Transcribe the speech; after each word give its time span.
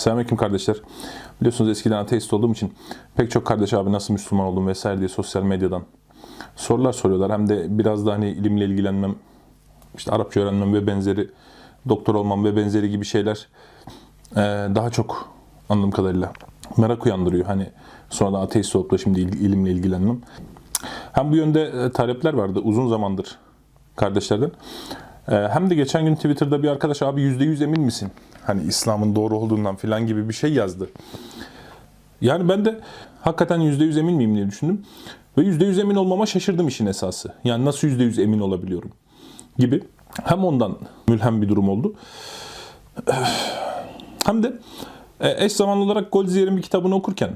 Selamünaleyküm 0.00 0.36
kardeşler. 0.38 0.76
Biliyorsunuz 1.40 1.70
eskiden 1.70 1.96
ateist 1.96 2.32
olduğum 2.32 2.52
için 2.52 2.74
pek 3.16 3.30
çok 3.30 3.46
kardeş 3.46 3.72
abi 3.74 3.92
nasıl 3.92 4.12
Müslüman 4.12 4.46
oldum 4.46 4.66
vesaire 4.66 4.98
diye 4.98 5.08
sosyal 5.08 5.42
medyadan 5.42 5.82
sorular 6.56 6.92
soruyorlar. 6.92 7.32
Hem 7.32 7.48
de 7.48 7.78
biraz 7.78 8.06
da 8.06 8.12
hani 8.12 8.30
ilimle 8.30 8.64
ilgilenmem, 8.64 9.14
işte 9.96 10.12
Arapça 10.12 10.40
öğrenmem 10.40 10.74
ve 10.74 10.86
benzeri, 10.86 11.30
doktor 11.88 12.14
olmam 12.14 12.44
ve 12.44 12.56
benzeri 12.56 12.90
gibi 12.90 13.04
şeyler 13.04 13.48
eee, 14.36 14.42
daha 14.74 14.90
çok 14.90 15.28
anladığım 15.68 15.90
kadarıyla 15.90 16.32
merak 16.76 17.06
uyandırıyor. 17.06 17.44
Hani 17.46 17.66
sonradan 18.10 18.40
ateist 18.40 18.76
olup 18.76 18.90
da 18.90 18.98
şimdi 18.98 19.20
il- 19.20 19.40
ilimle 19.40 19.70
ilgilenmem. 19.70 20.20
Hem 21.12 21.30
bu 21.32 21.36
yönde 21.36 21.62
e, 21.62 21.90
talepler 21.92 22.34
vardı 22.34 22.60
uzun 22.64 22.88
zamandır 22.88 23.38
kardeşlerden. 23.96 24.50
E, 25.30 25.34
Hem 25.34 25.70
de 25.70 25.74
geçen 25.74 26.04
gün 26.04 26.14
Twitter'da 26.14 26.62
bir 26.62 26.68
arkadaş 26.68 27.02
abi 27.02 27.20
%100 27.20 27.64
emin 27.64 27.80
misin? 27.80 28.10
Hani 28.44 28.62
İslam'ın 28.62 29.14
doğru 29.14 29.38
olduğundan 29.38 29.76
falan 29.76 30.06
gibi 30.06 30.28
bir 30.28 30.34
şey 30.34 30.52
yazdı. 30.52 30.90
Yani 32.20 32.48
ben 32.48 32.64
de 32.64 32.80
hakikaten 33.20 33.60
%100 33.60 33.98
emin 33.98 34.14
miyim 34.14 34.34
diye 34.34 34.46
düşündüm. 34.46 34.82
Ve 35.38 35.42
%100 35.42 35.80
emin 35.80 35.94
olmama 35.96 36.26
şaşırdım 36.26 36.68
işin 36.68 36.86
esası. 36.86 37.32
Yani 37.44 37.64
nasıl 37.64 37.88
%100 37.88 38.22
emin 38.22 38.40
olabiliyorum 38.40 38.90
gibi. 39.58 39.82
Hem 40.24 40.44
ondan 40.44 40.76
mülhem 41.08 41.42
bir 41.42 41.48
durum 41.48 41.68
oldu. 41.68 41.94
Hem 44.24 44.42
de 44.42 44.52
e, 45.20 45.44
eş 45.44 45.52
zamanlı 45.52 45.84
olarak 45.84 46.12
Goldzier'in 46.12 46.56
bir 46.56 46.62
kitabını 46.62 46.94
okurken 46.94 47.30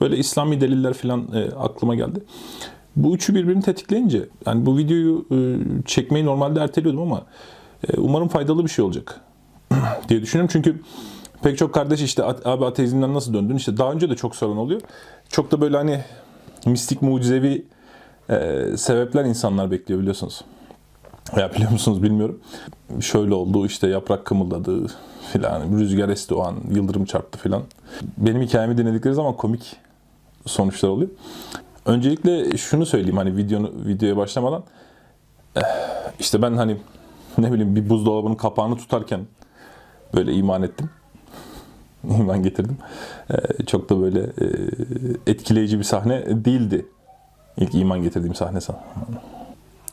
böyle 0.00 0.16
İslami 0.16 0.60
deliller 0.60 0.92
falan 0.92 1.28
e, 1.34 1.50
aklıma 1.50 1.94
geldi. 1.94 2.20
Bu 2.96 3.14
üçü 3.14 3.34
birbirini 3.34 3.62
tetikleyince 3.62 4.28
yani 4.46 4.66
bu 4.66 4.78
videoyu 4.78 5.26
e, 5.32 5.36
çekmeyi 5.84 6.24
normalde 6.24 6.60
erteliyordum 6.60 7.02
ama 7.02 7.22
e, 7.88 7.96
umarım 8.00 8.28
faydalı 8.28 8.64
bir 8.64 8.70
şey 8.70 8.84
olacak 8.84 9.20
diye 10.08 10.22
düşünüyorum. 10.22 10.50
Çünkü 10.52 10.80
pek 11.42 11.58
çok 11.58 11.74
kardeş 11.74 12.02
işte 12.02 12.24
"At- 12.24 12.46
abi 12.46 12.64
ateizmden 12.64 13.14
nasıl 13.14 13.34
döndün? 13.34 13.56
İşte 13.56 13.76
daha 13.76 13.92
önce 13.92 14.10
de 14.10 14.14
çok 14.16 14.36
sorun 14.36 14.56
oluyor. 14.56 14.80
Çok 15.28 15.50
da 15.50 15.60
böyle 15.60 15.76
hani 15.76 16.00
mistik 16.66 17.02
mucizevi 17.02 17.64
e, 18.30 18.64
sebepler 18.76 19.24
insanlar 19.24 19.70
bekliyor 19.70 20.00
biliyorsunuz. 20.00 20.44
Ya 21.36 21.52
biliyor 21.54 21.70
musunuz 21.70 22.02
bilmiyorum. 22.02 22.40
Şöyle 23.00 23.34
oldu 23.34 23.66
işte 23.66 23.88
yaprak 23.88 24.24
kımıldadı 24.24 24.86
filan, 25.32 25.78
rüzgar 25.78 26.08
esti 26.08 26.34
o 26.34 26.42
an, 26.42 26.54
yıldırım 26.74 27.04
çarptı 27.04 27.38
filan. 27.38 27.62
Benim 28.18 28.42
hikayemi 28.42 28.78
dinledikleri 28.78 29.14
zaman 29.14 29.32
komik 29.36 29.76
sonuçlar 30.46 30.88
oluyor. 30.88 31.10
Öncelikle 31.86 32.56
şunu 32.56 32.86
söyleyeyim 32.86 33.16
hani 33.16 33.36
videonu 33.36 33.72
videoya 33.86 34.16
başlamadan 34.16 34.64
eh, 35.56 35.60
işte 36.20 36.42
ben 36.42 36.52
hani 36.52 36.76
ne 37.38 37.52
bileyim 37.52 37.76
bir 37.76 37.90
buzdolabının 37.90 38.34
kapağını 38.34 38.76
tutarken 38.76 39.20
böyle 40.14 40.32
iman 40.32 40.62
ettim. 40.62 40.90
iman 42.18 42.42
getirdim. 42.42 42.76
Eh, 43.30 43.66
Çok 43.66 43.90
da 43.90 44.00
böyle 44.00 44.20
eh, 44.20 45.32
etkileyici 45.32 45.78
bir 45.78 45.84
sahne 45.84 46.44
değildi. 46.44 46.86
İlk 47.56 47.74
iman 47.74 48.02
getirdiğim 48.02 48.34
sahne. 48.34 48.58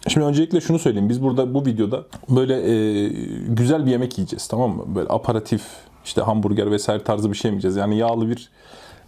Şimdi 0.07 0.25
öncelikle 0.25 0.61
şunu 0.61 0.79
söyleyeyim. 0.79 1.09
Biz 1.09 1.23
burada 1.23 1.53
bu 1.53 1.65
videoda 1.65 2.03
böyle 2.29 2.55
e, 2.55 3.07
güzel 3.47 3.85
bir 3.85 3.91
yemek 3.91 4.17
yiyeceğiz 4.17 4.47
tamam 4.47 4.75
mı? 4.75 4.83
Böyle 4.95 5.09
aparatif 5.09 5.63
işte 6.05 6.21
hamburger 6.21 6.71
vesaire 6.71 7.03
tarzı 7.03 7.31
bir 7.31 7.37
şey 7.37 7.49
yemeyeceğiz. 7.49 7.75
Yani 7.77 7.97
yağlı 7.97 8.29
bir 8.29 8.49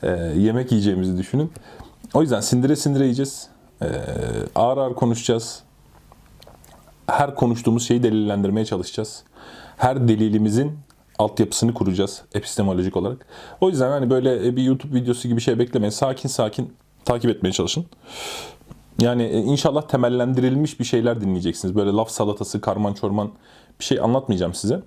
e, 0.04 0.10
yemek 0.38 0.72
yiyeceğimizi 0.72 1.18
düşünün. 1.18 1.52
O 2.16 2.22
yüzden 2.22 2.42
sindire 2.42 2.76
sindire 2.76 3.04
yiyeceğiz. 3.04 3.48
E, 3.82 3.88
ağır 4.56 4.78
ağır 4.78 4.96
konuşacağız. 4.96 5.64
Her 7.08 7.36
konuştuğumuz 7.36 7.88
şeyi 7.88 8.04
delillendirmeye 8.04 8.66
çalışacağız. 8.66 9.24
Her 9.78 10.08
delilimizin 10.08 10.78
altyapısını 11.20 11.74
kuracağız 11.74 12.22
epistemolojik 12.34 12.98
olarak. 12.98 13.26
O 13.62 13.70
yüzden 13.70 13.90
hani 13.90 14.10
böyle 14.10 14.56
bir 14.56 14.64
YouTube 14.64 14.96
videosu 14.96 15.28
gibi 15.28 15.42
şey 15.42 15.60
beklemeyin. 15.60 15.92
Sakin 15.92 16.30
sakin 16.30 16.74
takip 17.06 17.32
etmeye 17.32 17.52
çalışın. 17.52 17.86
Yani 19.00 19.24
e, 19.24 19.40
inşallah 19.40 19.82
temellendirilmiş 19.82 20.80
bir 20.80 20.86
şeyler 20.86 21.22
dinleyeceksiniz. 21.22 21.76
Böyle 21.76 21.92
laf 21.92 22.10
salatası, 22.10 22.62
karman 22.62 22.94
çorman 22.94 23.32
bir 23.80 23.86
şey 23.86 24.00
anlatmayacağım 24.00 24.54
size. 24.54 24.82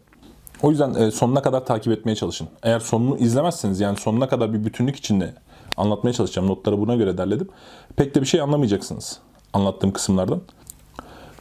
O 0.62 0.70
yüzden 0.70 0.94
e, 0.94 1.10
sonuna 1.10 1.42
kadar 1.42 1.66
takip 1.66 1.92
etmeye 1.92 2.14
çalışın. 2.14 2.48
Eğer 2.62 2.80
sonunu 2.80 3.18
izlemezseniz 3.18 3.80
yani 3.80 3.96
sonuna 3.96 4.28
kadar 4.28 4.52
bir 4.52 4.64
bütünlük 4.64 4.96
içinde 4.96 5.34
anlatmaya 5.78 6.12
çalışacağım. 6.12 6.48
Notları 6.48 6.80
buna 6.80 6.96
göre 6.96 7.18
derledim. 7.18 7.48
Pek 7.96 8.14
de 8.14 8.20
bir 8.20 8.26
şey 8.26 8.40
anlamayacaksınız 8.40 9.20
anlattığım 9.52 9.92
kısımlardan. 9.92 10.40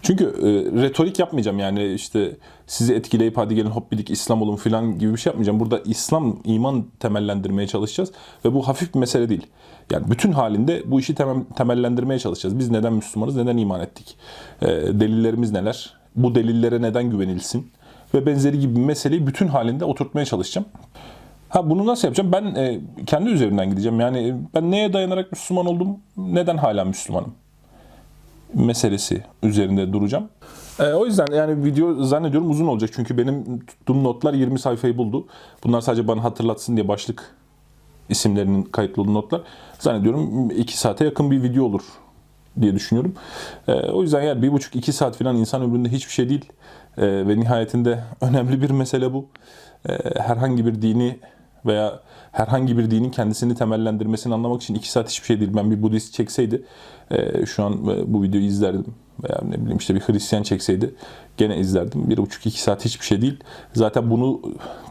Çünkü 0.02 0.24
e, 0.24 0.82
retorik 0.82 1.20
yapmayacağım 1.20 1.60
yani 1.60 1.94
işte 1.94 2.38
sizi 2.68 2.94
etkileyip 2.94 3.38
hadi 3.38 3.56
gelin 3.56 3.70
hop 3.70 3.92
bidik 3.92 4.10
İslam 4.10 4.42
olun 4.42 4.56
falan 4.56 5.00
gibi 5.00 5.14
bir 5.14 5.18
şey 5.18 5.30
yapmayacağım. 5.30 5.60
Burada 5.60 5.80
İslam 5.80 6.40
iman 6.44 6.86
temellendirmeye 7.00 7.68
çalışacağız 7.68 8.12
ve 8.46 8.54
bu 8.54 8.68
hafif 8.68 8.94
bir 8.94 9.00
mesele 9.00 9.30
değil. 9.30 9.48
Yani 9.92 10.12
bütün 10.12 10.32
halinde 10.32 10.84
bu 10.86 11.00
işi 11.00 11.16
temel, 11.16 11.44
temellendirmeye 11.56 12.20
çalışacağız. 12.20 12.60
Biz 12.60 12.72
neden 12.72 12.94
Müslümanız, 12.94 13.36
neden 13.36 13.58
iman 13.58 13.82
ettik? 13.82 14.18
E, 14.62 14.68
delillerimiz 14.68 15.52
neler? 15.52 15.94
Bu 16.16 16.36
delillere 16.36 16.82
neden 16.82 17.10
güvenilsin? 17.10 17.72
Ve 18.14 18.26
benzeri 18.26 18.60
gibi 18.60 18.76
bir 18.76 18.86
meseleyi 18.86 19.28
bütün 19.28 19.48
halinde 19.48 19.86
oturtmaya 19.86 20.26
çalışacağım. 20.26 20.68
Ha 21.50 21.70
bunu 21.70 21.86
nasıl 21.86 22.08
yapacağım? 22.08 22.32
Ben 22.32 22.56
e, 22.56 22.80
kendi 23.06 23.30
üzerimden 23.30 23.70
gideceğim. 23.70 24.00
Yani 24.00 24.28
e, 24.28 24.36
ben 24.56 24.72
neye 24.72 24.94
dayanarak 24.94 25.32
Müslüman 25.32 25.66
oldum? 25.66 25.98
Neden 26.18 26.58
hala 26.58 26.86
Müslümanım? 26.86 27.34
meselesi 28.54 29.24
üzerinde 29.44 29.94
duracağım. 29.94 30.30
Ee, 30.80 30.84
o 30.84 31.06
yüzden 31.06 31.28
yani 31.36 31.66
video 31.66 32.04
zannediyorum 32.04 32.50
uzun 32.50 32.68
olacak. 32.68 32.90
Çünkü 32.94 33.18
benim 33.18 33.66
tuttuğum 33.66 34.04
notlar 34.04 34.34
20 34.34 34.60
sayfayı 34.60 34.98
buldu. 34.98 35.28
Bunlar 35.64 35.82
sadece 35.82 36.08
bana 36.08 36.24
hatırlatsın 36.24 36.76
diye 36.76 36.88
başlık 36.88 37.36
isimlerinin 38.10 38.64
kayıtlı 38.64 39.02
olduğu 39.02 39.14
notlar. 39.14 39.42
Zannediyorum 39.80 40.52
2 40.52 40.78
saate 40.78 41.06
yakın 41.06 41.32
bir 41.32 41.44
video 41.44 41.64
olur 41.64 41.82
diye 42.62 42.76
düşünüyorum. 42.76 43.14
Ee, 43.68 43.74
o 43.74 44.02
yüzden 44.02 44.22
yani 44.22 44.42
bir 44.42 44.52
buçuk 44.52 44.76
iki 44.76 44.94
saat 44.94 45.18
falan 45.18 45.36
insan 45.36 45.62
ömründe 45.62 45.90
hiçbir 45.90 46.14
şey 46.14 46.30
değil. 46.30 46.46
Ee, 46.98 47.28
ve 47.28 47.40
nihayetinde 47.40 48.04
önemli 48.22 48.62
bir 48.62 48.70
mesele 48.70 49.14
bu. 49.14 49.26
Ee, 49.90 50.20
herhangi 50.20 50.66
bir 50.66 50.82
dini 50.82 51.20
veya 51.68 52.00
herhangi 52.32 52.78
bir 52.78 52.92
dinin 52.92 53.12
kendisini 53.12 53.56
temellendirmesini 53.56 54.34
anlamak 54.34 54.62
için 54.62 54.76
iki 54.76 54.92
saat 54.92 55.10
hiçbir 55.10 55.26
şey 55.26 55.40
değil. 55.40 55.52
Ben 55.56 55.72
bir 55.72 55.82
Budist 55.82 56.14
çekseydi 56.14 56.64
e, 57.12 57.46
şu 57.46 57.64
an 57.64 57.74
e, 57.74 58.14
bu 58.14 58.24
videoyu 58.24 58.46
izlerdim. 58.46 58.96
Veya 59.24 59.42
ne 59.50 59.62
bileyim 59.62 59.78
işte 59.78 59.96
bir 59.96 60.00
Hristiyan 60.00 60.44
çekseydi 60.44 60.96
gene 61.38 61.58
izlerdim. 61.58 62.10
Bir 62.10 62.18
buçuk 62.18 62.46
iki 62.46 62.62
saat 62.62 62.86
hiçbir 62.86 63.06
şey 63.06 63.22
değil. 63.22 63.40
Zaten 63.74 64.12
bunu 64.12 64.42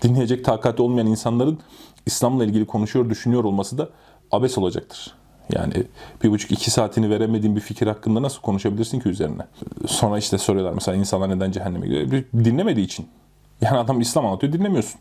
dinleyecek 0.02 0.44
takati 0.44 0.82
olmayan 0.82 1.06
insanların 1.06 1.58
İslam'la 2.06 2.44
ilgili 2.44 2.66
konuşuyor, 2.66 3.10
düşünüyor 3.10 3.44
olması 3.44 3.78
da 3.78 3.88
abes 4.32 4.58
olacaktır. 4.58 5.14
Yani 5.52 5.72
bir 6.24 6.30
buçuk 6.30 6.52
iki 6.52 6.70
saatini 6.70 7.10
veremediğin 7.10 7.56
bir 7.56 7.60
fikir 7.60 7.86
hakkında 7.86 8.22
nasıl 8.22 8.40
konuşabilirsin 8.40 9.00
ki 9.00 9.08
üzerine? 9.08 9.42
Sonra 9.86 10.18
işte 10.18 10.38
soruyorlar 10.38 10.72
mesela 10.72 10.96
insanlar 10.96 11.28
neden 11.30 11.50
cehenneme 11.50 11.86
gidiyor? 11.86 12.24
Dinlemediği 12.34 12.86
için. 12.86 13.06
Yani 13.60 13.78
adam 13.78 14.00
İslam 14.00 14.26
anlatıyor 14.26 14.52
dinlemiyorsun. 14.52 15.00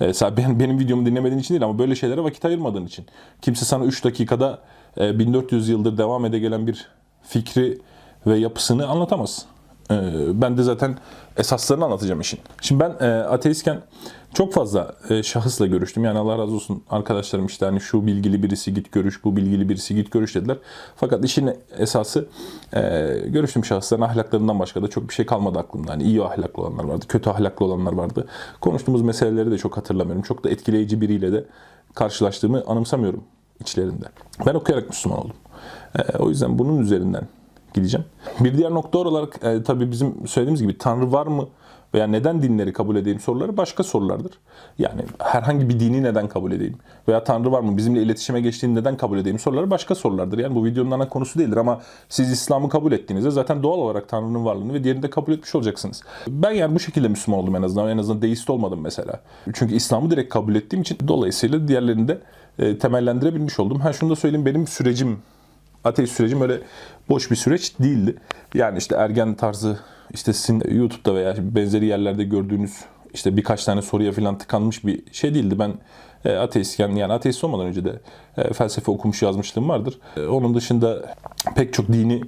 Ee, 0.00 0.14
sadece 0.14 0.58
benim, 0.58 0.78
videomu 0.78 1.06
dinlemediğin 1.06 1.40
için 1.40 1.54
değil 1.54 1.64
ama 1.64 1.78
böyle 1.78 1.94
şeylere 1.94 2.24
vakit 2.24 2.44
ayırmadığın 2.44 2.86
için. 2.86 3.06
Kimse 3.42 3.64
sana 3.64 3.84
3 3.84 4.04
dakikada 4.04 4.58
e, 4.98 5.18
1400 5.18 5.68
yıldır 5.68 5.98
devam 5.98 6.24
ede 6.24 6.38
gelen 6.38 6.66
bir 6.66 6.88
fikri 7.22 7.78
ve 8.26 8.38
yapısını 8.38 8.86
anlatamaz. 8.86 9.46
Ee, 9.90 9.94
ben 10.34 10.58
de 10.58 10.62
zaten 10.62 10.98
esaslarını 11.36 11.84
anlatacağım 11.84 12.20
işin. 12.20 12.40
Şimdi 12.60 12.80
ben 12.84 13.06
e, 13.06 13.10
ateistken 13.22 13.80
çok 14.34 14.52
fazla 14.52 14.94
e, 15.10 15.22
şahısla 15.22 15.66
görüştüm. 15.66 16.04
Yani 16.04 16.18
Allah 16.18 16.38
razı 16.38 16.54
olsun 16.54 16.82
arkadaşlarım 16.90 17.46
işte 17.46 17.66
hani 17.66 17.80
şu 17.80 18.06
bilgili 18.06 18.42
birisi 18.42 18.74
git 18.74 18.92
görüş, 18.92 19.24
bu 19.24 19.36
bilgili 19.36 19.68
birisi 19.68 19.94
git 19.94 20.12
görüş 20.12 20.34
dediler. 20.34 20.58
Fakat 20.96 21.24
işin 21.24 21.50
esası 21.78 22.26
e, 22.72 22.80
görüştüm 23.26 23.64
şahısların 23.64 24.02
ahlaklarından 24.02 24.58
başka 24.58 24.82
da 24.82 24.88
çok 24.88 25.08
bir 25.08 25.14
şey 25.14 25.26
kalmadı 25.26 25.58
aklımda. 25.58 25.92
Hani 25.92 26.02
iyi 26.02 26.22
ahlaklı 26.22 26.62
olanlar 26.62 26.84
vardı, 26.84 27.04
kötü 27.08 27.30
ahlaklı 27.30 27.66
olanlar 27.66 27.92
vardı. 27.92 28.26
Konuştuğumuz 28.60 29.02
meseleleri 29.02 29.50
de 29.50 29.58
çok 29.58 29.76
hatırlamıyorum. 29.76 30.22
Çok 30.22 30.44
da 30.44 30.50
etkileyici 30.50 31.00
biriyle 31.00 31.32
de 31.32 31.44
karşılaştığımı 31.94 32.64
anımsamıyorum 32.66 33.24
içlerinde. 33.60 34.06
Ben 34.46 34.54
okuyarak 34.54 34.88
Müslüman 34.88 35.18
oldum. 35.18 35.36
E, 35.98 36.18
o 36.18 36.28
yüzden 36.28 36.58
bunun 36.58 36.78
üzerinden 36.78 37.28
gideceğim. 37.74 38.06
Bir 38.40 38.58
diğer 38.58 38.70
nokta 38.70 38.98
olarak 38.98 39.44
e, 39.44 39.62
tabii 39.62 39.90
bizim 39.90 40.28
söylediğimiz 40.28 40.62
gibi 40.62 40.78
Tanrı 40.78 41.12
var 41.12 41.26
mı 41.26 41.48
veya 41.94 42.06
neden 42.06 42.42
dinleri 42.42 42.72
kabul 42.72 42.96
edeyim 42.96 43.20
soruları 43.20 43.56
başka 43.56 43.82
sorulardır. 43.82 44.32
Yani 44.78 45.02
herhangi 45.18 45.68
bir 45.68 45.80
dini 45.80 46.02
neden 46.02 46.28
kabul 46.28 46.52
edeyim 46.52 46.74
veya 47.08 47.24
Tanrı 47.24 47.52
var 47.52 47.60
mı 47.60 47.76
bizimle 47.76 48.02
iletişime 48.02 48.40
geçtiğini 48.40 48.74
neden 48.74 48.96
kabul 48.96 49.18
edeyim 49.18 49.38
soruları 49.38 49.70
başka 49.70 49.94
sorulardır. 49.94 50.38
Yani 50.38 50.54
bu 50.54 50.64
videonun 50.64 50.90
ana 50.90 51.08
konusu 51.08 51.38
değildir 51.38 51.56
ama 51.56 51.80
siz 52.08 52.30
İslam'ı 52.30 52.68
kabul 52.68 52.92
ettiğinizde 52.92 53.30
zaten 53.30 53.62
doğal 53.62 53.78
olarak 53.78 54.08
Tanrı'nın 54.08 54.44
varlığını 54.44 54.74
ve 54.74 54.84
diğerini 54.84 55.02
de 55.02 55.10
kabul 55.10 55.32
etmiş 55.32 55.54
olacaksınız. 55.54 56.02
Ben 56.28 56.50
yani 56.50 56.74
bu 56.74 56.80
şekilde 56.80 57.08
Müslüman 57.08 57.40
oldum 57.40 57.56
en 57.56 57.62
azından. 57.62 57.88
En 57.88 57.98
azından 57.98 58.22
deist 58.22 58.50
olmadım 58.50 58.80
mesela. 58.80 59.20
Çünkü 59.52 59.74
İslam'ı 59.74 60.10
direkt 60.10 60.32
kabul 60.34 60.54
ettiğim 60.54 60.82
için 60.82 60.98
dolayısıyla 61.08 61.68
diğerlerini 61.68 62.08
de 62.08 62.18
e, 62.58 62.78
temellendirebilmiş 62.78 63.60
oldum. 63.60 63.80
Ha 63.80 63.92
şunu 63.92 64.10
da 64.10 64.16
söyleyeyim 64.16 64.46
benim 64.46 64.66
sürecim 64.66 65.18
ateist 65.84 66.16
sürecim 66.16 66.40
öyle 66.40 66.60
boş 67.08 67.30
bir 67.30 67.36
süreç 67.36 67.78
değildi. 67.78 68.16
Yani 68.54 68.78
işte 68.78 68.96
ergen 68.96 69.34
tarzı 69.34 69.78
işte 70.14 70.32
sizin 70.32 70.62
YouTube'da 70.70 71.14
veya 71.14 71.34
benzeri 71.38 71.86
yerlerde 71.86 72.24
gördüğünüz 72.24 72.72
işte 73.14 73.36
birkaç 73.36 73.64
tane 73.64 73.82
soruya 73.82 74.12
falan 74.12 74.38
tıkanmış 74.38 74.84
bir 74.84 75.12
şey 75.12 75.34
değildi. 75.34 75.58
Ben 75.58 75.74
e, 76.24 76.36
ateistken 76.36 76.88
yani 76.88 77.12
ateist 77.12 77.44
olmadan 77.44 77.66
önce 77.66 77.84
de 77.84 78.00
e, 78.36 78.52
felsefe 78.52 78.90
okumuş 78.90 79.22
yazmışlığım 79.22 79.68
vardır. 79.68 79.98
E, 80.16 80.26
onun 80.26 80.54
dışında 80.54 81.14
pek 81.56 81.72
çok 81.72 81.88
dini 81.88 82.22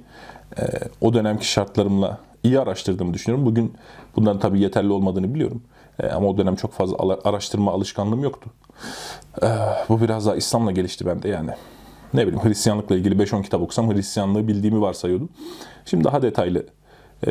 e, 0.59 0.63
o 1.01 1.13
dönemki 1.13 1.47
şartlarımla 1.47 2.17
iyi 2.43 2.59
araştırdığımı 2.59 3.13
düşünüyorum. 3.13 3.45
Bugün 3.45 3.73
bunların 4.15 4.39
tabii 4.39 4.59
yeterli 4.59 4.91
olmadığını 4.91 5.33
biliyorum. 5.33 5.63
E, 5.99 6.07
ama 6.07 6.27
o 6.27 6.37
dönem 6.37 6.55
çok 6.55 6.73
fazla 6.73 7.19
araştırma 7.23 7.71
alışkanlığım 7.71 8.23
yoktu. 8.23 8.49
E, 9.41 9.47
bu 9.89 10.01
biraz 10.01 10.25
daha 10.25 10.35
İslam'la 10.35 10.71
gelişti 10.71 11.05
bende 11.05 11.29
yani. 11.29 11.51
Ne 12.13 12.27
bileyim 12.27 12.43
Hristiyanlıkla 12.43 12.95
ilgili 12.95 13.15
5-10 13.15 13.43
kitap 13.43 13.61
okusam 13.61 13.93
Hristiyanlığı 13.93 14.47
bildiğimi 14.47 14.81
varsayıyordum. 14.81 15.29
Şimdi 15.85 16.03
daha 16.03 16.21
detaylı 16.21 16.65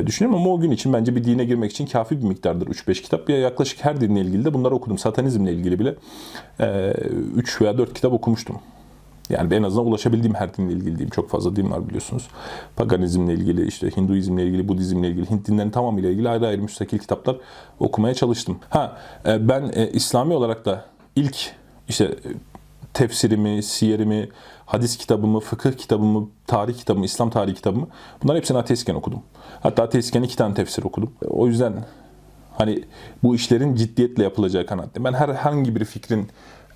düşünüyorum 0.07 0.41
ama 0.41 0.55
o 0.55 0.61
gün 0.61 0.71
için 0.71 0.93
bence 0.93 1.17
bir 1.17 1.25
dine 1.25 1.45
girmek 1.45 1.71
için 1.71 1.87
kafi 1.87 2.23
bir 2.23 2.27
miktardır 2.27 2.67
3-5 2.67 3.03
kitap. 3.03 3.31
Ya 3.31 3.39
yaklaşık 3.39 3.85
her 3.85 4.01
dinle 4.01 4.21
ilgili 4.21 4.45
de 4.45 4.55
bunları 4.55 4.75
okudum. 4.75 4.99
Satanizmle 4.99 5.53
ilgili 5.53 5.79
bile 5.79 5.95
e, 6.61 6.95
3 7.37 7.61
veya 7.61 7.79
4 7.79 7.95
kitap 7.95 8.13
okumuştum. 8.13 8.57
Yani 9.31 9.55
en 9.55 9.63
azından 9.63 9.87
ulaşabildiğim 9.87 10.35
her 10.35 10.57
dinle 10.57 10.73
ilgili 10.73 10.91
diyeyim. 10.91 11.11
Çok 11.11 11.31
fazla 11.31 11.57
din 11.57 11.71
var 11.71 11.89
biliyorsunuz. 11.89 12.29
Paganizmle 12.77 13.35
ilgili, 13.35 13.67
işte 13.67 13.97
Hinduizmle 13.97 14.47
ilgili, 14.47 14.69
Budizmle 14.69 15.09
ilgili, 15.09 15.31
Hint 15.31 15.49
dinlerinin 15.49 15.73
tamamıyla 15.73 16.11
ilgili 16.11 16.29
ayrı 16.29 16.47
ayrı 16.47 16.63
müstakil 16.63 16.99
kitaplar 16.99 17.37
okumaya 17.81 18.15
çalıştım. 18.15 18.59
Ha 18.69 18.99
e, 19.27 19.49
ben 19.49 19.71
e, 19.75 19.91
İslami 19.91 20.35
olarak 20.35 20.65
da 20.65 20.85
ilk 21.17 21.37
işte 21.89 22.15
tefsirimi, 22.95 23.63
siyerimi, 23.63 24.29
hadis 24.67 24.97
kitabımı, 24.97 25.41
fıkıh 25.41 25.73
kitabımı, 25.73 26.29
tarih 26.47 26.75
kitabımı, 26.75 27.05
İslam 27.05 27.31
tarihi 27.31 27.55
kitabımı 27.55 27.87
bunların 28.23 28.39
hepsini 28.39 28.59
ateistken 28.59 28.95
okudum. 28.95 29.23
Hatta 29.65 29.83
ateistken 29.83 30.23
iki 30.23 30.37
tane 30.37 30.55
tefsir 30.55 30.85
okudum. 30.85 31.13
O 31.29 31.47
yüzden 31.47 31.85
hani 32.59 32.85
bu 33.23 33.35
işlerin 33.35 33.75
ciddiyetle 33.75 34.23
yapılacağı 34.23 34.67
kanaattayım. 34.67 35.05
Ben 35.05 35.13
herhangi 35.13 35.77
bir 35.77 35.85
fikrin 35.85 36.29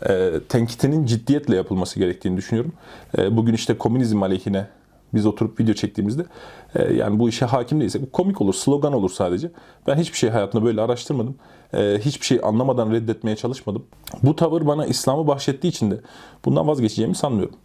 e, 0.08 0.30
tenkitinin 0.48 1.06
ciddiyetle 1.06 1.56
yapılması 1.56 1.98
gerektiğini 1.98 2.36
düşünüyorum. 2.36 2.72
E, 3.18 3.36
bugün 3.36 3.54
işte 3.54 3.78
komünizm 3.78 4.22
aleyhine 4.22 4.66
biz 5.14 5.26
oturup 5.26 5.60
video 5.60 5.74
çektiğimizde 5.74 6.26
e, 6.74 6.94
yani 6.94 7.18
bu 7.18 7.28
işe 7.28 7.46
hakim 7.46 7.80
değilsek 7.80 8.12
komik 8.12 8.40
olur, 8.40 8.54
slogan 8.54 8.92
olur 8.92 9.10
sadece. 9.10 9.50
Ben 9.86 9.96
hiçbir 9.96 10.18
şey 10.18 10.30
hayatımda 10.30 10.66
böyle 10.66 10.80
araştırmadım. 10.80 11.34
E, 11.74 11.98
hiçbir 12.00 12.26
şey 12.26 12.40
anlamadan 12.42 12.92
reddetmeye 12.92 13.36
çalışmadım. 13.36 13.84
Bu 14.22 14.36
tavır 14.36 14.66
bana 14.66 14.86
İslam'ı 14.86 15.26
bahşettiği 15.26 15.72
için 15.72 15.90
de 15.90 16.00
bundan 16.44 16.66
vazgeçeceğimi 16.66 17.14
sanmıyorum. 17.14 17.56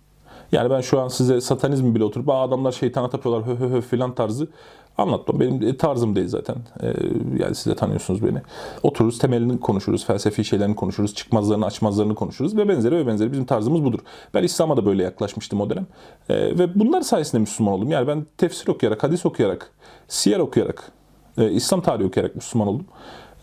Yani 0.53 0.69
ben 0.69 0.81
şu 0.81 0.99
an 0.99 1.07
size 1.07 1.41
satanizmi 1.41 1.95
bile 1.95 2.03
oturup 2.03 2.29
adamlar 2.29 2.71
şeytana 2.71 3.09
tapıyorlar 3.09 3.47
hö 3.47 3.59
hö 3.59 3.69
hö 3.69 3.81
filan 3.81 4.15
tarzı 4.15 4.47
anlattım. 4.97 5.39
Benim 5.39 5.77
tarzım 5.77 6.15
değil 6.15 6.27
zaten. 6.27 6.55
Ee, 6.83 6.93
yani 7.39 7.55
siz 7.55 7.65
de 7.65 7.75
tanıyorsunuz 7.75 8.23
beni. 8.23 8.41
Otururuz 8.83 9.19
temelini 9.19 9.59
konuşuruz, 9.59 10.05
felsefi 10.05 10.45
şeylerini 10.45 10.75
konuşuruz, 10.75 11.15
çıkmazlarını 11.15 11.65
açmazlarını 11.65 12.15
konuşuruz 12.15 12.57
ve 12.57 12.69
benzeri 12.69 12.95
ve 12.95 13.07
benzeri 13.07 13.31
bizim 13.31 13.45
tarzımız 13.45 13.83
budur. 13.83 13.99
Ben 14.33 14.43
İslam'a 14.43 14.77
da 14.77 14.85
böyle 14.85 15.03
yaklaşmıştım 15.03 15.61
o 15.61 15.69
dönem. 15.69 15.87
Ee, 16.29 16.35
ve 16.35 16.79
bunlar 16.79 17.01
sayesinde 17.01 17.39
Müslüman 17.41 17.73
oldum. 17.73 17.91
Yani 17.91 18.07
ben 18.07 18.25
tefsir 18.37 18.67
okuyarak, 18.67 19.03
hadis 19.03 19.25
okuyarak, 19.25 19.71
siyer 20.07 20.39
okuyarak, 20.39 20.91
e, 21.37 21.51
İslam 21.51 21.81
tarihi 21.81 22.07
okuyarak 22.07 22.35
Müslüman 22.35 22.67
oldum. 22.67 22.85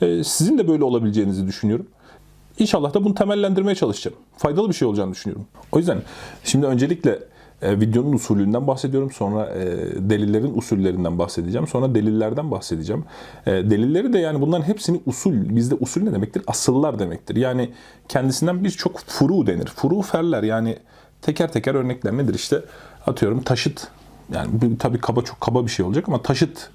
E, 0.01 0.25
sizin 0.25 0.59
de 0.59 0.69
böyle 0.69 0.85
olabileceğinizi 0.85 1.47
düşünüyorum. 1.47 1.87
İnşallah 2.59 2.95
da 2.95 3.05
bunu 3.05 3.15
temellendirmeye 3.15 3.75
çalışacağım. 3.75 4.17
Faydalı 4.37 4.69
bir 4.69 4.75
şey 4.75 4.89
olacağını 4.89 5.13
düşünüyorum. 5.13 5.47
O 5.73 5.79
yüzden 5.79 6.03
şimdi 6.45 6.67
öncelikle 6.67 7.19
e, 7.63 7.81
videonun 7.81 8.13
usulünden 8.13 8.67
bahsediyorum. 8.67 9.11
Sonra 9.11 9.47
e, 9.47 9.67
delillerin 10.11 10.57
usullerinden 10.57 11.19
bahsedeceğim. 11.19 11.67
Sonra 11.67 11.95
delillerden 11.95 12.51
bahsedeceğim. 12.51 13.05
E, 13.47 13.51
delilleri 13.51 14.13
de 14.13 14.19
yani 14.19 14.41
bunların 14.41 14.65
hepsini 14.65 15.01
usul, 15.07 15.57
bizde 15.57 15.75
usul 15.75 16.03
ne 16.03 16.13
demektir? 16.13 16.43
Asıllar 16.47 16.99
demektir. 16.99 17.37
Yani 17.37 17.71
kendisinden 18.09 18.65
birçok 18.65 19.01
furu 19.01 19.47
denir. 19.47 19.67
Furu 19.67 20.03
ferler 20.03 20.43
yani 20.43 20.79
teker 21.23 21.53
teker 21.53 21.75
örnekler 21.75 22.17
nedir 22.17 22.35
işte 22.35 22.63
atıyorum 23.07 23.43
taşıt. 23.43 23.89
Yani 24.35 24.79
tabii 24.79 24.99
kaba 24.99 25.23
çok 25.23 25.41
kaba 25.41 25.65
bir 25.65 25.71
şey 25.71 25.87
olacak 25.87 26.05
ama 26.09 26.23
taşıt. 26.23 26.71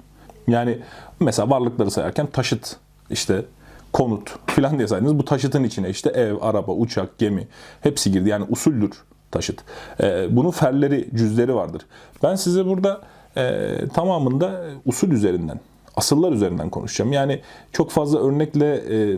Yani 0.47 0.79
mesela 1.19 1.49
varlıkları 1.49 1.91
sayarken 1.91 2.27
taşıt 2.27 2.77
işte 3.09 3.45
konut 3.93 4.35
filan 4.47 4.77
diye 4.77 4.87
saydınız. 4.87 5.19
Bu 5.19 5.25
taşıtın 5.25 5.63
içine 5.63 5.89
işte 5.89 6.09
ev, 6.09 6.35
araba, 6.41 6.71
uçak, 6.71 7.17
gemi 7.17 7.47
hepsi 7.81 8.11
girdi. 8.11 8.29
Yani 8.29 8.45
usuldür 8.49 8.91
taşıt. 9.35 9.63
E, 10.03 10.35
bunun 10.35 10.51
ferleri, 10.51 11.09
cüzleri 11.15 11.55
vardır. 11.55 11.81
Ben 12.23 12.35
size 12.35 12.65
burada 12.65 13.01
e, 13.37 13.71
tamamında 13.93 14.61
usul 14.85 15.11
üzerinden, 15.11 15.59
asıllar 15.95 16.31
üzerinden 16.31 16.69
konuşacağım. 16.69 17.13
Yani 17.13 17.41
çok 17.71 17.91
fazla 17.91 18.27
örnekle 18.27 18.75
e, 18.75 19.17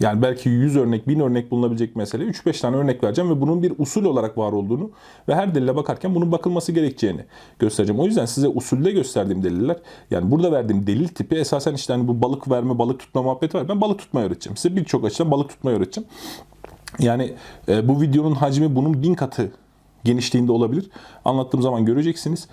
yani 0.00 0.22
belki 0.22 0.48
100 0.48 0.76
örnek, 0.76 1.08
1000 1.08 1.20
örnek 1.20 1.50
bulunabilecek 1.50 1.96
mesele 1.96 2.24
3-5 2.24 2.60
tane 2.60 2.76
örnek 2.76 3.04
vereceğim 3.04 3.30
ve 3.30 3.40
bunun 3.40 3.62
bir 3.62 3.72
usul 3.78 4.04
olarak 4.04 4.38
var 4.38 4.52
olduğunu 4.52 4.90
ve 5.28 5.34
her 5.34 5.54
delile 5.54 5.76
bakarken 5.76 6.14
bunun 6.14 6.32
bakılması 6.32 6.72
gerekeceğini 6.72 7.24
göstereceğim. 7.58 8.00
O 8.00 8.06
yüzden 8.06 8.26
size 8.26 8.48
usulde 8.48 8.90
gösterdiğim 8.90 9.42
deliller 9.42 9.76
yani 10.10 10.30
burada 10.30 10.52
verdiğim 10.52 10.86
delil 10.86 11.08
tipi 11.08 11.36
esasen 11.36 11.74
işte 11.74 11.92
hani 11.92 12.08
bu 12.08 12.22
balık 12.22 12.50
verme, 12.50 12.78
balık 12.78 13.00
tutma 13.00 13.22
muhabbeti 13.22 13.58
var. 13.58 13.68
Ben 13.68 13.80
balık 13.80 13.98
tutmayı 13.98 14.26
öğreteceğim. 14.26 14.56
Size 14.56 14.76
birçok 14.76 15.04
açıdan 15.04 15.30
balık 15.30 15.48
tutmayı 15.48 15.76
öğreteceğim. 15.76 16.08
Yani 16.98 17.32
e, 17.68 17.88
bu 17.88 18.00
videonun 18.00 18.34
hacmi 18.34 18.74
bunun 18.74 19.02
bin 19.02 19.14
katı 19.14 19.50
genişliğinde 20.04 20.52
olabilir. 20.52 20.90
Anlattığım 21.24 21.62
zaman 21.62 21.84
göreceksiniz. 21.84 22.48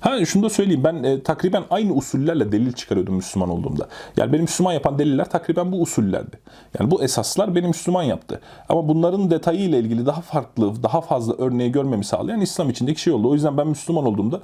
Ha 0.00 0.24
şunu 0.24 0.42
da 0.42 0.50
söyleyeyim 0.50 0.84
ben 0.84 1.02
e, 1.02 1.22
takriben 1.22 1.64
aynı 1.70 1.92
usullerle 1.92 2.52
delil 2.52 2.72
çıkarıyordum 2.72 3.14
Müslüman 3.14 3.48
olduğumda. 3.48 3.88
Yani 4.16 4.32
benim 4.32 4.42
Müslüman 4.42 4.72
yapan 4.72 4.98
deliller 4.98 5.30
takriben 5.30 5.72
bu 5.72 5.82
usullerdi. 5.82 6.38
Yani 6.78 6.90
bu 6.90 7.02
esaslar 7.02 7.54
beni 7.54 7.66
Müslüman 7.66 8.02
yaptı. 8.02 8.40
Ama 8.68 8.88
bunların 8.88 9.30
detayı 9.30 9.60
ile 9.60 9.78
ilgili 9.78 10.06
daha 10.06 10.20
farklı, 10.20 10.82
daha 10.82 11.00
fazla 11.00 11.34
örneği 11.38 11.72
görmemi 11.72 12.04
sağlayan 12.04 12.40
İslam 12.40 12.70
içindeki 12.70 13.00
şey 13.00 13.12
oldu. 13.12 13.30
O 13.30 13.34
yüzden 13.34 13.56
ben 13.56 13.66
Müslüman 13.66 14.06
olduğumda 14.06 14.40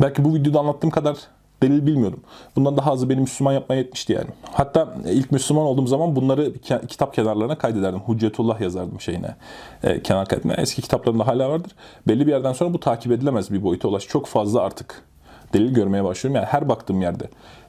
belki 0.00 0.24
bu 0.24 0.34
videoda 0.34 0.58
anlattığım 0.60 0.90
kadar 0.90 1.16
delil 1.62 1.86
bilmiyordum. 1.86 2.20
Bundan 2.56 2.76
daha 2.76 2.92
azı 2.92 3.08
beni 3.08 3.20
Müslüman 3.20 3.52
yapmaya 3.52 3.76
yetmişti 3.76 4.12
yani. 4.12 4.28
Hatta 4.52 4.94
ilk 5.06 5.32
Müslüman 5.32 5.64
olduğum 5.64 5.86
zaman 5.86 6.16
bunları 6.16 6.52
kitap 6.88 7.14
kenarlarına 7.14 7.58
kaydederdim. 7.58 8.00
Hüccetullah 8.08 8.60
yazardım 8.60 9.00
şeyine. 9.00 9.36
E, 9.82 10.02
kenar 10.02 10.28
kaydetme. 10.28 10.54
Eski 10.58 10.82
kitaplarımda 10.82 11.26
hala 11.26 11.50
vardır. 11.50 11.72
Belli 12.08 12.26
bir 12.26 12.32
yerden 12.32 12.52
sonra 12.52 12.74
bu 12.74 12.80
takip 12.80 13.12
edilemez 13.12 13.50
bir 13.50 13.62
boyuta 13.62 13.88
ulaş. 13.88 14.06
Çok 14.06 14.26
fazla 14.26 14.60
artık 14.60 15.02
delil 15.52 15.74
görmeye 15.74 16.04
başlıyorum. 16.04 16.36
Yani 16.36 16.46
her 16.46 16.68
baktığım 16.68 17.02
yerde 17.02 17.24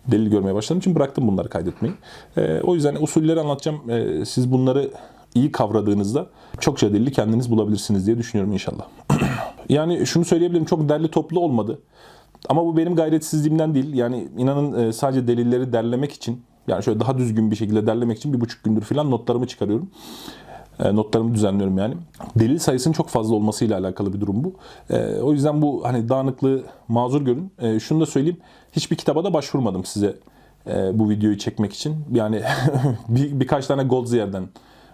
delil 0.08 0.30
görmeye 0.30 0.56
başladığım 0.56 0.80
için 0.80 0.96
bıraktım 0.96 1.28
bunları 1.28 1.50
kaydetmeyi. 1.50 1.94
E, 2.38 2.62
o 2.62 2.76
yüzden 2.76 2.96
usulleri 2.96 3.40
anlatacağım. 3.40 3.90
E, 3.90 4.26
siz 4.26 4.52
bunları 4.52 4.92
iyi 5.36 5.52
kavradığınızda 5.52 6.28
çokça 6.60 6.94
delili 6.94 7.12
kendiniz 7.12 7.52
bulabilirsiniz 7.52 8.08
diye 8.08 8.18
düşünüyorum 8.18 8.54
inşallah. 8.54 8.88
yani 9.70 10.06
şunu 10.06 10.26
söyleyebilirim 10.26 10.66
çok 10.66 10.90
derli 10.90 11.12
toplu 11.12 11.40
olmadı. 11.40 11.80
Ama 12.50 12.66
bu 12.66 12.78
benim 12.78 12.96
gayretsizliğimden 12.96 13.76
değil. 13.76 13.94
Yani 13.94 14.28
inanın 14.38 14.88
e, 14.88 14.94
sadece 14.94 15.28
delilleri 15.28 15.74
derlemek 15.74 16.12
için 16.12 16.42
yani 16.68 16.84
şöyle 16.84 17.00
daha 17.00 17.18
düzgün 17.18 17.52
bir 17.52 17.56
şekilde 17.56 17.88
derlemek 17.88 18.18
için 18.18 18.34
bir 18.34 18.42
buçuk 18.42 18.64
gündür 18.64 18.82
falan 18.82 19.12
notlarımı 19.12 19.48
çıkarıyorum. 19.48 19.90
E, 20.80 20.96
notlarımı 20.96 21.34
düzenliyorum 21.34 21.78
yani. 21.78 21.94
Delil 22.36 22.60
sayısının 22.60 22.94
çok 22.94 23.10
fazla 23.10 23.36
olmasıyla 23.36 23.80
alakalı 23.80 24.14
bir 24.14 24.22
durum 24.22 24.44
bu. 24.44 24.54
E, 24.90 25.22
o 25.22 25.32
yüzden 25.32 25.62
bu 25.62 25.82
hani 25.86 26.10
dağınıklığı 26.10 26.64
mazur 26.88 27.22
görün. 27.22 27.80
Şunu 27.80 28.02
da 28.02 28.06
söyleyeyim. 28.06 28.38
Hiçbir 28.72 28.96
kitaba 28.96 29.24
da 29.24 29.34
başvurmadım 29.34 29.86
size 29.86 30.16
bu 30.94 31.10
videoyu 31.10 31.38
çekmek 31.38 31.74
için. 31.74 31.96
Yani 32.12 32.42
bir, 33.10 33.40
birkaç 33.40 33.68
tane 33.68 33.84
Goldzier'den 33.84 34.44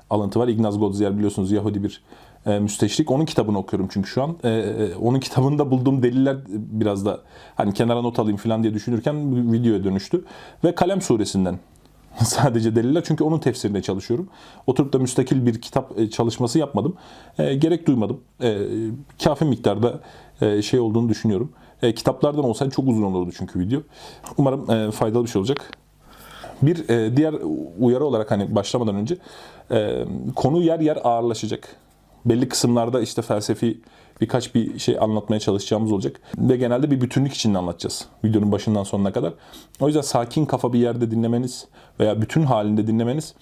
alıntı 0.09 0.39
var. 0.39 0.47
Ignaz 0.47 0.79
Goldzier 0.79 1.17
biliyorsunuz 1.17 1.51
Yahudi 1.51 1.83
bir 1.83 2.01
e, 2.45 2.59
müsteşrik. 2.59 3.11
Onun 3.11 3.25
kitabını 3.25 3.57
okuyorum 3.57 3.89
çünkü 3.91 4.09
şu 4.09 4.23
an. 4.23 4.37
E, 4.43 4.49
e, 4.49 4.95
onun 4.95 5.19
kitabında 5.19 5.71
bulduğum 5.71 6.03
deliller 6.03 6.37
biraz 6.47 7.05
da 7.05 7.19
hani 7.55 7.73
kenara 7.73 8.01
not 8.01 8.19
alayım 8.19 8.37
falan 8.37 8.63
diye 8.63 8.73
düşünürken 8.73 9.53
videoya 9.53 9.83
dönüştü. 9.83 10.25
Ve 10.63 10.75
Kalem 10.75 11.01
suresinden 11.01 11.59
sadece 12.23 12.75
deliller. 12.75 13.03
Çünkü 13.05 13.23
onun 13.23 13.39
tefsirine 13.39 13.81
çalışıyorum. 13.81 14.27
Oturup 14.67 14.93
da 14.93 14.99
müstakil 14.99 15.45
bir 15.45 15.61
kitap 15.61 15.99
e, 15.99 16.09
çalışması 16.09 16.59
yapmadım. 16.59 16.95
E, 17.37 17.55
gerek 17.55 17.87
duymadım. 17.87 18.21
E, 18.41 18.57
kafi 19.23 19.45
miktarda 19.45 19.99
e, 20.41 20.61
şey 20.61 20.79
olduğunu 20.79 21.09
düşünüyorum. 21.09 21.51
E, 21.81 21.93
kitaplardan 21.93 22.43
olsaydı 22.43 22.73
çok 22.73 22.87
uzun 22.87 23.03
olurdu 23.03 23.31
çünkü 23.37 23.59
video. 23.59 23.81
Umarım 24.37 24.71
e, 24.71 24.91
faydalı 24.91 25.23
bir 25.23 25.29
şey 25.29 25.39
olacak. 25.39 25.71
Bir 26.61 26.89
e, 26.89 27.17
diğer 27.17 27.35
uyarı 27.79 28.05
olarak 28.05 28.31
hani 28.31 28.55
başlamadan 28.55 28.95
önce 28.95 29.17
e, 29.71 30.05
konu 30.35 30.61
yer 30.61 30.79
yer 30.79 30.97
ağırlaşacak 31.03 31.75
belli 32.25 32.49
kısımlarda 32.49 33.01
işte 33.01 33.21
felsefi 33.21 33.81
birkaç 34.21 34.55
bir 34.55 34.79
şey 34.79 34.97
anlatmaya 34.99 35.39
çalışacağımız 35.39 35.91
olacak. 35.91 36.21
Ve 36.37 36.57
genelde 36.57 36.91
bir 36.91 37.01
bütünlük 37.01 37.33
içinde 37.33 37.57
anlatacağız 37.57 38.05
videonun 38.23 38.51
başından 38.51 38.83
sonuna 38.83 39.11
kadar. 39.11 39.33
O 39.79 39.87
yüzden 39.87 40.01
sakin 40.01 40.45
kafa 40.45 40.73
bir 40.73 40.79
yerde 40.79 41.11
dinlemeniz 41.11 41.67
veya 41.99 42.21
bütün 42.21 42.43
halinde 42.43 42.87
dinlemeniz 42.87 43.33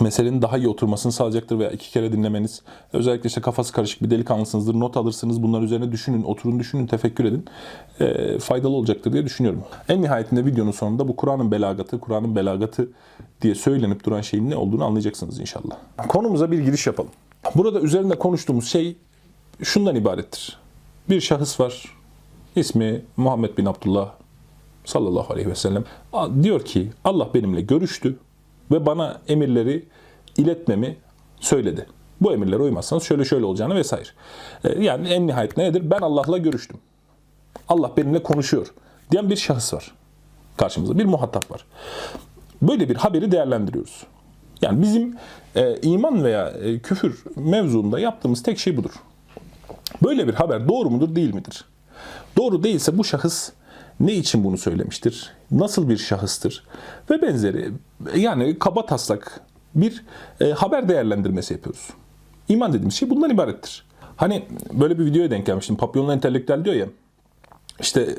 meselenin 0.00 0.42
daha 0.42 0.58
iyi 0.58 0.68
oturmasını 0.68 1.12
sağlayacaktır 1.12 1.58
veya 1.58 1.70
iki 1.70 1.90
kere 1.90 2.12
dinlemeniz. 2.12 2.62
Özellikle 2.92 3.28
işte 3.28 3.40
kafası 3.40 3.72
karışık 3.72 4.02
bir 4.02 4.10
delikanlısınızdır. 4.10 4.74
Not 4.74 4.96
alırsınız. 4.96 5.42
Bunlar 5.42 5.62
üzerine 5.62 5.92
düşünün, 5.92 6.22
oturun 6.22 6.60
düşünün, 6.60 6.86
tefekkür 6.86 7.24
edin. 7.24 7.44
Ee, 8.00 8.38
faydalı 8.38 8.72
olacaktır 8.76 9.12
diye 9.12 9.24
düşünüyorum. 9.24 9.62
En 9.88 10.02
nihayetinde 10.02 10.44
videonun 10.44 10.70
sonunda 10.70 11.08
bu 11.08 11.16
Kur'an'ın 11.16 11.50
belagatı, 11.50 12.00
Kur'an'ın 12.00 12.36
belagatı 12.36 12.88
diye 13.42 13.54
söylenip 13.54 14.04
duran 14.04 14.20
şeyin 14.20 14.50
ne 14.50 14.56
olduğunu 14.56 14.84
anlayacaksınız 14.84 15.40
inşallah. 15.40 15.76
Konumuza 16.08 16.50
bir 16.50 16.58
giriş 16.58 16.86
yapalım. 16.86 17.10
Burada 17.54 17.80
üzerinde 17.80 18.18
konuştuğumuz 18.18 18.68
şey 18.68 18.96
şundan 19.62 19.96
ibarettir. 19.96 20.58
Bir 21.10 21.20
şahıs 21.20 21.60
var. 21.60 21.84
İsmi 22.56 23.04
Muhammed 23.16 23.58
bin 23.58 23.66
Abdullah 23.66 24.12
sallallahu 24.84 25.32
aleyhi 25.32 25.48
ve 25.48 25.54
sellem. 25.54 25.84
Diyor 26.42 26.64
ki 26.64 26.90
Allah 27.04 27.34
benimle 27.34 27.60
görüştü 27.60 28.18
ve 28.70 28.86
bana 28.86 29.20
emirleri 29.28 29.84
iletmemi 30.36 30.96
söyledi. 31.40 31.86
Bu 32.20 32.32
emirlere 32.32 32.62
uymazsanız 32.62 33.02
şöyle 33.02 33.24
şöyle 33.24 33.44
olacağını 33.44 33.74
vesaire. 33.74 34.08
Ee, 34.64 34.84
Yani 34.84 35.08
en 35.08 35.26
nihayetinde 35.26 35.64
nedir? 35.64 35.90
Ben 35.90 36.00
Allah'la 36.00 36.38
görüştüm. 36.38 36.76
Allah 37.68 37.92
benimle 37.96 38.22
konuşuyor 38.22 38.74
diyen 39.10 39.30
bir 39.30 39.36
şahıs 39.36 39.74
var 39.74 39.94
karşımızda. 40.56 40.98
Bir 40.98 41.04
muhatap 41.04 41.50
var. 41.50 41.64
Böyle 42.62 42.88
bir 42.88 42.96
haberi 42.96 43.32
değerlendiriyoruz. 43.32 44.06
Yani 44.62 44.82
bizim 44.82 45.16
e, 45.56 45.76
iman 45.82 46.24
veya 46.24 46.48
e, 46.48 46.78
küfür 46.78 47.24
mevzuunda 47.36 47.98
yaptığımız 48.00 48.42
tek 48.42 48.58
şey 48.58 48.76
budur. 48.76 48.90
Böyle 50.02 50.28
bir 50.28 50.34
haber 50.34 50.68
doğru 50.68 50.90
mudur 50.90 51.16
değil 51.16 51.34
midir? 51.34 51.64
Doğru 52.36 52.62
değilse 52.62 52.98
bu 52.98 53.04
şahıs 53.04 53.50
ne 54.00 54.12
için 54.12 54.44
bunu 54.44 54.58
söylemiştir? 54.58 55.32
Nasıl 55.50 55.88
bir 55.88 55.96
şahıstır? 55.96 56.64
Ve 57.10 57.22
benzeri 57.22 57.70
yani 58.16 58.58
kaba 58.58 58.86
taslak 58.86 59.40
bir 59.74 60.04
e, 60.40 60.50
haber 60.50 60.88
değerlendirmesi 60.88 61.54
yapıyoruz. 61.54 61.88
İman 62.48 62.72
dediğimiz 62.72 62.94
şey 62.94 63.10
bundan 63.10 63.30
ibarettir. 63.30 63.86
Hani 64.16 64.44
böyle 64.72 64.98
bir 64.98 65.04
videoya 65.04 65.30
denk 65.30 65.46
gelmiştim. 65.46 65.76
Papyonlu 65.76 66.12
entelektüel 66.12 66.64
diyor 66.64 66.76
ya. 66.76 66.86
İşte 67.80 68.18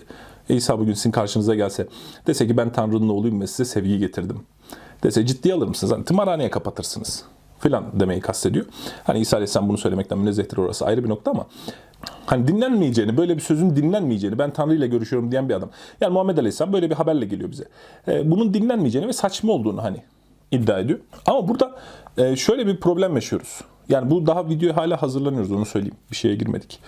İsa 0.49 0.79
bugün 0.79 0.93
sizin 0.93 1.11
karşınıza 1.11 1.55
gelse 1.55 1.87
dese 2.27 2.47
ki 2.47 2.57
ben 2.57 2.73
Tanrı'nın 2.73 3.09
oğluyum 3.09 3.41
ve 3.41 3.47
size 3.47 3.65
sevgi 3.65 3.99
getirdim. 3.99 4.39
Dese 5.05 5.25
ciddiye 5.25 5.53
alır 5.53 5.67
mısınız? 5.67 5.93
Hani 5.93 6.05
tımarhaneye 6.05 6.49
kapatırsınız 6.49 7.23
filan 7.59 7.99
demeyi 7.99 8.21
kastediyor. 8.21 8.65
Hani 9.03 9.19
İsa 9.19 9.37
Aleyhisselam 9.37 9.69
bunu 9.69 9.77
söylemekten 9.77 10.17
münezzehtir 10.17 10.57
orası 10.57 10.85
ayrı 10.85 11.03
bir 11.03 11.09
nokta 11.09 11.31
ama 11.31 11.47
hani 12.25 12.47
dinlenmeyeceğini, 12.47 13.17
böyle 13.17 13.35
bir 13.35 13.41
sözün 13.41 13.75
dinlenmeyeceğini, 13.75 14.39
ben 14.39 14.53
Tanrı 14.53 14.75
ile 14.75 14.87
görüşüyorum 14.87 15.31
diyen 15.31 15.49
bir 15.49 15.53
adam. 15.53 15.69
Yani 16.01 16.13
Muhammed 16.13 16.37
Aleyhisselam 16.37 16.73
böyle 16.73 16.89
bir 16.89 16.95
haberle 16.95 17.25
geliyor 17.25 17.51
bize. 17.51 17.63
Ee, 18.07 18.31
bunun 18.31 18.53
dinlenmeyeceğini 18.53 19.07
ve 19.07 19.13
saçma 19.13 19.53
olduğunu 19.53 19.83
hani 19.83 19.97
iddia 20.51 20.79
ediyor. 20.79 20.99
Ama 21.25 21.47
burada 21.47 21.75
e, 22.17 22.35
şöyle 22.35 22.67
bir 22.67 22.79
problem 22.79 23.15
yaşıyoruz. 23.15 23.61
Yani 23.89 24.11
bu 24.11 24.25
daha 24.25 24.49
videoya 24.49 24.77
hala 24.77 25.01
hazırlanıyoruz 25.01 25.51
onu 25.51 25.65
söyleyeyim. 25.65 25.95
Bir 26.11 26.15
şeye 26.15 26.35
girmedik. 26.35 26.79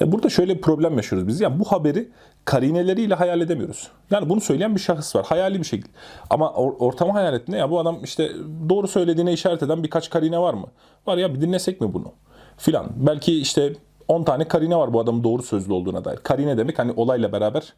E, 0.00 0.12
Burada 0.12 0.28
şöyle 0.28 0.56
bir 0.56 0.60
problem 0.60 0.96
yaşıyoruz 0.96 1.28
biz. 1.28 1.40
Yani 1.40 1.60
bu 1.60 1.64
haberi 1.64 2.08
karineleriyle 2.44 3.14
hayal 3.14 3.40
edemiyoruz. 3.40 3.88
Yani 4.10 4.28
bunu 4.28 4.40
söyleyen 4.40 4.74
bir 4.74 4.80
şahıs 4.80 5.16
var. 5.16 5.26
Hayali 5.26 5.58
bir 5.58 5.64
şekilde. 5.64 5.88
Ama 6.30 6.46
or- 6.46 6.76
ortamı 6.78 7.12
hayal 7.12 7.34
ettiğinde 7.34 7.58
ya 7.58 7.70
bu 7.70 7.80
adam 7.80 8.04
işte 8.04 8.32
doğru 8.68 8.88
söylediğine 8.88 9.32
işaret 9.32 9.62
eden 9.62 9.82
birkaç 9.82 10.10
karine 10.10 10.38
var 10.38 10.54
mı? 10.54 10.66
Var 11.06 11.16
ya 11.16 11.34
bir 11.34 11.40
dinlesek 11.40 11.80
mi 11.80 11.94
bunu? 11.94 12.12
Filan. 12.56 12.86
Belki 12.96 13.40
işte 13.40 13.72
10 14.08 14.22
tane 14.22 14.48
karine 14.48 14.76
var 14.76 14.92
bu 14.92 15.00
adamın 15.00 15.24
doğru 15.24 15.42
sözlü 15.42 15.72
olduğuna 15.72 16.04
dair. 16.04 16.16
Karine 16.16 16.58
demek 16.58 16.78
hani 16.78 16.92
olayla 16.96 17.32
beraber 17.32 17.74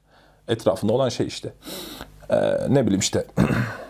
etrafında 0.49 0.93
olan 0.93 1.09
şey 1.09 1.27
işte. 1.27 1.53
Ee, 2.31 2.37
ne 2.69 2.83
bileyim 2.83 3.01
işte 3.01 3.27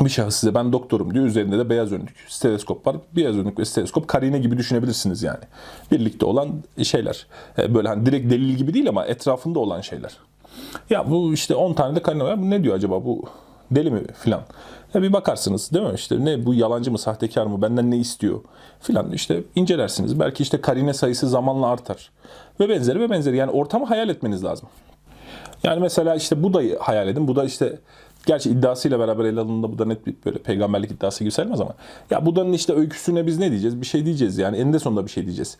bir 0.00 0.10
şahıs 0.10 0.36
size 0.36 0.54
ben 0.54 0.72
doktorum 0.72 1.14
diyor. 1.14 1.24
Üzerinde 1.24 1.58
de 1.58 1.70
beyaz 1.70 1.92
önlük, 1.92 2.26
steteskop 2.28 2.86
var. 2.86 2.96
Beyaz 3.16 3.36
önlük 3.36 3.58
ve 3.58 3.64
steteskop 3.64 4.08
karine 4.08 4.38
gibi 4.38 4.58
düşünebilirsiniz 4.58 5.22
yani. 5.22 5.44
Birlikte 5.90 6.26
olan 6.26 6.48
şeyler. 6.82 7.26
E, 7.58 7.74
Böyle 7.74 7.88
hani 7.88 8.06
direkt 8.06 8.30
delil 8.30 8.54
gibi 8.54 8.74
değil 8.74 8.88
ama 8.88 9.06
etrafında 9.06 9.58
olan 9.58 9.80
şeyler. 9.80 10.18
Ya 10.90 11.10
bu 11.10 11.34
işte 11.34 11.54
10 11.54 11.74
tane 11.74 11.96
de 11.96 12.02
karine 12.02 12.24
var. 12.24 12.42
Bu 12.42 12.50
ne 12.50 12.64
diyor 12.64 12.74
acaba 12.74 13.04
bu 13.04 13.22
deli 13.70 13.90
mi 13.90 14.02
filan. 14.14 14.42
Ya 14.94 15.02
bir 15.02 15.12
bakarsınız 15.12 15.70
değil 15.72 15.86
mi 15.86 15.92
işte 15.94 16.24
ne 16.24 16.46
bu 16.46 16.54
yalancı 16.54 16.90
mı 16.90 16.98
sahtekar 16.98 17.46
mı 17.46 17.62
benden 17.62 17.90
ne 17.90 17.96
istiyor 17.96 18.40
filan 18.80 19.12
işte 19.12 19.42
incelersiniz. 19.54 20.20
Belki 20.20 20.42
işte 20.42 20.60
karine 20.60 20.94
sayısı 20.94 21.28
zamanla 21.28 21.66
artar. 21.66 22.10
Ve 22.60 22.68
benzeri 22.68 23.00
ve 23.00 23.10
benzeri 23.10 23.36
yani 23.36 23.50
ortamı 23.50 23.86
hayal 23.86 24.08
etmeniz 24.08 24.44
lazım. 24.44 24.68
Yani 25.62 25.80
mesela 25.80 26.14
işte 26.14 26.42
Buda'yı 26.42 26.78
hayal 26.78 27.08
edin. 27.08 27.28
Buda 27.28 27.44
işte 27.44 27.78
gerçi 28.26 28.50
iddiasıyla 28.50 28.98
beraber 28.98 29.24
ele 29.24 29.40
alındığında 29.40 29.72
Buda 29.72 29.84
net 29.84 30.06
bir 30.06 30.14
böyle 30.24 30.38
peygamberlik 30.38 30.90
iddiası 30.90 31.24
gibi 31.24 31.30
sayılmaz 31.30 31.60
ama 31.60 31.74
ya 32.10 32.26
Buda'nın 32.26 32.52
işte 32.52 32.72
öyküsüne 32.72 33.26
biz 33.26 33.38
ne 33.38 33.50
diyeceğiz? 33.50 33.80
Bir 33.80 33.86
şey 33.86 34.04
diyeceğiz 34.04 34.38
yani 34.38 34.56
eninde 34.56 34.78
sonunda 34.78 35.06
bir 35.06 35.10
şey 35.10 35.24
diyeceğiz. 35.24 35.58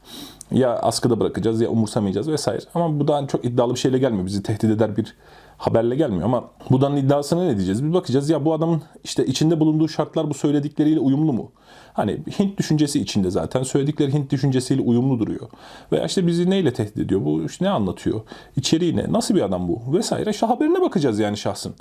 Ya 0.50 0.76
askıda 0.76 1.20
bırakacağız 1.20 1.60
ya 1.60 1.68
umursamayacağız 1.68 2.28
vesaire. 2.28 2.62
Ama 2.74 3.00
Buda 3.00 3.26
çok 3.26 3.44
iddialı 3.44 3.74
bir 3.74 3.78
şeyle 3.78 3.98
gelmiyor. 3.98 4.26
Bizi 4.26 4.42
tehdit 4.42 4.70
eder 4.70 4.96
bir 4.96 5.14
haberle 5.58 5.96
gelmiyor 5.96 6.24
ama 6.24 6.44
Buda'nın 6.70 6.96
iddiasına 6.96 7.44
ne 7.44 7.56
diyeceğiz? 7.56 7.84
Bir 7.84 7.92
bakacağız 7.92 8.30
ya 8.30 8.44
bu 8.44 8.54
adamın 8.54 8.82
işte 9.04 9.26
içinde 9.26 9.60
bulunduğu 9.60 9.88
şartlar 9.88 10.30
bu 10.30 10.34
söyledikleriyle 10.34 11.00
uyumlu 11.00 11.32
mu? 11.32 11.50
Hani 11.92 12.20
Hint 12.38 12.58
düşüncesi 12.58 13.00
içinde 13.00 13.30
zaten 13.30 13.62
söyledikleri 13.62 14.12
Hint 14.12 14.30
düşüncesiyle 14.30 14.82
uyumlu 14.82 15.18
duruyor. 15.18 15.48
Veya 15.92 16.04
işte 16.04 16.26
bizi 16.26 16.50
neyle 16.50 16.72
tehdit 16.72 16.98
ediyor? 16.98 17.24
Bu 17.24 17.44
işte 17.44 17.64
ne 17.64 17.70
anlatıyor? 17.70 18.20
İçeriği 18.56 18.96
ne? 18.96 19.12
Nasıl 19.12 19.34
bir 19.34 19.42
adam 19.42 19.68
bu? 19.68 19.96
Vesaire. 19.96 20.30
İşte 20.30 20.46
haberine 20.46 20.80
bakacağız 20.80 21.18
yani 21.18 21.36
şahsın. 21.36 21.74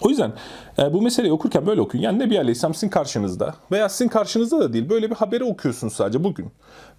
O 0.00 0.08
yüzden 0.08 0.32
e, 0.78 0.92
bu 0.92 1.02
meseleyi 1.02 1.32
okurken 1.32 1.66
böyle 1.66 1.80
okuyun. 1.80 2.04
Yani 2.04 2.18
Nebi 2.18 2.38
Aleyhisselam 2.38 2.74
sizin 2.74 2.88
karşınızda 2.88 3.54
veya 3.72 3.88
sizin 3.88 4.08
karşınızda 4.08 4.60
da 4.60 4.72
değil. 4.72 4.88
Böyle 4.88 5.10
bir 5.10 5.14
haberi 5.14 5.44
okuyorsunuz 5.44 5.92
sadece 5.92 6.24
bugün 6.24 6.50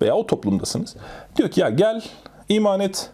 veya 0.01 0.15
o 0.15 0.27
toplumdasınız. 0.27 0.95
Diyor 1.35 1.51
ki 1.51 1.61
ya 1.61 1.69
gel 1.69 2.03
iman 2.49 2.79
et, 2.79 3.09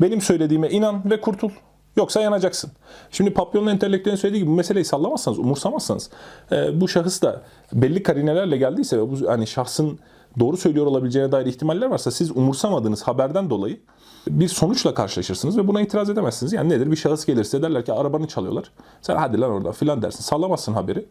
benim 0.00 0.20
söylediğime 0.20 0.70
inan 0.70 1.10
ve 1.10 1.20
kurtul. 1.20 1.50
Yoksa 1.96 2.20
yanacaksın. 2.20 2.70
Şimdi 3.10 3.32
Papyon'un 3.32 3.66
entelektüelin 3.66 4.16
söylediği 4.16 4.42
gibi 4.42 4.50
bu 4.50 4.56
meseleyi 4.56 4.84
sallamazsanız, 4.84 5.38
umursamazsanız 5.38 6.10
e, 6.52 6.80
bu 6.80 6.88
şahıs 6.88 7.22
da 7.22 7.42
belli 7.72 8.02
karinelerle 8.02 8.56
geldiyse 8.56 8.98
ve 8.98 9.10
bu 9.10 9.28
hani 9.28 9.46
şahsın 9.46 9.98
doğru 10.38 10.56
söylüyor 10.56 10.86
olabileceğine 10.86 11.32
dair 11.32 11.46
ihtimaller 11.46 11.86
varsa 11.86 12.10
siz 12.10 12.36
umursamadığınız 12.36 13.02
haberden 13.02 13.50
dolayı 13.50 13.80
bir 14.28 14.48
sonuçla 14.48 14.94
karşılaşırsınız 14.94 15.58
ve 15.58 15.68
buna 15.68 15.80
itiraz 15.80 16.10
edemezsiniz. 16.10 16.52
Yani 16.52 16.68
nedir? 16.68 16.90
Bir 16.90 16.96
şahıs 16.96 17.24
gelirse 17.24 17.62
derler 17.62 17.84
ki 17.84 17.92
arabanı 17.92 18.28
çalıyorlar. 18.28 18.72
Sen 19.02 19.16
hadi 19.16 19.40
lan 19.40 19.50
oradan 19.50 19.72
filan 19.72 20.02
dersin. 20.02 20.22
Sallamazsın 20.22 20.72
haberi. 20.72 21.06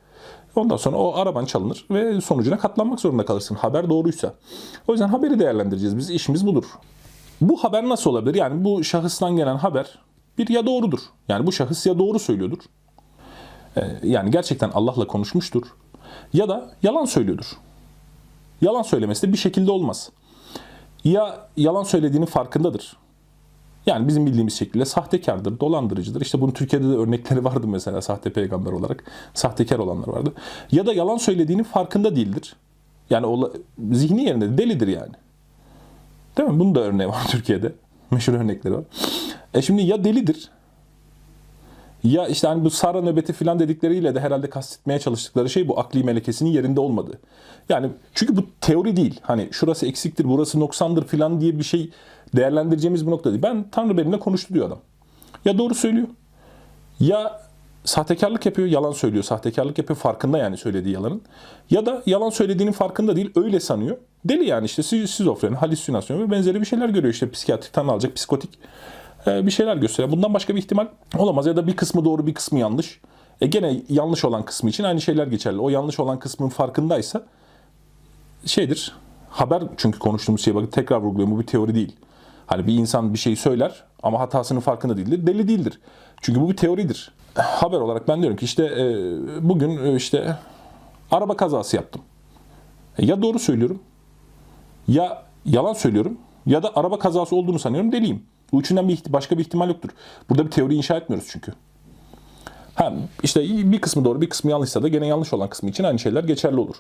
Ondan 0.56 0.78
sonra 0.78 0.98
o 0.98 1.16
araban 1.16 1.46
çalınır 1.46 1.86
ve 1.92 2.22
sonucuna 2.22 2.58
katlanmak 2.58 3.00
zorunda 3.00 3.26
kalırsın. 3.26 3.56
Haber 3.56 3.90
doğruysa. 3.90 4.34
O 4.88 4.92
yüzden 4.92 5.08
haberi 5.08 5.40
değerlendireceğiz. 5.40 5.98
Biz 5.98 6.10
işimiz 6.10 6.48
budur. 6.48 6.66
Bu 7.42 7.64
haber 7.64 7.90
nasıl 7.90 8.10
olabilir? 8.10 8.36
Yani 8.36 8.64
bu 8.64 8.84
şahıstan 8.84 9.38
gelen 9.38 9.56
haber 9.56 10.00
bir 10.38 10.50
ya 10.50 10.66
doğrudur. 10.66 11.00
Yani 11.28 11.48
bu 11.48 11.52
şahıs 11.52 11.86
ya 11.86 12.00
doğru 12.00 12.20
söylüyordur. 12.20 12.60
Ee, 13.78 13.82
yani 14.04 14.32
gerçekten 14.32 14.70
Allah'la 14.70 15.08
konuşmuştur. 15.08 15.64
Ya 16.34 16.50
da 16.50 16.72
yalan 16.84 17.06
söylüyordur. 17.06 17.46
Yalan 18.62 18.82
söylemesi 18.82 19.28
de 19.28 19.34
bir 19.34 19.38
şekilde 19.38 19.72
olmaz. 19.72 20.10
Ya 21.04 21.48
yalan 21.58 21.84
söylediğinin 21.84 22.26
farkındadır. 22.26 22.98
Yani 23.86 24.08
bizim 24.08 24.26
bildiğimiz 24.26 24.54
şekilde 24.54 24.86
sahtekardır, 24.86 25.60
dolandırıcıdır. 25.60 26.22
İşte 26.22 26.42
bunun 26.42 26.52
Türkiye'de 26.52 26.90
de 26.90 26.94
örnekleri 26.94 27.44
vardı 27.44 27.68
mesela 27.68 28.02
sahte 28.02 28.34
peygamber 28.34 28.72
olarak. 28.72 29.04
Sahtekar 29.34 29.80
olanlar 29.80 30.08
vardı. 30.08 30.34
Ya 30.72 30.86
da 30.86 30.94
yalan 30.94 31.18
söylediğinin 31.18 31.64
farkında 31.64 32.16
değildir. 32.16 32.56
Yani 33.10 33.26
ola, 33.26 33.50
zihni 33.92 34.24
yerinde 34.24 34.58
delidir 34.58 34.88
yani. 34.88 35.14
Değil 36.38 36.50
mi? 36.50 36.60
Bunun 36.60 36.76
da 36.76 36.80
örneği 36.80 37.10
var 37.10 37.28
Türkiye'de. 37.30 37.74
Meşhur 38.12 38.34
örnekleri 38.34 38.74
var. 38.74 38.84
E 39.54 39.62
şimdi 39.62 39.82
ya 39.82 40.04
delidir 40.04 40.50
ya 42.04 42.28
işte 42.28 42.48
hani 42.48 42.64
bu 42.64 42.70
Sara 42.70 43.02
nöbeti 43.02 43.34
falan 43.34 43.60
dedikleriyle 43.60 44.16
de 44.16 44.20
herhalde 44.20 44.50
kastetmeye 44.50 45.00
çalıştıkları 45.00 45.50
şey 45.50 45.68
bu 45.68 45.80
akli 45.80 46.04
melekesinin 46.04 46.50
yerinde 46.50 46.80
olmadı. 46.80 47.20
Yani 47.70 47.90
çünkü 48.14 48.38
bu 48.38 48.46
teori 48.62 48.96
değil. 48.96 49.20
Hani 49.24 49.50
şurası 49.52 49.88
eksiktir, 49.88 50.26
burası 50.26 50.60
noksandır 50.60 51.08
falan 51.08 51.42
diye 51.42 51.60
bir 51.60 51.64
şey 51.64 51.90
değerlendireceğimiz 52.36 53.06
bir 53.06 53.12
nokta 53.12 53.30
değil. 53.32 53.44
Ben 53.44 53.66
Tanrı 53.72 53.98
benimle 53.98 54.20
konuştu 54.20 54.54
diyor 54.54 54.68
adam. 54.68 54.80
Ya 55.46 55.58
doğru 55.58 55.76
söylüyor. 55.76 56.08
Ya 57.00 57.42
sahtekarlık 57.84 58.46
yapıyor, 58.46 58.68
yalan 58.68 58.92
söylüyor. 58.92 59.24
Sahtekarlık 59.24 59.78
yapıyor, 59.78 59.98
farkında 59.98 60.38
yani 60.38 60.58
söylediği 60.58 60.94
yalanın. 60.94 61.22
Ya 61.70 61.86
da 61.86 62.04
yalan 62.06 62.30
söylediğinin 62.30 62.74
farkında 62.74 63.16
değil, 63.16 63.32
öyle 63.36 63.60
sanıyor. 63.60 63.98
Deli 64.26 64.46
yani 64.46 64.66
işte 64.66 64.84
şizofreni, 64.84 65.56
halüsinasyon 65.56 66.20
ve 66.20 66.32
benzeri 66.32 66.62
bir 66.62 66.66
şeyler 66.66 66.90
görüyor. 66.90 67.14
İşte 67.14 67.30
psikiyatrik 67.30 67.74
tanı 67.74 67.92
alacak, 67.92 68.16
psikotik 68.16 68.50
bir 69.26 69.52
şeyler 69.52 69.78
gösteriyor. 69.78 70.12
Bundan 70.12 70.34
başka 70.34 70.56
bir 70.56 70.60
ihtimal 70.60 70.88
olamaz. 71.18 71.46
Ya 71.46 71.56
da 71.56 71.68
bir 71.68 71.76
kısmı 71.76 72.06
doğru, 72.06 72.28
bir 72.28 72.34
kısmı 72.34 72.60
yanlış. 72.60 73.02
E 73.42 73.48
gene 73.48 73.82
yanlış 73.90 74.26
olan 74.26 74.46
kısmı 74.46 74.70
için 74.70 74.84
aynı 74.84 75.02
şeyler 75.02 75.28
geçerli. 75.28 75.60
O 75.60 75.70
yanlış 75.70 76.00
olan 76.00 76.20
kısmın 76.20 76.50
farkındaysa 76.50 77.24
şeydir. 78.46 78.96
Haber 79.30 79.64
çünkü 79.78 80.00
konuştuğumuz 80.00 80.44
şey 80.44 80.56
bakın 80.56 80.68
tekrar 80.68 80.98
vurguluyorum 80.98 81.36
bu 81.36 81.40
bir 81.40 81.48
teori 81.48 81.76
değil. 81.76 81.96
Hani 82.48 82.68
bir 82.68 82.74
insan 82.74 83.14
bir 83.14 83.20
şey 83.20 83.36
söyler 83.36 83.84
ama 84.04 84.20
hatasının 84.20 84.60
farkında 84.60 84.98
değildir. 84.98 85.28
Deli 85.28 85.48
değildir. 85.48 85.80
Çünkü 86.22 86.42
bu 86.42 86.50
bir 86.50 86.58
teoridir. 86.58 87.12
Haber 87.36 87.78
olarak 87.78 88.08
ben 88.08 88.22
diyorum 88.22 88.38
ki 88.38 88.46
işte 88.46 88.64
e, 88.64 88.86
bugün 89.50 89.86
e, 89.86 89.96
işte 89.96 90.38
Araba 91.12 91.38
kazası 91.38 91.76
yaptım. 91.76 92.02
E, 92.98 93.06
ya 93.06 93.22
doğru 93.22 93.40
söylüyorum 93.40 93.80
ya 94.88 95.24
yalan 95.46 95.74
söylüyorum 95.74 96.18
ya 96.46 96.64
da 96.64 96.72
araba 96.76 97.00
kazası 97.00 97.36
olduğunu 97.36 97.60
sanıyorum 97.60 97.92
deliyim. 97.92 98.24
Bu 98.52 98.60
üçünden 98.60 98.88
bir 98.88 99.00
başka 99.10 99.38
bir 99.38 99.42
ihtimal 99.42 99.68
yoktur. 99.68 99.90
Burada 100.30 100.46
bir 100.46 100.52
teori 100.52 100.76
inşa 100.76 100.98
etmiyoruz 100.98 101.28
çünkü. 101.32 101.54
Ha, 102.76 102.94
işte 103.24 103.42
bir 103.72 103.82
kısmı 103.82 104.06
doğru 104.06 104.22
bir 104.22 104.30
kısmı 104.30 104.52
yanlışsa 104.52 104.84
da 104.84 104.88
gene 104.88 105.08
yanlış 105.08 105.34
olan 105.34 105.50
kısmı 105.50 105.70
için 105.70 105.84
aynı 105.84 106.00
şeyler 106.00 106.24
geçerli 106.24 106.60
olur. 106.60 106.76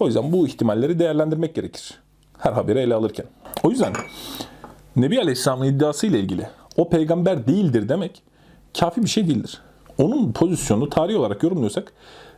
O 0.00 0.06
yüzden 0.06 0.32
bu 0.32 0.46
ihtimalleri 0.48 0.98
değerlendirmek 0.98 1.54
gerekir. 1.54 1.98
Her 2.38 2.52
haberi 2.52 2.78
ele 2.78 2.94
alırken. 2.94 3.26
O 3.62 3.70
yüzden 3.70 3.92
Nebi 4.96 5.20
Aleyhisselam'ın 5.20 5.64
iddiası 5.64 6.06
ile 6.06 6.20
ilgili 6.20 6.48
o 6.76 6.88
peygamber 6.88 7.46
değildir 7.46 7.88
demek 7.88 8.22
kafi 8.78 9.02
bir 9.02 9.08
şey 9.08 9.28
değildir. 9.28 9.60
Onun 9.98 10.32
pozisyonunu 10.32 10.90
tarih 10.90 11.18
olarak 11.18 11.42
yorumluyorsak 11.42 11.92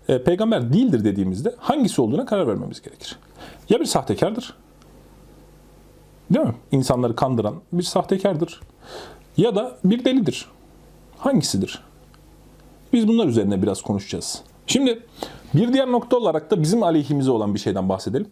e, 0.08 0.22
peygamber 0.22 0.72
değildir 0.72 1.04
dediğimizde 1.04 1.54
hangisi 1.58 2.00
olduğuna 2.00 2.26
karar 2.26 2.48
vermemiz 2.48 2.82
gerekir. 2.82 3.18
Ya 3.68 3.80
bir 3.80 3.84
sahtekardır. 3.84 4.54
Değil 6.30 6.46
mi? 6.46 6.54
İnsanları 6.72 7.16
kandıran 7.16 7.54
bir 7.72 7.82
sahtekardır. 7.82 8.60
Ya 9.36 9.54
da 9.56 9.78
bir 9.84 10.04
delidir. 10.04 10.46
Hangisidir? 11.18 11.82
Biz 12.92 13.08
bunlar 13.08 13.26
üzerine 13.26 13.62
biraz 13.62 13.82
konuşacağız. 13.82 14.42
Şimdi 14.66 15.02
bir 15.54 15.72
diğer 15.72 15.92
nokta 15.92 16.16
olarak 16.16 16.50
da 16.50 16.62
bizim 16.62 16.82
aleyhimize 16.82 17.30
olan 17.30 17.54
bir 17.54 17.58
şeyden 17.58 17.88
bahsedelim. 17.88 18.28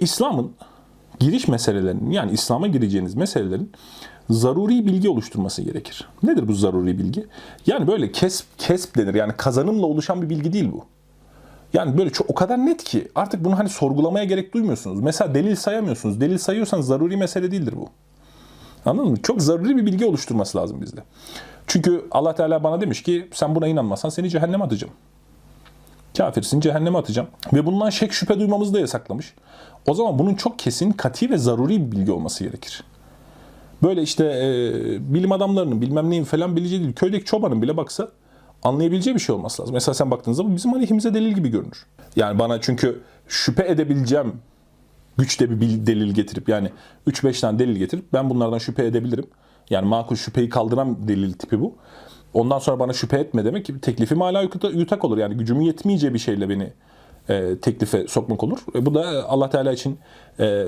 İslam'ın 0.00 0.52
giriş 1.20 1.48
meselelerinin 1.48 2.10
yani 2.10 2.32
İslam'a 2.32 2.66
gireceğiniz 2.66 3.14
meselelerin 3.14 3.72
zaruri 4.30 4.86
bilgi 4.86 5.08
oluşturması 5.08 5.62
gerekir. 5.62 6.08
Nedir 6.22 6.48
bu 6.48 6.54
zaruri 6.54 6.98
bilgi? 6.98 7.26
Yani 7.66 7.86
böyle 7.86 8.12
kesp, 8.12 8.46
kesp 8.58 8.96
denir 8.96 9.14
yani 9.14 9.32
kazanımla 9.36 9.86
oluşan 9.86 10.22
bir 10.22 10.30
bilgi 10.30 10.52
değil 10.52 10.72
bu. 10.72 10.84
Yani 11.74 11.98
böyle 11.98 12.10
çok 12.10 12.30
o 12.30 12.34
kadar 12.34 12.66
net 12.66 12.84
ki 12.84 13.08
artık 13.14 13.44
bunu 13.44 13.58
hani 13.58 13.68
sorgulamaya 13.68 14.24
gerek 14.24 14.54
duymuyorsunuz. 14.54 15.00
Mesela 15.00 15.34
delil 15.34 15.56
sayamıyorsunuz. 15.56 16.20
Delil 16.20 16.38
sayıyorsanız 16.38 16.86
zaruri 16.86 17.16
mesele 17.16 17.50
değildir 17.50 17.74
bu. 17.76 17.88
Anladın 18.84 19.10
mı? 19.10 19.16
Çok 19.22 19.42
zaruri 19.42 19.76
bir 19.76 19.86
bilgi 19.86 20.06
oluşturması 20.06 20.58
lazım 20.58 20.80
bizde. 20.80 21.00
Çünkü 21.66 22.04
Allah 22.10 22.34
Teala 22.34 22.64
bana 22.64 22.80
demiş 22.80 23.02
ki 23.02 23.28
sen 23.32 23.54
buna 23.54 23.66
inanmazsan 23.66 24.08
seni 24.08 24.30
cehenneme 24.30 24.64
atacağım. 24.64 24.92
Kafirsin 26.16 26.60
cehenneme 26.60 26.98
atacağım. 26.98 27.28
Ve 27.52 27.66
bundan 27.66 27.90
şek 27.90 28.12
şüphe 28.12 28.38
duymamızı 28.38 28.74
da 28.74 28.80
yasaklamış. 28.80 29.34
O 29.86 29.94
zaman 29.94 30.18
bunun 30.18 30.34
çok 30.34 30.58
kesin, 30.58 30.92
kati 30.92 31.30
ve 31.30 31.38
zaruri 31.38 31.86
bir 31.86 31.96
bilgi 31.96 32.12
olması 32.12 32.44
gerekir. 32.44 32.84
Böyle 33.82 34.02
işte 34.02 34.24
e, 34.24 35.14
bilim 35.14 35.32
adamlarının 35.32 35.80
bilmem 35.80 36.10
neyin 36.10 36.24
falan 36.24 36.56
bileceği 36.56 36.80
değil. 36.80 36.92
Köydeki 36.92 37.24
çobanın 37.24 37.62
bile 37.62 37.76
baksa 37.76 38.08
anlayabileceği 38.64 39.14
bir 39.16 39.20
şey 39.20 39.34
olması 39.34 39.62
lazım. 39.62 39.74
Mesela 39.74 39.94
sen 39.94 40.10
baktığınızda 40.10 40.44
bu 40.44 40.56
bizim 40.56 40.74
aleyhimize 40.74 41.14
delil 41.14 41.32
gibi 41.32 41.48
görünür. 41.48 41.86
Yani 42.16 42.38
bana 42.38 42.60
çünkü 42.60 43.00
şüphe 43.28 43.68
edebileceğim 43.68 44.32
güçte 45.18 45.60
bir 45.60 45.86
delil 45.86 46.14
getirip 46.14 46.48
yani 46.48 46.70
3-5 47.06 47.40
tane 47.40 47.58
delil 47.58 47.76
getirip 47.76 48.12
ben 48.12 48.30
bunlardan 48.30 48.58
şüphe 48.58 48.84
edebilirim. 48.86 49.26
Yani 49.70 49.88
makul 49.88 50.16
şüpheyi 50.16 50.48
kaldıran 50.48 51.08
delil 51.08 51.32
tipi 51.32 51.60
bu. 51.60 51.74
Ondan 52.34 52.58
sonra 52.58 52.78
bana 52.78 52.92
şüphe 52.92 53.18
etme 53.18 53.44
demek 53.44 53.64
ki 53.64 53.80
teklifim 53.80 54.20
hala 54.20 54.42
yuta- 54.42 54.78
yutak 54.78 55.04
olur. 55.04 55.18
Yani 55.18 55.34
gücümün 55.34 55.64
yetmeyeceği 55.64 56.14
bir 56.14 56.18
şeyle 56.18 56.48
beni 56.48 56.72
e, 57.28 57.58
teklife 57.58 58.08
sokmak 58.08 58.44
olur. 58.44 58.58
E, 58.74 58.86
bu 58.86 58.94
da 58.94 59.28
Allah 59.28 59.50
Teala 59.50 59.72
için 59.72 59.98
e, 60.40 60.66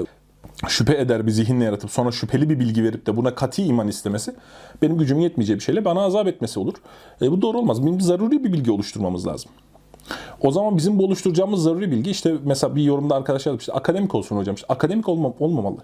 şüphe 0.68 0.98
eder 0.98 1.26
bir 1.26 1.32
zihinle 1.32 1.64
yaratıp 1.64 1.90
sonra 1.90 2.12
şüpheli 2.12 2.50
bir 2.50 2.60
bilgi 2.60 2.84
verip 2.84 3.06
de 3.06 3.16
buna 3.16 3.34
kati 3.34 3.62
iman 3.62 3.88
istemesi 3.88 4.34
benim 4.82 4.98
gücümün 4.98 5.22
yetmeyeceği 5.22 5.58
bir 5.58 5.64
şeyle 5.64 5.84
bana 5.84 6.00
azap 6.00 6.26
etmesi 6.26 6.60
olur. 6.60 6.74
E, 7.22 7.32
bu 7.32 7.42
doğru 7.42 7.58
olmaz. 7.58 7.86
Bizim 7.86 8.00
zaruri 8.00 8.44
bir 8.44 8.52
bilgi 8.52 8.70
oluşturmamız 8.70 9.26
lazım. 9.26 9.50
O 10.40 10.50
zaman 10.50 10.76
bizim 10.76 10.98
bu 10.98 11.04
oluşturacağımız 11.04 11.62
zaruri 11.62 11.90
bilgi 11.90 12.10
işte 12.10 12.34
mesela 12.44 12.76
bir 12.76 12.82
yorumda 12.82 13.14
arkadaşlar 13.14 13.58
işte 13.58 13.72
akademik 13.72 14.14
olsun 14.14 14.36
hocam. 14.36 14.54
İşte 14.54 14.66
akademik 14.68 15.08
olmam, 15.08 15.34
olmamalı. 15.40 15.78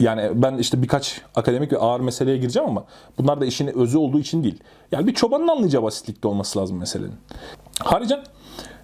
Yani 0.00 0.30
ben 0.34 0.58
işte 0.58 0.82
birkaç 0.82 1.20
akademik 1.34 1.72
ve 1.72 1.78
ağır 1.78 2.00
meseleye 2.00 2.36
gireceğim 2.36 2.68
ama 2.68 2.84
bunlar 3.18 3.40
da 3.40 3.46
işin 3.46 3.66
özü 3.66 3.98
olduğu 3.98 4.18
için 4.18 4.44
değil. 4.44 4.58
Yani 4.92 5.06
bir 5.06 5.14
çobanın 5.14 5.48
anlayacağı 5.48 5.82
basitlikte 5.82 6.28
olması 6.28 6.58
lazım 6.58 6.78
meselenin. 6.78 7.14
Haricen 7.78 8.20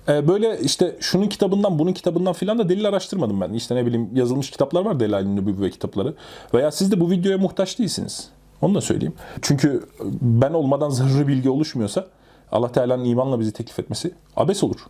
e, 0.09 0.29
böyle 0.29 0.61
işte 0.61 0.97
şunun 1.01 1.29
kitabından 1.29 1.79
bunun 1.79 1.93
kitabından 1.93 2.33
filan 2.33 2.59
da 2.59 2.69
delil 2.69 2.89
araştırmadım 2.89 3.41
ben. 3.41 3.53
İşte 3.53 3.75
ne 3.75 3.87
bileyim 3.87 4.11
yazılmış 4.15 4.51
kitaplar 4.51 4.85
var 4.85 5.01
Delail-i 5.01 5.37
Nübüvve 5.37 5.71
kitapları. 5.71 6.15
Veya 6.55 6.71
siz 6.71 6.93
de 6.93 7.01
bu 7.01 7.11
videoya 7.11 7.39
muhtaç 7.39 7.79
değilsiniz. 7.79 8.29
Onu 8.63 8.75
da 8.75 8.81
söyleyeyim. 8.81 9.15
Çünkü 9.43 9.89
ben 10.21 10.53
olmadan 10.53 10.91
zaruri 10.91 11.29
bilgi 11.29 11.51
oluşmuyorsa 11.51 12.07
Allah 12.53 12.73
Teala'nın 12.73 13.05
imanla 13.05 13.41
bizi 13.41 13.53
teklif 13.53 13.79
etmesi 13.79 14.15
abes 14.37 14.65
olur. 14.65 14.81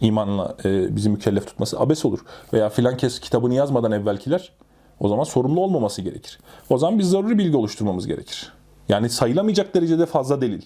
İmanla 0.00 0.56
e, 0.64 0.96
bizi 0.96 1.10
mükellef 1.10 1.46
tutması 1.46 1.80
abes 1.80 2.04
olur. 2.04 2.18
Veya 2.52 2.68
filan 2.68 2.96
kes 2.96 3.20
kitabını 3.20 3.54
yazmadan 3.54 3.92
evvelkiler 3.92 4.52
o 5.00 5.08
zaman 5.08 5.24
sorumlu 5.24 5.60
olmaması 5.60 6.02
gerekir. 6.02 6.38
O 6.70 6.78
zaman 6.78 6.98
biz 6.98 7.10
zaruri 7.10 7.38
bilgi 7.38 7.56
oluşturmamız 7.56 8.06
gerekir. 8.06 8.52
Yani 8.88 9.10
sayılamayacak 9.10 9.74
derecede 9.74 10.06
fazla 10.06 10.40
delil. 10.40 10.62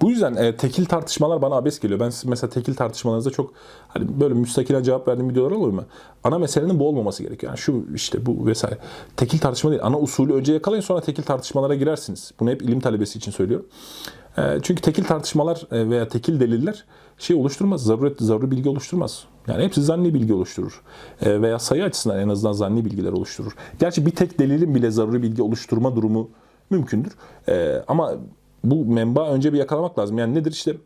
Bu 0.00 0.10
yüzden 0.10 0.34
e, 0.34 0.56
tekil 0.56 0.84
tartışmalar 0.84 1.42
bana 1.42 1.54
abes 1.54 1.80
geliyor. 1.80 2.00
Ben 2.00 2.10
siz 2.10 2.24
mesela 2.24 2.50
tekil 2.50 2.74
tartışmalarınızda 2.74 3.30
çok 3.30 3.52
hani 3.88 4.20
böyle 4.20 4.34
müstakilen 4.34 4.82
cevap 4.82 5.08
verdiğim 5.08 5.30
videolar 5.30 5.50
oluyor 5.50 5.72
mu? 5.72 5.84
Ana 6.24 6.38
meselenin 6.38 6.78
bu 6.78 6.88
olmaması 6.88 7.22
gerekiyor. 7.22 7.50
Yani 7.50 7.58
şu 7.58 7.86
işte 7.94 8.26
bu 8.26 8.46
vesaire. 8.46 8.78
Tekil 9.16 9.38
tartışma 9.38 9.70
değil. 9.70 9.82
Ana 9.84 9.98
usulü 9.98 10.32
önce 10.32 10.52
yakalayın 10.52 10.82
sonra 10.82 11.00
tekil 11.00 11.22
tartışmalara 11.22 11.74
girersiniz. 11.74 12.32
Bunu 12.40 12.50
hep 12.50 12.62
ilim 12.62 12.80
talebesi 12.80 13.18
için 13.18 13.30
söylüyorum. 13.30 13.66
E, 14.38 14.42
çünkü 14.62 14.82
tekil 14.82 15.04
tartışmalar 15.04 15.66
e, 15.72 15.90
veya 15.90 16.08
tekil 16.08 16.40
deliller 16.40 16.84
şey 17.18 17.36
oluşturmaz. 17.36 17.84
Zaruret, 17.84 18.20
zaruri 18.20 18.50
bilgi 18.50 18.68
oluşturmaz. 18.68 19.24
Yani 19.48 19.64
hepsi 19.64 19.82
zanni 19.82 20.14
bilgi 20.14 20.34
oluşturur. 20.34 20.82
E, 21.22 21.42
veya 21.42 21.58
sayı 21.58 21.84
açısından 21.84 22.18
en 22.18 22.28
azından 22.28 22.52
zanni 22.52 22.84
bilgiler 22.84 23.12
oluşturur. 23.12 23.52
Gerçi 23.80 24.06
bir 24.06 24.10
tek 24.10 24.38
delilin 24.38 24.74
bile 24.74 24.90
zaruri 24.90 25.22
bilgi 25.22 25.42
oluşturma 25.42 25.96
durumu 25.96 26.30
mümkündür. 26.70 27.12
E, 27.48 27.84
ama 27.88 28.14
bu 28.64 28.84
menba 28.84 29.28
önce 29.28 29.52
bir 29.52 29.58
yakalamak 29.58 29.98
lazım. 29.98 30.18
Yani 30.18 30.34
nedir 30.34 30.52
işte 30.52 30.76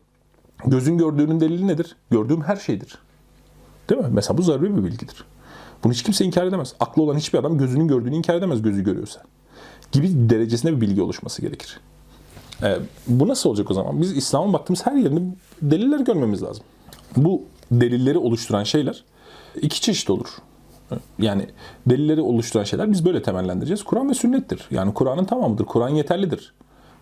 gözün 0.65 0.97
gördüğünün 0.97 1.39
delili 1.39 1.67
nedir? 1.67 1.95
Gördüğüm 2.11 2.41
her 2.41 2.55
şeydir. 2.55 2.97
Değil 3.89 4.01
mi? 4.01 4.07
Mesela 4.11 4.37
bu 4.37 4.41
zaruri 4.41 4.77
bir 4.77 4.83
bilgidir. 4.83 5.25
Bunu 5.83 5.93
hiç 5.93 6.03
kimse 6.03 6.25
inkar 6.25 6.45
edemez. 6.45 6.73
Aklı 6.79 7.01
olan 7.01 7.17
hiçbir 7.17 7.39
adam 7.39 7.57
gözünün 7.57 7.87
gördüğünü 7.87 8.15
inkar 8.15 8.35
edemez 8.35 8.61
gözü 8.61 8.83
görüyorsa. 8.83 9.23
Gibi 9.91 10.29
derecesinde 10.29 10.75
bir 10.75 10.81
bilgi 10.81 11.01
oluşması 11.01 11.41
gerekir. 11.41 11.79
Ee, 12.63 12.77
bu 13.07 13.27
nasıl 13.27 13.49
olacak 13.49 13.71
o 13.71 13.73
zaman? 13.73 14.01
Biz 14.01 14.17
İslam'ın 14.17 14.53
baktığımız 14.53 14.85
her 14.85 14.95
yerinde 14.95 15.21
deliller 15.61 15.99
görmemiz 15.99 16.43
lazım. 16.43 16.63
Bu 17.17 17.41
delilleri 17.71 18.17
oluşturan 18.17 18.63
şeyler 18.63 19.03
iki 19.61 19.81
çeşit 19.81 20.09
olur. 20.09 20.27
Yani 21.19 21.47
delilleri 21.85 22.21
oluşturan 22.21 22.63
şeyler 22.63 22.91
biz 22.91 23.05
böyle 23.05 23.21
temellendireceğiz. 23.21 23.83
Kur'an 23.83 24.09
ve 24.09 24.13
sünnettir. 24.13 24.67
Yani 24.71 24.93
Kur'an'ın 24.93 25.25
tamamıdır. 25.25 25.65
Kur'an 25.65 25.89
yeterlidir. 25.89 26.53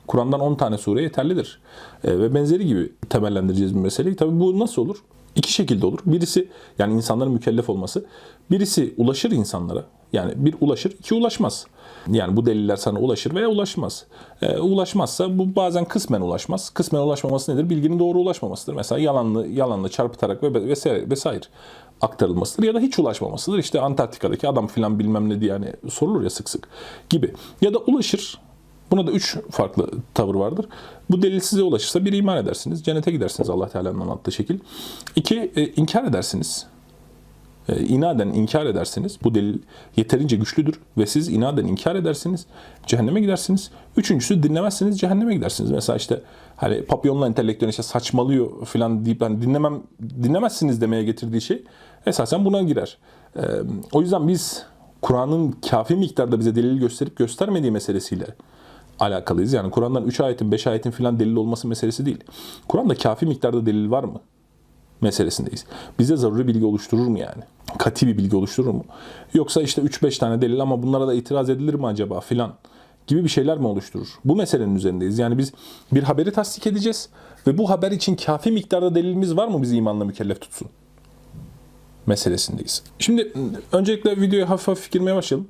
Kur'an'dan 0.08 0.40
10 0.40 0.56
tane 0.56 0.78
sure 0.78 1.02
yeterlidir. 1.02 1.60
E, 2.04 2.20
ve 2.20 2.34
benzeri 2.34 2.66
gibi 2.66 2.92
temellendireceğiz 3.10 3.76
bir 3.76 3.80
meseleyi. 3.80 4.16
Tabii 4.16 4.40
bu 4.40 4.60
nasıl 4.60 4.82
olur? 4.82 4.98
İki 5.36 5.54
şekilde 5.54 5.86
olur. 5.86 6.00
Birisi 6.06 6.50
yani 6.80 6.94
insanların 6.94 7.34
mükellef 7.34 7.70
olması. 7.70 8.06
Birisi 8.52 8.94
ulaşır 8.98 9.32
insanlara. 9.32 9.86
Yani 10.14 10.34
bir 10.36 10.56
ulaşır, 10.62 10.92
iki 10.92 11.16
ulaşmaz. 11.16 11.68
Yani 12.12 12.38
bu 12.38 12.46
deliller 12.46 12.76
sana 12.76 13.00
ulaşır 13.00 13.36
veya 13.36 13.48
ulaşmaz. 13.48 14.06
E, 14.42 14.58
ulaşmazsa 14.58 15.38
bu 15.38 15.56
bazen 15.56 15.86
kısmen 15.86 16.22
ulaşmaz. 16.22 16.70
Kısmen 16.70 17.00
ulaşmaması 17.00 17.56
nedir? 17.56 17.70
Bilginin 17.70 18.00
doğru 18.00 18.20
ulaşmamasıdır. 18.20 18.74
Mesela 18.74 19.00
yalanlı 19.02 19.48
yalanla 19.48 19.90
çarpıtarak 19.90 20.44
ve 20.44 20.54
vesaire, 20.68 21.10
vesaire 21.10 21.46
aktarılmasıdır 22.02 22.64
ya 22.64 22.74
da 22.74 22.80
hiç 22.80 23.00
ulaşmamasıdır. 23.00 23.58
İşte 23.58 23.82
Antarktika'daki 23.82 24.48
adam 24.48 24.68
filan 24.68 25.00
bilmem 25.00 25.30
ne 25.30 25.42
diye 25.42 25.52
yani 25.52 25.74
sorulur 25.90 26.24
ya 26.24 26.30
sık 26.30 26.50
sık 26.50 26.68
gibi. 27.10 27.34
Ya 27.62 27.74
da 27.74 27.78
ulaşır 27.78 28.40
Buna 28.92 29.08
da 29.08 29.12
üç 29.12 29.38
farklı 29.52 29.90
tavır 30.14 30.36
vardır. 30.36 30.66
Bu 31.10 31.22
delil 31.22 31.40
size 31.40 31.64
ulaşırsa 31.64 32.06
bir 32.06 32.14
iman 32.14 32.38
edersiniz. 32.38 32.84
Cennete 32.84 33.12
gidersiniz 33.12 33.50
Allah 33.50 33.70
Teala'nın 33.70 34.00
anlattığı 34.00 34.32
şekil. 34.32 34.60
İki, 35.16 35.52
e, 35.56 35.66
inkar 35.66 36.04
edersiniz. 36.04 36.68
E, 37.70 37.80
inaden 37.80 38.28
inkar 38.28 38.66
edersiniz. 38.66 39.18
Bu 39.24 39.36
delil 39.36 39.60
yeterince 39.98 40.36
güçlüdür 40.36 40.80
ve 40.98 41.06
siz 41.06 41.30
inaden 41.30 41.66
inkar 41.66 41.96
edersiniz. 41.96 42.46
Cehenneme 42.86 43.22
gidersiniz. 43.22 43.72
Üçüncüsü 43.98 44.44
dinlemezsiniz. 44.44 45.00
Cehenneme 45.00 45.36
gidersiniz. 45.36 45.72
Mesela 45.72 45.98
işte 45.98 46.22
hani 46.56 46.86
papyonla 46.86 47.28
entelektüel 47.28 47.70
işte 47.70 47.84
saçmalıyor 47.84 48.66
falan 48.66 49.06
deyip 49.06 49.22
hani 49.22 49.42
dinlemem 49.42 49.82
dinlemezsiniz 50.24 50.82
demeye 50.82 51.04
getirdiği 51.04 51.42
şey 51.42 51.64
esasen 52.06 52.46
buna 52.46 52.62
girer. 52.62 52.98
E, 53.36 53.42
o 53.92 54.02
yüzden 54.02 54.28
biz 54.28 54.66
Kur'an'ın 55.02 55.52
kafi 55.52 55.96
miktarda 55.96 56.40
bize 56.40 56.56
delil 56.56 56.80
gösterip 56.80 57.18
göstermediği 57.18 57.72
meselesiyle 57.72 58.26
alakalıyız. 59.00 59.54
Yani 59.54 59.72
Kur'an'dan 59.72 60.04
3 60.04 60.20
ayetin 60.20 60.52
5 60.52 60.68
ayetin 60.68 60.92
filan 60.92 61.20
delil 61.20 61.36
olması 61.36 61.68
meselesi 61.68 62.06
değil. 62.06 62.24
Kur'an'da 62.68 62.96
kafi 62.96 63.26
miktarda 63.26 63.66
delil 63.66 63.92
var 63.92 64.04
mı? 64.04 64.20
Meselesindeyiz. 65.02 65.66
Bize 66.00 66.16
zaruri 66.18 66.48
bilgi 66.48 66.66
oluşturur 66.66 67.08
mu 67.08 67.20
yani? 67.20 67.44
Kati 67.78 68.08
bir 68.08 68.18
bilgi 68.18 68.36
oluşturur 68.36 68.70
mu? 68.70 68.86
Yoksa 69.34 69.62
işte 69.62 69.82
3-5 69.82 70.20
tane 70.20 70.42
delil 70.42 70.62
ama 70.62 70.84
bunlara 70.84 71.08
da 71.08 71.14
itiraz 71.14 71.50
edilir 71.50 71.74
mi 71.74 71.88
acaba 71.88 72.20
filan 72.20 72.54
gibi 73.08 73.24
bir 73.24 73.30
şeyler 73.30 73.58
mi 73.58 73.68
oluşturur? 73.68 74.08
Bu 74.26 74.36
meselenin 74.36 74.76
üzerindeyiz. 74.76 75.20
Yani 75.20 75.38
biz 75.38 75.54
bir 75.92 76.04
haberi 76.04 76.32
tasdik 76.32 76.68
edeceğiz 76.68 77.10
ve 77.48 77.58
bu 77.58 77.70
haber 77.70 77.92
için 77.92 78.16
kafi 78.16 78.52
miktarda 78.52 78.96
delilimiz 78.96 79.38
var 79.38 79.48
mı 79.48 79.62
bizi 79.62 79.76
imanla 79.76 80.06
mükellef 80.06 80.42
tutsun? 80.42 80.68
meselesindeyiz. 82.08 82.84
Şimdi 83.00 83.34
öncelikle 83.72 84.22
videoya 84.22 84.50
hafif 84.50 84.68
hafif 84.68 84.92
girmeye 84.92 85.16
başlayalım. 85.16 85.48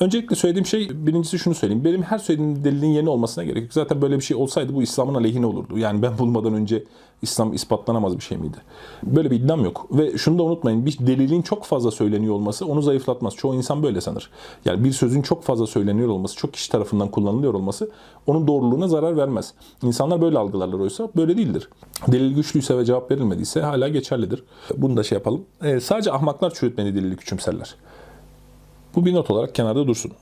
Öncelikle 0.00 0.36
söylediğim 0.36 0.66
şey 0.66 1.06
birincisi 1.06 1.38
şunu 1.38 1.54
söyleyeyim. 1.54 1.84
Benim 1.84 2.02
her 2.02 2.18
söylediğim 2.18 2.64
delilin 2.64 2.88
yeni 2.88 3.08
olmasına 3.08 3.44
gerek 3.44 3.62
yok. 3.62 3.72
Zaten 3.72 4.02
böyle 4.02 4.16
bir 4.16 4.24
şey 4.24 4.36
olsaydı 4.36 4.74
bu 4.74 4.82
İslam'ın 4.82 5.14
aleyhine 5.14 5.46
olurdu. 5.46 5.78
Yani 5.78 6.02
ben 6.02 6.18
bulmadan 6.18 6.54
önce 6.54 6.84
İslam 7.22 7.52
ispatlanamaz 7.52 8.16
bir 8.16 8.22
şey 8.22 8.38
miydi? 8.38 8.56
Böyle 9.02 9.30
bir 9.30 9.36
iddiam 9.36 9.64
yok. 9.64 9.86
Ve 9.90 10.18
şunu 10.18 10.38
da 10.38 10.42
unutmayın. 10.42 10.86
Bir 10.86 10.98
delilin 11.00 11.42
çok 11.42 11.64
fazla 11.64 11.90
söyleniyor 11.90 12.34
olması 12.34 12.66
onu 12.66 12.82
zayıflatmaz. 12.82 13.34
Çoğu 13.36 13.54
insan 13.54 13.82
böyle 13.82 14.00
sanır. 14.00 14.30
Yani 14.64 14.84
bir 14.84 14.92
sözün 14.92 15.22
çok 15.22 15.42
fazla 15.42 15.66
söyleniyor 15.66 16.08
olması, 16.08 16.36
çok 16.36 16.52
kişi 16.52 16.72
tarafından 16.72 17.08
kullanılıyor 17.08 17.54
olması 17.54 17.90
onun 18.26 18.46
doğruluğuna 18.46 18.88
zarar 18.88 19.16
vermez. 19.16 19.54
İnsanlar 19.82 20.20
böyle 20.20 20.38
algılarlar 20.38 20.78
oysa 20.78 21.08
böyle 21.16 21.36
değildir. 21.36 21.68
Delil 22.08 22.34
güçlüyse 22.34 22.78
ve 22.78 22.84
cevap 22.84 23.10
verilmediyse 23.10 23.60
hala 23.60 23.88
geçerlidir. 23.88 24.44
Bunu 24.76 24.96
da 24.96 25.02
şey 25.02 25.18
yapalım. 25.18 25.44
Ee, 25.62 25.80
sadece 25.80 26.12
ahmaklar 26.12 26.54
çürütmeni 26.54 26.94
delili 26.94 27.16
küçümserler. 27.16 27.74
Bu 28.98 29.04
bir 29.04 29.14
not 29.14 29.30
olarak 29.30 29.54
kenarda 29.54 29.86
dursun. 29.86 30.12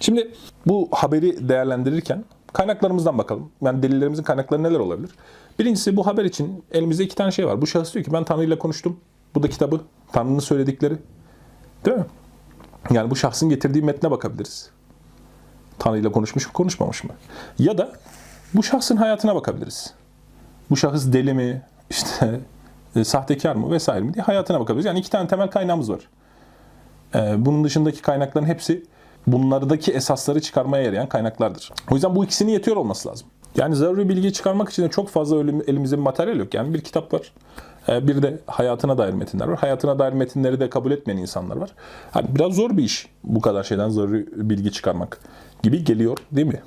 Şimdi 0.00 0.30
bu 0.66 0.88
haberi 0.92 1.48
değerlendirirken 1.48 2.24
kaynaklarımızdan 2.52 3.18
bakalım. 3.18 3.50
Yani 3.62 3.82
delillerimizin 3.82 4.22
kaynakları 4.22 4.62
neler 4.62 4.78
olabilir? 4.78 5.10
Birincisi 5.58 5.96
bu 5.96 6.06
haber 6.06 6.24
için 6.24 6.64
elimizde 6.72 7.04
iki 7.04 7.14
tane 7.14 7.30
şey 7.30 7.46
var. 7.46 7.62
Bu 7.62 7.66
şahıs 7.66 7.94
diyor 7.94 8.04
ki 8.04 8.12
ben 8.12 8.24
Tanrı 8.24 8.44
ile 8.44 8.58
konuştum. 8.58 9.00
Bu 9.34 9.42
da 9.42 9.48
kitabı. 9.48 9.80
Tanrı'nın 10.12 10.38
söyledikleri. 10.38 10.98
Değil 11.84 11.96
mi? 11.96 12.04
Yani 12.90 13.10
bu 13.10 13.16
şahsın 13.16 13.48
getirdiği 13.48 13.82
metne 13.82 14.10
bakabiliriz. 14.10 14.70
Tanrı 15.78 15.98
ile 15.98 16.12
konuşmuş 16.12 16.46
mu 16.46 16.52
konuşmamış 16.52 17.04
mı? 17.04 17.10
Ya 17.58 17.78
da 17.78 17.92
bu 18.54 18.62
şahsın 18.62 18.96
hayatına 18.96 19.34
bakabiliriz. 19.34 19.94
Bu 20.70 20.76
şahıs 20.76 21.12
deli 21.12 21.34
mi? 21.34 21.62
İşte 21.90 22.40
e, 22.96 23.04
sahtekar 23.04 23.56
mı 23.56 23.70
vesaire 23.70 24.04
mi 24.04 24.14
diye 24.14 24.22
hayatına 24.22 24.60
bakabiliriz. 24.60 24.86
Yani 24.86 24.98
iki 24.98 25.10
tane 25.10 25.28
temel 25.28 25.50
kaynağımız 25.50 25.90
var. 25.90 26.08
Ee, 27.14 27.34
bunun 27.38 27.64
dışındaki 27.64 28.02
kaynakların 28.02 28.46
hepsi 28.46 28.82
bunlardaki 29.26 29.92
esasları 29.92 30.40
çıkarmaya 30.40 30.82
yarayan 30.84 31.08
kaynaklardır. 31.08 31.72
O 31.90 31.94
yüzden 31.94 32.14
bu 32.16 32.24
ikisini 32.24 32.52
yetiyor 32.52 32.76
olması 32.76 33.08
lazım. 33.08 33.26
Yani 33.56 33.76
zaruri 33.76 34.08
bilgiyi 34.08 34.32
çıkarmak 34.32 34.68
için 34.68 34.82
de 34.82 34.88
çok 34.88 35.08
fazla 35.08 35.36
elim- 35.36 35.64
elimizde 35.70 35.96
bir 35.96 36.02
materyal 36.02 36.36
yok. 36.36 36.54
Yani 36.54 36.74
bir 36.74 36.80
kitap 36.80 37.14
var. 37.14 37.32
Ee, 37.88 38.08
Bir 38.08 38.22
de 38.22 38.38
hayatına 38.46 38.98
dair 38.98 39.12
metinler 39.12 39.48
var. 39.48 39.58
Hayatına 39.58 39.98
dair 39.98 40.12
metinleri 40.12 40.60
de 40.60 40.70
kabul 40.70 40.90
etmeyen 40.90 41.18
insanlar 41.18 41.56
var. 41.56 41.70
Hani 42.10 42.26
biraz 42.34 42.52
zor 42.52 42.76
bir 42.76 42.82
iş 42.82 43.08
bu 43.24 43.40
kadar 43.40 43.62
şeyden 43.62 43.88
zaruri 43.88 44.26
bilgi 44.50 44.72
çıkarmak 44.72 45.20
gibi 45.62 45.84
geliyor 45.84 46.18
değil 46.32 46.46
mi? 46.46 46.60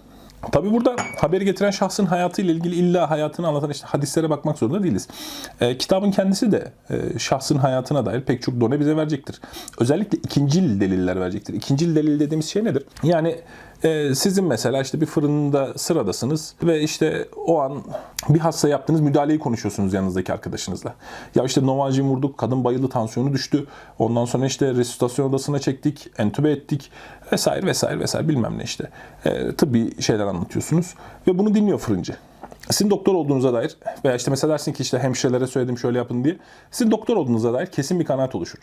Tabi 0.51 0.71
burada 0.71 0.95
haberi 1.17 1.45
getiren 1.45 1.71
şahsın 1.71 2.05
hayatıyla 2.05 2.53
ilgili 2.53 2.75
illa 2.75 3.09
hayatını 3.09 3.47
anlatan 3.47 3.69
işte 3.69 3.87
hadislere 3.87 4.29
bakmak 4.29 4.57
zorunda 4.57 4.83
değiliz. 4.83 5.07
Ee, 5.61 5.77
kitabın 5.77 6.11
kendisi 6.11 6.51
de 6.51 6.71
e, 6.89 7.19
şahsın 7.19 7.57
hayatına 7.57 8.05
dair 8.05 8.21
pek 8.21 8.41
çok 8.41 8.61
done 8.61 8.79
bize 8.79 8.97
verecektir. 8.97 9.41
Özellikle 9.79 10.17
ikincil 10.17 10.79
deliller 10.79 11.19
verecektir. 11.19 11.53
İkincil 11.53 11.95
delil 11.95 12.19
dediğimiz 12.19 12.49
şey 12.49 12.63
nedir? 12.63 12.83
Yani 13.03 13.39
e, 13.83 14.15
sizin 14.15 14.45
mesela 14.45 14.81
işte 14.81 15.01
bir 15.01 15.05
fırında 15.05 15.73
sıradasınız 15.77 16.53
ve 16.63 16.81
işte 16.81 17.27
o 17.45 17.59
an 17.59 17.83
bir 18.29 18.39
hasta 18.39 18.69
yaptığınız 18.69 19.01
müdahaleyi 19.01 19.39
konuşuyorsunuz 19.39 19.93
yanınızdaki 19.93 20.33
arkadaşınızla. 20.33 20.93
Ya 21.35 21.43
işte 21.43 21.65
Novalgin 21.65 22.03
vurduk, 22.03 22.37
kadın 22.37 22.63
bayıldı, 22.63 22.89
tansiyonu 22.89 23.33
düştü. 23.33 23.65
Ondan 23.99 24.25
sonra 24.25 24.45
işte 24.45 24.73
resüsitasyon 24.73 25.29
odasına 25.29 25.59
çektik, 25.59 26.07
entübe 26.17 26.51
ettik 26.51 26.91
vesaire 27.31 27.65
vesaire 27.65 27.99
vesaire 27.99 28.27
bilmem 28.27 28.57
ne 28.57 28.63
işte. 28.63 28.89
E, 29.25 29.51
tıbbi 29.51 30.01
şeyler 30.01 30.25
anlatıyorsunuz 30.25 30.93
ve 31.27 31.37
bunu 31.37 31.55
dinliyor 31.55 31.79
fırıncı. 31.79 32.15
Sizin 32.69 32.89
doktor 32.89 33.13
olduğunuza 33.13 33.53
dair 33.53 33.77
veya 34.05 34.15
işte 34.15 34.31
mesela 34.31 34.53
dersin 34.53 34.73
ki 34.73 34.83
işte 34.83 34.99
hemşirelere 34.99 35.47
söyledim 35.47 35.77
şöyle 35.77 35.97
yapın 35.97 36.23
diye. 36.23 36.37
Sizin 36.71 36.91
doktor 36.91 37.17
olduğunuza 37.17 37.53
dair 37.53 37.65
kesin 37.67 37.99
bir 37.99 38.05
kanaat 38.05 38.35
oluşur. 38.35 38.59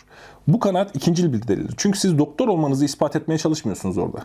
Bu 0.49 0.59
kanaat 0.59 0.97
ikincil 0.97 1.33
bir 1.33 1.49
delildir. 1.49 1.75
Çünkü 1.77 1.99
siz 1.99 2.19
doktor 2.19 2.49
olmanızı 2.49 2.85
ispat 2.85 3.17
etmeye 3.17 3.39
çalışmıyorsunuz 3.39 3.99
orada. 3.99 4.19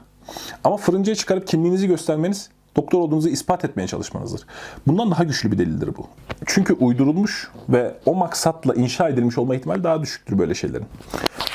Ama 0.63 0.77
fırıncıya 0.77 1.15
çıkarıp 1.15 1.47
kimliğinizi 1.47 1.87
göstermeniz 1.87 2.49
doktor 2.75 2.99
olduğunuzu 2.99 3.29
ispat 3.29 3.65
etmeye 3.65 3.87
çalışmanızdır. 3.87 4.41
Bundan 4.87 5.11
daha 5.11 5.23
güçlü 5.23 5.51
bir 5.51 5.57
delildir 5.57 5.89
bu. 5.97 6.07
Çünkü 6.45 6.73
uydurulmuş 6.73 7.51
ve 7.69 7.93
o 8.05 8.15
maksatla 8.15 8.73
inşa 8.73 9.09
edilmiş 9.09 9.37
olma 9.37 9.55
ihtimali 9.55 9.83
daha 9.83 10.01
düşüktür 10.01 10.39
böyle 10.39 10.53
şeylerin. 10.53 10.85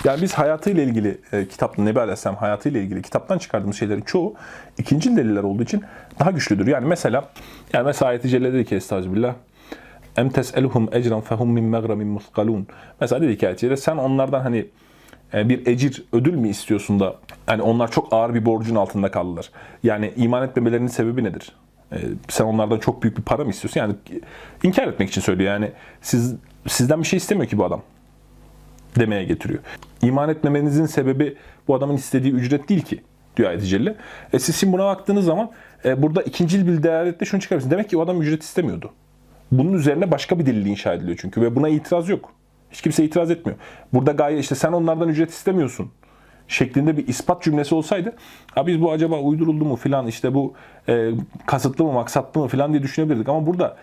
Yani 0.05 0.23
biz 0.23 0.35
hayatıyla 0.35 0.83
ilgili 0.83 1.21
e, 1.33 1.49
kitapta 1.49 1.83
Nebi 1.83 2.01
Aleyhisselam 2.01 2.37
hayatıyla 2.37 2.81
ilgili 2.81 3.03
kitaptan 3.03 3.39
çıkardığımız 3.39 3.77
şeylerin 3.77 4.01
çoğu 4.01 4.35
ikinci 4.79 5.17
deliller 5.17 5.43
olduğu 5.43 5.63
için 5.63 5.83
daha 6.21 6.31
güçlüdür. 6.31 6.67
Yani 6.67 6.87
mesela 6.87 7.31
yani 7.73 7.85
mesela 7.85 8.09
ayet-i 8.09 8.29
celle 8.29 8.53
dedi 8.53 8.65
ki 8.65 8.77
estağfirullah 8.77 9.35
em 10.17 10.31
tes'eluhum 10.31 10.89
ecran 10.93 11.21
fehum 11.21 11.51
min 11.51 11.65
megramin 11.65 12.09
muskalun. 12.09 12.67
Mesela 13.01 13.23
dedi 13.23 13.39
ki 13.39 13.47
ayet-i 13.47 13.77
sen 13.77 13.97
onlardan 13.97 14.41
hani 14.41 14.67
e, 15.35 15.49
bir 15.49 15.67
ecir, 15.67 16.05
ödül 16.13 16.35
mü 16.35 16.49
istiyorsun 16.49 17.01
da 17.01 17.17
hani 17.49 17.63
onlar 17.63 17.91
çok 17.91 18.13
ağır 18.13 18.35
bir 18.35 18.45
borcun 18.45 18.77
altında 18.77 19.11
kaldılar. 19.11 19.51
Yani 19.83 20.13
iman 20.17 20.43
etmemelerinin 20.49 20.89
sebebi 20.89 21.25
nedir? 21.25 21.53
E, 21.93 21.97
sen 22.29 22.45
onlardan 22.45 22.79
çok 22.79 23.03
büyük 23.03 23.19
bir 23.19 23.23
para 23.23 23.45
mı 23.45 23.51
istiyorsun? 23.51 23.81
Yani 23.81 23.95
inkar 24.63 24.89
etmek 24.89 25.09
için 25.09 25.21
söylüyor. 25.21 25.53
Yani 25.53 25.73
siz 26.01 26.35
sizden 26.67 27.03
bir 27.03 27.07
şey 27.07 27.17
istemiyor 27.17 27.49
ki 27.49 27.59
bu 27.59 27.65
adam 27.65 27.83
demeye 28.99 29.25
getiriyor. 29.25 29.61
İman 30.03 30.29
etmemenizin 30.29 30.87
sebebi 30.87 31.37
bu 31.69 31.75
adamın 31.75 31.95
istediği 31.95 32.33
ücret 32.33 32.69
değil 32.69 32.83
ki 32.83 33.03
diyor 33.37 33.49
ayet-i 33.49 33.67
celle. 33.67 33.97
E 34.33 34.39
siz 34.39 34.57
şimdi 34.57 34.73
buna 34.73 34.85
baktığınız 34.85 35.25
zaman 35.25 35.51
e, 35.85 36.03
burada 36.03 36.23
ikincil 36.23 36.67
bir 36.67 36.83
değerlette 36.83 37.25
şunu 37.25 37.41
çıkarırsınız. 37.41 37.71
Demek 37.71 37.91
ki 37.91 37.97
o 37.97 38.01
adam 38.01 38.23
ücret 38.23 38.43
istemiyordu. 38.43 38.93
Bunun 39.53 39.73
üzerine 39.73 40.11
başka 40.11 40.39
bir 40.39 40.47
delil 40.47 40.67
inşa 40.67 40.95
ediliyor 40.95 41.19
çünkü 41.21 41.43
ve 41.43 41.57
buna 41.57 41.69
itiraz 41.69 42.09
yok. 42.09 42.33
Hiç 42.71 42.83
kimse 42.83 43.05
itiraz 43.05 43.31
etmiyor. 43.31 43.59
Burada 43.93 44.13
gaye 44.13 44.39
işte 44.39 44.55
sen 44.55 44.73
onlardan 44.73 45.09
ücret 45.09 45.31
istemiyorsun 45.31 45.91
şeklinde 46.49 46.97
bir 46.97 47.09
ispat 47.09 47.43
cümlesi 47.43 47.75
olsaydı 47.75 48.17
ha 48.55 48.67
biz 48.67 48.81
bu 48.81 48.93
acaba 48.93 49.21
uyduruldu 49.21 49.65
mu 49.65 49.77
filan 49.77 50.07
işte 50.07 50.35
bu 50.35 50.55
e, 50.89 51.11
kasıtlı 51.47 51.85
mı 51.85 51.93
maksatlı 51.93 52.41
mı 52.41 52.49
filan 52.49 52.73
diye 52.73 52.83
düşünebilirdik 52.83 53.29
ama 53.29 53.47
burada 53.47 53.77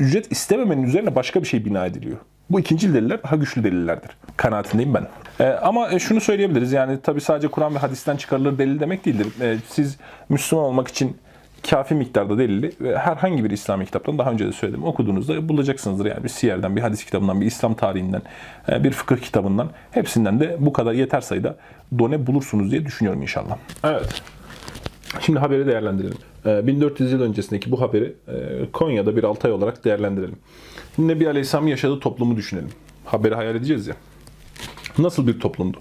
ücret 0.00 0.32
istememenin 0.32 0.82
üzerine 0.82 1.14
başka 1.14 1.42
bir 1.42 1.46
şey 1.46 1.64
bina 1.64 1.86
ediliyor. 1.86 2.18
Bu 2.50 2.60
ikinci 2.60 2.94
deliller 2.94 3.22
daha 3.22 3.36
güçlü 3.36 3.64
delillerdir. 3.64 4.10
Kanaatindeyim 4.36 4.94
ben. 4.94 5.06
E, 5.40 5.44
ama 5.44 5.92
e, 5.92 5.98
şunu 5.98 6.20
söyleyebiliriz 6.20 6.72
yani 6.72 7.00
tabi 7.00 7.20
sadece 7.20 7.48
Kur'an 7.48 7.74
ve 7.74 7.78
hadisten 7.78 8.16
çıkarılır 8.16 8.58
delil 8.58 8.80
demek 8.80 9.04
değildir. 9.04 9.26
E, 9.40 9.56
siz 9.68 9.96
Müslüman 10.28 10.64
olmak 10.64 10.88
için 10.88 11.16
kafi 11.70 11.94
miktarda 11.94 12.38
delili 12.38 12.72
ve 12.80 12.98
herhangi 12.98 13.44
bir 13.44 13.50
İslami 13.50 13.86
kitaptan 13.86 14.18
daha 14.18 14.30
önce 14.30 14.46
de 14.46 14.52
söyledim 14.52 14.84
okuduğunuzda 14.84 15.48
bulacaksınızdır. 15.48 16.06
Yani 16.06 16.24
bir 16.24 16.28
siyerden, 16.28 16.76
bir 16.76 16.80
hadis 16.80 17.04
kitabından, 17.04 17.40
bir 17.40 17.46
İslam 17.46 17.74
tarihinden, 17.74 18.22
e, 18.68 18.84
bir 18.84 18.90
fıkıh 18.90 19.16
kitabından 19.16 19.70
hepsinden 19.90 20.40
de 20.40 20.56
bu 20.60 20.72
kadar 20.72 20.92
yeter 20.92 21.20
sayıda 21.20 21.56
done 21.98 22.26
bulursunuz 22.26 22.70
diye 22.70 22.86
düşünüyorum 22.86 23.22
inşallah. 23.22 23.56
Evet. 23.84 24.22
Şimdi 25.20 25.38
haberi 25.38 25.66
değerlendirelim. 25.66 26.18
Ee, 26.46 26.66
1400 26.66 27.12
yıl 27.12 27.20
öncesindeki 27.20 27.70
bu 27.70 27.80
haberi 27.80 28.14
e, 28.28 28.32
Konya'da 28.72 29.16
bir 29.16 29.24
Altay 29.24 29.52
olarak 29.52 29.84
değerlendirelim. 29.84 30.36
Nebi 30.98 31.28
Aleyhisselam'ın 31.28 31.68
yaşadığı 31.68 32.00
toplumu 32.00 32.36
düşünelim. 32.36 32.70
Haberi 33.04 33.34
hayal 33.34 33.56
edeceğiz 33.56 33.86
ya. 33.86 33.94
Nasıl 34.98 35.26
bir 35.26 35.40
toplumdu? 35.40 35.78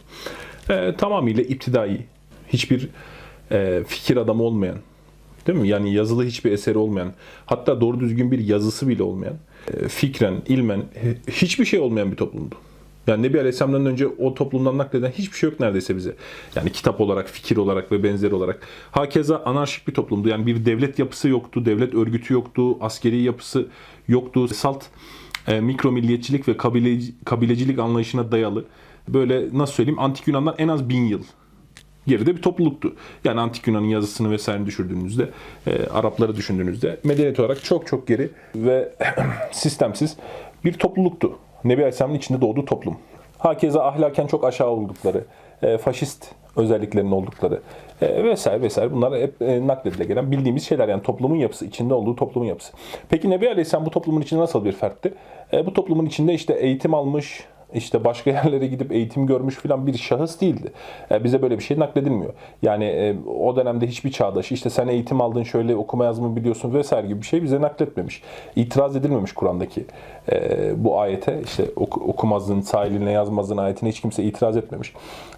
Ee, 0.69 0.93
tamamıyla 0.97 1.43
iptidai, 1.43 2.01
hiçbir 2.47 2.89
e, 3.51 3.83
fikir 3.87 4.17
adamı 4.17 4.43
olmayan, 4.43 4.77
değil 5.47 5.59
mi? 5.59 5.67
Yani 5.67 5.93
yazılı 5.93 6.25
hiçbir 6.25 6.51
eseri 6.51 6.77
olmayan, 6.77 7.13
hatta 7.45 7.81
doğru 7.81 7.99
düzgün 7.99 8.31
bir 8.31 8.39
yazısı 8.39 8.87
bile 8.87 9.03
olmayan, 9.03 9.35
e, 9.73 9.87
fikren, 9.87 10.41
ilmen 10.47 10.83
hiçbir 11.27 11.65
şey 11.65 11.79
olmayan 11.79 12.11
bir 12.11 12.17
toplumdu. 12.17 12.55
Yani 13.07 13.23
Nebi 13.23 13.39
Aleyhisselam'dan 13.39 13.85
önce 13.85 14.07
o 14.07 14.33
toplumdan 14.33 14.77
nakleden 14.77 15.11
hiçbir 15.11 15.37
şey 15.37 15.49
yok 15.49 15.59
neredeyse 15.59 15.95
bize. 15.95 16.15
Yani 16.55 16.71
kitap 16.71 17.01
olarak, 17.01 17.29
fikir 17.29 17.57
olarak 17.57 17.91
ve 17.91 18.03
benzeri 18.03 18.35
olarak. 18.35 18.67
Hakeza 18.91 19.41
anarşik 19.45 19.87
bir 19.87 19.93
toplumdu. 19.93 20.29
Yani 20.29 20.45
bir 20.45 20.65
devlet 20.65 20.99
yapısı 20.99 21.29
yoktu, 21.29 21.65
devlet 21.65 21.93
örgütü 21.93 22.33
yoktu, 22.33 22.77
askeri 22.81 23.21
yapısı 23.21 23.67
yoktu. 24.07 24.47
Salt 24.47 24.83
e, 25.47 25.59
mikro 25.59 25.91
milliyetçilik 25.91 26.47
ve 26.47 26.57
kabile, 26.57 26.99
kabilecilik 27.25 27.79
anlayışına 27.79 28.31
dayalı. 28.31 28.65
Böyle 29.07 29.49
nasıl 29.53 29.73
söyleyeyim 29.73 29.99
antik 29.99 30.27
Yunan'dan 30.27 30.55
en 30.57 30.67
az 30.67 30.89
bin 30.89 31.05
yıl 31.05 31.23
geride 32.07 32.35
bir 32.35 32.41
topluluktu. 32.41 32.95
Yani 33.23 33.39
antik 33.39 33.67
Yunan'ın 33.67 33.87
yazısını 33.87 34.31
vesaire 34.31 34.65
düşürdüğünüzde, 34.65 35.29
e, 35.67 35.87
Arapları 35.87 36.35
düşündüğünüzde 36.35 36.99
medeniyet 37.03 37.39
olarak 37.39 37.63
çok 37.63 37.87
çok 37.87 38.07
geri 38.07 38.29
ve 38.55 38.91
sistemsiz 39.51 40.17
bir 40.65 40.73
topluluktu. 40.73 41.37
Nebi 41.63 41.81
Aleyhisselam'ın 41.81 42.17
içinde 42.17 42.41
doğduğu 42.41 42.65
toplum. 42.65 42.97
Hakeza 43.37 43.83
ahlaken 43.83 44.27
çok 44.27 44.43
aşağı 44.43 44.69
oldukları, 44.69 45.25
e, 45.61 45.77
faşist 45.77 46.31
özelliklerinin 46.55 47.11
oldukları 47.11 47.61
e, 48.01 48.23
vesaire 48.23 48.61
vesaire 48.61 48.91
bunlar 48.91 49.21
hep 49.21 49.41
e, 49.41 49.67
nakledile 49.67 50.03
gelen 50.03 50.31
bildiğimiz 50.31 50.63
şeyler 50.63 50.87
yani 50.87 51.03
toplumun 51.03 51.35
yapısı, 51.35 51.65
içinde 51.65 51.93
olduğu 51.93 52.15
toplumun 52.15 52.47
yapısı. 52.47 52.73
Peki 53.09 53.29
Nebi 53.29 53.49
Aleyhisselam 53.49 53.85
bu 53.85 53.89
toplumun 53.89 54.21
içinde 54.21 54.41
nasıl 54.41 54.65
bir 54.65 54.71
fertti? 54.71 55.13
E, 55.53 55.65
bu 55.65 55.73
toplumun 55.73 56.05
içinde 56.05 56.33
işte 56.33 56.53
eğitim 56.53 56.93
almış, 56.93 57.43
işte 57.73 58.03
başka 58.03 58.31
yerlere 58.31 58.67
gidip 58.67 58.91
eğitim 58.91 59.27
görmüş 59.27 59.55
falan 59.55 59.87
bir 59.87 59.97
şahıs 59.97 60.41
değildi. 60.41 60.71
E, 61.11 61.23
bize 61.23 61.41
böyle 61.41 61.57
bir 61.57 61.63
şey 61.63 61.79
nakledilmiyor. 61.79 62.33
Yani 62.61 62.85
e, 62.85 63.15
o 63.39 63.55
dönemde 63.55 63.87
hiçbir 63.87 64.11
çağdaşı 64.11 64.53
işte 64.53 64.69
sen 64.69 64.87
eğitim 64.87 65.21
aldın 65.21 65.43
şöyle 65.43 65.75
okuma 65.75 66.05
yazma 66.05 66.35
biliyorsun 66.35 66.73
vesaire 66.73 67.07
gibi 67.07 67.21
bir 67.21 67.25
şey 67.25 67.43
bize 67.43 67.61
nakletmemiş. 67.61 68.21
İtiraz 68.55 68.95
edilmemiş 68.95 69.33
Kur'an'daki 69.33 69.85
bu 70.75 70.99
ayete 70.99 71.41
işte 71.43 71.65
oku, 71.75 71.99
okumazlığın 71.99 72.61
sahiline 72.61 73.11
yazmazlığın 73.11 73.57
ayetine 73.57 73.89
hiç 73.89 74.01
kimse 74.01 74.23
itiraz 74.23 74.57
etmemiş. 74.57 74.93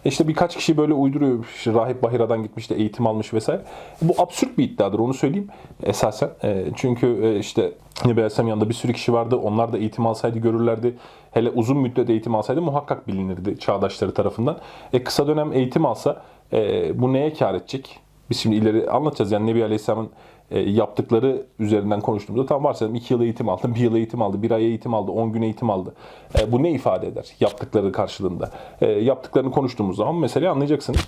E, 0.06 0.10
işte 0.10 0.28
birkaç 0.28 0.56
kişi 0.56 0.78
böyle 0.78 0.94
uyduruyor. 0.94 1.46
İşte 1.56 1.74
Rahip 1.74 2.04
Bahira'dan 2.04 2.44
gitmiş 2.44 2.70
de 2.70 2.76
eğitim 2.76 3.08
almış 3.08 3.34
vesaire. 3.34 3.62
Bu 4.02 4.14
absürt 4.18 4.58
bir 4.58 4.64
iddiadır 4.64 5.00
onu 5.00 5.14
söyleyeyim 5.14 5.48
esasen. 5.84 6.30
E, 6.44 6.66
çünkü 6.76 7.08
e, 7.24 7.40
işte 7.40 7.72
Nebi 8.06 8.14
Aleyhisselam 8.14 8.48
yanında 8.48 8.70
bir 8.70 8.74
sürü 8.74 8.94
kişi 8.94 9.14
vardı. 9.14 9.36
Onlar 9.36 9.74
da 9.74 9.78
eğitim 9.78 10.08
alsaydı 10.08 10.40
görürlerdi. 10.40 10.96
Hele 11.32 11.50
uzun 11.50 11.78
müddet 11.78 12.10
eğitim 12.10 12.36
alsaydı 12.36 12.62
muhakkak 12.62 13.08
bilinirdi 13.08 13.60
çağdaşları 13.60 14.14
tarafından. 14.14 14.58
E, 14.94 15.04
kısa 15.04 15.28
dönem 15.28 15.54
eğitim 15.54 15.86
alsa 15.86 16.22
e, 16.54 17.02
bu 17.02 17.14
neye 17.14 17.34
kar 17.34 17.54
edecek? 17.54 18.00
Biz 18.30 18.38
şimdi 18.38 18.56
ileri 18.56 18.90
anlatacağız. 18.90 19.32
Yani 19.32 19.48
Nebi 19.48 19.64
Aleyhisselam'ın 19.64 20.10
e, 20.52 20.60
yaptıkları 20.60 21.46
üzerinden 21.60 22.02
konuştuğumuzda 22.02 22.46
tam 22.46 22.64
varsayalım 22.64 22.96
2 22.96 23.14
yıl 23.14 23.22
eğitim 23.22 23.50
aldı, 23.50 23.76
1 23.76 23.80
yıl 23.80 23.96
eğitim 23.96 24.22
aldı, 24.22 24.42
1 24.42 24.52
ay 24.52 24.66
eğitim 24.66 24.94
aldı, 24.94 25.12
10 25.12 25.34
gün 25.34 25.42
eğitim 25.42 25.70
aldı. 25.70 25.94
E, 26.40 26.52
bu 26.52 26.64
ne 26.64 26.72
ifade 26.72 27.08
eder 27.08 27.26
yaptıkları 27.40 27.92
karşılığında? 27.92 28.50
E, 28.82 28.88
yaptıklarını 28.88 29.52
konuştuğumuz 29.52 29.98
zaman 29.98 30.16
meseleyi 30.16 30.52
anlayacaksınız. 30.52 31.00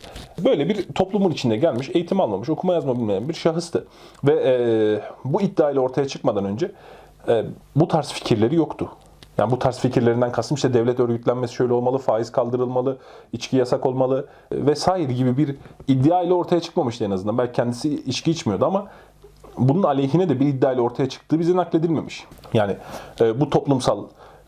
Böyle 0.45 0.69
bir 0.69 0.83
toplumun 0.83 1.31
içinde 1.31 1.57
gelmiş, 1.57 1.89
eğitim 1.93 2.19
almamış, 2.19 2.49
okuma 2.49 2.73
yazma 2.73 2.95
bilmeyen 2.95 3.29
bir 3.29 3.33
şahıstı. 3.33 3.87
Ve 4.23 4.33
e, 4.45 4.53
bu 5.25 5.41
iddiayla 5.41 5.81
ortaya 5.81 6.07
çıkmadan 6.07 6.45
önce 6.45 6.71
e, 7.27 7.43
bu 7.75 7.87
tarz 7.87 8.11
fikirleri 8.11 8.55
yoktu. 8.55 8.89
Yani 9.37 9.51
bu 9.51 9.59
tarz 9.59 9.79
fikirlerinden 9.79 10.31
kastım 10.31 10.55
işte 10.55 10.73
devlet 10.73 10.99
örgütlenmesi 10.99 11.53
şöyle 11.53 11.73
olmalı, 11.73 11.97
faiz 11.97 12.31
kaldırılmalı, 12.31 12.97
içki 13.33 13.57
yasak 13.57 13.85
olmalı 13.85 14.27
e, 14.51 14.65
vesaire 14.65 15.13
gibi 15.13 15.37
bir 15.37 15.55
iddia 15.87 16.21
ile 16.21 16.33
ortaya 16.33 16.61
çıkmamıştı 16.61 17.05
en 17.05 17.11
azından. 17.11 17.37
Belki 17.37 17.53
kendisi 17.53 17.95
içki 17.95 18.31
içmiyordu 18.31 18.65
ama 18.65 18.87
bunun 19.57 19.83
aleyhine 19.83 20.29
de 20.29 20.39
bir 20.39 20.45
iddia 20.45 20.73
ile 20.73 20.81
ortaya 20.81 21.09
çıktığı 21.09 21.39
bize 21.39 21.55
nakledilmemiş. 21.55 22.23
Yani 22.53 22.75
e, 23.21 23.39
bu 23.41 23.49
toplumsal 23.49 24.03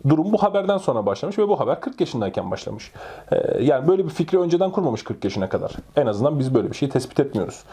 durum 0.09 0.33
bu 0.33 0.43
haberden 0.43 0.77
sonra 0.77 1.05
başlamış 1.05 1.39
ve 1.39 1.47
bu 1.47 1.59
haber 1.59 1.79
40 1.81 1.99
yaşındayken 1.99 2.51
başlamış. 2.51 2.91
E, 3.31 3.63
yani 3.63 3.87
böyle 3.87 4.05
bir 4.05 4.09
fikri 4.09 4.39
önceden 4.39 4.71
kurmamış 4.71 5.03
40 5.03 5.23
yaşına 5.23 5.49
kadar. 5.49 5.71
En 5.95 6.05
azından 6.05 6.39
biz 6.39 6.53
böyle 6.53 6.71
bir 6.71 6.75
şey 6.75 6.89
tespit 6.89 7.19
etmiyoruz. 7.19 7.63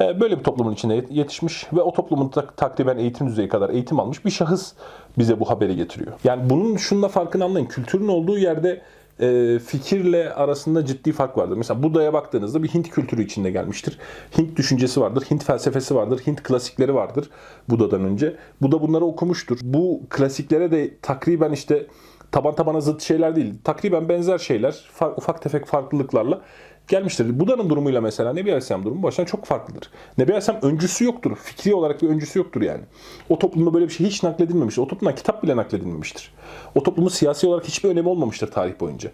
E, 0.00 0.20
böyle 0.20 0.38
bir 0.38 0.44
toplumun 0.44 0.72
içinde 0.72 1.04
yetişmiş 1.10 1.66
ve 1.72 1.82
o 1.82 1.92
toplumun 1.92 2.28
tak- 2.28 2.56
takriben 2.56 2.98
eğitim 2.98 3.26
düzeyi 3.26 3.48
kadar 3.48 3.70
eğitim 3.70 4.00
almış 4.00 4.24
bir 4.24 4.30
şahıs 4.30 4.72
bize 5.18 5.40
bu 5.40 5.50
haberi 5.50 5.76
getiriyor. 5.76 6.12
Yani 6.24 6.50
bunun 6.50 6.76
şununla 6.76 7.08
farkını 7.08 7.44
anlayın. 7.44 7.66
Kültürün 7.66 8.08
olduğu 8.08 8.38
yerde 8.38 8.82
e, 9.20 9.58
fikirle 9.58 10.34
arasında 10.34 10.86
ciddi 10.86 11.12
fark 11.12 11.38
vardır. 11.38 11.56
Mesela 11.56 11.82
Buda'ya 11.82 12.12
baktığınızda 12.12 12.62
bir 12.62 12.68
Hint 12.68 12.90
kültürü 12.90 13.24
içinde 13.24 13.50
gelmiştir. 13.50 13.98
Hint 14.38 14.56
düşüncesi 14.56 15.00
vardır, 15.00 15.24
Hint 15.30 15.44
felsefesi 15.44 15.94
vardır, 15.94 16.20
Hint 16.26 16.42
klasikleri 16.42 16.94
vardır 16.94 17.30
Buda'dan 17.68 18.04
önce. 18.04 18.36
Buda 18.62 18.80
bunları 18.80 19.04
okumuştur. 19.04 19.58
Bu 19.62 20.00
klasiklere 20.10 20.70
de 20.70 20.96
takriben 21.02 21.52
işte 21.52 21.86
taban 22.32 22.54
tabana 22.54 22.80
zıt 22.80 23.02
şeyler 23.02 23.36
değil. 23.36 23.54
Takriben 23.64 24.08
benzer 24.08 24.38
şeyler, 24.38 24.90
ufak 25.16 25.42
tefek 25.42 25.66
farklılıklarla 25.66 26.40
gelmiştir. 26.88 27.40
Buda'nın 27.40 27.70
durumuyla 27.70 28.00
mesela 28.00 28.32
Nebi 28.32 28.50
Aleyhisselam 28.50 28.84
durumu 28.84 29.02
baştan 29.02 29.24
çok 29.24 29.44
farklıdır. 29.44 29.90
Nebi 30.18 30.32
Aleyhisselam 30.32 30.62
öncüsü 30.62 31.04
yoktur. 31.04 31.36
Fikri 31.36 31.74
olarak 31.74 32.02
bir 32.02 32.08
öncüsü 32.08 32.38
yoktur 32.38 32.62
yani. 32.62 32.82
O 33.28 33.38
toplumda 33.38 33.74
böyle 33.74 33.88
bir 33.88 33.92
şey 33.92 34.06
hiç 34.06 34.22
nakledilmemiştir. 34.22 34.82
O 34.82 34.88
toplumdan 34.88 35.14
kitap 35.14 35.42
bile 35.42 35.56
nakledilmemiştir. 35.56 36.32
O 36.74 36.82
toplumun 36.82 37.08
siyasi 37.08 37.46
olarak 37.46 37.64
hiçbir 37.64 37.88
önemi 37.88 38.08
olmamıştır 38.08 38.50
tarih 38.50 38.80
boyunca. 38.80 39.10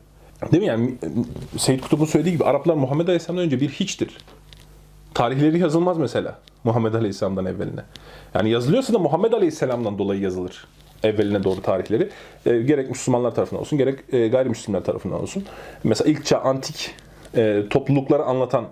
Değil 0.53 0.63
mi 0.63 0.69
yani 0.69 0.95
Seyyid 1.59 1.81
Kutub'un 1.81 2.05
söylediği 2.05 2.35
gibi 2.35 2.45
Araplar 2.45 2.75
Muhammed 2.75 3.09
Aleyhisselam'dan 3.09 3.45
önce 3.45 3.61
bir 3.61 3.69
hiçtir. 3.69 4.19
Tarihleri 5.15 5.59
yazılmaz 5.59 5.99
mesela 5.99 6.39
Muhammed 6.65 6.95
Aleyhisselam'dan 6.95 7.47
evveline. 7.47 7.85
Yani 8.35 8.51
yazılıyorsa 8.51 8.93
da 8.93 8.99
Muhammed 8.99 9.33
Aleyhisselam'dan 9.33 9.99
dolayı 9.99 10.21
yazılır 10.21 10.67
evveline 11.03 11.45
doğru 11.45 11.63
tarihleri. 11.63 12.09
E, 12.47 12.59
gerek 12.59 12.91
Müslümanlar 12.91 13.35
tarafından 13.35 13.61
olsun, 13.61 13.79
gerek 13.79 13.99
e, 14.13 14.29
gayrimüslimler 14.29 14.85
tarafından 14.85 15.23
olsun. 15.23 15.45
Mesela 15.85 16.11
ilk 16.11 16.25
çağ 16.25 16.41
antik 16.41 16.95
e, 17.37 17.63
toplulukları 17.71 18.23
anlatan 18.23 18.65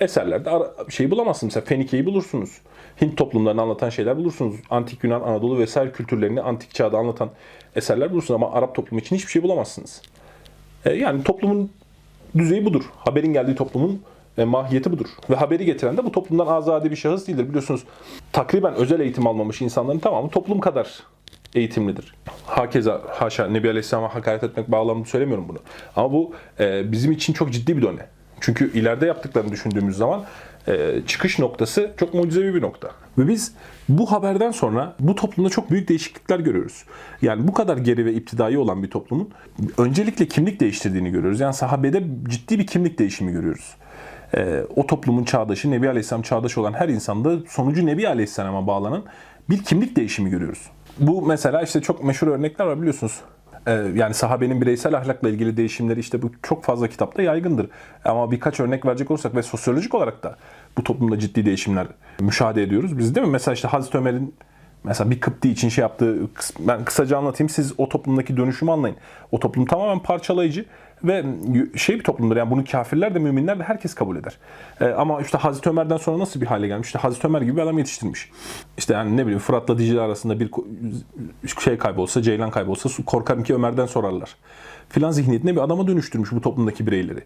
eserlerde 0.00 0.50
şey 0.88 1.10
bulamazsınız. 1.10 1.54
Mesela 1.54 1.66
Fenike'yi 1.66 2.06
bulursunuz. 2.06 2.50
Hint 3.00 3.16
toplumlarını 3.16 3.62
anlatan 3.62 3.90
şeyler 3.90 4.16
bulursunuz. 4.16 4.56
Antik 4.70 5.04
Yunan, 5.04 5.20
Anadolu 5.20 5.58
vesaire 5.58 5.92
kültürlerini 5.92 6.42
antik 6.42 6.74
çağda 6.74 6.98
anlatan 6.98 7.30
eserler 7.76 8.12
bulursunuz 8.12 8.42
ama 8.42 8.52
Arap 8.52 8.74
toplumu 8.74 9.00
için 9.00 9.16
hiçbir 9.16 9.30
şey 9.30 9.42
bulamazsınız. 9.42 10.02
E, 10.84 10.94
yani 10.94 11.24
toplumun 11.24 11.70
düzeyi 12.38 12.64
budur. 12.64 12.82
Haberin 12.96 13.32
geldiği 13.32 13.54
toplumun 13.54 14.02
e, 14.38 14.44
mahiyeti 14.44 14.92
budur. 14.92 15.06
Ve 15.30 15.34
haberi 15.34 15.64
getiren 15.64 15.96
de 15.96 16.04
bu 16.04 16.12
toplumdan 16.12 16.46
azade 16.46 16.90
bir 16.90 16.96
şahıs 16.96 17.28
değildir. 17.28 17.48
Biliyorsunuz 17.48 17.84
takriben 18.32 18.74
özel 18.74 19.00
eğitim 19.00 19.26
almamış 19.26 19.62
insanların 19.62 19.98
tamamı 19.98 20.30
toplum 20.30 20.60
kadar 20.60 20.98
eğitimlidir. 21.54 22.14
Hakeza 22.46 23.02
haşa 23.08 23.46
Nebi 23.46 23.68
Aleyhisselam'a 23.68 24.14
hakaret 24.14 24.44
etmek 24.44 24.72
bağlamında 24.72 25.08
söylemiyorum 25.08 25.48
bunu. 25.48 25.58
Ama 25.96 26.12
bu 26.12 26.34
e, 26.60 26.92
bizim 26.92 27.12
için 27.12 27.32
çok 27.32 27.52
ciddi 27.52 27.76
bir 27.76 27.82
dönem. 27.82 28.06
Çünkü 28.40 28.72
ileride 28.72 29.06
yaptıklarını 29.06 29.52
düşündüğümüz 29.52 29.96
zaman 29.96 30.24
e, 30.68 31.02
çıkış 31.06 31.38
noktası 31.38 31.90
çok 31.96 32.14
mucizevi 32.14 32.54
bir 32.54 32.62
nokta. 32.62 32.90
Ve 33.18 33.28
biz 33.28 33.52
bu 33.88 34.12
haberden 34.12 34.50
sonra 34.50 34.96
bu 35.00 35.14
toplumda 35.14 35.50
çok 35.50 35.70
büyük 35.70 35.88
değişiklikler 35.88 36.38
görüyoruz. 36.38 36.84
Yani 37.22 37.48
bu 37.48 37.54
kadar 37.54 37.76
geri 37.76 38.04
ve 38.04 38.12
iptidai 38.12 38.58
olan 38.58 38.82
bir 38.82 38.90
toplumun 38.90 39.30
öncelikle 39.78 40.28
kimlik 40.28 40.60
değiştirdiğini 40.60 41.10
görüyoruz. 41.10 41.40
Yani 41.40 41.54
sahabede 41.54 42.04
ciddi 42.28 42.58
bir 42.58 42.66
kimlik 42.66 42.98
değişimi 42.98 43.32
görüyoruz. 43.32 43.76
E, 44.34 44.62
o 44.76 44.86
toplumun 44.86 45.24
çağdaşı, 45.24 45.70
Nebi 45.70 45.88
Aleyhisselam 45.88 46.22
çağdaşı 46.22 46.60
olan 46.60 46.72
her 46.72 46.88
insanda 46.88 47.36
sonucu 47.48 47.86
Nebi 47.86 48.08
Aleyhisselam'a 48.08 48.66
bağlanan 48.66 49.04
bir 49.50 49.62
kimlik 49.62 49.96
değişimi 49.96 50.30
görüyoruz. 50.30 50.70
Bu 50.98 51.22
mesela 51.22 51.62
işte 51.62 51.80
çok 51.80 52.04
meşhur 52.04 52.26
örnekler 52.26 52.66
var 52.66 52.78
biliyorsunuz. 52.78 53.20
Ee, 53.66 53.72
yani 53.94 54.14
sahabenin 54.14 54.60
bireysel 54.60 54.96
ahlakla 54.96 55.28
ilgili 55.28 55.56
değişimleri 55.56 56.00
işte 56.00 56.22
bu 56.22 56.30
çok 56.42 56.64
fazla 56.64 56.88
kitapta 56.88 57.22
yaygındır. 57.22 57.70
Ama 58.04 58.30
birkaç 58.30 58.60
örnek 58.60 58.86
verecek 58.86 59.10
olursak 59.10 59.34
ve 59.34 59.42
sosyolojik 59.42 59.94
olarak 59.94 60.22
da 60.22 60.36
bu 60.78 60.84
toplumda 60.84 61.18
ciddi 61.18 61.46
değişimler 61.46 61.86
müşahede 62.20 62.62
ediyoruz. 62.62 62.98
Biz 62.98 63.14
değil 63.14 63.26
mi? 63.26 63.32
Mesela 63.32 63.54
işte 63.54 63.68
Hazreti 63.68 63.98
Ömer'in 63.98 64.34
mesela 64.84 65.10
bir 65.10 65.20
Kıpti 65.20 65.50
için 65.50 65.68
şey 65.68 65.82
yaptığı, 65.82 66.18
ben 66.60 66.84
kısaca 66.84 67.18
anlatayım 67.18 67.48
siz 67.48 67.72
o 67.78 67.88
toplumdaki 67.88 68.36
dönüşümü 68.36 68.70
anlayın. 68.70 68.96
O 69.32 69.40
toplum 69.40 69.66
tamamen 69.66 69.98
parçalayıcı 69.98 70.64
ve 71.04 71.24
şey 71.76 71.98
bir 71.98 72.04
toplumdur 72.04 72.36
yani 72.36 72.50
bunu 72.50 72.64
kafirler 72.64 73.14
de 73.14 73.18
müminler 73.18 73.58
de 73.58 73.62
herkes 73.62 73.94
kabul 73.94 74.16
eder. 74.16 74.38
Ee, 74.80 74.84
ama 74.84 75.20
işte 75.20 75.38
Hazreti 75.38 75.70
Ömer'den 75.70 75.96
sonra 75.96 76.18
nasıl 76.18 76.40
bir 76.40 76.46
hale 76.46 76.66
gelmiş? 76.66 76.86
İşte 76.86 76.98
Hazreti 76.98 77.26
Ömer 77.26 77.42
gibi 77.42 77.56
bir 77.56 77.62
adam 77.62 77.78
yetiştirmiş. 77.78 78.30
İşte 78.78 78.94
yani 78.94 79.16
ne 79.16 79.22
bileyim 79.22 79.40
Fırat'la 79.40 79.78
Dicle 79.78 80.00
arasında 80.00 80.40
bir 80.40 80.50
şey 81.62 81.78
kaybolsa, 81.78 82.22
Ceylan 82.22 82.50
kaybolsa 82.50 82.88
korkarım 83.06 83.42
ki 83.42 83.54
Ömer'den 83.54 83.86
sorarlar. 83.86 84.36
Filan 84.88 85.10
zihniyetine 85.10 85.56
bir 85.56 85.60
adama 85.60 85.86
dönüştürmüş 85.86 86.32
bu 86.32 86.40
toplumdaki 86.40 86.86
bireyleri. 86.86 87.20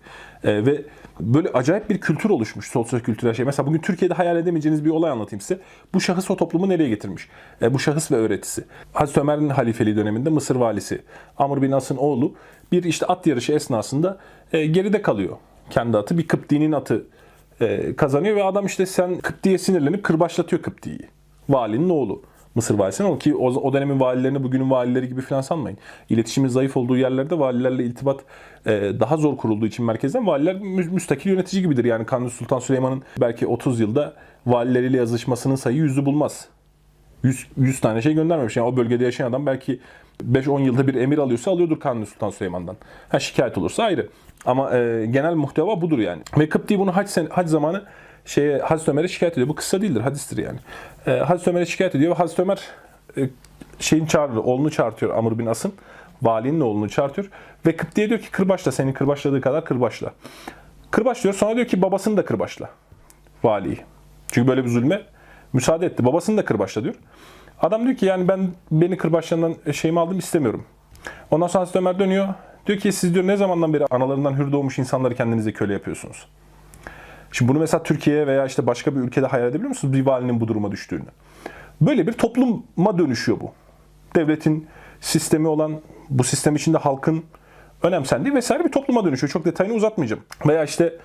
Ee, 0.45 0.67
ve 0.67 0.85
böyle 1.21 1.49
acayip 1.49 1.91
bir 1.91 2.01
kültür 2.01 2.31
oluşmuş 2.31 2.67
sosyo-kültürel 2.67 3.35
şey. 3.35 3.45
Mesela 3.45 3.67
bugün 3.67 3.81
Türkiye'de 3.81 4.15
hayal 4.15 4.37
edemeyeceğiniz 4.37 4.85
bir 4.85 4.91
olay 4.91 5.11
anlatayım 5.11 5.41
size. 5.41 5.61
Bu 5.95 6.01
şahıs 6.01 6.31
o 6.31 6.37
toplumu 6.37 6.69
nereye 6.69 6.89
getirmiş? 6.89 7.29
Ee, 7.63 7.75
bu 7.75 7.79
şahıs 7.79 8.13
ve 8.13 8.17
öğretisi. 8.17 8.65
Hazreti 8.93 9.21
Ömer'in 9.21 9.49
halifeliği 9.49 9.97
döneminde 9.97 10.31
Mısır 10.31 10.57
valisi 10.57 11.03
Amr 11.39 11.63
bin 11.63 11.73
As'ın 11.73 11.97
oğlu 11.97 12.35
bir 12.73 12.85
işte 12.85 13.07
at 13.07 13.27
yarışı 13.27 13.53
esnasında 13.53 14.19
e, 14.53 14.67
geride 14.67 15.03
kalıyor. 15.03 15.37
Kendi 15.71 15.97
atı 15.99 16.19
bir 16.19 16.29
Kıpti'nin 16.29 16.73
atı 16.73 17.07
e, 17.61 17.97
kazanıyor 17.97 18.37
ve 18.37 18.45
adam 18.45 18.67
işte 18.67 18.87
sen 18.87 19.19
Kıpti'ye 19.19 19.59
sinirlenip 19.59 20.03
kırbaçlatıyor 20.03 20.63
Kıpti'yi. 20.63 21.01
Valinin 21.49 21.89
oğlu. 21.89 22.23
Mısır 22.55 22.75
valisinin 22.75 23.09
oğlu 23.09 23.19
ki 23.19 23.35
o, 23.35 23.47
o 23.47 23.73
dönemin 23.73 24.01
valilerini 24.01 24.43
bugünün 24.43 24.71
valileri 24.71 25.09
gibi 25.09 25.21
falan 25.21 25.41
sanmayın. 25.41 25.79
İletişimin 26.09 26.49
zayıf 26.49 26.77
olduğu 26.77 26.97
yerlerde 26.97 27.39
valilerle 27.39 27.85
iltibat 27.85 28.21
e, 28.67 28.71
daha 29.01 29.17
zor 29.17 29.37
kurulduğu 29.37 29.67
için 29.67 29.85
merkezden 29.85 30.27
valiler 30.27 30.55
mü, 30.61 30.85
müstakil 30.85 31.31
yönetici 31.31 31.63
gibidir. 31.63 31.85
Yani 31.85 32.07
Kanuni 32.07 32.31
Sultan 32.31 32.59
Süleyman'ın 32.59 33.03
belki 33.21 33.47
30 33.47 33.81
yılda 33.81 34.15
valileriyle 34.47 34.97
yazışmasının 34.97 35.55
sayı 35.55 35.77
yüzü 35.77 36.07
bulmaz. 36.07 36.49
100, 37.23 37.47
100 37.57 37.81
tane 37.81 38.03
şey 38.03 38.15
göndermemiş. 38.15 38.57
Yani 38.57 38.67
o 38.67 38.77
bölgede 38.77 39.05
yaşayan 39.05 39.29
adam 39.29 39.47
belki 39.47 39.81
5-10 40.33 40.63
yılda 40.63 40.87
bir 40.87 40.95
emir 40.95 41.19
alıyorsa 41.19 41.51
alıyordur 41.51 41.81
Kanuni 41.81 42.07
Sultan 42.07 42.31
Süleyman'dan. 42.31 42.77
Ha 43.09 43.21
şikayet 43.21 43.59
olursa 43.59 43.85
ayrı. 43.85 44.09
Ama 44.45 44.77
e, 44.77 45.07
genel 45.07 45.35
muhteva 45.35 45.81
budur 45.81 45.99
yani. 45.99 46.23
Ve 46.39 46.49
Kıpti 46.49 46.79
bunu 46.79 46.97
hac, 46.97 47.09
sen, 47.09 47.27
hac 47.27 47.49
zamanı 47.49 47.83
şeye 48.25 48.59
Hazreti 48.59 48.91
Ömer'e 48.91 49.09
şikayet 49.09 49.33
ediyor. 49.33 49.49
Bu 49.49 49.55
kısa 49.55 49.83
değildir, 49.83 50.01
hadistir 50.01 50.37
yani. 50.37 50.59
E, 51.07 51.11
Hazreti 51.11 51.51
Ömer'e 51.51 51.67
şikayet 51.67 51.95
ediyor 51.95 52.11
ve 52.11 52.17
Hazreti 52.17 52.43
Ömer 52.43 52.61
e, 53.17 53.29
şeyin 53.79 54.07
çağırır, 54.07 54.37
oğlunu 54.37 54.71
çağırtıyor 54.71 55.17
Amr 55.17 55.39
bin 55.39 55.47
As'ın. 55.47 55.73
Valinin 56.23 56.61
oğlunu 56.61 56.89
çağırtıyor. 56.89 57.31
Ve 57.67 57.77
Kıpti'ye 57.77 58.09
diyor 58.09 58.21
ki 58.21 58.31
kırbaçla, 58.31 58.73
senin 58.73 58.93
kırbaçladığı 58.93 59.41
kadar 59.41 59.65
kırbaçla. 59.65 60.13
Kırbaç 60.91 61.19
sonra 61.19 61.57
diyor 61.57 61.67
ki 61.67 61.83
babasını 61.83 62.17
da 62.17 62.25
kırbaçla. 62.25 62.71
Valiyi. 63.45 63.79
Çünkü 64.33 64.49
böyle 64.49 64.65
bir 64.65 64.69
zulme 64.69 65.03
müsaade 65.53 65.87
etti. 65.87 66.05
Babasını 66.05 66.37
da 66.37 66.45
kırbaçla 66.45 66.85
diyor. 66.85 66.95
Adam 67.63 67.85
diyor 67.85 67.97
ki 67.97 68.07
yani 68.07 68.29
ben 68.29 68.49
beni 68.71 68.97
kırbaçlarından 68.97 69.73
şeyimi 69.73 70.01
aldım 70.01 70.19
istemiyorum. 70.19 70.65
Ondan 71.31 71.47
sonra 71.47 71.63
Hazreti 71.63 71.79
Ömer 71.79 71.99
dönüyor. 71.99 72.29
Diyor 72.67 72.79
ki 72.79 72.93
siz 72.93 73.15
diyor 73.15 73.27
ne 73.27 73.37
zamandan 73.37 73.73
beri 73.73 73.87
analarından 73.91 74.39
hür 74.39 74.53
doğmuş 74.53 74.79
insanları 74.79 75.15
kendinize 75.15 75.53
köle 75.53 75.73
yapıyorsunuz? 75.73 76.27
Şimdi 77.33 77.53
bunu 77.53 77.59
mesela 77.59 77.83
Türkiye'ye 77.83 78.27
veya 78.27 78.47
işte 78.47 78.67
başka 78.67 78.97
bir 78.97 79.01
ülkede 79.01 79.27
hayal 79.27 79.47
edebiliyor 79.47 79.69
musunuz? 79.69 79.95
Bir 79.95 80.07
valinin 80.07 80.41
bu 80.41 80.49
duruma 80.49 80.73
düştüğünü. 80.73 81.05
Böyle 81.81 82.07
bir 82.07 82.13
topluma 82.13 82.99
dönüşüyor 82.99 83.41
bu. 83.41 83.53
Devletin 84.17 84.67
sistemi 85.01 85.49
olan, 85.49 85.81
bu 86.11 86.25
sistem 86.25 86.57
içinde 86.57 86.79
halkın 86.79 87.25
önemsendiği 87.83 88.35
vesaire 88.35 88.65
bir 88.65 88.73
topluma 88.73 89.05
dönüşüyor. 89.05 89.31
Çok 89.31 89.45
detayını 89.45 89.75
uzatmayacağım. 89.75 90.23
Veya 90.47 90.65
işte 90.65 90.99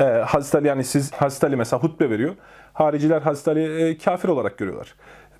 e, 0.00 0.04
Hazreti 0.04 0.58
Ali 0.58 0.66
yani 0.66 0.84
siz 0.84 1.12
Hazreti 1.12 1.46
Ali 1.46 1.56
mesela 1.56 1.82
hutbe 1.82 2.10
veriyor. 2.10 2.34
Hariciler 2.72 3.22
Hazreti 3.22 3.50
Ali'yi 3.50 3.68
e, 3.68 3.98
kafir 3.98 4.28
olarak 4.28 4.58
görüyorlar. 4.58 4.94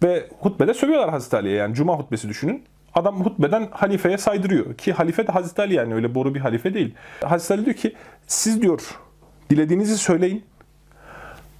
Ve 0.04 0.28
hutbede 0.40 0.74
sövüyorlar 0.74 1.10
Hazreti 1.10 1.36
Ali'ye 1.36 1.54
yani 1.54 1.74
cuma 1.74 1.98
hutbesi 1.98 2.28
düşünün. 2.28 2.64
Adam 2.94 3.24
hutbeden 3.24 3.68
halifeye 3.70 4.18
saydırıyor. 4.18 4.74
Ki 4.74 4.92
halife 4.92 5.26
de 5.26 5.32
Hazreti 5.32 5.62
Ali 5.62 5.74
yani 5.74 5.94
öyle 5.94 6.14
boru 6.14 6.34
bir 6.34 6.40
halife 6.40 6.74
değil. 6.74 6.94
Hazreti 7.24 7.54
Ali 7.54 7.64
diyor 7.64 7.76
ki 7.76 7.94
siz 8.26 8.62
diyor 8.62 8.98
dilediğinizi 9.50 9.98
söyleyin. 9.98 10.44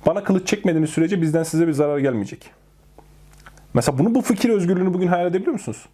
Bana 0.07 0.25
kılıç 0.25 0.49
çekmediğiniz 0.49 0.91
sürece 0.91 1.23
bizden 1.23 1.43
size 1.43 1.67
bir 1.67 1.73
zarar 1.73 1.99
gelmeyecek. 1.99 2.51
Mesela 3.75 3.99
bunu 3.99 4.15
bu 4.15 4.23
fikir 4.23 4.51
özgürlüğünü 4.51 4.95
bugün 4.95 5.07
hayal 5.07 5.27
edebiliyor 5.27 5.53
musunuz? 5.53 5.87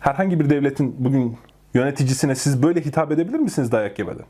Herhangi 0.00 0.40
bir 0.40 0.50
devletin 0.50 0.96
bugün 0.98 1.38
yöneticisine 1.74 2.34
siz 2.34 2.62
böyle 2.62 2.80
hitap 2.80 3.12
edebilir 3.12 3.38
misiniz 3.38 3.72
dayak 3.72 3.98
yemeden? 3.98 4.26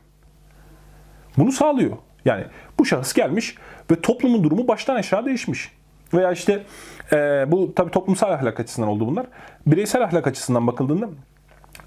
Bunu 1.37 1.51
sağlıyor. 1.51 1.97
Yani 2.25 2.45
bu 2.79 2.85
şahıs 2.85 3.13
gelmiş 3.13 3.55
ve 3.91 4.01
toplumun 4.01 4.43
durumu 4.43 4.67
baştan 4.67 4.95
aşağı 4.95 5.25
değişmiş. 5.25 5.78
Veya 6.13 6.31
işte 6.31 6.63
e, 7.13 7.15
bu 7.47 7.75
tabii 7.75 7.91
toplumsal 7.91 8.31
ahlak 8.31 8.59
açısından 8.59 8.89
oldu 8.89 9.07
bunlar. 9.07 9.25
Bireysel 9.67 10.03
ahlak 10.03 10.27
açısından 10.27 10.67
bakıldığında 10.67 11.09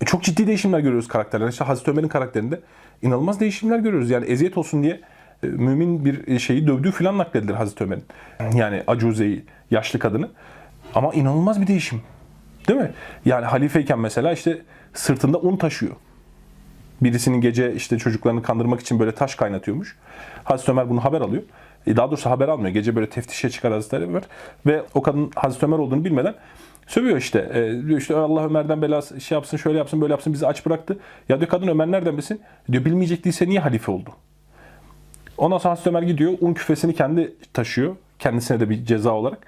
e, 0.01 0.05
çok 0.05 0.23
ciddi 0.23 0.47
değişimler 0.47 0.79
görüyoruz 0.79 1.09
karakterlerde. 1.09 1.51
İşte 1.51 1.65
Hazreti 1.65 1.91
Ömer'in 1.91 2.09
karakterinde 2.09 2.61
inanılmaz 3.03 3.41
değişimler 3.41 3.79
görüyoruz. 3.79 4.11
Yani 4.11 4.27
eziyet 4.27 4.59
olsun 4.59 4.83
diye 4.83 5.01
e, 5.43 5.47
mümin 5.47 6.05
bir 6.05 6.39
şeyi 6.39 6.67
dövdüğü 6.67 6.91
falan 6.91 7.19
nakledilir 7.19 7.55
Hazreti 7.55 7.85
Ömer'in. 7.85 8.05
Yani 8.55 8.83
Acuze'yi, 8.87 9.45
yaşlı 9.71 9.99
kadını. 9.99 10.29
Ama 10.95 11.13
inanılmaz 11.13 11.61
bir 11.61 11.67
değişim. 11.67 12.03
Değil 12.69 12.81
mi? 12.81 12.91
Yani 13.25 13.47
halifeyken 13.47 13.99
mesela 13.99 14.33
işte 14.33 14.63
sırtında 14.95 15.39
un 15.39 15.57
taşıyor. 15.57 15.93
Birisinin 17.01 17.41
gece 17.41 17.75
işte 17.75 17.99
çocuklarını 17.99 18.43
kandırmak 18.43 18.81
için 18.81 19.01
böyle 19.01 19.13
taş 19.13 19.35
kaynatıyormuş. 19.35 19.97
Hazreti 20.45 20.71
Ömer 20.71 20.91
bunu 20.91 21.05
haber 21.05 21.21
alıyor. 21.21 21.43
E, 21.87 21.97
Daha 21.97 22.09
doğrusu 22.11 22.31
haber 22.31 22.49
almıyor. 22.49 22.71
Gece 22.71 22.97
böyle 22.97 23.09
teftişe 23.11 23.51
çıkar 23.51 23.73
Hazreti 23.73 23.97
Ömer. 23.97 24.23
Ve 24.67 24.83
o 24.95 25.03
kadın 25.03 25.31
Hazreti 25.35 25.67
Ömer 25.67 25.79
olduğunu 25.79 26.05
bilmeden 26.05 26.35
sövüyor 26.87 27.17
işte. 27.17 27.39
E, 27.55 27.87
diyor 27.87 27.99
işte 28.01 28.17
Allah 28.17 28.45
Ömer'den 28.45 28.83
belası 28.83 29.21
şey 29.21 29.37
yapsın, 29.37 29.57
şöyle 29.57 29.79
yapsın, 29.79 30.01
böyle 30.01 30.13
yapsın 30.13 30.33
bizi 30.33 30.47
aç 30.47 30.67
bıraktı. 30.67 30.99
Ya 31.29 31.41
diyor 31.41 31.51
kadın 31.51 31.69
Ömer 31.69 31.91
nereden 31.91 32.17
bilsin? 32.17 32.41
Diyor 32.73 32.85
bilmeyecek 32.85 33.25
değilse 33.25 33.49
niye 33.49 33.61
halife 33.61 33.93
oldu? 33.93 34.11
Ondan 35.39 35.59
sonra 35.59 35.73
Hazreti 35.73 35.89
Ömer 35.89 36.03
gidiyor. 36.03 36.33
Un 36.41 36.55
küfesini 36.55 36.95
kendi 36.95 37.35
taşıyor. 37.53 37.97
Kendisine 38.19 38.61
de 38.61 38.71
bir 38.71 38.85
ceza 38.85 39.11
olarak. 39.13 39.47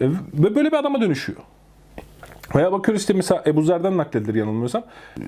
E, 0.00 0.06
Ve 0.34 0.54
böyle 0.54 0.72
bir 0.72 0.76
adama 0.76 1.00
dönüşüyor. 1.00 1.38
Veya 2.54 2.72
bakıyoruz 2.72 3.00
işte 3.00 3.12
mesela 3.12 3.42
Ebu 3.46 3.62
Zer'den 3.62 3.96
nakledilir 3.96 4.34
yanılmıyorsam. 4.34 4.82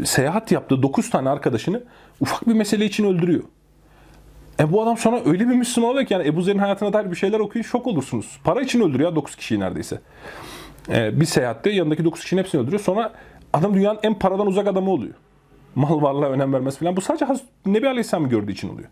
Seyahat 0.04 0.52
yaptığı 0.52 0.82
9 0.82 1.10
tane 1.10 1.28
arkadaşını 1.28 1.82
ufak 2.20 2.48
bir 2.48 2.54
mesele 2.54 2.84
için 2.84 3.04
öldürüyor. 3.04 3.42
E 4.60 4.72
bu 4.72 4.82
adam 4.82 4.96
sonra 4.98 5.20
öyle 5.24 5.48
bir 5.48 5.54
Müslüman 5.54 5.90
oluyor 5.90 6.06
ki 6.06 6.14
yani 6.14 6.26
Ebu 6.26 6.42
Zer'in 6.42 6.58
hayatına 6.58 6.92
dair 6.92 7.10
bir 7.10 7.16
şeyler 7.16 7.40
okuyun 7.40 7.62
şok 7.62 7.86
olursunuz. 7.86 8.40
Para 8.44 8.60
için 8.60 8.80
öldürüyor 8.80 9.10
ya 9.10 9.16
9 9.16 9.36
kişiyi 9.36 9.60
neredeyse. 9.60 10.00
E, 10.88 11.20
bir 11.20 11.26
seyahatte 11.26 11.70
yanındaki 11.70 12.04
9 12.04 12.20
kişinin 12.20 12.40
hepsini 12.40 12.60
öldürüyor. 12.60 12.82
Sonra 12.82 13.12
adam 13.52 13.74
dünyanın 13.74 13.98
en 14.02 14.18
paradan 14.18 14.46
uzak 14.46 14.66
adamı 14.66 14.90
oluyor. 14.90 15.14
Mal 15.74 16.02
varlığa 16.02 16.28
önem 16.28 16.52
vermesi 16.52 16.78
falan. 16.78 16.96
Bu 16.96 17.00
sadece 17.00 17.24
Hazreti 17.24 17.48
Nebi 17.66 17.88
Aleyhisselam'ı 17.88 18.28
gördüğü 18.28 18.52
için 18.52 18.68
oluyor. 18.68 18.88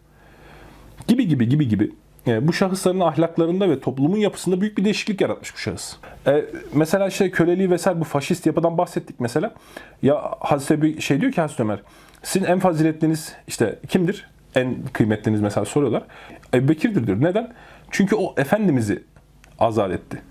Gibi 1.09 1.29
gibi 1.29 1.49
gibi 1.49 1.69
gibi. 1.69 1.91
E, 2.27 2.49
bu 2.49 2.53
şahısların 2.53 3.01
ahlaklarında 3.01 3.71
ve 3.71 3.81
toplumun 3.81 4.17
yapısında 4.17 4.61
büyük 4.61 4.79
bir 4.79 4.85
değişiklik 4.85 5.21
yaratmış 5.21 5.55
bu 5.55 5.59
şahıs. 5.59 5.97
E, 6.27 6.45
mesela 6.75 7.09
işte 7.09 7.31
köleliği 7.31 7.71
vesaire 7.71 8.01
bu 8.01 8.05
faşist 8.05 8.47
yapıdan 8.47 8.79
bahsettik 8.79 9.21
mesela. 9.21 9.55
Ya 10.03 10.31
Hazreti 10.41 10.83
bir 10.83 11.01
şey 11.01 11.21
diyor 11.21 11.33
ki 11.33 11.41
Hazreti 11.41 11.63
Ömer, 11.63 11.83
sizin 12.23 12.47
en 12.47 12.59
faziletliniz 12.59 13.33
işte 13.47 13.79
kimdir? 13.89 14.32
En 14.55 14.77
kıymetliniz 14.93 15.41
mesela 15.41 15.65
soruyorlar. 15.65 16.03
Ebu 16.55 16.69
Bekir'dir 16.69 17.07
diyor. 17.07 17.21
Neden? 17.21 17.53
Çünkü 17.91 18.17
o 18.17 18.35
Efendimiz'i 18.37 19.05
azat 19.59 19.91
etti. 19.91 20.23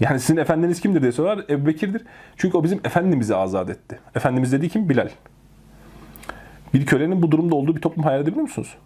Yani 0.00 0.20
sizin 0.20 0.36
efendiniz 0.36 0.80
kimdir 0.80 1.02
diye 1.02 1.12
soruyorlar. 1.12 1.44
Ebu 1.48 1.66
Bekir'dir. 1.66 2.02
Çünkü 2.36 2.58
o 2.58 2.64
bizim 2.64 2.80
Efendimiz'i 2.84 3.36
azat 3.36 3.70
etti. 3.70 3.98
Efendimiz 4.14 4.52
dediği 4.52 4.68
kim? 4.68 4.88
Bilal. 4.88 5.08
Bir 6.74 6.86
kölenin 6.86 7.22
bu 7.22 7.30
durumda 7.30 7.54
olduğu 7.54 7.76
bir 7.76 7.80
toplum 7.80 8.04
hayal 8.04 8.20
edebiliyor 8.20 8.42
musunuz? 8.42 8.76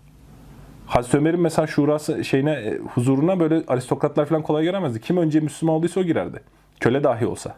Hazreti 0.86 1.16
Ömer'in 1.16 1.40
mesela 1.40 1.66
şurası 1.66 2.24
şeyine 2.24 2.50
e, 2.50 2.78
huzuruna 2.78 3.40
böyle 3.40 3.62
aristokratlar 3.68 4.26
falan 4.26 4.42
kolay 4.42 4.64
giremezdi. 4.64 5.00
Kim 5.00 5.16
önce 5.16 5.40
Müslüman 5.40 5.76
olduysa 5.76 6.00
o 6.00 6.02
girerdi. 6.02 6.40
Köle 6.80 7.04
dahi 7.04 7.26
olsa. 7.26 7.56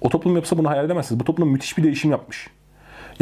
O 0.00 0.08
toplum 0.08 0.34
yapısa 0.34 0.58
bunu 0.58 0.70
hayal 0.70 0.84
edemezsiniz. 0.84 1.20
Bu 1.20 1.24
toplum 1.24 1.48
müthiş 1.48 1.78
bir 1.78 1.82
değişim 1.82 2.10
yapmış. 2.10 2.50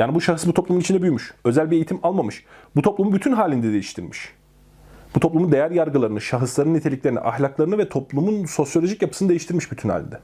Yani 0.00 0.14
bu 0.14 0.20
şahıs 0.20 0.46
bu 0.46 0.54
toplumun 0.54 0.80
içinde 0.80 1.02
büyümüş. 1.02 1.34
Özel 1.44 1.70
bir 1.70 1.76
eğitim 1.76 2.00
almamış. 2.02 2.44
Bu 2.76 2.82
toplumu 2.82 3.12
bütün 3.12 3.32
halinde 3.32 3.72
değiştirmiş. 3.72 4.32
Bu 5.14 5.20
toplumun 5.20 5.52
değer 5.52 5.70
yargılarını, 5.70 6.20
şahısların 6.20 6.74
niteliklerini, 6.74 7.20
ahlaklarını 7.20 7.78
ve 7.78 7.88
toplumun 7.88 8.46
sosyolojik 8.46 9.02
yapısını 9.02 9.28
değiştirmiş 9.28 9.72
bütün 9.72 9.88
halde. 9.88 10.20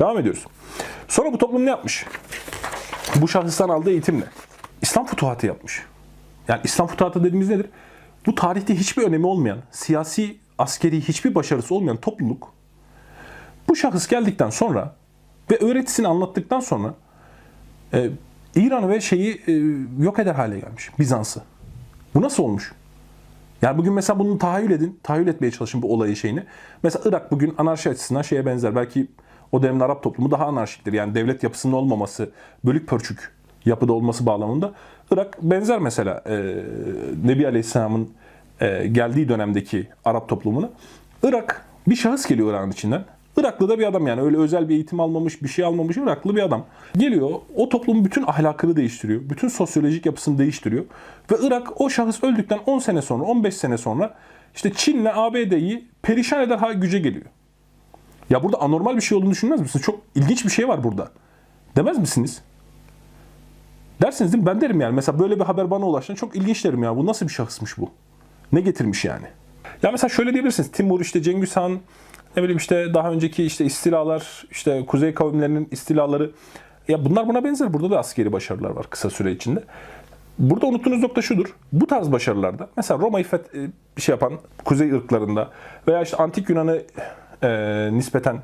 Devam 0.00 0.18
ediyoruz. 0.18 0.46
Sonra 1.08 1.32
bu 1.32 1.38
toplum 1.38 1.66
ne 1.66 1.70
yapmış? 1.70 2.06
Bu 3.16 3.28
şahıstan 3.28 3.68
aldığı 3.68 3.90
eğitimle. 3.90 4.24
İslam 4.82 5.06
futuhatı 5.06 5.46
yapmış. 5.46 5.82
Yani 6.48 6.60
İslam 6.64 6.86
futuhatı 6.86 7.24
dediğimiz 7.24 7.48
nedir? 7.48 7.66
Bu 8.26 8.34
tarihte 8.34 8.74
hiçbir 8.74 9.02
önemi 9.02 9.26
olmayan, 9.26 9.58
siyasi, 9.70 10.36
askeri 10.58 11.00
hiçbir 11.00 11.34
başarısı 11.34 11.74
olmayan 11.74 11.96
topluluk 11.96 12.52
bu 13.70 13.76
şahıs 13.76 14.06
geldikten 14.06 14.50
sonra 14.50 14.94
ve 15.50 15.56
öğretisini 15.56 16.08
anlattıktan 16.08 16.60
sonra 16.60 16.94
e, 17.94 18.10
İran 18.54 18.88
ve 18.88 19.00
şeyi 19.00 19.40
e, 19.46 19.52
yok 20.04 20.18
eder 20.18 20.34
hale 20.34 20.60
gelmiş. 20.60 20.90
Bizans'ı. 20.98 21.42
Bu 22.14 22.22
nasıl 22.22 22.42
olmuş? 22.42 22.72
Yani 23.62 23.78
bugün 23.78 23.92
mesela 23.92 24.18
bunu 24.18 24.38
tahayyül 24.38 24.70
edin, 24.70 25.00
tahayyül 25.02 25.28
etmeye 25.28 25.50
çalışın 25.50 25.82
bu 25.82 25.92
olayı 25.92 26.16
şeyini. 26.16 26.44
Mesela 26.82 27.02
Irak 27.08 27.30
bugün 27.30 27.54
anarşi 27.58 27.90
açısından 27.90 28.22
şeye 28.22 28.46
benzer. 28.46 28.76
Belki 28.76 29.06
o 29.52 29.62
dönemin 29.62 29.80
Arap 29.80 30.02
toplumu 30.02 30.30
daha 30.30 30.46
anarşiktir. 30.46 30.92
Yani 30.92 31.14
devlet 31.14 31.42
yapısının 31.42 31.72
olmaması, 31.72 32.30
bölük 32.64 32.88
pörçük 32.88 33.32
yapıda 33.64 33.92
olması 33.92 34.26
bağlamında. 34.26 34.72
Irak 35.10 35.42
benzer 35.42 35.78
mesela 35.78 36.22
e, 36.26 36.64
Nebi 37.24 37.46
Aleyhisselam'ın 37.46 38.10
e, 38.60 38.86
geldiği 38.86 39.28
dönemdeki 39.28 39.88
Arap 40.04 40.28
toplumuna. 40.28 40.70
Irak 41.22 41.64
bir 41.86 41.96
şahıs 41.96 42.26
geliyor 42.26 42.50
Irak'ın 42.50 42.70
içinden. 42.70 43.04
Iraklı 43.40 43.68
da 43.68 43.78
bir 43.78 43.86
adam 43.86 44.06
yani 44.06 44.20
öyle 44.20 44.36
özel 44.36 44.68
bir 44.68 44.74
eğitim 44.74 45.00
almamış, 45.00 45.42
bir 45.42 45.48
şey 45.48 45.64
almamış 45.64 45.96
Iraklı 45.96 46.36
bir 46.36 46.42
adam. 46.42 46.66
Geliyor 46.96 47.30
o 47.56 47.68
toplumun 47.68 48.04
bütün 48.04 48.22
ahlakını 48.22 48.76
değiştiriyor. 48.76 49.20
Bütün 49.30 49.48
sosyolojik 49.48 50.06
yapısını 50.06 50.38
değiştiriyor. 50.38 50.84
Ve 51.30 51.36
Irak 51.42 51.80
o 51.80 51.90
şahıs 51.90 52.24
öldükten 52.24 52.58
10 52.66 52.78
sene 52.78 53.02
sonra, 53.02 53.24
15 53.24 53.54
sene 53.54 53.78
sonra 53.78 54.14
işte 54.54 54.72
Çin'le 54.72 55.10
ABD'yi 55.14 55.88
perişan 56.02 56.42
eder 56.42 56.58
hal 56.58 56.72
güce 56.72 56.98
geliyor. 56.98 57.26
Ya 58.30 58.42
burada 58.42 58.60
anormal 58.60 58.96
bir 58.96 59.00
şey 59.00 59.18
olduğunu 59.18 59.30
düşünmez 59.30 59.60
misiniz? 59.60 59.84
Çok 59.84 60.00
ilginç 60.14 60.44
bir 60.44 60.50
şey 60.50 60.68
var 60.68 60.84
burada. 60.84 61.10
Demez 61.76 61.98
misiniz? 61.98 62.42
Dersiniz 64.02 64.32
değil 64.32 64.44
mi? 64.44 64.46
Ben 64.46 64.60
derim 64.60 64.80
yani. 64.80 64.94
Mesela 64.94 65.18
böyle 65.18 65.40
bir 65.40 65.44
haber 65.44 65.70
bana 65.70 65.86
ulaştığında 65.86 66.18
çok 66.18 66.36
ilginç 66.36 66.64
derim 66.64 66.82
ya. 66.82 66.96
Bu 66.96 67.06
nasıl 67.06 67.26
bir 67.26 67.32
şahısmış 67.32 67.78
bu? 67.78 67.90
Ne 68.52 68.60
getirmiş 68.60 69.04
yani? 69.04 69.26
Ya 69.82 69.90
mesela 69.90 70.08
şöyle 70.08 70.32
diyebilirsiniz. 70.32 70.70
Timur 70.72 71.00
işte 71.00 71.22
Cengiz 71.22 71.56
Han 71.56 71.80
ne 72.36 72.42
bileyim 72.42 72.58
işte 72.58 72.94
daha 72.94 73.10
önceki 73.10 73.44
işte 73.44 73.64
istilalar, 73.64 74.44
işte 74.50 74.84
kuzey 74.86 75.14
kavimlerinin 75.14 75.68
istilaları 75.70 76.30
ya 76.88 77.04
bunlar 77.04 77.28
buna 77.28 77.44
benzer. 77.44 77.72
Burada 77.72 77.90
da 77.90 77.98
askeri 77.98 78.32
başarılar 78.32 78.70
var 78.70 78.86
kısa 78.90 79.10
süre 79.10 79.32
içinde. 79.32 79.62
Burada 80.38 80.66
unuttuğunuz 80.66 81.02
nokta 81.02 81.22
şudur. 81.22 81.54
Bu 81.72 81.86
tarz 81.86 82.12
başarılarda 82.12 82.68
mesela 82.76 83.00
Roma'yı 83.00 83.24
e, 83.24 83.58
bir 83.96 84.02
şey 84.02 84.12
yapan 84.12 84.32
kuzey 84.64 84.92
ırklarında 84.92 85.50
veya 85.88 86.02
işte 86.02 86.16
antik 86.16 86.50
Yunan'ı 86.50 86.82
e, 87.42 87.88
nispeten 87.92 88.42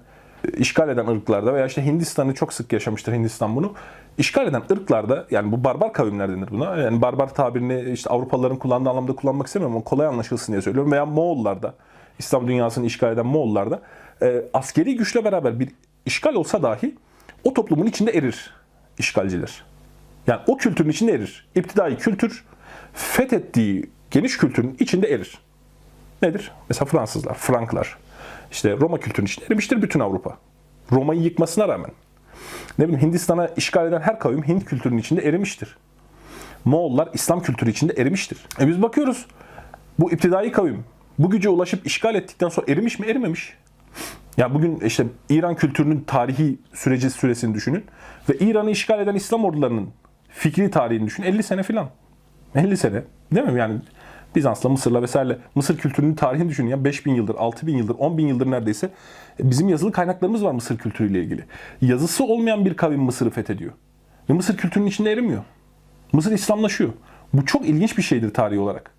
işgal 0.59 0.89
eden 0.89 1.07
ırklarda 1.07 1.55
veya 1.55 1.67
işte 1.67 1.85
Hindistan'ı 1.85 2.35
çok 2.35 2.53
sık 2.53 2.73
yaşamıştır 2.73 3.13
Hindistan 3.13 3.57
bunu. 3.57 3.73
İşgal 4.19 4.47
eden 4.47 4.63
ırklarda 4.73 5.27
yani 5.31 5.53
bu 5.53 5.65
barbar 5.65 5.93
kavimler 5.93 6.29
denir 6.29 6.49
buna. 6.51 6.77
Yani 6.77 7.03
barbar 7.03 7.35
tabirini 7.35 7.93
işte 7.93 8.11
Avrupalıların 8.11 8.57
kullandığı 8.57 8.91
anlamda 8.91 9.13
kullanmak 9.13 9.47
istemiyorum 9.47 9.77
ama 9.77 9.85
kolay 9.85 10.07
anlaşılsın 10.07 10.53
diye 10.53 10.63
söylüyorum. 10.63 10.93
Veya 10.93 11.07
Moğollarda, 11.07 11.75
İslam 12.19 12.49
dünyasını 12.49 12.87
işgal 12.87 13.13
eden 13.13 13.27
Moğollarda 13.27 13.83
e, 14.23 14.43
askeri 14.55 14.97
güçle 14.97 15.25
beraber 15.25 15.61
bir 15.61 15.69
işgal 16.07 16.35
olsa 16.35 16.63
dahi 16.63 16.95
o 17.45 17.55
toplumun 17.55 17.87
içinde 17.87 18.11
erir 18.11 18.55
işgalciler. 18.99 19.65
Yani 20.27 20.41
o 20.47 20.57
kültürün 20.57 20.91
içinde 20.91 21.13
erir. 21.13 21.49
İptidai 21.55 21.97
kültür 21.99 22.45
fethettiği 22.95 23.91
geniş 24.11 24.39
kültürün 24.39 24.77
içinde 24.81 25.09
erir. 25.09 25.39
Nedir? 26.23 26.53
Mesela 26.69 26.87
Fransızlar, 26.87 27.35
Franklar. 27.35 27.99
İşte 28.51 28.77
Roma 28.77 29.01
kültürünün 29.01 29.27
içinde 29.27 29.47
erimiştir 29.47 29.83
bütün 29.83 30.01
Avrupa. 30.01 30.39
Roma'yı 30.93 31.21
yıkmasına 31.21 31.69
rağmen. 31.69 31.91
Ne 32.79 32.89
bileyim 32.89 33.03
Hindistan'a 33.03 33.47
işgal 33.47 33.87
eden 33.87 34.01
her 34.01 34.19
kavim 34.19 34.43
Hint 34.43 34.65
kültürünün 34.65 34.99
içinde 34.99 35.23
erimiştir. 35.23 35.77
Moğollar 36.65 37.09
İslam 37.13 37.43
kültürü 37.43 37.71
içinde 37.71 37.93
erimiştir. 37.93 38.47
E 38.61 38.69
biz 38.69 38.83
bakıyoruz. 38.83 39.27
Bu 39.99 40.13
iptidai 40.13 40.53
kavim 40.53 40.85
bu 41.19 41.31
güce 41.31 41.49
ulaşıp 41.49 41.87
işgal 41.87 42.15
ettikten 42.15 42.49
sonra 42.49 42.73
erimiş 42.73 42.99
mi 42.99 43.07
erimemiş. 43.07 43.57
Ya 44.37 44.55
bugün 44.55 44.81
işte 44.81 45.07
İran 45.29 45.55
kültürünün 45.55 46.05
tarihi 46.07 46.59
süreci 46.75 47.11
süresini 47.11 47.55
düşünün. 47.55 47.85
Ve 48.29 48.35
İran'ı 48.39 48.71
işgal 48.71 49.01
eden 49.01 49.15
İslam 49.15 49.45
ordularının 49.45 49.89
fikri 50.29 50.71
tarihini 50.71 51.07
düşünün. 51.07 51.27
50 51.27 51.43
sene 51.43 51.63
filan. 51.63 51.89
50 52.55 52.77
sene. 52.77 53.03
Değil 53.33 53.47
mi? 53.47 53.59
Yani 53.59 53.81
Bizans'la, 54.37 54.69
Mısır'la 54.69 55.03
vesaire 55.03 55.39
Mısır 55.55 55.79
kültürünün 55.79 56.15
tarihini 56.15 56.49
düşünün 56.49 56.69
ya 56.69 56.85
5000 56.85 57.15
yıldır, 57.15 57.35
6000 57.35 57.77
yıldır, 57.77 57.95
10.000 57.95 58.21
yıldır 58.21 58.51
neredeyse 58.51 58.91
bizim 59.39 59.69
yazılı 59.69 59.93
kaynaklarımız 59.93 60.45
var 60.45 60.53
Mısır 60.53 60.79
kültürüyle 60.79 61.21
ilgili. 61.21 61.45
Yazısı 61.81 62.25
olmayan 62.25 62.65
bir 62.65 62.75
kavim 62.75 63.01
Mısır'ı 63.01 63.31
fethediyor. 63.31 63.73
Ve 64.31 64.35
Mısır 64.35 64.57
kültürünün 64.57 64.89
içinde 64.89 65.13
erimiyor. 65.13 65.43
Mısır 66.13 66.33
İslamlaşıyor. 66.33 66.93
Bu 67.33 67.47
çok 67.47 67.69
ilginç 67.69 67.99
bir 67.99 68.03
şeydir 68.03 68.35
tarihi 68.35 68.61
olarak. 68.61 68.96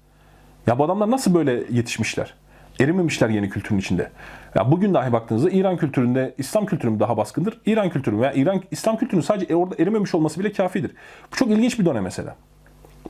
Ya 0.68 0.80
bu 0.80 0.84
adamlar 0.84 1.12
nasıl 1.12 1.34
böyle 1.34 1.64
yetişmişler? 1.72 2.34
Erimemişler 2.80 3.30
yeni 3.30 3.50
kültürün 3.50 3.80
içinde. 3.80 4.12
Ya 4.56 4.72
bugün 4.72 4.94
dahi 4.94 5.12
baktığınızda 5.12 5.50
İran 5.50 5.78
kültüründe 5.78 6.36
İslam 6.38 6.66
kültürü 6.66 7.00
daha 7.00 7.18
baskındır? 7.18 7.62
İran 7.66 7.90
kültürü 7.90 8.20
veya 8.20 8.34
İran 8.34 8.62
İslam 8.72 8.98
kültürünün 8.98 9.22
sadece 9.22 9.56
orada 9.56 9.76
erimemiş 9.80 10.16
olması 10.16 10.40
bile 10.40 10.52
kafidir. 10.52 10.92
Bu 11.32 11.36
çok 11.36 11.50
ilginç 11.50 11.80
bir 11.80 11.86
dönem 11.86 12.04
mesela 12.04 12.36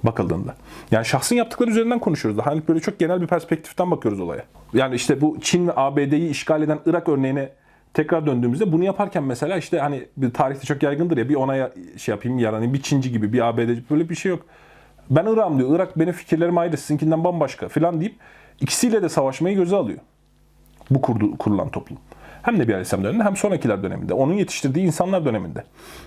bakıldığında. 0.03 0.55
Yani 0.91 1.05
şahsın 1.05 1.35
yaptıkları 1.35 1.69
üzerinden 1.69 1.99
konuşuyoruz. 1.99 2.37
Daha 2.37 2.51
hani 2.51 2.61
böyle 2.67 2.79
çok 2.79 2.99
genel 2.99 3.21
bir 3.21 3.27
perspektiften 3.27 3.91
bakıyoruz 3.91 4.19
olaya. 4.19 4.43
Yani 4.73 4.95
işte 4.95 5.21
bu 5.21 5.37
Çin 5.41 5.67
ve 5.67 5.71
ABD'yi 5.75 6.29
işgal 6.29 6.61
eden 6.61 6.79
Irak 6.85 7.09
örneğine 7.09 7.49
tekrar 7.93 8.25
döndüğümüzde 8.25 8.71
bunu 8.71 8.83
yaparken 8.83 9.23
mesela 9.23 9.57
işte 9.57 9.79
hani 9.79 10.05
bir 10.17 10.33
tarihte 10.33 10.65
çok 10.65 10.83
yaygındır 10.83 11.17
ya 11.17 11.29
bir 11.29 11.35
ona 11.35 11.69
şey 11.97 12.15
yapayım 12.15 12.39
yaranayım 12.39 12.73
bir 12.73 12.81
Çinci 12.81 13.11
gibi 13.11 13.33
bir 13.33 13.47
ABD'ci 13.47 13.83
böyle 13.89 14.09
bir 14.09 14.15
şey 14.15 14.29
yok. 14.29 14.45
Ben 15.09 15.25
Irak'ım 15.25 15.59
diyor. 15.59 15.75
Irak 15.75 15.99
benim 15.99 16.13
fikirlerim 16.13 16.57
ayrı 16.57 16.77
sizinkinden 16.77 17.23
bambaşka 17.23 17.67
falan 17.67 17.99
deyip 17.99 18.15
ikisiyle 18.61 19.03
de 19.03 19.09
savaşmayı 19.09 19.55
göze 19.55 19.75
alıyor. 19.75 19.99
Bu 20.89 21.01
kurdu, 21.01 21.37
kurulan 21.37 21.69
toplum. 21.69 21.97
Hem 22.41 22.59
Nebi 22.59 22.71
Aleyhisselam 22.71 23.03
döneminde 23.03 23.23
hem 23.23 23.35
sonrakiler 23.35 23.83
döneminde. 23.83 24.13
Onun 24.13 24.33
yetiştirdiği 24.33 24.85
insanlar 24.85 25.25
döneminde. 25.25 25.63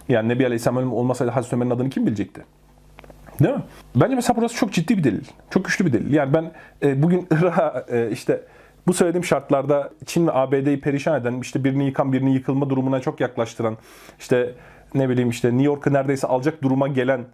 Yani 0.09 0.29
Nebi 0.29 0.47
Aleyhisselam 0.47 0.93
olmasaydı 0.93 1.31
Hazreti 1.31 1.57
Ömer'in 1.57 1.71
adını 1.71 1.91
kim 1.91 2.07
bilecekti? 2.07 2.45
Değil 3.41 3.55
mi? 3.55 3.63
Bence 3.97 4.15
mesela 4.15 4.37
burası 4.37 4.57
çok 4.57 4.73
ciddi 4.73 4.99
bir 4.99 5.05
delil. 5.05 5.25
Çok 5.51 5.65
güçlü 5.65 5.87
bir 5.87 5.93
delil. 5.93 6.13
Yani 6.13 6.35
ben 6.35 6.53
e, 6.83 7.03
bugün 7.03 7.27
Irak'a 7.41 7.87
e, 7.89 8.11
işte 8.11 8.41
bu 8.87 8.95
söylediğim 8.95 9.25
şartlarda 9.25 9.91
Çin 10.07 10.27
ve 10.27 10.33
ABD'yi 10.33 10.81
perişan 10.81 11.21
eden, 11.21 11.41
işte 11.41 11.65
birini 11.65 11.87
yıkan 11.87 12.13
birini 12.13 12.35
yıkılma 12.35 12.71
durumuna 12.71 13.01
çok 13.01 13.21
yaklaştıran, 13.21 13.77
işte 14.19 14.55
ne 14.95 15.09
bileyim 15.09 15.31
işte 15.31 15.49
New 15.49 15.65
York'u 15.65 15.93
neredeyse 15.93 16.27
alacak 16.27 16.63
duruma 16.63 16.89
gelen, 16.89 17.25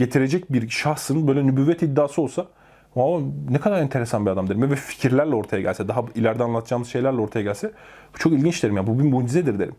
getirecek 0.00 0.52
bir 0.52 0.68
şahsın 0.68 1.28
böyle 1.28 1.46
nübüvvet 1.46 1.82
iddiası 1.82 2.22
olsa 2.22 2.46
Wow, 2.94 3.26
ne 3.50 3.58
kadar 3.58 3.80
enteresan 3.80 4.26
bir 4.26 4.30
adam 4.30 4.48
derim. 4.48 4.70
Ve 4.70 4.76
fikirlerle 4.76 5.34
ortaya 5.34 5.62
gelse, 5.62 5.88
daha 5.88 6.04
ileride 6.14 6.44
anlatacağımız 6.44 6.88
şeylerle 6.88 7.20
ortaya 7.20 7.42
gelse 7.42 7.72
çok 8.18 8.32
ilginç 8.32 8.62
derim. 8.62 8.76
Yani. 8.76 8.86
Bu 8.86 8.98
bir 8.98 9.04
mucizedir 9.04 9.58
derim. 9.58 9.74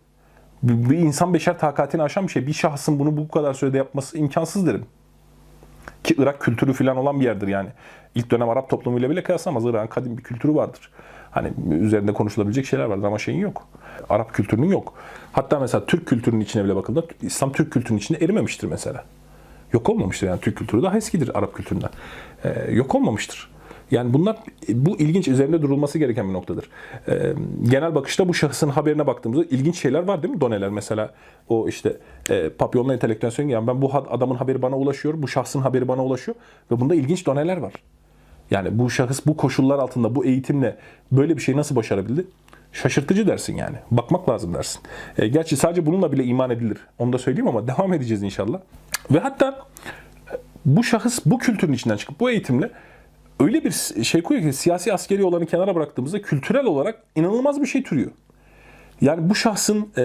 Bir, 0.64 0.90
bir 0.90 0.98
insan 0.98 1.34
beşer 1.34 1.60
takatini 1.60 2.04
aşan 2.04 2.28
bir 2.28 2.32
şey. 2.32 2.48
Bir 2.48 2.54
şahsın 2.54 3.00
bunu 3.00 3.18
bu 3.18 3.28
kadar 3.28 3.54
sürede 3.54 3.78
yapması 3.78 4.18
imkansız 4.18 4.68
derim. 4.68 4.86
Ki 6.04 6.16
Irak 6.18 6.40
kültürü 6.42 6.74
falan 6.74 6.98
olan 6.98 7.20
bir 7.20 7.26
yerdir 7.26 7.48
yani. 7.48 7.70
İlk 8.16 8.32
dönem 8.32 8.50
Arap 8.50 8.70
toplumuyla 8.70 9.10
bile 9.10 9.24
kıyaslamaz. 9.24 9.66
Irak'ın 9.66 9.88
kadim 9.88 10.18
bir 10.18 10.24
kültürü 10.24 10.56
vardır. 10.56 10.92
Hani 11.32 11.54
üzerinde 11.72 12.14
konuşulabilecek 12.14 12.66
şeyler 12.66 12.86
vardır 12.86 13.08
ama 13.08 13.20
şeyin 13.20 13.40
yok. 13.40 13.68
Arap 14.10 14.34
kültürünün 14.34 14.68
yok. 14.68 14.94
Hatta 15.32 15.60
mesela 15.60 15.86
Türk 15.86 16.08
kültürünün 16.08 16.42
içine 16.42 16.64
bile 16.64 16.76
bakıldığında 16.76 17.06
İslam 17.22 17.52
Türk 17.52 17.74
kültürünün 17.74 18.00
içinde 18.00 18.26
erimemiştir 18.26 18.68
mesela. 18.68 19.04
Yok 19.74 19.90
olmamıştır 19.90 20.28
yani 20.28 20.40
Türk 20.42 20.58
kültürü 20.58 20.84
daha 20.84 20.98
eskidir 20.98 21.38
Arap 21.38 21.56
kültüründen. 21.56 21.90
Ee, 22.44 22.72
yok 22.72 22.96
olmamıştır. 22.96 23.52
Yani 23.92 24.14
bunlar 24.14 24.38
bu 24.70 24.98
ilginç 24.98 25.28
üzerinde 25.28 25.62
durulması 25.62 26.00
gereken 26.00 26.30
bir 26.30 26.34
noktadır. 26.34 26.70
Ee, 27.08 27.34
genel 27.64 27.96
bakışta 27.96 28.28
bu 28.28 28.34
şahsın 28.34 28.70
haberine 28.70 29.08
baktığımızda 29.08 29.44
ilginç 29.44 29.82
şeyler 29.82 30.04
var 30.04 30.24
değil 30.24 30.34
mi? 30.34 30.42
Doneler 30.42 30.70
mesela 30.70 31.14
o 31.50 31.68
işte 31.68 31.98
e, 32.30 32.50
papyonla 32.50 32.94
entelektüel 32.94 33.50
yani 33.50 33.68
ben 33.68 33.82
bu 33.82 33.92
adamın 33.94 34.36
haberi 34.36 34.62
bana 34.62 34.78
ulaşıyor, 34.78 35.14
bu 35.18 35.28
şahsın 35.28 35.62
haberi 35.62 35.88
bana 35.88 36.06
ulaşıyor 36.06 36.38
ve 36.72 36.80
bunda 36.80 36.96
ilginç 36.96 37.26
doneler 37.26 37.58
var. 37.58 37.74
Yani 38.52 38.80
bu 38.80 38.90
şahıs 38.90 39.26
bu 39.26 39.38
koşullar 39.38 39.80
altında 39.80 40.16
bu 40.16 40.26
eğitimle 40.26 40.78
böyle 41.12 41.38
bir 41.38 41.42
şey 41.42 41.58
nasıl 41.58 41.76
başarabildi? 41.76 42.26
Şaşırtıcı 42.72 43.28
dersin 43.28 43.56
yani. 43.56 43.76
Bakmak 43.92 44.30
lazım 44.30 44.54
dersin. 44.54 44.82
E, 45.18 45.28
gerçi 45.28 45.58
sadece 45.58 45.86
bununla 45.86 46.12
bile 46.12 46.24
iman 46.24 46.50
edilir. 46.50 46.78
Onu 47.00 47.14
da 47.14 47.18
söyleyeyim 47.18 47.48
ama 47.48 47.68
devam 47.68 47.94
edeceğiz 47.94 48.24
inşallah. 48.24 48.60
Ve 49.12 49.20
hatta 49.20 49.68
bu 50.66 50.84
şahıs 50.84 51.20
bu 51.26 51.38
kültürün 51.38 51.74
içinden 51.74 51.98
çıkıp 51.98 52.20
bu 52.20 52.30
eğitimle 52.30 52.72
öyle 53.40 53.64
bir 53.64 54.04
şey 54.04 54.24
koyuyor 54.24 54.52
ki 54.52 54.58
siyasi 54.58 54.94
askeri 54.94 55.24
olanı 55.24 55.46
kenara 55.46 55.76
bıraktığımızda 55.76 56.22
kültürel 56.22 56.66
olarak 56.66 57.04
inanılmaz 57.16 57.62
bir 57.62 57.68
şey 57.68 57.84
türüyor. 57.84 58.12
Yani 59.02 59.30
bu 59.30 59.36
şahsın 59.36 59.90
e, 59.98 60.02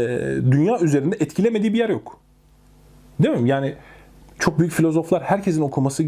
dünya 0.50 0.78
üzerinde 0.80 1.16
etkilemediği 1.20 1.72
bir 1.72 1.78
yer 1.78 1.88
yok. 1.88 2.20
Değil 3.22 3.38
mi? 3.38 3.48
Yani 3.48 3.74
çok 4.38 4.58
büyük 4.58 4.72
filozoflar, 4.72 5.22
herkesin 5.22 5.62
okuması 5.62 6.04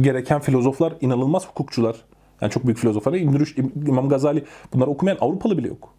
gereken 0.00 0.40
filozoflar, 0.40 0.92
inanılmaz 1.00 1.48
hukukçular. 1.48 1.96
Yani 2.40 2.50
çok 2.52 2.64
büyük 2.64 2.78
filozoflar. 2.78 3.12
İbn 3.12 3.38
Rüşd, 3.38 3.58
İmam 3.86 4.08
Gazali 4.08 4.44
bunları 4.74 4.90
okumayan 4.90 5.18
Avrupalı 5.20 5.58
bile 5.58 5.68
yok. 5.68 5.94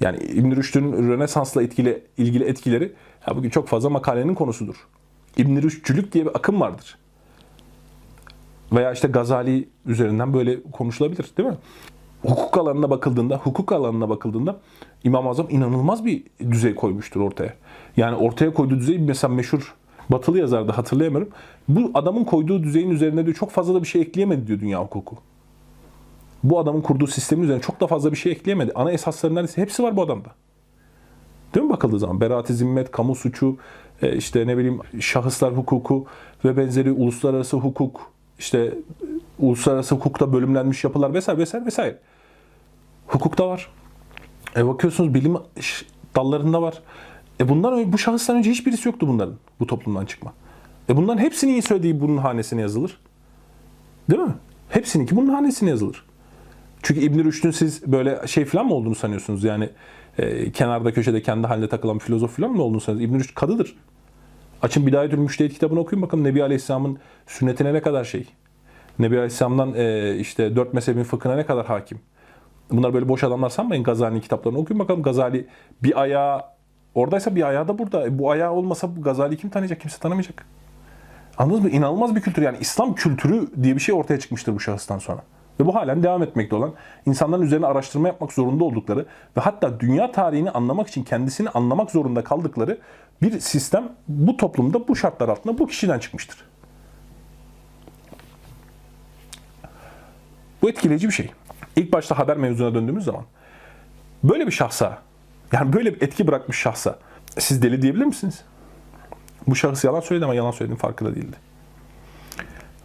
Yani 0.00 0.16
İbn 0.16 0.56
Rüşd'ün 0.56 0.92
Rönesans'la 0.92 1.62
etkili, 1.62 2.02
ilgili 2.18 2.44
etkileri 2.44 2.92
ya 3.28 3.36
bugün 3.36 3.50
çok 3.50 3.68
fazla 3.68 3.90
makalenin 3.90 4.34
konusudur. 4.34 4.76
İbn 5.36 5.62
Rüşdçülük 5.62 6.12
diye 6.12 6.24
bir 6.24 6.30
akım 6.36 6.60
vardır. 6.60 6.98
Veya 8.72 8.92
işte 8.92 9.08
Gazali 9.08 9.68
üzerinden 9.86 10.34
böyle 10.34 10.62
konuşulabilir 10.62 11.30
değil 11.38 11.48
mi? 11.48 11.56
Hukuk 12.22 12.58
alanına 12.58 12.90
bakıldığında, 12.90 13.36
hukuk 13.36 13.72
alanına 13.72 14.08
bakıldığında 14.08 14.60
İmam-ı 15.04 15.28
Azam 15.28 15.46
inanılmaz 15.50 16.04
bir 16.04 16.22
düzey 16.50 16.74
koymuştur 16.74 17.20
ortaya. 17.20 17.54
Yani 17.96 18.16
ortaya 18.16 18.54
koyduğu 18.54 18.78
düzey 18.78 18.98
mesela 18.98 19.34
meşhur 19.34 19.74
batılı 20.10 20.38
yazardı 20.38 20.72
hatırlayamıyorum. 20.72 21.28
Bu 21.68 21.90
adamın 21.94 22.24
koyduğu 22.24 22.62
düzeyin 22.62 22.90
üzerine 22.90 23.24
diyor 23.26 23.36
çok 23.36 23.50
fazla 23.50 23.74
da 23.74 23.82
bir 23.82 23.88
şey 23.88 24.02
ekleyemedi 24.02 24.46
diyor 24.46 24.60
dünya 24.60 24.80
hukuku. 24.80 25.16
Bu 26.44 26.58
adamın 26.58 26.80
kurduğu 26.80 27.06
sistemin 27.06 27.42
üzerine 27.42 27.62
çok 27.62 27.80
da 27.80 27.86
fazla 27.86 28.12
bir 28.12 28.16
şey 28.16 28.32
ekleyemedi. 28.32 28.72
Ana 28.74 28.92
esasları 28.92 29.34
neredeyse 29.34 29.62
hepsi 29.62 29.82
var 29.82 29.96
bu 29.96 30.02
adamda. 30.02 30.28
Değil 31.54 31.66
mi 31.66 31.72
bakıldığı 31.72 31.98
zaman? 31.98 32.20
Beraat-i 32.20 32.54
zimmet, 32.54 32.90
kamu 32.90 33.14
suçu, 33.14 33.56
e, 34.02 34.16
işte 34.16 34.46
ne 34.46 34.56
bileyim 34.58 34.80
şahıslar 35.00 35.56
hukuku 35.56 36.06
ve 36.44 36.56
benzeri 36.56 36.92
uluslararası 36.92 37.56
hukuk, 37.56 38.10
işte 38.38 38.74
uluslararası 39.38 39.94
hukukta 39.94 40.32
bölümlenmiş 40.32 40.84
yapılar 40.84 41.14
vesaire 41.14 41.38
vesaire 41.38 41.66
vesaire. 41.66 41.98
Hukukta 43.06 43.48
var. 43.48 43.70
E 44.56 44.66
bakıyorsunuz 44.66 45.14
bilim 45.14 45.36
dallarında 46.16 46.62
var. 46.62 46.82
E 47.40 47.48
bundan 47.48 47.92
bu 47.92 47.98
şahıstan 47.98 48.36
önce 48.36 48.50
hiçbirisi 48.50 48.88
yoktu 48.88 49.08
bunların 49.08 49.34
bu 49.60 49.66
toplumdan 49.66 50.06
çıkma. 50.06 50.32
E 50.88 50.96
bunların 50.96 51.22
hepsini 51.22 51.52
iyi 51.52 51.62
söylediği 51.62 52.00
bunun 52.00 52.16
hanesine 52.16 52.60
yazılır. 52.60 53.00
Değil 54.10 54.22
mi? 54.22 54.34
Hepsininki 54.68 55.16
bunun 55.16 55.28
hanesine 55.28 55.70
yazılır. 55.70 56.04
Çünkü 56.84 57.00
İbn 57.00 57.24
Rüşd'ün 57.24 57.50
siz 57.50 57.92
böyle 57.92 58.26
şey 58.26 58.44
falan 58.44 58.66
mı 58.66 58.74
olduğunu 58.74 58.94
sanıyorsunuz? 58.94 59.44
Yani 59.44 59.68
e, 60.18 60.52
kenarda 60.52 60.92
köşede 60.92 61.22
kendi 61.22 61.46
halinde 61.46 61.68
takılan 61.68 61.98
filozof 61.98 62.36
falan 62.36 62.50
mı 62.50 62.62
olduğunu 62.62 62.80
sanıyorsunuz? 62.80 63.10
İbn 63.10 63.20
Rüşd 63.20 63.34
kadıdır. 63.34 63.76
Açın 64.62 64.86
Bidayetül 64.86 65.18
Müştehit 65.18 65.52
kitabını 65.52 65.80
okuyun 65.80 66.02
bakalım 66.02 66.24
Nebi 66.24 66.42
Aleyhisselam'ın 66.42 66.98
sünnetine 67.26 67.74
ne 67.74 67.82
kadar 67.82 68.04
şey. 68.04 68.28
Nebi 68.98 69.16
Aleyhisselam'dan 69.16 69.74
e, 69.74 70.16
işte 70.16 70.56
dört 70.56 70.74
mezhebin 70.74 71.02
fıkhına 71.02 71.34
ne 71.36 71.46
kadar 71.46 71.66
hakim. 71.66 72.00
Bunlar 72.70 72.94
böyle 72.94 73.08
boş 73.08 73.24
adamlar 73.24 73.48
sanmayın 73.48 73.84
Gazali'nin 73.84 74.20
kitaplarını 74.20 74.58
okuyun 74.58 74.80
bakalım. 74.80 75.02
Gazali 75.02 75.46
bir 75.82 76.00
ayağı 76.00 76.42
oradaysa 76.94 77.36
bir 77.36 77.48
ayağı 77.48 77.68
da 77.68 77.78
burada. 77.78 78.06
E, 78.06 78.18
bu 78.18 78.30
ayağı 78.30 78.52
olmasa 78.52 78.96
bu 78.96 79.02
Gazali 79.02 79.36
kim 79.36 79.50
tanıyacak? 79.50 79.80
Kimse 79.80 79.98
tanımayacak. 79.98 80.46
Anladınız 81.38 81.64
mı? 81.64 81.70
İnanılmaz 81.70 82.16
bir 82.16 82.20
kültür. 82.20 82.42
Yani 82.42 82.58
İslam 82.60 82.94
kültürü 82.94 83.48
diye 83.62 83.74
bir 83.74 83.80
şey 83.80 83.94
ortaya 83.94 84.18
çıkmıştır 84.18 84.54
bu 84.54 84.60
şahıstan 84.60 84.98
sonra. 84.98 85.22
Ve 85.60 85.66
bu 85.66 85.74
halen 85.74 86.02
devam 86.02 86.22
etmekte 86.22 86.56
olan, 86.56 86.72
insanların 87.06 87.42
üzerine 87.42 87.66
araştırma 87.66 88.08
yapmak 88.08 88.32
zorunda 88.32 88.64
oldukları 88.64 89.06
ve 89.36 89.40
hatta 89.40 89.80
dünya 89.80 90.12
tarihini 90.12 90.50
anlamak 90.50 90.88
için 90.88 91.04
kendisini 91.04 91.48
anlamak 91.48 91.90
zorunda 91.90 92.24
kaldıkları 92.24 92.78
bir 93.22 93.40
sistem 93.40 93.92
bu 94.08 94.36
toplumda 94.36 94.88
bu 94.88 94.96
şartlar 94.96 95.28
altında 95.28 95.58
bu 95.58 95.66
kişiden 95.66 95.98
çıkmıştır. 95.98 96.44
Bu 100.62 100.70
etkileyici 100.70 101.08
bir 101.08 101.12
şey. 101.12 101.30
İlk 101.76 101.92
başta 101.92 102.18
haber 102.18 102.36
mevzuna 102.36 102.74
döndüğümüz 102.74 103.04
zaman 103.04 103.22
böyle 104.24 104.46
bir 104.46 104.52
şahsa, 104.52 104.98
yani 105.52 105.72
böyle 105.72 105.94
bir 105.94 106.02
etki 106.02 106.26
bırakmış 106.26 106.58
şahsa 106.58 106.98
siz 107.38 107.62
deli 107.62 107.82
diyebilir 107.82 108.04
misiniz? 108.04 108.44
Bu 109.46 109.54
şahıs 109.54 109.84
yalan 109.84 110.00
söyledi 110.00 110.24
ama 110.24 110.34
yalan 110.34 110.50
söylediğinin 110.50 110.80
farkında 110.80 111.14
değildi. 111.14 111.36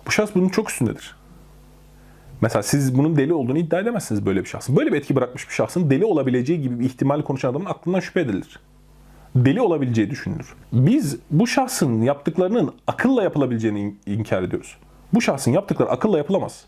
Bu 0.07 0.11
şahıs 0.11 0.35
bunun 0.35 0.49
çok 0.49 0.69
üstündedir. 0.69 1.18
Mesela 2.41 2.63
siz 2.63 2.97
bunun 2.97 3.15
deli 3.17 3.33
olduğunu 3.33 3.57
iddia 3.57 3.79
edemezsiniz 3.79 4.25
böyle 4.25 4.39
bir 4.39 4.45
şahsın. 4.49 4.75
Böyle 4.75 4.93
bir 4.93 4.97
etki 4.97 5.15
bırakmış 5.15 5.49
bir 5.49 5.53
şahsın 5.53 5.89
deli 5.89 6.05
olabileceği 6.05 6.61
gibi 6.61 6.79
bir 6.79 6.85
ihtimal 6.85 7.21
konuşan 7.21 7.51
adamın 7.51 7.65
aklından 7.65 7.99
şüphe 7.99 8.19
edilir. 8.21 8.59
deli 9.35 9.61
olabileceği 9.61 10.09
düşünülür. 10.09 10.53
Biz 10.73 11.17
bu 11.31 11.47
şahsın 11.47 12.01
yaptıklarının 12.01 12.73
akılla 12.87 13.23
yapılabileceğini 13.23 13.81
in- 13.81 13.99
inkar 14.05 14.43
ediyoruz. 14.43 14.77
Bu 15.13 15.21
şahsın 15.21 15.51
yaptıkları 15.51 15.89
akılla 15.89 16.17
yapılamaz. 16.17 16.65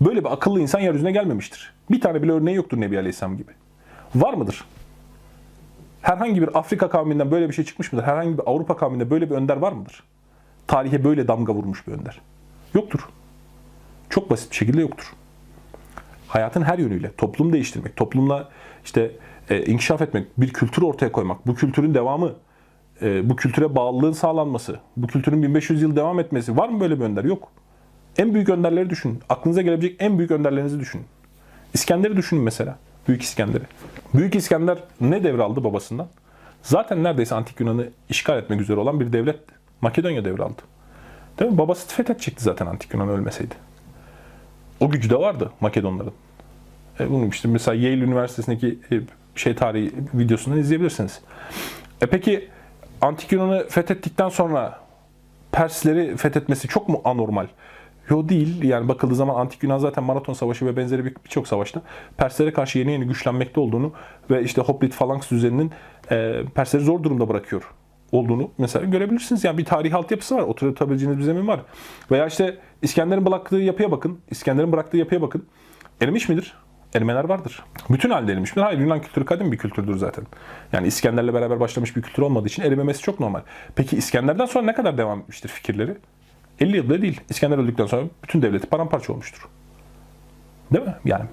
Böyle 0.00 0.24
bir 0.24 0.32
akıllı 0.32 0.60
insan 0.60 0.80
yeryüzüne 0.80 1.12
gelmemiştir. 1.12 1.72
Bir 1.90 2.00
tane 2.00 2.22
bile 2.22 2.32
örneği 2.32 2.56
yoktur 2.56 2.80
Nebi 2.80 2.98
Aleyhisselam 2.98 3.36
gibi. 3.36 3.50
Var 4.14 4.34
mıdır? 4.34 4.64
Herhangi 6.02 6.42
bir 6.42 6.58
Afrika 6.58 6.90
kavminden 6.90 7.30
böyle 7.30 7.48
bir 7.48 7.54
şey 7.54 7.64
çıkmış 7.64 7.92
mıdır? 7.92 8.04
Herhangi 8.06 8.38
bir 8.38 8.42
Avrupa 8.46 8.76
kavminde 8.76 9.10
böyle 9.10 9.30
bir 9.30 9.34
önder 9.34 9.56
var 9.56 9.72
mıdır? 9.72 10.02
Tarihe 10.66 11.04
böyle 11.04 11.28
damga 11.28 11.54
vurmuş 11.54 11.86
bir 11.86 11.92
önder. 11.92 12.20
Yoktur. 12.74 13.08
Çok 14.10 14.30
basit 14.30 14.50
bir 14.50 14.56
şekilde 14.56 14.80
yoktur. 14.80 15.12
Hayatın 16.28 16.62
her 16.62 16.78
yönüyle 16.78 17.12
toplum 17.12 17.52
değiştirmek, 17.52 17.96
toplumla 17.96 18.48
işte 18.84 19.10
e, 19.50 19.64
inkişaf 19.64 20.02
etmek, 20.02 20.26
bir 20.38 20.52
kültür 20.52 20.82
ortaya 20.82 21.12
koymak, 21.12 21.46
bu 21.46 21.54
kültürün 21.54 21.94
devamı, 21.94 22.34
e, 23.02 23.30
bu 23.30 23.36
kültüre 23.36 23.76
bağlılığın 23.76 24.12
sağlanması, 24.12 24.80
bu 24.96 25.06
kültürün 25.06 25.42
1500 25.42 25.82
yıl 25.82 25.96
devam 25.96 26.20
etmesi 26.20 26.56
var 26.56 26.68
mı 26.68 26.80
böyle 26.80 27.00
bir 27.00 27.04
önder? 27.04 27.24
Yok. 27.24 27.48
En 28.18 28.34
büyük 28.34 28.48
önderleri 28.48 28.90
düşünün. 28.90 29.20
Aklınıza 29.28 29.62
gelebilecek 29.62 29.96
en 30.02 30.18
büyük 30.18 30.30
önderlerinizi 30.30 30.80
düşünün. 30.80 31.04
İskender'i 31.74 32.16
düşünün 32.16 32.42
mesela. 32.42 32.78
Büyük 33.08 33.22
İskender'i. 33.22 33.64
Büyük 34.14 34.34
İskender 34.34 34.78
ne 35.00 35.24
devraldı 35.24 35.64
babasından? 35.64 36.06
Zaten 36.62 37.04
neredeyse 37.04 37.34
antik 37.34 37.60
Yunan'ı 37.60 37.88
işgal 38.08 38.38
etmek 38.38 38.60
üzere 38.60 38.80
olan 38.80 39.00
bir 39.00 39.12
devletti. 39.12 39.54
Makedonya 39.80 40.24
devraldı. 40.24 40.62
Değil 41.38 41.50
mi? 41.50 41.58
Babası 41.58 41.88
fethedecekti 41.88 42.44
zaten 42.44 42.66
antik 42.66 42.94
Yunan 42.94 43.08
ölmeseydi. 43.08 43.54
O 44.80 44.90
gücü 44.90 45.10
de 45.10 45.16
vardı 45.18 45.50
Makedonların. 45.60 46.12
E 47.00 47.10
bunu 47.10 47.26
işte 47.28 47.48
mesela 47.48 47.74
Yale 47.74 48.04
Üniversitesi'ndeki 48.04 48.78
e, 48.92 49.00
şey 49.34 49.54
tarihi 49.54 49.92
videosundan 50.14 50.60
izleyebilirsiniz. 50.60 51.20
E 52.00 52.06
peki 52.06 52.48
Antik 53.00 53.32
Yunan'ı 53.32 53.68
fethettikten 53.68 54.28
sonra 54.28 54.78
Persleri 55.52 56.16
fethetmesi 56.16 56.68
çok 56.68 56.88
mu 56.88 57.00
anormal? 57.04 57.46
Yo 58.10 58.28
değil. 58.28 58.62
Yani 58.62 58.88
bakıldığı 58.88 59.14
zaman 59.14 59.34
Antik 59.40 59.62
Yunan 59.62 59.78
zaten 59.78 60.04
Maraton 60.04 60.32
Savaşı 60.32 60.66
ve 60.66 60.76
benzeri 60.76 61.04
bir- 61.04 61.14
birçok 61.24 61.48
savaşta 61.48 61.82
Perslere 62.16 62.52
karşı 62.52 62.78
yeni 62.78 62.92
yeni 62.92 63.04
güçlenmekte 63.06 63.60
olduğunu 63.60 63.92
ve 64.30 64.42
işte 64.42 64.62
Hoplit 64.62 64.92
Falanks 64.94 65.30
düzeninin 65.30 65.70
e, 66.10 66.42
Persleri 66.54 66.84
zor 66.84 67.02
durumda 67.02 67.28
bırakıyor 67.28 67.70
olduğunu 68.12 68.50
mesela 68.58 68.84
görebilirsiniz. 68.86 69.44
Yani 69.44 69.58
bir 69.58 69.64
tarih 69.64 69.94
altyapısı 69.94 70.36
var. 70.36 70.42
Oturtabileceğiniz 70.42 71.18
bir 71.18 71.22
zemin 71.24 71.46
var. 71.48 71.60
Veya 72.10 72.26
işte 72.26 72.58
İskender'in 72.82 73.26
bıraktığı 73.26 73.56
yapıya 73.56 73.90
bakın. 73.90 74.18
İskender'in 74.30 74.72
bıraktığı 74.72 74.96
yapıya 74.96 75.22
bakın. 75.22 75.44
Erimiş 76.00 76.28
midir? 76.28 76.54
Erimeler 76.94 77.24
vardır. 77.24 77.64
Bütün 77.90 78.10
halde 78.10 78.32
erimiş 78.32 78.50
midir? 78.52 78.62
Hayır 78.62 78.78
Yunan 78.78 79.00
kültürü 79.02 79.24
kadim 79.24 79.52
bir 79.52 79.58
kültürdür 79.58 79.96
zaten. 79.98 80.24
Yani 80.72 80.86
İskender'le 80.86 81.34
beraber 81.34 81.60
başlamış 81.60 81.96
bir 81.96 82.02
kültür 82.02 82.22
olmadığı 82.22 82.46
için 82.46 82.62
erimemesi 82.62 83.02
çok 83.02 83.20
normal. 83.20 83.40
Peki 83.74 83.96
İskender'den 83.96 84.46
sonra 84.46 84.64
ne 84.64 84.74
kadar 84.74 84.98
devam 84.98 85.20
etmiştir 85.20 85.48
fikirleri? 85.48 85.96
50 86.60 86.76
yıl 86.76 86.88
bile 86.90 87.02
değil. 87.02 87.20
İskender 87.30 87.58
öldükten 87.58 87.86
sonra 87.86 88.02
bütün 88.22 88.42
devleti 88.42 88.66
paramparça 88.66 89.12
olmuştur. 89.12 89.48
Değil 90.72 90.84
mi? 90.84 90.94
Yani 91.04 91.24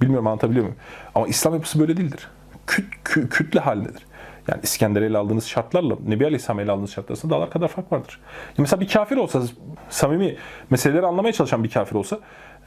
bilmiyorum 0.00 0.26
anlatabiliyor 0.26 0.64
muyum? 0.64 0.78
Ama 1.14 1.26
İslam 1.26 1.54
yapısı 1.54 1.80
böyle 1.80 1.96
değildir. 1.96 2.28
Küt, 2.66 2.86
kü- 3.04 3.28
kütle 3.28 3.60
halindedir. 3.60 4.06
Yani 4.48 4.60
İskender'e 4.62 5.06
ele 5.06 5.18
aldığınız 5.18 5.46
şartlarla 5.46 5.96
Nebi 6.06 6.24
Aleyhisselam'a 6.24 6.62
ele 6.62 6.72
aldığınız 6.72 6.90
şartlar 6.92 7.14
arasında 7.14 7.34
dağlar 7.34 7.50
kadar 7.50 7.68
fark 7.68 7.92
vardır. 7.92 8.20
Ya 8.48 8.54
mesela 8.58 8.80
bir 8.80 8.88
kafir 8.88 9.16
olsa, 9.16 9.42
samimi 9.90 10.36
meseleleri 10.70 11.06
anlamaya 11.06 11.32
çalışan 11.32 11.64
bir 11.64 11.70
kafir 11.70 11.96
olsa 11.96 12.20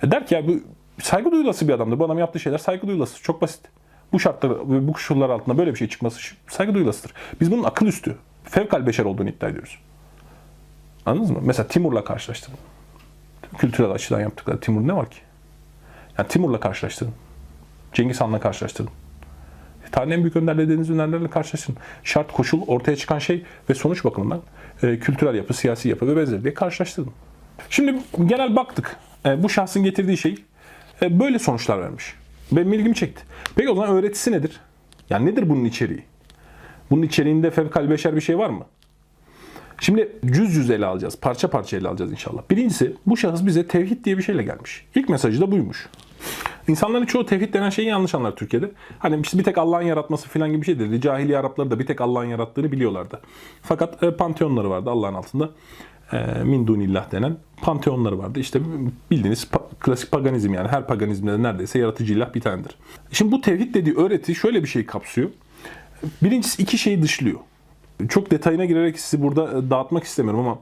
e, 0.04 0.12
der 0.12 0.28
ki 0.28 0.36
ya 0.36 0.48
bu 0.48 0.60
saygı 1.02 1.32
duyulası 1.32 1.68
bir 1.68 1.74
adamdır. 1.74 2.00
Bu 2.00 2.06
adam 2.06 2.20
yaptığı 2.20 2.40
şeyler 2.40 2.58
saygı 2.58 2.88
duyulası. 2.88 3.24
Çok 3.24 3.42
basit. 3.42 3.62
Bu 4.14 4.20
şartlar 4.20 4.52
bu 4.88 4.94
koşullar 4.94 5.30
altında 5.30 5.58
böyle 5.58 5.72
bir 5.72 5.78
şey 5.78 5.88
çıkması 5.88 6.20
saygı 6.48 6.74
duyulasıdır. 6.74 7.14
Biz 7.42 7.52
bunun 7.52 7.64
akıl 7.64 7.86
üstü, 7.86 8.16
fevkal 8.44 8.88
beşer 8.88 9.06
olduğunu 9.06 9.30
iddia 9.30 9.50
ediyoruz. 9.50 9.80
Anladınız 11.06 11.32
mı? 11.32 11.40
Mesela 11.42 11.68
Timur'la 11.68 12.04
karşılaştırın. 12.04 12.58
Kültürel 13.58 13.92
açıdan 13.92 14.22
yaptıkları 14.22 14.60
Timur 14.60 14.88
ne 14.88 14.96
var 14.96 15.10
ki? 15.10 15.18
Yani 16.18 16.28
Timur'la 16.28 16.60
karşılaştırın. 16.60 17.14
Cengiz 17.94 18.22
Han'la 18.22 18.40
karşılaştırın. 18.40 18.90
Tarihin 19.92 20.12
en 20.12 20.22
büyük 20.22 20.36
önderleri 20.36 20.66
dediğiniz 20.66 20.90
önderlerle 20.90 21.30
karşılaştırın. 21.30 21.78
Şart, 22.04 22.32
koşul, 22.32 22.62
ortaya 22.68 22.96
çıkan 22.96 23.20
şey 23.20 23.44
ve 23.70 23.74
sonuç 23.74 24.06
bakımından 24.06 24.42
e, 24.84 25.00
kültürel 25.00 25.36
yapı, 25.36 25.54
siyasi 25.54 25.90
yapı 25.90 26.08
ve 26.08 26.18
benzeri 26.18 26.44
diye 26.44 26.54
karşılaştırın. 26.54 27.12
Şimdi 27.70 28.00
genel 28.26 28.56
baktık. 28.56 28.98
E, 29.26 29.44
bu 29.44 29.50
şahsın 29.50 29.84
getirdiği 29.84 30.18
şey 30.18 30.36
e, 31.02 31.20
böyle 31.20 31.40
sonuçlar 31.40 31.82
vermiş. 31.82 32.14
Benim 32.52 32.74
ilgimi 32.74 32.96
çekti. 32.96 33.24
Peki 33.56 33.70
o 33.70 33.76
zaman 33.76 33.90
öğretisi 33.90 34.32
nedir? 34.32 34.60
Yani 35.10 35.26
nedir 35.26 35.50
bunun 35.50 35.66
içeriği? 35.66 36.04
Bunun 36.92 37.02
içeriğinde 37.02 37.52
fevkal 37.52 37.90
beşer 37.90 38.16
bir 38.16 38.22
şey 38.22 38.38
var 38.38 38.50
mı? 38.50 38.66
Şimdi 39.82 40.12
cüz 40.26 40.54
cüz 40.54 40.70
ele 40.70 40.86
alacağız. 40.86 41.18
Parça 41.22 41.50
parça 41.50 41.78
ele 41.78 41.88
alacağız 41.88 42.12
inşallah. 42.12 42.42
Birincisi 42.50 42.94
bu 43.06 43.18
şahıs 43.18 43.46
bize 43.46 43.68
tevhid 43.68 44.06
diye 44.06 44.18
bir 44.18 44.24
şeyle 44.24 44.44
gelmiş. 44.44 44.86
İlk 44.96 45.10
mesajı 45.10 45.42
da 45.42 45.52
buymuş. 45.52 45.90
İnsanların 46.68 47.06
çoğu 47.06 47.26
tevhid 47.26 47.54
denen 47.54 47.70
şeyi 47.70 47.88
yanlış 47.88 48.16
anlar 48.16 48.36
Türkiye'de. 48.36 48.72
Hani 49.00 49.22
işte 49.22 49.40
bir 49.40 49.44
tek 49.44 49.58
Allah'ın 49.58 49.82
yaratması 49.82 50.30
falan 50.30 50.50
gibi 50.50 50.62
bir 50.62 50.66
şey 50.66 50.80
dedi. 50.80 51.02
Cahiliye 51.02 51.38
Arapları 51.38 51.72
da 51.72 51.80
bir 51.80 51.86
tek 51.86 52.02
Allah'ın 52.02 52.26
yarattığını 52.26 52.72
biliyorlardı. 52.72 53.22
Fakat 53.62 54.04
e, 54.04 54.12
panteonları 54.12 54.70
vardı 54.70 54.90
Allah'ın 54.90 55.14
altında. 55.14 55.50
E, 56.14 56.44
min 56.44 56.68
dunillah 56.68 57.12
denen 57.12 57.38
panteonları 57.62 58.20
vardı. 58.20 58.40
İşte 58.40 58.60
bildiğiniz 59.12 59.44
pa- 59.44 59.80
klasik 59.80 60.12
paganizm 60.12 60.54
yani 60.54 60.68
her 60.68 60.88
paganizmde 60.88 61.32
de 61.32 61.44
neredeyse 61.44 61.80
yaratıcı 61.80 62.14
ilah 62.14 62.34
bir 62.34 62.42
tanedir. 62.42 62.78
Şimdi 63.12 63.32
bu 63.32 63.42
tevhid 63.42 63.76
dediği 63.76 63.96
öğreti 63.96 64.36
şöyle 64.36 64.64
bir 64.64 64.68
şey 64.68 64.86
kapsıyor. 64.86 65.30
Birincisi 66.24 66.62
iki 66.62 66.78
şeyi 66.78 67.02
dışlıyor. 67.02 67.40
Çok 68.10 68.32
detayına 68.32 68.66
girerek 68.66 69.00
sizi 69.00 69.24
burada 69.24 69.58
e, 69.58 69.70
dağıtmak 69.70 70.04
istemiyorum 70.04 70.40
ama 70.40 70.60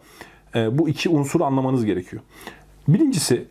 e, 0.56 0.78
bu 0.78 0.90
iki 0.90 1.10
unsuru 1.10 1.44
anlamanız 1.44 1.86
gerekiyor. 1.86 2.22
Birincisi 2.88 3.46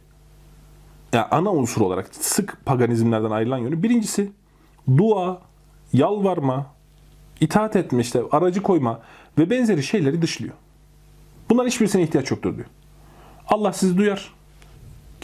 yani 1.12 1.26
ana 1.30 1.52
unsur 1.52 1.80
olarak 1.80 2.14
sık 2.14 2.58
paganizmlerden 2.64 3.30
ayrılan 3.30 3.58
yönü. 3.58 3.82
Birincisi 3.82 4.32
dua, 4.96 5.40
yalvarma, 5.92 6.66
itaat 7.40 7.76
etme 7.76 8.00
işte 8.00 8.22
aracı 8.30 8.62
koyma 8.62 9.00
ve 9.38 9.50
benzeri 9.50 9.82
şeyleri 9.82 10.22
dışlıyor. 10.22 10.54
Bunların 11.50 11.68
hiçbirisine 11.68 12.02
ihtiyaç 12.02 12.30
yoktur 12.30 12.56
diyor. 12.56 12.66
Allah 13.48 13.72
sizi 13.72 13.96
duyar. 13.96 14.34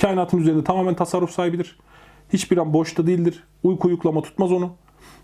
Kainatın 0.01 0.39
üzerinde 0.39 0.64
tamamen 0.64 0.95
tasarruf 0.95 1.30
sahibidir. 1.30 1.78
Hiçbir 2.32 2.57
an 2.57 2.72
boşta 2.72 3.07
değildir. 3.07 3.45
Uyku 3.62 3.89
uyuklama 3.89 4.22
tutmaz 4.22 4.53
onu. 4.53 4.72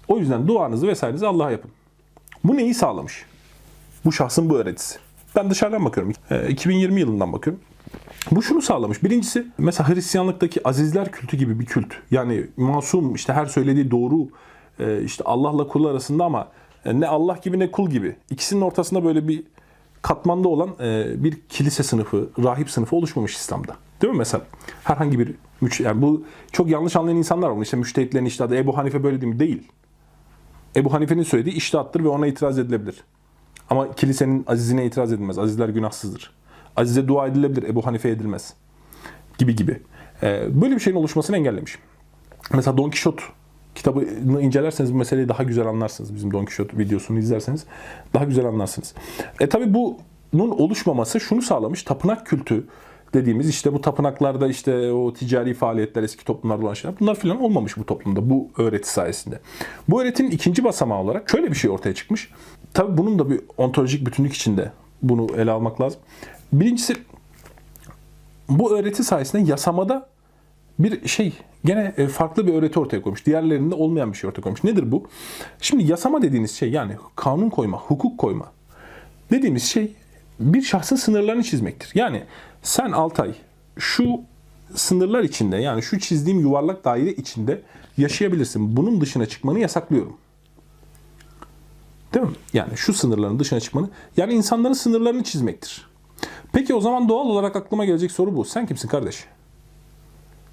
O 0.08 0.18
yüzden 0.18 0.48
duanızı 0.48 0.88
vesairenizi 0.88 1.26
Allah'a 1.26 1.50
yapın. 1.50 1.70
Bu 2.44 2.56
neyi 2.56 2.74
sağlamış? 2.74 3.24
Bu 4.04 4.12
şahsın 4.12 4.50
bu 4.50 4.56
öğretisi. 4.56 4.98
Ben 5.36 5.50
dışarıdan 5.50 5.84
bakıyorum. 5.84 6.12
E, 6.30 6.48
2020 6.48 7.00
yılından 7.00 7.32
bakıyorum. 7.32 7.62
Bu 8.30 8.42
şunu 8.42 8.62
sağlamış. 8.62 9.02
Birincisi 9.02 9.46
mesela 9.58 9.88
Hristiyanlıktaki 9.88 10.68
azizler 10.68 11.12
kültü 11.12 11.36
gibi 11.36 11.60
bir 11.60 11.66
kült. 11.66 11.94
Yani 12.10 12.46
masum 12.56 13.14
işte 13.14 13.32
her 13.32 13.46
söylediği 13.46 13.90
doğru 13.90 14.28
e, 14.78 15.02
işte 15.02 15.24
Allah'la 15.24 15.68
kul 15.68 15.84
arasında 15.84 16.24
ama 16.24 16.48
e, 16.84 17.00
ne 17.00 17.06
Allah 17.06 17.38
gibi 17.42 17.58
ne 17.58 17.70
kul 17.70 17.90
gibi. 17.90 18.16
İkisinin 18.30 18.60
ortasında 18.60 19.04
böyle 19.04 19.28
bir 19.28 19.44
katmanda 20.02 20.48
olan 20.48 20.70
e, 20.80 21.14
bir 21.24 21.40
kilise 21.48 21.82
sınıfı, 21.82 22.30
rahip 22.42 22.70
sınıfı 22.70 22.96
oluşmamış 22.96 23.36
İslam'da. 23.36 23.76
Değil 24.02 24.12
mi 24.12 24.18
mesela? 24.18 24.44
Herhangi 24.84 25.18
bir 25.18 25.34
müç 25.60 25.80
yani 25.80 26.02
bu 26.02 26.24
çok 26.52 26.68
yanlış 26.68 26.96
anlayan 26.96 27.16
insanlar 27.16 27.48
var. 27.48 27.62
İşte 27.62 27.76
müştehitlerin 27.76 28.24
iştihadı 28.24 28.56
Ebu 28.56 28.76
Hanife 28.76 29.02
böyle 29.02 29.20
değil 29.20 29.32
mi? 29.32 29.38
Değil. 29.38 29.68
Ebu 30.76 30.92
Hanife'nin 30.92 31.22
söylediği 31.22 31.56
iştihattır 31.56 32.04
ve 32.04 32.08
ona 32.08 32.26
itiraz 32.26 32.58
edilebilir. 32.58 33.04
Ama 33.70 33.94
kilisenin 33.94 34.44
azizine 34.46 34.86
itiraz 34.86 35.12
edilmez. 35.12 35.38
Azizler 35.38 35.68
günahsızdır. 35.68 36.34
Azize 36.76 37.08
dua 37.08 37.26
edilebilir. 37.26 37.62
Ebu 37.62 37.86
Hanife 37.86 38.08
edilmez. 38.08 38.54
Gibi 39.38 39.56
gibi. 39.56 39.80
Ee, 40.22 40.62
böyle 40.62 40.74
bir 40.74 40.80
şeyin 40.80 40.96
oluşmasını 40.96 41.36
engellemiş. 41.36 41.78
Mesela 42.52 42.76
Don 42.76 42.90
Quixote 42.90 43.22
kitabını 43.74 44.42
incelerseniz 44.42 44.94
bu 44.94 44.98
meseleyi 44.98 45.28
daha 45.28 45.42
güzel 45.42 45.66
anlarsınız. 45.66 46.14
Bizim 46.14 46.32
Don 46.32 46.44
Quixote 46.44 46.78
videosunu 46.78 47.18
izlerseniz 47.18 47.64
daha 48.14 48.24
güzel 48.24 48.46
anlarsınız. 48.46 48.94
E 49.40 49.48
tabi 49.48 49.74
bunun 49.74 50.50
oluşmaması 50.50 51.20
şunu 51.20 51.42
sağlamış. 51.42 51.82
Tapınak 51.82 52.26
kültü 52.26 52.64
dediğimiz 53.14 53.48
işte 53.48 53.72
bu 53.72 53.80
tapınaklarda 53.80 54.48
işte 54.48 54.92
o 54.92 55.12
ticari 55.12 55.54
faaliyetler 55.54 56.02
eski 56.02 56.24
toplumlarda 56.24 56.64
olan 56.64 56.74
şeyler 56.74 57.00
bunlar 57.00 57.14
filan 57.14 57.40
olmamış 57.40 57.76
bu 57.76 57.86
toplumda 57.86 58.30
bu 58.30 58.50
öğreti 58.58 58.90
sayesinde. 58.90 59.40
Bu 59.88 60.02
öğretinin 60.02 60.30
ikinci 60.30 60.64
basamağı 60.64 60.98
olarak 60.98 61.30
şöyle 61.30 61.50
bir 61.50 61.54
şey 61.56 61.70
ortaya 61.70 61.94
çıkmış. 61.94 62.30
Tabi 62.74 62.98
bunun 62.98 63.18
da 63.18 63.30
bir 63.30 63.40
ontolojik 63.56 64.06
bütünlük 64.06 64.34
içinde 64.34 64.72
bunu 65.02 65.26
ele 65.36 65.50
almak 65.50 65.80
lazım. 65.80 66.00
Birincisi 66.60 66.96
bu 68.48 68.78
öğreti 68.78 69.04
sayesinde 69.04 69.50
yasamada 69.50 70.08
bir 70.78 71.08
şey 71.08 71.32
gene 71.64 71.94
e, 71.96 72.08
farklı 72.08 72.46
bir 72.46 72.54
öğreti 72.54 72.80
ortaya 72.80 73.02
koymuş. 73.02 73.26
Diğerlerinde 73.26 73.74
olmayan 73.74 74.12
bir 74.12 74.16
şey 74.16 74.30
ortaya 74.30 74.40
koymuş. 74.42 74.64
Nedir 74.64 74.92
bu? 74.92 75.08
Şimdi 75.60 75.84
yasama 75.84 76.22
dediğiniz 76.22 76.54
şey 76.54 76.70
yani 76.70 76.96
kanun 77.16 77.50
koyma, 77.50 77.78
hukuk 77.78 78.18
koyma 78.18 78.52
dediğimiz 79.30 79.64
şey 79.64 79.92
bir 80.40 80.62
şahsın 80.62 80.96
sınırlarını 80.96 81.42
çizmektir. 81.42 81.90
Yani 81.94 82.24
sen 82.62 82.92
Altay 82.92 83.34
şu 83.78 84.20
sınırlar 84.74 85.22
içinde 85.22 85.56
yani 85.56 85.82
şu 85.82 85.98
çizdiğim 85.98 86.40
yuvarlak 86.40 86.84
daire 86.84 87.12
içinde 87.12 87.62
yaşayabilirsin. 87.96 88.76
Bunun 88.76 89.00
dışına 89.00 89.26
çıkmanı 89.26 89.58
yasaklıyorum. 89.58 90.16
Değil 92.14 92.26
mi? 92.26 92.32
Yani 92.52 92.76
şu 92.76 92.92
sınırların 92.92 93.38
dışına 93.38 93.60
çıkmanı, 93.60 93.88
yani 94.16 94.32
insanların 94.32 94.72
sınırlarını 94.72 95.24
çizmektir. 95.24 95.93
Peki 96.52 96.74
o 96.74 96.80
zaman 96.80 97.08
doğal 97.08 97.26
olarak 97.26 97.56
aklıma 97.56 97.84
gelecek 97.84 98.10
soru 98.10 98.36
bu. 98.36 98.44
Sen 98.44 98.66
kimsin 98.66 98.88
kardeş? 98.88 99.24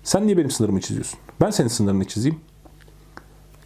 Sen 0.04 0.26
niye 0.28 0.38
benim 0.38 0.52
sınırımı 0.52 0.82
çiziyorsun? 0.82 1.20
Ben 1.42 1.50
senin 1.50 1.68
sınırını 1.68 2.06
çizeyim. 2.06 2.40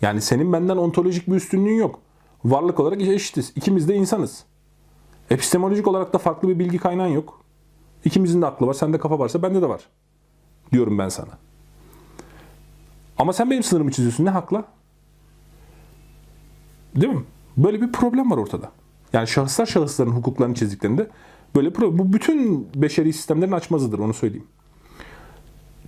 Yani 0.01 0.21
senin 0.21 0.53
benden 0.53 0.77
ontolojik 0.77 1.27
bir 1.27 1.35
üstünlüğün 1.35 1.77
yok. 1.77 1.99
Varlık 2.45 2.79
olarak 2.79 3.01
eşitiz. 3.01 3.53
İkimiz 3.55 3.87
de 3.87 3.95
insanız. 3.95 4.43
Epistemolojik 5.29 5.87
olarak 5.87 6.13
da 6.13 6.17
farklı 6.17 6.49
bir 6.49 6.59
bilgi 6.59 6.77
kaynağın 6.77 7.07
yok. 7.07 7.41
İkimizin 8.05 8.41
de 8.41 8.45
aklı 8.45 8.67
var. 8.67 8.73
Sende 8.73 8.97
kafa 8.97 9.19
varsa 9.19 9.41
bende 9.41 9.61
de 9.61 9.69
var. 9.69 9.81
Diyorum 10.71 10.97
ben 10.97 11.09
sana. 11.09 11.37
Ama 13.17 13.33
sen 13.33 13.51
benim 13.51 13.63
sınırımı 13.63 13.91
çiziyorsun. 13.91 14.25
Ne 14.25 14.29
hakla? 14.29 14.65
Değil 16.95 17.13
mi? 17.13 17.23
Böyle 17.57 17.81
bir 17.81 17.91
problem 17.91 18.31
var 18.31 18.37
ortada. 18.37 18.71
Yani 19.13 19.27
şahıslar 19.27 19.65
şahısların 19.65 20.11
hukuklarını 20.11 20.55
çizdiklerinde 20.55 21.09
böyle. 21.55 21.75
Bu 21.75 22.13
bütün 22.13 22.69
beşeri 22.75 23.13
sistemlerin 23.13 23.51
açmazıdır 23.51 23.99
onu 23.99 24.13
söyleyeyim. 24.13 24.47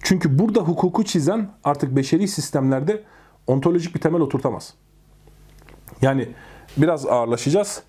Çünkü 0.01 0.39
burada 0.39 0.59
hukuku 0.59 1.03
çizen 1.03 1.49
artık 1.63 1.95
beşeri 1.95 2.27
sistemlerde 2.27 3.03
ontolojik 3.47 3.95
bir 3.95 3.99
temel 3.99 4.21
oturtamaz. 4.21 4.73
Yani 6.01 6.29
biraz 6.77 7.05
ağırlaşacağız. 7.05 7.83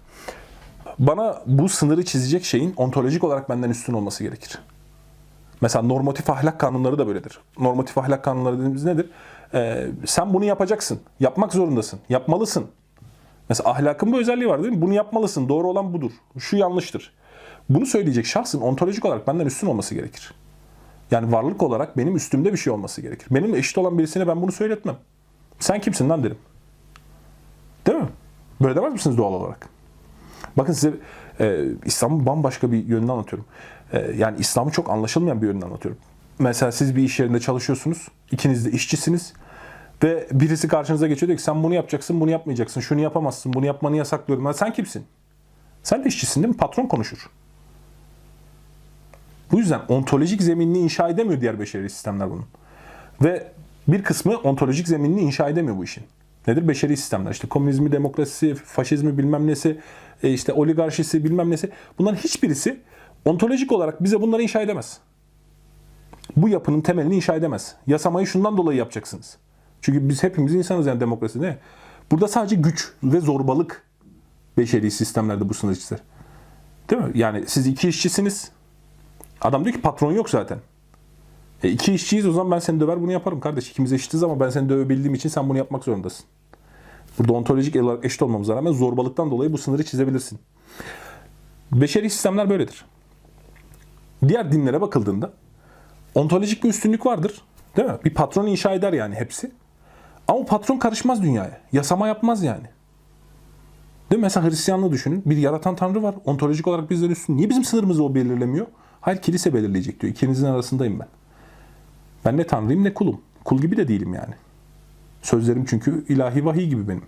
Bana 0.98 1.42
bu 1.46 1.68
sınırı 1.68 2.04
çizecek 2.04 2.44
şeyin 2.44 2.74
ontolojik 2.76 3.24
olarak 3.24 3.48
benden 3.48 3.70
üstün 3.70 3.92
olması 3.92 4.24
gerekir. 4.24 4.58
Mesela 5.60 5.82
normatif 5.82 6.30
ahlak 6.30 6.60
kanunları 6.60 6.98
da 6.98 7.06
böyledir. 7.06 7.40
Normatif 7.58 7.98
ahlak 7.98 8.24
kanunları 8.24 8.58
dediğimiz 8.58 8.84
nedir? 8.84 9.10
Ee, 9.54 9.86
sen 10.06 10.34
bunu 10.34 10.44
yapacaksın. 10.44 11.00
Yapmak 11.20 11.52
zorundasın. 11.52 12.00
Yapmalısın. 12.08 12.66
Mesela 13.48 13.70
ahlakın 13.70 14.12
bu 14.12 14.18
özelliği 14.18 14.48
var 14.48 14.62
değil 14.62 14.74
mi? 14.74 14.82
Bunu 14.82 14.94
yapmalısın. 14.94 15.48
Doğru 15.48 15.68
olan 15.68 15.92
budur. 15.92 16.10
Şu 16.38 16.56
yanlıştır. 16.56 17.12
Bunu 17.68 17.86
söyleyecek 17.86 18.26
şahsın 18.26 18.60
ontolojik 18.60 19.04
olarak 19.04 19.26
benden 19.26 19.46
üstün 19.46 19.66
olması 19.66 19.94
gerekir. 19.94 20.34
Yani 21.10 21.32
varlık 21.32 21.62
olarak 21.62 21.96
benim 21.96 22.16
üstümde 22.16 22.52
bir 22.52 22.58
şey 22.58 22.72
olması 22.72 23.00
gerekir. 23.00 23.26
Benim 23.30 23.54
eşit 23.54 23.78
olan 23.78 23.98
birisine 23.98 24.26
ben 24.28 24.42
bunu 24.42 24.52
söyletmem. 24.52 24.96
Sen 25.58 25.80
kimsin 25.80 26.08
lan 26.08 26.24
derim. 26.24 26.38
Değil 27.86 27.98
mi? 27.98 28.08
Böyle 28.62 28.76
demez 28.76 28.92
misiniz 28.92 29.16
doğal 29.16 29.32
olarak? 29.32 29.68
Bakın 30.56 30.72
size 30.72 30.92
e, 31.40 31.64
İslam'ı 31.84 32.26
bambaşka 32.26 32.72
bir 32.72 32.86
yönünü 32.86 33.12
anlatıyorum. 33.12 33.46
E, 33.92 34.12
yani 34.16 34.38
İslam'ı 34.40 34.70
çok 34.70 34.90
anlaşılmayan 34.90 35.42
bir 35.42 35.46
yönünü 35.46 35.64
anlatıyorum. 35.64 36.00
Mesela 36.38 36.72
siz 36.72 36.96
bir 36.96 37.02
iş 37.02 37.20
yerinde 37.20 37.40
çalışıyorsunuz. 37.40 38.08
ikiniz 38.30 38.66
de 38.66 38.70
işçisiniz. 38.70 39.32
Ve 40.02 40.28
birisi 40.32 40.68
karşınıza 40.68 41.06
geçiyor 41.06 41.28
diyor 41.28 41.38
ki 41.38 41.44
sen 41.44 41.62
bunu 41.62 41.74
yapacaksın, 41.74 42.20
bunu 42.20 42.30
yapmayacaksın, 42.30 42.80
şunu 42.80 43.00
yapamazsın, 43.00 43.52
bunu 43.52 43.66
yapmanı 43.66 43.96
yasaklıyorum. 43.96 44.44
Yani 44.44 44.54
sen 44.56 44.72
kimsin? 44.72 45.04
Sen 45.82 46.04
de 46.04 46.08
işçisin 46.08 46.42
değil 46.42 46.54
mi? 46.54 46.58
Patron 46.58 46.86
konuşur. 46.86 47.30
Bu 49.52 49.58
yüzden 49.58 49.80
ontolojik 49.88 50.42
zeminini 50.42 50.78
inşa 50.78 51.08
edemiyor 51.08 51.40
diğer 51.40 51.60
beşeri 51.60 51.90
sistemler 51.90 52.30
bunun. 52.30 52.44
Ve 53.22 53.52
bir 53.88 54.02
kısmı 54.02 54.36
ontolojik 54.36 54.88
zeminini 54.88 55.20
inşa 55.20 55.48
edemiyor 55.48 55.76
bu 55.76 55.84
işin. 55.84 56.04
Nedir? 56.46 56.68
Beşeri 56.68 56.96
sistemler. 56.96 57.30
İşte 57.30 57.48
komünizmi, 57.48 57.92
demokrasisi, 57.92 58.54
faşizmi 58.54 59.18
bilmem 59.18 59.46
nesi, 59.46 59.80
e, 60.22 60.32
işte 60.32 60.52
oligarşisi 60.52 61.24
bilmem 61.24 61.50
nesi. 61.50 61.70
Bunların 61.98 62.16
hiçbirisi 62.16 62.80
ontolojik 63.24 63.72
olarak 63.72 64.04
bize 64.04 64.20
bunları 64.20 64.42
inşa 64.42 64.60
edemez. 64.60 64.98
Bu 66.36 66.48
yapının 66.48 66.80
temelini 66.80 67.16
inşa 67.16 67.34
edemez. 67.34 67.74
Yasamayı 67.86 68.26
şundan 68.26 68.56
dolayı 68.56 68.78
yapacaksınız. 68.78 69.36
Çünkü 69.80 70.08
biz 70.08 70.22
hepimiz 70.22 70.54
insanız 70.54 70.86
yani 70.86 71.00
demokrasi 71.00 71.42
ne? 71.42 71.58
Burada 72.10 72.28
sadece 72.28 72.56
güç 72.56 72.92
ve 73.02 73.20
zorbalık 73.20 73.82
beşeri 74.58 74.90
sistemlerde 74.90 75.48
bu 75.48 75.54
sınır. 75.54 75.78
Değil 76.90 77.02
mi? 77.02 77.10
Yani 77.14 77.44
siz 77.46 77.66
iki 77.66 77.88
işçisiniz. 77.88 78.50
Adam 79.42 79.64
diyor 79.64 79.76
ki 79.76 79.82
patron 79.82 80.12
yok 80.12 80.30
zaten. 80.30 80.58
E 81.62 81.68
iki 81.68 81.94
işçiyiz 81.94 82.26
o 82.26 82.32
zaman 82.32 82.50
ben 82.50 82.58
seni 82.58 82.80
döver 82.80 83.02
bunu 83.02 83.12
yaparım 83.12 83.40
kardeş. 83.40 83.70
İkimiz 83.70 83.92
eşitiz 83.92 84.22
ama 84.22 84.40
ben 84.40 84.50
seni 84.50 84.68
dövebildiğim 84.68 85.14
için 85.14 85.28
sen 85.28 85.48
bunu 85.48 85.58
yapmak 85.58 85.84
zorundasın. 85.84 86.26
Burada 87.18 87.32
ontolojik 87.32 87.76
olarak 87.76 88.04
eşit 88.04 88.22
olmamıza 88.22 88.56
rağmen 88.56 88.72
zorbalıktan 88.72 89.30
dolayı 89.30 89.52
bu 89.52 89.58
sınırı 89.58 89.84
çizebilirsin. 89.84 90.38
Beşeri 91.72 92.10
sistemler 92.10 92.50
böyledir. 92.50 92.84
Diğer 94.28 94.52
dinlere 94.52 94.80
bakıldığında 94.80 95.32
ontolojik 96.14 96.64
bir 96.64 96.68
üstünlük 96.68 97.06
vardır. 97.06 97.42
Değil 97.76 97.88
mi? 97.88 97.96
Bir 98.04 98.14
patron 98.14 98.46
inşa 98.46 98.74
eder 98.74 98.92
yani 98.92 99.14
hepsi. 99.14 99.52
Ama 100.28 100.44
patron 100.44 100.78
karışmaz 100.78 101.22
dünyaya. 101.22 101.60
Yasama 101.72 102.08
yapmaz 102.08 102.42
yani. 102.42 102.66
Değil 104.10 104.20
mi? 104.20 104.22
Mesela 104.22 104.46
Hristiyanlığı 104.46 104.92
düşünün. 104.92 105.22
Bir 105.26 105.36
yaratan 105.36 105.76
tanrı 105.76 106.02
var. 106.02 106.14
Ontolojik 106.24 106.66
olarak 106.66 106.90
bizden 106.90 107.10
üstün. 107.10 107.36
Niye 107.36 107.50
bizim 107.50 107.64
sınırımızı 107.64 108.04
o 108.04 108.14
belirlemiyor? 108.14 108.66
Hayır 109.00 109.22
kilise 109.22 109.54
belirleyecek 109.54 110.00
diyor. 110.00 110.12
İkinizin 110.12 110.46
arasındayım 110.46 111.00
ben. 111.00 111.08
Ben 112.24 112.36
ne 112.36 112.46
tanrıyım 112.46 112.84
ne 112.84 112.94
kulum. 112.94 113.20
Kul 113.44 113.60
gibi 113.60 113.76
de 113.76 113.88
değilim 113.88 114.14
yani. 114.14 114.34
Sözlerim 115.22 115.64
çünkü 115.64 116.04
ilahi 116.08 116.44
vahiy 116.44 116.68
gibi 116.68 116.88
benim. 116.88 117.02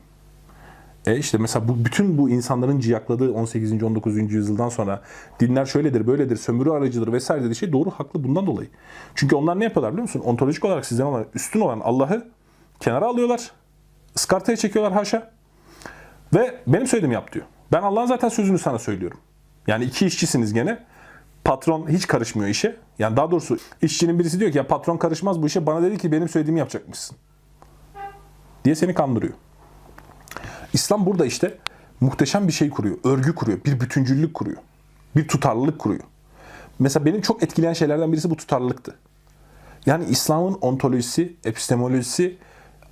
E 1.07 1.18
işte 1.18 1.38
mesela 1.38 1.68
bu 1.68 1.84
bütün 1.84 2.18
bu 2.18 2.30
insanların 2.30 2.80
ciyakladığı 2.80 3.32
18. 3.32 3.82
19. 3.82 4.32
yüzyıldan 4.32 4.68
sonra 4.68 5.03
dinler 5.41 5.66
şöyledir, 5.66 6.07
böyledir, 6.07 6.36
sömürü 6.36 6.70
aracıdır 6.70 7.12
vesaire 7.12 7.45
dediği 7.45 7.55
şey 7.55 7.72
doğru, 7.72 7.91
haklı 7.91 8.24
bundan 8.24 8.47
dolayı. 8.47 8.68
Çünkü 9.14 9.36
onlar 9.36 9.61
ne 9.61 9.64
yapıyorlar 9.64 9.93
biliyor 9.93 10.03
musun? 10.03 10.20
Ontolojik 10.20 10.64
olarak 10.64 10.86
sizden 10.86 11.05
olan, 11.05 11.26
üstün 11.34 11.61
olan 11.61 11.80
Allah'ı 11.80 12.28
kenara 12.80 13.07
alıyorlar. 13.07 13.51
ıskartaya 14.16 14.57
çekiyorlar 14.57 14.93
haşa. 14.93 15.30
Ve 16.34 16.61
benim 16.66 16.86
söylediğimi 16.86 17.14
yap 17.14 17.32
diyor. 17.32 17.45
Ben 17.72 17.82
Allah'ın 17.82 18.07
zaten 18.07 18.28
sözünü 18.28 18.59
sana 18.59 18.78
söylüyorum. 18.78 19.18
Yani 19.66 19.84
iki 19.84 20.07
işçisiniz 20.07 20.55
gene. 20.55 20.78
Patron 21.45 21.88
hiç 21.88 22.07
karışmıyor 22.07 22.51
işe. 22.51 22.76
Yani 22.99 23.16
daha 23.16 23.30
doğrusu 23.30 23.59
işçinin 23.82 24.18
birisi 24.18 24.41
diyor 24.41 24.53
ki 24.53 24.59
ya 24.59 24.66
patron 24.66 24.97
karışmaz 24.97 25.43
bu 25.43 25.47
işe. 25.47 25.66
Bana 25.66 25.82
dedi 25.82 25.99
ki 25.99 26.12
benim 26.12 26.28
söylediğimi 26.28 26.59
yapacakmışsın. 26.59 27.16
Diye 28.64 28.74
seni 28.74 28.95
kandırıyor. 28.95 29.34
İslam 30.72 31.07
burada 31.07 31.26
işte 31.26 31.59
muhteşem 32.01 32.49
bir 32.49 32.53
şey 32.53 32.70
kuruyor. 32.70 32.97
Örgü 33.05 33.34
kuruyor. 33.34 33.64
Bir 33.64 33.80
bütüncüllük 33.80 34.34
kuruyor. 34.34 34.59
Bir 35.16 35.28
tutarlılık 35.28 35.78
kuruyor. 35.78 36.03
Mesela 36.78 37.05
benim 37.05 37.20
çok 37.20 37.43
etkileyen 37.43 37.72
şeylerden 37.72 38.12
birisi 38.12 38.30
bu 38.30 38.36
tutarlılıktı. 38.36 38.97
Yani 39.86 40.05
İslam'ın 40.05 40.55
ontolojisi, 40.55 41.36
epistemolojisi, 41.45 42.38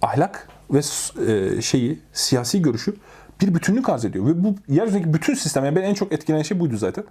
ahlak 0.02 0.48
ve 0.70 0.78
e, 1.26 1.62
şeyi, 1.62 2.00
siyasi 2.12 2.62
görüşü 2.62 2.96
bir 3.40 3.54
bütünlük 3.54 3.88
arz 3.88 4.04
ediyor. 4.04 4.26
Ve 4.26 4.44
bu 4.44 4.54
yeryüzündeki 4.68 5.14
bütün 5.14 5.34
sistem, 5.34 5.64
yani 5.64 5.76
beni 5.76 5.84
en 5.84 5.94
çok 5.94 6.12
etkileyen 6.12 6.42
şey 6.42 6.60
buydu 6.60 6.76
zaten. 6.76 7.04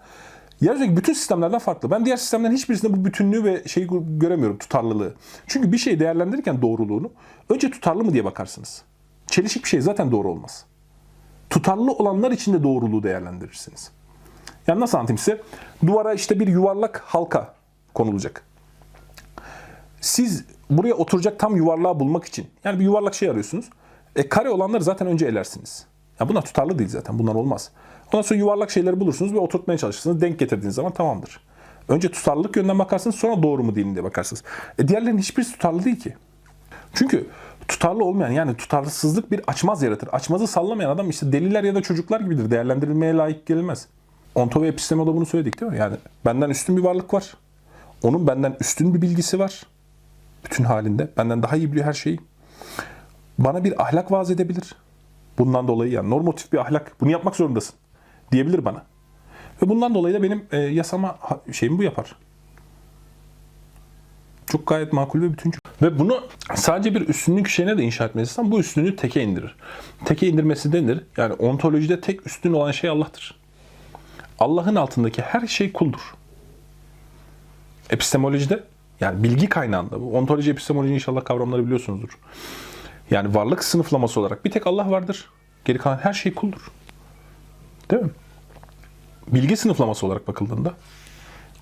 Yeryüzündeki 0.62 0.97
bütün 0.97 1.14
sistemlerden 1.14 1.60
farklı. 1.60 1.91
Ben 1.91 2.05
diğer 2.05 2.18
sistemlerin 2.18 2.53
hiçbirisinde 2.53 2.93
bu 2.93 3.05
bütünlüğü 3.05 3.43
ve 3.43 3.64
şeyi 3.68 3.88
göremiyorum, 4.08 4.58
tutarlılığı. 4.58 5.14
Çünkü 5.47 5.72
bir 5.72 5.78
şeyi 5.78 5.99
değerlendirirken 5.99 6.62
doğruluğunu 6.62 7.12
önce 7.49 7.72
tutarlı 7.72 8.03
mı 8.03 8.14
diye 8.14 8.26
bakarsınız. 8.26 8.84
Çelişik 9.28 9.64
bir 9.64 9.70
şey 9.70 9.82
zaten 9.82 10.12
doğru 10.12 10.32
olmaz. 10.32 10.66
Tutarlı 11.49 11.91
olanlar 11.91 12.32
için 12.32 12.53
de 12.53 12.64
doğruluğu 12.64 13.03
değerlendirirsiniz. 13.03 13.91
Yani 14.68 14.80
nasıl 14.80 14.97
anlatayım 14.97 15.18
size? 15.18 15.41
Duvara 15.88 16.14
işte 16.14 16.39
bir 16.39 16.47
yuvarlak 16.47 17.03
halka 17.05 17.53
konulacak. 17.93 18.43
Siz 20.01 20.45
buraya 20.70 20.93
oturacak 20.93 21.39
tam 21.39 21.55
yuvarlağı 21.55 21.99
bulmak 21.99 22.26
için 22.26 22.47
yani 22.64 22.80
bir 22.80 22.84
yuvarlak 22.84 23.16
şey 23.16 23.30
arıyorsunuz. 23.30 23.70
E 24.16 24.30
kare 24.30 24.49
olanları 24.49 24.84
zaten 24.84 25.08
önce 25.08 25.26
elersiniz. 25.26 25.86
Ya 26.20 26.30
bunlar 26.30 26.41
tutarlı 26.41 26.80
değil 26.80 26.89
zaten. 26.89 27.20
Bunlar 27.20 27.36
olmaz. 27.36 27.72
Ondan 28.14 28.22
sonra 28.22 28.39
yuvarlak 28.39 28.72
şeyleri 28.72 28.99
bulursunuz 28.99 29.34
ve 29.34 29.39
oturtmaya 29.39 29.78
çalışırsınız. 29.78 30.22
Denk 30.22 30.39
getirdiğiniz 30.39 30.76
zaman 30.76 30.93
tamamdır. 30.93 31.39
Önce 31.89 32.12
tutarlılık 32.12 32.55
yönden 32.55 32.80
bakarsınız 32.80 33.16
sonra 33.16 33.43
doğru 33.43 33.64
mu 33.64 33.76
değil 33.76 33.88
mi 33.88 33.93
diye 33.93 34.03
bakarsınız. 34.03 34.43
E 34.80 34.88
diğerlerinin 34.88 35.20
hiçbirisi 35.20 35.51
tutarlı 35.51 35.84
değil 35.84 35.99
ki. 35.99 36.16
Çünkü 36.93 37.28
tutarlı 37.68 38.03
olmayan 38.03 38.32
yani 38.32 38.58
tutarsızlık 38.58 39.32
bir 39.32 39.41
açmaz 39.47 39.84
yaratır. 39.84 40.10
Açmazı 40.12 40.47
sallamayan 40.47 40.89
adam 40.89 41.10
işte 41.10 41.32
deliler 41.32 41.64
ya 41.64 41.76
da 41.76 41.82
çocuklar 41.82 42.22
gibidir. 42.22 42.51
Değerlendirilmeye 42.51 43.14
layık 43.14 43.45
gelmez. 43.45 43.88
Onto 44.36 44.62
ve 44.62 44.68
epistemoloda 44.68 45.16
bunu 45.16 45.26
söyledik 45.26 45.62
değil 45.62 45.72
mi? 45.72 45.78
Yani 45.78 45.95
benden 46.26 46.49
üstün 46.49 46.78
bir 46.78 46.84
varlık 46.84 47.14
var. 47.14 47.34
Onun 48.03 48.28
benden 48.28 48.58
üstün 48.60 48.93
bir 48.93 49.01
bilgisi 49.01 49.39
var. 49.39 49.64
Bütün 50.45 50.64
halinde. 50.64 51.10
Benden 51.18 51.43
daha 51.43 51.55
iyi 51.55 51.72
biliyor 51.72 51.86
her 51.86 51.93
şeyi. 51.93 52.20
Bana 53.39 53.64
bir 53.64 53.82
ahlak 53.82 54.12
vaaz 54.12 54.32
edebilir. 54.32 54.76
Bundan 55.38 55.68
dolayı 55.68 55.91
yani 55.91 56.10
normatif 56.10 56.53
bir 56.53 56.58
ahlak. 56.58 56.95
Bunu 57.01 57.12
yapmak 57.12 57.36
zorundasın. 57.36 57.76
Diyebilir 58.32 58.66
bana. 58.66 58.86
Ve 59.62 59.70
bundan 59.70 59.96
dolayı 59.96 60.16
da 60.16 60.24
benim 60.24 60.46
e, 60.52 60.58
yasama 60.58 61.20
şeyim 61.52 61.78
bu 61.78 61.84
yapar. 61.84 62.16
Çok 64.48 64.68
gayet 64.68 64.94
makul 64.94 65.22
ve 65.22 65.32
bütüncül. 65.32 65.60
Ve 65.82 66.00
bunu 66.00 66.24
sadece 66.56 66.96
bir 66.96 67.08
üstünlük 67.08 67.48
şeyine 67.48 67.78
de 67.78 67.84
inşa 67.84 68.06
etmezsen 68.06 68.52
bu 68.52 68.60
üstünlüğü 68.60 68.96
teke 68.96 69.24
indirir. 69.24 69.56
Teke 70.06 70.28
indirmesi 70.28 70.74
denir. 70.74 71.04
Yani 71.18 71.34
ontolojide 71.34 72.02
tek 72.02 72.28
üstün 72.28 72.54
olan 72.54 72.72
şey 72.72 72.90
Allah'tır. 72.90 73.40
Allah'ın 74.40 74.76
altındaki 74.76 75.22
her 75.22 75.48
şey 75.48 75.72
kuldur. 75.74 76.16
Epistemolojide 77.90 78.64
yani 79.02 79.24
bilgi 79.24 79.50
kaynağında, 79.50 80.02
bu 80.02 80.18
ontoloji, 80.18 80.52
epistemoloji 80.52 80.94
inşallah 80.94 81.26
kavramları 81.26 81.66
biliyorsunuzdur. 81.66 82.18
Yani 83.12 83.36
varlık 83.36 83.64
sınıflaması 83.64 84.20
olarak 84.20 84.46
bir 84.46 84.52
tek 84.52 84.68
Allah 84.68 84.92
vardır. 84.92 85.30
Geri 85.66 85.78
kalan 85.78 85.98
her 85.98 86.14
şey 86.14 86.34
kuldur. 86.34 86.72
Değil 87.92 88.04
mi? 88.04 88.10
Bilgi 89.28 89.58
sınıflaması 89.58 90.06
olarak 90.06 90.28
bakıldığında 90.28 90.74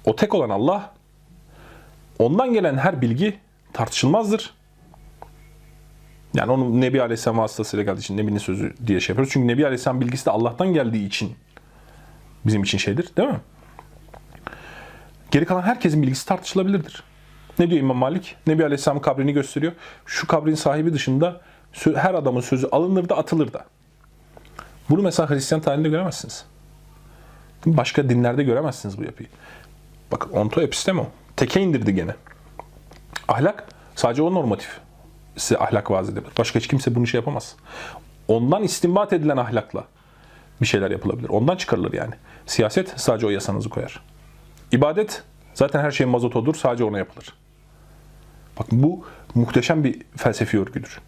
o 0.05 0.15
tek 0.15 0.34
olan 0.34 0.49
Allah 0.49 0.93
ondan 2.19 2.53
gelen 2.53 2.78
her 2.78 3.01
bilgi 3.01 3.39
tartışılmazdır. 3.73 4.53
Yani 6.34 6.51
onu 6.51 6.82
Nebi 6.82 7.01
Aleyhisselam 7.01 7.38
vasıtasıyla 7.38 7.84
geldiği 7.84 7.99
için 7.99 8.17
Nebi'nin 8.17 8.38
sözü 8.38 8.73
diye 8.88 8.99
şey 8.99 9.13
yapıyoruz. 9.13 9.34
Çünkü 9.34 9.47
Nebi 9.47 9.65
Aleyhisselam 9.65 10.01
bilgisi 10.01 10.26
de 10.26 10.32
Allah'tan 10.32 10.73
geldiği 10.73 11.07
için 11.07 11.36
bizim 12.45 12.63
için 12.63 12.78
şeydir 12.78 13.09
değil 13.17 13.30
mi? 13.30 13.39
Geri 15.32 15.45
kalan 15.45 15.61
herkesin 15.61 16.01
bilgisi 16.01 16.28
tartışılabilirdir. 16.28 17.03
Ne 17.59 17.69
diyor 17.69 17.82
İmam 17.82 17.97
Malik? 17.97 18.36
Nebi 18.47 18.63
Aleyhisselam'ın 18.63 19.01
kabrini 19.01 19.34
gösteriyor. 19.34 19.73
Şu 20.05 20.28
kabrin 20.28 20.55
sahibi 20.55 20.93
dışında 20.93 21.41
her 21.95 22.13
adamın 22.13 22.41
sözü 22.41 22.67
alınır 22.67 23.09
da 23.09 23.17
atılır 23.17 23.53
da. 23.53 23.65
Bunu 24.89 25.01
mesela 25.01 25.29
Hristiyan 25.29 25.61
tarihinde 25.61 25.89
göremezsiniz. 25.89 26.45
Başka 27.65 28.09
dinlerde 28.09 28.43
göremezsiniz 28.43 28.97
bu 28.97 29.03
yapıyı. 29.03 29.29
Bakın 30.11 30.31
onto 30.31 30.61
epistemo. 30.61 31.07
Teke 31.36 31.61
indirdi 31.61 31.95
gene. 31.95 32.15
Ahlak 33.27 33.67
sadece 33.95 34.21
o 34.21 34.33
normatif. 34.33 34.79
Size 35.38 35.59
ahlak 35.59 35.91
vaaz 35.91 36.09
edebilir. 36.09 36.33
Başka 36.38 36.59
hiç 36.59 36.67
kimse 36.67 36.95
bunu 36.95 37.07
şey 37.07 37.19
yapamaz. 37.19 37.55
Ondan 38.27 38.63
istinbat 38.63 39.13
edilen 39.13 39.38
ahlakla 39.38 39.83
bir 40.61 40.65
şeyler 40.65 40.91
yapılabilir. 40.91 41.29
Ondan 41.29 41.55
çıkarılır 41.55 41.93
yani. 41.93 42.13
Siyaset 42.45 42.93
sadece 42.95 43.27
o 43.27 43.29
yasanızı 43.29 43.69
koyar. 43.69 44.01
İbadet 44.71 45.23
zaten 45.53 45.79
her 45.79 45.91
şeyin 45.91 46.11
mazotodur. 46.11 46.55
Sadece 46.55 46.83
ona 46.83 46.97
yapılır. 46.97 47.33
Bakın 48.59 48.83
bu 48.83 49.05
muhteşem 49.36 49.83
bir 49.83 50.01
felsefi 50.17 50.59
örgüdür. 50.59 51.01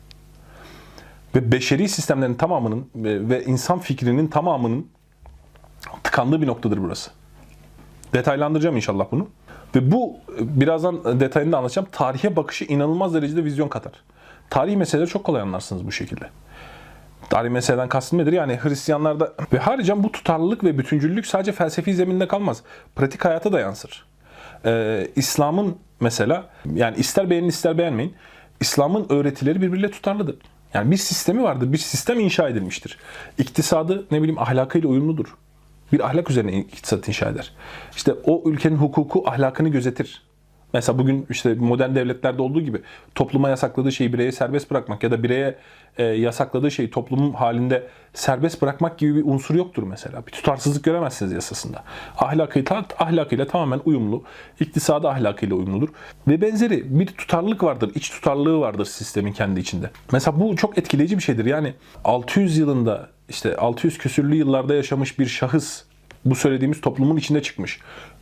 Ve 1.37 1.51
beşeri 1.51 1.89
sistemlerin 1.89 2.33
tamamının 2.33 2.89
ve 2.95 3.43
insan 3.43 3.79
fikrinin 3.79 4.27
tamamının 4.27 4.87
tıkandığı 6.03 6.41
bir 6.41 6.47
noktadır 6.47 6.77
burası. 6.77 7.11
Detaylandıracağım 8.13 8.75
inşallah 8.75 9.05
bunu. 9.11 9.27
Ve 9.75 9.91
bu 9.91 10.15
birazdan 10.39 11.19
detayını 11.19 11.51
da 11.51 11.57
anlatacağım. 11.57 11.87
Tarihe 11.91 12.35
bakışı 12.35 12.65
inanılmaz 12.65 13.13
derecede 13.13 13.43
vizyon 13.43 13.67
katar. 13.67 13.93
Tarihi 14.49 14.77
meseleleri 14.77 15.09
çok 15.09 15.23
kolay 15.23 15.41
anlarsınız 15.41 15.87
bu 15.87 15.91
şekilde. 15.91 16.29
Tarih 17.29 17.49
meseleden 17.49 17.89
kastım 17.89 18.19
nedir? 18.19 18.33
Yani 18.33 18.59
Hristiyanlarda 18.63 19.33
ve 19.53 19.57
haricen 19.57 20.03
bu 20.03 20.11
tutarlılık 20.11 20.63
ve 20.63 20.77
bütüncüllük 20.77 21.27
sadece 21.27 21.51
felsefi 21.51 21.95
zeminde 21.95 22.27
kalmaz. 22.27 22.63
Pratik 22.95 23.25
hayata 23.25 23.53
da 23.53 23.59
yansır. 23.59 24.05
Ee, 24.65 25.07
İslam'ın 25.15 25.75
mesela 25.99 26.49
yani 26.73 26.97
ister 26.97 27.29
beğenin 27.29 27.47
ister 27.47 27.77
beğenmeyin 27.77 28.13
İslam'ın 28.59 29.05
öğretileri 29.09 29.61
birbiriyle 29.61 29.91
tutarlıdır. 29.91 30.35
Yani 30.77 30.91
bir 30.91 30.97
sistemi 30.97 31.43
vardır, 31.43 31.73
bir 31.73 31.77
sistem 31.77 32.19
inşa 32.19 32.49
edilmiştir. 32.49 32.97
İktisadı 33.37 34.05
ne 34.11 34.21
bileyim 34.21 34.39
ahlakıyla 34.39 34.89
uyumludur. 34.89 35.35
Bir 35.91 36.05
ahlak 36.05 36.29
üzerine 36.31 36.59
iktisat 36.59 37.07
inşa 37.07 37.29
eder. 37.29 37.53
İşte 37.95 38.13
o 38.23 38.49
ülkenin 38.49 38.75
hukuku 38.75 39.23
ahlakını 39.25 39.69
gözetir. 39.69 40.26
Mesela 40.73 40.99
bugün 40.99 41.25
işte 41.29 41.53
modern 41.53 41.95
devletlerde 41.95 42.41
olduğu 42.41 42.61
gibi 42.61 42.81
topluma 43.15 43.49
yasakladığı 43.49 43.91
şeyi 43.91 44.13
bireye 44.13 44.31
serbest 44.31 44.71
bırakmak 44.71 45.03
ya 45.03 45.11
da 45.11 45.23
bireye 45.23 45.55
e, 45.97 46.03
yasakladığı 46.03 46.71
şeyi 46.71 46.91
toplumun 46.91 47.33
halinde 47.33 47.87
serbest 48.13 48.61
bırakmak 48.61 48.97
gibi 48.97 49.15
bir 49.15 49.25
unsur 49.25 49.55
yoktur 49.55 49.83
mesela. 49.83 50.27
Bir 50.27 50.31
tutarsızlık 50.31 50.83
göremezsiniz 50.83 51.31
yasasında. 51.31 51.83
Ahlakıyla, 52.17 52.85
ahlakıyla 52.99 53.47
tamamen 53.47 53.81
uyumlu, 53.85 54.23
iktisadı 54.59 55.09
ahlakıyla 55.09 55.55
uyumludur. 55.55 55.89
Ve 56.27 56.41
benzeri 56.41 56.99
bir 56.99 57.07
tutarlılık 57.07 57.63
vardır, 57.63 57.91
iç 57.95 58.09
tutarlılığı 58.09 58.59
vardır 58.59 58.85
sistemin 58.85 59.33
kendi 59.33 59.59
içinde. 59.59 59.91
Mesela 60.11 60.39
bu 60.39 60.55
çok 60.55 60.77
etkileyici 60.77 61.17
bir 61.17 61.23
şeydir. 61.23 61.45
Yani 61.45 61.73
600 62.03 62.57
yılında 62.57 63.09
işte 63.29 63.57
600 63.57 63.97
küsürlü 63.97 64.35
yıllarda 64.35 64.75
yaşamış 64.75 65.19
bir 65.19 65.25
şahıs 65.25 65.83
bu 66.25 66.35
söylediğimiz 66.35 66.81
toplumun 66.81 67.17
içinde 67.17 67.41
çıkmış 67.41 67.79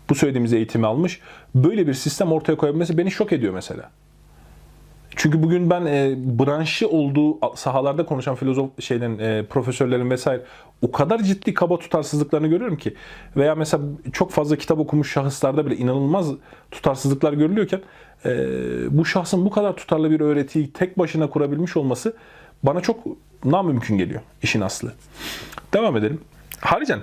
bu 0.10 0.16
söylediğimiz 0.16 0.54
eğitimi 0.54 0.88
almış. 0.88 1.20
Böyle 1.56 1.88
bir 1.88 1.94
sistem 1.94 2.32
ortaya 2.32 2.56
koyabilmesi 2.56 2.98
beni 2.98 3.12
şok 3.12 3.34
ediyor 3.34 3.54
mesela. 3.54 3.92
Çünkü 5.16 5.44
bugün 5.44 5.70
ben 5.70 5.86
e, 5.86 6.16
branşı 6.18 6.90
olduğu 6.90 7.56
sahalarda 7.56 8.06
konuşan 8.06 8.36
filozof 8.36 8.70
şeylerin, 8.80 9.20
e, 9.20 9.46
profesörlerin 9.46 10.10
vesaire 10.10 10.42
o 10.82 10.92
kadar 10.92 11.20
ciddi 11.24 11.54
kaba 11.54 11.80
tutarsızlıklarını 11.80 12.48
görüyorum 12.48 12.78
ki 12.78 12.96
veya 13.38 13.56
mesela 13.56 13.84
çok 14.14 14.32
fazla 14.32 14.56
kitap 14.56 14.80
okumuş 14.80 15.12
şahıslarda 15.12 15.66
bile 15.66 15.76
inanılmaz 15.76 16.32
tutarsızlıklar 16.72 17.34
görülüyorken 17.34 17.82
e, 18.26 18.32
bu 18.98 19.06
şahsın 19.06 19.46
bu 19.46 19.50
kadar 19.50 19.76
tutarlı 19.76 20.12
bir 20.12 20.20
öğretiyi 20.20 20.72
tek 20.72 21.00
başına 21.00 21.30
kurabilmiş 21.30 21.78
olması 21.78 22.14
bana 22.64 22.82
çok 22.82 23.00
namümkün 23.46 23.98
geliyor 23.98 24.22
işin 24.44 24.62
aslı. 24.62 24.94
Devam 25.74 25.98
edelim. 25.98 26.22
Haricen 26.66 27.00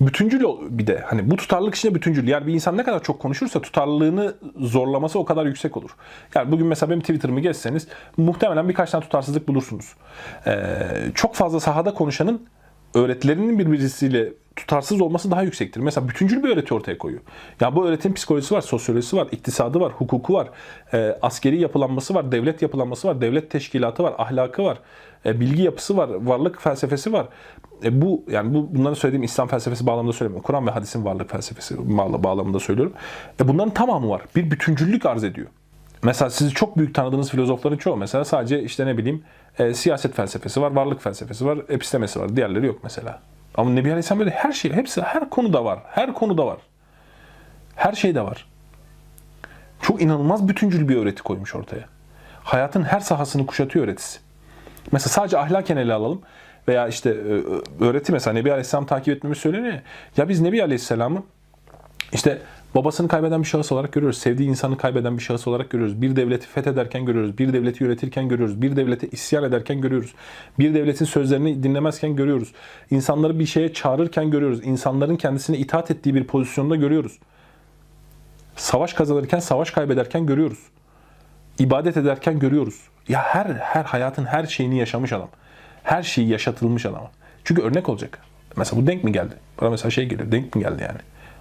bütüncül 0.00 0.44
bir 0.60 0.86
de 0.86 1.04
hani 1.06 1.30
bu 1.30 1.36
tutarlılık 1.36 1.74
içinde 1.74 1.94
bütüncül. 1.94 2.28
Yani 2.28 2.46
bir 2.46 2.54
insan 2.54 2.76
ne 2.76 2.84
kadar 2.84 3.02
çok 3.02 3.20
konuşursa 3.20 3.60
tutarlılığını 3.60 4.34
zorlaması 4.56 5.18
o 5.18 5.24
kadar 5.24 5.46
yüksek 5.46 5.76
olur. 5.76 5.90
Yani 6.34 6.52
bugün 6.52 6.66
mesela 6.66 6.90
benim 6.90 7.00
Twitter'ımı 7.00 7.40
gezseniz 7.40 7.88
muhtemelen 8.16 8.68
birkaç 8.68 8.90
tane 8.90 9.04
tutarsızlık 9.04 9.48
bulursunuz. 9.48 9.94
Ee, 10.46 10.76
çok 11.14 11.34
fazla 11.34 11.60
sahada 11.60 11.94
konuşanın 11.94 12.46
öğretilerinin 12.94 13.58
birbirisiyle 13.58 14.32
tutarsız 14.56 15.00
olması 15.00 15.30
daha 15.30 15.42
yüksektir. 15.42 15.80
Mesela 15.80 16.08
bütüncül 16.08 16.42
bir 16.42 16.48
öğreti 16.48 16.74
ortaya 16.74 16.98
koyuyor. 16.98 17.22
Ya 17.60 17.76
bu 17.76 17.86
öğretinin 17.86 18.14
psikolojisi 18.14 18.54
var, 18.54 18.60
sosyolojisi 18.60 19.16
var, 19.16 19.28
iktisadı 19.32 19.80
var, 19.80 19.92
hukuku 19.92 20.34
var, 20.34 20.48
e, 20.92 21.18
askeri 21.22 21.60
yapılanması 21.60 22.14
var, 22.14 22.32
devlet 22.32 22.62
yapılanması 22.62 23.08
var, 23.08 23.20
devlet 23.20 23.50
teşkilatı 23.50 24.02
var, 24.02 24.14
ahlakı 24.18 24.64
var, 24.64 24.78
e, 25.26 25.40
bilgi 25.40 25.62
yapısı 25.62 25.96
var, 25.96 26.08
varlık 26.08 26.62
felsefesi 26.62 27.12
var. 27.12 27.26
E, 27.84 28.02
bu 28.02 28.24
yani 28.30 28.54
bu 28.54 28.74
bunları 28.74 28.96
söylediğim 28.96 29.22
İslam 29.22 29.48
felsefesi 29.48 29.86
bağlamında 29.86 30.12
söylemiyorum. 30.12 30.46
Kur'an 30.46 30.66
ve 30.66 30.70
hadisin 30.70 31.04
varlık 31.04 31.30
felsefesi 31.30 31.76
bağlamında 32.22 32.60
söylüyorum. 32.60 32.92
E, 33.40 33.48
bunların 33.48 33.74
tamamı 33.74 34.08
var. 34.08 34.22
Bir 34.36 34.50
bütüncüllük 34.50 35.06
arz 35.06 35.24
ediyor. 35.24 35.46
Mesela 36.02 36.30
sizi 36.30 36.54
çok 36.54 36.78
büyük 36.78 36.94
tanıdığınız 36.94 37.30
filozofların 37.30 37.76
çoğu 37.76 37.96
mesela 37.96 38.24
sadece 38.24 38.62
işte 38.62 38.86
ne 38.86 38.98
bileyim 38.98 39.22
e, 39.58 39.74
siyaset 39.74 40.14
felsefesi 40.14 40.60
var, 40.60 40.70
varlık 40.70 41.02
felsefesi 41.02 41.46
var, 41.46 41.58
epistemesi 41.68 42.20
var. 42.20 42.36
Diğerleri 42.36 42.66
yok 42.66 42.80
mesela. 42.82 43.20
Ama 43.54 43.70
Nebi 43.70 43.88
Aleyhisselam 43.88 44.18
böyle 44.18 44.30
her 44.30 44.52
şey, 44.52 44.72
hepsi 44.72 45.02
her 45.02 45.30
konuda 45.30 45.64
var. 45.64 45.78
Her 45.86 46.14
konuda 46.14 46.46
var. 46.46 46.58
Her 47.76 47.92
şeyde 47.92 48.22
var. 48.22 48.46
Çok 49.82 50.02
inanılmaz 50.02 50.48
bütüncül 50.48 50.88
bir 50.88 50.96
öğreti 50.96 51.22
koymuş 51.22 51.54
ortaya. 51.54 51.84
Hayatın 52.44 52.82
her 52.82 53.00
sahasını 53.00 53.46
kuşatıyor 53.46 53.84
öğretisi. 53.84 54.18
Mesela 54.92 55.08
sadece 55.08 55.38
ahlaken 55.38 55.76
ele 55.76 55.94
alalım. 55.94 56.22
Veya 56.68 56.88
işte 56.88 57.10
e, 57.10 57.84
öğreti 57.84 58.12
mesela 58.12 58.34
Nebi 58.34 58.50
Aleyhisselam 58.50 58.86
takip 58.86 59.16
etmemiz 59.16 59.38
söyleniyor 59.38 59.74
ya. 59.74 59.82
Ya 60.16 60.28
biz 60.28 60.40
Nebi 60.40 60.62
Aleyhisselam'ı 60.62 61.22
işte 62.12 62.38
babasını 62.74 63.08
kaybeden 63.08 63.42
bir 63.42 63.46
şahıs 63.46 63.72
olarak 63.72 63.92
görüyoruz. 63.92 64.18
Sevdiği 64.18 64.48
insanı 64.48 64.76
kaybeden 64.76 65.18
bir 65.18 65.22
şahıs 65.22 65.48
olarak 65.48 65.70
görüyoruz. 65.70 66.02
Bir 66.02 66.16
devleti 66.16 66.46
fethederken 66.46 67.04
görüyoruz. 67.04 67.38
Bir 67.38 67.52
devleti 67.52 67.84
yönetirken 67.84 68.28
görüyoruz. 68.28 68.62
Bir 68.62 68.76
devlete 68.76 69.08
isyan 69.08 69.44
ederken 69.44 69.80
görüyoruz. 69.80 70.14
Bir 70.58 70.74
devletin 70.74 71.04
sözlerini 71.04 71.62
dinlemezken 71.62 72.16
görüyoruz. 72.16 72.52
İnsanları 72.90 73.38
bir 73.38 73.46
şeye 73.46 73.72
çağırırken 73.72 74.30
görüyoruz. 74.30 74.60
İnsanların 74.64 75.16
kendisine 75.16 75.58
itaat 75.58 75.90
ettiği 75.90 76.14
bir 76.14 76.24
pozisyonda 76.24 76.76
görüyoruz. 76.76 77.18
Savaş 78.56 78.92
kazanırken, 78.92 79.38
savaş 79.38 79.70
kaybederken 79.70 80.26
görüyoruz. 80.26 80.58
İbadet 81.58 81.96
ederken 81.96 82.38
görüyoruz. 82.38 82.80
Ya 83.08 83.22
her 83.22 83.46
her 83.46 83.84
hayatın 83.84 84.24
her 84.24 84.46
şeyini 84.46 84.78
yaşamış 84.78 85.12
adam. 85.12 85.28
Her 85.88 86.02
şeyi 86.02 86.28
yaşatılmış 86.28 86.86
adam. 86.86 87.08
Çünkü 87.44 87.62
örnek 87.62 87.88
olacak. 87.88 88.18
Mesela 88.56 88.82
bu 88.82 88.86
denk 88.86 89.04
mi 89.04 89.12
geldi? 89.12 89.34
Bana 89.60 89.70
mesela 89.70 89.90
şey 89.90 90.08
geliyor. 90.08 90.32
Denk 90.32 90.54
mi 90.54 90.62
geldi 90.62 90.82
yani? 90.82 90.98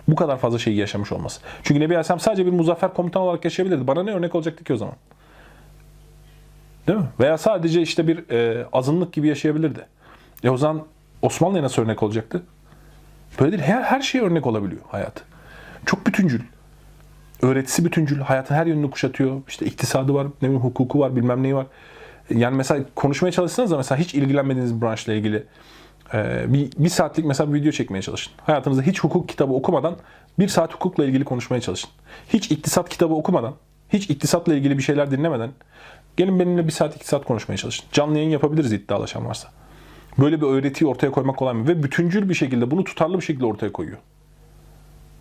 Bu 0.07 0.15
kadar 0.15 0.37
fazla 0.37 0.59
şeyi 0.59 0.77
yaşamış 0.77 1.11
olması. 1.11 1.41
Çünkü 1.63 1.79
Nebi 1.79 1.93
Aleyhisselam 1.93 2.19
sadece 2.19 2.45
bir 2.45 2.51
muzaffer 2.51 2.93
komutan 2.93 3.21
olarak 3.21 3.45
yaşayabilirdi. 3.45 3.87
Bana 3.87 4.03
ne 4.03 4.11
örnek 4.11 4.35
olacaktı 4.35 4.63
ki 4.63 4.73
o 4.73 4.77
zaman? 4.77 4.95
Değil 6.87 6.99
mi? 6.99 7.05
Veya 7.19 7.37
sadece 7.37 7.81
işte 7.81 8.07
bir 8.07 8.29
e, 8.29 8.65
azınlık 8.73 9.13
gibi 9.13 9.27
yaşayabilirdi. 9.27 9.85
E 10.43 10.49
o 10.49 10.57
zaman 10.57 10.83
Osmanlı'ya 11.21 11.63
nasıl 11.63 11.81
örnek 11.81 12.03
olacaktı? 12.03 12.43
Böyle 13.39 13.51
değil. 13.51 13.63
Her, 13.63 13.83
her 13.83 14.01
şey 14.01 14.21
örnek 14.21 14.47
olabiliyor 14.47 14.81
hayat. 14.87 15.23
Çok 15.85 16.07
bütüncül. 16.07 16.41
Öğretisi 17.41 17.85
bütüncül. 17.85 18.19
Hayatın 18.19 18.55
her 18.55 18.65
yönünü 18.65 18.91
kuşatıyor. 18.91 19.41
İşte 19.47 19.65
iktisadı 19.65 20.13
var, 20.13 20.27
ne 20.27 20.47
bileyim, 20.47 20.63
hukuku 20.63 20.99
var, 20.99 21.15
bilmem 21.15 21.43
neyi 21.43 21.55
var. 21.55 21.65
Yani 22.29 22.55
mesela 22.57 22.85
konuşmaya 22.95 23.31
çalışsanız 23.31 23.71
da 23.71 23.77
mesela 23.77 23.99
hiç 23.99 24.13
ilgilenmediğiniz 24.15 24.81
branşla 24.81 25.13
ilgili 25.13 25.43
ee, 26.13 26.45
bir, 26.53 26.71
bir 26.77 26.89
saatlik 26.89 27.25
mesela 27.25 27.53
bir 27.53 27.59
video 27.59 27.71
çekmeye 27.71 28.01
çalışın. 28.01 28.33
Hayatınızda 28.45 28.81
hiç 28.81 28.99
hukuk 28.99 29.29
kitabı 29.29 29.53
okumadan 29.53 29.95
bir 30.39 30.47
saat 30.47 30.73
hukukla 30.73 31.05
ilgili 31.05 31.23
konuşmaya 31.23 31.61
çalışın. 31.61 31.89
Hiç 32.29 32.51
iktisat 32.51 32.89
kitabı 32.89 33.13
okumadan, 33.13 33.53
hiç 33.89 34.09
iktisatla 34.09 34.55
ilgili 34.55 34.77
bir 34.77 34.83
şeyler 34.83 35.11
dinlemeden 35.11 35.49
gelin 36.17 36.39
benimle 36.39 36.67
bir 36.67 36.71
saat 36.71 36.95
iki 36.95 37.07
saat 37.07 37.25
konuşmaya 37.25 37.57
çalışın. 37.57 37.85
Canlı 37.91 38.17
yayın 38.17 38.29
yapabiliriz 38.29 38.71
iddialaşan 38.71 39.25
varsa. 39.25 39.49
Böyle 40.19 40.41
bir 40.41 40.45
öğretiyi 40.45 40.89
ortaya 40.89 41.11
koymak 41.11 41.37
kolay 41.37 41.53
mı? 41.53 41.67
Ve 41.67 41.83
bütüncül 41.83 42.29
bir 42.29 42.33
şekilde 42.33 42.71
bunu 42.71 42.83
tutarlı 42.83 43.17
bir 43.17 43.25
şekilde 43.25 43.45
ortaya 43.45 43.71
koyuyor. 43.71 43.97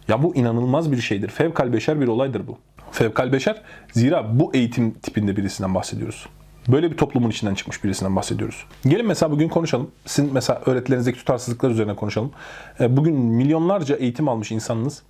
Ya 0.08 0.22
bu 0.22 0.36
inanılmaz 0.36 0.92
bir 0.92 1.00
şeydir. 1.00 1.28
Fevkal 1.28 1.72
beşer 1.72 2.00
bir 2.00 2.08
olaydır 2.08 2.46
bu. 2.46 2.58
Fevkal 2.90 3.32
beşer 3.32 3.62
zira 3.92 4.38
bu 4.40 4.54
eğitim 4.54 4.90
tipinde 4.90 5.36
birisinden 5.36 5.74
bahsediyoruz. 5.74 6.26
Böyle 6.68 6.90
bir 6.90 6.96
toplumun 6.96 7.30
içinden 7.30 7.54
çıkmış 7.54 7.84
birisinden 7.84 8.16
bahsediyoruz. 8.16 8.64
Gelin 8.86 9.06
mesela 9.06 9.30
bugün 9.32 9.48
konuşalım. 9.48 9.90
Sizin 10.06 10.32
mesela 10.32 10.62
öğretilerinizdeki 10.66 11.18
tutarsızlıklar 11.18 11.70
üzerine 11.70 11.96
konuşalım. 11.96 12.32
E, 12.80 12.96
Bugün 12.96 13.14
milyonlarca 13.16 13.96
eğitim 13.96 14.28
almış 14.28 14.50
insanınız 14.52 15.02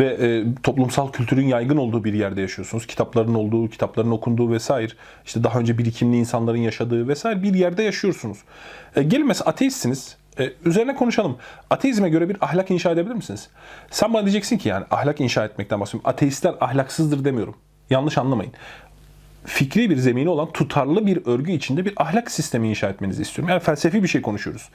ve 0.00 0.04
e, 0.06 0.44
toplumsal 0.62 1.12
kültürün 1.12 1.46
yaygın 1.46 1.76
olduğu 1.76 2.04
bir 2.04 2.12
yerde 2.12 2.40
yaşıyorsunuz. 2.40 2.86
Kitapların 2.86 3.34
olduğu, 3.34 3.68
kitapların 3.68 4.10
okunduğu 4.10 4.50
vesaire. 4.50 4.92
İşte 5.26 5.44
daha 5.44 5.58
önce 5.58 5.78
birikimli 5.78 6.16
insanların 6.16 6.58
yaşadığı 6.58 7.08
vesaire 7.08 7.42
bir 7.42 7.54
yerde 7.54 7.82
yaşıyorsunuz. 7.82 8.38
E, 8.96 9.02
Gelin 9.02 9.26
mesela 9.26 9.50
ateistsiniz. 9.50 10.16
Üzerine 10.64 10.94
konuşalım. 10.94 11.36
Ateizme 11.70 12.08
göre 12.08 12.28
bir 12.28 12.36
ahlak 12.40 12.70
inşa 12.70 12.90
edebilir 12.90 13.14
misiniz? 13.14 13.48
Sen 13.90 14.14
bana 14.14 14.22
diyeceksin 14.22 14.58
ki 14.58 14.68
yani 14.68 14.84
ahlak 14.90 15.20
inşa 15.20 15.44
etmekten 15.44 15.80
bahsediyorum. 15.80 16.10
Ateistler 16.10 16.54
ahlaksızdır 16.60 17.24
demiyorum. 17.24 17.54
Yanlış 17.90 18.18
anlamayın 18.18 18.52
fikri 19.48 19.90
bir 19.90 19.96
zemini 19.96 20.28
olan 20.28 20.52
tutarlı 20.52 21.06
bir 21.06 21.26
örgü 21.26 21.52
içinde 21.52 21.84
bir 21.84 21.92
ahlak 21.96 22.30
sistemi 22.30 22.68
inşa 22.68 22.88
etmenizi 22.88 23.22
istiyorum. 23.22 23.50
Yani 23.50 23.60
felsefi 23.60 24.02
bir 24.02 24.08
şey 24.08 24.22
konuşuyoruz. 24.22 24.70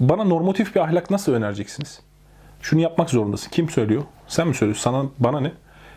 Bana 0.00 0.24
normatif 0.24 0.74
bir 0.74 0.80
ahlak 0.80 1.10
nasıl 1.10 1.32
önereceksiniz? 1.32 2.00
Şunu 2.62 2.80
yapmak 2.80 3.10
zorundasın. 3.10 3.50
Kim 3.50 3.70
söylüyor? 3.70 4.02
Sen 4.28 4.48
mi 4.48 4.54
söylüyorsun? 4.54 4.82
Sana, 4.82 5.06
bana 5.18 5.40
ne? 5.40 5.52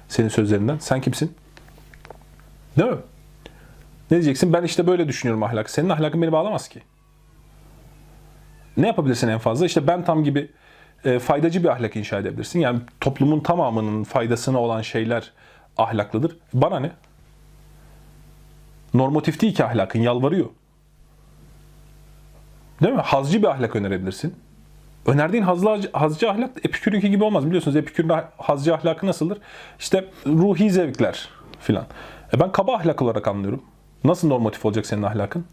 Senin 0.08 0.30
sözlerinden. 0.30 0.78
Sen 0.78 1.02
kimsin? 1.02 1.36
Değil 2.78 2.90
mi? 2.90 2.98
Ne 4.12 4.18
diyeceksin? 4.18 4.54
Ben 4.54 4.64
işte 4.64 4.88
böyle 4.88 5.08
düşünüyorum 5.08 5.44
ahlak. 5.44 5.70
Senin 5.70 5.90
ahlakın 5.90 6.22
beni 6.22 6.32
bağlamaz 6.32 6.68
ki. 6.68 6.82
Ne 8.78 8.88
yapabilirsin 8.88 9.28
en 9.28 9.40
fazla? 9.40 9.66
İşte 9.66 9.88
ben 9.88 10.06
tam 10.06 10.24
gibi 10.24 10.52
e, 11.06 11.20
faydacı 11.20 11.64
bir 11.64 11.70
ahlak 11.70 11.96
inşa 11.96 12.20
edebilirsin. 12.20 12.60
Yani 12.60 12.80
toplumun 13.02 13.40
tamamının 13.40 14.04
faydasına 14.04 14.60
olan 14.60 14.82
şeyler 14.82 15.32
ahlaklıdır. 15.78 16.38
Bana 16.54 16.80
ne? 16.80 16.92
Normatif 18.98 19.42
değil 19.42 19.56
ki 19.56 19.64
ahlakın, 19.66 20.00
yalvarıyor. 20.00 20.50
Değil 22.84 22.94
mi? 22.94 23.02
Hazcı 23.02 23.42
bir 23.42 23.48
ahlak 23.48 23.76
önerebilirsin. 23.76 24.36
Önerdiğin 25.06 25.44
hazlı, 25.44 25.82
hazcı 25.94 26.32
ahlak 26.32 26.52
Epikür'ünki 26.58 27.10
gibi 27.10 27.24
olmaz. 27.24 27.46
Biliyorsunuz 27.46 27.78
Epikür'ün 27.78 28.12
hazcı 28.38 28.76
ahlakı 28.76 29.06
nasıldır? 29.06 29.38
İşte 29.80 30.06
ruhi 30.28 30.72
zevkler 30.72 31.30
filan. 31.60 31.86
E 32.34 32.40
ben 32.40 32.52
kaba 32.52 32.76
ahlak 32.76 33.02
olarak 33.02 33.28
anlıyorum. 33.28 33.62
Nasıl 34.04 34.28
normatif 34.28 34.66
olacak 34.66 34.86
senin 34.86 35.04
ahlakın? 35.04 35.46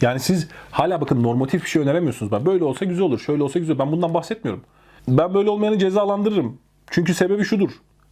Yani 0.00 0.20
siz 0.20 0.48
hala 0.70 1.00
bakın 1.00 1.22
normatif 1.22 1.64
bir 1.64 1.68
şey 1.68 1.82
öneremiyorsunuz. 1.82 2.32
Ben 2.32 2.46
böyle 2.46 2.64
olsa 2.64 2.84
güzel 2.84 3.04
olur, 3.04 3.18
şöyle 3.18 3.42
olsa 3.42 3.58
güzel. 3.58 3.78
Ben 3.78 3.92
bundan 3.92 4.14
bahsetmiyorum. 4.14 4.64
Ben 5.08 5.34
böyle 5.34 5.50
olmayanı 5.50 5.78
cezalandırırım. 5.78 6.58
Çünkü 6.90 7.14
sebebi 7.14 7.44
şudur. 7.44 7.70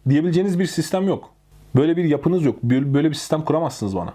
Diyebileceğiniz 0.09 0.59
bir 0.59 0.65
sistem 0.65 1.07
yok. 1.07 1.29
Böyle 1.75 1.97
bir 1.97 2.03
yapınız 2.03 2.45
yok. 2.45 2.63
Böyle 2.63 3.09
bir 3.09 3.15
sistem 3.15 3.41
kuramazsınız 3.41 3.95
bana. 3.95 4.13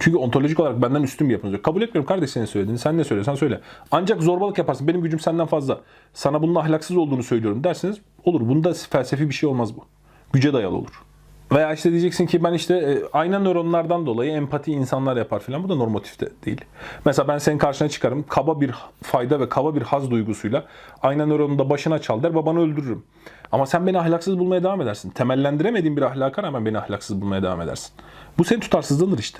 Çünkü 0.00 0.18
ontolojik 0.18 0.60
olarak 0.60 0.82
benden 0.82 1.02
üstün 1.02 1.28
bir 1.28 1.32
yapınız 1.32 1.54
yok. 1.54 1.64
Kabul 1.64 1.82
etmiyorum 1.82 2.08
kardeş 2.08 2.30
senin 2.30 2.44
söylediğini. 2.44 2.78
Sen 2.78 2.98
ne 2.98 3.04
söylüyorsan 3.04 3.34
söyle. 3.34 3.60
Ancak 3.90 4.22
zorbalık 4.22 4.58
yaparsın. 4.58 4.88
Benim 4.88 5.02
gücüm 5.02 5.20
senden 5.20 5.46
fazla. 5.46 5.80
Sana 6.14 6.42
bunun 6.42 6.54
ahlaksız 6.54 6.96
olduğunu 6.96 7.22
söylüyorum 7.22 7.64
derseniz 7.64 7.98
olur. 8.24 8.40
Bunda 8.40 8.72
felsefi 8.90 9.28
bir 9.28 9.34
şey 9.34 9.48
olmaz 9.48 9.76
bu. 9.76 9.84
Güce 10.32 10.52
dayalı 10.52 10.76
olur. 10.76 11.02
Veya 11.52 11.72
işte 11.72 11.90
diyeceksin 11.90 12.26
ki 12.26 12.44
ben 12.44 12.52
işte 12.52 12.74
e, 12.74 13.02
ayna 13.12 13.38
nöronlardan 13.38 14.06
dolayı 14.06 14.32
empati 14.32 14.72
insanlar 14.72 15.16
yapar 15.16 15.40
falan. 15.40 15.64
Bu 15.64 15.68
da 15.68 15.74
normatif 15.74 16.20
de 16.20 16.28
değil. 16.44 16.60
Mesela 17.04 17.28
ben 17.28 17.38
senin 17.38 17.58
karşına 17.58 17.88
çıkarım. 17.88 18.24
Kaba 18.28 18.60
bir 18.60 18.74
fayda 19.02 19.40
ve 19.40 19.48
kaba 19.48 19.74
bir 19.74 19.82
haz 19.82 20.10
duygusuyla 20.10 20.64
ayna 21.02 21.26
nöronunu 21.26 21.58
da 21.58 21.70
başına 21.70 21.98
çal 21.98 22.22
der 22.22 22.34
babanı 22.34 22.60
öldürürüm. 22.60 23.02
Ama 23.52 23.66
sen 23.66 23.86
beni 23.86 23.98
ahlaksız 23.98 24.38
bulmaya 24.38 24.62
devam 24.62 24.80
edersin. 24.80 25.10
Temellendiremediğin 25.10 25.96
bir 25.96 26.02
ahlaka 26.02 26.42
rağmen 26.42 26.66
beni 26.66 26.78
ahlaksız 26.78 27.20
bulmaya 27.20 27.42
devam 27.42 27.60
edersin. 27.60 27.92
Bu 28.38 28.44
senin 28.44 28.60
tutarsızlığındır 28.60 29.18
işte. 29.18 29.38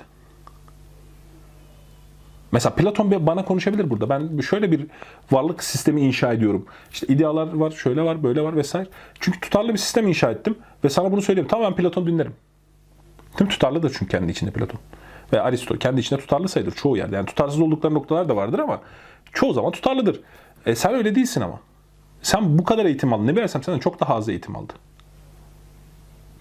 Mesela 2.51 2.75
Platon 2.75 3.27
bana 3.27 3.45
konuşabilir 3.45 3.89
burada. 3.89 4.09
Ben 4.09 4.39
şöyle 4.39 4.71
bir 4.71 4.87
varlık 5.31 5.63
sistemi 5.63 6.01
inşa 6.01 6.33
ediyorum. 6.33 6.65
İşte 6.91 7.07
idealar 7.07 7.53
var, 7.53 7.71
şöyle 7.71 8.01
var, 8.01 8.23
böyle 8.23 8.41
var 8.41 8.55
vesaire. 8.55 8.87
Çünkü 9.19 9.39
tutarlı 9.39 9.73
bir 9.73 9.77
sistem 9.77 10.07
inşa 10.07 10.31
ettim 10.31 10.55
ve 10.83 10.89
sana 10.89 11.11
bunu 11.11 11.21
söyleyeyim. 11.21 11.47
Tamam 11.51 11.71
ben 11.71 11.75
Platon 11.75 12.07
dinlerim. 12.07 12.33
Mi? 13.39 13.47
Tutarlıdır 13.47 13.95
çünkü 13.99 14.11
kendi 14.11 14.31
içinde 14.31 14.51
Platon. 14.51 14.79
Ve 15.33 15.41
Aristo 15.41 15.77
kendi 15.77 16.01
içinde 16.01 16.19
tutarlı 16.19 16.49
sayılır 16.49 16.71
çoğu 16.71 16.97
yerde. 16.97 17.15
Yani 17.15 17.25
tutarsız 17.25 17.59
oldukları 17.59 17.93
noktalar 17.93 18.29
da 18.29 18.35
vardır 18.35 18.59
ama 18.59 18.81
çoğu 19.33 19.53
zaman 19.53 19.71
tutarlıdır. 19.71 20.21
E 20.65 20.75
sen 20.75 20.93
öyle 20.93 21.15
değilsin 21.15 21.41
ama. 21.41 21.59
Sen 22.21 22.57
bu 22.57 22.63
kadar 22.63 22.85
eğitim 22.85 23.13
aldın. 23.13 23.27
Ne 23.27 23.35
versem 23.35 23.63
senden 23.63 23.79
çok 23.79 23.99
daha 23.99 24.15
az 24.15 24.29
eğitim 24.29 24.55
aldı. 24.55 24.73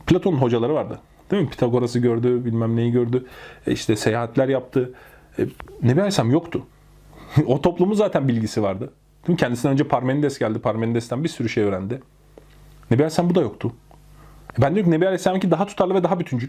Platon'un 0.07 0.37
hocaları 0.37 0.75
vardı. 0.75 0.99
Değil 1.31 1.43
mi? 1.43 1.51
Pitagoras'ı 1.51 1.99
gördü, 1.99 2.45
bilmem 2.45 2.77
neyi 2.77 2.93
gördü. 2.93 3.27
E 3.67 3.73
işte 3.73 3.97
seyahatler 3.97 4.49
yaptı. 4.49 4.93
E, 5.39 5.47
Nebi 5.83 6.01
Aleyhisselam 6.01 6.31
yoktu. 6.31 6.67
o 7.47 7.63
toplumun 7.63 7.95
zaten 7.95 8.29
bilgisi 8.29 8.63
vardı. 8.63 8.93
Değil 9.27 9.35
mi? 9.35 9.37
Kendisinden 9.37 9.73
önce 9.73 9.85
Parmenides 9.85 10.39
geldi. 10.39 10.59
Parmenides'ten 10.59 11.25
bir 11.25 11.29
sürü 11.29 11.49
şey 11.49 11.65
öğrendi. 11.65 12.03
Nebi 12.91 13.03
Aleyhisselam 13.03 13.31
bu 13.31 13.35
da 13.35 13.41
yoktu. 13.41 13.73
E 14.59 14.63
ben 14.63 14.75
diyorum 14.75 14.93
ki 14.93 14.97
Nebi 14.97 15.07
Aleyhisselam'ınki 15.07 15.51
daha 15.51 15.67
tutarlı 15.67 15.95
ve 15.95 16.03
daha 16.03 16.21
bütüncül. 16.21 16.49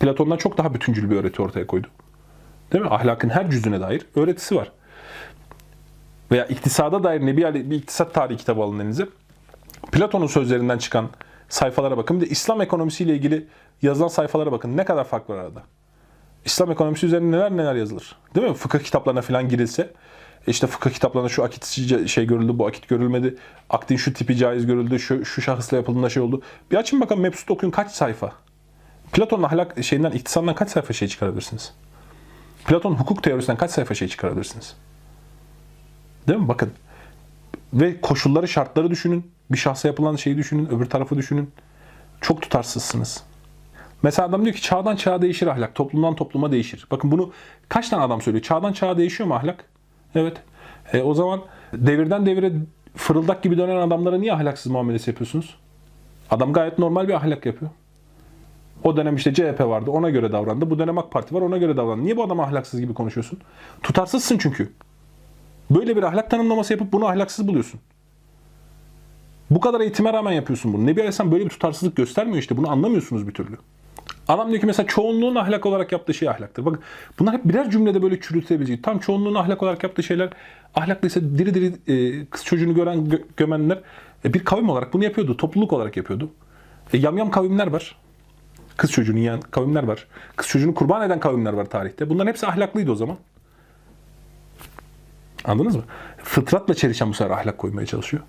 Platon'dan 0.00 0.36
çok 0.36 0.58
daha 0.58 0.74
bütüncül 0.74 1.10
bir 1.10 1.16
öğreti 1.16 1.42
ortaya 1.42 1.66
koydu. 1.66 1.86
Değil 2.72 2.84
mi? 2.84 2.90
Ahlakın 2.90 3.28
her 3.28 3.50
cüzüne 3.50 3.80
dair 3.80 4.06
öğretisi 4.14 4.56
var. 4.56 4.72
Veya 6.30 6.46
iktisada 6.46 7.04
dair 7.04 7.26
Nebi 7.26 7.46
Ali 7.46 7.70
bir 7.70 7.76
iktisat 7.76 8.14
tarihi 8.14 8.36
kitabı 8.36 8.62
alın 8.62 8.78
elinize. 8.78 9.08
Platon'un 9.92 10.26
sözlerinden 10.26 10.78
çıkan 10.78 11.08
sayfalara 11.48 11.96
bakın. 11.96 12.20
Bir 12.20 12.26
de 12.26 12.30
İslam 12.30 12.60
ekonomisiyle 12.60 13.14
ilgili 13.14 13.46
yazılan 13.82 14.08
sayfalara 14.08 14.52
bakın. 14.52 14.76
Ne 14.76 14.84
kadar 14.84 15.04
fark 15.04 15.30
var 15.30 15.36
arada. 15.36 15.62
İslam 16.44 16.70
ekonomisi 16.70 17.06
üzerine 17.06 17.36
neler 17.36 17.56
neler 17.56 17.74
yazılır. 17.74 18.16
Değil 18.34 18.48
mi? 18.48 18.54
Fıkıh 18.54 18.78
kitaplarına 18.78 19.22
falan 19.22 19.48
girilse 19.48 19.90
işte 20.46 20.66
fıkıh 20.66 20.90
kitaplarında 20.90 21.28
şu 21.28 21.44
akit 21.44 21.66
şey 22.08 22.26
görüldü, 22.26 22.58
bu 22.58 22.66
akit 22.66 22.88
görülmedi. 22.88 23.36
Aktin 23.70 23.96
şu 23.96 24.12
tipi 24.12 24.36
caiz 24.36 24.66
görüldü, 24.66 24.98
şu, 24.98 25.24
şu 25.24 25.42
şahısla 25.42 25.76
yapıldığında 25.76 26.10
şey 26.10 26.22
oldu. 26.22 26.42
Bir 26.70 26.76
açın 26.76 27.00
bakalım 27.00 27.22
Mebsut 27.22 27.50
okuyun 27.50 27.70
kaç 27.70 27.90
sayfa? 27.90 28.32
Platon'un 29.12 29.42
ahlak 29.42 29.84
şeyinden, 29.84 30.10
iktisadından 30.10 30.54
kaç 30.54 30.70
sayfa 30.70 30.92
şey 30.92 31.08
çıkarabilirsiniz? 31.08 31.74
Platon 32.66 32.94
hukuk 32.94 33.22
teorisinden 33.22 33.56
kaç 33.56 33.70
sayfa 33.70 33.94
şey 33.94 34.08
çıkarabilirsiniz? 34.08 34.76
Değil 36.28 36.38
mi? 36.38 36.48
Bakın. 36.48 36.72
Ve 37.72 38.00
koşulları, 38.00 38.48
şartları 38.48 38.90
düşünün. 38.90 39.30
Bir 39.50 39.58
şahsa 39.58 39.88
yapılan 39.88 40.16
şeyi 40.16 40.36
düşünün, 40.36 40.66
öbür 40.66 40.86
tarafı 40.86 41.16
düşünün. 41.16 41.50
Çok 42.20 42.42
tutarsızsınız. 42.42 43.22
Mesela 44.02 44.28
adam 44.28 44.44
diyor 44.44 44.54
ki 44.54 44.62
çağdan 44.62 44.96
çağa 44.96 45.22
değişir 45.22 45.46
ahlak, 45.46 45.74
toplumdan 45.74 46.14
topluma 46.14 46.52
değişir. 46.52 46.86
Bakın 46.90 47.10
bunu 47.10 47.32
kaç 47.68 47.88
tane 47.88 48.02
adam 48.02 48.20
söylüyor? 48.20 48.42
Çağdan 48.42 48.72
çağa 48.72 48.96
değişiyor 48.98 49.28
mu 49.28 49.34
ahlak? 49.34 49.64
Evet. 50.14 50.36
E, 50.92 51.02
o 51.02 51.14
zaman 51.14 51.40
devirden 51.72 52.26
devire 52.26 52.52
fırıldak 52.96 53.42
gibi 53.42 53.58
dönen 53.58 53.76
adamlara 53.76 54.18
niye 54.18 54.32
ahlaksız 54.32 54.72
muamelesi 54.72 55.10
yapıyorsunuz? 55.10 55.56
Adam 56.30 56.52
gayet 56.52 56.78
normal 56.78 57.08
bir 57.08 57.14
ahlak 57.14 57.46
yapıyor. 57.46 57.70
O 58.84 58.96
dönem 58.96 59.16
işte 59.16 59.34
CHP 59.34 59.60
vardı 59.60 59.90
ona 59.90 60.10
göre 60.10 60.32
davrandı. 60.32 60.70
Bu 60.70 60.78
dönem 60.78 60.98
AK 60.98 61.10
Parti 61.10 61.34
var 61.34 61.40
ona 61.40 61.58
göre 61.58 61.76
davrandı. 61.76 62.04
Niye 62.04 62.16
bu 62.16 62.24
adam 62.24 62.40
ahlaksız 62.40 62.80
gibi 62.80 62.94
konuşuyorsun? 62.94 63.38
Tutarsızsın 63.82 64.38
çünkü. 64.38 64.72
Böyle 65.70 65.96
bir 65.96 66.02
ahlak 66.02 66.30
tanımlaması 66.30 66.72
yapıp 66.72 66.92
bunu 66.92 67.06
ahlaksız 67.06 67.48
buluyorsun. 67.48 67.80
Bu 69.50 69.60
kadar 69.60 69.80
eğitime 69.80 70.12
rağmen 70.12 70.32
yapıyorsun 70.32 70.72
bunu. 70.72 70.86
Nebi 70.86 71.00
Aleyhisselam 71.00 71.32
böyle 71.32 71.44
bir 71.44 71.50
tutarsızlık 71.50 71.96
göstermiyor 71.96 72.38
işte. 72.38 72.56
Bunu 72.56 72.70
anlamıyorsunuz 72.70 73.28
bir 73.28 73.34
türlü. 73.34 73.56
Adam 74.32 74.48
diyor 74.48 74.60
ki 74.60 74.66
mesela 74.66 74.86
çoğunluğun 74.86 75.34
ahlak 75.34 75.66
olarak 75.66 75.92
yaptığı 75.92 76.14
şey 76.14 76.28
ahlaktır. 76.28 76.64
Bakın 76.64 76.80
bunlar 77.18 77.34
hep 77.34 77.44
birer 77.44 77.70
cümlede 77.70 78.02
böyle 78.02 78.20
çürütebilecek. 78.20 78.82
Tam 78.82 78.98
çoğunluğun 78.98 79.34
ahlak 79.34 79.62
olarak 79.62 79.82
yaptığı 79.82 80.02
şeyler 80.02 80.30
ahlaklıysa 80.74 81.20
diri 81.20 81.54
diri 81.54 81.72
e, 81.86 82.26
kız 82.26 82.44
çocuğunu 82.44 82.74
gören 82.74 82.98
gö- 82.98 83.22
gömenler 83.36 83.80
e, 84.24 84.34
bir 84.34 84.44
kavim 84.44 84.68
olarak 84.68 84.92
bunu 84.92 85.04
yapıyordu. 85.04 85.36
Topluluk 85.36 85.72
olarak 85.72 85.96
yapıyordu. 85.96 86.30
E, 86.92 86.98
yamyam 86.98 87.30
kavimler 87.30 87.66
var. 87.66 87.96
Kız 88.76 88.90
çocuğunu 88.90 89.18
yiyen 89.18 89.40
kavimler 89.40 89.82
var. 89.82 90.06
Kız 90.36 90.48
çocuğunu 90.48 90.74
kurban 90.74 91.06
eden 91.06 91.20
kavimler 91.20 91.52
var 91.52 91.64
tarihte. 91.64 92.10
Bunların 92.10 92.28
hepsi 92.28 92.46
ahlaklıydı 92.46 92.92
o 92.92 92.94
zaman. 92.94 93.16
Anladınız 95.44 95.76
mı? 95.76 95.82
Fıtratla 96.22 96.74
çelişen 96.74 97.08
bu 97.08 97.14
sefer 97.14 97.30
ahlak 97.30 97.58
koymaya 97.58 97.86
çalışıyor. 97.86 98.22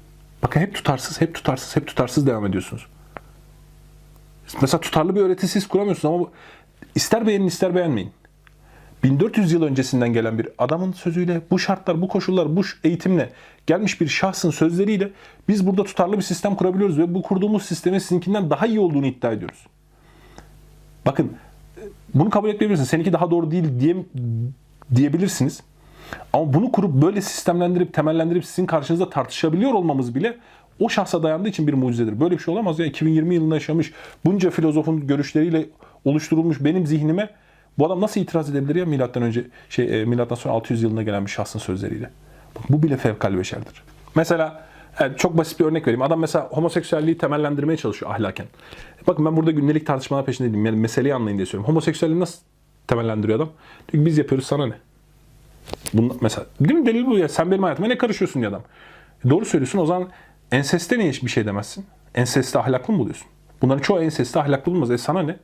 Bakın 0.44 0.60
hep 0.60 0.76
tutarsız, 0.76 1.22
hep 1.22 1.36
tutarsız, 1.36 1.76
hep 1.76 1.88
tutarsız 1.88 2.28
devam 2.28 2.46
ediyorsunuz. 2.46 2.88
Mesela 4.62 4.82
tutarlı 4.82 5.16
bir 5.16 5.22
öğreti 5.22 5.48
siz 5.48 5.68
kuramıyorsunuz 5.68 6.16
ama 6.16 6.28
ister 6.96 7.28
beğenin 7.28 7.48
ister 7.48 7.76
beğenmeyin. 7.76 8.12
1400 9.04 9.52
yıl 9.52 9.64
öncesinden 9.64 10.14
gelen 10.14 10.38
bir 10.40 10.50
adamın 10.58 10.92
sözüyle, 10.92 11.42
bu 11.52 11.60
şartlar, 11.60 12.02
bu 12.02 12.08
koşullar, 12.08 12.56
bu 12.56 12.62
eğitimle 12.84 13.30
gelmiş 13.68 14.02
bir 14.02 14.08
şahsın 14.08 14.52
sözleriyle 14.52 15.10
biz 15.48 15.68
burada 15.68 15.84
tutarlı 15.84 16.18
bir 16.18 16.22
sistem 16.22 16.56
kurabiliyoruz 16.56 17.00
ve 17.00 17.14
bu 17.14 17.22
kurduğumuz 17.22 17.64
sistemin 17.64 18.00
sizinkinden 18.00 18.50
daha 18.50 18.68
iyi 18.68 18.80
olduğunu 18.80 19.06
iddia 19.06 19.32
ediyoruz. 19.32 19.68
Bakın 21.06 21.34
bunu 22.14 22.30
kabul 22.30 22.50
etmeyebilirsiniz. 22.50 22.90
Seninki 22.90 23.14
daha 23.14 23.32
doğru 23.32 23.52
değil 23.52 23.80
diye, 23.80 23.96
diyebilirsiniz. 24.96 25.64
Ama 26.34 26.54
bunu 26.54 26.72
kurup 26.72 27.02
böyle 27.02 27.22
sistemlendirip, 27.22 27.94
temellendirip 27.94 28.46
sizin 28.46 28.66
karşınızda 28.66 29.10
tartışabiliyor 29.10 29.74
olmamız 29.74 30.16
bile 30.16 30.38
o 30.80 30.90
şahsa 30.90 31.24
dayandığı 31.24 31.50
için 31.50 31.68
bir 31.68 31.74
mucizedir. 31.74 32.20
Böyle 32.20 32.38
bir 32.38 32.44
şey 32.44 32.54
olamaz 32.54 32.80
ya. 32.80 32.86
2020 32.86 33.36
yılında 33.36 33.56
yaşamış 33.56 33.94
bunca 34.26 34.50
filozofun 34.50 35.08
görüşleriyle 35.08 35.66
oluşturulmuş 36.06 36.64
benim 36.64 36.88
zihnime 36.88 37.30
Bu 37.78 37.86
adam 37.86 38.02
nasıl 38.02 38.22
itiraz 38.22 38.50
edebilir 38.50 38.76
ya 38.76 38.86
milattan 38.86 39.24
önce 39.24 39.46
şey 39.70 40.02
e, 40.02 40.06
milattan 40.06 40.36
sonra 40.36 40.54
600 40.54 40.84
yılında 40.84 41.04
gelen 41.04 41.26
bir 41.26 41.32
şahsın 41.32 41.60
sözleriyle? 41.60 42.10
Bak, 42.56 42.64
bu 42.70 42.84
bile 42.84 42.98
fevkalade 42.98 43.38
beşerdir. 43.38 43.84
Mesela 44.16 44.66
evet, 45.00 45.20
çok 45.20 45.38
basit 45.38 45.60
bir 45.60 45.66
örnek 45.66 45.88
vereyim. 45.88 46.02
Adam 46.02 46.20
mesela 46.20 46.48
homoseksüelliği 46.52 47.18
temellendirmeye 47.18 47.78
çalışıyor 47.78 48.12
ahlaken. 48.12 48.46
Bakın 49.08 49.26
ben 49.26 49.38
burada 49.38 49.52
gündelik 49.52 49.88
tartışmalar 49.88 50.26
peşinde 50.26 50.48
değilim. 50.48 50.66
Yani 50.66 50.78
meseleyi 50.78 51.16
anlayın 51.16 51.38
diye 51.38 51.46
söylüyorum. 51.46 51.70
Homoseksüelliği 51.70 52.20
nasıl 52.20 52.40
temellendiriyor 52.88 53.38
adam? 53.38 53.50
Diyor 53.92 54.04
ki 54.04 54.10
biz 54.10 54.18
yapıyoruz 54.18 54.48
sana 54.48 54.68
ne? 54.68 54.76
Bunlar, 55.94 56.16
mesela 56.22 56.46
değil 56.62 56.80
mi 56.80 56.86
delil 56.86 57.06
bu 57.06 57.18
ya? 57.18 57.30
Sen 57.30 57.52
benim 57.52 57.64
hayatıma 57.64 57.88
ne 57.88 57.98
karışıyorsun 57.98 58.42
diye 58.42 58.50
adam. 58.50 58.62
E, 59.26 59.30
doğru 59.30 59.46
söylüyorsun 59.46 59.80
o 59.80 59.86
zaman 59.86 60.10
enseste 60.54 61.00
niye 61.00 61.10
hiçbir 61.10 61.30
şey 61.30 61.46
demezsin? 61.46 61.86
Enseste 62.16 62.60
ahlaklı 62.60 62.94
mı 62.94 63.00
buluyorsun? 63.00 63.28
Bunların 63.62 63.82
çoğu 63.82 64.02
enseste 64.02 64.40
ahlaklı 64.40 64.72
bulmaz. 64.72 64.92
E 64.92 64.98
sana 64.98 65.22
ne? 65.22 65.38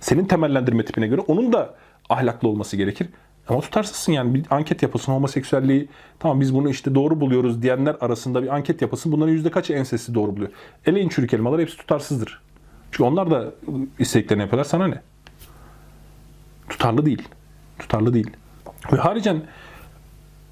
Senin 0.00 0.24
temellendirme 0.24 0.84
tipine 0.84 1.06
göre 1.06 1.20
onun 1.20 1.52
da 1.52 1.74
ahlaklı 2.08 2.48
olması 2.48 2.76
gerekir. 2.76 3.08
Ama 3.48 3.60
tutarsızsın 3.60 4.12
yani 4.12 4.34
bir 4.34 4.44
anket 4.50 4.82
yapılsın 4.82 5.12
homoseksüelliği 5.12 5.88
tamam 6.18 6.40
biz 6.40 6.54
bunu 6.54 6.70
işte 6.70 6.94
doğru 6.94 7.20
buluyoruz 7.20 7.62
diyenler 7.62 7.96
arasında 8.00 8.42
bir 8.42 8.54
anket 8.54 8.82
yapılsın. 8.82 9.12
Bunların 9.12 9.32
yüzde 9.32 9.50
kaçı 9.50 9.72
ensesti 9.72 10.14
doğru 10.14 10.36
buluyor? 10.36 10.50
Eleyin 10.86 11.08
çürük 11.08 11.34
elmalar 11.34 11.60
hepsi 11.60 11.76
tutarsızdır. 11.76 12.40
Çünkü 12.90 13.02
onlar 13.02 13.30
da 13.30 13.52
isteklerini 13.98 14.42
yapıyorlar 14.42 14.64
sana 14.64 14.86
ne? 14.86 15.02
Tutarlı 16.68 17.06
değil. 17.06 17.28
Tutarlı 17.78 18.14
değil. 18.14 18.30
Ve 18.92 18.96
haricen 18.96 19.42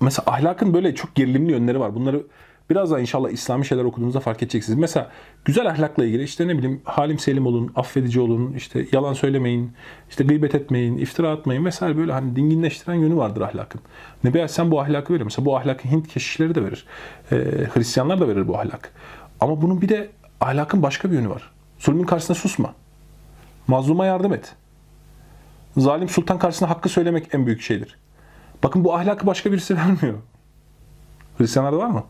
mesela 0.01 0.24
ahlakın 0.26 0.74
böyle 0.74 0.95
çok 0.95 1.14
gerilimli 1.14 1.53
yönleri 1.53 1.80
var. 1.80 1.95
Bunları 1.95 2.22
biraz 2.71 2.91
daha 2.91 3.01
inşallah 3.01 3.31
İslami 3.31 3.67
şeyler 3.67 3.85
okuduğunuzda 3.85 4.21
fark 4.21 4.43
edeceksiniz. 4.43 4.79
Mesela 4.79 5.11
güzel 5.45 5.71
ahlakla 5.71 6.05
ilgili 6.05 6.23
işte 6.23 6.49
ne 6.49 6.59
bileyim 6.59 6.81
halim 6.85 7.19
selim 7.19 7.47
olun, 7.47 7.73
affedici 7.77 8.21
olun, 8.21 8.53
işte 8.53 8.87
yalan 8.93 9.12
söylemeyin, 9.12 9.73
işte 10.11 10.25
gıybet 10.25 10.55
etmeyin, 10.55 10.99
iftira 10.99 11.31
atmayın 11.31 11.65
vesaire 11.65 11.97
böyle 11.97 12.12
hani 12.12 12.37
dinginleştiren 12.37 12.95
yönü 12.95 13.17
vardır 13.17 13.41
ahlakın. 13.41 13.81
Nebi 14.25 14.39
Aleyhisselam 14.39 14.71
bu 14.71 14.81
ahlakı 14.81 15.15
verir. 15.15 15.25
Mesela 15.25 15.47
bu 15.47 15.57
ahlakı 15.57 15.89
Hint 15.89 16.09
keşişleri 16.09 16.55
de 16.55 16.65
verir. 16.65 16.87
Ee, 17.33 17.37
Hristiyanlar 17.75 18.21
da 18.21 18.29
verir 18.29 18.49
bu 18.49 18.59
ahlak. 18.59 18.93
Ama 19.41 19.62
bunun 19.62 19.81
bir 19.81 19.89
de 19.89 20.11
ahlakın 20.41 20.83
başka 20.83 21.11
bir 21.11 21.17
yönü 21.17 21.29
var. 21.29 21.51
Zulmün 21.79 22.05
karşısında 22.05 22.39
susma. 22.39 22.75
Mazluma 23.67 24.07
yardım 24.07 24.33
et. 24.33 24.55
Zalim 25.77 26.09
sultan 26.09 26.39
karşısında 26.39 26.71
hakkı 26.71 26.89
söylemek 26.89 27.35
en 27.35 27.47
büyük 27.47 27.61
şeydir. 27.61 27.99
Bakın 28.62 28.85
bu 28.85 28.95
ahlakı 28.95 29.27
başka 29.27 29.53
birisi 29.53 29.77
vermiyor. 29.77 30.19
Hristiyanlarda 31.39 31.79
var 31.79 31.91
mı? 31.91 32.05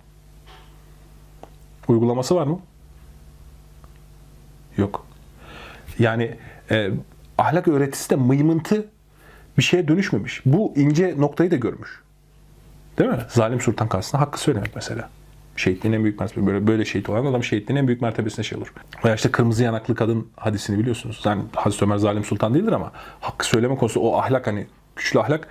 Uygulaması 1.89 2.35
var 2.35 2.47
mı? 2.47 2.61
Yok. 4.77 5.07
Yani 5.99 6.37
e, 6.71 6.91
ahlak 7.39 7.69
öğretisi 7.69 8.11
de 8.11 8.17
mıymıntı 8.17 8.87
bir 9.59 9.63
şeye 9.63 9.89
dönüşmemiş. 9.89 10.43
Bu 10.47 10.73
ince 10.77 11.15
noktayı 11.19 11.51
da 11.51 11.57
görmüş. 11.57 12.03
Değil 12.99 13.11
mi? 13.11 13.19
Zalim 13.29 13.61
sultan 13.61 13.89
karşısında 13.89 14.23
hakkı 14.23 14.41
söylemek 14.41 14.75
mesela. 14.75 15.11
Şehitliğin 15.57 15.95
en 15.95 16.05
büyük 16.05 16.21
mertebesi. 16.21 16.47
Böyle, 16.47 16.67
böyle 16.67 16.85
şehit 16.85 17.09
olan 17.09 17.27
adam 17.27 17.45
şehitliğin 17.45 17.79
en 17.79 17.87
büyük 17.87 18.03
mertebesine 18.03 18.45
şey 18.45 18.59
olur. 18.59 18.73
Veya 19.05 19.15
işte 19.15 19.31
kırmızı 19.31 19.63
yanaklı 19.65 19.95
kadın 19.95 20.29
hadisini 20.37 20.79
biliyorsunuz. 20.79 21.23
Yani 21.25 21.43
Hazreti 21.55 21.85
Ömer 21.85 21.97
zalim 21.97 22.25
sultan 22.25 22.55
değildir 22.55 22.73
ama 22.73 22.93
hakkı 23.21 23.47
söyleme 23.47 23.77
konusu 23.77 24.01
o 24.01 24.17
ahlak 24.19 24.47
hani 24.47 24.67
güçlü 24.97 25.21
ahlak 25.21 25.49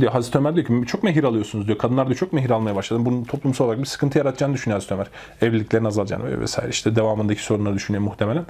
diyor 0.00 0.12
Hazreti 0.12 0.38
Ömer 0.38 0.56
diyor 0.56 0.66
ki 0.66 0.86
çok 0.86 1.02
mehir 1.02 1.24
alıyorsunuz 1.24 1.66
diyor. 1.66 1.78
Kadınlar 1.78 2.06
diyor 2.06 2.18
çok 2.18 2.32
mehir 2.32 2.50
almaya 2.50 2.76
başladı. 2.76 3.04
Bunun 3.04 3.24
toplumsal 3.24 3.64
olarak 3.64 3.80
bir 3.80 3.86
sıkıntı 3.86 4.18
yaratacağını 4.18 4.54
düşünüyor 4.54 4.76
Hazreti 4.76 4.94
Ömer. 4.94 5.06
Evliliklerin 5.42 5.84
azalacağını 5.84 6.40
vesaire. 6.40 6.70
İşte 6.70 6.96
devamındaki 6.96 7.42
sorunları 7.42 7.74
düşünüyor 7.74 8.04
muhtemelen. 8.04 8.44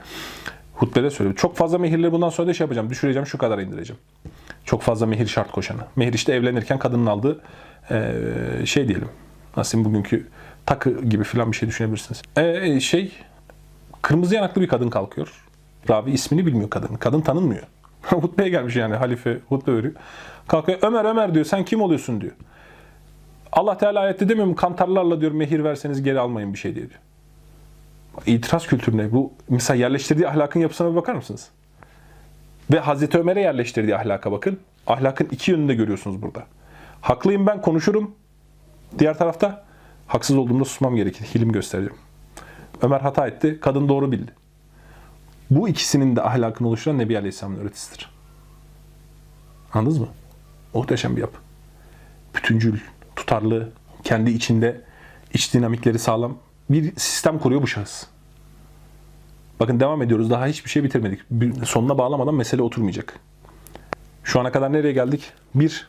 Hutbede 0.75 1.11
söylüyor. 1.11 1.37
Çok 1.37 1.57
fazla 1.57 1.79
mehirleri 1.79 2.13
bundan 2.13 2.29
sonra 2.29 2.49
da 2.49 2.55
şey 2.55 2.65
yapacağım. 2.65 2.91
Düşüreceğim 2.91 3.27
şu 3.27 3.39
kadar 3.39 3.59
indireceğim. 3.59 4.01
Çok 4.65 4.83
fazla 4.83 5.07
mehir 5.07 5.27
şart 5.27 5.53
koşanı. 5.53 5.81
Mehir 5.97 6.13
işte 6.13 6.33
evlenirken 6.33 6.79
kadının 6.79 7.07
aldığı 7.07 7.41
eee, 7.91 8.67
şey 8.67 8.89
diyelim. 8.89 9.09
Nasıl 9.57 9.85
bugünkü 9.85 10.27
takı 10.67 11.03
gibi 11.05 11.25
falan 11.25 11.53
bir 11.53 11.57
şey 11.57 11.69
düşünebilirsiniz. 11.69 12.23
Ee, 12.37 12.81
şey 12.81 13.13
kırmızı 14.03 14.35
yanaklı 14.35 14.63
bir 14.63 14.69
kadın 14.69 14.91
kalkıyor. 14.91 15.45
Ravi 15.91 16.11
ismini 16.11 16.47
bilmiyor 16.47 16.71
kadın. 16.71 16.95
Kadın 16.97 17.21
tanınmıyor. 17.21 17.63
Hutbeye 18.03 18.49
gelmiş 18.49 18.77
yani 18.77 18.95
halife 18.97 19.39
hutbe 19.49 19.75
veriyor. 19.75 19.95
Kalkıyor 20.51 20.79
Ömer 20.83 21.05
Ömer 21.05 21.35
diyor 21.35 21.45
sen 21.45 21.65
kim 21.65 21.83
oluyorsun 21.83 22.21
diyor. 22.21 22.33
Allah 23.53 23.79
Teala 23.79 24.01
ayette 24.01 24.29
demiyor 24.29 24.47
mu 24.47 24.57
kantarlarla 24.57 25.21
diyor 25.21 25.33
mehir 25.33 25.65
verseniz 25.65 26.03
geri 26.03 26.21
almayın 26.21 26.53
bir 26.53 26.59
şey 26.59 26.75
diye 26.75 26.89
diyor. 26.89 27.01
İtiraz 28.27 28.67
kültürüne 28.67 29.13
bu 29.13 29.33
mesela 29.49 29.77
yerleştirdiği 29.77 30.29
ahlakın 30.29 30.61
yapısına 30.61 30.91
bir 30.91 30.97
bakar 30.97 31.15
mısınız? 31.15 31.49
Ve 32.73 32.79
Hazreti 32.79 33.19
Ömer'e 33.19 33.41
yerleştirdiği 33.41 33.97
ahlaka 33.97 34.33
bakın. 34.33 34.61
Ahlakın 34.87 35.29
iki 35.31 35.51
yönünü 35.51 35.69
de 35.69 35.75
görüyorsunuz 35.75 36.23
burada. 36.23 36.43
Haklıyım 37.01 37.47
ben 37.47 37.61
konuşurum. 37.61 38.15
Diğer 38.99 39.19
tarafta 39.19 39.65
haksız 40.07 40.37
olduğumda 40.37 40.65
susmam 40.65 40.97
gerekir. 40.97 41.25
Hilim 41.35 41.53
göstereceğim. 41.53 41.99
Ömer 42.83 43.01
hata 43.01 43.27
etti. 43.27 43.59
Kadın 43.61 43.89
doğru 43.89 44.13
bildi. 44.13 44.33
Bu 45.51 45.69
ikisinin 45.69 46.17
de 46.17 46.23
ahlakını 46.23 46.69
oluşturan 46.69 46.99
Nebi 46.99 47.19
Aleyhisselam'ın 47.19 47.61
öğretisidir. 47.61 48.11
Anladınız 49.75 49.99
mı? 49.99 50.09
Muhteşem 50.75 51.17
bir 51.17 51.21
yapı. 51.21 51.39
Bütüncül, 52.35 52.79
tutarlı, 53.17 53.69
kendi 54.05 54.31
içinde 54.31 54.81
iç 55.35 55.55
dinamikleri 55.55 55.99
sağlam 55.99 56.37
bir 56.71 56.93
sistem 56.97 57.39
kuruyor 57.39 57.63
bu 57.63 57.67
şahıs. 57.67 58.07
Bakın 59.61 59.81
devam 59.81 60.03
ediyoruz. 60.03 60.31
Daha 60.31 60.47
hiçbir 60.47 60.71
şey 60.71 60.85
bitirmedik. 60.85 61.21
Bir- 61.31 61.65
Sonuna 61.65 61.99
bağlamadan 61.99 62.35
mesele 62.35 62.63
oturmayacak. 62.63 63.19
Şu 64.25 64.41
ana 64.41 64.53
kadar 64.53 64.73
nereye 64.73 64.93
geldik? 64.93 65.33
Bir 65.55 65.89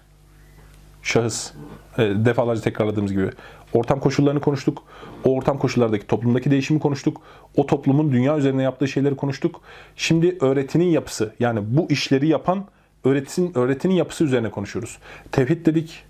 şahıs. 1.03 1.51
e, 1.97 2.01
Defalarca 2.01 2.61
tekrarladığımız 2.61 3.11
gibi. 3.11 3.29
Ortam 3.73 3.99
koşullarını 3.99 4.39
konuştuk. 4.41 4.83
O 5.25 5.29
ortam 5.35 5.57
koşullardaki 5.59 6.07
toplumdaki 6.07 6.51
değişimi 6.51 6.79
konuştuk. 6.79 7.21
O 7.55 7.65
toplumun 7.65 8.11
dünya 8.11 8.37
üzerine 8.37 8.63
yaptığı 8.63 8.87
şeyleri 8.87 9.15
konuştuk. 9.15 9.61
Şimdi 9.95 10.37
öğretinin 10.41 10.85
yapısı 10.89 11.33
yani 11.39 11.59
bu 11.63 11.87
işleri 11.89 12.27
yapan 12.27 12.65
öğretin, 13.05 13.57
öğretinin 13.57 13.93
yapısı 13.93 14.23
üzerine 14.23 14.51
konuşuyoruz. 14.51 14.97
Tevhid 15.31 15.65
dedik. 15.65 16.03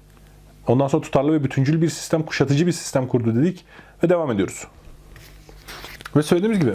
Ondan 0.67 0.87
sonra 0.87 1.01
tutarlı 1.01 1.33
ve 1.33 1.43
bütüncül 1.43 1.81
bir 1.81 1.89
sistem, 1.89 2.23
kuşatıcı 2.23 2.67
bir 2.67 2.71
sistem 2.71 3.07
kurdu 3.07 3.35
dedik 3.35 3.65
ve 4.03 4.09
devam 4.09 4.31
ediyoruz. 4.31 4.67
Ve 6.15 6.23
söylediğimiz 6.23 6.59
gibi 6.59 6.73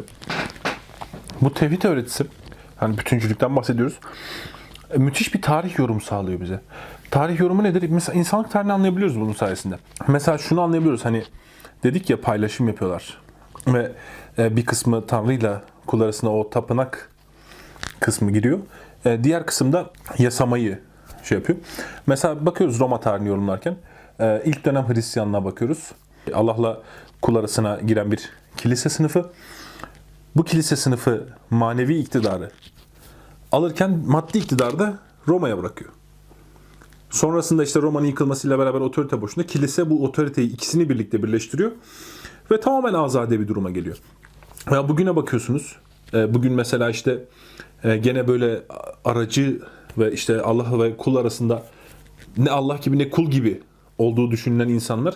bu 1.41 1.55
tevhid 1.55 1.83
öğretisi, 1.83 2.27
hani 2.77 2.99
bütüncülükten 2.99 3.57
bahsediyoruz. 3.57 3.99
E, 4.95 4.99
müthiş 4.99 5.35
bir 5.35 5.43
tarih 5.43 5.79
yorum 5.79 6.01
sağlıyor 6.01 6.41
bize. 6.41 6.61
Tarih 7.11 7.41
yorumu 7.41 7.63
nedir? 7.63 7.89
Mesela 7.91 8.19
insanlık 8.19 8.51
tarihini 8.51 8.73
anlayabiliyoruz 8.73 9.21
bunun 9.21 9.33
sayesinde. 9.33 9.79
Mesela 10.09 10.39
şunu 10.39 10.61
anlayabiliyoruz. 10.61 11.05
Hani 11.05 11.25
dedik 11.83 12.11
ya 12.11 12.21
paylaşım 12.21 12.69
yapıyorlar. 12.69 13.19
Ve 13.67 13.93
e, 14.39 14.57
bir 14.57 14.67
kısmı 14.67 15.07
Tanrı'yla 15.07 15.63
kul 15.87 16.01
arasında 16.01 16.31
o 16.31 16.51
tapınak 16.51 17.11
kısmı 18.01 18.33
giriyor. 18.33 18.59
E, 19.07 19.25
Diğer 19.25 19.47
kısımda 19.47 19.91
yasamayı 20.19 20.79
şey 21.23 21.39
yapıyor. 21.39 21.59
Mesela 22.07 22.47
bakıyoruz 22.47 22.81
Roma 22.81 23.01
tarihini 23.01 23.29
yorumlarken. 23.29 23.77
e, 24.21 24.43
ilk 24.45 24.65
dönem 24.65 24.89
Hristiyanlığa 24.89 25.45
bakıyoruz. 25.45 25.93
Allah'la 26.35 26.83
kul 27.23 27.37
arasına 27.37 27.81
giren 27.87 28.13
bir 28.13 28.31
kilise 28.57 28.89
sınıfı. 28.89 29.31
Bu 30.37 30.45
kilise 30.45 30.77
sınıfı 30.77 31.27
manevi 31.51 31.99
iktidarı 31.99 32.51
alırken 33.53 34.03
maddi 34.07 34.39
iktidarı 34.39 34.79
da 34.79 34.99
Roma'ya 35.29 35.59
bırakıyor. 35.59 35.91
Sonrasında 37.11 37.65
işte 37.65 37.83
Roma'nın 37.83 38.07
yıkılmasıyla 38.07 38.59
beraber 38.59 38.81
otorite 38.81 39.21
boşunda 39.21 39.47
kilise 39.47 39.91
bu 39.91 40.05
otoriteyi 40.05 40.53
ikisini 40.53 40.89
birlikte 40.89 41.23
birleştiriyor 41.23 41.71
ve 42.51 42.61
tamamen 42.61 42.95
azade 42.95 43.41
bir 43.41 43.49
duruma 43.49 43.71
geliyor. 43.71 43.97
Ya 44.71 44.89
bugüne 44.89 45.17
bakıyorsunuz. 45.17 45.77
e, 46.15 46.35
Bugün 46.35 46.53
mesela 46.53 46.91
işte 46.91 47.25
e, 47.85 47.97
gene 47.97 48.29
böyle 48.29 48.63
aracı 49.05 49.61
ve 49.99 50.13
işte 50.13 50.41
Allah 50.43 50.83
ve 50.83 50.97
kul 50.97 51.17
arasında 51.17 51.63
ne 52.39 52.51
Allah 52.51 52.77
gibi 52.77 52.99
ne 52.99 53.11
kul 53.11 53.31
gibi 53.31 53.61
olduğu 53.99 54.31
düşünülen 54.31 54.69
insanlar 54.69 55.15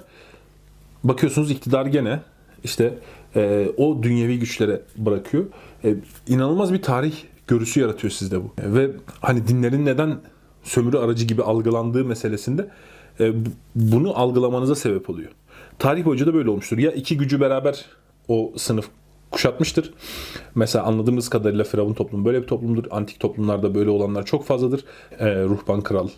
bakıyorsunuz 1.04 1.50
iktidar 1.50 1.86
gene 1.86 2.20
işte 2.64 2.98
e, 3.36 3.68
o 3.76 4.02
dünyevi 4.02 4.38
güçlere 4.38 4.82
bırakıyor. 4.96 5.44
E, 5.84 5.94
inanılmaz 6.28 6.72
bir 6.72 6.82
tarih 6.82 7.14
görüsü 7.46 7.80
yaratıyor 7.80 8.10
sizde 8.10 8.40
bu. 8.42 8.52
E, 8.62 8.74
ve 8.74 8.90
hani 9.20 9.48
dinlerin 9.48 9.86
neden 9.86 10.20
sömürü 10.62 10.98
aracı 10.98 11.24
gibi 11.26 11.42
algılandığı 11.42 12.04
meselesinde 12.04 12.68
e, 13.20 13.46
bu- 13.46 13.50
bunu 13.74 14.18
algılamanıza 14.18 14.74
sebep 14.74 15.10
oluyor. 15.10 15.30
Tarih 15.78 16.04
boyunca 16.04 16.26
da 16.26 16.34
böyle 16.34 16.50
olmuştur. 16.50 16.78
Ya 16.78 16.92
iki 16.92 17.16
gücü 17.16 17.40
beraber 17.40 17.84
o 18.28 18.52
sınıf 18.56 18.88
kuşatmıştır. 19.30 19.92
Mesela 20.54 20.84
anladığımız 20.84 21.28
kadarıyla 21.28 21.64
Firavun 21.64 21.94
toplumu 21.94 22.24
böyle 22.24 22.42
bir 22.42 22.46
toplumdur. 22.46 22.84
Antik 22.90 23.20
toplumlarda 23.20 23.74
böyle 23.74 23.90
olanlar 23.90 24.26
çok 24.26 24.44
fazladır. 24.44 24.84
E, 25.18 25.42
ruhban 25.44 25.80
kral, 25.80 26.08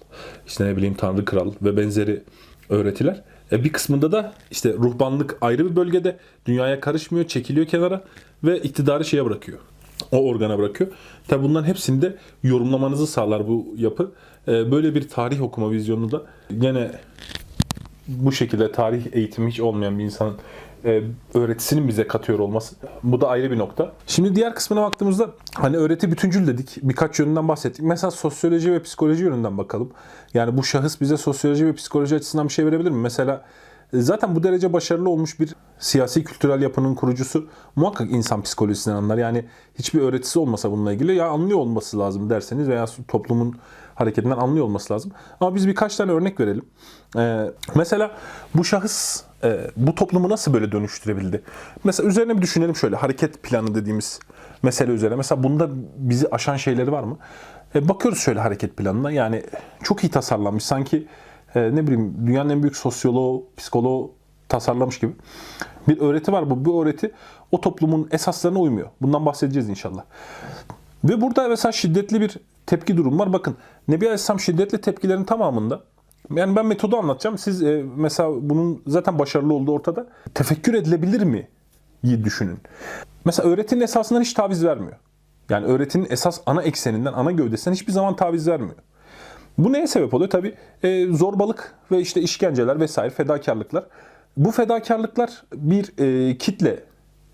işte 0.46 0.64
ne 0.64 0.76
bileyim 0.76 0.94
tanrı 0.94 1.24
kral 1.24 1.52
ve 1.62 1.76
benzeri 1.76 2.22
öğretiler. 2.68 3.22
E, 3.52 3.64
bir 3.64 3.72
kısmında 3.72 4.12
da 4.12 4.32
işte 4.50 4.72
ruhbanlık 4.72 5.38
ayrı 5.40 5.70
bir 5.70 5.76
bölgede 5.76 6.16
dünyaya 6.46 6.80
karışmıyor, 6.80 7.26
çekiliyor 7.26 7.66
kenara 7.66 8.04
ve 8.44 8.58
iktidarı 8.58 9.04
şeye 9.04 9.24
bırakıyor. 9.24 9.58
o 10.12 10.16
organa 10.28 10.58
bırakıyor. 10.58 10.90
Tabi 11.28 11.42
bunların 11.42 11.66
hepsini 11.68 12.02
de 12.02 12.16
yorumlamanızı 12.42 13.06
sağlar 13.06 13.48
bu 13.48 13.74
yapı. 13.76 14.12
Ee, 14.48 14.70
Böyle 14.72 14.94
bir 14.94 15.08
tarih 15.08 15.42
okuma 15.42 15.70
vizyonunu 15.70 16.12
da 16.12 16.22
gene 16.58 16.90
bu 18.08 18.32
şekilde 18.32 18.72
tarih 18.72 19.02
eğitimi 19.12 19.50
hiç 19.50 19.60
olmayan 19.60 19.98
bir 19.98 20.04
insanın 20.04 20.36
e, 20.85 21.03
öğretisinin 21.35 21.89
bize 21.89 22.07
katıyor 22.07 22.39
olması. 22.39 22.76
Bu 23.03 23.20
da 23.20 23.28
ayrı 23.28 23.51
bir 23.51 23.59
nokta. 23.59 23.93
Şimdi 24.07 24.37
diğer 24.37 24.55
kısmına 24.55 24.83
baktığımızda 24.83 25.30
hani 25.55 25.76
öğreti 25.76 26.11
bütüncül 26.11 26.47
dedik. 26.47 26.78
Birkaç 26.83 27.18
yönünden 27.18 27.49
bahsettik. 27.49 27.85
Mesela 27.85 28.11
sosyoloji 28.11 28.72
ve 28.72 28.83
psikoloji 28.83 29.24
yönünden 29.24 29.59
bakalım. 29.59 29.91
Yani 30.35 30.57
bu 30.57 30.64
şahıs 30.64 31.01
bize 31.01 31.16
sosyoloji 31.16 31.66
ve 31.66 31.72
psikoloji 31.72 32.14
açısından 32.16 32.49
bir 32.49 32.53
şey 32.53 32.66
verebilir 32.66 32.91
mi? 32.91 33.01
Mesela 33.01 33.45
e, 33.93 34.01
zaten 34.01 34.37
bu 34.37 34.43
derece 34.43 34.72
başarılı 34.72 35.11
olmuş 35.11 35.41
bir 35.41 35.55
siyasi 35.78 36.24
kültürel 36.24 36.62
yapının 36.62 36.95
kurucusu 36.95 37.49
muhakkak 37.76 38.11
insan 38.11 38.43
psikolojisinden 38.43 38.97
anlar. 38.97 39.18
Yani 39.18 39.45
hiçbir 39.78 40.01
öğretisi 40.01 40.39
olmasa 40.39 40.70
bununla 40.70 40.93
ilgili 40.93 41.14
ya 41.14 41.28
anlıyor 41.28 41.59
olması 41.59 41.99
lazım 41.99 42.30
derseniz 42.30 42.68
veya 42.68 42.87
toplumun 43.09 43.57
hareketinden 43.95 44.37
anlıyor 44.37 44.64
olması 44.64 44.95
lazım. 44.95 45.12
Ama 45.41 45.55
biz 45.55 45.68
birkaç 45.68 45.97
tane 45.97 46.12
örnek 46.12 46.41
verelim. 46.41 46.64
Ee, 47.16 47.51
mesela 47.74 48.16
bu 48.55 48.64
şahıs 48.64 49.22
e, 49.45 49.70
bu 49.76 49.95
toplumu 49.95 50.28
nasıl 50.28 50.55
böyle 50.55 50.72
dönüştürebildi? 50.72 51.43
Mesela 51.84 52.09
üzerine 52.09 52.36
bir 52.36 52.43
düşünelim 52.43 52.76
şöyle 52.76 52.97
hareket 52.97 53.43
planı 53.43 53.74
dediğimiz 53.74 54.20
mesele 54.62 54.93
üzerine. 54.93 55.16
Mesela 55.16 55.43
bunda 55.43 55.68
bizi 55.97 56.28
aşan 56.28 56.57
şeyleri 56.57 56.93
var 56.93 57.03
mı? 57.03 57.18
E, 57.74 57.88
bakıyoruz 57.88 58.20
şöyle 58.20 58.40
hareket 58.40 58.76
planına. 58.76 59.11
Yani 59.11 59.43
çok 59.82 60.05
iyi 60.05 60.11
tasarlanmış. 60.11 60.64
Sanki 60.64 61.09
e, 61.55 61.61
ne 61.61 61.86
bileyim 61.86 62.14
dünyanın 62.26 62.51
en 62.51 62.62
büyük 62.62 62.76
sosyoloğu, 62.76 63.47
psikoloğu 63.57 64.12
tasarlamış 64.49 64.99
gibi. 64.99 65.12
Bir 65.88 66.01
öğreti 66.01 66.32
var 66.32 66.51
bu. 66.51 66.64
Bu 66.64 66.82
öğreti 66.82 67.12
o 67.53 67.61
toplumun 67.61 68.09
esaslarına 68.11 68.59
uymuyor. 68.59 68.88
Bundan 69.01 69.26
bahsedeceğiz 69.26 69.68
inşallah. 69.68 70.03
Ve 71.05 71.20
burada 71.20 71.49
mesela 71.49 71.72
şiddetli 71.72 72.20
bir 72.20 72.36
tepki 72.66 72.97
durum 72.97 73.18
var. 73.18 73.32
Bakın 73.32 73.57
Nebi 73.88 74.05
Aleyhisselam 74.05 74.40
şiddetli 74.40 74.80
tepkilerin 74.80 75.24
tamamında 75.24 75.80
yani 76.37 76.57
ben 76.57 76.66
metodu 76.66 76.97
anlatacağım. 76.97 77.39
Siz 77.39 77.62
e, 77.62 77.85
mesela 77.97 78.30
bunun 78.41 78.83
zaten 78.87 79.18
başarılı 79.18 79.55
olduğu 79.55 79.72
ortada. 79.72 80.07
Tefekkür 80.35 80.74
edilebilir 80.74 81.22
mi? 81.22 81.49
iyi 82.03 82.24
düşünün. 82.24 82.59
Mesela 83.24 83.49
öğretinin 83.49 83.80
esasından 83.80 84.20
hiç 84.20 84.35
taviz 84.35 84.64
vermiyor. 84.64 84.97
Yani 85.51 85.66
öğretinin 85.66 86.07
esas 86.11 86.41
ana 86.47 86.62
ekseninden, 86.62 87.12
ana 87.12 87.30
gövdesinden 87.30 87.74
hiçbir 87.74 87.93
zaman 87.93 88.16
taviz 88.16 88.49
vermiyor. 88.49 88.76
Bu 89.59 89.72
neye 89.72 89.87
sebep 89.87 90.14
oluyor? 90.14 90.30
Tabii 90.30 90.55
e, 90.83 91.07
zorbalık 91.07 91.74
ve 91.91 92.01
işte 92.01 92.20
işkenceler 92.20 92.80
vesaire 92.80 93.11
fedakarlıklar. 93.11 93.85
Bu 94.37 94.51
fedakarlıklar 94.51 95.43
bir 95.55 95.93
e, 95.99 96.39
kitle 96.39 96.85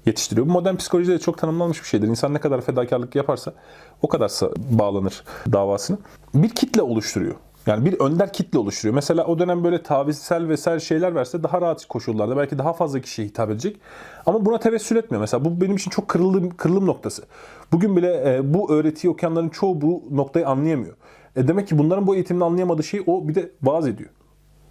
yetiştiriyor. 0.07 0.47
Bu 0.47 0.53
modern 0.53 0.77
psikolojide 0.77 1.15
de 1.15 1.19
çok 1.19 1.39
tanımlanmış 1.39 1.83
bir 1.83 1.87
şeydir. 1.87 2.09
İnsan 2.09 2.35
ne 2.35 2.39
kadar 2.39 2.61
fedakarlık 2.61 3.15
yaparsa 3.15 3.55
o 4.03 4.09
kadar 4.09 4.33
bağlanır 4.57 5.25
davasını. 5.53 5.99
Bir 6.35 6.49
kitle 6.49 6.83
oluşturuyor. 6.83 7.35
Yani 7.69 7.85
bir 7.85 8.01
önder 8.01 8.33
kitle 8.33 8.59
oluşturuyor. 8.59 8.95
Mesela 8.95 9.25
o 9.27 9.39
dönem 9.39 9.64
böyle 9.64 9.83
tavizsel 9.83 10.49
vesaire 10.49 10.81
şeyler 10.81 11.14
verse 11.14 11.43
daha 11.43 11.61
rahat 11.61 11.85
koşullarda 11.85 12.37
belki 12.37 12.59
daha 12.59 12.73
fazla 12.73 13.01
kişiye 13.01 13.29
hitap 13.29 13.51
edecek. 13.51 13.81
Ama 14.27 14.47
buna 14.47 14.59
tevessül 14.59 14.97
etmiyor. 14.97 15.21
Mesela 15.21 15.45
bu 15.45 15.61
benim 15.61 15.77
için 15.77 15.91
çok 15.91 16.09
kırılım, 16.09 16.51
kırılım 16.51 16.87
noktası. 16.87 17.23
Bugün 17.73 17.97
bile 17.97 18.35
e, 18.35 18.55
bu 18.55 18.73
öğretiyi 18.73 19.11
okuyanların 19.11 19.49
çoğu 19.49 19.81
bu 19.81 20.05
noktayı 20.11 20.49
anlayamıyor. 20.49 20.95
E 21.37 21.49
demek 21.49 21.69
ki 21.69 21.79
bunların 21.79 22.07
bu 22.07 22.14
eğitimini 22.14 22.45
anlayamadığı 22.45 22.83
şey 22.83 23.03
o 23.07 23.29
bir 23.29 23.35
de 23.35 23.51
vaaz 23.62 23.87
ediyor. 23.87 24.11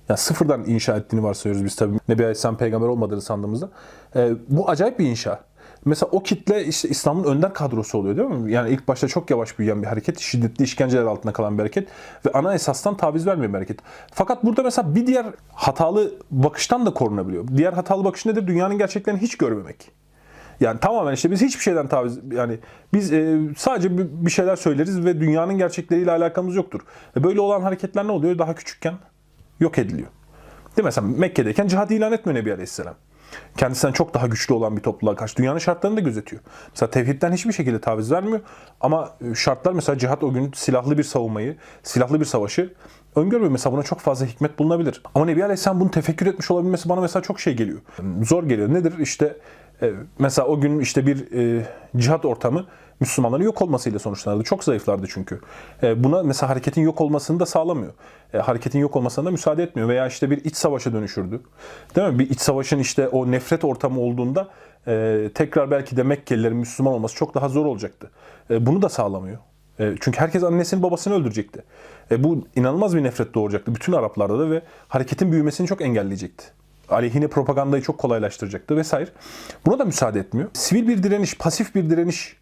Yani 0.09 0.17
sıfırdan 0.17 0.65
inşa 0.65 0.97
ettiğini 0.97 1.23
varsayıyoruz 1.23 1.65
biz 1.65 1.75
tabii. 1.75 1.97
Nebi 2.09 2.23
Aleyhisselam 2.23 2.57
peygamber 2.57 2.87
olmadığını 2.87 3.21
sandığımızda. 3.21 3.69
E, 4.15 4.31
bu 4.49 4.69
acayip 4.69 4.99
bir 4.99 5.05
inşa. 5.05 5.43
Mesela 5.85 6.09
o 6.11 6.23
kitle 6.23 6.65
işte 6.65 6.89
İslam'ın 6.89 7.23
önder 7.23 7.53
kadrosu 7.53 7.97
oluyor 7.97 8.17
değil 8.17 8.29
mi? 8.29 8.51
Yani 8.51 8.69
ilk 8.69 8.87
başta 8.87 9.07
çok 9.07 9.29
yavaş 9.29 9.59
büyüyen 9.59 9.81
bir 9.81 9.87
hareket, 9.87 10.19
şiddetli 10.19 10.63
işkenceler 10.63 11.03
altında 11.03 11.33
kalan 11.33 11.57
bir 11.57 11.59
hareket 11.59 11.87
ve 12.25 12.31
ana 12.31 12.53
esastan 12.53 12.97
taviz 12.97 13.27
vermeyen 13.27 13.53
bir 13.53 13.57
hareket. 13.57 13.79
Fakat 14.13 14.43
burada 14.43 14.63
mesela 14.63 14.95
bir 14.95 15.07
diğer 15.07 15.25
hatalı 15.53 16.13
bakıştan 16.31 16.85
da 16.85 16.93
korunabiliyor. 16.93 17.47
Diğer 17.57 17.73
hatalı 17.73 18.03
bakış 18.05 18.25
nedir? 18.25 18.47
Dünyanın 18.47 18.77
gerçeklerini 18.77 19.21
hiç 19.21 19.37
görmemek. 19.37 19.91
Yani 20.59 20.79
tamamen 20.79 21.13
işte 21.13 21.31
biz 21.31 21.41
hiçbir 21.41 21.61
şeyden 21.61 21.87
taviz 21.87 22.19
yani 22.31 22.59
biz 22.93 23.13
e, 23.13 23.39
sadece 23.57 23.97
bir 24.25 24.31
şeyler 24.31 24.55
söyleriz 24.55 25.05
ve 25.05 25.19
dünyanın 25.19 25.57
gerçekleriyle 25.57 26.11
alakamız 26.11 26.55
yoktur. 26.55 26.81
E, 27.17 27.23
böyle 27.23 27.41
olan 27.41 27.61
hareketler 27.61 28.07
ne 28.07 28.11
oluyor? 28.11 28.37
Daha 28.39 28.55
küçükken 28.55 28.93
yok 29.59 29.77
ediliyor. 29.77 30.07
Değil 30.77 30.83
mi? 30.83 30.87
Mesela 30.87 31.07
Mekke'deyken 31.07 31.67
cihad 31.67 31.89
ilan 31.89 32.13
etmiyor 32.13 32.39
Nebi 32.39 32.53
Aleyhisselam 32.53 32.95
kendisinden 33.57 33.93
çok 33.93 34.13
daha 34.13 34.27
güçlü 34.27 34.53
olan 34.53 34.77
bir 34.77 34.81
topluluğa 34.81 35.15
karşı 35.15 35.37
dünyanın 35.37 35.59
şartlarını 35.59 35.97
da 35.97 36.01
gözetiyor. 36.01 36.41
Mesela 36.71 36.89
tevhidden 36.89 37.31
hiçbir 37.31 37.53
şekilde 37.53 37.81
taviz 37.81 38.11
vermiyor 38.11 38.39
ama 38.81 39.09
e, 39.31 39.35
şartlar 39.35 39.73
mesela 39.73 39.97
cihat 39.97 40.23
o 40.23 40.33
gün 40.33 40.51
silahlı 40.55 40.97
bir 40.97 41.03
savunmayı, 41.03 41.55
silahlı 41.83 42.19
bir 42.19 42.25
savaşı 42.25 42.73
öngörmüyor. 43.15 43.51
Mesela 43.51 43.73
buna 43.73 43.83
çok 43.83 43.99
fazla 43.99 44.25
hikmet 44.25 44.59
bulunabilir. 44.59 45.01
Ama 45.15 45.25
Nebi 45.25 45.43
Aleyhisselam 45.43 45.79
bunu 45.79 45.91
tefekkür 45.91 46.25
etmiş 46.25 46.51
olabilmesi 46.51 46.89
bana 46.89 47.01
mesela 47.01 47.23
çok 47.23 47.39
şey 47.39 47.55
geliyor. 47.55 47.79
Zor 48.23 48.43
geliyor. 48.43 48.73
Nedir? 48.73 48.93
İşte 48.99 49.37
e, 49.81 49.91
mesela 50.19 50.47
o 50.47 50.61
gün 50.61 50.79
işte 50.79 51.05
bir 51.07 51.31
e, 51.31 51.65
cihat 51.97 52.25
ortamı 52.25 52.65
Müslümanların 52.99 53.43
yok 53.43 53.61
olmasıyla 53.61 53.99
sonuçlanırdı. 53.99 54.43
Çok 54.43 54.63
zayıflardı 54.63 55.07
çünkü. 55.09 55.39
E, 55.83 56.03
buna 56.03 56.23
mesela 56.23 56.49
hareketin 56.49 56.81
yok 56.81 57.01
olmasını 57.01 57.39
da 57.39 57.45
sağlamıyor. 57.45 57.93
E, 58.33 58.37
hareketin 58.37 58.79
yok 58.79 58.95
olmasına 58.95 59.25
da 59.25 59.31
müsaade 59.31 59.63
etmiyor. 59.63 59.89
Veya 59.89 60.07
işte 60.07 60.29
bir 60.29 60.45
iç 60.45 60.55
savaşa 60.55 60.93
dönüşürdü. 60.93 61.41
Değil 61.95 62.07
mi? 62.07 62.19
Bir 62.19 62.29
iç 62.29 62.41
savaşın 62.41 62.79
işte 62.79 63.07
o 63.07 63.31
nefret 63.31 63.63
ortamı 63.63 64.01
olduğunda 64.01 64.47
e, 64.87 65.29
tekrar 65.33 65.71
belki 65.71 65.97
de 65.97 66.03
Mekkelilerin 66.03 66.57
Müslüman 66.57 66.93
olması 66.93 67.15
çok 67.15 67.35
daha 67.35 67.49
zor 67.49 67.65
olacaktı. 67.65 68.11
Bunu 68.49 68.81
da 68.81 68.89
sağlamıyor. 68.89 69.37
Çünkü 69.77 70.19
herkes 70.19 70.43
annesini 70.43 70.83
babasını 70.83 71.13
öldürecekti. 71.13 71.63
Bu 72.17 72.47
inanılmaz 72.55 72.95
bir 72.95 73.03
nefret 73.03 73.33
doğuracaktı 73.33 73.75
bütün 73.75 73.93
Araplarda 73.93 74.39
da 74.39 74.51
ve 74.51 74.61
hareketin 74.87 75.31
büyümesini 75.31 75.67
çok 75.67 75.81
engelleyecekti 75.81 76.45
aleyhine 76.89 77.27
propagandayı 77.27 77.83
çok 77.83 77.97
kolaylaştıracaktı 77.97 78.77
vesaire. 78.77 79.09
Buna 79.65 79.79
da 79.79 79.85
müsaade 79.85 80.19
etmiyor. 80.19 80.49
Sivil 80.53 80.87
bir 80.87 81.03
direniş, 81.03 81.37
pasif 81.37 81.75
bir 81.75 81.89
direniş 81.89 82.37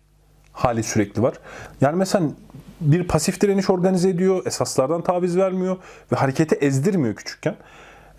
hali 0.55 0.83
sürekli 0.83 1.21
var. 1.21 1.33
Yani 1.81 1.95
mesela 1.95 2.25
bir 2.81 3.07
pasif 3.07 3.41
direniş 3.41 3.69
organize 3.69 4.09
ediyor, 4.09 4.45
esaslardan 4.45 5.01
taviz 5.01 5.37
vermiyor 5.37 5.77
ve 6.11 6.15
hareketi 6.15 6.55
ezdirmiyor 6.55 7.15
küçükken. 7.15 7.55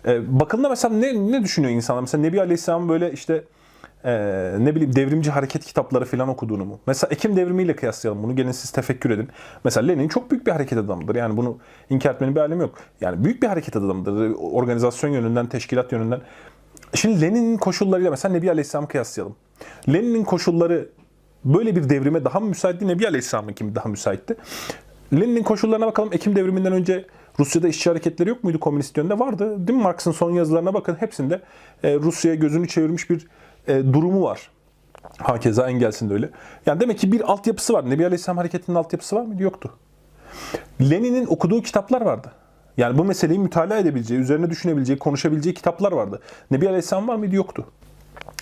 Ee, 0.05 0.39
bakıldığında 0.39 0.69
mesela 0.69 0.95
ne, 0.95 1.31
ne 1.31 1.43
düşünüyor 1.43 1.73
insanlar? 1.73 2.01
Mesela 2.01 2.21
Nebi 2.21 2.41
Aleyhisselam 2.41 2.89
böyle 2.89 3.11
işte 3.11 3.43
e, 4.03 4.11
ne 4.59 4.75
bileyim 4.75 4.95
devrimci 4.95 5.31
hareket 5.31 5.65
kitapları 5.65 6.05
falan 6.05 6.29
okuduğunu 6.29 6.65
mu? 6.65 6.79
Mesela 6.87 7.13
Ekim 7.13 7.35
devrimiyle 7.35 7.75
kıyaslayalım 7.75 8.23
bunu. 8.23 8.35
Gelin 8.35 8.51
siz 8.51 8.71
tefekkür 8.71 9.09
edin. 9.09 9.29
Mesela 9.63 9.87
Lenin 9.87 10.07
çok 10.07 10.31
büyük 10.31 10.47
bir 10.47 10.51
hareket 10.51 10.77
adamıdır. 10.77 11.15
Yani 11.15 11.37
bunu 11.37 11.57
inkar 11.89 12.13
etmenin 12.13 12.35
bir 12.35 12.39
alemi 12.39 12.61
yok. 12.61 12.75
Yani 13.01 13.23
büyük 13.23 13.43
bir 13.43 13.47
hareket 13.47 13.75
adamıdır. 13.75 14.35
Organizasyon 14.39 15.11
yönünden, 15.11 15.47
teşkilat 15.47 15.91
yönünden. 15.91 16.21
Şimdi 16.93 17.21
Lenin'in 17.21 17.57
koşullarıyla 17.57 18.11
mesela 18.11 18.33
Nebi 18.33 18.51
Aleyhisselam 18.51 18.87
kıyaslayalım. 18.87 19.35
Lenin'in 19.89 20.23
koşulları 20.23 20.89
böyle 21.53 21.75
bir 21.75 21.89
devrime 21.89 22.25
daha 22.25 22.39
mı 22.39 22.47
müsaitti? 22.47 22.87
Nebi 22.87 23.07
Aleyhisselam'ın 23.07 23.53
kimi 23.53 23.75
daha 23.75 23.89
müsaitti? 23.89 24.35
Lenin'in 25.13 25.43
koşullarına 25.43 25.87
bakalım. 25.87 26.09
Ekim 26.13 26.35
devriminden 26.35 26.73
önce 26.73 27.05
Rusya'da 27.39 27.67
işçi 27.67 27.89
hareketleri 27.89 28.29
yok 28.29 28.43
muydu 28.43 28.59
komünist 28.59 28.97
yönde? 28.97 29.19
Vardı. 29.19 29.67
Değil 29.67 29.77
mi? 29.77 29.83
Marx'ın 29.83 30.11
son 30.11 30.31
yazılarına 30.31 30.73
bakın. 30.73 30.95
Hepsinde 30.99 31.41
e, 31.83 31.95
Rusya'ya 31.95 32.35
gözünü 32.35 32.67
çevirmiş 32.67 33.09
bir 33.09 33.27
e, 33.67 33.93
durumu 33.93 34.23
var. 34.23 34.51
Hakeza 35.17 35.69
Engels'in 35.69 36.09
de 36.09 36.13
öyle. 36.13 36.29
Yani 36.65 36.79
demek 36.79 36.99
ki 36.99 37.11
bir 37.11 37.21
altyapısı 37.21 37.73
var. 37.73 37.89
Nebi 37.89 38.05
Aleyhisselam 38.05 38.37
hareketinin 38.37 38.77
altyapısı 38.77 39.15
var 39.15 39.21
mıydı? 39.21 39.43
Yoktu. 39.43 39.73
Lenin'in 40.81 41.25
okuduğu 41.25 41.61
kitaplar 41.61 42.01
vardı. 42.01 42.31
Yani 42.77 42.97
bu 42.97 43.03
meseleyi 43.03 43.39
mütalaa 43.39 43.77
edebileceği, 43.77 44.19
üzerine 44.19 44.49
düşünebileceği, 44.49 44.99
konuşabileceği 44.99 45.55
kitaplar 45.55 45.91
vardı. 45.91 46.21
Nebi 46.51 46.67
Aleyhisselam 46.67 47.07
var 47.07 47.15
mıydı? 47.15 47.35
Yoktu. 47.35 47.65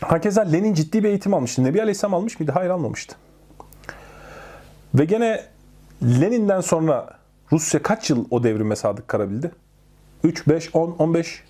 Hakeza 0.02 0.41
Lenin 0.41 0.73
ciddi 0.73 1.03
bir 1.03 1.10
eğitim 1.10 1.34
almıştı. 1.34 1.64
Nebi 1.64 1.81
Aleyhisselam 1.81 2.14
almış 2.14 2.39
mıydı? 2.39 2.52
Hayır 2.52 2.69
almamıştı. 2.69 3.15
Ve 4.95 5.06
gene 5.06 5.43
Lenin'den 6.03 6.61
sonra 6.61 7.10
Rusya 7.52 7.84
kaç 7.84 8.10
yıl 8.10 8.26
o 8.31 8.43
devrime 8.43 8.76
sadık 8.76 9.07
kalabildi? 9.07 9.52
3, 10.23 10.47
5, 10.47 10.76
10, 10.76 10.95
15. 10.99 11.43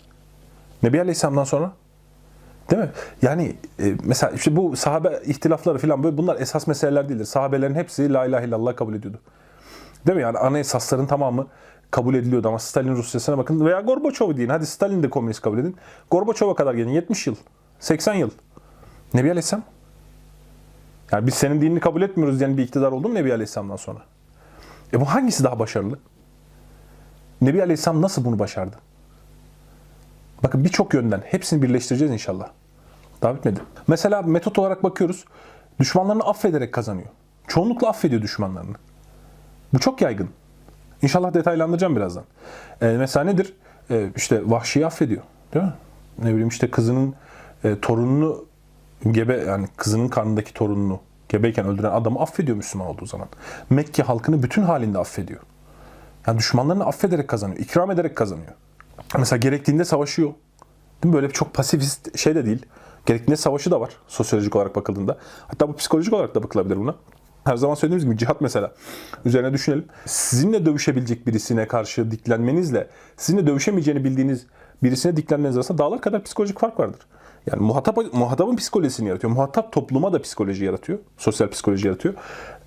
Nebi 0.84 1.02
Aleyhisselam'dan 1.02 1.44
sonra? 1.44 1.72
Değil 2.70 2.82
mi? 2.82 2.90
Yani 3.22 3.56
e, 3.80 3.94
mesela 4.04 4.32
işte 4.32 4.56
bu 4.56 4.76
sahabe 4.76 5.22
ihtilafları 5.26 5.78
falan 5.78 6.04
böyle 6.04 6.18
bunlar 6.18 6.42
esas 6.42 6.68
meseleler 6.68 7.10
değildir. 7.10 7.26
Sahabelerin 7.26 7.76
hepsi 7.76 8.14
la 8.14 8.26
ilahe 8.26 8.48
illallah 8.48 8.76
kabul 8.76 8.94
ediyordu. 8.94 9.20
Değil 10.08 10.16
mi? 10.16 10.22
Yani 10.22 10.38
ana 10.38 10.60
esasların 10.60 11.06
tamamı 11.06 11.48
kabul 11.92 12.16
ediliyordu 12.16 12.48
ama 12.48 12.60
Stalin 12.60 12.96
Rusyası'na 12.96 13.38
bakın 13.38 13.66
veya 13.66 13.82
Gorbaçov 13.82 14.38
deyin. 14.38 14.50
Hadi 14.50 14.66
Stalin 14.66 15.04
de 15.04 15.10
komünist 15.10 15.42
kabul 15.42 15.58
edin. 15.58 15.76
Gorbaçov'a 16.12 16.56
kadar 16.56 16.74
gelin 16.74 16.90
70 16.90 17.28
yıl. 17.28 17.36
80 17.80 18.14
yıl. 18.14 18.30
Nebi 19.14 19.28
Aleyhisselam. 19.30 19.64
Yani 21.12 21.28
biz 21.28 21.34
senin 21.34 21.62
dinini 21.62 21.80
kabul 21.80 22.02
etmiyoruz 22.02 22.42
yani 22.42 22.58
bir 22.58 22.64
iktidar 22.64 22.92
oldu 22.92 23.10
mu 23.10 23.16
Nebi 23.16 23.34
Aleyhisselam'dan 23.34 23.76
sonra? 23.76 24.00
E 24.94 25.02
bu 25.02 25.06
hangisi 25.06 25.44
daha 25.44 25.60
başarılı? 25.60 26.00
Nebi 27.42 27.64
Aleyhisselam 27.64 28.02
nasıl 28.02 28.26
bunu 28.26 28.40
başardı? 28.40 28.76
Bakın 30.44 30.64
birçok 30.64 30.94
yönden 30.94 31.22
hepsini 31.26 31.62
birleştireceğiz 31.62 32.14
inşallah. 32.14 32.50
Daha 33.22 33.36
bitmedi. 33.36 33.60
Mesela 33.88 34.22
metot 34.22 34.60
olarak 34.60 34.84
bakıyoruz. 34.84 35.26
Düşmanlarını 35.80 36.24
affederek 36.24 36.74
kazanıyor. 36.74 37.08
çoğunlukla 37.48 37.90
affediyor 37.90 38.22
düşmanlarını. 38.22 38.76
Bu 39.74 39.80
çok 39.80 40.02
yaygın. 40.02 40.30
İnşallah 41.02 41.34
detaylandıracağım 41.34 41.96
birazdan. 41.96 42.24
Ee, 42.82 42.88
mesela 42.88 43.24
nedir? 43.24 43.54
Ee, 43.92 44.10
işte 44.16 44.42
vahşiyi 44.46 44.86
affediyor. 44.86 45.22
Değil 45.54 45.66
mi? 45.66 45.74
Ne 46.20 46.30
bileyim 46.30 46.48
işte 46.48 46.72
kızının 46.72 47.16
e, 47.66 47.80
torununu 47.80 48.46
gebe 49.12 49.38
yani 49.48 49.68
kızının 49.78 50.08
karnındaki 50.08 50.54
torununu 50.54 51.00
gebeyken 51.30 51.68
öldüren 51.68 51.92
adamı 51.92 52.20
affediyor 52.20 52.58
Müslüman 52.58 52.88
olduğu 52.88 53.06
zaman. 53.06 53.28
Mekke 53.70 54.04
halkını 54.04 54.44
bütün 54.44 54.62
halinde 54.62 55.00
affediyor. 55.00 55.42
Yani 56.28 56.40
düşmanlarını 56.40 56.86
affederek 56.86 57.28
kazanıyor. 57.28 57.60
ikram 57.60 57.92
ederek 57.92 58.16
kazanıyor. 58.16 58.54
Mesela 59.18 59.38
gerektiğinde 59.38 59.86
savaşıyor. 59.86 60.34
Değil 61.04 61.16
mi? 61.16 61.22
Böyle 61.22 61.30
çok 61.30 61.54
pasifist 61.54 62.18
şey 62.18 62.36
de 62.36 62.46
değil. 62.46 62.66
Gerektiğinde 63.06 63.36
savaşı 63.36 63.72
da 63.72 63.82
var 63.82 63.90
sosyolojik 64.08 64.56
olarak 64.56 64.76
bakıldığında. 64.76 65.18
Hatta 65.48 65.70
bu 65.70 65.76
psikolojik 65.76 66.14
olarak 66.14 66.36
da 66.36 66.44
bakılabilir 66.44 66.78
buna. 66.78 66.96
Her 67.44 67.58
zaman 67.58 67.76
söylediğimiz 67.76 68.06
gibi 68.06 68.18
cihat 68.18 68.42
mesela. 68.42 68.72
Üzerine 69.26 69.54
düşünelim. 69.54 69.86
Sizinle 70.06 70.66
dövüşebilecek 70.66 71.28
birisine 71.28 71.68
karşı 71.68 72.12
diklenmenizle 72.12 72.88
sizinle 73.18 73.48
dövüşemeyeceğini 73.48 74.04
bildiğiniz 74.04 74.46
birisine 74.84 75.18
diklenmeniz 75.18 75.58
arasında 75.58 75.78
dağlar 75.78 76.02
kadar 76.02 76.24
psikolojik 76.24 76.60
fark 76.60 76.80
vardır. 76.80 77.00
Yani 77.52 77.64
muhatap, 77.64 78.14
muhatabın 78.14 78.56
psikolojisini 78.56 79.08
yaratıyor. 79.08 79.34
Muhatap 79.34 79.72
topluma 79.72 80.14
da 80.14 80.22
psikoloji 80.22 80.66
yaratıyor. 80.66 81.00
Sosyal 81.18 81.50
psikoloji 81.50 81.88
yaratıyor. 81.88 82.14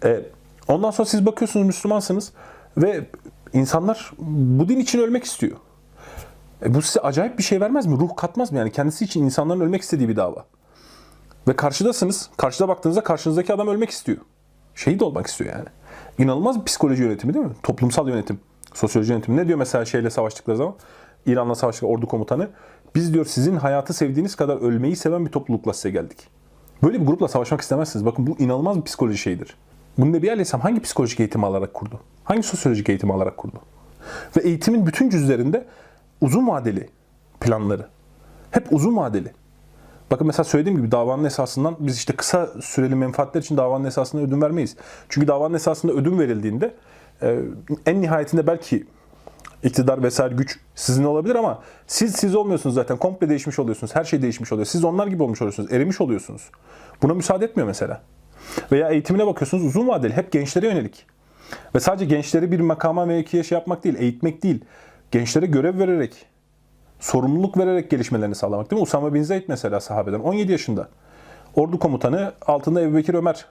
Ee, 0.04 0.20
ondan 0.68 0.90
sonra 0.90 1.08
siz 1.08 1.26
bakıyorsunuz 1.26 1.66
Müslümansınız 1.66 2.32
ve 2.76 3.06
insanlar 3.52 4.12
bu 4.18 4.68
din 4.68 4.78
için 4.78 4.98
ölmek 4.98 5.24
istiyor. 5.24 5.56
E 6.62 6.74
bu 6.74 6.82
size 6.82 7.00
acayip 7.00 7.38
bir 7.38 7.42
şey 7.42 7.60
vermez 7.60 7.86
mi? 7.86 7.96
Ruh 8.00 8.16
katmaz 8.16 8.52
mı? 8.52 8.58
Yani 8.58 8.72
kendisi 8.72 9.04
için 9.04 9.24
insanların 9.24 9.60
ölmek 9.60 9.82
istediği 9.82 10.08
bir 10.08 10.16
dava. 10.16 10.44
Ve 11.48 11.56
karşıdasınız. 11.56 12.30
Karşıda 12.36 12.68
baktığınızda 12.68 13.04
karşınızdaki 13.04 13.52
adam 13.54 13.68
ölmek 13.68 13.90
istiyor. 13.90 14.18
Şehit 14.74 15.02
olmak 15.02 15.26
istiyor 15.26 15.52
yani. 15.52 15.68
İnanılmaz 16.18 16.60
bir 16.60 16.64
psikoloji 16.64 17.02
yönetimi 17.02 17.34
değil 17.34 17.46
mi? 17.46 17.52
Toplumsal 17.62 18.08
yönetim. 18.08 18.40
Sosyoloji 18.74 19.12
yönetimi. 19.12 19.36
Ne 19.36 19.46
diyor 19.46 19.58
mesela 19.58 19.84
şeyle 19.84 20.10
savaştıkları 20.10 20.56
zaman? 20.56 20.74
İran'la 21.26 21.54
savaştıkları 21.54 21.92
ordu 21.92 22.06
komutanı. 22.06 22.48
Biz 22.94 23.14
diyor 23.14 23.24
sizin 23.24 23.56
hayatı 23.56 23.94
sevdiğiniz 23.94 24.34
kadar 24.34 24.56
ölmeyi 24.56 24.96
seven 24.96 25.26
bir 25.26 25.30
toplulukla 25.30 25.72
size 25.72 25.90
geldik. 25.90 26.28
Böyle 26.82 27.00
bir 27.00 27.06
grupla 27.06 27.28
savaşmak 27.28 27.60
istemezsiniz. 27.60 28.06
Bakın 28.06 28.26
bu 28.26 28.38
inanılmaz 28.38 28.76
bir 28.76 28.82
psikoloji 28.82 29.18
şeyidir. 29.18 29.56
Bunu 29.98 30.12
Nebi 30.12 30.30
Aleyhisselam 30.30 30.62
hangi 30.62 30.80
psikolojik 30.80 31.20
eğitim 31.20 31.44
alarak 31.44 31.74
kurdu? 31.74 32.00
Hangi 32.24 32.42
sosyolojik 32.42 32.88
eğitim 32.88 33.10
alarak 33.10 33.36
kurdu? 33.36 33.60
Ve 34.36 34.40
eğitimin 34.40 34.86
bütün 34.86 35.10
cüzlerinde 35.10 35.66
uzun 36.20 36.48
vadeli 36.48 36.88
planları. 37.40 37.86
Hep 38.50 38.72
uzun 38.72 38.96
vadeli. 38.96 39.32
Bakın 40.10 40.26
mesela 40.26 40.44
söylediğim 40.44 40.78
gibi 40.78 40.92
davanın 40.92 41.24
esasından 41.24 41.76
biz 41.78 41.96
işte 41.96 42.16
kısa 42.16 42.50
süreli 42.60 42.94
menfaatler 42.94 43.40
için 43.40 43.56
davanın 43.56 43.84
esasında 43.84 44.22
ödün 44.22 44.42
vermeyiz. 44.42 44.76
Çünkü 45.08 45.28
davanın 45.28 45.54
esasında 45.54 45.92
ödün 45.92 46.18
verildiğinde 46.18 46.74
en 47.86 48.00
nihayetinde 48.00 48.46
belki 48.46 48.86
iktidar 49.62 50.02
vesaire 50.02 50.34
güç 50.34 50.58
sizin 50.74 51.04
olabilir 51.04 51.34
ama 51.34 51.62
siz 51.86 52.16
siz 52.16 52.34
olmuyorsunuz 52.34 52.74
zaten. 52.74 52.96
Komple 52.96 53.28
değişmiş 53.28 53.58
oluyorsunuz. 53.58 53.96
Her 53.96 54.04
şey 54.04 54.22
değişmiş 54.22 54.52
oluyor. 54.52 54.66
Siz 54.66 54.84
onlar 54.84 55.06
gibi 55.06 55.22
olmuş 55.22 55.42
oluyorsunuz. 55.42 55.72
Erimiş 55.72 56.00
oluyorsunuz. 56.00 56.50
Buna 57.02 57.14
müsaade 57.14 57.44
etmiyor 57.44 57.66
mesela. 57.66 58.02
Veya 58.72 58.88
eğitimine 58.88 59.26
bakıyorsunuz 59.26 59.64
uzun 59.64 59.88
vadeli. 59.88 60.12
Hep 60.12 60.32
gençlere 60.32 60.66
yönelik. 60.66 61.06
Ve 61.74 61.80
sadece 61.80 62.04
gençleri 62.04 62.52
bir 62.52 62.60
makama 62.60 63.04
mevkiye 63.04 63.42
şey 63.42 63.58
yapmak 63.58 63.84
değil, 63.84 63.96
eğitmek 63.98 64.42
değil. 64.42 64.64
Gençlere 65.10 65.46
görev 65.46 65.78
vererek, 65.78 66.26
sorumluluk 67.00 67.58
vererek 67.58 67.90
gelişmelerini 67.90 68.34
sağlamak 68.34 68.70
değil 68.70 68.80
mi? 68.80 68.84
Usame 68.84 69.14
bin 69.14 69.22
Zeyd 69.22 69.42
mesela 69.48 69.80
sahabeden 69.80 70.20
17 70.20 70.52
yaşında. 70.52 70.88
Ordu 71.54 71.78
komutanı 71.78 72.32
altında 72.46 72.82
Ebu 72.82 72.96
Bekir 72.96 73.14
Ömer. 73.14 73.46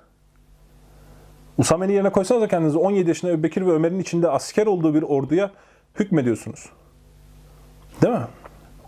Usame'nin 1.58 1.94
yerine 1.94 2.10
koysanız 2.10 2.42
da 2.42 2.48
kendinizi 2.48 2.78
17 2.78 3.10
yaşında 3.10 3.32
Ebu 3.32 3.44
Bekir 3.44 3.66
ve 3.66 3.72
Ömer'in 3.72 4.00
içinde 4.00 4.30
asker 4.30 4.66
olduğu 4.66 4.94
bir 4.94 5.02
orduya 5.02 5.52
hükmediyorsunuz. 6.00 6.70
Değil 8.02 8.14
mi? 8.14 8.28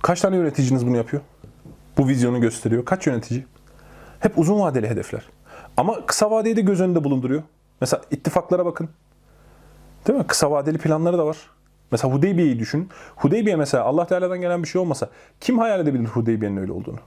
Kaç 0.01 0.21
tane 0.21 0.35
yöneticiniz 0.35 0.87
bunu 0.87 0.97
yapıyor? 0.97 1.21
Bu 1.97 2.07
vizyonu 2.07 2.41
gösteriyor. 2.41 2.85
Kaç 2.85 3.07
yönetici? 3.07 3.45
Hep 4.19 4.39
uzun 4.39 4.59
vadeli 4.59 4.89
hedefler. 4.89 5.23
Ama 5.77 6.05
kısa 6.05 6.31
vadeyi 6.31 6.55
de 6.55 6.61
göz 6.61 6.81
önünde 6.81 7.03
bulunduruyor. 7.03 7.43
Mesela 7.81 8.01
ittifaklara 8.11 8.65
bakın. 8.65 8.89
Değil 10.07 10.19
mi? 10.19 10.27
Kısa 10.27 10.51
vadeli 10.51 10.77
planları 10.77 11.17
da 11.17 11.25
var. 11.25 11.37
Mesela 11.91 12.13
Hudeybiye'yi 12.13 12.59
düşün. 12.59 12.89
Hudeybiye 13.15 13.55
mesela 13.55 13.83
Allah 13.83 14.07
Teala'dan 14.07 14.41
gelen 14.41 14.63
bir 14.63 14.67
şey 14.67 14.81
olmasa 14.81 15.09
kim 15.39 15.59
hayal 15.59 15.79
edebilir 15.79 16.05
Hudeybiye'nin 16.05 16.57
öyle 16.57 16.71
olduğunu? 16.71 16.99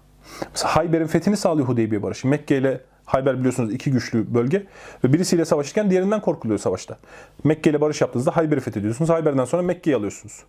Mesela 0.52 0.76
Hayber'in 0.76 1.06
fethini 1.06 1.36
sağlıyor 1.36 1.68
Hudeybiye 1.68 2.02
barışı. 2.02 2.28
Mekke 2.28 2.58
ile 2.58 2.80
Hayber 3.04 3.38
biliyorsunuz 3.38 3.72
iki 3.74 3.90
güçlü 3.90 4.34
bölge 4.34 4.66
ve 5.04 5.12
birisiyle 5.12 5.44
savaşırken 5.44 5.90
diğerinden 5.90 6.20
korkuluyor 6.20 6.58
savaşta. 6.58 6.98
Mekke 7.44 7.70
ile 7.70 7.80
barış 7.80 8.00
yaptığınızda 8.00 8.36
Hayber'i 8.36 8.60
fethediyorsunuz. 8.60 9.10
Hayber'den 9.10 9.44
sonra 9.44 9.62
Mekke'yi 9.62 9.96
alıyorsunuz. 9.96 10.44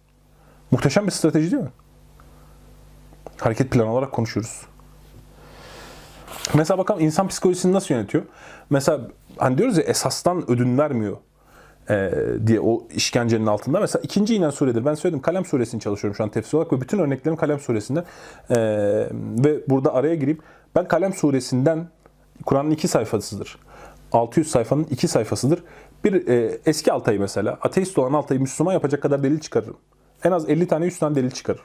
Muhteşem 0.71 1.05
bir 1.05 1.11
strateji 1.11 1.51
değil 1.51 1.63
mi? 1.63 1.71
Hareket 3.37 3.71
planı 3.71 3.91
olarak 3.91 4.11
konuşuyoruz. 4.11 4.61
Mesela 6.53 6.77
bakalım 6.77 7.01
insan 7.01 7.27
psikolojisini 7.27 7.73
nasıl 7.73 7.93
yönetiyor? 7.93 8.23
Mesela 8.69 9.01
hani 9.37 9.57
diyoruz 9.57 9.77
ya 9.77 9.83
esastan 9.83 10.51
ödün 10.51 10.77
vermiyor 10.77 11.17
e, 11.89 12.11
diye 12.47 12.59
o 12.59 12.87
işkencenin 12.95 13.45
altında. 13.45 13.79
Mesela 13.79 14.01
ikinci 14.03 14.35
inen 14.35 14.49
suredir. 14.49 14.85
Ben 14.85 14.93
söyledim 14.93 15.21
Kalem 15.21 15.45
suresini 15.45 15.81
çalışıyorum 15.81 16.15
şu 16.15 16.23
an 16.23 16.29
tefsir 16.29 16.57
olarak 16.57 16.73
ve 16.73 16.81
bütün 16.81 16.99
örneklerim 16.99 17.37
Kalem 17.37 17.59
suresinden. 17.59 18.03
E, 18.49 18.55
ve 19.43 19.69
burada 19.69 19.93
araya 19.93 20.15
gireyim. 20.15 20.39
Ben 20.75 20.87
Kalem 20.87 21.13
suresinden 21.13 21.87
Kur'an'ın 22.46 22.70
iki 22.70 22.88
sayfasıdır. 22.88 23.58
600 24.12 24.50
sayfanın 24.50 24.84
iki 24.90 25.08
sayfasıdır. 25.08 25.62
Bir 26.04 26.28
e, 26.28 26.58
eski 26.66 26.92
Altay'ı 26.92 27.20
mesela, 27.20 27.58
ateist 27.62 27.98
olan 27.98 28.12
Altay'ı 28.12 28.40
Müslüman 28.40 28.72
yapacak 28.72 29.02
kadar 29.02 29.22
delil 29.22 29.40
çıkarırım. 29.40 29.76
En 30.24 30.32
az 30.32 30.50
50 30.50 30.68
tane 30.68 30.84
100 30.84 30.98
tane 30.98 31.14
delil 31.14 31.30
çıkarırım. 31.30 31.64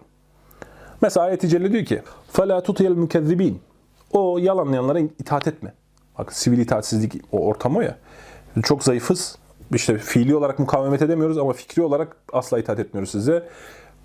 Mesela 1.01 1.25
ayet-i 1.25 1.49
celle 1.49 1.71
diyor 1.71 1.85
ki 1.85 2.01
فَلَا 2.33 2.61
تُطِيَ 2.61 2.87
الْمُكَذِّب۪ينَ 2.87 3.53
O 4.11 4.37
yalanlayanlara 4.37 4.99
itaat 4.99 5.47
etme. 5.47 5.73
Bak 6.17 6.33
sivil 6.33 6.57
itaatsizlik 6.57 7.21
o 7.31 7.45
ortam 7.45 7.75
o 7.75 7.81
ya. 7.81 7.97
Çok 8.63 8.83
zayıfız. 8.83 9.37
İşte 9.73 9.97
fiili 9.97 10.35
olarak 10.35 10.59
mukavemet 10.59 11.01
edemiyoruz 11.01 11.37
ama 11.37 11.53
fikri 11.53 11.81
olarak 11.81 12.17
asla 12.33 12.59
itaat 12.59 12.79
etmiyoruz 12.79 13.11
size. 13.11 13.49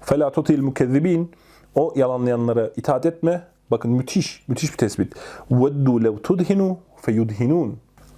فَلَا 0.07 0.33
تُطِيَ 0.33 0.59
الْمُكَذِّب۪ينَ 0.59 1.27
O 1.75 1.93
yalanlayanlara 1.97 2.71
itaat 2.77 3.07
etme. 3.07 3.43
Bakın 3.73 3.91
müthiş, 3.91 4.45
müthiş 4.49 4.73
bir 4.73 4.77
tespit. 4.77 5.15
وَدُّوا 5.51 6.07
لَوْ 6.07 6.21
تُدْهِنُوا 6.21 6.77
فَيُدْهِنُونَ 7.03 7.73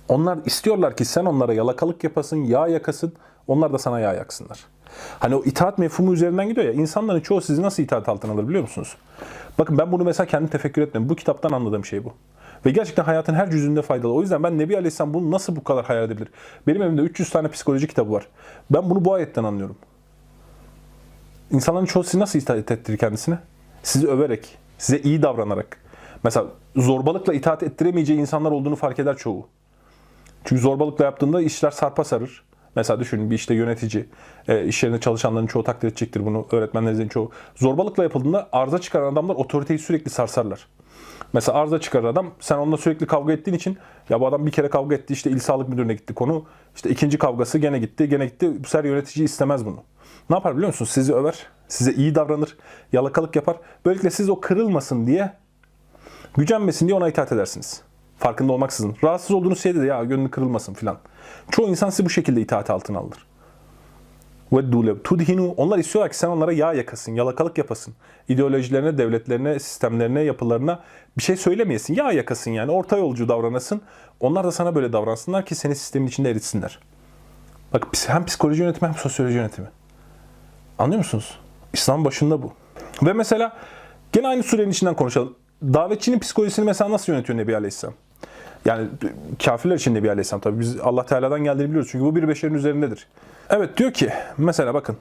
Onlar 0.08 0.38
istiyorlar 0.44 0.96
ki 0.96 1.04
sen 1.04 1.24
onlara 1.24 1.52
yalakalık 1.52 2.04
yapasın, 2.04 2.36
yağ 2.36 2.68
yakasın. 2.68 3.12
Onlar 3.46 3.72
da 3.72 3.78
sana 3.78 4.00
yağ 4.00 4.12
yaksınlar. 4.12 4.58
Hani 5.18 5.34
o 5.34 5.44
itaat 5.44 5.78
mefhumu 5.78 6.14
üzerinden 6.14 6.48
gidiyor 6.48 6.66
ya. 6.66 6.72
İnsanların 6.72 7.20
çoğu 7.20 7.40
sizi 7.40 7.62
nasıl 7.62 7.82
itaat 7.82 8.08
altına 8.08 8.32
alır 8.32 8.48
biliyor 8.48 8.62
musunuz? 8.62 8.96
Bakın 9.58 9.78
ben 9.78 9.92
bunu 9.92 10.04
mesela 10.04 10.26
kendim 10.26 10.48
tefekkür 10.48 10.82
etmedim. 10.82 11.08
Bu 11.08 11.16
kitaptan 11.16 11.52
anladığım 11.52 11.84
şey 11.84 12.04
bu. 12.04 12.12
Ve 12.66 12.70
gerçekten 12.70 13.04
hayatın 13.04 13.34
her 13.34 13.50
cüzünde 13.50 13.82
faydalı. 13.82 14.12
O 14.12 14.20
yüzden 14.20 14.42
ben 14.42 14.58
Nebi 14.58 14.76
Aleyhisselam 14.76 15.14
bunu 15.14 15.30
nasıl 15.30 15.56
bu 15.56 15.64
kadar 15.64 15.84
hayal 15.84 16.04
edebilir? 16.04 16.28
Benim 16.66 16.82
evimde 16.82 17.02
300 17.02 17.30
tane 17.30 17.48
psikoloji 17.48 17.88
kitabı 17.88 18.12
var. 18.12 18.26
Ben 18.70 18.90
bunu 18.90 19.04
bu 19.04 19.14
ayetten 19.14 19.44
anlıyorum. 19.44 19.76
İnsanların 21.50 21.86
çoğu 21.86 22.04
sizi 22.04 22.18
nasıl 22.18 22.38
itaat 22.38 22.70
ettirir 22.70 22.98
kendisine? 22.98 23.38
Sizi 23.82 24.08
överek, 24.08 24.58
size 24.77 24.99
iyi 24.99 25.21
davranarak. 25.21 25.77
Mesela 26.23 26.47
zorbalıkla 26.75 27.33
itaat 27.33 27.63
ettiremeyeceği 27.63 28.19
insanlar 28.19 28.51
olduğunu 28.51 28.75
fark 28.75 28.99
eder 28.99 29.17
çoğu. 29.17 29.47
Çünkü 30.43 30.61
zorbalıkla 30.61 31.05
yaptığında 31.05 31.41
işler 31.41 31.71
sarpa 31.71 32.03
sarır. 32.03 32.43
Mesela 32.75 32.99
düşünün 32.99 33.29
bir 33.29 33.35
işte 33.35 33.53
yönetici, 33.53 34.05
e, 34.47 34.65
iş 34.65 34.83
yerinde 34.83 34.99
çalışanların 34.99 35.47
çoğu 35.47 35.63
takdir 35.63 35.87
edecektir 35.87 36.25
bunu, 36.25 36.47
öğretmenlerin 36.51 37.07
çoğu. 37.07 37.31
Zorbalıkla 37.55 38.03
yapıldığında 38.03 38.49
arıza 38.51 38.79
çıkaran 38.79 39.13
adamlar 39.13 39.35
otoriteyi 39.35 39.79
sürekli 39.79 40.09
sarsarlar. 40.09 40.67
Mesela 41.33 41.57
arıza 41.57 41.79
çıkaran 41.79 42.07
adam, 42.07 42.31
sen 42.39 42.57
onunla 42.57 42.77
sürekli 42.77 43.07
kavga 43.07 43.33
ettiğin 43.33 43.57
için, 43.57 43.77
ya 44.09 44.19
bu 44.19 44.27
adam 44.27 44.45
bir 44.45 44.51
kere 44.51 44.69
kavga 44.69 44.95
etti, 44.95 45.13
işte 45.13 45.29
il 45.29 45.39
sağlık 45.39 45.69
müdürüne 45.69 45.93
gitti 45.93 46.13
konu, 46.13 46.45
işte 46.75 46.89
ikinci 46.89 47.17
kavgası 47.17 47.57
gene 47.57 47.79
gitti, 47.79 48.09
gene 48.09 48.25
gitti. 48.25 48.63
Bu 48.63 48.67
sefer 48.67 48.89
yönetici 48.89 49.25
istemez 49.25 49.65
bunu. 49.65 49.83
Ne 50.30 50.36
yapar 50.36 50.56
biliyor 50.56 50.68
musunuz? 50.68 50.90
Sizi 50.90 51.14
över, 51.14 51.46
size 51.68 51.92
iyi 51.92 52.14
davranır, 52.14 52.56
yalakalık 52.92 53.36
yapar. 53.36 53.56
Böylelikle 53.84 54.10
siz 54.10 54.28
o 54.28 54.40
kırılmasın 54.40 55.06
diye, 55.06 55.32
gücenmesin 56.36 56.86
diye 56.86 56.96
ona 56.96 57.08
itaat 57.08 57.32
edersiniz. 57.32 57.82
Farkında 58.18 58.52
olmaksızın. 58.52 58.96
Rahatsız 59.04 59.30
olduğunuz 59.30 59.62
şeyde 59.62 59.80
de 59.80 59.86
ya 59.86 60.04
gönlü 60.04 60.30
kırılmasın 60.30 60.74
filan. 60.74 60.98
Çoğu 61.50 61.68
insan 61.68 61.90
sizi 61.90 62.04
bu 62.04 62.10
şekilde 62.10 62.40
itaat 62.40 62.70
altına 62.70 62.98
alır. 62.98 63.26
وَدُّوا 64.52 65.02
tudhinu 65.02 65.54
Onlar 65.56 65.78
istiyorlar 65.78 66.10
ki 66.10 66.18
sen 66.18 66.28
onlara 66.28 66.52
yağ 66.52 66.72
yakasın, 66.72 67.14
yalakalık 67.14 67.58
yapasın. 67.58 67.94
İdeolojilerine, 68.28 68.98
devletlerine, 68.98 69.58
sistemlerine, 69.58 70.20
yapılarına 70.20 70.80
bir 71.18 71.22
şey 71.22 71.36
söylemeyesin. 71.36 71.94
Yağ 71.94 72.12
yakasın 72.12 72.50
yani. 72.50 72.70
Orta 72.70 72.96
yolcu 72.96 73.28
davranasın. 73.28 73.82
Onlar 74.20 74.44
da 74.44 74.52
sana 74.52 74.74
böyle 74.74 74.92
davransınlar 74.92 75.46
ki 75.46 75.54
seni 75.54 75.76
sistemin 75.76 76.06
içinde 76.06 76.30
eritsinler. 76.30 76.78
Bak 77.72 77.86
hem 78.06 78.24
psikoloji 78.24 78.62
yönetimi 78.62 78.88
hem 78.88 78.96
sosyoloji 78.96 79.36
yönetimi. 79.36 79.68
Anlıyor 80.79 80.97
musunuz? 80.97 81.39
İslam 81.73 82.05
başında 82.05 82.43
bu. 82.43 82.53
Ve 83.03 83.13
mesela 83.13 83.57
gene 84.11 84.27
aynı 84.27 84.43
surenin 84.43 84.71
içinden 84.71 84.95
konuşalım. 84.95 85.35
Davetçinin 85.63 86.19
psikolojisini 86.19 86.65
mesela 86.65 86.91
nasıl 86.91 87.13
yönetiyor 87.13 87.39
Nebi 87.39 87.55
Aleyhisselam? 87.55 87.93
Yani 88.65 88.87
kafirler 89.45 89.75
için 89.75 89.95
Nebi 89.95 90.09
Aleyhisselam 90.09 90.41
tabii 90.41 90.59
biz 90.59 90.79
Allah 90.79 91.05
Teala'dan 91.05 91.43
geldiğini 91.43 91.69
biliyoruz. 91.69 91.89
Çünkü 91.91 92.05
bu 92.05 92.15
bir 92.15 92.27
beşerin 92.27 92.53
üzerindedir. 92.53 93.07
Evet 93.49 93.77
diyor 93.77 93.93
ki 93.93 94.09
mesela 94.37 94.73
bakın 94.73 94.97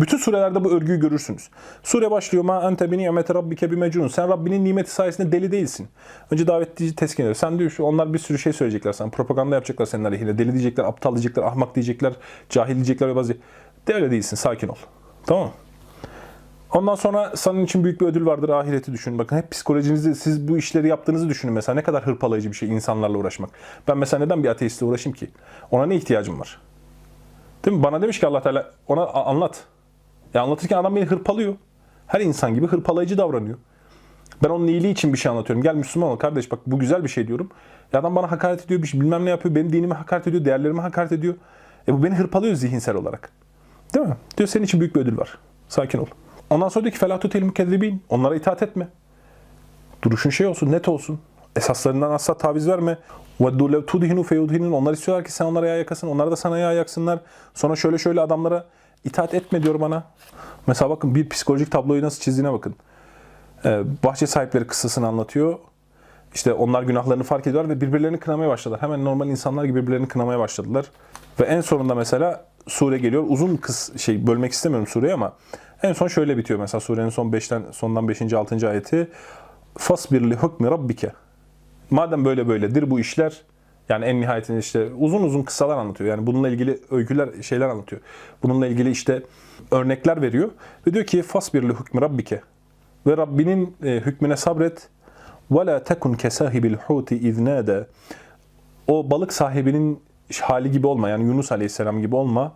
bütün 0.00 0.16
surelerde 0.16 0.64
bu 0.64 0.72
örgüyü 0.72 1.00
görürsünüz. 1.00 1.48
Sure 1.82 2.10
başlıyor 2.10 2.44
ma 2.44 2.62
ente 2.70 2.90
bi 2.90 2.98
nimeti 2.98 3.34
rabbike 3.34 3.70
bi. 3.70 4.10
Sen 4.10 4.28
Rabbinin 4.28 4.64
nimeti 4.64 4.90
sayesinde 4.90 5.32
deli 5.32 5.52
değilsin. 5.52 5.88
Önce 6.30 6.46
davetçi 6.46 6.96
teskin 6.96 7.22
ediyor. 7.22 7.34
Sen 7.34 7.58
diyor 7.58 7.70
şu 7.70 7.82
onlar 7.82 8.14
bir 8.14 8.18
sürü 8.18 8.38
şey 8.38 8.52
söyleyecekler 8.52 8.92
sana. 8.92 9.10
Propaganda 9.10 9.54
yapacaklar 9.54 9.86
senin 9.86 10.04
aleyhine. 10.04 10.38
Deli 10.38 10.52
diyecekler, 10.52 10.84
aptal 10.84 11.12
diyecekler, 11.14 11.42
ahmak 11.42 11.74
diyecekler, 11.74 12.12
cahil 12.48 12.74
diyecekler 12.74 13.08
ve 13.08 13.16
bazı. 13.16 13.36
De 13.86 13.94
öyle 13.94 14.10
değilsin. 14.10 14.36
Sakin 14.36 14.68
ol. 14.68 14.76
Tamam? 15.28 15.50
Ondan 16.72 16.94
sonra 16.94 17.36
senin 17.36 17.64
için 17.64 17.84
büyük 17.84 18.00
bir 18.00 18.06
ödül 18.06 18.26
vardır. 18.26 18.48
Ahireti 18.48 18.92
düşünün. 18.92 19.18
Bakın 19.18 19.36
hep 19.36 19.50
psikolojinizi, 19.50 20.14
siz 20.14 20.48
bu 20.48 20.58
işleri 20.58 20.88
yaptığınızı 20.88 21.28
düşünün. 21.28 21.54
Mesela 21.54 21.74
ne 21.74 21.82
kadar 21.82 22.06
hırpalayıcı 22.06 22.50
bir 22.50 22.56
şey 22.56 22.68
insanlarla 22.68 23.18
uğraşmak. 23.18 23.50
Ben 23.88 23.98
mesela 23.98 24.24
neden 24.24 24.44
bir 24.44 24.48
ateistle 24.48 24.86
uğraşayım 24.86 25.16
ki? 25.16 25.30
Ona 25.70 25.86
ne 25.86 25.96
ihtiyacım 25.96 26.40
var? 26.40 26.60
Değil 27.64 27.76
mi? 27.76 27.82
Bana 27.82 28.02
demiş 28.02 28.20
ki 28.20 28.26
Allah 28.26 28.42
Teala 28.42 28.70
ona 28.86 29.06
anlat. 29.06 29.64
Ya 30.34 30.42
anlatırken 30.42 30.78
adam 30.78 30.96
beni 30.96 31.04
hırpalıyor. 31.04 31.54
Her 32.06 32.20
insan 32.20 32.54
gibi 32.54 32.66
hırpalayıcı 32.66 33.18
davranıyor. 33.18 33.58
Ben 34.44 34.48
onun 34.48 34.66
iyiliği 34.66 34.92
için 34.92 35.12
bir 35.12 35.18
şey 35.18 35.30
anlatıyorum. 35.30 35.62
Gel 35.62 35.74
Müslüman 35.74 36.10
ol 36.10 36.16
kardeş 36.16 36.52
bak 36.52 36.58
bu 36.66 36.78
güzel 36.78 37.04
bir 37.04 37.08
şey 37.08 37.28
diyorum. 37.28 37.50
Ya 37.92 38.00
adam 38.00 38.16
bana 38.16 38.30
hakaret 38.30 38.64
ediyor, 38.64 38.82
bir 38.82 38.86
şey, 38.86 39.00
bilmem 39.00 39.24
ne 39.24 39.30
yapıyor. 39.30 39.54
Benim 39.54 39.72
dinime 39.72 39.94
hakaret 39.94 40.26
ediyor, 40.26 40.44
değerlerime 40.44 40.82
hakaret 40.82 41.12
ediyor. 41.12 41.34
E 41.88 41.92
bu 41.92 42.02
beni 42.02 42.14
hırpalıyor 42.14 42.54
zihinsel 42.54 42.94
olarak. 42.94 43.32
Değil 43.95 44.05
mi? 44.05 44.15
Diyor 44.37 44.49
senin 44.49 44.65
için 44.65 44.79
büyük 44.79 44.95
bir 44.95 45.01
ödül 45.01 45.17
var. 45.17 45.37
Sakin 45.69 45.99
ol. 45.99 46.05
Ondan 46.49 46.69
sonra 46.69 46.83
diyor 46.83 46.93
ki 46.93 46.99
felâ 46.99 47.19
tutil 47.19 47.43
mükezzibîn. 47.43 48.03
Onlara 48.09 48.35
itaat 48.35 48.63
etme. 48.63 48.87
Duruşun 50.01 50.29
şey 50.29 50.47
olsun, 50.47 50.71
net 50.71 50.87
olsun. 50.87 51.19
Esaslarından 51.55 52.11
asla 52.11 52.37
taviz 52.37 52.67
verme. 52.67 52.97
وَدُّوا 53.39 53.71
لَوْ 53.71 53.85
تُدْهِنُوا 53.85 54.23
فَيُدْهِنُونَ 54.23 54.73
Onlar 54.73 54.93
istiyorlar 54.93 55.25
ki 55.25 55.31
sen 55.31 55.45
onlara 55.45 55.67
yağ 55.67 55.75
yakasın. 55.75 56.07
Onlar 56.07 56.31
da 56.31 56.35
sana 56.35 56.57
yağ 56.57 56.73
yaksınlar. 56.73 57.19
Sonra 57.53 57.75
şöyle 57.75 57.97
şöyle 57.97 58.21
adamlara 58.21 58.65
itaat 59.03 59.33
etme 59.33 59.63
diyor 59.63 59.81
bana. 59.81 60.03
Mesela 60.67 60.89
bakın 60.89 61.15
bir 61.15 61.29
psikolojik 61.29 61.71
tabloyu 61.71 62.01
nasıl 62.01 62.21
çizdiğine 62.21 62.53
bakın. 62.53 62.75
Ee, 63.65 63.83
bahçe 64.03 64.27
sahipleri 64.27 64.67
kıssasını 64.67 65.07
anlatıyor. 65.07 65.59
İşte 66.33 66.53
onlar 66.53 66.83
günahlarını 66.83 67.23
fark 67.23 67.47
ediyorlar 67.47 67.69
ve 67.69 67.81
birbirlerini 67.81 68.19
kınamaya 68.19 68.49
başladılar. 68.49 68.81
Hemen 68.81 69.05
normal 69.05 69.27
insanlar 69.27 69.63
gibi 69.63 69.81
birbirlerini 69.81 70.07
kınamaya 70.07 70.39
başladılar. 70.39 70.85
Ve 71.39 71.45
en 71.45 71.61
sonunda 71.61 71.95
mesela 71.95 72.45
sure 72.68 72.98
geliyor. 72.98 73.24
Uzun 73.28 73.56
kıs 73.56 73.96
şey 73.96 74.26
bölmek 74.26 74.52
istemiyorum 74.52 74.86
sureyi 74.86 75.14
ama 75.14 75.36
en 75.82 75.92
son 75.92 76.08
şöyle 76.08 76.36
bitiyor 76.36 76.60
mesela 76.60 76.80
surenin 76.80 77.08
son 77.08 77.32
5'ten 77.32 77.62
sondan 77.72 78.08
5. 78.08 78.32
6. 78.32 78.68
ayeti. 78.68 79.08
Fasbir 79.78 80.30
li 80.30 80.34
hukmi 80.34 80.70
rabbike. 80.70 81.12
Madem 81.90 82.24
böyle 82.24 82.48
böyledir 82.48 82.90
bu 82.90 83.00
işler 83.00 83.42
yani 83.88 84.04
en 84.04 84.20
nihayetinde 84.20 84.58
işte 84.58 84.88
uzun 84.98 85.22
uzun 85.22 85.42
kıssalar 85.42 85.78
anlatıyor. 85.78 86.10
Yani 86.10 86.26
bununla 86.26 86.48
ilgili 86.48 86.80
öyküler, 86.90 87.42
şeyler 87.42 87.68
anlatıyor. 87.68 88.02
Bununla 88.42 88.66
ilgili 88.66 88.90
işte 88.90 89.22
örnekler 89.70 90.22
veriyor. 90.22 90.50
Ve 90.86 90.94
diyor 90.94 91.06
ki 91.06 91.22
fasbir 91.22 91.62
li 91.62 91.72
hukmi 91.72 92.00
rabbike. 92.00 92.40
Ve 93.06 93.16
Rabbinin 93.16 93.76
e, 93.84 93.90
hükmüne 93.90 94.36
sabret. 94.36 94.88
Ve 95.50 95.66
la 95.66 95.84
tekun 95.84 96.14
kesahibil 96.14 96.74
huti 96.74 97.18
iznade. 97.18 97.86
O 98.86 99.10
balık 99.10 99.32
sahibinin 99.32 100.00
hali 100.42 100.70
gibi 100.70 100.86
olma. 100.86 101.08
Yani 101.08 101.24
Yunus 101.24 101.52
Aleyhisselam 101.52 102.00
gibi 102.00 102.16
olma. 102.16 102.52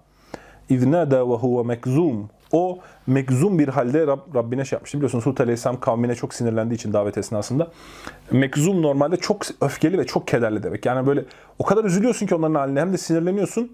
İznade 0.68 1.16
ve 1.16 1.34
huve 1.34 1.66
mekzum. 1.66 2.30
O 2.52 2.78
mekzum 3.06 3.58
bir 3.58 3.68
halde 3.68 4.06
Rab, 4.06 4.18
Rabbine 4.34 4.64
şey 4.64 4.76
yapmıştı. 4.76 4.98
Biliyorsunuz 4.98 5.26
Hud 5.26 5.38
Aleyhisselam 5.38 5.80
kavmine 5.80 6.14
çok 6.14 6.34
sinirlendiği 6.34 6.78
için 6.78 6.92
davet 6.92 7.18
esnasında. 7.18 7.70
Mekzum 8.30 8.82
normalde 8.82 9.16
çok 9.16 9.42
öfkeli 9.60 9.98
ve 9.98 10.06
çok 10.06 10.28
kederli 10.28 10.62
demek. 10.62 10.86
Yani 10.86 11.06
böyle 11.06 11.24
o 11.58 11.64
kadar 11.64 11.84
üzülüyorsun 11.84 12.26
ki 12.26 12.34
onların 12.34 12.54
haline 12.54 12.80
hem 12.80 12.92
de 12.92 12.98
sinirleniyorsun. 12.98 13.72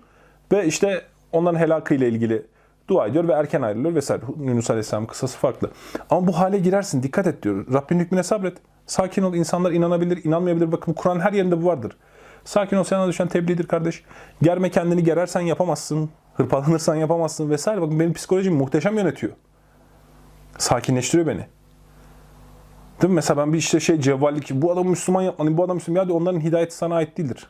Ve 0.52 0.66
işte 0.66 1.02
onların 1.32 1.58
helakıyla 1.58 2.06
ilgili 2.06 2.46
dua 2.88 3.06
ediyor 3.06 3.28
ve 3.28 3.32
erken 3.32 3.62
ayrılıyor 3.62 3.94
vesaire. 3.94 4.22
Yunus 4.40 4.70
Aleyhisselam 4.70 5.06
kısası 5.06 5.38
farklı. 5.38 5.70
Ama 6.10 6.26
bu 6.26 6.38
hale 6.38 6.58
girersin 6.58 7.02
dikkat 7.02 7.26
et 7.26 7.42
diyor. 7.42 7.72
Rabbin 7.72 7.98
hükmüne 7.98 8.22
sabret. 8.22 8.58
Sakin 8.86 9.22
ol. 9.22 9.34
İnsanlar 9.34 9.72
inanabilir, 9.72 10.24
inanmayabilir. 10.24 10.72
Bakın 10.72 10.92
Kur'an 10.92 11.20
her 11.20 11.32
yerinde 11.32 11.62
bu 11.62 11.66
vardır. 11.66 11.96
Sakin 12.48 12.76
ol 12.76 12.84
sana 12.84 13.08
düşen 13.08 13.28
tebliğdir 13.28 13.66
kardeş. 13.66 14.02
Germe 14.42 14.70
kendini 14.70 15.04
gerersen 15.04 15.40
yapamazsın. 15.40 16.10
Hırpalanırsan 16.34 16.94
yapamazsın 16.94 17.50
vesaire. 17.50 17.80
Bakın 17.80 18.00
benim 18.00 18.12
psikolojim 18.12 18.54
muhteşem 18.54 18.96
yönetiyor. 18.96 19.32
Sakinleştiriyor 20.58 21.26
beni. 21.26 21.46
Değil 23.02 23.10
mi? 23.10 23.14
Mesela 23.14 23.36
ben 23.36 23.52
bir 23.52 23.58
işte 23.58 23.80
şey 23.80 24.00
cevvallik, 24.00 24.50
bu 24.50 24.72
adamı 24.72 24.90
Müslüman 24.90 25.22
yapmalıyım, 25.22 25.58
bu 25.58 25.64
adam 25.64 25.76
Müslüman. 25.76 26.00
Ya 26.00 26.06
diyor, 26.06 26.20
onların 26.20 26.40
hidayeti 26.40 26.74
sana 26.74 26.94
ait 26.94 27.18
değildir. 27.18 27.46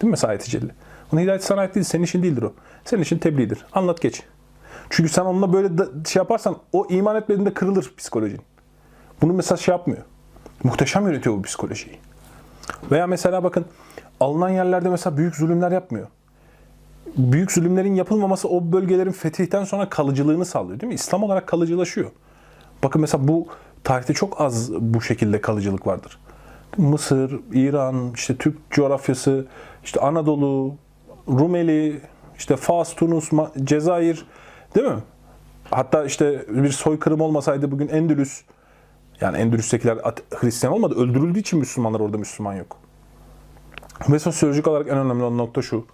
Değil 0.00 0.08
mi 0.08 0.10
mesela 0.10 0.30
ayet-i 0.30 0.50
celil? 0.50 0.70
Onun 1.12 1.20
hidayeti 1.20 1.46
sana 1.46 1.60
ait 1.60 1.74
değil, 1.74 1.86
senin 1.86 2.04
işin 2.04 2.22
değildir 2.22 2.42
o. 2.42 2.52
Senin 2.84 3.02
için 3.02 3.18
tebliğdir. 3.18 3.66
Anlat 3.72 4.00
geç. 4.00 4.22
Çünkü 4.90 5.10
sen 5.10 5.24
onunla 5.24 5.52
böyle 5.52 5.68
şey 6.06 6.20
yaparsan 6.20 6.56
o 6.72 6.86
iman 6.90 7.16
etmediğinde 7.16 7.54
kırılır 7.54 7.92
psikolojin. 7.96 8.40
Bunu 9.22 9.32
mesela 9.32 9.56
şey 9.56 9.72
yapmıyor. 9.72 10.02
Muhteşem 10.62 11.06
yönetiyor 11.06 11.36
bu 11.36 11.42
psikolojiyi. 11.42 11.98
Veya 12.90 13.06
mesela 13.06 13.44
bakın 13.44 13.64
alınan 14.20 14.48
yerlerde 14.48 14.88
mesela 14.88 15.16
büyük 15.16 15.36
zulümler 15.36 15.72
yapmıyor. 15.72 16.06
Büyük 17.16 17.52
zulümlerin 17.52 17.94
yapılmaması 17.94 18.48
o 18.48 18.72
bölgelerin 18.72 19.12
fetihten 19.12 19.64
sonra 19.64 19.88
kalıcılığını 19.88 20.44
sağlıyor 20.44 20.80
değil 20.80 20.88
mi? 20.88 20.94
İslam 20.94 21.22
olarak 21.22 21.46
kalıcılaşıyor. 21.46 22.10
Bakın 22.82 23.00
mesela 23.00 23.28
bu 23.28 23.46
tarihte 23.84 24.14
çok 24.14 24.40
az 24.40 24.72
bu 24.72 25.00
şekilde 25.00 25.40
kalıcılık 25.40 25.86
vardır. 25.86 26.18
Mısır, 26.76 27.40
İran, 27.52 28.12
işte 28.14 28.36
Türk 28.36 28.70
coğrafyası, 28.70 29.46
işte 29.84 30.00
Anadolu, 30.00 30.74
Rumeli, 31.28 32.00
işte 32.38 32.56
Fas, 32.56 32.94
Tunus, 32.94 33.30
Cezayir 33.64 34.26
değil 34.74 34.86
mi? 34.86 35.02
Hatta 35.70 36.04
işte 36.04 36.44
bir 36.48 36.70
soykırım 36.70 37.20
olmasaydı 37.20 37.70
bugün 37.70 37.88
Endülüs, 37.88 38.42
yani 39.20 39.36
Endülüs'tekiler 39.36 39.98
Hristiyan 40.34 40.74
olmadı, 40.74 40.94
öldürüldüğü 40.94 41.38
için 41.38 41.58
Müslümanlar 41.58 42.00
orada 42.00 42.18
Müslüman 42.18 42.54
yok. 42.54 42.76
Ve 44.08 44.18
sosyolojik 44.18 44.66
olarak 44.66 44.88
en 44.88 44.98
önemli 44.98 45.22
olan 45.22 45.38
nokta 45.38 45.62
şu. 45.62 45.86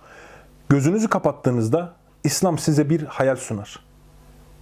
Gözünüzü 0.68 1.08
kapattığınızda 1.08 1.92
İslam 2.24 2.58
size 2.58 2.90
bir 2.90 3.02
hayal 3.02 3.36
sunar. 3.36 3.80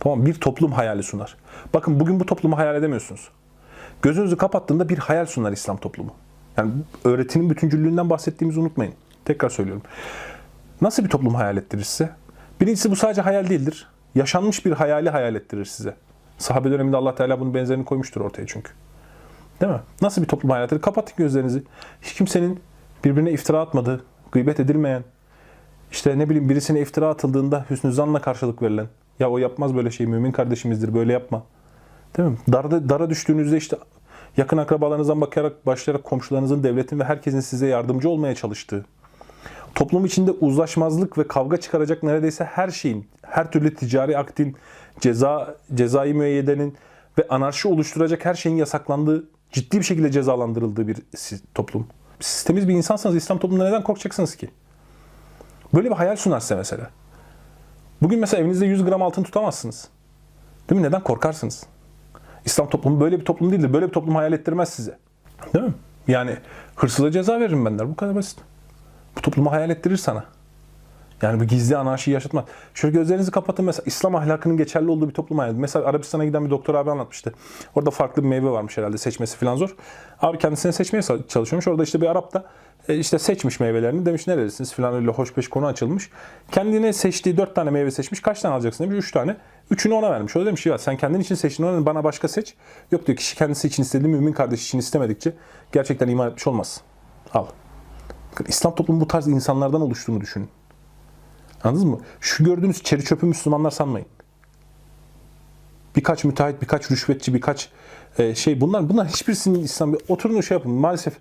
Tamam 0.01 0.27
bir 0.27 0.35
toplum 0.35 0.73
hayali 0.73 1.03
sunar. 1.03 1.37
Bakın 1.75 2.01
bugün 2.01 2.21
bu 2.21 2.27
toplumu 2.27 2.59
hayal 2.59 2.77
edemiyorsunuz. 2.77 3.29
Gözünüzü 4.03 4.37
kapattığında 4.37 4.89
bir 4.89 4.99
hayal 4.99 5.27
sunar 5.27 5.53
İslam 5.53 5.77
toplumu. 5.77 6.15
Yani 6.57 6.73
öğretinin 7.05 7.51
bütüncüllüğünden 7.51 8.11
bahsettiğimizi 8.11 8.61
unutmayın. 8.61 8.95
Tekrar 9.25 9.49
söylüyorum. 9.49 9.83
Nasıl 10.81 11.05
bir 11.05 11.09
toplum 11.09 11.35
hayal 11.35 11.57
ettirir 11.57 11.83
size? 11.83 12.11
Birincisi 12.61 12.91
bu 12.91 12.97
sadece 12.97 13.21
hayal 13.23 13.49
değildir. 13.49 13.89
Yaşanmış 14.15 14.67
bir 14.67 14.73
hayali 14.73 15.11
hayal 15.11 15.35
ettirir 15.35 15.65
size. 15.65 15.95
Sahabe 16.39 16.71
döneminde 16.71 16.97
Allah 16.97 17.15
Teala 17.15 17.41
bunun 17.41 17.55
benzerini 17.55 17.85
koymuştur 17.85 18.21
ortaya 18.21 18.47
çünkü. 18.47 18.73
Değil 19.61 19.73
mi? 19.73 19.81
Nasıl 20.03 20.23
bir 20.23 20.29
toplum 20.29 20.51
hayal 20.51 20.65
ettirir? 20.65 20.83
Kapatın 20.83 21.15
gözlerinizi. 21.17 21.63
Hiç 22.03 22.15
kimsenin 22.15 22.61
birbirine 23.05 23.33
iftira 23.33 23.61
atmadığı, 23.61 24.05
gıybet 24.33 24.61
edilmeyen, 24.61 25.05
işte 25.91 26.19
ne 26.19 26.29
bileyim 26.29 26.49
birisine 26.49 26.81
iftira 26.81 27.09
atıldığında 27.09 27.65
hüsnü 27.71 27.93
zanla 27.93 28.21
karşılık 28.21 28.63
verilen. 28.63 28.87
Ya 29.21 29.31
o 29.31 29.39
yapmaz 29.39 29.77
böyle 29.77 29.91
şey, 29.91 30.07
mümin 30.07 30.33
kardeşimizdir, 30.33 30.95
böyle 30.95 31.13
yapma. 31.13 31.43
Değil 32.17 32.29
mi? 32.29 32.37
Darda, 32.53 32.89
dara 32.89 33.11
düştüğünüzde 33.11 33.57
işte 33.57 33.77
yakın 34.37 34.57
akrabalarınızdan 34.57 35.21
bakarak, 35.21 35.67
başlayarak 35.67 36.05
komşularınızın, 36.05 36.63
devletin 36.63 36.99
ve 37.01 37.05
herkesin 37.05 37.41
size 37.41 37.67
yardımcı 37.67 38.09
olmaya 38.09 38.35
çalıştığı. 38.35 38.85
Toplum 39.75 40.05
içinde 40.05 40.31
uzlaşmazlık 40.31 41.19
ve 41.19 41.29
kavga 41.29 41.57
çıkaracak 41.57 42.03
neredeyse 42.03 42.45
her 42.45 42.69
şeyin, 42.69 43.09
her 43.23 43.51
türlü 43.51 43.75
ticari 43.75 44.19
aktin, 44.19 44.57
ceza, 45.01 45.57
cezai 45.75 46.15
müeyyedenin 46.15 46.77
ve 47.19 47.29
anarşi 47.29 47.69
oluşturacak 47.69 48.25
her 48.25 48.35
şeyin 48.35 48.57
yasaklandığı, 48.57 49.25
ciddi 49.53 49.79
bir 49.79 49.83
şekilde 49.83 50.11
cezalandırıldığı 50.11 50.89
bir 50.89 50.97
toplum. 51.55 51.87
Siz 52.25 52.45
temiz 52.45 52.69
bir 52.69 52.75
insansanız 52.75 53.17
İslam 53.17 53.39
toplumunda 53.39 53.69
neden 53.69 53.83
korkacaksınız 53.83 54.37
ki? 54.37 54.51
Böyle 55.75 55.91
bir 55.91 55.95
hayal 55.95 56.17
sunar 56.17 56.41
size 56.41 56.55
mesela. 56.55 56.91
Bugün 58.03 58.21
mesela 58.21 58.43
evinizde 58.43 58.67
100 58.67 58.85
gram 58.85 59.03
altın 59.03 59.23
tutamazsınız. 59.23 59.89
Değil 60.71 60.81
mi? 60.81 60.87
Neden 60.87 61.03
korkarsınız? 61.03 61.67
İslam 62.45 62.69
toplumu 62.69 63.01
böyle 63.01 63.21
bir 63.21 63.25
toplum 63.25 63.53
değildir. 63.53 63.73
Böyle 63.73 63.87
bir 63.87 63.93
toplum 63.93 64.15
hayal 64.15 64.33
ettirmez 64.33 64.69
size. 64.69 64.99
Değil 65.55 65.65
mi? 65.65 65.75
Yani 66.09 66.37
hırsıza 66.77 67.11
ceza 67.11 67.41
veririm 67.41 67.65
ben 67.65 67.79
der. 67.79 67.89
Bu 67.89 67.97
kadar 67.97 68.15
basit. 68.15 68.39
Bu 69.17 69.21
toplumu 69.21 69.53
hayal 69.53 69.71
ettirir 69.71 69.97
sana. 69.97 70.25
Yani 71.23 71.41
bu 71.41 71.45
gizli 71.45 71.77
anarşiyi 71.77 72.15
yaşatmaz. 72.15 72.45
Şöyle 72.75 72.99
gözlerinizi 72.99 73.31
kapatın 73.31 73.65
mesela 73.65 73.85
İslam 73.87 74.15
ahlakının 74.15 74.57
geçerli 74.57 74.91
olduğu 74.91 75.09
bir 75.09 75.15
toplum 75.15 75.41
edin. 75.41 75.61
Mesela 75.61 75.87
Arabistan'a 75.87 76.25
giden 76.25 76.45
bir 76.45 76.51
doktor 76.51 76.75
abi 76.75 76.91
anlatmıştı. 76.91 77.35
Orada 77.75 77.91
farklı 77.91 78.23
bir 78.23 78.29
meyve 78.29 78.51
varmış 78.51 78.79
herhalde 78.79 78.99
seçmesi 78.99 79.37
falan 79.37 79.57
zor. 79.57 79.77
Abi 80.23 80.39
kendisine 80.39 80.73
seçmeye 80.73 81.03
çalışıyormuş. 81.29 81.69
Orada 81.69 81.83
işte 81.83 82.01
bir 82.01 82.07
Arap 82.07 82.35
da 82.35 82.45
e, 82.89 82.97
işte 82.97 83.19
seçmiş 83.19 83.61
meyvelerini. 83.61 84.07
Demiş 84.07 84.27
nerelisiniz 84.27 84.73
falan 84.73 84.95
öyle 84.95 85.11
hoş 85.11 85.37
beş 85.37 85.49
konu 85.49 85.67
açılmış. 85.67 86.11
Kendine 86.53 86.93
seçtiği 86.93 87.37
dört 87.37 87.55
tane 87.55 87.71
meyve 87.71 87.91
seçmiş. 87.91 88.23
Kaç 88.23 88.41
tane 88.41 88.55
alacaksın 88.55 88.85
demiş. 88.85 89.05
Üç 89.05 89.13
tane. 89.13 89.37
Üçünü 89.71 89.95
ona 89.95 90.11
vermiş. 90.11 90.37
O 90.37 90.47
demiş 90.47 90.67
ya 90.67 90.79
sen 90.79 90.97
kendin 90.97 91.21
için 91.21 91.35
seçtin 91.35 91.65
onu 91.65 91.87
bana 91.87 92.05
başka 92.05 92.29
seç. 92.29 92.55
Yok 92.91 93.07
diyor 93.07 93.19
kişi 93.19 93.37
kendisi 93.37 93.69
için 93.69 93.83
istediği 93.83 94.09
mümin 94.09 94.33
kardeş 94.33 94.65
için 94.65 94.79
istemedikçe 94.79 95.33
gerçekten 95.73 96.09
iman 96.09 96.29
etmiş 96.29 96.47
olmaz. 96.47 96.81
Al. 97.35 97.47
İslam 98.49 98.75
toplumu 98.75 99.01
bu 99.01 99.09
tarz 99.09 99.29
insanlardan 99.29 99.81
oluştuğunu 99.81 100.21
düşünün. 100.21 100.49
Anladınız 101.65 101.85
mı? 101.85 102.01
Şu 102.21 102.45
gördüğünüz 102.45 102.83
çeri 102.83 103.05
çöpü 103.05 103.27
Müslümanlar 103.27 103.71
sanmayın. 103.71 104.07
Birkaç 105.97 106.25
müteahhit, 106.25 106.63
birkaç 106.63 106.91
rüşvetçi, 106.91 107.35
birkaç 107.35 107.71
e, 108.19 108.35
şey 108.35 108.61
bunlar 108.61 108.89
bunlar 108.89 109.09
hiçbirisinin 109.09 109.63
İslam 109.63 109.95
oturun 110.09 110.41
şey 110.41 110.57
yapın. 110.57 110.73
Maalesef 110.73 111.15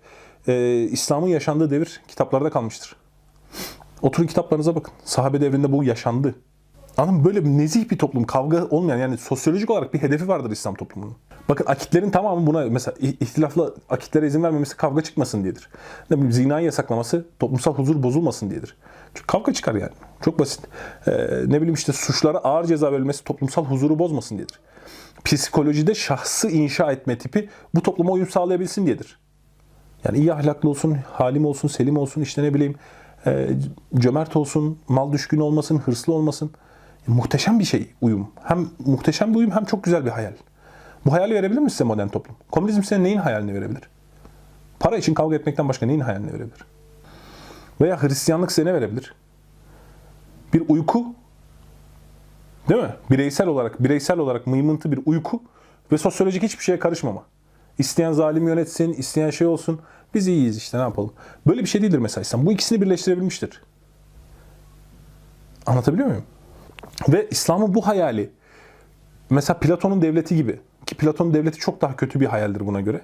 e, 0.47 0.81
İslam'ın 0.81 1.27
yaşandığı 1.27 1.69
devir 1.69 2.01
kitaplarda 2.07 2.49
kalmıştır. 2.49 2.95
Oturun 4.01 4.27
kitaplarınıza 4.27 4.75
bakın. 4.75 4.93
Sahabe 5.03 5.41
devrinde 5.41 5.71
bu 5.71 5.83
yaşandı. 5.83 6.35
Anladın 6.97 7.17
mı? 7.17 7.25
Böyle 7.25 7.57
nezih 7.57 7.89
bir 7.89 7.97
toplum, 7.97 8.23
kavga 8.23 8.65
olmayan 8.65 8.97
yani 8.97 9.17
sosyolojik 9.17 9.69
olarak 9.69 9.93
bir 9.93 10.01
hedefi 10.01 10.27
vardır 10.27 10.51
İslam 10.51 10.75
toplumunun. 10.75 11.15
Bakın 11.49 11.65
akitlerin 11.67 12.09
tamamı 12.09 12.47
buna 12.47 12.65
mesela 12.65 12.95
ihtilaflı 12.99 13.75
akitlere 13.89 14.27
izin 14.27 14.43
vermemesi 14.43 14.77
kavga 14.77 15.01
çıkmasın 15.01 15.43
diyedir. 15.43 15.69
Ne 16.09 16.17
bileyim 16.17 16.31
zinayı 16.31 16.65
yasaklaması 16.65 17.25
toplumsal 17.39 17.75
huzur 17.75 18.03
bozulmasın 18.03 18.49
diyedir. 18.49 18.77
Çünkü 19.13 19.27
kavga 19.27 19.53
çıkar 19.53 19.75
yani. 19.75 19.91
Çok 20.21 20.39
basit. 20.39 20.59
Ee, 21.07 21.11
ne 21.45 21.57
bileyim 21.57 21.73
işte 21.73 21.93
suçlara 21.93 22.37
ağır 22.37 22.65
ceza 22.65 22.91
verilmesi 22.91 23.23
toplumsal 23.23 23.65
huzuru 23.65 23.99
bozmasın 23.99 24.37
diyedir. 24.37 24.59
Psikolojide 25.25 25.95
şahsı 25.95 26.49
inşa 26.49 26.91
etme 26.91 27.17
tipi 27.17 27.49
bu 27.75 27.81
topluma 27.81 28.11
uyum 28.11 28.29
sağlayabilsin 28.29 28.85
diyedir. 28.85 29.19
Yani 30.03 30.17
iyi 30.17 30.33
ahlaklı 30.33 30.69
olsun, 30.69 30.97
halim 31.11 31.45
olsun, 31.45 31.67
selim 31.67 31.97
olsun, 31.97 32.21
işte 32.21 32.43
ne 32.43 32.53
bileyim 32.53 32.75
e, 33.25 33.49
cömert 33.95 34.35
olsun, 34.35 34.79
mal 34.87 35.13
düşkün 35.13 35.39
olmasın, 35.39 35.77
hırslı 35.77 36.13
olmasın. 36.13 36.51
E, 37.07 37.11
muhteşem 37.11 37.59
bir 37.59 37.63
şey 37.63 37.91
uyum. 38.01 38.27
Hem 38.43 38.67
muhteşem 38.85 39.33
bir 39.33 39.39
uyum 39.39 39.51
hem 39.51 39.65
çok 39.65 39.83
güzel 39.83 40.05
bir 40.05 40.11
hayal. 40.11 40.33
Bu 41.05 41.13
hayali 41.13 41.33
verebilir 41.33 41.59
mi 41.59 41.71
size 41.71 41.83
modern 41.83 42.07
toplum? 42.07 42.35
Komünizm 42.51 42.83
size 42.83 43.03
neyin 43.03 43.17
hayalini 43.17 43.53
verebilir? 43.53 43.81
Para 44.79 44.97
için 44.97 45.13
kavga 45.13 45.35
etmekten 45.35 45.69
başka 45.69 45.85
neyin 45.85 45.99
hayalini 45.99 46.33
verebilir? 46.33 46.65
Veya 47.81 48.03
Hristiyanlık 48.03 48.51
size 48.51 48.69
ne 48.69 48.73
verebilir? 48.73 49.13
Bir 50.53 50.63
uyku, 50.69 51.05
değil 52.69 52.81
mi? 52.81 52.95
Bireysel 53.11 53.47
olarak, 53.47 53.83
bireysel 53.83 54.17
olarak 54.17 54.47
mıymıntı 54.47 54.91
bir 54.91 54.99
uyku 55.05 55.43
ve 55.91 55.97
sosyolojik 55.97 56.43
hiçbir 56.43 56.63
şeye 56.63 56.79
karışmama. 56.79 57.23
İsteyen 57.77 58.11
zalim 58.11 58.47
yönetsin, 58.47 58.93
isteyen 58.93 59.29
şey 59.29 59.47
olsun. 59.47 59.81
Biz 60.13 60.27
iyiyiz 60.27 60.57
işte 60.57 60.77
ne 60.77 60.81
yapalım. 60.81 61.13
Böyle 61.47 61.61
bir 61.61 61.65
şey 61.67 61.81
değildir 61.81 61.97
mesela 61.97 62.21
İslam. 62.21 62.45
Bu 62.45 62.51
ikisini 62.51 62.81
birleştirebilmiştir. 62.81 63.61
Anlatabiliyor 65.65 66.07
muyum? 66.07 66.23
Ve 67.09 67.27
İslam'ın 67.31 67.73
bu 67.73 67.87
hayali 67.87 68.29
mesela 69.29 69.59
Platon'un 69.59 70.01
devleti 70.01 70.35
gibi 70.35 70.59
ki 70.93 70.99
Platon'un 70.99 71.33
devleti 71.33 71.59
çok 71.59 71.81
daha 71.81 71.95
kötü 71.95 72.19
bir 72.19 72.25
hayaldir 72.25 72.65
buna 72.65 72.81
göre. 72.81 73.01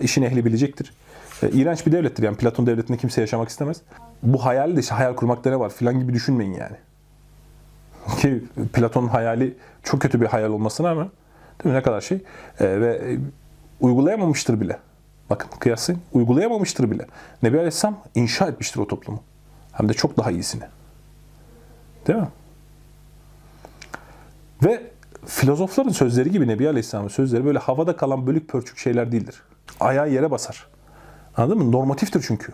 İşin 0.00 0.22
ehli 0.22 0.44
bilecektir. 0.44 0.92
E, 1.42 1.48
iğrenç 1.50 1.86
bir 1.86 1.92
devlettir 1.92 2.22
yani 2.22 2.36
Platon 2.36 2.66
devletinde 2.66 2.98
kimse 2.98 3.20
yaşamak 3.20 3.48
istemez. 3.48 3.80
Bu 4.22 4.44
hayal 4.44 4.76
de 4.76 4.80
işte 4.80 4.94
hayal 4.94 5.14
kurmakta 5.14 5.50
ne 5.50 5.60
var 5.60 5.70
filan 5.70 6.00
gibi 6.00 6.12
düşünmeyin 6.12 6.52
yani. 6.52 6.76
Ki 8.20 8.44
Platon'un 8.72 9.08
hayali 9.08 9.54
çok 9.82 10.02
kötü 10.02 10.20
bir 10.20 10.26
hayal 10.26 10.50
olmasına 10.50 10.90
rağmen 10.90 11.10
değil 11.64 11.74
mi 11.74 11.78
ne 11.78 11.82
kadar 11.82 12.00
şey 12.00 12.18
e, 12.60 12.80
ve 12.80 12.94
e, 12.94 13.18
uygulayamamıştır 13.80 14.60
bile. 14.60 14.78
Bakın 15.30 15.48
kıyaslayın 15.58 16.02
uygulayamamıştır 16.12 16.90
bile. 16.90 17.06
Nebi 17.42 17.56
Aleyhisselam 17.56 17.98
inşa 18.14 18.48
etmiştir 18.48 18.80
o 18.80 18.86
toplumu. 18.86 19.22
Hem 19.72 19.88
de 19.88 19.94
çok 19.94 20.16
daha 20.16 20.30
iyisini. 20.30 20.62
Değil 22.06 22.18
mi? 22.18 22.28
Ve 24.64 24.82
filozofların 25.26 25.90
sözleri 25.90 26.30
gibi 26.30 26.48
Nebi 26.48 26.68
Aleyhisselam'ın 26.68 27.08
sözleri 27.08 27.44
böyle 27.44 27.58
havada 27.58 27.96
kalan 27.96 28.26
bölük 28.26 28.48
pörçük 28.48 28.78
şeyler 28.78 29.12
değildir. 29.12 29.42
Ayağı 29.80 30.10
yere 30.10 30.30
basar. 30.30 30.66
Anladın 31.36 31.58
mı? 31.58 31.72
Normatiftir 31.72 32.24
çünkü. 32.26 32.52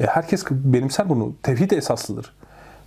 E 0.00 0.06
herkes 0.06 0.44
benimser 0.50 1.08
bunu. 1.08 1.34
Tevhid 1.42 1.70
esaslıdır. 1.70 2.34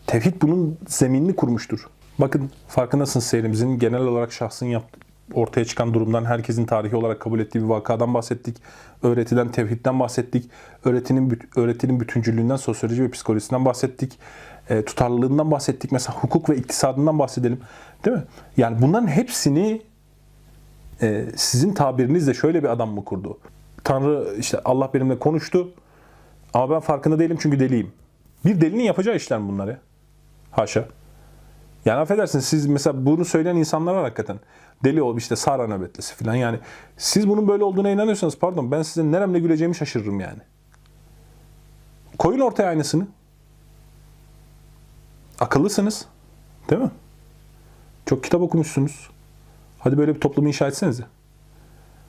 Tevhid 0.08 0.42
bunun 0.42 0.78
zeminini 0.88 1.36
kurmuştur. 1.36 1.88
Bakın 2.20 2.52
farkındasınız 2.68 3.26
seyrimizin 3.26 3.80
genel 3.80 4.02
olarak 4.02 4.34
şahsın 4.34 4.66
yaptığı 4.66 5.08
ortaya 5.34 5.66
çıkan 5.66 5.94
durumdan 5.94 6.26
herkesin 6.26 6.66
tarihi 6.66 6.96
olarak 6.96 7.20
kabul 7.20 7.40
ettiği 7.40 7.60
bir 7.60 7.68
vakadan 7.68 8.14
bahsettik. 8.14 8.58
Öğretiden, 9.04 9.52
tevhidden 9.52 10.00
bahsettik. 10.00 10.50
Öğretinin 10.86 11.40
öğretinin 11.56 12.00
bütüncüllüğünden, 12.00 12.56
sosyoloji 12.56 13.04
ve 13.04 13.12
psikolojisinden 13.12 13.66
bahsettik. 13.66 14.20
E, 14.70 14.86
tutarlılığından 14.86 15.52
bahsettik. 15.52 15.92
Mesela 15.92 16.18
hukuk 16.18 16.50
ve 16.50 16.58
iktisadından 16.58 17.20
bahsedelim. 17.20 17.60
Değil 18.06 18.18
mi? 18.18 18.24
Yani 18.58 18.82
bunların 18.82 19.08
hepsini 19.08 19.82
e, 21.02 21.26
sizin 21.36 21.74
tabirinizle 21.74 22.34
şöyle 22.34 22.64
bir 22.64 22.70
adam 22.70 22.90
mı 22.90 23.06
kurdu? 23.06 23.40
Tanrı 23.84 24.36
işte 24.40 24.60
Allah 24.66 24.94
benimle 24.94 25.20
konuştu. 25.20 25.70
Ama 26.54 26.76
ben 26.76 26.80
farkında 26.80 27.20
değilim 27.20 27.38
çünkü 27.42 27.60
deliyim. 27.60 27.92
Bir 28.46 28.62
delinin 28.62 28.84
yapacağı 28.84 29.16
işler 29.16 29.48
bunlar 29.48 29.68
ya? 29.68 29.78
Haşa. 30.52 30.86
Yani 31.86 32.00
affedersiniz 32.00 32.46
siz 32.46 32.68
mesela 32.68 33.06
bunu 33.06 33.26
söyleyen 33.26 33.56
insanlar 33.56 33.94
var 33.94 34.04
hakikaten. 34.04 34.40
Deli 34.84 35.02
ol 35.02 35.18
işte 35.18 35.36
Sara 35.36 35.68
nöbetlisi 35.68 36.16
falan 36.16 36.36
yani. 36.36 36.60
Siz 36.98 37.30
bunun 37.30 37.48
böyle 37.48 37.64
olduğuna 37.64 37.90
inanıyorsanız 37.90 38.38
pardon 38.38 38.72
ben 38.72 38.82
size 38.82 39.12
neremle 39.12 39.40
güleceğimi 39.40 39.76
şaşırırım 39.76 40.20
yani. 40.20 40.40
Koyun 42.18 42.40
ortaya 42.40 42.70
aynısını. 42.70 43.08
Akıllısınız. 45.40 46.06
Değil 46.70 46.82
mi? 46.82 46.92
Çok 48.08 48.24
kitap 48.24 48.42
okumuşsunuz. 48.42 49.10
Hadi 49.80 49.98
böyle 49.98 50.16
bir 50.16 50.20
toplumu 50.20 50.48
inşa 50.48 50.68
etsenize. 50.68 51.04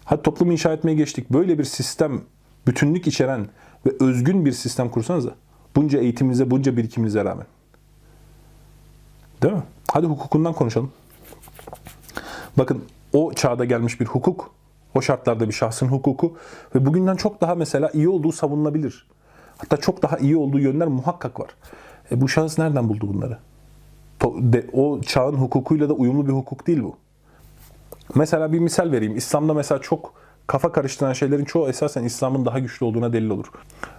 Hadi 0.04 0.22
toplumu 0.22 0.52
inşa 0.52 0.72
etmeye 0.72 0.94
geçtik. 0.94 1.30
Böyle 1.30 1.58
bir 1.58 1.64
sistem, 1.64 2.20
bütünlük 2.66 3.06
içeren 3.06 3.48
ve 3.86 3.90
özgün 4.00 4.44
bir 4.44 4.52
sistem 4.52 4.88
kursanıza. 4.88 5.34
Bunca 5.76 5.98
eğitiminize, 5.98 6.50
bunca 6.50 6.76
birikiminize 6.76 7.24
rağmen. 7.24 7.46
Değil 9.42 9.54
mi? 9.54 9.62
Hadi 9.92 10.06
hukukundan 10.06 10.52
konuşalım. 10.52 10.92
Bakın 12.58 12.84
o 13.12 13.32
çağda 13.32 13.64
gelmiş 13.64 14.00
bir 14.00 14.06
hukuk, 14.06 14.50
o 14.94 15.02
şartlarda 15.02 15.48
bir 15.48 15.54
şahsın 15.54 15.88
hukuku 15.88 16.36
ve 16.74 16.86
bugünden 16.86 17.16
çok 17.16 17.40
daha 17.40 17.54
mesela 17.54 17.90
iyi 17.90 18.08
olduğu 18.08 18.32
savunulabilir. 18.32 19.06
Hatta 19.56 19.76
çok 19.76 20.02
daha 20.02 20.18
iyi 20.18 20.36
olduğu 20.36 20.58
yönler 20.58 20.88
muhakkak 20.88 21.40
var. 21.40 21.50
E 22.10 22.20
bu 22.20 22.28
şahıs 22.28 22.58
nereden 22.58 22.88
buldu 22.88 23.08
bunları? 23.14 23.38
O 24.72 25.00
çağın 25.00 25.34
hukukuyla 25.34 25.88
da 25.88 25.92
uyumlu 25.92 26.26
bir 26.26 26.32
hukuk 26.32 26.66
değil 26.66 26.82
bu. 26.82 26.96
Mesela 28.14 28.52
bir 28.52 28.58
misal 28.58 28.92
vereyim. 28.92 29.16
İslam'da 29.16 29.54
mesela 29.54 29.80
çok 29.80 30.14
kafa 30.46 30.72
karıştıran 30.72 31.12
şeylerin 31.12 31.44
çoğu 31.44 31.68
esasen 31.68 32.04
İslam'ın 32.04 32.44
daha 32.44 32.58
güçlü 32.58 32.86
olduğuna 32.86 33.12
delil 33.12 33.30
olur. 33.30 33.46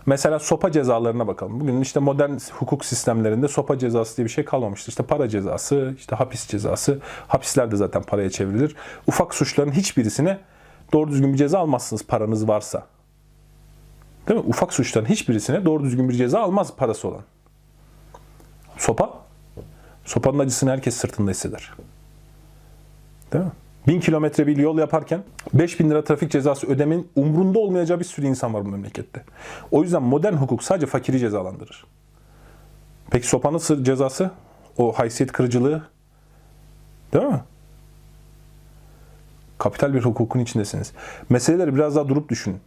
Mesela 0.06 0.40
sopa 0.40 0.72
cezalarına 0.72 1.28
bakalım. 1.28 1.60
Bugün 1.60 1.82
işte 1.82 2.00
modern 2.00 2.38
hukuk 2.52 2.86
sistemlerinde 2.86 3.48
sopa 3.48 3.78
cezası 3.78 4.18
diye 4.18 4.26
bir 4.26 4.32
şey 4.32 4.46
kalmamıştır. 4.46 4.90
İşte 4.90 5.04
para 5.04 5.30
cezası, 5.30 5.94
işte 5.98 6.16
hapis 6.16 6.48
cezası. 6.48 7.00
Hapisler 7.28 7.72
de 7.72 7.76
zaten 7.76 8.04
paraya 8.04 8.30
çevrilir. 8.30 8.76
Ufak 9.08 9.36
suçların 9.36 9.72
hiçbirisine 9.72 10.40
doğru 10.94 11.12
düzgün 11.12 11.34
bir 11.34 11.38
ceza 11.38 11.60
almazsınız 11.60 12.06
paranız 12.06 12.48
varsa. 12.48 12.86
Değil 14.28 14.40
mi? 14.40 14.46
Ufak 14.48 14.74
suçların 14.74 15.06
hiçbirisine 15.06 15.66
doğru 15.66 15.84
düzgün 15.84 16.10
bir 16.10 16.14
ceza 16.14 16.40
almaz 16.40 16.76
parası 16.76 17.08
olan. 17.08 17.22
Sopa, 18.78 19.14
sopanın 20.10 20.40
acısını 20.40 20.72
herkes 20.72 20.96
sırtında 20.96 21.32
hisseder. 21.32 21.74
Değil 23.34 23.46
mi? 23.46 23.52
1000 23.88 24.00
kilometre 24.00 24.48
bir 24.48 24.58
yol 24.58 24.78
yaparken 24.78 25.24
5000 25.54 25.90
lira 25.90 26.04
trafik 26.04 26.32
cezası 26.32 26.68
ödemenin 26.68 27.08
umrunda 27.16 27.60
olmayacağı 27.60 28.00
bir 28.00 28.06
sürü 28.06 28.26
insan 28.26 28.54
var 28.54 28.66
bu 28.66 28.70
memlekette. 28.70 29.24
O 29.72 29.84
yüzden 29.84 30.04
modern 30.04 30.34
hukuk 30.34 30.64
sadece 30.64 30.86
fakiri 30.86 31.20
cezalandırır. 31.20 31.86
Peki 33.12 33.28
sopanın 33.28 33.84
cezası? 33.84 34.32
O 34.78 34.92
haysiyet 34.94 35.32
kırıcılığı 35.32 35.84
değil 37.14 37.26
mi? 37.26 37.42
Kapital 39.58 39.94
bir 39.94 40.02
hukukun 40.02 40.40
içindesiniz. 40.40 40.92
Meseleleri 41.30 41.76
biraz 41.76 41.96
daha 41.96 42.10
durup 42.10 42.30
düşünün. 42.30 42.60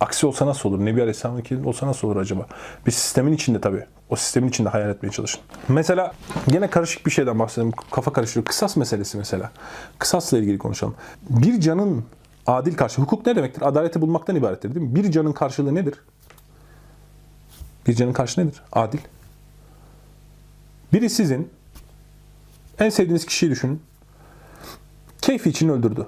Aksi 0.00 0.26
olsa 0.26 0.46
nasıl 0.46 0.68
olur? 0.68 0.84
Nebi 0.84 1.00
Aleyhisselam 1.00 1.42
olsa 1.64 1.86
nasıl 1.86 2.08
olur 2.08 2.16
acaba? 2.16 2.46
Bir 2.86 2.90
sistemin 2.90 3.32
içinde 3.32 3.60
tabii. 3.60 3.84
O 4.10 4.16
sistemin 4.16 4.48
içinde 4.48 4.68
hayal 4.68 4.90
etmeye 4.90 5.10
çalışın. 5.10 5.40
Mesela 5.68 6.12
gene 6.48 6.70
karışık 6.70 7.06
bir 7.06 7.10
şeyden 7.10 7.38
bahsedelim. 7.38 7.72
Kafa 7.90 8.12
karıştırıyor. 8.12 8.44
Kısas 8.44 8.76
meselesi 8.76 9.18
mesela. 9.18 9.52
Kısasla 9.98 10.38
ilgili 10.38 10.58
konuşalım. 10.58 10.94
Bir 11.30 11.60
canın 11.60 12.04
adil 12.46 12.74
karşı 12.74 13.02
hukuk 13.02 13.26
ne 13.26 13.36
demektir? 13.36 13.62
Adaleti 13.62 14.00
bulmaktan 14.00 14.36
ibarettir 14.36 14.74
değil 14.74 14.86
mi? 14.86 14.94
Bir 14.94 15.10
canın 15.10 15.32
karşılığı 15.32 15.74
nedir? 15.74 15.94
Bir 17.86 17.94
canın 17.94 18.12
karşılığı 18.12 18.46
nedir? 18.46 18.62
Adil. 18.72 18.98
Biri 20.92 21.10
sizin 21.10 21.50
en 22.78 22.88
sevdiğiniz 22.88 23.26
kişiyi 23.26 23.50
düşünün. 23.50 23.82
Keyfi 25.20 25.50
için 25.50 25.68
öldürdü. 25.68 26.06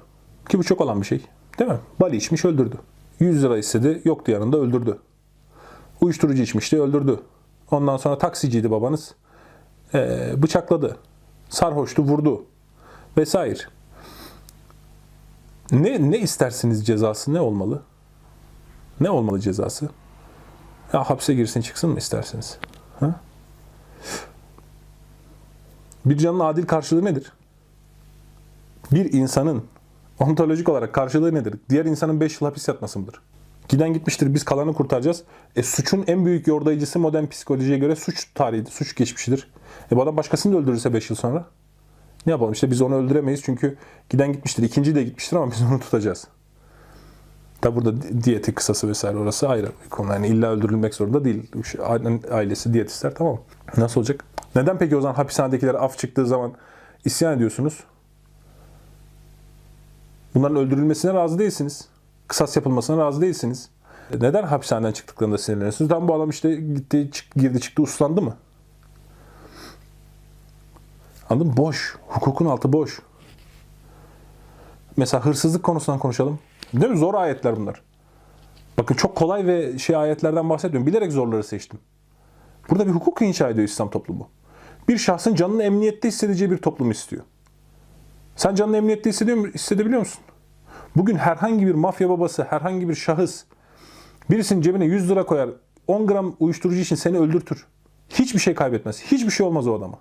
Ki 0.49 0.59
bu 0.59 0.65
çok 0.65 0.81
olan 0.81 1.01
bir 1.01 1.07
şey. 1.07 1.21
Değil 1.59 1.71
mi? 1.71 1.79
Bali 2.01 2.17
içmiş 2.17 2.45
öldürdü. 2.45 2.77
100 3.23 3.43
lira 3.43 3.59
istedi. 3.59 4.03
Yoktu 4.05 4.31
yanında 4.31 4.57
öldürdü. 4.57 4.99
Uyuşturucu 6.01 6.43
içmişti 6.43 6.83
öldürdü. 6.83 7.21
Ondan 7.71 7.97
sonra 7.97 8.19
taksiciydi 8.19 8.71
babanız. 8.71 9.15
Ee, 9.95 10.33
bıçakladı. 10.43 10.97
Sarhoştu 11.49 12.03
vurdu. 12.03 12.45
Vesaire. 13.17 13.59
Ne, 15.71 16.11
ne 16.11 16.19
istersiniz 16.19 16.87
cezası 16.87 17.35
ne 17.35 17.41
olmalı? 17.41 17.83
Ne 19.01 19.11
olmalı 19.11 19.41
cezası? 19.41 19.89
Ya 20.93 21.11
hapse 21.11 21.35
girsin 21.35 21.61
çıksın 21.61 21.91
mı 21.91 21.99
isterseniz? 21.99 22.59
Ha? 23.01 23.21
Bir 26.07 26.19
canın 26.19 26.41
adil 26.41 26.67
karşılığı 26.67 27.05
nedir? 27.05 27.33
Bir 28.93 29.13
insanın 29.13 29.65
ontolojik 30.21 30.69
olarak 30.69 30.93
karşılığı 30.93 31.35
nedir? 31.35 31.55
Diğer 31.71 31.85
insanın 31.85 32.21
5 32.21 32.41
yıl 32.41 32.49
hapis 32.49 32.69
yatması 32.69 32.99
mıdır? 32.99 33.21
Giden 33.69 33.93
gitmiştir 33.95 34.35
biz 34.35 34.45
kalanı 34.45 34.75
kurtaracağız. 34.75 35.23
E 35.57 35.63
suçun 35.63 36.05
en 36.07 36.27
büyük 36.27 36.47
yordayıcısı 36.47 36.99
modern 36.99 37.27
psikolojiye 37.27 37.79
göre 37.79 37.97
suç 37.97 38.27
tarihi, 38.35 38.67
suç 38.67 38.95
geçmişidir. 38.97 39.51
E 39.93 39.97
bu 39.97 40.03
adam 40.03 40.17
başkasını 40.17 40.55
da 40.55 40.59
öldürürse 40.59 40.95
5 40.95 41.11
yıl 41.11 41.17
sonra? 41.17 41.47
Ne 42.27 42.33
yapalım 42.33 42.53
işte 42.53 42.71
biz 42.71 42.83
onu 42.83 42.95
öldüremeyiz 42.95 43.43
çünkü 43.43 43.77
giden 44.11 44.33
gitmiştir. 44.33 44.63
ikinci 44.63 44.95
de 44.95 45.03
gitmiştir 45.03 45.37
ama 45.37 45.51
biz 45.51 45.63
onu 45.63 45.81
tutacağız. 45.81 46.27
Tabi 47.61 47.77
burada 47.77 48.03
di- 48.03 48.25
diyeti 48.25 48.55
kısası 48.55 48.89
vesaire 48.89 49.19
orası 49.19 49.49
ayrı 49.49 49.69
bir 49.85 49.91
konu. 49.91 50.13
Yani 50.13 50.27
illa 50.29 50.51
öldürülmek 50.51 50.95
zorunda 50.95 51.25
değil. 51.25 51.51
Ailesi 52.31 52.73
diyet 52.75 52.91
ister 52.91 53.15
tamam. 53.15 53.41
Nasıl 53.77 54.01
olacak? 54.01 54.25
Neden 54.57 54.79
peki 54.79 54.97
o 54.97 55.01
zaman 55.01 55.15
hapishanedekiler 55.15 55.75
af 55.75 55.99
çıktığı 55.99 56.27
zaman 56.27 56.53
isyan 57.05 57.37
ediyorsunuz? 57.37 57.81
Bunların 60.35 60.57
öldürülmesine 60.57 61.15
razı 61.15 61.39
değilsiniz. 61.39 61.89
Kısas 62.29 62.57
yapılmasına 62.57 63.05
razı 63.05 63.21
değilsiniz. 63.21 63.71
Neden 64.21 64.43
hapishaneden 64.43 64.93
çıktıklarında 64.93 65.39
sinirleniyorsunuz? 65.39 65.89
Tam 65.89 66.09
bu 66.09 66.15
adam 66.15 66.31
işte 66.31 66.55
gitti, 66.55 67.11
girdi 67.37 67.61
çıktı 67.61 67.83
uslandı 67.83 68.23
mı? 68.23 68.37
Anladın 71.31 71.47
mı? 71.47 71.57
Boş. 71.57 71.97
Hukukun 72.09 72.47
altı 72.47 72.73
boş. 72.73 73.03
Mesela 74.97 75.25
hırsızlık 75.25 75.63
konusundan 75.63 75.99
konuşalım. 75.99 76.39
Değil 76.75 76.93
mi? 76.93 76.99
Zor 76.99 77.15
ayetler 77.15 77.57
bunlar. 77.57 77.83
Bakın 78.79 78.95
çok 78.95 79.17
kolay 79.17 79.47
ve 79.47 79.79
şey 79.79 79.97
ayetlerden 79.97 80.51
bahsetmiyorum. 80.51 80.87
Bilerek 80.87 81.13
zorları 81.13 81.45
seçtim. 81.45 81.81
Burada 82.71 82.87
bir 82.87 82.93
hukuk 82.93 83.23
inşa 83.23 83.49
ediyor 83.49 83.69
İslam 83.69 83.91
toplumu. 83.91 84.29
Bir 84.89 84.99
şahsın 84.99 85.35
canını 85.35 85.63
emniyette 85.63 86.09
hissedeceği 86.09 86.51
bir 86.51 86.59
toplum 86.59 86.91
istiyor. 86.91 87.23
Sen 88.37 88.55
canını 88.55 88.77
emniyette 88.77 89.11
hissediyor 89.11 89.55
hissedebiliyor 89.55 90.01
musun? 90.01 90.21
Bugün 90.97 91.17
herhangi 91.17 91.67
bir 91.67 91.75
mafya 91.75 92.09
babası, 92.09 92.43
herhangi 92.43 92.89
bir 92.89 92.95
şahıs 92.95 93.45
birisinin 94.31 94.63
cebine 94.63 94.85
100 94.85 95.11
lira 95.11 95.27
koyar, 95.27 95.51
10 95.87 96.07
gram 96.07 96.37
uyuşturucu 96.41 96.81
için 96.81 96.97
seni 96.97 97.19
öldürtür. 97.19 97.67
Hiçbir 98.09 98.39
şey 98.39 98.55
kaybetmez. 98.55 99.03
Hiçbir 99.03 99.31
şey 99.31 99.47
olmaz 99.47 99.67
o 99.67 99.75
adama. 99.75 99.99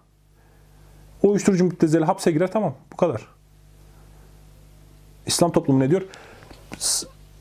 O 1.24 1.30
uyuşturucu 1.30 1.64
müptezeli 1.64 2.06
hapse 2.06 2.32
girer 2.32 2.52
tamam. 2.52 2.76
Bu 2.92 2.98
kadar. 2.98 3.28
İslam 5.26 5.52
toplumu 5.52 5.80
ne 5.80 5.90
diyor? 5.90 6.02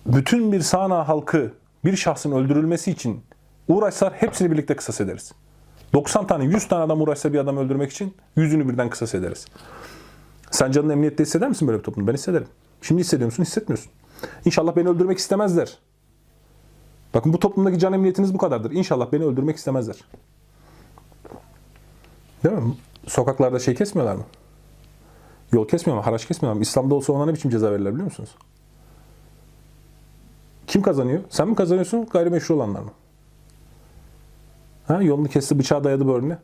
Bütün 0.07 0.53
bir 0.53 0.61
sana 0.61 1.09
halkı 1.09 1.53
bir 1.85 1.97
şahsın 1.97 2.33
öldürülmesi 2.33 2.91
için 2.91 3.21
uğraşsalar 3.69 4.12
hepsini 4.12 4.51
birlikte 4.51 4.77
kısas 4.77 5.01
ederiz. 5.01 5.33
90 5.93 6.27
tane 6.27 6.45
100 6.45 6.69
tane 6.69 6.83
adam 6.83 7.01
uğraşsa 7.01 7.33
bir 7.33 7.39
adam 7.39 7.57
öldürmek 7.57 7.93
için 7.93 8.17
yüzünü 8.37 8.69
birden 8.69 8.91
kısas 8.91 9.15
ederiz. 9.15 9.47
Sen 10.51 10.70
canını 10.70 10.93
emniyette 10.93 11.22
hisseder 11.22 11.48
misin 11.48 11.68
böyle 11.68 11.78
bir 11.78 11.85
toplumda? 11.85 12.09
Ben 12.09 12.14
hissederim. 12.14 12.48
Şimdi 12.82 13.01
hissediyor 13.01 13.27
musun? 13.27 13.43
Hissetmiyorsun. 13.43 13.93
İnşallah 14.44 14.77
beni 14.77 14.89
öldürmek 14.89 15.18
istemezler. 15.18 15.78
Bakın 17.14 17.32
bu 17.32 17.39
toplumdaki 17.39 17.78
can 17.78 17.93
emniyetiniz 17.93 18.35
bu 18.35 18.39
kadardır. 18.39 18.70
İnşallah 18.70 19.12
beni 19.12 19.24
öldürmek 19.24 19.56
istemezler. 19.56 19.97
Değil 22.44 22.55
mi? 22.55 22.74
Sokaklarda 23.06 23.59
şey 23.59 23.74
kesmiyorlar 23.74 24.16
mı? 24.16 24.24
Yol 25.52 25.68
kesmiyorlar 25.68 26.02
mı? 26.02 26.05
Haraç 26.05 26.27
kesmiyorlar 26.27 26.56
mı? 26.56 26.62
İslam'da 26.62 26.94
olsa 26.94 27.12
ona 27.12 27.27
ne 27.27 27.35
biçim 27.35 27.51
ceza 27.51 27.72
verirler 27.72 27.93
biliyor 27.93 28.05
musunuz? 28.05 28.31
Kim 30.66 30.82
kazanıyor? 30.82 31.20
Sen 31.31 31.48
mi 31.48 31.55
kazanıyorsun? 31.55 32.06
Gayrimeşru 32.06 32.55
olanlar 32.55 32.81
mı? 32.81 32.90
Ha, 34.86 35.02
yolunu 35.02 35.28
kesti, 35.28 35.59
bıçağı 35.59 35.85
dayadı 35.85 36.06
böğrüne. 36.09 36.39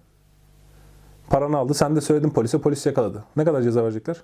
Paranı 1.31 1.57
aldı. 1.57 1.75
Sen 1.75 1.97
de 1.97 2.01
söyledin 2.01 2.31
polise. 2.31 2.59
Polis 2.59 2.87
yakaladı. 2.87 3.25
Ne 3.37 3.45
kadar 3.45 3.63
ceza 3.63 3.83
verecekler? 3.83 4.23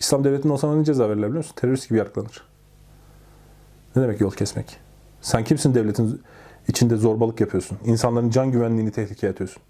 İslam 0.00 0.24
devletinde 0.24 0.52
olsa 0.52 0.66
ona 0.66 0.76
ne 0.76 0.84
ceza 0.84 1.08
verirler 1.08 1.28
biliyor 1.28 1.36
musun? 1.44 1.54
Terörist 1.56 1.88
gibi 1.88 1.98
yargılanır. 1.98 2.44
Ne 3.96 4.02
demek 4.02 4.20
yol 4.20 4.30
kesmek? 4.30 4.76
Sen 5.20 5.44
kimsin 5.44 5.74
devletin 5.74 6.22
içinde 6.68 6.96
zorbalık 6.96 7.40
yapıyorsun? 7.40 7.78
İnsanların 7.84 8.30
can 8.30 8.52
güvenliğini 8.52 8.90
tehlikeye 8.90 9.32
atıyorsun. 9.32 9.62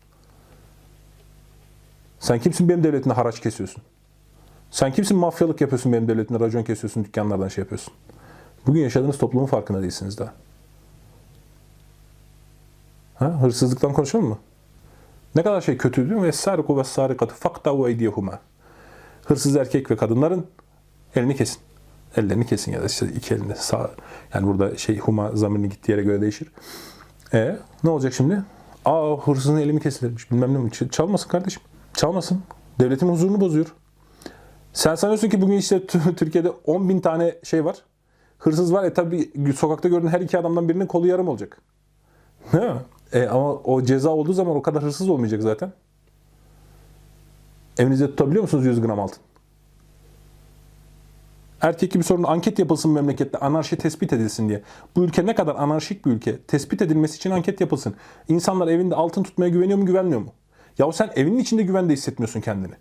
Sen 2.21 2.41
kimsin 2.41 2.69
benim 2.69 2.85
devletimde 2.85 3.15
haraç 3.15 3.41
kesiyorsun? 3.41 3.83
Sen 4.71 4.93
kimsin 4.93 5.17
mafyalık 5.17 5.61
yapıyorsun 5.61 5.93
benim 5.93 6.09
devletimde 6.09 6.41
racon 6.41 6.63
kesiyorsun, 6.63 7.05
dükkanlardan 7.05 7.49
şey 7.49 7.63
yapıyorsun? 7.63 7.95
Bugün 8.67 8.81
yaşadığınız 8.81 9.19
toplumun 9.19 9.47
farkında 9.47 9.83
değilsiniz 9.83 10.19
daha. 10.19 10.33
Ha? 13.15 13.43
Hırsızlıktan 13.43 13.93
konuşalım 13.93 14.27
mı? 14.27 14.39
Ne 15.35 15.43
kadar 15.43 15.61
şey 15.61 15.77
kötü 15.77 16.11
değil 16.11 16.21
mi? 16.21 16.27
Vessariku 16.27 16.79
vessarikatu 16.79 17.35
faktavu 17.35 17.89
eydiyehuma. 17.89 18.41
Hırsız 19.25 19.57
erkek 19.57 19.91
ve 19.91 19.97
kadınların 19.97 20.47
elini 21.17 21.37
kesin. 21.37 21.59
Ellerini 22.17 22.47
kesin 22.47 22.73
ya 22.73 22.83
da 22.83 22.87
işte 22.87 23.07
iki 23.07 23.35
elinde 23.35 23.55
sağ. 23.55 23.91
Yani 24.35 24.47
burada 24.47 24.77
şey 24.77 24.99
huma 24.99 25.31
zamirini 25.33 25.69
gittiği 25.69 25.93
yere 25.93 26.03
göre 26.03 26.21
değişir. 26.21 26.53
E 27.35 27.57
ne 27.85 27.91
olacak 27.91 28.13
şimdi? 28.15 28.43
Aa 28.85 29.17
hırsızın 29.17 29.57
elimi 29.57 29.81
kesilirmiş. 29.81 30.31
Bilmem 30.31 30.55
ne 30.55 30.89
Çalmasın 30.91 31.29
kardeşim. 31.29 31.63
Çalmasın. 31.95 32.43
Devletin 32.81 33.09
huzurunu 33.09 33.41
bozuyor. 33.41 33.75
Sen 34.73 34.95
sanıyorsun 34.95 35.29
ki 35.29 35.41
bugün 35.41 35.57
işte 35.57 35.87
Türkiye'de 35.87 36.51
10 36.51 36.89
bin 36.89 37.01
tane 37.01 37.35
şey 37.43 37.65
var. 37.65 37.77
Hırsız 38.39 38.73
var. 38.73 38.85
E 38.85 38.95
tabi 38.95 39.31
sokakta 39.53 39.89
gördüğün 39.89 40.09
her 40.09 40.21
iki 40.21 40.39
adamdan 40.39 40.69
birinin 40.69 40.87
kolu 40.87 41.07
yarım 41.07 41.29
olacak. 41.29 41.59
Mi? 42.53 42.61
E, 43.13 43.27
ama 43.27 43.55
o 43.55 43.83
ceza 43.83 44.11
olduğu 44.11 44.33
zaman 44.33 44.57
o 44.57 44.63
kadar 44.63 44.83
hırsız 44.83 45.09
olmayacak 45.09 45.43
zaten. 45.43 45.73
Evinizde 47.79 48.07
tutabiliyor 48.07 48.43
musunuz 48.43 48.67
100 48.67 48.81
gram 48.81 49.01
altın? 49.01 49.19
Erkek 51.61 51.95
bir 51.95 52.03
sorun 52.03 52.23
anket 52.23 52.59
yapılsın 52.59 52.91
memlekette 52.91 53.39
anarşi 53.39 53.77
tespit 53.77 54.13
edilsin 54.13 54.49
diye. 54.49 54.63
Bu 54.97 55.05
ülke 55.05 55.27
ne 55.27 55.35
kadar 55.35 55.55
anarşik 55.55 56.07
bir 56.07 56.11
ülke. 56.11 56.39
Tespit 56.39 56.83
edilmesi 56.83 57.17
için 57.17 57.31
anket 57.31 57.61
yapılsın. 57.61 57.95
İnsanlar 58.29 58.69
evinde 58.69 58.95
altın 58.95 59.23
tutmaya 59.23 59.49
güveniyor 59.49 59.79
mu 59.79 59.87
güvenmiyor 59.87 60.21
mu? 60.21 60.33
Yahu 60.79 60.93
sen 60.93 61.11
evinin 61.17 61.39
içinde 61.39 61.63
güvende 61.63 61.93
hissetmiyorsun 61.93 62.41
kendini. 62.41 62.75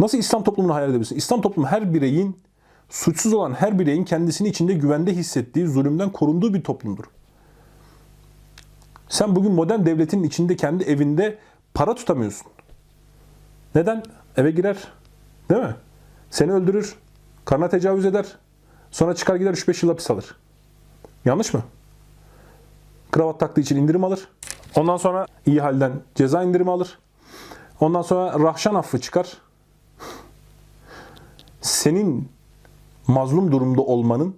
Nasıl 0.00 0.18
İslam 0.18 0.44
toplumunu 0.44 0.74
hayal 0.74 0.90
edebilirsin? 0.90 1.16
İslam 1.16 1.40
toplumu 1.40 1.68
her 1.68 1.94
bireyin, 1.94 2.36
suçsuz 2.88 3.32
olan 3.32 3.52
her 3.52 3.78
bireyin 3.78 4.04
kendisini 4.04 4.48
içinde 4.48 4.72
güvende 4.72 5.12
hissettiği, 5.12 5.66
zulümden 5.66 6.12
korunduğu 6.12 6.54
bir 6.54 6.62
toplumdur. 6.62 7.04
Sen 9.08 9.36
bugün 9.36 9.52
modern 9.52 9.86
devletin 9.86 10.22
içinde 10.22 10.56
kendi 10.56 10.84
evinde 10.84 11.38
para 11.74 11.94
tutamıyorsun. 11.94 12.46
Neden? 13.74 14.02
Eve 14.36 14.50
girer. 14.50 14.76
Değil 15.50 15.62
mi? 15.62 15.74
Seni 16.30 16.52
öldürür. 16.52 16.96
Karına 17.44 17.68
tecavüz 17.68 18.04
eder. 18.04 18.38
Sonra 18.90 19.14
çıkar 19.14 19.36
gider 19.36 19.54
3-5 19.54 19.86
yıl 19.86 19.92
hapis 19.92 20.10
alır. 20.10 20.36
Yanlış 21.24 21.54
mı? 21.54 21.62
Kravat 23.10 23.40
taktığı 23.40 23.60
için 23.60 23.76
indirim 23.76 24.04
alır. 24.04 24.28
Ondan 24.76 24.96
sonra 24.96 25.26
iyi 25.46 25.60
halden 25.60 25.92
ceza 26.14 26.42
indirimi 26.42 26.70
alır. 26.70 26.98
Ondan 27.80 28.02
sonra 28.02 28.38
rahşan 28.40 28.74
affı 28.74 29.00
çıkar. 29.00 29.38
Senin 31.60 32.28
mazlum 33.06 33.52
durumda 33.52 33.82
olmanın 33.82 34.36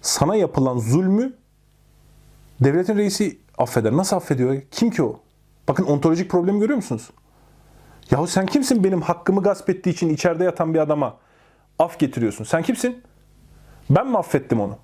sana 0.00 0.36
yapılan 0.36 0.78
zulmü 0.78 1.32
devletin 2.60 2.96
reisi 2.96 3.43
affeder. 3.58 3.92
Nasıl 3.92 4.16
affediyor? 4.16 4.62
Kim 4.70 4.90
ki 4.90 5.02
o? 5.02 5.20
Bakın 5.68 5.84
ontolojik 5.84 6.30
problemi 6.30 6.60
görüyor 6.60 6.76
musunuz? 6.76 7.10
Yahu 8.10 8.26
sen 8.26 8.46
kimsin 8.46 8.84
benim 8.84 9.00
hakkımı 9.02 9.42
gasp 9.42 9.70
ettiği 9.70 9.90
için 9.90 10.08
içeride 10.08 10.44
yatan 10.44 10.74
bir 10.74 10.78
adama 10.78 11.16
af 11.78 11.98
getiriyorsun? 11.98 12.44
Sen 12.44 12.62
kimsin? 12.62 13.02
Ben 13.90 14.06
mi 14.06 14.18
affettim 14.18 14.60
onu? 14.60 14.78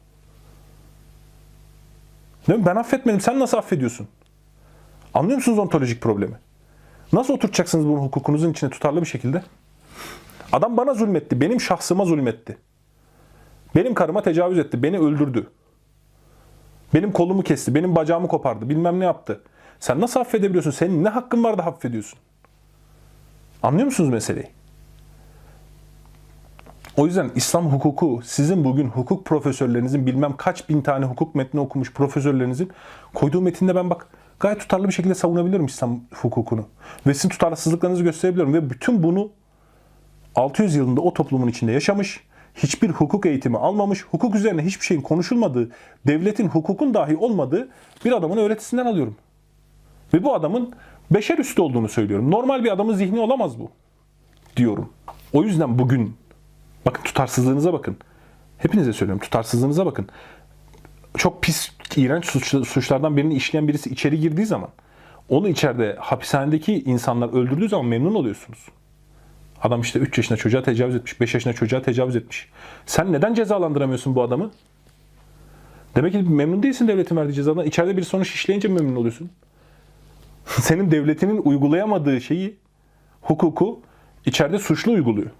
Değil 2.49 2.59
mi? 2.59 2.67
Ben 2.67 2.77
affetmedim. 2.77 3.21
Sen 3.21 3.39
nasıl 3.39 3.57
affediyorsun? 3.57 4.09
Anlıyor 5.15 5.37
musunuz 5.37 5.59
ontolojik 5.59 6.01
problemi? 6.03 6.37
Nasıl 7.13 7.35
oturtacaksınız 7.35 7.87
bunu 7.87 8.03
hukukunuzun 8.03 8.51
içine 8.53 8.71
tutarlı 8.71 9.01
bir 9.01 9.07
şekilde? 9.07 9.43
Adam 10.53 10.77
bana 10.77 10.95
zulmetti. 10.95 11.41
Benim 11.41 11.61
şahsıma 11.61 12.05
zulmetti. 12.05 12.59
Benim 13.75 13.95
karıma 13.95 14.23
tecavüz 14.23 14.59
etti. 14.59 14.83
Beni 14.83 14.99
öldürdü. 14.99 15.51
Benim 16.95 17.12
kolumu 17.12 17.43
kesti. 17.43 17.75
Benim 17.75 17.97
bacağımı 17.97 18.29
kopardı. 18.29 18.69
Bilmem 18.69 19.01
ne 19.01 19.05
yaptı. 19.05 19.41
Sen 19.81 20.01
nasıl 20.01 20.21
affedebiliyorsun? 20.21 20.71
Senin 20.71 21.05
ne 21.05 21.09
hakkın 21.09 21.45
var 21.45 21.59
da 21.59 21.65
affediyorsun? 21.65 22.19
Anlıyor 23.62 23.87
musunuz 23.87 24.11
meseleyi? 24.11 24.49
O 26.97 27.07
yüzden 27.07 27.31
İslam 27.35 27.67
hukuku 27.67 28.21
sizin 28.25 28.65
bugün 28.65 28.89
hukuk 28.89 29.27
profesörlerinizin 29.27 30.07
bilmem 30.07 30.37
kaç 30.37 30.69
bin 30.69 30.83
tane 30.83 31.05
hukuk 31.05 31.35
metni 31.35 31.61
okumuş 31.61 31.93
profesörlerinizin 31.93 32.71
koyduğu 33.15 33.41
metinde 33.41 33.75
ben 33.75 33.91
bak 33.91 34.07
gayet 34.41 34.61
tutarlı 34.61 34.89
bir 34.89 34.93
şekilde 34.93 35.15
savunabilirim 35.15 35.67
İslam 35.67 36.01
hukukunu. 36.15 36.67
Ve 37.07 37.15
sizin 37.15 37.29
tutarsızlıklarınızı 37.29 38.03
gösterebiliyorum. 38.03 38.55
Ve 38.55 38.71
bütün 38.71 39.03
bunu 39.03 39.31
600 40.35 40.75
yılında 40.75 41.01
o 41.01 41.15
toplumun 41.15 41.49
içinde 41.49 41.73
yaşamış, 41.73 42.21
hiçbir 42.55 42.90
hukuk 42.90 43.27
eğitimi 43.27 43.59
almamış, 43.59 44.05
hukuk 44.10 44.35
üzerine 44.35 44.62
hiçbir 44.62 44.86
şeyin 44.86 45.01
konuşulmadığı, 45.02 45.70
devletin 46.06 46.48
hukukun 46.48 46.94
dahi 46.94 47.16
olmadığı 47.16 47.68
bir 48.05 48.12
adamın 48.12 48.36
öğretisinden 48.36 48.86
alıyorum. 48.86 49.16
Ve 50.14 50.24
bu 50.24 50.35
adamın 50.35 50.72
beşer 51.10 51.39
üstü 51.39 51.62
olduğunu 51.62 51.89
söylüyorum. 51.89 52.31
Normal 52.31 52.64
bir 52.64 52.72
adamın 52.72 52.94
zihni 52.94 53.20
olamaz 53.20 53.59
bu 53.59 53.70
diyorum. 54.56 54.89
O 55.32 55.43
yüzden 55.43 55.78
bugün 55.78 56.16
bakın 56.86 57.02
tutarsızlığınıza 57.02 57.72
bakın. 57.72 57.97
Hepinize 58.59 58.93
söylüyorum 58.93 59.20
tutarsızlığınıza 59.22 59.86
bakın. 59.86 60.09
Çok 61.16 61.43
pis, 61.43 61.70
iğrenç 61.97 62.24
suç- 62.24 62.64
suçlardan 62.64 63.16
birini 63.16 63.35
işleyen 63.35 63.68
birisi 63.68 63.90
içeri 63.90 64.20
girdiği 64.20 64.47
zaman 64.47 64.68
onu 65.28 65.48
içeride 65.48 65.97
hapishanedeki 66.01 66.82
insanlar 66.82 67.28
öldürdüğü 67.28 67.68
zaman 67.68 67.86
memnun 67.86 68.14
oluyorsunuz. 68.14 68.59
Adam 69.62 69.81
işte 69.81 69.99
3 69.99 70.19
yaşında 70.19 70.39
çocuğa 70.39 70.62
tecavüz 70.62 70.95
etmiş, 70.95 71.20
5 71.20 71.35
yaşında 71.35 71.55
çocuğa 71.55 71.82
tecavüz 71.82 72.16
etmiş. 72.16 72.49
Sen 72.87 73.12
neden 73.12 73.35
cezalandıramıyorsun 73.35 74.15
bu 74.15 74.23
adamı? 74.23 74.51
Demek 75.97 76.12
ki 76.12 76.19
memnun 76.19 76.62
değilsin 76.62 76.89
devletin 76.89 77.16
verdiği 77.16 77.32
cezadan. 77.32 77.65
İçeride 77.65 77.97
bir 77.97 78.03
sonuç 78.03 78.35
işleyince 78.35 78.69
memnun 78.69 78.97
oluyorsun? 78.97 79.31
Senin 80.45 80.91
devletinin 80.91 81.43
uygulayamadığı 81.45 82.20
şeyi, 82.20 82.57
hukuku 83.20 83.81
içeride 84.27 84.59
suçlu 84.59 84.93
uyguluyor. 84.93 85.31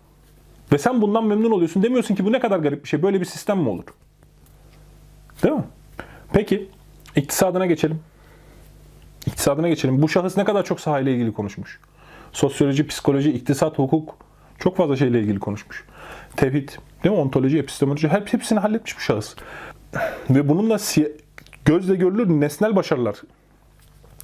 Ve 0.73 0.79
sen 0.79 1.03
bundan 1.03 1.25
memnun 1.25 1.51
oluyorsun. 1.51 1.83
Demiyorsun 1.83 2.15
ki 2.15 2.25
bu 2.25 2.33
ne 2.33 2.41
kadar 2.41 2.59
garip 2.59 2.85
bir 2.85 2.89
şey. 2.89 3.03
Böyle 3.03 3.21
bir 3.21 3.25
sistem 3.25 3.59
mi 3.59 3.69
olur? 3.69 3.85
Değil 5.43 5.55
mi? 5.55 5.65
Peki 6.33 6.69
iktisadına 7.17 7.67
geçelim. 7.67 8.01
İktisadına 9.27 9.69
geçelim. 9.69 10.03
Bu 10.03 10.09
şahıs 10.09 10.37
ne 10.37 10.45
kadar 10.45 10.65
çok 10.65 10.81
sahayla 10.81 11.13
ilgili 11.13 11.33
konuşmuş. 11.33 11.81
Sosyoloji, 12.33 12.87
psikoloji, 12.87 13.33
iktisat, 13.33 13.79
hukuk 13.79 14.15
çok 14.59 14.77
fazla 14.77 14.97
şeyle 14.97 15.21
ilgili 15.21 15.39
konuşmuş. 15.39 15.85
Tevhid, 16.37 16.69
değil 17.05 17.15
mi? 17.15 17.21
Ontoloji, 17.21 17.59
epistemoloji 17.59 18.09
hep 18.09 18.33
hepsini 18.33 18.59
halletmiş 18.59 18.97
bu 18.97 19.01
şahıs. 19.01 19.35
Ve 20.31 20.49
bununla 20.49 20.79
gözle 21.65 21.95
görülür 21.95 22.29
nesnel 22.29 22.77
başarılar 22.77 23.17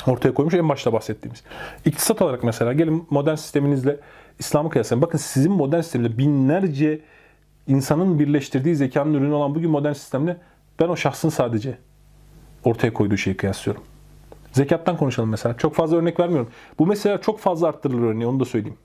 ortaya 0.06 0.34
koymuş 0.34 0.54
en 0.54 0.68
başta 0.68 0.92
bahsettiğimiz. 0.92 1.42
İktisat 1.84 2.22
olarak 2.22 2.44
mesela 2.44 2.72
gelin 2.72 3.06
modern 3.10 3.34
sisteminizle 3.34 4.00
İslam'ı 4.38 4.70
kıyaslayın. 4.70 5.02
Bakın 5.02 5.18
sizin 5.18 5.52
modern 5.52 5.80
sistemde 5.80 6.18
binlerce 6.18 7.00
insanın 7.66 8.18
birleştirdiği 8.18 8.76
zekanın 8.76 9.14
ürünü 9.14 9.32
olan 9.32 9.54
bugün 9.54 9.70
modern 9.70 9.92
sistemle 9.92 10.36
ben 10.80 10.88
o 10.88 10.96
şahsın 10.96 11.28
sadece 11.28 11.78
ortaya 12.64 12.92
koyduğu 12.92 13.16
şeyi 13.16 13.36
kıyaslıyorum. 13.36 13.82
Zekattan 14.56 14.96
konuşalım 14.96 15.28
mesela. 15.28 15.56
Çok 15.56 15.74
fazla 15.74 15.96
örnek 15.96 16.20
vermiyorum. 16.20 16.48
Bu 16.78 16.86
mesela 16.86 17.20
çok 17.20 17.40
fazla 17.40 17.68
arttırılır 17.68 18.02
örneği 18.02 18.26
onu 18.26 18.40
da 18.40 18.44
söyleyeyim. 18.44 18.78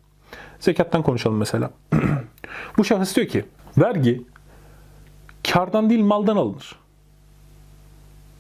Zekattan 0.59 1.03
konuşalım 1.03 1.37
mesela. 1.37 1.71
Bu 2.77 2.83
şahıs 2.83 3.15
diyor 3.15 3.27
ki 3.27 3.45
vergi 3.77 4.21
kardan 5.51 5.89
değil 5.89 6.01
maldan 6.03 6.35
alınır. 6.37 6.75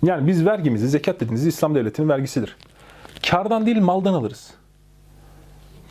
Yani 0.03 0.27
biz 0.27 0.45
vergimizi, 0.45 0.89
zekat 0.89 1.19
dediğiniz 1.19 1.45
İslam 1.45 1.75
devletinin 1.75 2.09
vergisidir. 2.09 2.57
Kardan 3.29 3.65
değil 3.65 3.81
maldan 3.81 4.13
alırız. 4.13 4.53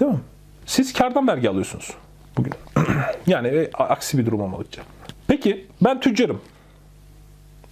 Değil 0.00 0.12
mi? 0.12 0.20
Siz 0.66 0.92
kardan 0.92 1.28
vergi 1.28 1.50
alıyorsunuz 1.50 1.94
bugün. 2.36 2.52
yani 3.26 3.48
e, 3.48 3.70
aksi 3.72 4.18
bir 4.18 4.26
durum 4.26 4.40
olmalıkça. 4.40 4.82
Peki 5.26 5.66
ben 5.84 6.00
tüccarım 6.00 6.40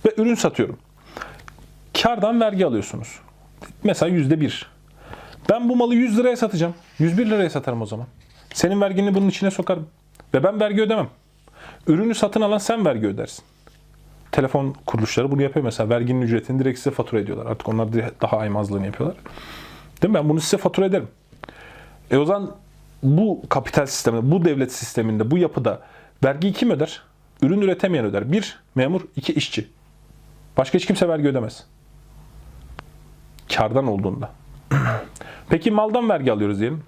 ve 0.06 0.14
ürün 0.16 0.34
satıyorum. 0.34 0.78
Kardan 2.02 2.40
vergi 2.40 2.66
alıyorsunuz. 2.66 3.20
Mesela 3.84 4.12
yüzde 4.12 4.40
bir. 4.40 4.66
Ben 5.50 5.68
bu 5.68 5.76
malı 5.76 5.94
100 5.94 6.18
liraya 6.18 6.36
satacağım. 6.36 6.74
101 6.98 7.26
liraya 7.26 7.50
satarım 7.50 7.82
o 7.82 7.86
zaman. 7.86 8.06
Senin 8.54 8.80
vergini 8.80 9.14
bunun 9.14 9.28
içine 9.28 9.50
sokarım. 9.50 9.86
Ve 10.34 10.44
ben 10.44 10.60
vergi 10.60 10.82
ödemem. 10.82 11.08
Ürünü 11.86 12.14
satın 12.14 12.40
alan 12.40 12.58
sen 12.58 12.84
vergi 12.84 13.06
ödersin. 13.06 13.44
Telefon 14.32 14.74
kuruluşları 14.86 15.30
bunu 15.30 15.42
yapıyor 15.42 15.64
mesela. 15.64 15.88
Verginin 15.90 16.22
ücretini 16.22 16.58
direkt 16.58 16.78
size 16.78 16.90
fatura 16.90 17.20
ediyorlar. 17.20 17.46
Artık 17.46 17.68
onlar 17.68 17.88
daha 18.20 18.38
aymazlığını 18.38 18.86
yapıyorlar. 18.86 19.18
Değil 20.02 20.12
mi? 20.12 20.18
Ben 20.18 20.28
bunu 20.28 20.40
size 20.40 20.56
fatura 20.56 20.86
ederim. 20.86 21.08
E 22.10 22.16
o 22.16 22.24
zaman 22.24 22.50
bu 23.02 23.42
kapital 23.48 23.86
sisteminde, 23.86 24.30
bu 24.30 24.44
devlet 24.44 24.72
sisteminde, 24.72 25.30
bu 25.30 25.38
yapıda 25.38 25.80
vergiyi 26.24 26.52
kim 26.52 26.70
öder? 26.70 27.02
Ürün 27.42 27.60
üretemeyen 27.60 28.06
öder. 28.06 28.32
Bir, 28.32 28.60
memur. 28.74 29.00
iki 29.16 29.32
işçi. 29.32 29.68
Başka 30.56 30.78
hiç 30.78 30.86
kimse 30.86 31.08
vergi 31.08 31.28
ödemez. 31.28 31.64
Kardan 33.56 33.86
olduğunda. 33.86 34.30
Peki 35.48 35.70
maldan 35.70 36.08
vergi 36.08 36.32
alıyoruz 36.32 36.60
diyelim. 36.60 36.82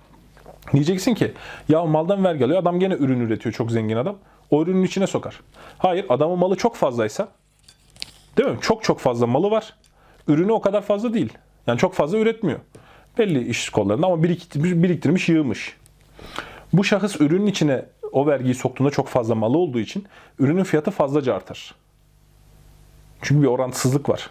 Diyeceksin 0.72 1.14
ki 1.14 1.32
ya 1.68 1.84
maldan 1.84 2.24
vergi 2.24 2.44
alıyor 2.44 2.60
adam 2.60 2.80
gene 2.80 2.94
ürün 2.94 3.20
üretiyor 3.20 3.52
çok 3.52 3.70
zengin 3.70 3.96
adam. 3.96 4.16
O 4.50 4.62
ürünün 4.62 4.82
içine 4.82 5.06
sokar. 5.06 5.40
Hayır 5.78 6.06
adamın 6.08 6.38
malı 6.38 6.56
çok 6.56 6.76
fazlaysa 6.76 7.28
değil 8.36 8.48
mi? 8.48 8.58
Çok 8.60 8.84
çok 8.84 8.98
fazla 8.98 9.26
malı 9.26 9.50
var. 9.50 9.74
Ürünü 10.28 10.52
o 10.52 10.60
kadar 10.60 10.82
fazla 10.82 11.14
değil. 11.14 11.32
Yani 11.66 11.78
çok 11.78 11.94
fazla 11.94 12.18
üretmiyor. 12.18 12.58
Belli 13.18 13.48
iş 13.48 13.68
kollarında 13.68 14.06
ama 14.06 14.22
biriktirmiş, 14.22 14.70
biriktirmiş 14.72 15.28
yığmış. 15.28 15.76
Bu 16.72 16.84
şahıs 16.84 17.20
ürünün 17.20 17.46
içine 17.46 17.84
o 18.12 18.26
vergiyi 18.26 18.54
soktuğunda 18.54 18.90
çok 18.90 19.08
fazla 19.08 19.34
malı 19.34 19.58
olduğu 19.58 19.80
için 19.80 20.06
ürünün 20.38 20.64
fiyatı 20.64 20.90
fazlaca 20.90 21.34
artar. 21.34 21.74
Çünkü 23.22 23.42
bir 23.42 23.46
orantısızlık 23.46 24.08
var. 24.08 24.30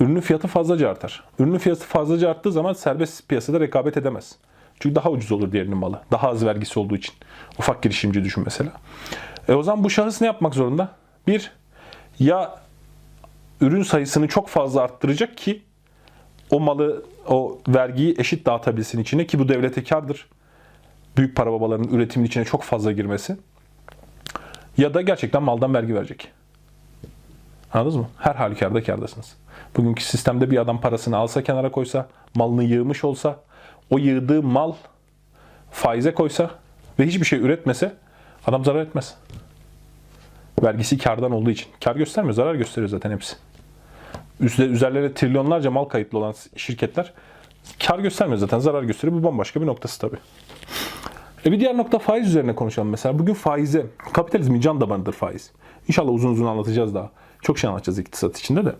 Ürünün 0.00 0.20
fiyatı 0.20 0.48
fazlaca 0.48 0.90
artar. 0.90 1.24
Ürünün 1.38 1.58
fiyatı 1.58 1.86
fazlaca 1.86 2.30
arttığı 2.30 2.52
zaman 2.52 2.72
serbest 2.72 3.28
piyasada 3.28 3.60
rekabet 3.60 3.96
edemez. 3.96 4.36
Çünkü 4.80 4.94
daha 4.96 5.10
ucuz 5.10 5.32
olur 5.32 5.52
diğerinin 5.52 5.76
malı. 5.76 6.00
Daha 6.12 6.28
az 6.28 6.44
vergisi 6.44 6.78
olduğu 6.78 6.96
için. 6.96 7.14
Ufak 7.58 7.82
girişimci 7.82 8.24
düşün 8.24 8.44
mesela. 8.44 8.72
E 9.48 9.54
o 9.54 9.62
zaman 9.62 9.84
bu 9.84 9.90
şahıs 9.90 10.20
ne 10.20 10.26
yapmak 10.26 10.54
zorunda? 10.54 10.88
Bir, 11.26 11.52
ya 12.18 12.60
ürün 13.60 13.82
sayısını 13.82 14.28
çok 14.28 14.48
fazla 14.48 14.82
arttıracak 14.82 15.36
ki 15.36 15.62
o 16.50 16.60
malı, 16.60 17.04
o 17.26 17.58
vergiyi 17.68 18.14
eşit 18.18 18.46
dağıtabilsin 18.46 19.00
içine 19.00 19.26
ki 19.26 19.38
bu 19.38 19.48
devlete 19.48 19.84
kardır. 19.84 20.26
Büyük 21.16 21.36
para 21.36 21.52
babalarının 21.52 21.88
üretimin 21.88 22.26
içine 22.26 22.44
çok 22.44 22.62
fazla 22.62 22.92
girmesi. 22.92 23.36
Ya 24.78 24.94
da 24.94 25.02
gerçekten 25.02 25.42
maldan 25.42 25.74
vergi 25.74 25.94
verecek. 25.94 26.32
Anladınız 27.72 27.96
mı? 27.96 28.08
Her 28.18 28.34
halükarda 28.34 28.82
kardasınız. 28.82 29.36
Bugünkü 29.76 30.04
sistemde 30.04 30.50
bir 30.50 30.58
adam 30.58 30.80
parasını 30.80 31.16
alsa 31.16 31.42
kenara 31.42 31.70
koysa, 31.70 32.08
malını 32.34 32.64
yığmış 32.64 33.04
olsa, 33.04 33.36
o 33.90 33.98
yığdığı 33.98 34.42
mal 34.42 34.72
faize 35.70 36.14
koysa 36.14 36.50
ve 36.98 37.06
hiçbir 37.06 37.26
şey 37.26 37.38
üretmese 37.38 37.94
adam 38.46 38.64
zarar 38.64 38.82
etmez. 38.82 39.14
Vergisi 40.62 40.98
kardan 40.98 41.32
olduğu 41.32 41.50
için. 41.50 41.68
Kar 41.84 41.96
göstermiyor, 41.96 42.34
zarar 42.34 42.54
gösteriyor 42.54 42.88
zaten 42.88 43.10
hepsi. 43.10 43.36
Üzerlerine 44.40 45.14
trilyonlarca 45.14 45.70
mal 45.70 45.84
kayıtlı 45.84 46.18
olan 46.18 46.34
şirketler 46.56 47.12
kar 47.86 47.98
göstermiyor 47.98 48.38
zaten, 48.38 48.58
zarar 48.58 48.82
gösteriyor. 48.82 49.22
Bu 49.22 49.26
bambaşka 49.26 49.60
bir 49.60 49.66
noktası 49.66 50.00
tabii. 50.00 50.16
E 51.46 51.52
bir 51.52 51.60
diğer 51.60 51.76
nokta 51.76 51.98
faiz 51.98 52.28
üzerine 52.28 52.54
konuşalım 52.54 52.88
mesela. 52.88 53.18
Bugün 53.18 53.34
faize, 53.34 53.86
kapitalizmin 54.12 54.60
can 54.60 54.80
damarıdır 54.80 55.12
faiz. 55.12 55.50
İnşallah 55.88 56.12
uzun 56.12 56.30
uzun 56.30 56.46
anlatacağız 56.46 56.94
daha. 56.94 57.10
Çok 57.42 57.58
şey 57.58 57.70
anlatacağız 57.70 57.98
iktisat 57.98 58.38
içinde 58.38 58.64
de. 58.64 58.74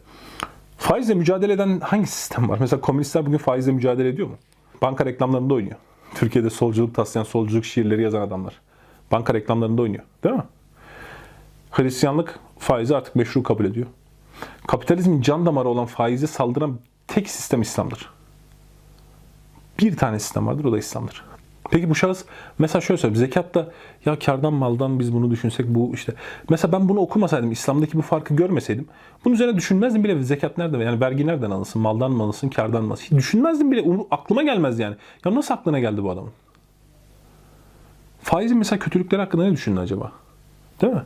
Faizle 0.78 1.14
mücadele 1.14 1.52
eden 1.52 1.80
hangi 1.80 2.06
sistem 2.06 2.48
var? 2.48 2.58
Mesela 2.60 2.80
komünistler 2.80 3.26
bugün 3.26 3.38
faizle 3.38 3.72
mücadele 3.72 4.08
ediyor 4.08 4.28
mu? 4.28 4.36
Banka 4.82 5.04
reklamlarında 5.06 5.54
oynuyor. 5.54 5.76
Türkiye'de 6.14 6.50
solculuk 6.50 6.94
taslayan, 6.94 7.24
solculuk 7.24 7.64
şiirleri 7.64 8.02
yazan 8.02 8.20
adamlar. 8.20 8.60
Banka 9.12 9.34
reklamlarında 9.34 9.82
oynuyor. 9.82 10.04
Değil 10.24 10.34
mi? 10.34 10.44
Hristiyanlık 11.70 12.38
faizi 12.58 12.96
artık 12.96 13.16
meşru 13.16 13.42
kabul 13.42 13.64
ediyor. 13.64 13.86
Kapitalizmin 14.66 15.22
can 15.22 15.46
damarı 15.46 15.68
olan 15.68 15.86
faize 15.86 16.26
saldıran 16.26 16.78
tek 17.06 17.30
sistem 17.30 17.62
İslam'dır. 17.62 18.10
Bir 19.78 19.96
tane 19.96 20.18
sistem 20.18 20.46
vardır, 20.46 20.64
o 20.64 20.72
da 20.72 20.78
İslam'dır. 20.78 21.24
Peki 21.70 21.90
bu 21.90 21.94
şahıs 21.94 22.24
mesela 22.58 22.80
şöyle 22.80 22.98
söyleyeyim. 22.98 23.26
Zekatta 23.26 23.68
ya 24.04 24.18
kardan 24.18 24.52
maldan 24.52 25.00
biz 25.00 25.12
bunu 25.12 25.30
düşünsek 25.30 25.66
bu 25.68 25.90
işte. 25.94 26.14
Mesela 26.48 26.72
ben 26.72 26.88
bunu 26.88 27.00
okumasaydım, 27.00 27.52
İslam'daki 27.52 27.98
bu 27.98 28.02
farkı 28.02 28.34
görmeseydim. 28.34 28.86
Bunun 29.24 29.34
üzerine 29.34 29.56
düşünmezdim 29.56 30.04
bile 30.04 30.22
zekat 30.22 30.58
nerede? 30.58 30.78
Yani 30.78 31.00
vergi 31.00 31.26
nereden 31.26 31.50
alınsın? 31.50 31.82
Maldan 31.82 32.12
mı 32.12 32.22
alınsın? 32.22 32.48
Kardan 32.48 32.82
mı 32.82 32.88
alınsın? 32.88 33.16
Düşünmezdim 33.18 33.70
bile. 33.70 33.84
Aklıma 34.10 34.42
gelmezdi 34.42 34.82
yani. 34.82 34.96
Ya 35.24 35.34
nasıl 35.34 35.54
aklına 35.54 35.78
geldi 35.78 36.02
bu 36.02 36.10
adamın? 36.10 36.30
Faizin 38.22 38.58
mesela 38.58 38.78
kötülükleri 38.78 39.20
hakkında 39.20 39.44
ne 39.44 39.52
düşündü 39.52 39.80
acaba? 39.80 40.12
Değil 40.80 40.92
mi? 40.92 41.02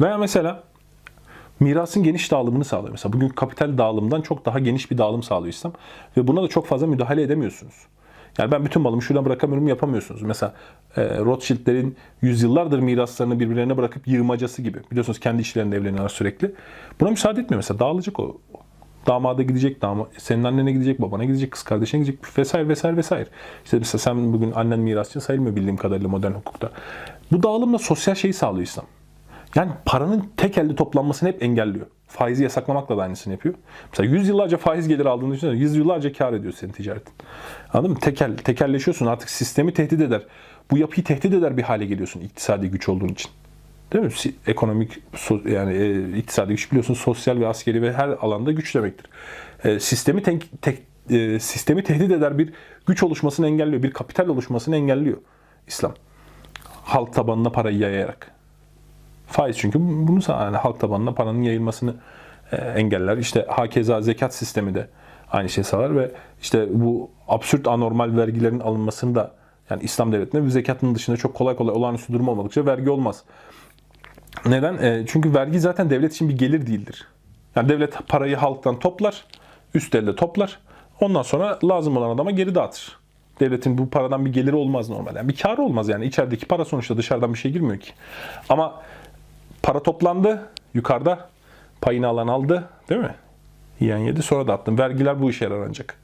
Veya 0.00 0.18
mesela 0.18 0.62
mirasın 1.60 2.02
geniş 2.02 2.30
dağılımını 2.30 2.64
sağlıyor. 2.64 2.90
Mesela 2.90 3.12
bugün 3.12 3.28
kapital 3.28 3.78
dağılımdan 3.78 4.20
çok 4.20 4.46
daha 4.46 4.58
geniş 4.58 4.90
bir 4.90 4.98
dağılım 4.98 5.22
sağlıyor 5.22 5.54
İslam. 5.54 5.72
Ve 6.16 6.26
buna 6.26 6.42
da 6.42 6.48
çok 6.48 6.66
fazla 6.66 6.86
müdahale 6.86 7.22
edemiyorsunuz. 7.22 7.74
Yani 8.38 8.52
ben 8.52 8.64
bütün 8.64 8.82
malımı 8.82 9.02
şuradan 9.02 9.24
bırakamıyorum 9.24 9.68
yapamıyorsunuz. 9.68 10.22
Mesela 10.22 10.54
e, 10.96 11.18
Rothschild'lerin 11.18 11.96
yüzyıllardır 12.22 12.78
miraslarını 12.78 13.40
birbirlerine 13.40 13.76
bırakıp 13.76 14.08
yığmacası 14.08 14.62
gibi. 14.62 14.78
Biliyorsunuz 14.90 15.20
kendi 15.20 15.42
işlerinde 15.42 15.76
evleniyorlar 15.76 16.08
sürekli. 16.08 16.52
Buna 17.00 17.10
müsaade 17.10 17.40
etmiyor 17.40 17.58
mesela. 17.58 17.78
Dağılacak 17.78 18.20
o. 18.20 18.40
Damada 19.06 19.42
gidecek, 19.42 19.82
dama, 19.82 20.06
senin 20.18 20.44
annene 20.44 20.72
gidecek, 20.72 21.02
babana 21.02 21.24
gidecek, 21.24 21.50
kız 21.50 21.62
kardeşine 21.62 22.00
gidecek 22.00 22.38
vesaire 22.38 22.68
vesaire 22.68 22.96
vesaire. 22.96 23.28
İşte 23.64 23.78
mesela 23.78 23.98
sen 23.98 24.32
bugün 24.32 24.52
annen 24.52 24.80
mirasçı 24.80 25.20
sayılmıyor 25.20 25.56
bildiğim 25.56 25.76
kadarıyla 25.76 26.08
modern 26.08 26.32
hukukta. 26.32 26.70
Bu 27.32 27.42
dağılımla 27.42 27.78
sosyal 27.78 28.14
şeyi 28.14 28.32
sağlıyor 28.32 28.66
İslam. 28.66 28.86
Yani 29.54 29.72
paranın 29.84 30.24
tek 30.36 30.58
elde 30.58 30.74
toplanmasını 30.74 31.28
hep 31.28 31.42
engelliyor. 31.42 31.86
Faizi 32.08 32.42
yasaklamakla 32.42 32.96
da 32.96 33.02
aynısını 33.02 33.32
yapıyor. 33.32 33.54
Mesela 33.90 34.16
100 34.16 34.28
yıllarca 34.28 34.56
faiz 34.56 34.88
geliri 34.88 35.08
aldığını 35.08 35.30
düşünsene. 35.32 35.58
100 35.58 35.76
yıllarca 35.76 36.12
kar 36.12 36.32
ediyor 36.32 36.52
senin 36.52 36.72
ticaretin. 36.72 37.14
Anladın 37.72 37.90
mı? 37.90 37.98
Tekel, 38.00 38.36
tekelleşiyorsun 38.36 39.06
artık 39.06 39.30
sistemi 39.30 39.74
tehdit 39.74 40.00
eder. 40.00 40.22
Bu 40.70 40.78
yapıyı 40.78 41.04
tehdit 41.04 41.34
eder 41.34 41.56
bir 41.56 41.62
hale 41.62 41.86
geliyorsun 41.86 42.20
iktisadi 42.20 42.68
güç 42.68 42.88
olduğun 42.88 43.08
için. 43.08 43.30
Değil 43.92 44.04
mi? 44.04 44.10
Ekonomik, 44.46 44.98
yani 45.48 45.74
e, 45.74 46.18
iktisadi 46.18 46.52
güç 46.52 46.70
biliyorsun 46.70 46.94
sosyal 46.94 47.40
ve 47.40 47.46
askeri 47.46 47.82
ve 47.82 47.92
her 47.92 48.08
alanda 48.08 48.52
güç 48.52 48.74
demektir. 48.74 49.06
E, 49.64 49.80
sistemi 49.80 50.22
tek, 50.22 50.62
tek- 50.62 50.82
e, 51.10 51.38
sistemi 51.40 51.84
tehdit 51.84 52.10
eder 52.10 52.38
bir 52.38 52.52
güç 52.86 53.02
oluşmasını 53.02 53.46
engelliyor. 53.46 53.82
Bir 53.82 53.90
kapital 53.90 54.28
oluşmasını 54.28 54.76
engelliyor 54.76 55.18
İslam. 55.66 55.94
Halk 56.64 57.14
tabanına 57.14 57.50
parayı 57.50 57.78
yayarak. 57.78 58.37
Faiz 59.28 59.58
çünkü 59.58 59.78
bunu 59.80 60.20
yani 60.28 60.56
halk 60.56 60.80
tabanına 60.80 61.14
paranın 61.14 61.42
yayılmasını 61.42 61.94
e, 62.52 62.56
engeller. 62.56 63.16
İşte 63.16 63.46
hakeza 63.48 64.00
zekat 64.00 64.34
sistemi 64.34 64.74
de 64.74 64.88
aynı 65.32 65.48
şey 65.48 65.64
sağlar 65.64 65.96
ve 65.96 66.10
işte 66.42 66.66
bu 66.70 67.10
absürt 67.28 67.68
anormal 67.68 68.16
vergilerin 68.16 68.60
alınmasını 68.60 69.14
da 69.14 69.32
yani 69.70 69.82
İslam 69.82 70.12
devletinde 70.12 70.44
bir 70.44 70.48
zekatın 70.48 70.94
dışında 70.94 71.16
çok 71.16 71.34
kolay 71.34 71.56
kolay 71.56 71.74
olağanüstü 71.74 72.12
durum 72.12 72.28
olmadıkça 72.28 72.66
vergi 72.66 72.90
olmaz. 72.90 73.24
Neden? 74.46 74.74
E, 74.74 75.04
çünkü 75.06 75.34
vergi 75.34 75.60
zaten 75.60 75.90
devlet 75.90 76.12
için 76.12 76.28
bir 76.28 76.38
gelir 76.38 76.66
değildir. 76.66 77.06
Yani 77.56 77.68
devlet 77.68 78.08
parayı 78.08 78.36
halktan 78.36 78.78
toplar, 78.78 79.24
üst 79.74 79.94
elde 79.94 80.16
toplar. 80.16 80.58
Ondan 81.00 81.22
sonra 81.22 81.58
lazım 81.64 81.96
olan 81.96 82.10
adama 82.10 82.30
geri 82.30 82.54
dağıtır. 82.54 82.98
Devletin 83.40 83.78
bu 83.78 83.90
paradan 83.90 84.24
bir 84.24 84.32
geliri 84.32 84.56
olmaz 84.56 84.90
normalde. 84.90 85.18
Yani 85.18 85.28
bir 85.28 85.36
karı 85.36 85.62
olmaz 85.62 85.88
yani. 85.88 86.06
İçerideki 86.06 86.46
para 86.46 86.64
sonuçta 86.64 86.96
dışarıdan 86.96 87.34
bir 87.34 87.38
şey 87.38 87.52
girmiyor 87.52 87.80
ki. 87.80 87.90
Ama 88.48 88.82
para 89.62 89.82
toplandı 89.82 90.48
yukarıda. 90.74 91.28
Payını 91.80 92.06
alan 92.06 92.28
aldı 92.28 92.68
değil 92.88 93.00
mi? 93.00 93.14
Yiyen 93.80 93.98
yedi 93.98 94.22
sonra 94.22 94.48
dağıttın. 94.48 94.78
Vergiler 94.78 95.22
bu 95.22 95.30
işe 95.30 95.44
yarar 95.44 95.66
ancak. 95.68 95.94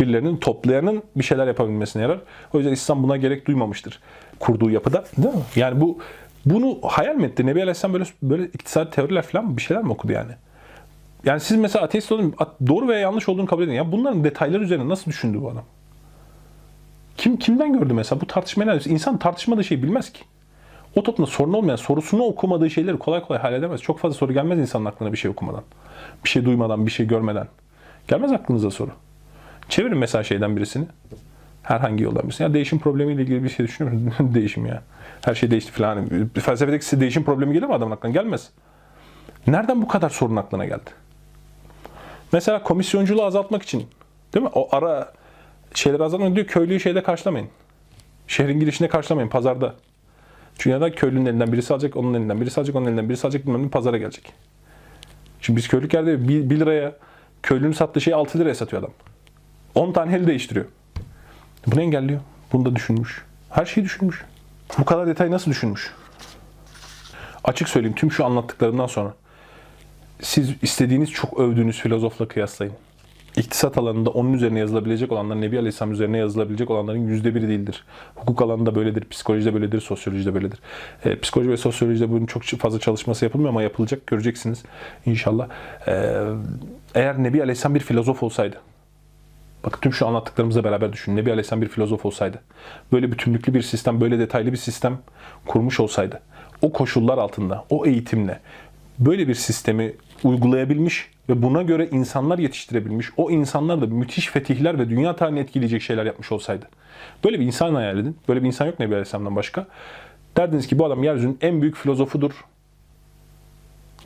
Birilerinin 0.00 0.36
toplayanın 0.36 1.02
bir 1.16 1.24
şeyler 1.24 1.46
yapabilmesine 1.46 2.02
yarar. 2.02 2.18
O 2.54 2.58
yüzden 2.58 2.72
İslam 2.72 3.02
buna 3.02 3.16
gerek 3.16 3.46
duymamıştır 3.46 4.00
kurduğu 4.40 4.70
yapıda. 4.70 5.04
Değil 5.16 5.34
mi? 5.34 5.40
Yani 5.56 5.80
bu 5.80 5.98
bunu 6.44 6.78
hayal 6.82 7.14
mi 7.14 7.24
etti? 7.24 7.46
Nebi 7.46 7.60
Aleyhisselam 7.60 7.94
böyle 7.94 8.04
böyle 8.22 8.46
iktisadi 8.46 8.90
teoriler 8.90 9.22
falan 9.22 9.56
bir 9.56 9.62
şeyler 9.62 9.82
mi 9.82 9.92
okudu 9.92 10.12
yani? 10.12 10.32
Yani 11.24 11.40
siz 11.40 11.56
mesela 11.56 11.84
ateist 11.84 12.12
olun, 12.12 12.34
doğru 12.66 12.88
veya 12.88 13.00
yanlış 13.00 13.28
olduğunu 13.28 13.46
kabul 13.46 13.62
edin. 13.62 13.72
Ya 13.72 13.92
bunların 13.92 14.24
detayları 14.24 14.62
üzerine 14.62 14.88
nasıl 14.88 15.10
düşündü 15.10 15.42
bu 15.42 15.50
adam? 15.50 15.64
Kim 17.16 17.36
kimden 17.36 17.72
gördü 17.72 17.94
mesela? 17.94 18.20
Bu 18.20 18.26
tartışmayı? 18.26 18.80
İnsan 18.86 19.18
tartışmadığı 19.18 19.64
şeyi 19.64 19.82
bilmez 19.82 20.12
ki. 20.12 20.24
O 20.96 21.02
toplumda 21.02 21.30
sorun 21.30 21.52
olmayan, 21.52 21.76
sorusunu 21.76 22.22
okumadığı 22.22 22.70
şeyleri 22.70 22.98
kolay 22.98 23.22
kolay 23.22 23.40
halledemez. 23.40 23.80
Çok 23.82 23.98
fazla 23.98 24.14
soru 24.14 24.32
gelmez 24.32 24.58
insanın 24.58 24.84
aklına 24.84 25.12
bir 25.12 25.18
şey 25.18 25.30
okumadan. 25.30 25.62
Bir 26.24 26.28
şey 26.28 26.44
duymadan, 26.44 26.86
bir 26.86 26.90
şey 26.90 27.06
görmeden. 27.06 27.48
Gelmez 28.08 28.32
aklınıza 28.32 28.70
soru. 28.70 28.90
Çevirin 29.68 29.98
mesela 29.98 30.24
şeyden 30.24 30.56
birisini. 30.56 30.86
Herhangi 31.62 32.04
yoldan 32.04 32.22
birisini. 32.22 32.44
Ya 32.44 32.54
değişim 32.54 32.78
problemiyle 32.78 33.22
ilgili 33.22 33.44
bir 33.44 33.48
şey 33.48 33.66
düşünüyor 33.66 33.96
musun? 33.96 34.30
değişim 34.34 34.66
ya. 34.66 34.82
Her 35.24 35.34
şey 35.34 35.50
değişti 35.50 35.72
falan. 35.72 36.08
Felsefedeki 36.34 36.84
size 36.84 37.00
değişim 37.00 37.24
problemi 37.24 37.52
gelir 37.52 37.66
mi 37.66 37.74
adamın 37.74 37.92
aklına? 37.94 38.12
Gelmez. 38.12 38.50
Nereden 39.46 39.82
bu 39.82 39.88
kadar 39.88 40.10
sorun 40.10 40.36
aklına 40.36 40.64
geldi? 40.64 40.90
Mesela 42.32 42.62
komisyonculuğu 42.62 43.24
azaltmak 43.24 43.62
için 43.62 43.84
değil 44.34 44.44
mi? 44.44 44.50
O 44.54 44.76
ara 44.76 45.12
şeyleri 45.74 46.02
azaltmak 46.02 46.34
diyor 46.34 46.46
köylüyü 46.46 46.80
şeyde 46.80 47.02
karşılamayın. 47.02 47.48
Şehrin 48.26 48.60
girişinde 48.60 48.88
karşılamayın 48.88 49.28
pazarda. 49.28 49.74
Çünkü 50.58 50.76
neden 50.76 50.92
köylünün 50.92 51.26
elinden 51.26 51.52
birisi 51.52 51.74
alacak, 51.74 51.96
onun 51.96 52.14
elinden 52.14 52.40
birisi 52.40 52.60
alacak, 52.60 52.76
onun 52.76 52.86
elinden 52.86 53.08
birisi 53.08 53.26
alacak, 53.26 53.46
bilmem 53.46 53.62
ne 53.62 53.68
pazara 53.68 53.98
gelecek. 53.98 54.32
Şimdi 55.40 55.56
biz 55.56 55.68
köylük 55.68 55.94
yerde 55.94 56.28
1 56.28 56.60
liraya 56.60 56.96
köylünün 57.42 57.72
sattığı 57.72 58.00
şeyi 58.00 58.14
6 58.14 58.38
liraya 58.38 58.54
satıyor 58.54 58.82
adam. 58.82 58.92
10 59.74 59.92
tane 59.92 60.16
el 60.16 60.26
değiştiriyor. 60.26 60.66
Bunu 61.66 61.80
engelliyor. 61.80 62.20
Bunu 62.52 62.64
da 62.64 62.76
düşünmüş. 62.76 63.24
Her 63.50 63.64
şeyi 63.64 63.84
düşünmüş. 63.84 64.24
Bu 64.78 64.84
kadar 64.84 65.06
detay 65.06 65.30
nasıl 65.30 65.50
düşünmüş? 65.50 65.90
Açık 67.44 67.68
söyleyeyim 67.68 67.96
tüm 67.96 68.12
şu 68.12 68.24
anlattıklarımdan 68.24 68.86
sonra 68.86 69.14
siz 70.22 70.50
istediğiniz 70.62 71.10
çok 71.10 71.40
övdüğünüz 71.40 71.80
filozofla 71.80 72.28
kıyaslayın. 72.28 72.74
İktisat 73.36 73.78
alanında 73.78 74.10
onun 74.10 74.32
üzerine 74.32 74.58
yazılabilecek 74.58 75.12
olanlar 75.12 75.40
Nebi 75.40 75.58
Aleyhisselam 75.58 75.92
üzerine 75.92 76.18
yazılabilecek 76.18 76.70
olanların 76.70 76.98
yüzde 76.98 77.34
biri 77.34 77.48
değildir. 77.48 77.84
Hukuk 78.14 78.42
alanında 78.42 78.74
böyledir, 78.74 79.04
psikolojide 79.08 79.54
böyledir, 79.54 79.80
sosyolojide 79.80 80.34
böyledir. 80.34 80.58
E, 81.04 81.20
psikoloji 81.20 81.50
ve 81.50 81.56
sosyolojide 81.56 82.10
bunun 82.10 82.26
çok 82.26 82.42
fazla 82.42 82.78
çalışması 82.78 83.24
yapılmıyor 83.24 83.50
ama 83.50 83.62
yapılacak 83.62 84.06
göreceksiniz 84.06 84.62
inşallah. 85.06 85.48
E, 85.88 86.22
eğer 86.94 87.22
Nebi 87.22 87.42
Aleyhisselam 87.42 87.74
bir 87.74 87.80
filozof 87.80 88.22
olsaydı, 88.22 88.56
bakın 89.64 89.80
tüm 89.80 89.92
şu 89.92 90.06
anlattıklarımızla 90.06 90.64
beraber 90.64 90.92
düşünün. 90.92 91.16
Nebi 91.16 91.30
Aleyhisselam 91.30 91.62
bir 91.62 91.68
filozof 91.68 92.06
olsaydı, 92.06 92.42
böyle 92.92 93.12
bütünlüklü 93.12 93.54
bir 93.54 93.62
sistem, 93.62 94.00
böyle 94.00 94.18
detaylı 94.18 94.52
bir 94.52 94.56
sistem 94.56 94.98
kurmuş 95.46 95.80
olsaydı, 95.80 96.20
o 96.62 96.72
koşullar 96.72 97.18
altında, 97.18 97.64
o 97.70 97.86
eğitimle 97.86 98.40
böyle 98.98 99.28
bir 99.28 99.34
sistemi 99.34 99.92
uygulayabilmiş 100.24 101.11
ve 101.28 101.42
buna 101.42 101.62
göre 101.62 101.88
insanlar 101.88 102.38
yetiştirebilmiş, 102.38 103.10
o 103.16 103.30
insanlar 103.30 103.80
da 103.80 103.86
müthiş 103.86 104.26
fetihler 104.26 104.78
ve 104.78 104.90
dünya 104.90 105.16
tarihini 105.16 105.40
etkileyecek 105.40 105.82
şeyler 105.82 106.06
yapmış 106.06 106.32
olsaydı. 106.32 106.68
Böyle 107.24 107.40
bir 107.40 107.46
insan 107.46 107.74
hayal 107.74 107.98
edin. 107.98 108.16
Böyle 108.28 108.42
bir 108.42 108.46
insan 108.46 108.66
yok 108.66 108.80
Nebi 108.80 108.94
Aleyhisselam'dan 108.94 109.36
başka. 109.36 109.66
Derdiniz 110.36 110.66
ki 110.66 110.78
bu 110.78 110.86
adam 110.86 111.04
yeryüzünün 111.04 111.38
en 111.40 111.62
büyük 111.62 111.76
filozofudur. 111.76 112.32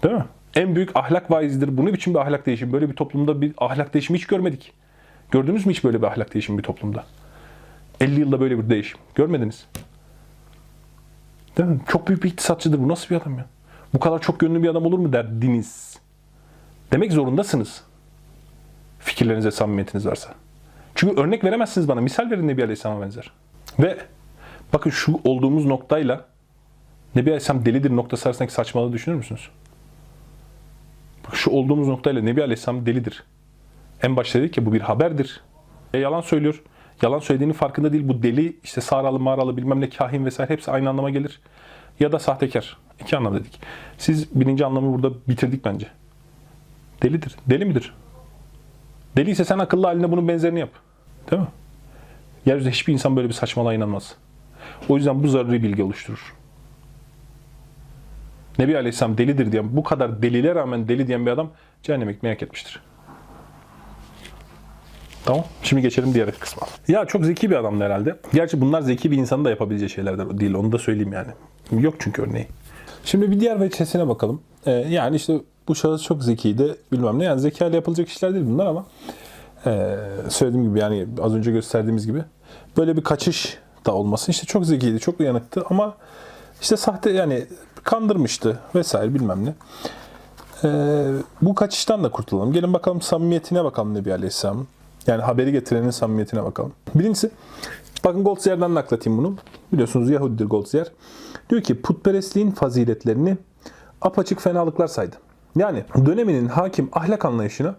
Değil 0.02 0.14
mi? 0.14 0.24
En 0.55 0.74
büyük 0.74 0.97
ahlak 0.97 1.30
vaizidir. 1.30 1.76
Bu 1.76 1.86
ne 1.86 1.93
biçim 1.93 2.14
bir 2.14 2.18
ahlak 2.18 2.47
değişimi? 2.47 2.72
Böyle 2.72 2.90
bir 2.90 2.94
toplumda 2.94 3.40
bir 3.40 3.52
ahlak 3.59 3.94
değişimi 3.94 4.18
hiç 4.18 4.26
görmedik. 4.26 4.72
Gördünüz 5.30 5.66
mü 5.66 5.72
hiç 5.72 5.84
böyle 5.84 6.02
bir 6.02 6.06
ahlak 6.06 6.34
değişimi 6.34 6.59
bir 6.59 6.62
toplumda? 6.62 7.05
50 8.01 8.20
yılda 8.20 8.40
böyle 8.40 8.59
bir 8.59 8.70
değişim. 8.70 8.98
Görmediniz. 9.14 9.66
Değil 11.59 11.68
mi? 11.68 11.80
Çok 11.88 12.09
büyük 12.09 12.24
bir 12.24 12.28
iktisatçıdır. 12.28 12.78
Bu 12.78 12.88
nasıl 12.88 13.14
bir 13.14 13.20
adam 13.20 13.38
ya? 13.38 13.47
Bu 13.94 14.01
kadar 14.01 14.20
çok 14.20 14.40
gönlü 14.40 14.62
bir 14.62 14.68
adam 14.68 14.86
olur 14.86 14.98
mu 14.98 15.12
derdiniz? 15.12 15.98
Demek 16.92 17.12
zorundasınız. 17.12 17.82
Fikirlerinize 18.98 19.50
samimiyetiniz 19.50 20.06
varsa. 20.06 20.34
Çünkü 20.94 21.20
örnek 21.20 21.44
veremezsiniz 21.44 21.88
bana. 21.88 22.00
Misal 22.00 22.30
verin 22.30 22.48
Nebi 22.48 22.62
Aleyhisselam'a 22.62 23.02
benzer. 23.02 23.32
Ve 23.78 23.98
bakın 24.72 24.90
şu 24.90 25.20
olduğumuz 25.24 25.66
noktayla 25.66 26.24
Nebi 27.14 27.30
Aleyhisselam 27.30 27.64
delidir 27.64 27.96
noktası 27.96 28.28
arasındaki 28.28 28.52
saçmalığı 28.52 28.92
düşünür 28.92 29.16
müsünüz? 29.16 29.48
Bak 31.26 31.36
şu 31.36 31.50
olduğumuz 31.50 31.88
noktayla 31.88 32.22
Nebi 32.22 32.42
Aleyhisselam 32.42 32.86
delidir. 32.86 33.24
En 34.02 34.16
başta 34.16 34.38
dedik 34.38 34.54
ki 34.54 34.66
bu 34.66 34.72
bir 34.72 34.80
haberdir. 34.80 35.40
E, 35.94 35.98
yalan 35.98 36.20
söylüyor. 36.20 36.62
Yalan 37.02 37.18
söylediğinin 37.18 37.54
farkında 37.54 37.92
değil. 37.92 38.08
Bu 38.08 38.22
deli, 38.22 38.56
işte 38.64 38.80
sağralı, 38.80 39.20
mağaralı, 39.20 39.56
bilmem 39.56 39.80
ne, 39.80 39.90
kahin 39.90 40.24
vesaire 40.24 40.52
hepsi 40.52 40.70
aynı 40.70 40.88
anlama 40.88 41.10
gelir. 41.10 41.40
Ya 42.00 42.12
da 42.12 42.18
sahtekar. 42.18 42.76
İki 43.00 43.16
anlam 43.16 43.34
dedik. 43.34 43.60
Siz 43.98 44.40
birinci 44.40 44.66
anlamı 44.66 44.92
burada 44.92 45.14
bitirdik 45.28 45.64
bence. 45.64 45.86
Delidir. 47.02 47.36
Deli 47.47 47.64
midir? 47.64 47.94
Deliyse 49.16 49.44
sen 49.44 49.59
akıllı 49.59 49.86
haline 49.86 50.12
bunun 50.12 50.28
benzerini 50.28 50.60
yap. 50.60 50.70
Değil 51.31 51.43
mi? 51.43 51.48
Yeryüzünde 52.47 52.73
hiçbir 52.73 52.93
insan 52.93 53.16
böyle 53.16 53.28
bir 53.28 53.32
saçmalığa 53.32 53.74
inanmaz. 53.74 54.14
O 54.89 54.97
yüzden 54.97 55.23
bu 55.23 55.28
zaruri 55.28 55.62
bilgi 55.62 55.82
oluşturur. 55.82 56.35
Nebi 58.59 58.77
Aleyhisselam 58.77 59.18
delidir 59.18 59.52
diyen, 59.52 59.77
bu 59.77 59.82
kadar 59.82 60.23
delile 60.23 60.55
rağmen 60.55 60.89
deli 60.89 61.06
diyen 61.06 61.27
bir 61.27 61.31
adam 61.31 61.51
cehenneme 61.82 62.12
gitmeyi 62.12 62.35
hak 62.35 62.43
etmiştir. 62.43 62.81
Tamam. 65.24 65.44
Şimdi 65.62 65.82
geçelim 65.82 66.14
diğer 66.14 66.32
kısma. 66.32 66.66
Ya 66.89 67.05
çok 67.05 67.24
zeki 67.24 67.51
bir 67.51 67.56
adamdı 67.56 67.85
herhalde. 67.85 68.16
Gerçi 68.35 68.60
bunlar 68.60 68.81
zeki 68.81 69.10
bir 69.10 69.16
insanın 69.16 69.44
da 69.44 69.51
yapabileceği 69.51 69.90
şeyler 69.90 70.40
değil. 70.40 70.55
Onu 70.55 70.73
da 70.73 70.78
söyleyeyim 70.78 71.12
yani. 71.12 71.31
Yok 71.82 71.94
çünkü 71.98 72.23
örneği. 72.23 72.47
Şimdi 73.05 73.31
bir 73.31 73.40
diğer 73.40 73.60
veçesine 73.60 74.09
bakalım. 74.09 74.43
Ee, 74.66 74.70
yani 74.70 75.16
işte 75.16 75.40
bu 75.68 75.74
şahıs 75.74 76.02
çok 76.02 76.24
zekiydi. 76.24 76.76
Bilmem 76.93 77.18
ne. 77.18 77.24
Yani 77.24 77.40
zekayla 77.40 77.76
yapılacak 77.76 78.09
işler 78.09 78.34
değil 78.34 78.47
bunlar 78.47 78.66
ama 78.66 78.86
ee, 79.66 79.97
söylediğim 80.28 80.68
gibi 80.68 80.78
yani 80.78 81.06
az 81.22 81.34
önce 81.34 81.51
gösterdiğimiz 81.51 82.06
gibi 82.06 82.24
böyle 82.76 82.97
bir 82.97 83.05
kaçış 83.05 83.59
da 83.86 83.94
olmasın. 83.94 84.32
İşte 84.32 84.47
çok 84.47 84.66
zekiydi, 84.66 85.01
çok 85.01 85.20
uyanıktı 85.20 85.64
ama 85.70 85.94
işte 86.60 86.76
sahte 86.76 87.10
yani 87.10 87.47
kandırmıştı 87.84 88.59
vesaire 88.74 89.14
bilmem 89.14 89.44
ne. 89.44 89.55
Ee, 90.64 91.12
bu 91.43 91.55
kaçıştan 91.55 92.05
da 92.05 92.10
kurtulalım. 92.10 92.52
Gelin 92.52 92.74
bakalım 92.74 93.02
samimiyetine 93.02 93.64
bakalım 93.64 93.94
Nebi 93.94 94.12
Aleyhisselam. 94.12 94.66
Yani 95.06 95.22
haberi 95.22 95.52
getirenin 95.52 95.90
samimiyetine 95.90 96.44
bakalım. 96.44 96.72
Birincisi, 96.94 97.30
bakın 98.05 98.24
Goldzier'den 98.24 98.74
naklatayım 98.74 99.18
bunu. 99.18 99.36
Biliyorsunuz 99.72 100.10
Yahudidir 100.10 100.44
Goldzier. 100.44 100.93
Diyor 101.51 101.62
ki 101.62 101.82
putperestliğin 101.82 102.51
faziletlerini 102.51 103.36
apaçık 104.01 104.40
fenalıklar 104.40 104.86
saydı. 104.86 105.16
Yani 105.57 105.85
döneminin 106.07 106.49
hakim 106.49 106.89
ahlak 106.93 107.24
anlayışına 107.24 107.74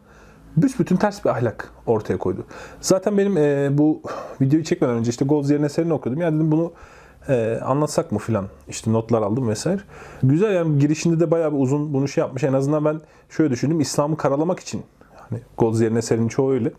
büsbütün 0.58 0.95
ters 0.95 1.26
bir 1.26 1.30
ahlak 1.30 1.72
ortaya 1.86 2.18
koydu. 2.18 2.45
Zaten 2.82 3.18
benim 3.18 3.38
e, 3.38 3.78
bu 3.78 4.02
videoyu 4.41 4.64
çekmeden 4.64 4.95
önce 4.95 5.10
işte 5.10 5.26
Goldzier'in 5.26 5.64
eserini 5.64 5.94
okudum. 5.94 6.22
Yani 6.22 6.36
dedim 6.36 6.52
bunu 6.52 6.72
e, 7.30 7.60
anlatsak 7.66 8.12
mı 8.12 8.20
filan. 8.20 8.45
İşte 8.68 8.94
notlar 8.94 9.22
aldım 9.22 9.49
vesaire. 9.49 9.82
Güzel 10.24 10.56
yani 10.56 10.80
girişinde 10.80 11.20
de 11.20 11.32
bayağı 11.32 11.54
bir 11.54 11.60
uzun 11.60 11.94
bunu 11.94 12.08
şey 12.08 12.22
yapmış. 12.22 12.44
En 12.44 12.54
azından 12.54 12.86
ben 12.86 13.02
şöyle 13.30 13.52
düşündüm. 13.52 13.80
İslam'ı 13.80 14.18
karalamak 14.18 14.60
için 14.60 14.84
Hani 15.30 15.41
Goldzier'in 15.58 15.95
eserinin 15.95 16.28
çoğu 16.28 16.52
öyle. 16.52 16.72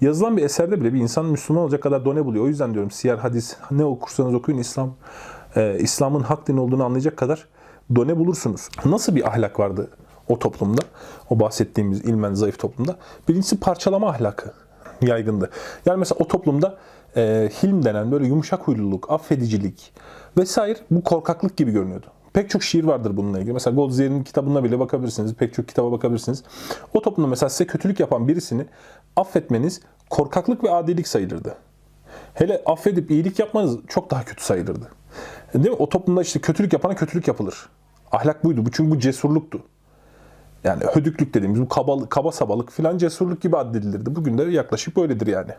Yazılan 0.00 0.36
bir 0.36 0.42
eserde 0.42 0.80
bile 0.80 0.94
bir 0.94 1.00
insan 1.00 1.26
Müslüman 1.26 1.62
olacak 1.62 1.82
kadar 1.82 2.04
done 2.04 2.24
buluyor. 2.24 2.44
O 2.44 2.48
yüzden 2.48 2.74
diyorum 2.74 2.90
siyer, 2.90 3.18
hadis 3.18 3.56
ne 3.70 3.84
okursanız 3.84 4.34
okuyun 4.34 4.58
İslam 4.58 4.94
e, 5.56 5.78
İslam'ın 5.78 6.20
hak 6.20 6.48
din 6.48 6.56
olduğunu 6.56 6.84
anlayacak 6.84 7.16
kadar 7.16 7.48
done 7.96 8.18
bulursunuz. 8.18 8.68
Nasıl 8.84 9.16
bir 9.16 9.28
ahlak 9.28 9.60
vardı 9.60 9.90
o 10.28 10.38
toplumda? 10.38 10.82
O 11.30 11.40
bahsettiğimiz 11.40 12.00
ilmen 12.00 12.34
zayıf 12.34 12.58
toplumda. 12.58 12.96
Birincisi 13.28 13.60
parçalama 13.60 14.08
ahlakı 14.08 14.52
yaygındı. 15.02 15.50
Yani 15.86 15.98
mesela 15.98 16.16
o 16.18 16.28
toplumda 16.28 16.78
e, 17.16 17.50
hilm 17.62 17.84
denen 17.84 18.12
böyle 18.12 18.26
yumuşak 18.26 18.68
huyluluk, 18.68 19.10
affedicilik 19.10 19.92
vesaire 20.38 20.78
bu 20.90 21.02
korkaklık 21.02 21.56
gibi 21.56 21.70
görünüyordu. 21.70 22.06
Pek 22.32 22.50
çok 22.50 22.62
şiir 22.62 22.84
vardır 22.84 23.16
bununla 23.16 23.38
ilgili. 23.38 23.52
Mesela 23.52 23.76
Goldzier'in 23.76 24.24
kitabına 24.24 24.64
bile 24.64 24.78
bakabilirsiniz. 24.78 25.34
Pek 25.34 25.54
çok 25.54 25.68
kitaba 25.68 25.92
bakabilirsiniz. 25.92 26.42
O 26.94 27.02
toplumda 27.02 27.28
mesela 27.28 27.50
size 27.50 27.66
kötülük 27.66 28.00
yapan 28.00 28.28
birisini 28.28 28.66
affetmeniz 29.16 29.80
korkaklık 30.10 30.64
ve 30.64 30.70
adilik 30.70 31.08
sayılırdı. 31.08 31.54
Hele 32.34 32.62
affedip 32.66 33.10
iyilik 33.10 33.38
yapmanız 33.38 33.78
çok 33.88 34.10
daha 34.10 34.24
kötü 34.24 34.44
sayılırdı. 34.44 34.90
Değil 35.54 35.70
mi? 35.70 35.76
O 35.78 35.88
toplumda 35.88 36.22
işte 36.22 36.40
kötülük 36.40 36.72
yapana 36.72 36.94
kötülük 36.94 37.28
yapılır. 37.28 37.68
Ahlak 38.12 38.44
buydu. 38.44 38.66
Bu 38.66 38.70
çünkü 38.70 38.90
bu 38.90 38.98
cesurluktu. 38.98 39.62
Yani 40.64 40.84
hödüklük 40.84 41.34
dediğimiz 41.34 41.60
bu 41.60 41.68
kaba, 41.68 42.08
kaba 42.08 42.32
sabalık 42.32 42.72
filan 42.72 42.98
cesurluk 42.98 43.42
gibi 43.42 43.56
addedilirdi. 43.56 44.16
Bugün 44.16 44.38
de 44.38 44.42
yaklaşık 44.42 44.96
böyledir 44.96 45.26
yani. 45.26 45.50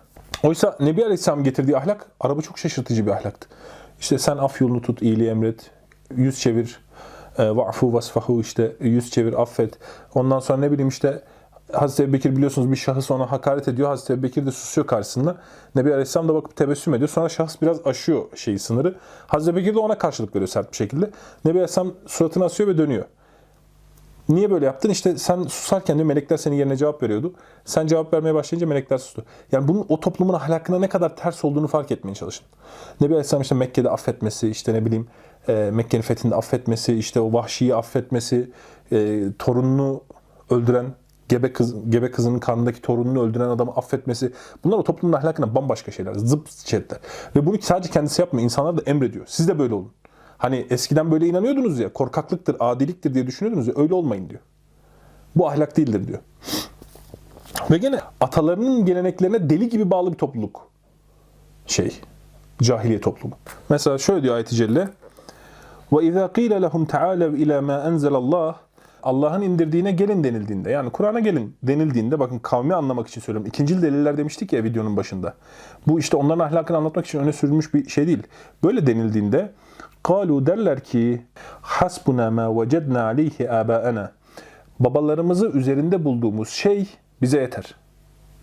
Oysa 0.43 0.77
Nebi 0.79 1.03
Aleyhisselam 1.03 1.43
getirdiği 1.43 1.77
ahlak 1.77 2.05
araba 2.19 2.41
çok 2.41 2.59
şaşırtıcı 2.59 3.05
bir 3.05 3.11
ahlaktı. 3.11 3.47
İşte 3.99 4.19
sen 4.19 4.37
af 4.37 4.61
yolunu 4.61 4.81
tut, 4.81 5.01
iyiliği 5.01 5.29
emret, 5.29 5.71
yüz 6.15 6.39
çevir, 6.39 6.79
e, 7.37 7.55
va'fu 7.55 7.93
vasfahu 7.93 8.41
işte 8.41 8.75
yüz 8.79 9.11
çevir, 9.11 9.41
affet. 9.41 9.79
Ondan 10.15 10.39
sonra 10.39 10.59
ne 10.59 10.71
bileyim 10.71 10.89
işte 10.89 11.21
Hazreti 11.73 12.03
Ebu 12.03 12.13
Bekir 12.13 12.35
biliyorsunuz 12.35 12.71
bir 12.71 12.75
şahıs 12.75 13.11
ona 13.11 13.31
hakaret 13.31 13.67
ediyor. 13.67 13.89
Hazreti 13.89 14.13
Ebu 14.13 14.23
Bekir 14.23 14.45
de 14.45 14.51
susuyor 14.51 14.87
karşısında. 14.87 15.35
Nebi 15.75 15.91
Aleyhisselam 15.91 16.27
da 16.27 16.35
bakıp 16.35 16.55
tebessüm 16.55 16.93
ediyor. 16.93 17.09
Sonra 17.09 17.29
şahıs 17.29 17.61
biraz 17.61 17.87
aşıyor 17.87 18.23
şeyi 18.35 18.59
sınırı. 18.59 18.95
Hazreti 19.27 19.51
Ebu 19.51 19.57
Bekir 19.57 19.75
de 19.75 19.79
ona 19.79 19.97
karşılık 19.97 20.35
veriyor 20.35 20.47
sert 20.47 20.71
bir 20.71 20.77
şekilde. 20.77 21.09
Nebi 21.45 21.57
Aleyhisselam 21.57 21.91
suratını 22.07 22.45
asıyor 22.45 22.69
ve 22.69 22.77
dönüyor. 22.77 23.05
Niye 24.29 24.51
böyle 24.51 24.65
yaptın? 24.65 24.89
İşte 24.89 25.17
sen 25.17 25.43
susarken 25.43 25.99
de 25.99 26.03
melekler 26.03 26.37
senin 26.37 26.55
yerine 26.55 26.77
cevap 26.77 27.03
veriyordu. 27.03 27.33
Sen 27.65 27.87
cevap 27.87 28.13
vermeye 28.13 28.33
başlayınca 28.33 28.67
melekler 28.67 28.97
sustu. 28.97 29.25
Yani 29.51 29.67
bunun 29.67 29.85
o 29.89 29.99
toplumun 29.99 30.33
ahlakına 30.33 30.79
ne 30.79 30.89
kadar 30.89 31.15
ters 31.15 31.45
olduğunu 31.45 31.67
fark 31.67 31.91
etmeye 31.91 32.13
çalışın. 32.13 32.45
Nebi 33.01 33.13
Aleyhisselam 33.13 33.41
işte 33.41 33.55
Mekke'de 33.55 33.89
affetmesi, 33.89 34.49
işte 34.49 34.73
ne 34.73 34.85
bileyim 34.85 35.07
e, 35.47 35.69
Mekke'nin 35.73 36.01
fethinde 36.01 36.35
affetmesi, 36.35 36.97
işte 36.97 37.19
o 37.19 37.33
vahşiyi 37.33 37.75
affetmesi, 37.75 38.51
e, 38.91 39.23
torununu 39.39 40.01
öldüren 40.49 40.85
gebe 41.29 41.53
kız 41.53 41.89
gebe 41.89 42.11
kızının 42.11 42.39
karnındaki 42.39 42.81
torununu 42.81 43.23
öldüren 43.23 43.49
adamı 43.49 43.71
affetmesi. 43.71 44.33
Bunlar 44.63 44.77
o 44.77 44.83
toplumun 44.83 45.13
ahlakına 45.13 45.55
bambaşka 45.55 45.91
şeyler. 45.91 46.13
Zıp 46.13 46.49
şeyler. 46.65 46.87
Ve 47.35 47.45
bunu 47.45 47.61
sadece 47.61 47.89
kendisi 47.89 48.21
yapmıyor. 48.21 48.43
İnsanlar 48.43 48.77
da 48.77 48.81
emrediyor. 48.81 49.25
Siz 49.27 49.47
de 49.47 49.59
böyle 49.59 49.73
olun. 49.73 49.91
Hani 50.38 50.66
eskiden 50.70 51.10
böyle 51.10 51.26
inanıyordunuz 51.26 51.78
ya, 51.78 51.92
korkaklıktır, 51.92 52.56
adiliktir 52.60 53.14
diye 53.14 53.26
düşünüyordunuz 53.26 53.68
ya, 53.68 53.74
öyle 53.76 53.94
olmayın 53.94 54.30
diyor. 54.30 54.40
Bu 55.36 55.48
ahlak 55.48 55.76
değildir 55.76 56.08
diyor. 56.08 56.18
Ve 57.70 57.78
gene 57.78 58.00
atalarının 58.20 58.86
geleneklerine 58.86 59.50
deli 59.50 59.68
gibi 59.68 59.90
bağlı 59.90 60.12
bir 60.12 60.18
topluluk. 60.18 60.70
Şey, 61.66 62.00
cahiliye 62.62 63.00
toplumu. 63.00 63.34
Mesela 63.68 63.98
şöyle 63.98 64.22
diyor 64.22 64.34
ayet-i 64.34 64.54
celle. 64.56 64.88
وَاِذَا 65.92 66.28
قِيلَ 66.28 66.66
لَهُمْ 66.66 66.86
تَعَالَوْا 66.86 67.36
اِلَى 67.36 67.58
مَا 67.58 67.88
اَنْزَلَ 67.88 68.08
اللّٰهِ 68.08 68.54
Allah'ın 69.02 69.42
indirdiğine 69.42 69.92
gelin 69.92 70.24
denildiğinde 70.24 70.70
yani 70.70 70.90
Kur'an'a 70.90 71.20
gelin 71.20 71.56
denildiğinde 71.62 72.20
bakın 72.20 72.38
kavmi 72.38 72.74
anlamak 72.74 73.08
için 73.08 73.20
söylüyorum. 73.20 73.48
İkincil 73.48 73.82
deliller 73.82 74.16
demiştik 74.16 74.52
ya 74.52 74.64
videonun 74.64 74.96
başında. 74.96 75.34
Bu 75.86 75.98
işte 76.00 76.16
onların 76.16 76.44
ahlakını 76.44 76.76
anlatmak 76.76 77.06
için 77.06 77.18
öne 77.18 77.32
sürülmüş 77.32 77.74
bir 77.74 77.88
şey 77.88 78.06
değil. 78.06 78.22
Böyle 78.64 78.86
denildiğinde 78.86 79.52
Kalu 80.04 80.46
derler 80.46 80.80
ki 80.80 81.22
hasbuna 81.62 82.30
ma 82.30 82.62
vecedna 82.62 83.04
aleyhi 83.04 83.50
abaana. 83.50 84.12
Babalarımızı 84.80 85.46
üzerinde 85.46 86.04
bulduğumuz 86.04 86.48
şey 86.48 86.88
bize 87.22 87.40
yeter. 87.40 87.74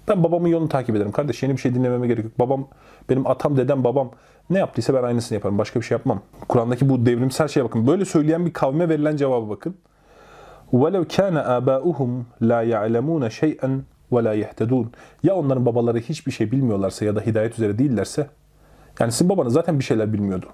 Ben 0.08 0.24
babamın 0.24 0.48
yolunu 0.48 0.70
takip 0.70 0.96
ederim. 0.96 1.12
Kardeş 1.12 1.44
yeni 1.44 1.54
bir 1.54 1.58
şey 1.58 1.76
dinlememe 1.76 2.08
gerek 2.08 2.24
yok. 2.24 2.40
Babam, 2.40 2.68
benim 3.10 3.28
atam, 3.28 3.58
dedem, 3.58 3.84
babam 3.84 4.12
ne 4.50 4.60
yaptıysa 4.60 4.94
ben 4.94 5.04
aynısını 5.04 5.36
yaparım. 5.36 5.58
Başka 5.58 5.80
bir 5.80 5.86
şey 5.86 5.98
yapmam. 5.98 6.22
Kur'an'daki 6.48 6.90
bu 6.90 7.06
devrimsel 7.06 7.48
şeye 7.48 7.64
bakın. 7.64 7.88
Böyle 7.88 8.06
söyleyen 8.06 8.46
bir 8.46 8.54
kavme 8.54 8.90
verilen 8.90 9.18
cevaba 9.18 9.50
bakın. 9.50 9.76
وَلَوْ 10.74 11.06
كَانَ 11.06 11.36
آبَاؤُهُمْ 11.44 12.22
لَا 12.42 12.66
يَعْلَمُونَ 12.74 13.30
شَيْئًا 13.30 13.80
وَلَا 14.12 14.44
يَهْتَدُونَ 14.44 14.86
Ya 15.24 15.36
onların 15.36 15.66
babaları 15.66 16.00
hiçbir 16.00 16.32
şey 16.32 16.52
bilmiyorlarsa 16.52 17.06
ya 17.06 17.16
da 17.16 17.22
hidayet 17.22 17.54
üzere 17.54 17.78
değillerse 17.78 18.28
yani 19.00 19.12
sizin 19.12 19.30
babanız 19.30 19.54
zaten 19.54 19.80
bir 19.80 19.84
şeyler 19.84 20.14
bilmiyordu. 20.14 20.46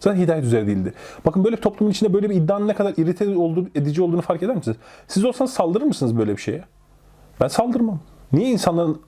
Zaten 0.00 0.20
hidayet 0.20 0.44
üzere 0.44 0.66
değildi. 0.66 0.92
Bakın 1.26 1.44
böyle 1.44 1.56
bir 1.56 1.62
toplumun 1.62 1.90
içinde 1.90 2.12
böyle 2.12 2.30
bir 2.30 2.34
iddianın 2.34 2.68
ne 2.68 2.74
kadar 2.74 2.94
irite 2.96 3.24
edici 3.74 4.02
olduğunu 4.02 4.22
fark 4.22 4.42
eder 4.42 4.56
misiniz? 4.56 4.76
Siz 5.08 5.24
olsanız 5.24 5.52
saldırır 5.52 5.84
mısınız 5.84 6.18
böyle 6.18 6.36
bir 6.36 6.42
şeye? 6.42 6.64
Ben 7.40 7.48
saldırmam. 7.48 8.00
Niye 8.32 8.50
insanların 8.50 9.00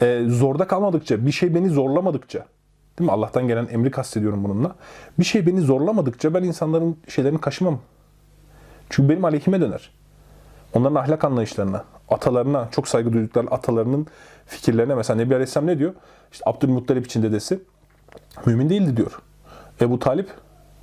e, 0.00 0.24
zorda 0.28 0.66
kalmadıkça, 0.66 1.26
bir 1.26 1.32
şey 1.32 1.54
beni 1.54 1.68
zorlamadıkça, 1.68 2.46
değil 2.98 3.10
mi? 3.10 3.12
Allah'tan 3.12 3.48
gelen 3.48 3.68
emri 3.70 3.90
kastediyorum 3.90 4.44
bununla. 4.44 4.74
Bir 5.18 5.24
şey 5.24 5.46
beni 5.46 5.60
zorlamadıkça 5.60 6.34
ben 6.34 6.42
insanların 6.42 6.96
şeylerini 7.08 7.40
kaşımam. 7.40 7.78
Çünkü 8.90 9.08
benim 9.08 9.24
aleyhime 9.24 9.60
döner. 9.60 9.90
Onların 10.74 10.94
ahlak 10.94 11.24
anlayışlarına, 11.24 11.84
atalarına, 12.08 12.68
çok 12.70 12.88
saygı 12.88 13.12
duydukları 13.12 13.50
atalarının 13.50 14.06
fikirlerine. 14.46 14.94
Mesela 14.94 15.16
Nebi 15.16 15.34
Aleyhisselam 15.34 15.66
ne 15.66 15.78
diyor? 15.78 15.94
İşte 16.32 16.50
Abdülmuttalip 16.50 17.06
için 17.06 17.22
dedesi 17.22 17.60
mümin 18.46 18.70
değildi 18.70 18.96
diyor. 18.96 19.22
Ebu 19.80 19.98
Talip 19.98 20.30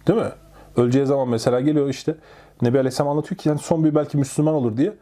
değil 0.07 0.19
mi? 0.19 0.31
Öleceği 0.77 1.05
zaman 1.05 1.29
mesela 1.29 1.61
geliyor 1.61 1.89
işte 1.89 2.15
Nebi 2.61 2.79
Aleyhisselam 2.79 3.09
anlatıyor 3.11 3.37
ki 3.37 3.49
yani 3.49 3.59
son 3.59 3.83
bir 3.83 3.95
belki 3.95 4.17
Müslüman 4.17 4.53
olur 4.53 4.77
diye. 4.77 4.93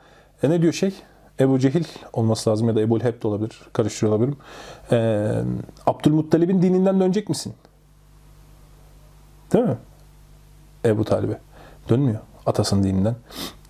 E 0.44 0.50
ne 0.50 0.62
diyor 0.62 0.74
şey? 0.74 0.94
Ebu 1.40 1.60
Cehil 1.60 1.84
olması 2.14 2.50
lazım 2.50 2.68
ya 2.68 2.76
da 2.76 2.82
Ebu 2.82 3.00
Leheb 3.00 3.24
de 3.24 3.28
olabilir. 3.28 3.62
Karıştırıyor 3.74 4.16
olabilirim. 4.16 4.38
Ee, 4.92 5.32
Abdülmuttalib'in 5.88 6.62
dininden 6.62 7.00
dönecek 7.00 7.30
misin? 7.30 7.54
Değil 9.54 9.66
mi? 9.66 9.78
Ebu 10.86 11.06
Talib'e. 11.06 11.38
Dönmüyor 11.90 12.20
atasının 12.46 12.84
dininden. 12.84 13.16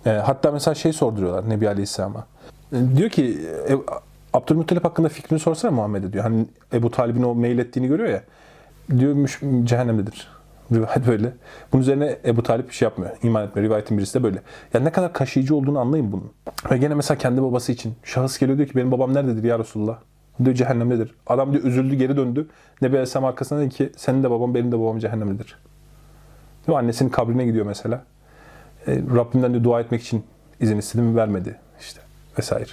E, 0.06 0.10
hatta 0.10 0.50
mesela 0.50 0.74
şey 0.74 0.92
sorduruyorlar 0.92 1.48
Nebi 1.48 1.68
Aleyhisselam'a. 1.68 2.26
E, 2.72 2.96
diyor 2.96 3.10
ki 3.10 3.48
e, 3.68 3.76
Abdülmuttalip 4.32 4.84
hakkında 4.84 5.08
fikrini 5.08 5.38
sorsana 5.38 5.70
Muhammed'e 5.70 6.12
diyor. 6.12 6.24
Hani 6.24 6.46
Ebu 6.72 6.90
Talib'in 6.90 7.22
o 7.22 7.34
mail 7.34 7.58
ettiğini 7.58 7.86
görüyor 7.86 8.08
ya. 8.08 8.22
Diyormuş 8.98 9.40
cehennemdedir. 9.64 10.28
Rivayet 10.72 11.06
böyle. 11.06 11.32
Bunun 11.72 11.82
üzerine 11.82 12.18
Ebu 12.24 12.42
Talip 12.42 12.68
bir 12.68 12.74
şey 12.74 12.86
yapmıyor. 12.86 13.12
İman 13.22 13.46
etmiyor. 13.46 13.68
Rivayetin 13.68 13.98
birisi 13.98 14.18
de 14.18 14.22
böyle. 14.22 14.42
Yani 14.74 14.84
ne 14.84 14.92
kadar 14.92 15.12
kaşıyıcı 15.12 15.56
olduğunu 15.56 15.78
anlayın 15.78 16.12
bunun. 16.12 16.32
Ve 16.70 16.78
gene 16.78 16.94
mesela 16.94 17.18
kendi 17.18 17.42
babası 17.42 17.72
için. 17.72 17.94
Şahıs 18.04 18.38
geliyor 18.38 18.58
diyor 18.58 18.68
ki 18.68 18.74
benim 18.74 18.92
babam 18.92 19.14
nerededir 19.14 19.44
ya 19.44 19.58
Resulullah? 19.58 19.98
Diyor 20.44 20.56
cehennemdedir. 20.56 21.14
Adam 21.26 21.52
diyor 21.52 21.64
üzüldü 21.64 21.94
geri 21.94 22.16
döndü. 22.16 22.48
Nebi 22.82 22.92
Aleyhisselam 22.92 23.24
arkasına 23.24 23.60
dedi 23.60 23.68
ki 23.68 23.92
senin 23.96 24.22
de 24.22 24.30
babam 24.30 24.54
benim 24.54 24.72
de 24.72 24.80
babam 24.80 24.98
cehennemdedir. 24.98 25.58
Diyor, 26.66 26.78
annesinin 26.78 27.10
kabrine 27.10 27.44
gidiyor 27.44 27.66
mesela. 27.66 28.04
E, 28.86 28.96
Rabbimden 29.16 29.54
de 29.54 29.64
dua 29.64 29.80
etmek 29.80 30.02
için 30.02 30.24
izin 30.60 30.78
istedim 30.78 31.16
vermedi 31.16 31.58
işte 31.80 32.00
vesaire. 32.38 32.70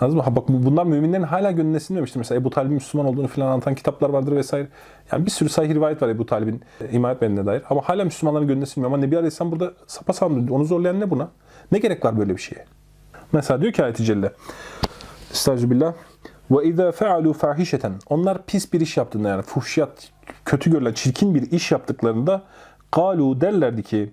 Anladın 0.00 0.16
mı? 0.16 0.22
Ha 0.22 0.36
bak 0.36 0.44
bunlar 0.48 0.84
müminlerin 0.84 1.22
hala 1.22 1.50
gönlüne 1.50 1.80
sinmemiştir. 1.80 2.18
Mesela 2.18 2.40
Ebu 2.40 2.50
Talib'in 2.50 2.74
Müslüman 2.74 3.06
olduğunu 3.06 3.28
filan 3.28 3.46
anlatan 3.46 3.74
kitaplar 3.74 4.10
vardır 4.10 4.36
vesaire. 4.36 4.68
Yani 5.12 5.26
bir 5.26 5.30
sürü 5.30 5.48
sahih 5.48 5.74
rivayet 5.74 6.02
var 6.02 6.08
Ebu 6.08 6.26
Talib'in 6.26 6.62
e, 6.80 6.90
ima 6.90 7.12
etmediğine 7.12 7.46
dair. 7.46 7.62
Ama 7.70 7.80
hala 7.84 8.04
Müslümanların 8.04 8.48
gönlüne 8.48 8.66
sinmiyor. 8.66 8.92
Ama 8.92 9.00
Nebi 9.00 9.16
Aleyhisselam 9.16 9.52
burada 9.52 9.72
sapasağlam 9.86 10.46
diyor. 10.46 10.58
Onu 10.58 10.64
zorlayan 10.64 11.00
ne 11.00 11.10
buna? 11.10 11.28
Ne 11.72 11.78
gerek 11.78 12.04
var 12.04 12.18
böyle 12.18 12.36
bir 12.36 12.40
şeye? 12.42 12.64
Mesela 13.32 13.60
diyor 13.60 13.72
ki 13.72 13.84
ayet-i 13.84 14.04
celle. 14.04 14.32
Estağfirullah. 15.30 15.92
Ve 16.50 16.64
izâ 16.64 16.88
fe'alû 16.90 17.32
fahişeten. 17.32 17.92
Onlar 18.08 18.46
pis 18.46 18.72
bir 18.72 18.80
iş 18.80 18.96
yaptığında 18.96 19.28
yani 19.28 19.42
fuhşiyat, 19.42 20.12
kötü 20.44 20.70
görülen, 20.70 20.92
çirkin 20.92 21.34
bir 21.34 21.50
iş 21.50 21.72
yaptıklarında 21.72 22.42
kalu 22.90 23.40
derlerdi 23.40 23.82
ki 23.82 24.12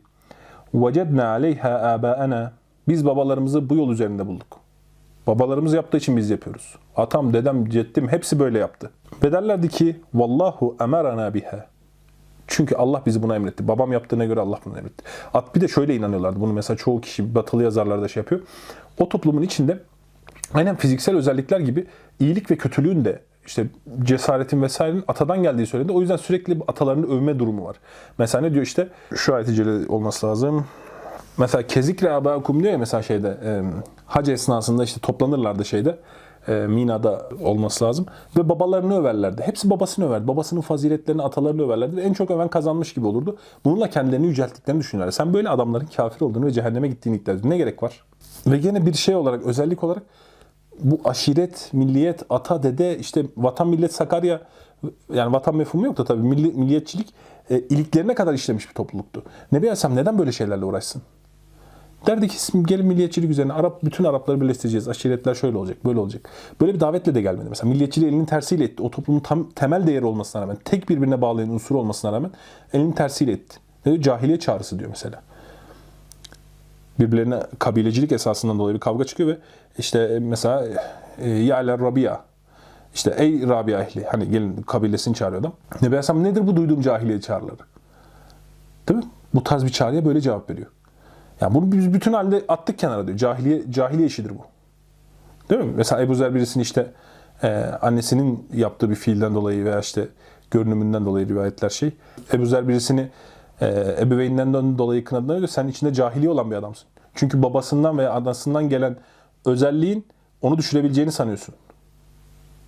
vecedna 0.74 1.28
aleyha 1.28 1.70
âbâena. 1.70 2.54
Biz 2.88 3.06
babalarımızı 3.06 3.70
bu 3.70 3.76
yol 3.76 3.92
üzerinde 3.92 4.28
bulduk. 4.28 4.53
Babalarımız 5.28 5.74
yaptığı 5.74 5.98
için 5.98 6.18
biz 6.18 6.30
yapıyoruz. 6.30 6.76
Atam, 6.96 7.34
dedem, 7.34 7.70
ceddim 7.70 8.08
hepsi 8.08 8.40
böyle 8.40 8.60
yaptı. 8.60 8.92
Ve 9.24 9.32
derlerdi 9.32 9.70
ki 9.70 9.96
vallahu 10.14 10.78
emerana 10.82 11.34
biha. 11.34 11.68
Çünkü 12.48 12.76
Allah 12.76 13.02
bizi 13.06 13.24
buna 13.24 13.36
emretti. 13.36 13.68
Babam 13.68 13.92
yaptığına 13.92 14.26
göre 14.26 14.40
Allah 14.40 14.60
bunu 14.66 14.78
emretti. 14.78 15.04
At 15.34 15.56
bir 15.56 15.62
de 15.62 15.68
şöyle 15.68 15.96
inanıyorlardı. 15.96 16.40
Bunu 16.40 16.54
mesela 16.54 16.78
çoğu 16.78 17.02
kişi 17.02 17.36
batılı 17.36 17.64
yazarlar 17.64 18.02
da 18.02 18.08
şey 18.08 18.22
yapıyor. 18.22 18.42
O 19.00 19.10
toplumun 19.10 19.42
içinde 19.42 19.80
aynen 20.54 20.76
fiziksel 20.76 21.16
özellikler 21.16 21.60
gibi 21.60 21.86
iyilik 22.20 22.52
ve 22.52 22.58
kötülüğün 22.58 23.06
de 23.06 23.22
işte 23.46 23.68
cesaretin 24.04 24.62
vesairenin 24.62 25.04
atadan 25.08 25.44
geldiği 25.44 25.68
söyledi. 25.68 25.92
O 25.92 26.02
yüzden 26.02 26.18
sürekli 26.18 26.58
atalarını 26.68 27.16
övme 27.16 27.40
durumu 27.40 27.66
var. 27.66 27.76
Mesela 28.18 28.42
ne 28.42 28.54
diyor 28.54 28.66
işte 28.66 28.88
şu 29.16 29.44
celil 29.44 29.88
olması 29.88 30.28
lazım. 30.28 30.66
Mesela 31.38 31.68
kezikre 31.68 32.12
abakum 32.12 32.60
diyor 32.60 32.72
ya 32.72 32.78
mesela 32.78 33.04
şeyde 33.04 33.38
e, 33.46 33.62
hac 34.14 34.30
esnasında 34.30 34.84
işte 34.84 35.00
toplanırlardı 35.00 35.66
şeyde 35.66 35.98
e, 36.48 36.54
Mina'da 36.54 37.30
olması 37.44 37.86
lazım. 37.86 38.06
Ve 38.38 38.50
babalarını 38.50 39.00
överlerdi. 39.00 39.42
Hepsi 39.42 39.70
babasını 39.70 40.08
överdi. 40.08 40.28
Babasının 40.28 40.62
faziletlerini, 40.62 41.22
atalarını 41.22 41.66
överlerdi. 41.66 41.96
Ve 41.96 42.02
en 42.02 42.14
çok 42.14 42.32
öven 42.32 42.48
kazanmış 42.48 42.94
gibi 42.94 43.08
olurdu. 43.08 43.38
Bununla 43.66 43.90
kendilerini 43.90 44.28
yücelttiklerini 44.28 44.80
düşünürler. 44.80 45.12
Sen 45.12 45.34
böyle 45.34 45.50
adamların 45.50 45.86
kafir 45.86 46.26
olduğunu 46.26 46.46
ve 46.46 46.52
cehenneme 46.52 46.88
gittiğini 46.88 47.16
iddia 47.16 47.32
ediyorsun. 47.32 47.50
Ne 47.50 47.58
gerek 47.58 47.84
var? 47.84 48.04
Ve 48.48 48.58
gene 48.58 48.86
bir 48.86 48.94
şey 48.94 49.16
olarak, 49.16 49.46
özellik 49.46 49.84
olarak 49.84 50.04
bu 50.80 51.00
aşiret, 51.06 51.70
milliyet, 51.74 52.24
ata, 52.30 52.64
dede, 52.64 52.98
işte 52.98 53.26
vatan, 53.38 53.68
millet, 53.68 53.94
Sakarya 53.94 54.42
yani 55.14 55.34
vatan 55.34 55.56
mefhumu 55.56 55.86
yok 55.86 55.98
da 55.98 56.04
tabii 56.04 56.24
milli, 56.24 56.52
milliyetçilik 56.52 57.14
e, 57.50 57.60
iliklerine 57.60 58.16
kadar 58.16 58.34
işlemiş 58.34 58.70
bir 58.70 58.74
topluluktu. 58.74 59.24
Nebi 59.52 59.66
Aleyhisselam 59.66 59.96
neden 59.96 60.20
böyle 60.20 60.32
şeylerle 60.32 60.66
uğraşsın? 60.66 61.02
Derdi 62.08 62.28
ki 62.28 62.38
gelin 62.64 62.86
milliyetçilik 62.86 63.30
üzerine 63.30 63.54
Arap 63.54 63.84
bütün 63.84 64.04
Arapları 64.04 64.42
birleştireceğiz. 64.42 64.88
Aşiretler 64.88 65.36
şöyle 65.36 65.58
olacak, 65.58 65.86
böyle 65.86 66.00
olacak. 66.00 66.30
Böyle 66.62 66.74
bir 66.74 66.80
davetle 66.80 67.16
de 67.16 67.22
gelmedi. 67.22 67.46
Mesela 67.50 67.70
milliyetçiliği 67.70 68.12
elinin 68.12 68.26
tersiyle 68.26 68.64
etti. 68.64 68.84
O 68.84 68.92
toplumun 68.92 69.20
tam 69.20 69.50
temel 69.50 69.88
değeri 69.88 70.06
olmasına 70.06 70.42
rağmen, 70.42 70.58
tek 70.66 70.90
birbirine 70.90 71.22
bağlayan 71.22 71.50
unsur 71.50 71.76
olmasına 71.76 72.12
rağmen 72.12 72.32
elinin 72.74 72.92
tersiyle 72.92 73.32
etti. 73.32 73.58
Ne 73.86 73.92
diyor? 73.92 74.04
Cahiliye 74.04 74.40
çağrısı 74.40 74.80
diyor 74.80 74.90
mesela. 74.90 75.22
Birbirlerine 77.00 77.40
kabilecilik 77.60 78.12
esasından 78.12 78.60
dolayı 78.60 78.76
bir 78.76 78.80
kavga 78.80 79.04
çıkıyor 79.04 79.30
ve 79.30 79.38
işte 79.78 80.20
mesela 80.22 80.68
e, 81.18 81.30
Ya'ler 81.30 81.80
Rabia 81.80 82.22
işte 82.96 83.16
ey 83.18 83.48
Rabia 83.48 83.82
ehli 83.82 84.06
hani 84.06 84.30
gelin 84.30 84.62
kabilesini 84.62 85.16
çağırıyor 85.16 85.42
adam. 85.42 85.54
Nebi 85.82 86.24
nedir 86.24 86.48
bu 86.48 86.56
duyduğum 86.56 86.82
cahiliye 86.82 87.22
çağrıları? 87.22 87.58
Değil 88.90 89.00
mi? 89.00 89.06
Bu 89.34 89.44
tarz 89.44 89.66
bir 89.66 89.70
çağrıya 89.70 90.06
böyle 90.06 90.22
cevap 90.22 90.50
veriyor. 90.50 90.68
Yani 91.44 91.56
bunu 91.56 91.72
biz 91.72 91.94
bütün 91.94 92.14
halde 92.14 92.46
attık 92.48 92.80
kenara 92.80 93.08
diyor. 93.08 93.18
Cahiliye, 93.18 93.72
cahiliye 93.72 94.08
işidir 94.08 94.30
bu. 94.30 94.46
Değil 95.50 95.62
mi? 95.62 95.74
Mesela 95.76 96.02
Ebu 96.02 96.16
Zer 96.16 96.36
birisini 96.36 96.64
işte 96.64 96.92
e, 97.44 97.48
annesinin 97.82 98.48
yaptığı 98.54 98.90
bir 98.90 98.96
fiilden 98.96 99.36
dolayı 99.36 99.66
veya 99.66 99.80
işte 99.80 100.08
görünümünden 100.52 101.06
dolayı 101.06 101.30
rivayetler 101.30 101.70
şey. 101.70 101.92
Ebu 102.34 102.46
Zer 102.46 102.68
birisini 102.68 103.10
e, 103.62 103.96
ebeveyninden 104.00 104.78
dolayı 104.78 105.04
kınadığına 105.04 105.36
göre 105.36 105.48
sen 105.48 105.68
içinde 105.68 105.94
cahiliye 105.94 106.32
olan 106.32 106.52
bir 106.52 106.56
adamsın. 106.56 106.88
Çünkü 107.16 107.44
babasından 107.44 107.98
veya 107.98 108.12
anasından 108.12 108.70
gelen 108.70 108.96
özelliğin 109.46 110.08
onu 110.42 110.58
düşürebileceğini 110.58 111.12
sanıyorsun. 111.12 111.56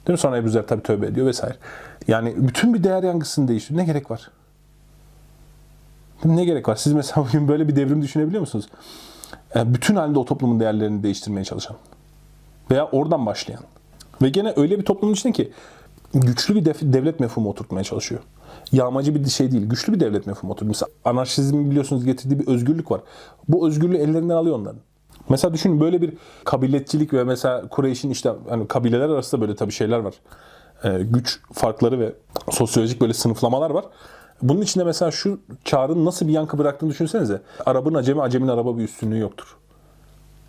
Değil 0.07 0.13
mi? 0.13 0.17
Sonra 0.17 0.37
Ebu 0.37 0.49
Zer 0.49 0.67
tabii 0.67 0.83
tövbe 0.83 1.05
ediyor 1.05 1.27
vesaire. 1.27 1.55
Yani 2.07 2.33
bütün 2.37 2.73
bir 2.73 2.83
değer 2.83 3.03
yangısını 3.03 3.47
değiştiriyor. 3.47 3.81
Ne 3.81 3.85
gerek 3.85 4.11
var? 4.11 4.31
Ne 6.25 6.45
gerek 6.45 6.69
var? 6.69 6.75
Siz 6.75 6.93
mesela 6.93 7.27
bugün 7.27 7.47
böyle 7.47 7.67
bir 7.67 7.75
devrim 7.75 8.01
düşünebiliyor 8.01 8.41
musunuz? 8.41 8.69
Yani 9.55 9.73
bütün 9.73 9.95
halde 9.95 10.19
o 10.19 10.25
toplumun 10.25 10.59
değerlerini 10.59 11.03
değiştirmeye 11.03 11.43
çalışan. 11.43 11.77
Veya 12.71 12.85
oradan 12.85 13.25
başlayan. 13.25 13.61
Ve 14.21 14.29
gene 14.29 14.53
öyle 14.55 14.79
bir 14.79 14.85
toplumun 14.85 15.13
içinde 15.13 15.33
ki 15.33 15.51
güçlü 16.13 16.55
bir 16.55 16.65
devlet 16.65 17.19
mefhumu 17.19 17.49
oturtmaya 17.49 17.83
çalışıyor. 17.83 18.21
Yağmacı 18.71 19.15
bir 19.15 19.29
şey 19.29 19.51
değil, 19.51 19.65
güçlü 19.65 19.93
bir 19.93 19.99
devlet 19.99 20.27
mefhumu 20.27 20.53
oturtuyor. 20.53 20.69
Mesela 20.69 20.89
anarşizmin 21.05 21.71
biliyorsunuz 21.71 22.05
getirdiği 22.05 22.39
bir 22.39 22.47
özgürlük 22.47 22.91
var. 22.91 23.01
Bu 23.47 23.67
özgürlüğü 23.67 23.97
ellerinden 23.97 24.35
alıyor 24.35 24.55
onların. 24.55 24.79
Mesela 25.29 25.53
düşünün 25.53 25.79
böyle 25.79 26.01
bir 26.01 26.13
kabiletçilik 26.45 27.13
ve 27.13 27.23
mesela 27.23 27.67
Kureyş'in 27.69 28.09
işte 28.09 28.31
hani 28.49 28.67
kabileler 28.67 29.09
arasında 29.09 29.41
böyle 29.41 29.55
tabii 29.55 29.71
şeyler 29.71 29.99
var. 29.99 30.13
Ee, 30.83 31.03
güç 31.03 31.39
farkları 31.53 31.99
ve 31.99 32.13
sosyolojik 32.49 33.01
böyle 33.01 33.13
sınıflamalar 33.13 33.69
var. 33.69 33.85
Bunun 34.41 34.61
içinde 34.61 34.83
mesela 34.83 35.11
şu 35.11 35.39
çağrının 35.63 36.05
nasıl 36.05 36.27
bir 36.27 36.33
yankı 36.33 36.57
bıraktığını 36.57 36.89
düşünsenize. 36.89 37.41
Arap'ın 37.65 37.93
acemi, 37.93 38.21
acemin 38.21 38.47
araba 38.47 38.77
bir 38.77 38.83
üstünlüğü 38.83 39.19
yoktur. 39.19 39.57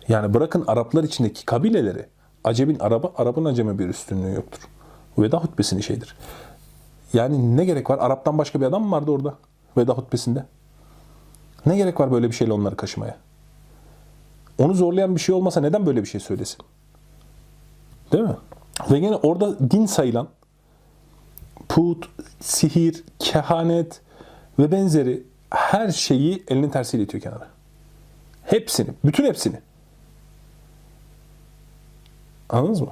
Yani 0.07 0.33
bırakın 0.33 0.63
Araplar 0.67 1.03
içindeki 1.03 1.45
kabileleri, 1.45 2.05
acemin 2.43 2.79
araba, 2.79 3.11
Arap'ın 3.17 3.45
acemi 3.45 3.79
bir 3.79 3.89
üstünlüğü 3.89 4.33
yoktur. 4.33 4.59
Veda 5.17 5.37
hutbesinin 5.37 5.81
şeyidir. 5.81 6.15
Yani 7.13 7.57
ne 7.57 7.65
gerek 7.65 7.89
var? 7.89 7.97
Arap'tan 7.97 8.37
başka 8.37 8.61
bir 8.61 8.65
adam 8.65 8.83
mı 8.83 8.91
vardı 8.91 9.11
orada? 9.11 9.33
Veda 9.77 9.93
hutbesinde. 9.93 10.45
Ne 11.65 11.77
gerek 11.77 11.99
var 11.99 12.11
böyle 12.11 12.27
bir 12.27 12.35
şeyle 12.35 12.53
onları 12.53 12.75
kaşımaya? 12.75 13.17
Onu 14.59 14.73
zorlayan 14.73 15.15
bir 15.15 15.21
şey 15.21 15.35
olmasa 15.35 15.61
neden 15.61 15.85
böyle 15.85 16.01
bir 16.01 16.07
şey 16.07 16.21
söylesin? 16.21 16.57
Değil 18.11 18.23
mi? 18.23 18.37
Ve 18.91 18.97
yine 18.97 19.15
orada 19.15 19.71
din 19.71 19.85
sayılan 19.85 20.27
put, 21.69 22.09
sihir, 22.39 23.03
kehanet 23.19 24.01
ve 24.59 24.71
benzeri 24.71 25.23
her 25.49 25.91
şeyi 25.91 26.43
elinin 26.47 26.69
tersiyle 26.69 27.03
itiyor 27.03 27.23
kenara. 27.23 27.47
Hepsini, 28.43 28.89
bütün 29.05 29.25
hepsini. 29.25 29.59
Anladınız 32.49 32.81
mı? 32.81 32.91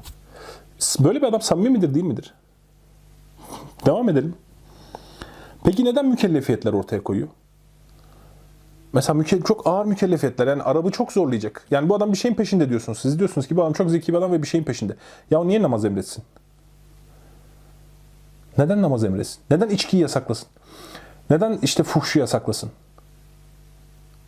Böyle 1.00 1.22
bir 1.22 1.28
adam 1.28 1.42
samimi 1.42 1.70
midir 1.70 1.94
değil 1.94 2.06
midir? 2.06 2.34
Devam 3.86 4.10
edelim. 4.10 4.36
Peki 5.64 5.86
neden 5.86 6.06
mükellefiyetler 6.06 6.74
ortaya 6.74 7.04
koyuyor? 7.04 7.28
Mesela 8.94 9.20
müke- 9.20 9.44
çok 9.44 9.68
ağır 9.68 9.86
mükellefiyetler. 9.86 10.48
Yani 10.48 10.64
Arap'ı 10.64 10.92
çok 10.92 11.12
zorlayacak. 11.12 11.68
Yani 11.72 11.90
bu 11.90 11.96
adam 11.96 12.12
bir 12.12 12.18
şeyin 12.18 12.36
peşinde 12.36 12.70
diyorsunuz. 12.70 13.00
Siz 13.00 13.20
diyorsunuz 13.20 13.48
ki 13.48 13.58
bu 13.58 13.64
adam 13.64 13.74
çok 13.74 13.90
zeki 13.90 14.14
bir 14.14 14.18
adam 14.18 14.32
ve 14.32 14.42
bir 14.42 14.48
şeyin 14.48 14.64
peşinde. 14.64 14.96
Ya 15.32 15.42
o 15.42 15.48
niye 15.48 15.62
namaz 15.62 15.86
emretsin? 15.86 16.24
Neden 18.58 18.82
namaz 18.82 19.04
emretsin? 19.04 19.42
Neden 19.52 19.70
içkiyi 19.70 20.02
yasaklasın? 20.02 20.48
Neden 21.30 21.60
işte 21.62 21.84
fuhşu 21.84 22.20
yasaklasın? 22.20 22.72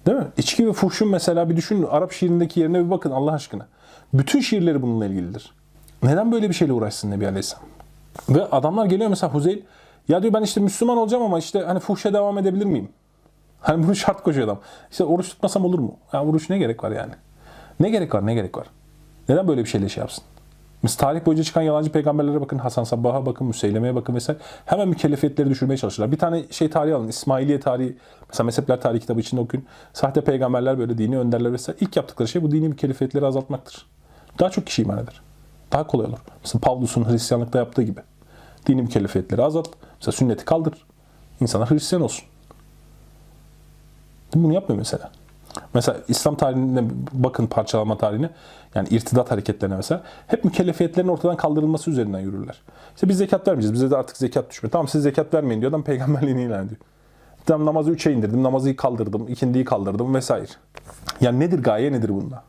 Değil 0.06 0.18
mi? 0.18 0.28
İçki 0.38 0.68
ve 0.68 0.74
fuhşun 0.74 1.10
mesela 1.10 1.50
bir 1.50 1.56
düşünün. 1.56 1.84
Arap 1.84 2.12
şiirindeki 2.12 2.60
yerine 2.60 2.86
bir 2.86 2.90
bakın 2.90 3.12
Allah 3.12 3.32
aşkına. 3.32 3.68
Bütün 4.14 4.40
şiirleri 4.42 4.82
bununla 4.82 5.06
ilgilidir. 5.06 5.52
Neden 6.04 6.32
böyle 6.32 6.50
bir 6.50 6.54
şeyle 6.54 6.74
uğraşsın 6.74 7.12
Nebi 7.12 7.28
Aleyhisselam? 7.28 7.66
Ve 8.30 8.46
adamlar 8.46 8.86
geliyor 8.86 9.10
mesela 9.10 9.34
Huzeyl. 9.34 9.60
Ya 10.08 10.22
diyor 10.24 10.34
ben 10.34 10.42
işte 10.42 10.62
Müslüman 10.62 10.98
olacağım 10.98 11.24
ama 11.24 11.40
işte 11.40 11.60
hani 11.60 11.80
fuhşa 11.80 12.14
devam 12.14 12.38
edebilir 12.38 12.66
miyim? 12.66 12.90
Hani 13.62 13.84
bunu 13.84 13.96
şart 13.96 14.24
koşuyor 14.24 14.48
adam. 14.48 14.60
İşte 14.92 15.04
oruç 15.04 15.30
tutmasam 15.30 15.66
olur 15.66 15.80
mu? 15.80 15.96
Ya 16.14 16.26
oruç 16.26 16.50
ne 16.50 16.58
gerek 16.58 16.84
var 16.84 16.92
yani? 16.92 17.14
Ne 17.80 17.90
gerek 17.90 18.16
var? 18.16 18.26
Ne 18.26 18.34
gerek 18.34 18.58
var? 18.58 18.68
Neden 19.30 19.48
böyle 19.48 19.64
bir 19.64 19.70
şeyle 19.70 19.90
şey 19.90 20.02
yapsın? 20.02 20.24
Mesela 20.84 20.98
tarih 20.98 21.26
boyunca 21.26 21.44
çıkan 21.44 21.62
yalancı 21.62 21.92
peygamberlere 21.92 22.42
bakın, 22.42 22.58
Hasan 22.58 22.84
Sabbah'a 22.84 23.26
bakın, 23.26 23.48
Müseyleme'ye 23.48 23.96
bakın 23.96 24.16
vesaire. 24.16 24.40
Hemen 24.66 24.88
mükellefiyetleri 24.88 25.50
düşürmeye 25.50 25.78
çalışırlar. 25.78 26.12
Bir 26.12 26.18
tane 26.18 26.44
şey 26.52 26.70
tarihi 26.70 26.96
alın, 26.96 27.08
İsmailiye 27.08 27.60
tarihi, 27.60 27.98
mesela 28.30 28.46
mezhepler 28.46 28.82
tarihi 28.82 29.02
kitabı 29.02 29.20
içinde 29.20 29.42
okuyun. 29.42 29.66
Sahte 29.94 30.22
peygamberler 30.22 30.80
böyle 30.80 30.98
dini 30.98 31.18
önderler 31.18 31.54
vesaire. 31.54 31.78
İlk 31.82 31.96
yaptıkları 31.96 32.28
şey 32.28 32.44
bu 32.44 32.52
dini 32.52 32.68
mükellefiyetleri 32.68 33.26
azaltmaktır. 33.26 33.86
Daha 34.40 34.50
çok 34.50 34.66
kişi 34.66 34.82
iman 34.82 34.98
eder. 34.98 35.22
Daha 35.72 35.88
kolay 35.88 36.08
olur. 36.08 36.20
Mesela 36.44 36.60
Pavlus'un 36.60 37.10
Hristiyanlıkta 37.10 37.60
yaptığı 37.60 37.82
gibi. 37.84 38.00
Dini 38.68 38.82
mükellefiyetleri 38.82 39.44
azalt. 39.44 39.70
Mesela 40.00 40.12
sünneti 40.12 40.46
kaldır. 40.46 40.74
İnsanlar 41.42 41.70
Hristiyan 41.70 42.02
olsun. 42.04 42.26
Bunu 44.36 44.54
yapmıyor 44.54 44.78
mesela. 44.78 45.12
Mesela 45.74 45.98
İslam 46.08 46.36
tarihine 46.36 46.84
bakın 47.14 47.48
parçalama 47.48 47.98
tarihine. 47.98 48.30
Yani 48.76 48.88
irtidat 48.90 49.32
hareketlerine 49.32 49.76
mesela. 49.76 50.04
Hep 50.28 50.46
mükellefiyetlerin 50.46 51.08
ortadan 51.08 51.38
kaldırılması 51.38 51.92
üzerinden 51.92 52.20
yürürler. 52.20 52.62
İşte 52.96 53.10
biz 53.10 53.18
zekat 53.18 53.48
vermeyeceğiz. 53.48 53.74
Bize 53.74 53.92
de 53.92 53.98
artık 53.98 54.18
zekat 54.18 54.50
düşmüyor. 54.50 54.72
Tamam 54.72 54.88
siz 54.88 55.04
zekat 55.04 55.34
vermeyin 55.34 55.62
diyor. 55.62 55.70
Adam 55.72 55.84
peygamberliğini 55.84 56.44
ilan 56.44 56.66
ediyor. 56.66 56.82
Tamam 57.46 57.66
namazı 57.66 57.92
3'e 57.92 58.14
indirdim. 58.14 58.44
Namazı 58.44 58.76
kaldırdım. 58.76 59.28
ikindiyi 59.28 59.66
kaldırdım 59.66 60.16
vesaire. 60.16 60.48
Yani 61.22 61.40
nedir 61.40 61.64
gaye 61.64 61.92
nedir 61.92 62.10
bunda? 62.10 62.44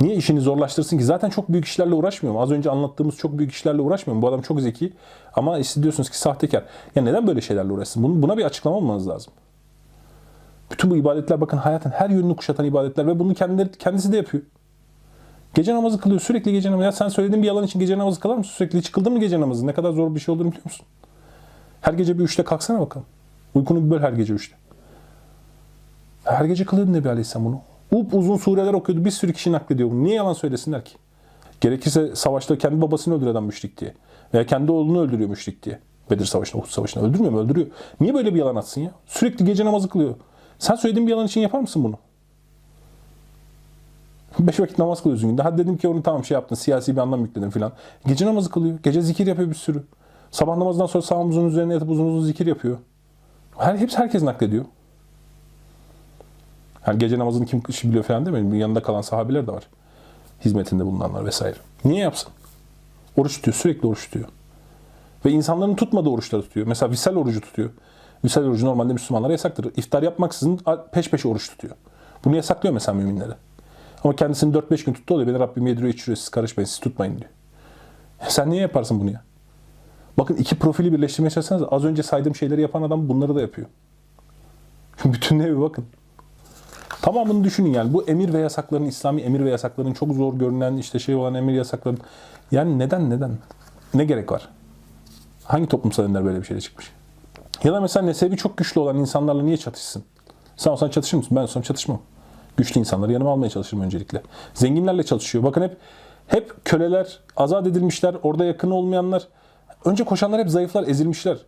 Niye 0.00 0.16
işini 0.16 0.40
zorlaştırsın 0.40 0.98
ki? 0.98 1.04
Zaten 1.04 1.30
çok 1.30 1.48
büyük 1.48 1.64
işlerle 1.64 1.94
uğraşmıyor 1.94 2.34
mu? 2.34 2.42
Az 2.42 2.50
önce 2.50 2.70
anlattığımız 2.70 3.16
çok 3.16 3.38
büyük 3.38 3.52
işlerle 3.52 3.82
uğraşmıyor 3.82 4.16
mu? 4.16 4.22
Bu 4.22 4.28
adam 4.28 4.42
çok 4.42 4.60
zeki 4.60 4.92
ama 5.34 5.64
siz 5.64 5.82
diyorsunuz 5.82 6.10
ki 6.10 6.18
sahtekar. 6.18 6.64
Ya 6.94 7.02
neden 7.02 7.26
böyle 7.26 7.40
şeylerle 7.40 7.72
uğraşsın? 7.72 8.22
Buna 8.22 8.36
bir 8.36 8.44
açıklama 8.44 8.76
olmanız 8.76 9.08
lazım. 9.08 9.32
Bütün 10.74 10.90
bu 10.90 10.96
ibadetler 10.96 11.40
bakın 11.40 11.56
hayatın 11.56 11.90
her 11.90 12.10
yönünü 12.10 12.36
kuşatan 12.36 12.66
ibadetler 12.66 13.06
ve 13.06 13.18
bunu 13.18 13.34
kendileri, 13.34 13.72
kendisi 13.72 14.12
de 14.12 14.16
yapıyor. 14.16 14.42
Gece 15.54 15.74
namazı 15.74 16.00
kılıyor. 16.00 16.20
Sürekli 16.20 16.52
gece 16.52 16.70
namazı. 16.70 16.84
Ya 16.84 16.92
sen 16.92 17.08
söylediğin 17.08 17.42
bir 17.42 17.48
yalan 17.48 17.64
için 17.64 17.80
gece 17.80 17.98
namazı 17.98 18.20
kılar 18.20 18.36
mısın? 18.36 18.52
Sürekli 18.52 18.78
hiç 18.78 18.96
mı 18.96 19.20
gece 19.20 19.40
namazı? 19.40 19.66
Ne 19.66 19.72
kadar 19.72 19.92
zor 19.92 20.14
bir 20.14 20.20
şey 20.20 20.34
olduğunu 20.34 20.48
biliyor 20.48 20.64
musun? 20.64 20.86
Her 21.80 21.92
gece 21.92 22.18
bir 22.18 22.24
üçte 22.24 22.44
kalksana 22.44 22.80
bakalım. 22.80 23.06
Uykunu 23.54 23.84
bir 23.84 23.90
böl 23.90 24.00
her 24.00 24.12
gece 24.12 24.34
üçte. 24.34 24.56
Her 26.24 26.44
gece 26.44 26.64
kılıyordu 26.64 26.92
Nebi 26.92 27.08
Aleyhisselam 27.08 27.44
bunu. 27.44 27.60
Up 28.00 28.14
uzun 28.14 28.36
sureler 28.36 28.74
okuyordu. 28.74 29.04
Bir 29.04 29.10
sürü 29.10 29.32
kişi 29.32 29.52
naklediyor 29.52 29.90
bunu. 29.90 30.04
Niye 30.04 30.14
yalan 30.14 30.32
söylesinler 30.32 30.84
ki? 30.84 30.94
Gerekirse 31.60 32.16
savaşta 32.16 32.58
kendi 32.58 32.82
babasını 32.82 33.14
öldüren 33.14 33.42
müşrik 33.42 33.80
diye. 33.80 33.94
Veya 34.34 34.46
kendi 34.46 34.72
oğlunu 34.72 35.00
öldürüyor 35.00 35.30
müşrik 35.30 35.62
diye. 35.62 35.78
Bedir 36.10 36.24
Savaşı'nda, 36.24 36.62
Uhud 36.62 36.70
Savaşı'nda. 36.70 37.06
Öldürmüyor 37.06 37.32
mu? 37.32 37.40
Öldürüyor. 37.40 37.66
Niye 38.00 38.14
böyle 38.14 38.34
bir 38.34 38.38
yalan 38.38 38.56
atsın 38.56 38.80
ya? 38.80 38.90
Sürekli 39.06 39.44
gece 39.44 39.64
namazı 39.64 39.88
kılıyor. 39.88 40.14
Sen 40.58 40.74
söylediğin 40.74 41.06
bir 41.06 41.12
yalan 41.12 41.26
için 41.26 41.40
yapar 41.40 41.60
mısın 41.60 41.84
bunu? 41.84 41.98
Beş 44.46 44.60
vakit 44.60 44.78
namaz 44.78 45.02
kılıyorsun 45.02 45.30
günde. 45.30 45.42
Hadi 45.42 45.58
dedim 45.58 45.76
ki 45.76 45.88
onu 45.88 46.02
tamam 46.02 46.24
şey 46.24 46.34
yaptın. 46.34 46.56
Siyasi 46.56 46.96
bir 46.96 47.00
anlam 47.00 47.20
yükledin 47.20 47.50
filan. 47.50 47.72
Gece 48.06 48.26
namazı 48.26 48.50
kılıyor. 48.50 48.78
Gece 48.82 49.02
zikir 49.02 49.26
yapıyor 49.26 49.50
bir 49.50 49.54
sürü. 49.54 49.82
Sabah 50.30 50.56
namazından 50.56 50.86
sonra 50.86 51.02
sağ 51.02 51.14
omzunun 51.14 51.48
üzerine 51.48 51.72
yatıp 51.72 51.90
uzun 51.90 52.04
uzun 52.04 52.26
zikir 52.26 52.46
yapıyor. 52.46 52.78
Her, 53.58 53.76
hepsi 53.76 53.98
herkes 53.98 54.22
naklediyor. 54.22 54.64
Yani 56.86 56.98
gece 56.98 57.18
namazını 57.18 57.46
kim 57.46 57.62
biliyor 57.84 58.04
falan 58.04 58.26
değil 58.26 58.44
mi? 58.44 58.58
Yanında 58.58 58.82
kalan 58.82 59.02
sahabiler 59.02 59.46
de 59.46 59.52
var. 59.52 59.64
Hizmetinde 60.44 60.86
bulunanlar 60.86 61.26
vesaire. 61.26 61.56
Niye 61.84 62.00
yapsın? 62.00 62.32
Oruç 63.16 63.36
tutuyor. 63.36 63.54
Sürekli 63.54 63.88
oruç 63.88 64.04
tutuyor. 64.04 64.28
Ve 65.24 65.30
insanların 65.30 65.74
tutmadığı 65.74 66.08
oruçları 66.08 66.42
tutuyor. 66.42 66.66
Mesela 66.66 66.92
visal 66.92 67.16
orucu 67.16 67.40
tutuyor. 67.40 67.70
Visal 68.24 68.44
orucu 68.44 68.66
normalde 68.66 68.92
Müslümanlara 68.92 69.32
yasaktır. 69.32 69.72
İftar 69.76 70.02
yapmaksızın 70.02 70.60
peş 70.92 71.10
peşe 71.10 71.28
oruç 71.28 71.50
tutuyor. 71.50 71.74
Bunu 72.24 72.36
yasaklıyor 72.36 72.74
mesela 72.74 72.94
müminlere. 72.94 73.34
Ama 74.04 74.16
kendisini 74.16 74.54
4-5 74.54 74.84
gün 74.84 74.92
tuttu 74.92 75.14
oluyor. 75.14 75.28
Beni 75.28 75.38
Rabbim 75.38 75.66
yediriyor 75.66 75.94
içiriyor. 75.94 76.16
Siz 76.16 76.28
karışmayın. 76.28 76.66
Siz 76.66 76.78
tutmayın 76.78 77.18
diyor. 77.18 77.30
Sen 78.28 78.50
niye 78.50 78.62
yaparsın 78.62 79.00
bunu 79.00 79.10
ya? 79.10 79.22
Bakın 80.18 80.34
iki 80.34 80.58
profili 80.58 80.92
birleştirmeye 80.92 81.30
çalışsanız 81.30 81.62
az 81.70 81.84
önce 81.84 82.02
saydığım 82.02 82.34
şeyleri 82.34 82.60
yapan 82.60 82.82
adam 82.82 83.08
bunları 83.08 83.34
da 83.34 83.40
yapıyor. 83.40 83.66
Bütününe 85.04 85.46
bir 85.46 85.60
bakın. 85.60 85.84
Tamamını 87.02 87.44
düşünün 87.44 87.70
yani. 87.70 87.92
Bu 87.92 88.04
emir 88.04 88.32
ve 88.32 88.38
yasakların, 88.38 88.84
İslami 88.84 89.20
emir 89.20 89.44
ve 89.44 89.50
yasakların 89.50 89.92
çok 89.92 90.12
zor 90.12 90.34
görünen 90.34 90.76
işte 90.76 90.98
şey 90.98 91.14
olan 91.14 91.34
emir 91.34 91.52
yasakların. 91.52 91.98
Yani 92.50 92.78
neden 92.78 93.10
neden? 93.10 93.38
Ne 93.94 94.04
gerek 94.04 94.32
var? 94.32 94.48
Hangi 95.44 95.66
toplumsal 95.66 96.04
ender 96.04 96.24
böyle 96.24 96.40
bir 96.40 96.46
şeyle 96.46 96.60
çıkmış? 96.60 96.92
Ya 97.62 97.72
da 97.72 97.80
mesela 97.80 98.06
nesebi 98.06 98.36
çok 98.36 98.56
güçlü 98.56 98.80
olan 98.80 98.96
insanlarla 98.96 99.42
niye 99.42 99.56
çatışsın? 99.56 100.04
Sen 100.56 100.70
olsan 100.70 100.88
çatışır 100.88 101.16
mısın? 101.16 101.36
Ben 101.36 101.42
olsam 101.42 101.62
çatışmam. 101.62 102.00
Güçlü 102.56 102.80
insanları 102.80 103.12
yanıma 103.12 103.32
almaya 103.32 103.50
çalışırım 103.50 103.82
öncelikle. 103.82 104.22
Zenginlerle 104.54 105.02
çalışıyor. 105.02 105.44
Bakın 105.44 105.62
hep 105.62 105.76
hep 106.26 106.64
köleler, 106.64 107.20
azat 107.36 107.66
edilmişler, 107.66 108.16
orada 108.22 108.44
yakın 108.44 108.70
olmayanlar. 108.70 109.28
Önce 109.84 110.04
koşanlar 110.04 110.40
hep 110.40 110.50
zayıflar, 110.50 110.86
ezilmişler 110.86 111.38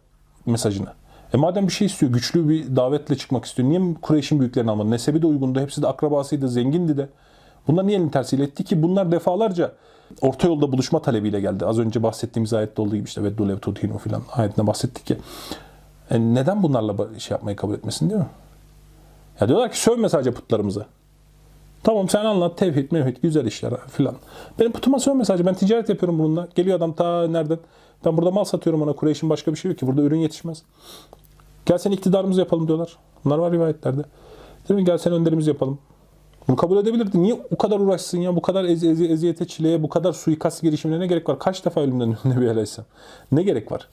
mesajına. 0.46 0.94
E 1.34 1.36
madem 1.36 1.66
bir 1.66 1.72
şey 1.72 1.86
istiyor, 1.86 2.12
güçlü 2.12 2.48
bir 2.48 2.76
davetle 2.76 3.16
çıkmak 3.16 3.44
istiyor. 3.44 3.68
Niye 3.68 3.94
Kureyş'in 4.02 4.40
büyüklerini 4.40 4.70
almadı? 4.70 4.90
Nesebi 4.90 5.22
de 5.22 5.26
uygundu, 5.26 5.60
hepsi 5.60 5.82
de 5.82 5.86
akrabasıydı, 5.86 6.48
zengindi 6.48 6.96
de. 6.96 7.08
Bunlar 7.68 7.86
niye 7.86 7.98
elini 7.98 8.10
tersiyle 8.10 8.44
etti 8.44 8.64
ki? 8.64 8.82
Bunlar 8.82 9.12
defalarca 9.12 9.72
orta 10.20 10.48
yolda 10.48 10.72
buluşma 10.72 11.02
talebiyle 11.02 11.40
geldi. 11.40 11.66
Az 11.66 11.78
önce 11.78 12.02
bahsettiğimiz 12.02 12.52
ayette 12.52 12.82
olduğu 12.82 12.96
gibi 12.96 13.06
işte 13.06 13.24
Veddu 13.24 13.48
lev 13.48 13.58
tudhinu 13.58 13.98
filan 13.98 14.22
ayetinde 14.32 14.66
bahsettik 14.66 15.06
ki. 15.06 15.16
E 16.10 16.20
neden 16.20 16.62
bunlarla 16.62 17.18
şey 17.18 17.34
yapmayı 17.34 17.56
kabul 17.56 17.74
etmesin 17.74 18.10
değil 18.10 18.20
mi? 18.20 18.26
Ya 19.40 19.48
diyorlar 19.48 19.72
ki 19.72 19.80
sövme 19.80 20.08
sadece 20.08 20.30
putlarımıza. 20.30 20.86
Tamam 21.82 22.08
sen 22.08 22.24
anlat 22.24 22.58
tevhid, 22.58 22.92
mevhid, 22.92 23.16
güzel 23.22 23.46
işler 23.46 23.72
filan. 23.88 24.14
Benim 24.58 24.72
putuma 24.72 24.98
sövme 24.98 25.24
sadece. 25.24 25.46
Ben 25.46 25.54
ticaret 25.54 25.88
yapıyorum 25.88 26.18
bununla. 26.18 26.48
Geliyor 26.54 26.76
adam 26.76 26.92
ta 26.92 27.28
nereden? 27.28 27.58
Ben 28.04 28.16
burada 28.16 28.30
mal 28.30 28.44
satıyorum 28.44 28.82
ona. 28.82 28.92
Kureyş'in 28.92 29.30
başka 29.30 29.52
bir 29.52 29.56
şey 29.56 29.70
yok 29.70 29.78
ki. 29.78 29.86
Burada 29.86 30.02
ürün 30.02 30.18
yetişmez. 30.18 30.62
Gel 31.66 31.78
sen 31.78 31.90
iktidarımızı 31.90 32.40
yapalım 32.40 32.68
diyorlar. 32.68 32.96
Bunlar 33.24 33.38
var 33.38 33.52
rivayetlerde. 33.52 34.02
Değil 34.68 34.80
mi? 34.80 34.84
Gel 34.84 34.98
sen 34.98 35.12
önderimizi 35.12 35.50
yapalım. 35.50 35.78
Bunu 36.48 36.56
kabul 36.56 36.76
edebilirdi. 36.76 37.22
Niye 37.22 37.40
o 37.50 37.56
kadar 37.56 37.80
uğraşsın 37.80 38.18
ya? 38.18 38.36
Bu 38.36 38.42
kadar 38.42 38.64
ezi, 38.64 38.90
ezi, 38.90 39.06
eziyete, 39.06 39.46
çileye, 39.46 39.82
bu 39.82 39.88
kadar 39.88 40.12
suikast 40.12 40.62
girişimine 40.62 41.00
ne 41.00 41.06
gerek 41.06 41.28
var? 41.28 41.38
Kaç 41.38 41.64
defa 41.64 41.80
ölümden 41.80 42.16
Nebi 42.24 42.50
Aleyhisselam? 42.50 42.86
Ne 43.32 43.42
gerek 43.42 43.72
var? 43.72 43.88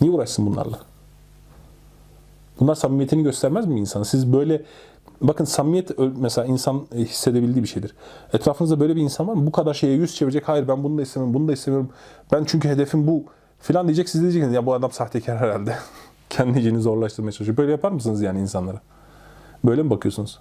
Niye 0.00 0.12
uğraşsın 0.12 0.46
bunlarla? 0.46 0.78
Bunlar 2.60 2.74
samimiyetini 2.74 3.22
göstermez 3.22 3.66
mi 3.66 3.80
insanı? 3.80 4.04
Siz 4.04 4.32
böyle 4.32 4.62
bakın 5.20 5.44
samimiyet 5.44 5.90
mesela 5.98 6.46
insan 6.46 6.86
hissedebildiği 6.94 7.62
bir 7.62 7.68
şeydir. 7.68 7.94
Etrafınızda 8.32 8.80
böyle 8.80 8.96
bir 8.96 9.00
insan 9.00 9.28
var 9.28 9.34
mı? 9.34 9.46
Bu 9.46 9.52
kadar 9.52 9.74
şeye 9.74 9.96
yüz 9.96 10.14
çevirecek. 10.14 10.48
Hayır 10.48 10.68
ben 10.68 10.84
bunu 10.84 10.98
da 10.98 11.02
istemiyorum, 11.02 11.34
bunu 11.34 11.48
da 11.48 11.52
istemiyorum. 11.52 11.90
Ben 12.32 12.44
çünkü 12.44 12.68
hedefim 12.68 13.06
bu 13.06 13.24
filan 13.60 13.86
diyecek. 13.86 14.08
Siz 14.08 14.20
diyeceksiniz 14.20 14.54
ya 14.54 14.66
bu 14.66 14.74
adam 14.74 14.92
sahtekar 14.92 15.38
herhalde. 15.38 15.76
Kendi 16.30 16.58
işini 16.58 16.80
zorlaştırmaya 16.80 17.32
çalışıyor. 17.32 17.56
Böyle 17.56 17.72
yapar 17.72 17.92
mısınız 17.92 18.22
yani 18.22 18.40
insanlara? 18.40 18.80
Böyle 19.64 19.82
mi 19.82 19.90
bakıyorsunuz? 19.90 20.38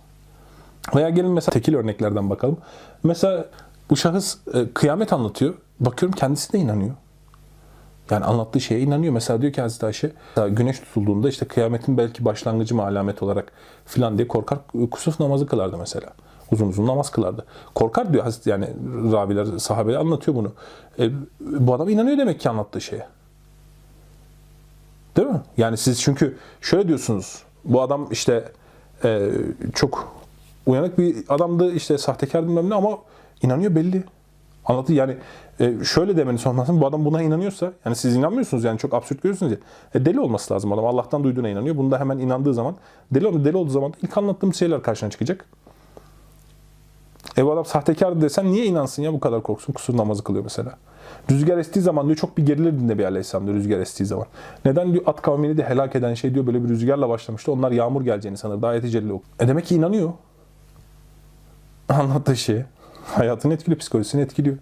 Veya 0.95 1.09
gelin 1.09 1.31
mesela 1.31 1.53
tekil 1.53 1.75
örneklerden 1.75 2.29
bakalım. 2.29 2.57
Mesela 3.03 3.45
bu 3.89 3.95
şahıs 3.95 4.37
e, 4.53 4.71
kıyamet 4.73 5.13
anlatıyor. 5.13 5.53
Bakıyorum 5.79 6.15
kendisi 6.17 6.53
de 6.53 6.59
inanıyor. 6.59 6.95
Yani 8.11 8.25
anlattığı 8.25 8.61
şeye 8.61 8.79
inanıyor. 8.79 9.13
Mesela 9.13 9.41
diyor 9.41 9.53
ki 9.53 9.61
Hazreti 9.61 9.85
Ayşe 9.85 10.11
güneş 10.49 10.79
tutulduğunda 10.79 11.29
işte 11.29 11.45
kıyametin 11.45 11.97
belki 11.97 12.25
başlangıcı 12.25 12.75
mı 12.75 12.83
alamet 12.83 13.23
olarak 13.23 13.51
filan 13.85 14.17
diye 14.17 14.27
korkar 14.27 14.59
kusuf 14.91 15.19
namazı 15.19 15.47
kılardı 15.47 15.77
mesela. 15.77 16.09
Uzun 16.51 16.67
uzun 16.67 16.87
namaz 16.87 17.11
kılardı. 17.11 17.45
Korkar 17.75 18.13
diyor 18.13 18.23
Hazreti 18.23 18.49
yani 18.49 18.67
raviler, 19.11 19.45
sahabeler 19.57 19.97
anlatıyor 19.97 20.37
bunu. 20.37 20.51
E, 20.99 21.11
bu 21.39 21.73
adam 21.73 21.89
inanıyor 21.89 22.17
demek 22.17 22.39
ki 22.39 22.49
anlattığı 22.49 22.81
şeye. 22.81 23.07
Değil 25.17 25.27
mi? 25.27 25.41
Yani 25.57 25.77
siz 25.77 26.01
çünkü 26.01 26.37
şöyle 26.61 26.87
diyorsunuz. 26.87 27.43
Bu 27.63 27.81
adam 27.81 28.07
işte 28.11 28.51
e, 29.03 29.31
çok 29.73 30.15
uyanık 30.65 30.97
bir 30.97 31.15
adamdı 31.29 31.73
işte 31.73 31.97
sahtekar 31.97 32.43
bilmem 32.43 32.69
ne 32.69 32.75
ama 32.75 32.97
inanıyor 33.41 33.75
belli. 33.75 34.03
Anlatı 34.65 34.93
yani 34.93 35.17
e, 35.59 35.83
şöyle 35.83 36.17
demeni 36.17 36.37
sormasın 36.37 36.81
bu 36.81 36.87
adam 36.87 37.05
buna 37.05 37.21
inanıyorsa 37.21 37.73
yani 37.85 37.95
siz 37.95 38.15
inanmıyorsunuz 38.15 38.63
yani 38.63 38.79
çok 38.79 38.93
absürt 38.93 39.21
görüyorsunuz 39.21 39.51
ya. 39.51 39.57
E, 39.93 40.05
deli 40.05 40.19
olması 40.19 40.53
lazım 40.53 40.73
adam 40.73 40.85
Allah'tan 40.85 41.23
duyduğuna 41.23 41.49
inanıyor. 41.49 41.77
Bunda 41.77 41.99
hemen 41.99 42.17
inandığı 42.17 42.53
zaman 42.53 42.75
deli 43.11 43.45
deli 43.45 43.57
olduğu 43.57 43.71
zaman 43.71 43.93
ilk 44.01 44.17
anlattığım 44.17 44.53
şeyler 44.53 44.81
karşına 44.81 45.09
çıkacak. 45.09 45.45
E 47.37 47.45
bu 47.45 47.51
adam 47.51 47.65
sahtekar 47.65 48.21
desen 48.21 48.51
niye 48.51 48.65
inansın 48.65 49.03
ya 49.03 49.13
bu 49.13 49.19
kadar 49.19 49.43
korksun 49.43 49.73
kusur 49.73 49.97
namazı 49.97 50.23
kılıyor 50.23 50.43
mesela. 50.43 50.77
Rüzgar 51.31 51.57
estiği 51.57 51.83
zaman 51.83 52.05
diyor 52.05 52.17
çok 52.17 52.37
bir 52.37 52.45
gerilir 52.45 52.87
Nebi 52.87 53.07
Aleyhisselam 53.07 53.45
diyor 53.45 53.57
rüzgar 53.57 53.79
estiği 53.79 54.07
zaman. 54.07 54.25
Neden 54.65 54.93
diyor 54.93 55.03
at 55.05 55.21
kavmini 55.21 55.57
de 55.57 55.63
helak 55.63 55.95
eden 55.95 56.13
şey 56.13 56.33
diyor 56.33 56.47
böyle 56.47 56.63
bir 56.63 56.69
rüzgarla 56.69 57.09
başlamıştı. 57.09 57.51
Onlar 57.51 57.71
yağmur 57.71 58.01
geleceğini 58.01 58.37
sanır. 58.37 58.61
Daha 58.61 58.71
ayet-i 58.71 58.89
celile 58.89 59.13
E 59.39 59.47
demek 59.47 59.65
ki 59.65 59.75
inanıyor. 59.75 60.13
Anlattığı 61.89 62.35
şeye. 62.35 62.65
Hayatını 63.05 63.53
etkiliyor, 63.53 63.79
psikolojisini 63.79 64.21
etkiliyor. 64.21 64.57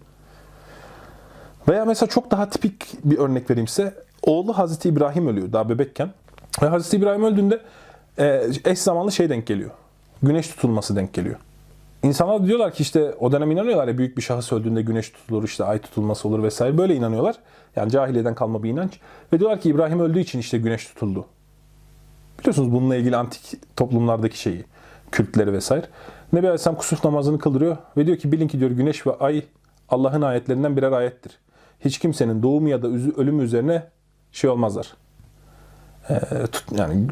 Veya 1.67 1.85
mesela 1.85 2.09
çok 2.09 2.31
daha 2.31 2.49
tipik 2.49 2.87
bir 3.03 3.17
örnek 3.17 3.49
vereyim 3.49 3.67
size. 3.67 3.93
Oğlu 4.21 4.57
Hazreti 4.57 4.89
İbrahim 4.89 5.27
ölüyor 5.27 5.53
daha 5.53 5.69
bebekken. 5.69 6.11
Ve 6.61 6.67
Hazreti 6.67 6.97
İbrahim 6.97 7.23
öldüğünde 7.23 7.61
e, 8.17 8.43
eş 8.65 8.79
zamanlı 8.79 9.11
şey 9.11 9.29
denk 9.29 9.47
geliyor. 9.47 9.71
Güneş 10.23 10.47
tutulması 10.47 10.95
denk 10.95 11.13
geliyor. 11.13 11.35
İnsanlar 12.03 12.45
diyorlar 12.45 12.73
ki 12.73 12.83
işte 12.83 13.13
o 13.19 13.31
dönem 13.31 13.51
inanıyorlar 13.51 13.87
ya 13.87 13.97
büyük 13.97 14.17
bir 14.17 14.21
şahıs 14.21 14.53
öldüğünde 14.53 14.81
güneş 14.81 15.09
tutulur 15.09 15.43
işte 15.43 15.63
ay 15.63 15.79
tutulması 15.79 16.27
olur 16.27 16.43
vesaire 16.43 16.77
böyle 16.77 16.95
inanıyorlar. 16.95 17.35
Yani 17.75 17.91
cahiliyeden 17.91 18.35
kalma 18.35 18.63
bir 18.63 18.69
inanç. 18.69 18.99
Ve 19.33 19.39
diyorlar 19.39 19.61
ki 19.61 19.69
İbrahim 19.69 19.99
öldüğü 19.99 20.19
için 20.19 20.39
işte 20.39 20.57
güneş 20.57 20.85
tutuldu. 20.85 21.25
Biliyorsunuz 22.39 22.71
bununla 22.71 22.95
ilgili 22.95 23.15
antik 23.15 23.75
toplumlardaki 23.75 24.39
şeyi, 24.39 24.65
kültleri 25.11 25.53
vesaire. 25.53 25.85
Nebi 26.33 26.47
Aleyhisselam 26.47 26.77
kusuf 26.77 27.05
namazını 27.05 27.39
kıldırıyor 27.39 27.77
ve 27.97 28.05
diyor 28.05 28.17
ki 28.17 28.31
bilin 28.31 28.47
ki 28.47 28.59
diyor 28.59 28.71
güneş 28.71 29.07
ve 29.07 29.17
ay 29.17 29.43
Allah'ın 29.89 30.21
ayetlerinden 30.21 30.77
birer 30.77 30.91
ayettir. 30.91 31.39
Hiç 31.79 31.99
kimsenin 31.99 32.43
doğumu 32.43 32.69
ya 32.69 32.81
da 32.81 32.87
ölümü 33.17 33.43
üzerine 33.43 33.83
şey 34.31 34.49
olmazlar. 34.49 34.93
E, 36.09 36.15
tut, 36.51 36.79
yani 36.79 37.07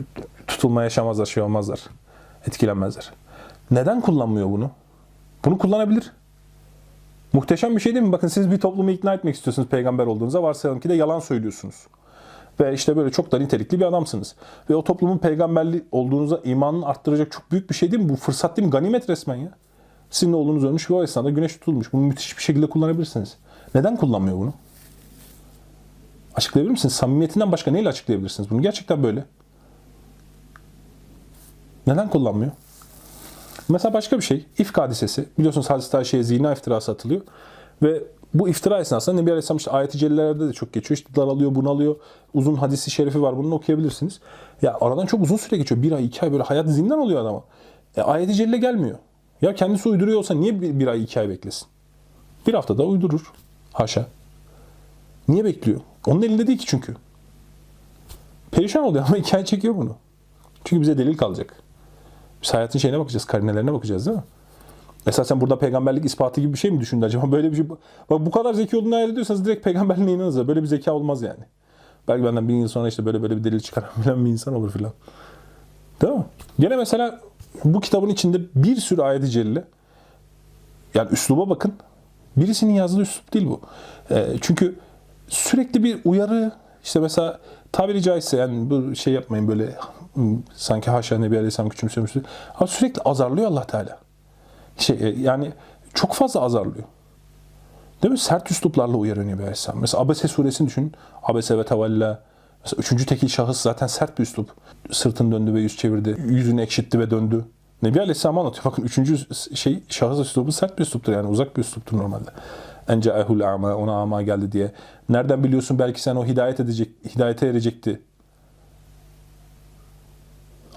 tutulma 0.48 0.84
yaşamazlar, 0.84 1.26
şey 1.26 1.44
olmazlar. 1.44 1.80
Etkilenmezler. 2.48 3.12
Neden 3.72 4.02
kullanmıyor 4.02 4.52
bunu? 4.52 4.72
Bunu 5.46 5.58
kullanabilir. 5.58 6.12
Muhteşem 7.34 7.76
bir 7.76 7.82
şey 7.82 7.96
değil 7.96 8.06
mi? 8.06 8.12
Bakın 8.12 8.28
siz 8.28 8.52
bir 8.52 8.60
toplumu 8.60 8.92
ikna 8.92 9.14
etmek 9.14 9.36
istiyorsunuz 9.36 9.68
peygamber 9.68 10.08
olduğunuza. 10.08 10.44
Varsayalım 10.44 10.80
ki 10.80 10.90
de 10.90 10.94
yalan 10.94 11.20
söylüyorsunuz. 11.20 11.88
Ve 12.62 12.74
işte 12.74 12.98
böyle 12.98 13.12
çok 13.12 13.32
da 13.32 13.40
nitelikli 13.40 13.80
bir 13.80 13.86
adamsınız. 13.86 14.36
Ve 14.70 14.76
o 14.76 14.84
toplumun 14.84 15.18
peygamberli 15.18 15.86
olduğunuza 15.92 16.42
imanını 16.44 16.86
arttıracak 16.86 17.32
çok 17.32 17.52
büyük 17.52 17.70
bir 17.70 17.76
şey 17.76 17.92
değil 17.92 18.04
mi? 18.04 18.10
Bu 18.10 18.16
fırsat 18.16 18.58
değil 18.58 18.66
mi? 18.66 18.72
Ganimet 18.72 19.10
resmen 19.10 19.36
ya. 19.36 19.52
Sizin 20.10 20.34
oğlunuz 20.34 20.64
ölmüş 20.64 20.90
ve 20.90 20.94
o 20.94 21.04
esnada 21.04 21.30
güneş 21.30 21.54
tutulmuş. 21.54 21.94
Bunu 21.94 22.02
müthiş 22.02 22.38
bir 22.38 22.44
şekilde 22.44 22.70
kullanabilirsiniz. 22.70 23.38
Neden 23.76 23.98
kullanmıyor 23.98 24.38
bunu? 24.38 24.54
Açıklayabilir 26.36 26.72
misiniz? 26.72 26.96
Samimiyetinden 26.96 27.52
başka 27.52 27.72
neyle 27.72 27.90
açıklayabilirsiniz 27.90 28.50
bunu? 28.50 28.62
Gerçekten 28.62 29.04
böyle. 29.04 29.26
Neden 31.88 32.10
kullanmıyor? 32.10 32.52
Mesela 33.70 33.94
başka 33.94 34.18
bir 34.18 34.24
şey. 34.24 34.46
İfk 34.58 34.78
hadisesi. 34.78 35.26
Biliyorsunuz 35.38 35.70
Hazreti 35.70 35.98
Ayşe'ye 35.98 36.24
zina 36.24 36.52
iftirası 36.54 36.92
atılıyor. 36.92 37.22
Ve 37.84 38.04
bu 38.34 38.50
iftira 38.50 38.80
esnasında 38.80 39.16
Nebi 39.16 39.30
Aleyhisselam 39.30 39.58
işte 39.58 39.72
ayet-i 39.72 39.98
cellelerde 39.98 40.48
de 40.48 40.54
çok 40.54 40.74
geçiyor. 40.74 40.98
İşte 40.98 41.16
daralıyor, 41.16 41.56
bunalıyor. 41.56 41.96
Uzun 42.34 42.56
hadisi 42.56 42.92
şerifi 42.92 43.22
var. 43.22 43.38
Bunu 43.38 43.56
okuyabilirsiniz. 43.56 44.20
Ya 44.62 44.78
aradan 44.82 45.06
çok 45.06 45.22
uzun 45.22 45.38
süre 45.38 45.58
geçiyor. 45.58 45.82
Bir 45.82 45.92
ay, 45.92 46.06
iki 46.06 46.22
ay 46.22 46.32
böyle 46.32 46.44
hayat 46.44 46.68
zindan 46.68 47.00
oluyor 47.00 47.22
adama. 47.22 47.44
E, 47.98 48.02
ayet-i 48.02 48.34
celle 48.34 48.58
gelmiyor. 48.58 48.98
Ya 49.42 49.56
kendisi 49.56 49.90
uyduruyor 49.90 50.20
olsa 50.20 50.34
niye 50.34 50.62
bir, 50.62 50.80
bir 50.80 50.88
ay, 50.88 51.04
iki 51.04 51.20
ay 51.20 51.30
beklesin? 51.30 51.68
Bir 52.48 52.54
haftada 52.54 52.84
uydurur. 52.84 53.34
Haşa. 53.74 54.06
Niye 55.28 55.46
bekliyor? 55.46 55.80
Onun 56.08 56.22
elinde 56.22 56.48
değil 56.48 56.60
ki 56.60 56.66
çünkü. 56.68 56.96
Perişan 58.52 58.84
oluyor 58.84 59.06
ama 59.08 59.18
hikaye 59.18 59.46
çekiyor 59.46 59.76
bunu. 59.78 59.96
Çünkü 60.64 60.82
bize 60.82 60.98
delil 60.98 61.18
kalacak. 61.18 61.56
Biz 62.44 62.54
hayatın 62.54 62.80
şeyine 62.80 63.00
bakacağız, 63.00 63.26
karinelerine 63.26 63.74
bakacağız 63.74 64.06
değil 64.06 64.18
mi? 64.18 64.24
Mesela 65.06 65.26
sen 65.26 65.42
burada 65.42 65.60
peygamberlik 65.60 66.06
ispatı 66.06 66.42
gibi 66.42 66.54
bir 66.54 66.58
şey 66.58 66.72
mi 66.72 66.80
düşündü 66.80 67.06
acaba? 67.06 67.32
Böyle 67.32 67.52
bir 67.52 67.56
şey. 67.56 67.70
Bak 68.10 68.26
bu 68.26 68.32
kadar 68.32 68.54
zeki 68.54 68.78
olduğunu 68.78 68.96
hayal 68.96 69.10
ediyorsanız 69.10 69.46
direkt 69.46 69.64
peygamberliğine 69.64 70.12
inanınız. 70.12 70.48
Böyle 70.48 70.62
bir 70.62 70.68
zeka 70.68 70.94
olmaz 70.94 71.22
yani. 71.22 71.44
Belki 72.08 72.24
benden 72.24 72.48
bin 72.48 72.56
yıl 72.56 72.68
sonra 72.68 72.88
işte 72.88 73.06
böyle 73.06 73.22
böyle 73.22 73.38
bir 73.38 73.44
delil 73.44 73.60
çıkarabilen 73.60 74.26
bir 74.26 74.30
insan 74.30 74.54
olur 74.54 74.72
filan. 74.72 74.92
Değil 76.02 76.14
mi? 76.14 76.26
Gene 76.60 76.76
mesela 76.76 77.20
bu 77.64 77.80
kitabın 77.80 78.10
içinde 78.10 78.42
bir 78.56 78.76
sürü 78.76 79.02
ayet-i 79.02 79.30
celile. 79.30 79.64
Yani 80.94 81.10
üsluba 81.12 81.50
bakın. 81.50 81.74
Birisinin 82.38 82.74
yazdığı 82.74 83.02
üslup 83.02 83.34
değil 83.34 83.48
bu. 83.48 83.62
Ee, 84.12 84.28
çünkü 84.42 84.76
sürekli 85.28 85.84
bir 85.84 85.98
uyarı 86.06 86.52
işte 86.84 87.00
mesela 87.00 87.40
tabiri 87.72 88.02
caizse 88.02 88.38
yani 88.38 88.70
bu 88.70 88.96
şey 88.96 89.14
yapmayın 89.14 89.48
böyle 89.48 89.76
hmm, 90.14 90.38
sanki 90.56 90.92
haşa 90.92 91.18
Nebi 91.18 91.36
Aleyhisselam 91.36 91.70
küçümsüyormuş. 91.70 92.14
Ama 92.56 92.68
sürekli 92.68 93.02
azarlıyor 93.02 93.48
Allah 93.48 93.64
Teala. 93.64 94.00
Şey, 94.78 94.98
e, 95.02 95.10
yani 95.20 95.52
çok 95.94 96.14
fazla 96.14 96.42
azarlıyor. 96.42 96.86
Değil 98.04 98.12
mi? 98.12 98.18
Sert 98.18 98.52
üsluplarla 98.52 98.98
uyarıyor 98.98 99.28
Nebi 99.28 99.42
Aleyhisselam. 99.42 99.80
Mesela 99.82 100.04
Abese 100.04 100.28
suresini 100.28 100.68
düşün. 100.68 100.94
Abese 101.24 101.58
ve 101.58 101.66
tevalla. 101.66 102.24
Mesela 102.64 102.80
üçüncü 102.80 103.06
tekil 103.06 103.28
şahıs 103.28 103.62
zaten 103.62 103.88
sert 103.88 104.18
bir 104.18 104.24
üslup. 104.24 104.50
Sırtını 104.92 105.32
döndü 105.32 105.54
ve 105.54 105.60
yüz 105.60 105.78
çevirdi. 105.78 106.18
Yüzünü 106.26 106.62
ekşitti 106.62 107.00
ve 107.00 107.12
döndü. 107.12 107.46
Nebi 107.84 108.00
Aleyhisselam 108.00 108.38
anlatıyor. 108.38 108.66
Bakın 108.66 108.84
üçüncü 108.84 109.18
şey 109.56 109.84
şahıs 109.90 110.20
üslubu 110.20 110.52
sert 110.52 110.78
bir 110.78 110.84
üsluptur 110.84 111.14
yani 111.14 111.28
uzak 111.28 111.58
bir 111.58 111.62
üsluptur 111.62 111.98
normalde. 111.98 112.30
Encaehul 112.88 113.40
ama 113.40 113.76
ona 113.76 114.02
ama 114.02 114.22
geldi 114.22 114.52
diye. 114.52 114.72
Nereden 115.10 115.44
biliyorsun 115.44 115.80
belki 115.80 116.02
sen 116.02 116.16
o 116.16 116.26
hidayet 116.26 116.60
edecek, 116.60 116.90
hidayete 117.16 117.48
erecekti. 117.48 118.02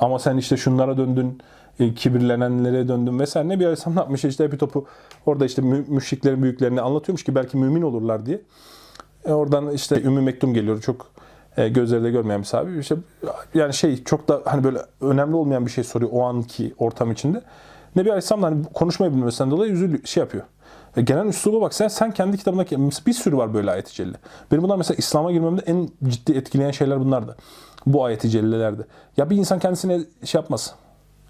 Ama 0.00 0.18
sen 0.18 0.36
işte 0.36 0.56
şunlara 0.56 0.96
döndün, 0.96 1.40
e, 1.80 1.94
kibirlenenlere 1.94 2.88
döndün 2.88 3.18
vesaire. 3.18 3.48
Nebi 3.48 3.64
Aleyhisselam 3.64 3.96
ne 3.96 4.00
yapmış? 4.00 4.24
İşte 4.24 4.52
bir 4.52 4.58
topu 4.58 4.86
orada 5.26 5.44
işte 5.44 5.62
mü- 5.62 5.84
müşriklerin 5.88 6.42
büyüklerini 6.42 6.80
anlatıyormuş 6.80 7.24
ki 7.24 7.34
belki 7.34 7.56
mümin 7.56 7.82
olurlar 7.82 8.26
diye. 8.26 8.40
E 9.24 9.32
oradan 9.32 9.70
işte 9.70 10.02
Ümmü 10.02 10.20
Mektum 10.20 10.54
geliyor. 10.54 10.80
Çok 10.80 11.06
e, 11.56 11.68
gözleri 11.68 12.04
de 12.04 12.10
görmeyen 12.10 12.40
bir 12.40 12.46
sahibi. 12.46 12.78
İşte, 12.78 12.96
yani 13.54 13.74
şey 13.74 14.04
çok 14.04 14.28
da 14.28 14.42
hani 14.44 14.64
böyle 14.64 14.78
önemli 15.00 15.36
olmayan 15.36 15.66
bir 15.66 15.70
şey 15.70 15.84
soruyor 15.84 16.10
o 16.14 16.22
anki 16.22 16.74
ortam 16.78 17.12
içinde. 17.12 17.42
Nebi 17.96 18.10
Aleyhisselam 18.10 18.42
da 18.42 18.46
hani 18.46 18.64
konuşmayı 18.74 19.12
bilmesinden 19.12 19.50
dolayı 19.50 19.72
üzülüyor, 19.72 20.04
şey 20.04 20.20
yapıyor. 20.20 20.44
E, 20.96 21.02
genel 21.02 21.26
üsluba 21.26 21.60
bak 21.60 21.74
sen, 21.74 21.88
sen 21.88 22.10
kendi 22.10 22.38
kitabındaki 22.38 22.78
bir 23.06 23.12
sürü 23.12 23.36
var 23.36 23.54
böyle 23.54 23.70
ayet-i 23.70 23.94
celile. 23.94 24.16
Benim 24.52 24.62
bunlar 24.62 24.76
mesela 24.76 24.96
İslam'a 24.98 25.32
girmemde 25.32 25.62
en 25.66 25.88
ciddi 26.08 26.32
etkileyen 26.32 26.70
şeyler 26.70 27.00
bunlardı. 27.00 27.36
Bu 27.86 28.04
ayet-i 28.04 28.30
cellelerde. 28.30 28.82
Ya 29.16 29.30
bir 29.30 29.36
insan 29.36 29.58
kendisine 29.58 30.00
şey 30.24 30.40
yapmaz. 30.40 30.74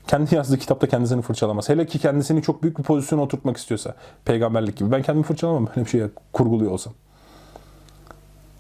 Kendi 0.07 0.35
yazdığı 0.35 0.59
kitapta 0.59 0.87
kendisini 0.87 1.23
fırçalamaz. 1.23 1.69
Hele 1.69 1.87
ki 1.87 1.99
kendisini 1.99 2.43
çok 2.43 2.63
büyük 2.63 2.79
bir 2.79 2.83
pozisyona 2.83 3.23
oturtmak 3.23 3.57
istiyorsa. 3.57 3.95
Peygamberlik 4.25 4.77
gibi. 4.77 4.91
Ben 4.91 5.03
kendimi 5.03 5.25
fırçalamam 5.25 5.67
böyle 5.67 5.87
bir 5.87 5.91
şey 5.91 6.03
kurguluyor 6.33 6.71
olsam. 6.71 6.93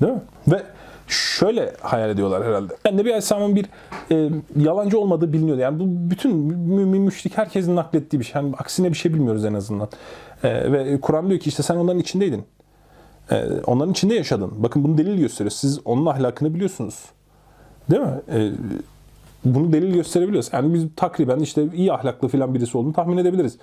Değil 0.00 0.12
mi? 0.12 0.20
Ve 0.48 0.62
şöyle 1.08 1.74
hayal 1.80 2.10
ediyorlar 2.10 2.44
herhalde. 2.44 2.76
Yani 2.84 2.96
Nebi 2.96 3.08
Aleyhisselam'ın 3.08 3.56
bir 3.56 3.66
e, 4.10 4.30
yalancı 4.56 4.98
olmadığı 4.98 5.32
biliniyordu. 5.32 5.60
Yani 5.60 5.80
bu 5.80 6.10
bütün 6.10 6.36
mümin, 6.36 7.02
müşrik 7.02 7.38
herkesin 7.38 7.76
naklettiği 7.76 8.20
bir 8.20 8.24
şey. 8.24 8.42
Yani 8.42 8.54
aksine 8.58 8.88
bir 8.90 8.96
şey 8.96 9.14
bilmiyoruz 9.14 9.44
en 9.44 9.54
azından. 9.54 9.88
E, 10.42 10.72
ve 10.72 11.00
Kur'an 11.00 11.28
diyor 11.28 11.40
ki 11.40 11.48
işte 11.48 11.62
sen 11.62 11.76
onların 11.76 12.00
içindeydin. 12.00 12.44
E, 13.30 13.44
onların 13.66 13.92
içinde 13.92 14.14
yaşadın. 14.14 14.52
Bakın 14.56 14.84
bunu 14.84 14.98
delil 14.98 15.18
gösteriyor. 15.18 15.50
Siz 15.50 15.80
onun 15.84 16.06
ahlakını 16.06 16.54
biliyorsunuz. 16.54 17.04
Değil 17.90 18.02
mi? 18.02 18.20
E, 18.32 18.50
bunu 19.44 19.72
delil 19.72 19.94
gösterebiliyoruz. 19.94 20.50
Yani 20.52 20.74
biz 20.74 20.86
takriben 20.96 21.38
işte 21.38 21.66
iyi 21.74 21.92
ahlaklı 21.92 22.28
falan 22.28 22.54
birisi 22.54 22.78
olduğunu 22.78 22.92
tahmin 22.92 23.16
edebiliriz. 23.16 23.58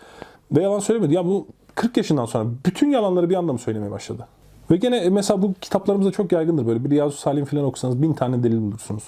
Ve 0.52 0.64
yalan 0.64 0.80
söylemedi. 0.80 1.14
Ya 1.14 1.26
bu 1.26 1.48
40 1.76 1.98
yaşından 1.98 2.26
sonra 2.26 2.45
bütün 2.66 2.91
yalanları 2.91 3.30
bir 3.30 3.36
anda 3.36 3.53
mı 3.53 3.60
söylemeye 3.60 3.91
başladı? 3.91 4.28
Ve 4.72 4.78
gene 4.78 5.10
mesela 5.10 5.41
bu 5.41 5.53
kitaplarımızda 5.62 6.12
çok 6.12 6.32
yaygındır 6.32 6.68
böyle. 6.68 6.86
Bir 6.86 6.90
Riyazu 6.90 7.18
Salim 7.18 7.45
falan 7.45 7.64
okusanız 7.64 8.02
bin 8.02 8.14
tane 8.14 8.44
delil 8.44 8.62
bulursunuz. 8.62 9.03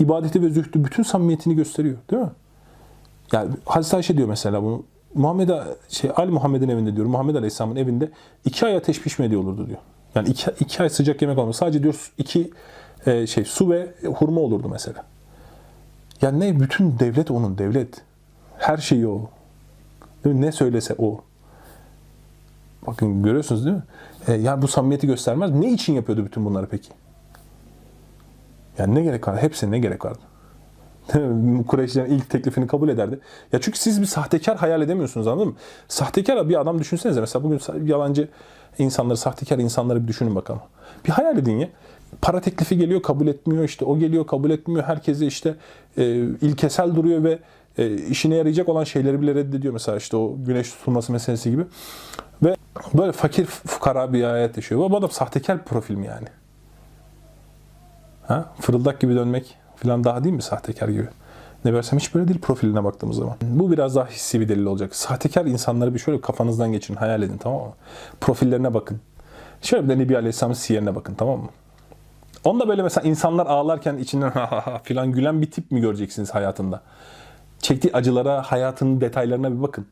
İbadeti 0.00 0.42
ve 0.42 0.50
zühdü 0.50 0.84
bütün 0.84 1.02
samimiyetini 1.02 1.56
gösteriyor. 1.56 1.96
Değil 2.10 2.22
mi? 2.22 2.30
Yani 3.32 3.50
Hazreti 3.64 3.96
Ayşe 3.96 4.16
diyor 4.16 4.28
mesela 4.28 4.62
bunu. 4.62 4.82
Muhammed 5.14 5.50
şey 5.88 6.10
Ali 6.16 6.30
Muhammed'in 6.30 6.68
evinde 6.68 6.96
diyor. 6.96 7.06
Muhammed 7.06 7.34
Aleyhisselam'ın 7.34 7.76
evinde 7.76 8.10
iki 8.44 8.66
ay 8.66 8.76
ateş 8.76 9.02
pişmediği 9.02 9.38
olurdu 9.38 9.66
diyor. 9.66 9.78
Yani 10.14 10.28
iki, 10.28 10.50
iki 10.60 10.82
ay 10.82 10.88
sıcak 10.88 11.22
yemek 11.22 11.38
olmaz. 11.38 11.56
Sadece 11.56 11.82
diyor 11.82 12.12
iki 12.18 12.50
e, 13.06 13.26
şey 13.26 13.44
su 13.44 13.70
ve 13.70 13.94
hurma 14.04 14.40
olurdu 14.40 14.68
mesela. 14.68 15.04
Yani 16.22 16.40
ne 16.40 16.60
bütün 16.60 16.98
devlet 16.98 17.30
onun 17.30 17.58
devlet. 17.58 18.02
Her 18.58 18.76
şeyi 18.76 19.08
o. 19.08 19.30
Ne 20.24 20.52
söylese 20.52 20.94
o. 20.98 21.20
Bakın 22.86 23.22
görüyorsunuz 23.22 23.64
değil 23.64 23.76
mi? 23.76 23.82
E, 24.28 24.32
yani 24.32 24.62
bu 24.62 24.68
samimiyeti 24.68 25.06
göstermez. 25.06 25.50
Ne 25.50 25.72
için 25.72 25.92
yapıyordu 25.92 26.24
bütün 26.24 26.44
bunları 26.44 26.66
peki? 26.66 26.88
Yani 28.78 28.94
ne 28.94 29.02
gerek 29.02 29.28
var? 29.28 29.42
Hepsine 29.42 29.70
ne 29.70 29.78
gerek 29.78 30.04
vardı? 30.04 30.18
Kureyşlerin 31.68 32.10
ilk 32.10 32.30
teklifini 32.30 32.66
kabul 32.66 32.88
ederdi. 32.88 33.20
Ya 33.52 33.60
çünkü 33.60 33.78
siz 33.78 34.00
bir 34.00 34.06
sahtekar 34.06 34.56
hayal 34.56 34.82
edemiyorsunuz 34.82 35.26
anladın 35.26 35.48
mı? 35.48 35.54
Sahtekar 35.88 36.48
bir 36.48 36.60
adam 36.60 36.78
düşünsenize 36.78 37.20
mesela 37.20 37.44
bugün 37.44 37.60
yalancı 37.86 38.28
insanları, 38.78 39.16
sahtekar 39.16 39.58
insanları 39.58 40.02
bir 40.02 40.08
düşünün 40.08 40.34
bakalım. 40.34 40.60
Bir 41.06 41.10
hayal 41.10 41.38
edin 41.38 41.58
ya. 41.58 41.68
Para 42.22 42.40
teklifi 42.40 42.78
geliyor 42.78 43.02
kabul 43.02 43.26
etmiyor 43.26 43.64
işte 43.64 43.84
o 43.84 43.98
geliyor 43.98 44.26
kabul 44.26 44.50
etmiyor. 44.50 44.84
Herkese 44.84 45.26
işte 45.26 45.54
e, 45.98 46.04
ilkesel 46.42 46.94
duruyor 46.94 47.24
ve 47.24 47.38
e, 47.78 47.94
işine 47.94 48.34
yarayacak 48.34 48.68
olan 48.68 48.84
şeyleri 48.84 49.22
bile 49.22 49.34
reddediyor. 49.34 49.72
Mesela 49.72 49.98
işte 49.98 50.16
o 50.16 50.36
güneş 50.46 50.70
tutulması 50.70 51.12
meselesi 51.12 51.50
gibi. 51.50 51.64
Ve 52.42 52.56
böyle 52.94 53.12
fakir 53.12 53.44
fukara 53.44 54.12
bir 54.12 54.24
hayat 54.24 54.56
yaşıyor. 54.56 54.90
Bu 54.90 54.96
adam 54.96 55.10
sahtekar 55.10 55.64
profil 55.64 55.94
mi 55.94 56.06
yani? 56.06 56.28
Ha? 58.22 58.52
Fırıldak 58.60 59.00
gibi 59.00 59.14
dönmek 59.14 59.56
falan 59.76 60.04
daha 60.04 60.24
değil 60.24 60.34
mi 60.34 60.42
sahtekar 60.42 60.88
gibi? 60.88 61.08
Ne 61.64 61.74
versem 61.74 61.98
hiç 61.98 62.14
böyle 62.14 62.28
değil 62.28 62.40
profiline 62.40 62.84
baktığımız 62.84 63.16
zaman. 63.16 63.36
Bu 63.42 63.72
biraz 63.72 63.96
daha 63.96 64.06
hissi 64.06 64.40
bir 64.40 64.48
delil 64.48 64.64
olacak. 64.64 64.96
Sahtekar 64.96 65.46
insanları 65.46 65.94
bir 65.94 65.98
şöyle 65.98 66.20
kafanızdan 66.20 66.72
geçirin, 66.72 66.98
hayal 66.98 67.22
edin 67.22 67.38
tamam 67.38 67.60
mı? 67.60 67.72
Profillerine 68.20 68.74
bakın. 68.74 69.00
Şöyle 69.62 69.84
bir 69.84 69.88
de 69.88 69.98
Nebi 69.98 70.16
Aleyhisselam'ın 70.16 70.54
siyerine 70.54 70.94
bakın 70.94 71.14
tamam 71.14 71.38
mı? 71.38 71.48
Onda 72.44 72.68
böyle 72.68 72.82
mesela 72.82 73.08
insanlar 73.08 73.46
ağlarken 73.46 73.96
içinden 73.96 74.30
ha 74.30 74.50
ha 74.50 74.66
ha 74.66 74.80
filan 74.84 75.12
gülen 75.12 75.42
bir 75.42 75.50
tip 75.50 75.70
mi 75.70 75.80
göreceksiniz 75.80 76.34
hayatında? 76.34 76.82
Çektiği 77.58 77.92
acılara, 77.92 78.42
hayatının 78.42 79.00
detaylarına 79.00 79.52
bir 79.52 79.62
bakın. 79.62 79.86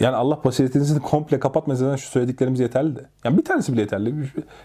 Yani 0.00 0.16
Allah 0.16 0.38
basiretinizi 0.44 1.00
komple 1.00 1.40
kapatmadan 1.40 1.96
şu 1.96 2.10
söylediklerimiz 2.10 2.60
yeterli 2.60 2.96
de. 2.96 3.06
Yani 3.24 3.38
bir 3.38 3.44
tanesi 3.44 3.72
bile 3.72 3.80
yeterli. 3.80 4.14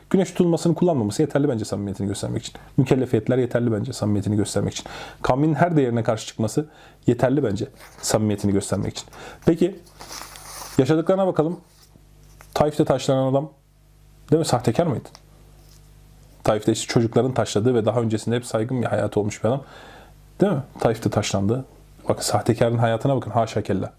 Güneş 0.10 0.32
tutulmasını 0.32 0.76
kullanmaması 0.76 1.22
yeterli 1.22 1.50
bence 1.50 1.66
samimiyetini 1.66 2.08
göstermek 2.08 2.44
için. 2.44 2.56
Mükellefiyetler 2.78 3.38
yeterli 3.38 3.72
bence 3.72 3.94
samimiyetini 3.94 4.36
göstermek 4.36 4.74
için. 4.74 4.86
Kavmin 5.22 5.54
her 5.54 5.78
değerine 5.78 6.04
karşı 6.04 6.28
çıkması 6.28 6.66
yeterli 7.08 7.44
bence 7.44 7.68
samimiyetini 8.02 8.52
göstermek 8.52 8.98
için. 8.98 9.08
Peki 9.46 9.80
yaşadıklarına 10.78 11.28
bakalım. 11.28 11.60
Taif'te 12.54 12.86
taşlanan 12.86 13.32
adam 13.32 13.52
değil 14.32 14.40
mi? 14.40 14.46
Sahtekar 14.46 14.88
mıydı? 14.88 15.10
Taif'te 16.48 16.72
işte 16.72 16.94
çocukların 16.94 17.34
taşladığı 17.34 17.76
ve 17.76 17.86
daha 17.86 18.02
öncesinde 18.02 18.36
hep 18.36 18.46
saygın 18.46 18.82
bir 18.82 18.88
hayatı 18.88 19.20
olmuş 19.20 19.44
bir 19.44 19.50
adam. 19.50 19.64
Değil 20.42 20.52
mi? 20.52 20.64
Taif'te 20.80 21.10
taşlandı. 21.10 21.66
Bakın 22.10 22.22
sahtekarın 22.22 22.78
hayatına 22.78 23.16
bakın 23.16 23.32
haşa 23.32 23.62
kella. 23.62 23.94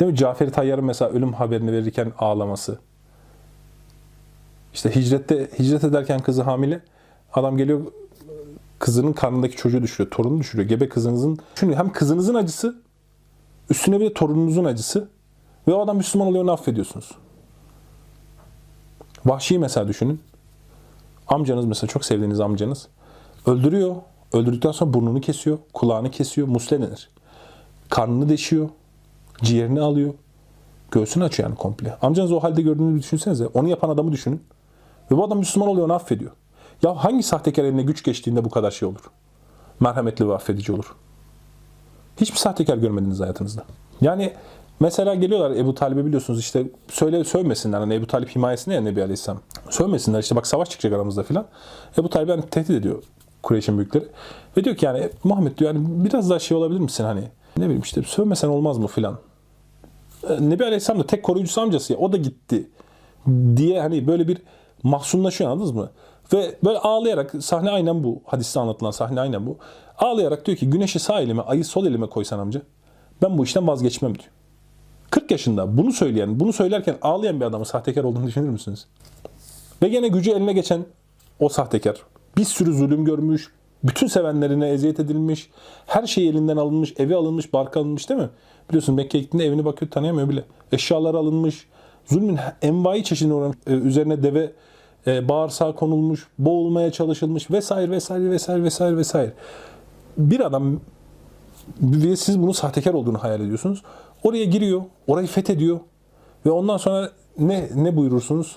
Değil 0.00 0.10
mi? 0.10 0.16
Cafer 0.16 0.52
Tayyar'ın 0.52 0.84
mesela 0.84 1.10
ölüm 1.10 1.32
haberini 1.32 1.72
verirken 1.72 2.12
ağlaması. 2.18 2.78
İşte 4.74 4.94
hicrette 4.96 5.50
hicret 5.58 5.84
ederken 5.84 6.20
kızı 6.20 6.42
hamile. 6.42 6.80
Adam 7.32 7.56
geliyor 7.56 7.80
kızının 8.78 9.12
karnındaki 9.12 9.56
çocuğu 9.56 9.82
düşürüyor. 9.82 10.10
Torunu 10.10 10.40
düşürüyor. 10.40 10.68
Gebe 10.68 10.88
kızınızın. 10.88 11.38
Çünkü 11.54 11.76
hem 11.76 11.92
kızınızın 11.92 12.34
acısı 12.34 12.82
üstüne 13.70 14.00
bir 14.00 14.04
de 14.04 14.12
torununuzun 14.12 14.64
acısı. 14.64 15.08
Ve 15.68 15.72
o 15.72 15.80
adam 15.80 15.96
Müslüman 15.96 16.28
oluyor 16.28 16.44
onu 16.44 16.52
affediyorsunuz. 16.52 17.10
Vahşi 19.26 19.58
mesela 19.58 19.88
düşünün. 19.88 20.20
Amcanız 21.32 21.64
mesela 21.64 21.88
çok 21.88 22.04
sevdiğiniz 22.04 22.40
amcanız. 22.40 22.88
Öldürüyor. 23.46 23.96
Öldürdükten 24.32 24.72
sonra 24.72 24.94
burnunu 24.94 25.20
kesiyor. 25.20 25.58
Kulağını 25.74 26.10
kesiyor. 26.10 26.48
Musle 26.48 26.82
denir. 26.82 27.10
Karnını 27.90 28.28
deşiyor. 28.28 28.68
Ciğerini 29.42 29.80
alıyor. 29.80 30.14
Göğsünü 30.90 31.24
açıyor 31.24 31.48
yani 31.48 31.58
komple. 31.58 31.96
Amcanız 32.02 32.32
o 32.32 32.40
halde 32.40 32.62
gördüğünü 32.62 32.98
düşünsenize. 32.98 33.46
Onu 33.46 33.68
yapan 33.68 33.88
adamı 33.88 34.12
düşünün. 34.12 34.42
Ve 35.10 35.16
bu 35.16 35.24
adam 35.24 35.38
Müslüman 35.38 35.68
oluyor 35.68 35.86
onu 35.86 35.92
affediyor. 35.92 36.30
Ya 36.82 37.04
hangi 37.04 37.22
sahtekar 37.22 37.64
eline 37.64 37.82
güç 37.82 38.04
geçtiğinde 38.04 38.44
bu 38.44 38.50
kadar 38.50 38.70
şey 38.70 38.88
olur? 38.88 39.10
Merhametli 39.80 40.28
ve 40.28 40.34
affedici 40.34 40.72
olur. 40.72 40.96
Hiçbir 42.20 42.38
sahtekar 42.38 42.76
görmediniz 42.76 43.20
hayatınızda. 43.20 43.64
Yani 44.00 44.32
Mesela 44.82 45.14
geliyorlar 45.14 45.56
Ebu 45.56 45.74
Talib'e 45.74 46.04
biliyorsunuz 46.04 46.40
işte 46.40 46.66
söyle 46.88 47.24
sövmesinler 47.24 47.80
hani 47.80 47.94
Ebu 47.94 48.06
Talip 48.06 48.36
himayesinde 48.36 48.74
ya 48.74 48.80
Nebi 48.80 49.02
Aleyhisselam. 49.02 49.40
Sövmesinler 49.70 50.20
işte 50.20 50.36
bak 50.36 50.46
savaş 50.46 50.70
çıkacak 50.70 50.92
aramızda 50.92 51.22
filan. 51.22 51.46
Ebu 51.98 52.08
Talib 52.08 52.28
hani 52.28 52.42
tehdit 52.42 52.70
ediyor 52.70 53.02
Kureyş'in 53.42 53.78
büyükleri. 53.78 54.04
Ve 54.56 54.64
diyor 54.64 54.76
ki 54.76 54.84
yani 54.84 55.10
Muhammed 55.24 55.58
diyor 55.58 55.74
yani 55.74 56.04
biraz 56.04 56.30
daha 56.30 56.38
şey 56.38 56.56
olabilir 56.56 56.80
misin 56.80 57.04
hani 57.04 57.22
ne 57.56 57.64
bileyim 57.64 57.82
işte 57.82 58.02
sövmesen 58.02 58.48
olmaz 58.48 58.78
mı 58.78 58.86
filan. 58.86 59.18
E, 60.28 60.50
Nebi 60.50 60.64
Aleyhisselam 60.64 61.02
da 61.02 61.06
tek 61.06 61.22
koruyucusu 61.22 61.60
amcası 61.60 61.92
ya 61.92 61.98
o 61.98 62.12
da 62.12 62.16
gitti 62.16 62.70
diye 63.56 63.80
hani 63.80 64.06
böyle 64.06 64.28
bir 64.28 64.38
mahzunlaşıyor 64.82 65.50
anladınız 65.50 65.72
mı? 65.72 65.90
Ve 66.32 66.56
böyle 66.64 66.78
ağlayarak 66.78 67.34
sahne 67.40 67.70
aynen 67.70 68.04
bu. 68.04 68.22
Hadiste 68.26 68.60
anlatılan 68.60 68.90
sahne 68.90 69.20
aynen 69.20 69.46
bu. 69.46 69.56
Ağlayarak 69.98 70.46
diyor 70.46 70.58
ki 70.58 70.70
güneşi 70.70 70.98
sağ 70.98 71.20
elime 71.20 71.42
ayı 71.42 71.64
sol 71.64 71.86
elime 71.86 72.06
koysan 72.06 72.38
amca 72.38 72.62
ben 73.22 73.38
bu 73.38 73.44
işten 73.44 73.66
vazgeçmem 73.66 74.14
diyor. 74.14 74.41
40 75.12 75.30
yaşında 75.30 75.78
bunu 75.78 75.92
söyleyen, 75.92 76.40
bunu 76.40 76.52
söylerken 76.52 76.96
ağlayan 77.02 77.40
bir 77.40 77.44
adamın 77.44 77.64
sahtekar 77.64 78.04
olduğunu 78.04 78.26
düşünür 78.26 78.48
müsünüz? 78.48 78.86
Ve 79.82 79.88
gene 79.88 80.08
gücü 80.08 80.30
eline 80.30 80.52
geçen 80.52 80.84
o 81.38 81.48
sahtekar. 81.48 81.96
Bir 82.36 82.44
sürü 82.44 82.72
zulüm 82.72 83.04
görmüş, 83.04 83.48
bütün 83.84 84.06
sevenlerine 84.06 84.68
eziyet 84.68 85.00
edilmiş, 85.00 85.50
her 85.86 86.06
şey 86.06 86.28
elinden 86.28 86.56
alınmış, 86.56 86.94
evi 86.98 87.16
alınmış, 87.16 87.52
barkı 87.52 87.78
alınmış 87.78 88.08
değil 88.08 88.20
mi? 88.20 88.28
Biliyorsun 88.68 88.94
Mekke'ye 88.94 89.24
gittiğinde 89.24 89.46
evini 89.46 89.64
bakıyor 89.64 89.90
tanıyamıyor 89.90 90.28
bile. 90.28 90.44
Eşyaları 90.72 91.16
alınmış, 91.16 91.66
zulmün 92.06 92.38
envai 92.62 93.04
çeşidine 93.04 93.34
uğramış, 93.34 93.56
e, 93.66 93.72
üzerine 93.72 94.22
deve 94.22 94.52
e, 95.06 95.28
bağırsağı 95.28 95.76
konulmuş, 95.76 96.28
boğulmaya 96.38 96.92
çalışılmış 96.92 97.50
vesaire 97.50 97.90
vesaire 97.90 98.30
vesaire 98.30 98.62
vesaire 98.62 98.96
vesaire. 98.96 99.32
Bir 100.18 100.40
adam 100.40 100.80
ve 101.80 102.16
siz 102.16 102.42
bunu 102.42 102.54
sahtekar 102.54 102.94
olduğunu 102.94 103.22
hayal 103.22 103.40
ediyorsunuz. 103.40 103.82
Oraya 104.24 104.44
giriyor, 104.44 104.82
orayı 105.06 105.26
fethediyor 105.26 105.80
ve 106.46 106.50
ondan 106.50 106.76
sonra 106.76 107.10
ne 107.38 107.68
ne 107.74 107.96
buyurursunuz? 107.96 108.56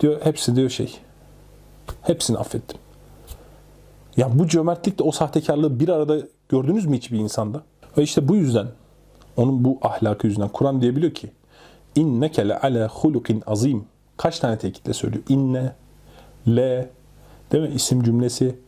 Diyor 0.00 0.20
hepsi 0.24 0.56
diyor 0.56 0.70
şey. 0.70 0.98
Hepsini 2.02 2.38
affettim. 2.38 2.78
Ya 4.16 4.38
bu 4.38 4.46
cömertlikle 4.46 5.04
o 5.04 5.12
sahtekarlığı 5.12 5.80
bir 5.80 5.88
arada 5.88 6.18
gördünüz 6.48 6.86
mü 6.86 6.96
hiçbir 6.96 7.18
insanda? 7.18 7.62
Ve 7.98 8.02
işte 8.02 8.28
bu 8.28 8.36
yüzden 8.36 8.66
onun 9.36 9.64
bu 9.64 9.78
ahlakı 9.82 10.26
yüzünden 10.26 10.48
Kur'an 10.48 10.80
diyebiliyor 10.80 11.14
ki 11.14 11.30
inneke 11.94 12.48
le 12.48 12.58
ala 12.58 12.88
hulukin 12.88 13.42
azim. 13.46 13.84
Kaç 14.16 14.38
tane 14.38 14.58
tekitle 14.58 14.92
söylüyor? 14.92 15.24
İnne, 15.28 15.72
le, 16.48 16.90
değil 17.52 17.68
mi? 17.68 17.74
İsim 17.74 18.02
cümlesi. 18.02 18.58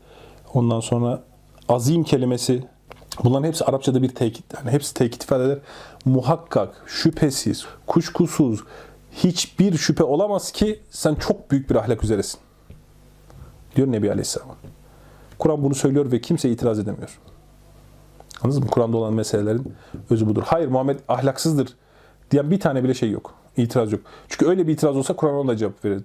Ondan 0.55 0.81
sonra 0.81 1.23
azim 1.69 2.05
kelimesi. 2.05 2.65
Bunların 3.25 3.45
hepsi 3.45 3.65
Arapçada 3.65 4.03
bir 4.03 4.09
tekit. 4.09 4.45
Yani 4.57 4.71
hepsi 4.71 4.95
tekit 4.95 5.25
ifade 5.25 5.45
eder. 5.45 5.59
Muhakkak, 6.05 6.83
şüphesiz, 6.87 7.67
kuşkusuz, 7.87 8.65
hiçbir 9.13 9.77
şüphe 9.77 10.05
olamaz 10.05 10.53
ki 10.53 10.81
sen 10.91 11.15
çok 11.15 11.51
büyük 11.51 11.71
bir 11.71 11.75
ahlak 11.75 12.05
üzeresin. 12.05 12.41
Diyor 13.77 13.93
Nebi 13.93 14.11
Aleyhisselam. 14.11 14.49
Kur'an 15.39 15.63
bunu 15.63 15.75
söylüyor 15.75 16.13
ve 16.13 16.21
kimse 16.21 16.51
itiraz 16.51 16.79
edemiyor. 16.79 17.19
Anladınız 18.43 18.65
mı? 18.65 18.71
Kur'an'da 18.71 18.97
olan 18.97 19.15
meselelerin 19.15 19.75
özü 20.11 20.29
budur. 20.29 20.43
Hayır 20.47 20.69
Muhammed 20.69 20.99
ahlaksızdır 21.09 21.77
diyen 22.31 22.51
bir 22.51 22.61
tane 22.61 22.85
bile 22.85 22.95
şey 22.95 23.11
yok. 23.11 23.35
İtiraz 23.57 23.93
yok. 23.93 24.01
Çünkü 24.29 24.47
öyle 24.47 24.67
bir 24.67 24.73
itiraz 24.73 24.97
olsa 24.97 25.17
Kur'an 25.17 25.35
ona 25.35 25.57
cevap 25.57 25.85
verirdi. 25.85 26.05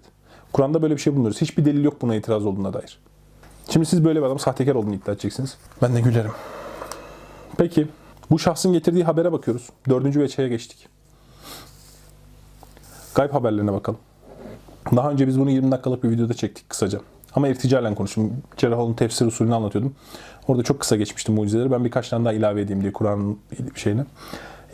Kur'an'da 0.54 0.82
böyle 0.82 0.96
bir 0.96 1.02
şey 1.02 1.14
bulunuyoruz. 1.14 1.42
Hiçbir 1.42 1.66
delil 1.66 1.84
yok 1.84 2.02
buna 2.02 2.16
itiraz 2.16 2.46
olduğuna 2.46 2.74
dair. 2.74 3.00
Şimdi 3.70 3.86
siz 3.86 4.06
böyle 4.06 4.20
bir 4.20 4.26
adam 4.26 4.40
sahtekar 4.40 4.76
olduğunu 4.76 4.94
iddia 4.94 5.12
edeceksiniz. 5.12 5.58
Ben 5.82 5.96
de 5.96 6.02
gülerim. 6.02 6.32
Peki 7.58 7.88
bu 8.32 8.40
şahsın 8.40 8.74
getirdiği 8.74 9.04
habere 9.04 9.32
bakıyoruz. 9.32 9.70
Dördüncü 9.90 10.22
veçeye 10.22 10.50
geçtik. 10.50 10.88
Gayb 13.16 13.34
haberlerine 13.34 13.74
bakalım. 13.74 14.00
Daha 14.96 15.12
önce 15.12 15.28
biz 15.28 15.40
bunu 15.40 15.52
20 15.52 15.72
dakikalık 15.72 16.04
bir 16.04 16.10
videoda 16.10 16.34
çektik 16.34 16.70
kısaca. 16.70 17.00
Ama 17.36 17.48
irticalen 17.48 17.96
konuştum. 17.96 18.34
Cerrahoğlu'nun 18.58 18.94
tefsir 18.94 19.26
usulünü 19.26 19.56
anlatıyordum. 19.56 19.96
Orada 20.48 20.64
çok 20.64 20.80
kısa 20.80 20.96
geçmiştim 20.96 21.36
mucizeleri. 21.36 21.72
Ben 21.72 21.86
birkaç 21.86 22.10
tane 22.10 22.26
daha 22.26 22.34
ilave 22.34 22.62
edeyim 22.62 22.82
diye 22.82 22.94
Kur'an'ın 22.94 23.40
şeyine 23.76 24.06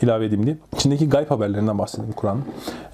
ilave 0.04 0.26
edeyim 0.26 0.46
diye. 0.46 0.58
İçindeki 0.76 1.10
gayb 1.10 1.32
haberlerinden 1.32 1.80
bahsedeyim 1.80 2.14
Kur'an'ın. 2.14 2.44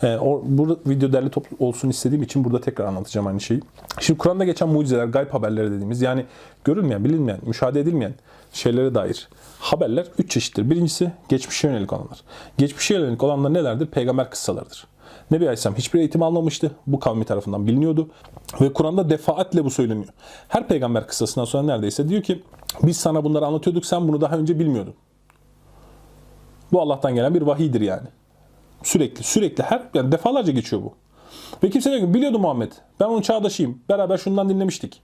Ee, 0.04 0.18
o, 0.18 0.44
video 0.88 1.14
derli 1.14 1.30
toplu 1.30 1.66
olsun 1.66 1.90
istediğim 1.90 2.24
için 2.24 2.44
burada 2.44 2.62
tekrar 2.62 2.86
anlatacağım 2.86 3.28
aynı 3.28 3.42
şeyi. 3.42 3.62
Şimdi 4.00 4.18
Kur'an'da 4.18 4.46
geçen 4.46 4.70
mucizeler, 4.70 5.06
gayb 5.06 5.34
haberleri 5.34 5.72
dediğimiz 5.72 6.02
yani 6.02 6.26
görülmeyen, 6.64 7.06
bilinmeyen, 7.06 7.40
müşahede 7.46 7.80
edilmeyen 7.80 8.14
şeylere 8.54 8.96
dair 8.96 9.30
haberler 9.60 10.06
üç 10.20 10.32
çeşittir. 10.32 10.70
Birincisi 10.70 11.12
geçmişe 11.30 11.68
yönelik 11.68 11.94
olanlar. 11.94 12.22
Geçmişe 12.58 12.94
yönelik 12.94 13.24
olanlar 13.24 13.54
nelerdir? 13.54 13.86
Peygamber 13.86 14.30
kıssalarıdır. 14.30 14.88
Nebi 15.32 15.44
Aleyhisselam 15.44 15.78
hiçbir 15.78 16.00
eğitim 16.00 16.24
almamıştı. 16.24 16.72
Bu 16.88 17.00
kavmi 17.00 17.26
tarafından 17.26 17.68
biliniyordu. 17.68 18.10
Ve 18.62 18.74
Kur'an'da 18.74 19.10
defaatle 19.10 19.66
bu 19.66 19.70
söyleniyor. 19.70 20.10
Her 20.48 20.68
peygamber 20.68 21.08
kıssasından 21.08 21.46
sonra 21.46 21.64
neredeyse 21.64 22.10
diyor 22.10 22.22
ki 22.22 22.44
biz 22.84 22.98
sana 22.98 23.24
bunları 23.24 23.46
anlatıyorduk 23.46 23.86
sen 23.86 24.08
bunu 24.08 24.22
daha 24.22 24.38
önce 24.38 24.60
bilmiyordun. 24.60 24.94
Bu 26.72 26.82
Allah'tan 26.82 27.16
gelen 27.16 27.36
bir 27.36 27.42
vahiydir 27.42 27.82
yani. 27.82 28.08
Sürekli, 28.84 29.24
sürekli 29.24 29.64
her 29.64 29.82
yani 29.94 30.12
defalarca 30.12 30.54
geçiyor 30.54 30.82
bu. 30.82 30.94
Ve 31.64 31.70
kimse 31.70 31.92
diyor 31.92 32.02
ki 32.02 32.14
biliyordu 32.14 32.40
Muhammed. 32.40 32.72
Ben 33.00 33.06
onun 33.06 33.22
çağdaşıyım. 33.22 33.82
Beraber 33.90 34.18
şundan 34.18 34.50
dinlemiştik. 34.50 35.02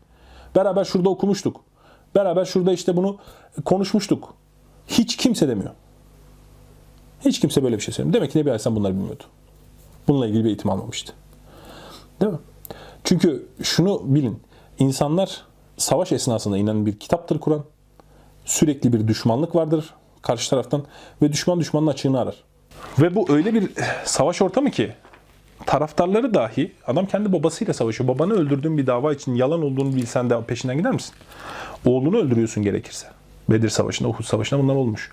Beraber 0.55 0.85
şurada 0.85 1.09
okumuştuk. 1.09 1.61
Beraber 2.15 2.45
şurada 2.45 2.73
işte 2.73 2.95
bunu 2.95 3.17
konuşmuştuk. 3.65 4.33
Hiç 4.87 5.17
kimse 5.17 5.47
demiyor. 5.47 5.71
Hiç 7.25 7.39
kimse 7.39 7.63
böyle 7.63 7.77
bir 7.77 7.81
şey 7.81 7.93
söylemiyor. 7.93 8.13
Demek 8.13 8.31
ki 8.31 8.39
Nebi 8.39 8.49
Aleyhisselam 8.49 8.75
bunları 8.75 8.93
bilmiyordu. 8.93 9.23
Bununla 10.07 10.27
ilgili 10.27 10.43
bir 10.43 10.49
eğitim 10.49 10.69
almamıştı. 10.69 11.13
Değil 12.21 12.31
mi? 12.31 12.39
Çünkü 13.03 13.47
şunu 13.63 14.01
bilin. 14.05 14.39
İnsanlar 14.79 15.41
savaş 15.77 16.11
esnasında 16.11 16.57
inen 16.57 16.85
bir 16.85 16.99
kitaptır 16.99 17.39
Kur'an. 17.39 17.63
Sürekli 18.45 18.93
bir 18.93 19.07
düşmanlık 19.07 19.55
vardır 19.55 19.93
karşı 20.23 20.49
taraftan 20.49 20.83
ve 21.21 21.33
düşman 21.33 21.59
düşmanın 21.59 21.87
açığını 21.87 22.19
arar. 22.19 22.35
Ve 22.99 23.15
bu 23.15 23.31
öyle 23.31 23.53
bir 23.53 23.69
savaş 24.03 24.41
ortamı 24.41 24.71
ki 24.71 24.91
taraftarları 25.65 26.33
dahi 26.33 26.71
adam 26.87 27.05
kendi 27.05 27.33
babasıyla 27.33 27.73
savaşıyor. 27.73 28.07
Babanı 28.07 28.33
öldürdüğün 28.33 28.77
bir 28.77 28.87
dava 28.87 29.13
için 29.13 29.35
yalan 29.35 29.61
olduğunu 29.61 29.95
bilsen 29.95 30.29
de 30.29 30.41
peşinden 30.41 30.77
gider 30.77 30.91
misin? 30.91 31.15
Oğlunu 31.85 32.17
öldürüyorsun 32.17 32.63
gerekirse. 32.63 33.07
Bedir 33.49 33.69
Savaşı'nda, 33.69 34.09
Uhud 34.09 34.23
Savaşı'nda 34.23 34.63
bunlar 34.63 34.75
olmuş. 34.75 35.11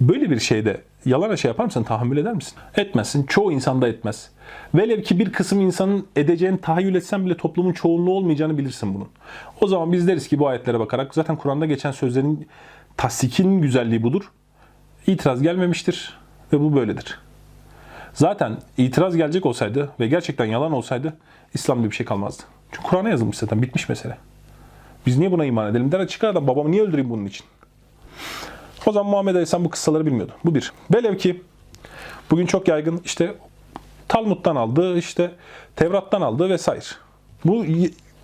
Böyle 0.00 0.30
bir 0.30 0.40
şeyde 0.40 0.80
yalana 1.04 1.36
şey 1.36 1.48
yapar 1.48 1.64
mısın? 1.64 1.82
Tahammül 1.82 2.16
eder 2.16 2.32
misin? 2.32 2.54
Etmezsin. 2.76 3.26
Çoğu 3.26 3.52
insan 3.52 3.82
da 3.82 3.88
etmez. 3.88 4.30
Velev 4.74 5.02
ki 5.02 5.18
bir 5.18 5.32
kısım 5.32 5.60
insanın 5.60 6.06
edeceğini 6.16 6.60
tahayyül 6.60 6.94
etsen 6.94 7.26
bile 7.26 7.36
toplumun 7.36 7.72
çoğunluğu 7.72 8.12
olmayacağını 8.12 8.58
bilirsin 8.58 8.94
bunun. 8.94 9.08
O 9.60 9.66
zaman 9.66 9.92
biz 9.92 10.08
deriz 10.08 10.28
ki 10.28 10.38
bu 10.38 10.48
ayetlere 10.48 10.80
bakarak 10.80 11.14
zaten 11.14 11.36
Kur'an'da 11.36 11.66
geçen 11.66 11.92
sözlerin 11.92 12.48
tasdikin 12.96 13.62
güzelliği 13.62 14.02
budur. 14.02 14.30
İtiraz 15.06 15.42
gelmemiştir 15.42 16.18
ve 16.52 16.60
bu 16.60 16.76
böyledir. 16.76 17.18
Zaten 18.14 18.56
itiraz 18.76 19.16
gelecek 19.16 19.46
olsaydı 19.46 19.92
ve 20.00 20.06
gerçekten 20.06 20.44
yalan 20.44 20.72
olsaydı 20.72 21.16
İslam'da 21.54 21.90
bir 21.90 21.94
şey 21.94 22.06
kalmazdı. 22.06 22.42
Çünkü 22.72 22.88
Kur'an'a 22.88 23.08
yazılmış 23.08 23.38
zaten 23.38 23.62
bitmiş 23.62 23.88
mesele. 23.88 24.18
Biz 25.06 25.18
niye 25.18 25.32
buna 25.32 25.44
iman 25.44 25.70
edelim? 25.70 25.92
Der 25.92 26.08
çıkar 26.08 26.28
adam 26.28 26.46
babamı 26.46 26.70
niye 26.70 26.82
öldüreyim 26.82 27.10
bunun 27.10 27.24
için? 27.24 27.46
O 28.86 28.92
zaman 28.92 29.10
Muhammed 29.10 29.34
Aleyhisselam 29.34 29.64
bu 29.64 29.70
kıssaları 29.70 30.06
bilmiyordu. 30.06 30.32
Bu 30.44 30.54
bir. 30.54 30.72
Velev 30.94 31.18
ki 31.18 31.42
bugün 32.30 32.46
çok 32.46 32.68
yaygın 32.68 33.00
işte 33.04 33.34
Talmud'dan 34.08 34.56
aldı, 34.56 34.98
işte 34.98 35.30
Tevrat'tan 35.76 36.20
aldı 36.20 36.50
vesaire. 36.50 36.84
Bu 37.44 37.64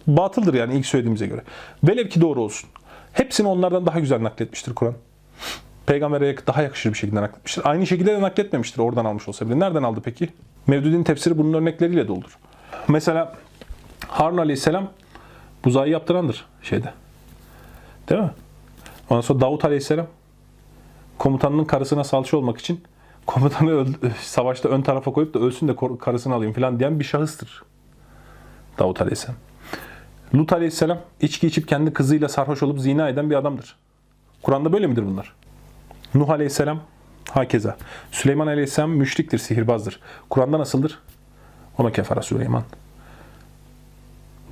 batıldır 0.06 0.55
yani 0.55 0.74
ilk 0.74 0.86
söylediğimize 0.86 1.26
göre. 1.26 1.42
Velev 1.84 2.09
ki 2.09 2.20
doğru 2.20 2.42
olsun. 2.42 2.70
Hepsini 3.12 3.48
onlardan 3.48 3.86
daha 3.86 4.00
güzel 4.00 4.22
nakletmiştir 4.22 4.74
Kur'an. 4.74 4.94
Peygambere 5.89 6.36
daha 6.47 6.62
yakışır 6.62 6.93
bir 6.93 6.98
şekilde 6.98 7.20
nakletmiştir. 7.20 7.62
Aynı 7.65 7.86
şekilde 7.86 8.12
de 8.12 8.20
nakletmemiştir 8.20 8.78
oradan 8.78 9.05
almış 9.05 9.28
olsa 9.28 9.47
bile. 9.47 9.59
Nereden 9.59 9.82
aldı 9.82 10.01
peki? 10.05 10.28
Mevdudin 10.66 11.02
tefsiri 11.02 11.39
bunun 11.39 11.55
örnekleriyle 11.55 12.09
doldur. 12.09 12.39
Mesela 12.89 13.36
Harun 14.09 14.39
Aleyhisselam 14.39 14.89
buzayı 15.65 15.93
yaptırandır 15.93 16.44
şeyde. 16.62 16.93
Değil 18.09 18.20
mi? 18.20 18.31
Ondan 19.10 19.20
sonra 19.20 19.40
Davut 19.40 19.65
Aleyhisselam 19.65 20.06
komutanının 21.19 21.65
karısına 21.65 22.05
salça 22.05 22.36
olmak 22.36 22.59
için 22.59 22.81
komutanı 23.27 23.70
öldü, 23.70 23.97
savaşta 24.20 24.69
ön 24.69 24.82
tarafa 24.82 25.12
koyup 25.12 25.35
da 25.35 25.39
ölsün 25.39 25.69
de 25.69 25.77
karısını 26.01 26.35
alayım 26.35 26.52
falan 26.52 26.78
diyen 26.78 27.01
bir 27.01 27.05
şahıstır. 27.05 27.62
Davut 28.78 29.01
Aleyhisselam. 29.01 29.36
Lut 30.35 30.52
Aleyhisselam 30.52 30.98
içki 31.20 31.47
içip 31.47 31.69
kendi 31.69 31.93
kızıyla 31.93 32.28
sarhoş 32.28 32.62
olup 32.62 32.81
zina 32.81 33.09
eden 33.09 33.31
bir 33.31 33.35
adamdır. 33.35 33.77
Kur'an'da 34.43 34.73
böyle 34.73 34.86
midir 34.86 35.06
bunlar? 35.06 35.39
Nuh 36.14 36.30
Aleyhisselam 36.30 36.80
hakeza. 37.30 37.76
Süleyman 38.12 38.47
Aleyhisselam 38.47 38.90
müşriktir, 38.90 39.39
sihirbazdır. 39.39 40.01
Kur'an'da 40.30 40.59
nasıldır? 40.59 40.98
Ona 41.78 41.93
kefara 41.93 42.22
Süleyman. 42.22 42.62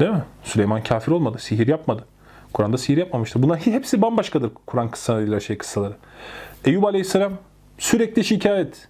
Değil 0.01 0.11
mi? 0.11 0.23
Süleyman 0.45 0.83
kafir 0.83 1.13
olmadı, 1.13 1.39
sihir 1.39 1.67
yapmadı. 1.67 2.05
Kur'an'da 2.53 2.79
sihir 2.79 2.97
yapmamıştır. 2.97 3.43
Bunlar 3.43 3.59
hepsi 3.59 4.03
bambaşkadır 4.03 4.51
Kur'an 4.67 4.91
kıssalarıyla 4.91 5.41
şey 5.41 5.59
kıssaları. 5.59 5.97
Eyüp 6.65 6.85
Aleyhisselam 6.85 7.33
sürekli 7.79 8.25
şikayet. 8.25 8.89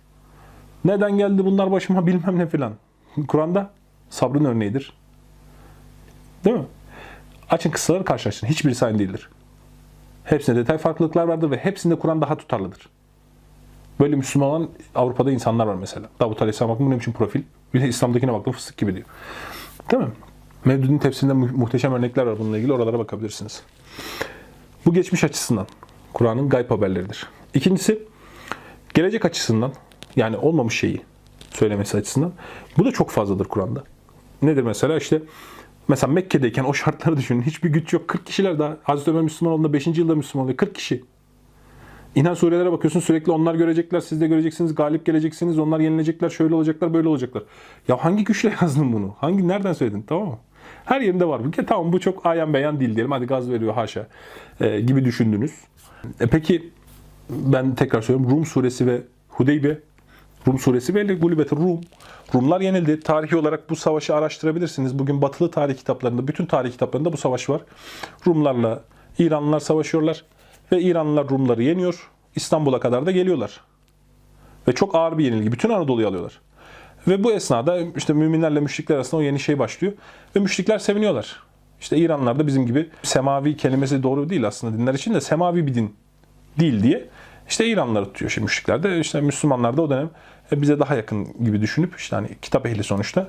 Neden 0.85 1.19
geldi 1.19 1.45
bunlar 1.45 1.73
başıma 1.73 2.07
bilmem 2.07 2.39
ne 2.39 2.47
filan. 2.47 2.73
Kur'an'da 3.29 3.71
sabrın 4.11 4.45
örneğidir. 4.45 4.93
Değil 6.45 6.57
mi? 6.57 6.67
Açın 7.51 7.71
kıssaları 7.71 8.05
karşılaştırın. 8.05 8.51
Hiçbirisi 8.51 8.87
aynı 8.87 8.99
değildir. 8.99 9.29
Hepsinde 10.27 10.57
detay 10.57 10.79
farklılıklar 10.79 11.25
vardır 11.25 11.51
ve 11.51 11.57
hepsinde 11.57 11.95
Kur'an 11.99 12.21
daha 12.21 12.37
tutarlıdır. 12.37 12.89
Böyle 14.01 14.17
Müslüman 14.17 14.49
olan 14.49 14.69
Avrupa'da 14.95 15.33
insanlar 15.33 15.67
var 15.67 15.75
mesela. 15.75 16.09
Davut 16.21 16.43
Aleyhisselam 16.43 16.71
baktım 16.71 16.87
bu 16.87 16.91
ne 16.91 16.99
biçim 16.99 17.13
profil. 17.13 17.43
Bir 17.75 17.81
de 17.83 17.89
İslam'dakine 17.89 18.33
baktım 18.33 18.53
fıstık 18.53 18.77
gibi 18.77 18.95
diyor. 18.95 19.07
Değil 19.91 20.03
mi? 20.03 20.09
Mevdud'un 20.65 20.99
tefsirinde 20.99 21.33
mu- 21.33 21.51
muhteşem 21.55 21.93
örnekler 21.93 22.27
var 22.27 22.39
bununla 22.39 22.59
ilgili. 22.59 22.73
Oralara 22.73 22.99
bakabilirsiniz. 22.99 23.63
Bu 24.87 24.95
geçmiş 24.95 25.25
açısından 25.25 25.67
Kur'an'ın 26.13 26.49
gayb 26.49 26.71
haberleridir. 26.71 27.27
İkincisi 27.55 28.03
gelecek 28.95 29.25
açısından 29.25 29.73
yani 30.17 30.37
olmamış 30.37 30.79
şeyi 30.79 31.01
söylemesi 31.51 31.97
açısından 31.97 32.33
bu 32.79 32.85
da 32.85 32.93
çok 32.93 33.11
fazladır 33.11 33.45
Kur'an'da. 33.45 33.85
Nedir 34.43 34.63
mesela 34.63 34.97
işte 34.97 35.23
mesela 35.89 36.13
Mekke'deyken 36.13 36.65
o 36.65 36.75
şartları 36.75 37.17
düşünün. 37.17 37.43
Hiçbir 37.43 37.69
güç 37.69 37.93
yok. 37.93 38.09
40 38.09 38.27
kişiler 38.27 38.59
daha. 38.59 38.77
Hazreti 38.83 39.11
Ömer 39.11 39.23
Müslüman 39.23 39.55
olduğunda 39.55 39.73
5. 39.73 39.87
yılda 39.87 40.15
Müslüman 40.15 40.45
oluyor. 40.45 40.57
40 40.57 40.75
kişi. 40.75 41.05
İnan 42.15 42.35
surelere 42.35 42.73
bakıyorsun 42.73 43.01
sürekli 43.01 43.33
onlar 43.33 43.55
görecekler, 43.55 44.01
siz 44.01 44.21
de 44.21 44.27
göreceksiniz, 44.27 44.75
galip 44.75 45.07
geleceksiniz, 45.07 45.59
onlar 45.59 45.81
yenilecekler, 45.81 46.31
şöyle 46.31 46.55
olacaklar, 46.55 46.95
böyle 46.95 47.09
olacaklar. 47.09 47.43
Ya 47.89 48.05
hangi 48.05 48.25
güçle 48.25 48.55
yazdın 48.63 48.93
bunu? 48.93 49.15
Hangi 49.19 49.49
nereden 49.49 49.73
söyledin? 49.73 50.05
Tamam 50.07 50.29
mı? 50.29 50.39
Her 50.85 51.01
yerinde 51.01 51.29
var. 51.29 51.53
Ki 51.53 51.67
tamam 51.67 51.93
bu 51.93 52.01
çok 52.01 52.27
ayan 52.27 52.55
beyan 52.55 52.81
değil 52.81 52.95
diyelim. 52.95 53.11
Hadi 53.11 53.27
gaz 53.27 53.51
veriyor 53.51 53.75
haşa 53.75 54.07
e, 54.61 54.81
gibi 54.81 55.05
düşündünüz. 55.05 55.53
E 56.21 56.27
peki 56.27 56.71
ben 57.31 57.75
tekrar 57.75 58.03
söylüyorum. 58.03 58.37
Rum 58.37 58.47
suresi 58.47 58.87
ve 58.87 59.03
Hudeybiye 59.29 59.81
Rum 60.47 60.59
suresi 60.59 60.95
ve 60.95 61.15
Gulibet 61.15 61.53
Rum. 61.53 61.81
Rumlar 62.35 62.61
yenildi. 62.61 63.01
Tarihi 63.01 63.37
olarak 63.37 63.71
bu 63.71 63.77
savaşı 63.77 64.15
araştırabilirsiniz. 64.15 64.99
Bugün 64.99 65.23
batılı 65.23 65.51
tarih 65.51 65.77
kitaplarında, 65.77 66.29
bütün 66.29 66.47
tarih 66.47 66.73
kitaplarında 66.73 67.13
bu 67.13 67.17
savaş 67.17 67.51
var. 67.51 67.61
Rumlarla 68.27 68.83
İranlılar 69.19 69.61
savaşıyorlar 69.61 70.25
ve 70.73 70.83
İranlılar 70.83 71.29
Rumları 71.29 71.63
yeniyor. 71.63 72.11
İstanbul'a 72.37 72.81
kadar 72.81 73.07
da 73.07 73.11
geliyorlar. 73.11 73.61
Ve 74.69 74.73
çok 74.73 74.95
ağır 74.95 75.19
bir 75.19 75.25
yenilgi. 75.25 75.53
Bütün 75.53 75.71
Anadolu'yu 75.71 76.09
alıyorlar. 76.09 76.41
Ve 77.09 77.25
bu 77.25 77.33
esnada 77.33 77.79
işte 77.97 78.13
müminlerle 78.13 78.61
müşrikler 78.61 78.97
arasında 78.97 79.21
o 79.21 79.23
yeni 79.23 79.41
şey 79.41 79.59
başlıyor. 79.59 79.93
Ve 80.37 80.41
müşrikler 80.41 80.79
seviniyorlar. 80.79 81.43
İşte 81.81 81.97
İranlılar 81.97 82.39
da 82.39 82.47
bizim 82.47 82.67
gibi 82.67 82.89
semavi 83.03 83.57
kelimesi 83.57 84.03
doğru 84.03 84.29
değil 84.29 84.47
aslında 84.47 84.79
dinler 84.79 84.95
için 84.95 85.15
de 85.15 85.21
semavi 85.21 85.67
bir 85.67 85.75
din 85.75 85.95
değil 86.61 86.83
diye 86.83 87.09
işte 87.49 87.67
İranlıları 87.67 88.05
tutuyor 88.05 88.31
şimdi 88.31 88.45
müşrikler 88.45 88.83
de 88.83 89.01
işte 89.01 89.21
Müslümanlar 89.21 89.77
da 89.77 89.83
o 89.83 89.91
dönem 89.91 90.11
bize 90.53 90.79
daha 90.79 90.95
yakın 90.95 91.45
gibi 91.45 91.61
düşünüp 91.61 91.97
işte 91.99 92.17
hani 92.17 92.29
kitap 92.43 92.67
ehli 92.67 92.83
sonuçta 92.83 93.29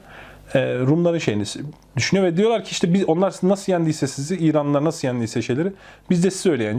e, 0.53 0.59
Rumların 0.79 1.17
şeyini 1.17 1.43
düşünüyor 1.95 2.27
ve 2.27 2.37
diyorlar 2.37 2.63
ki 2.63 2.71
işte 2.71 2.93
biz 2.93 3.05
onlar 3.05 3.35
nasıl 3.43 3.71
yendiyse 3.71 4.07
sizi 4.07 4.37
İranlılar 4.37 4.83
nasıl 4.83 5.07
yendiyse 5.07 5.41
şeyleri 5.41 5.73
biz 6.09 6.23
de 6.23 6.31
size 6.31 6.49
öyle. 6.49 6.77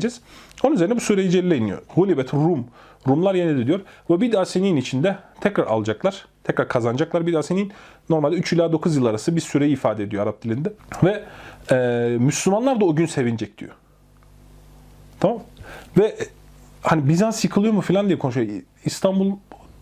Onun 0.62 0.74
üzerine 0.74 0.96
bu 0.96 1.00
sure-i 1.00 1.30
celile 1.30 1.56
iniyor. 1.56 1.82
Hulibet 1.88 2.34
Rum. 2.34 2.66
Rumlar 3.08 3.34
yenildi 3.34 3.66
diyor. 3.66 3.80
Ve 4.10 4.20
bir 4.20 4.32
daha 4.32 4.44
senin 4.44 4.76
içinde 4.76 5.16
tekrar 5.40 5.66
alacaklar. 5.66 6.26
Tekrar 6.44 6.68
kazanacaklar. 6.68 7.26
Bir 7.26 7.32
daha 7.32 7.42
senin 7.42 7.72
normalde 8.08 8.36
3 8.36 8.52
ila 8.52 8.72
9 8.72 8.96
yıl 8.96 9.06
arası 9.06 9.36
bir 9.36 9.40
süreyi 9.40 9.72
ifade 9.72 10.02
ediyor 10.02 10.22
Arap 10.22 10.42
dilinde. 10.42 10.72
Ve 11.02 11.24
e, 11.70 11.76
Müslümanlar 12.18 12.80
da 12.80 12.84
o 12.84 12.96
gün 12.96 13.06
sevinecek 13.06 13.58
diyor. 13.58 13.70
Tamam. 15.20 15.42
Ve 15.98 16.04
e, 16.04 16.26
hani 16.82 17.08
Bizans 17.08 17.44
yıkılıyor 17.44 17.72
mu 17.72 17.80
falan 17.80 18.06
diye 18.06 18.18
konuşuyor. 18.18 18.62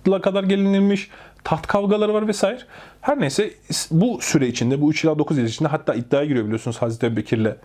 İstanbul'a 0.07 0.23
kadar 0.23 0.45
gelinilmiş, 0.45 1.11
taht 1.45 1.66
kavgaları 1.66 2.15
var 2.15 2.28
vesaire. 2.28 2.59
Her 3.01 3.20
neyse 3.20 3.51
bu 3.91 4.19
süre 4.20 4.47
içinde, 4.47 4.81
bu 4.81 4.91
3 4.91 5.05
ila 5.05 5.19
9 5.19 5.39
yıl 5.39 5.45
içinde 5.45 5.69
hatta 5.69 5.95
iddiaya 5.95 6.24
giriyor 6.24 6.45
biliyorsunuz 6.45 6.83
Hazreti 6.83 7.07
Ebubekir'le 7.07 7.57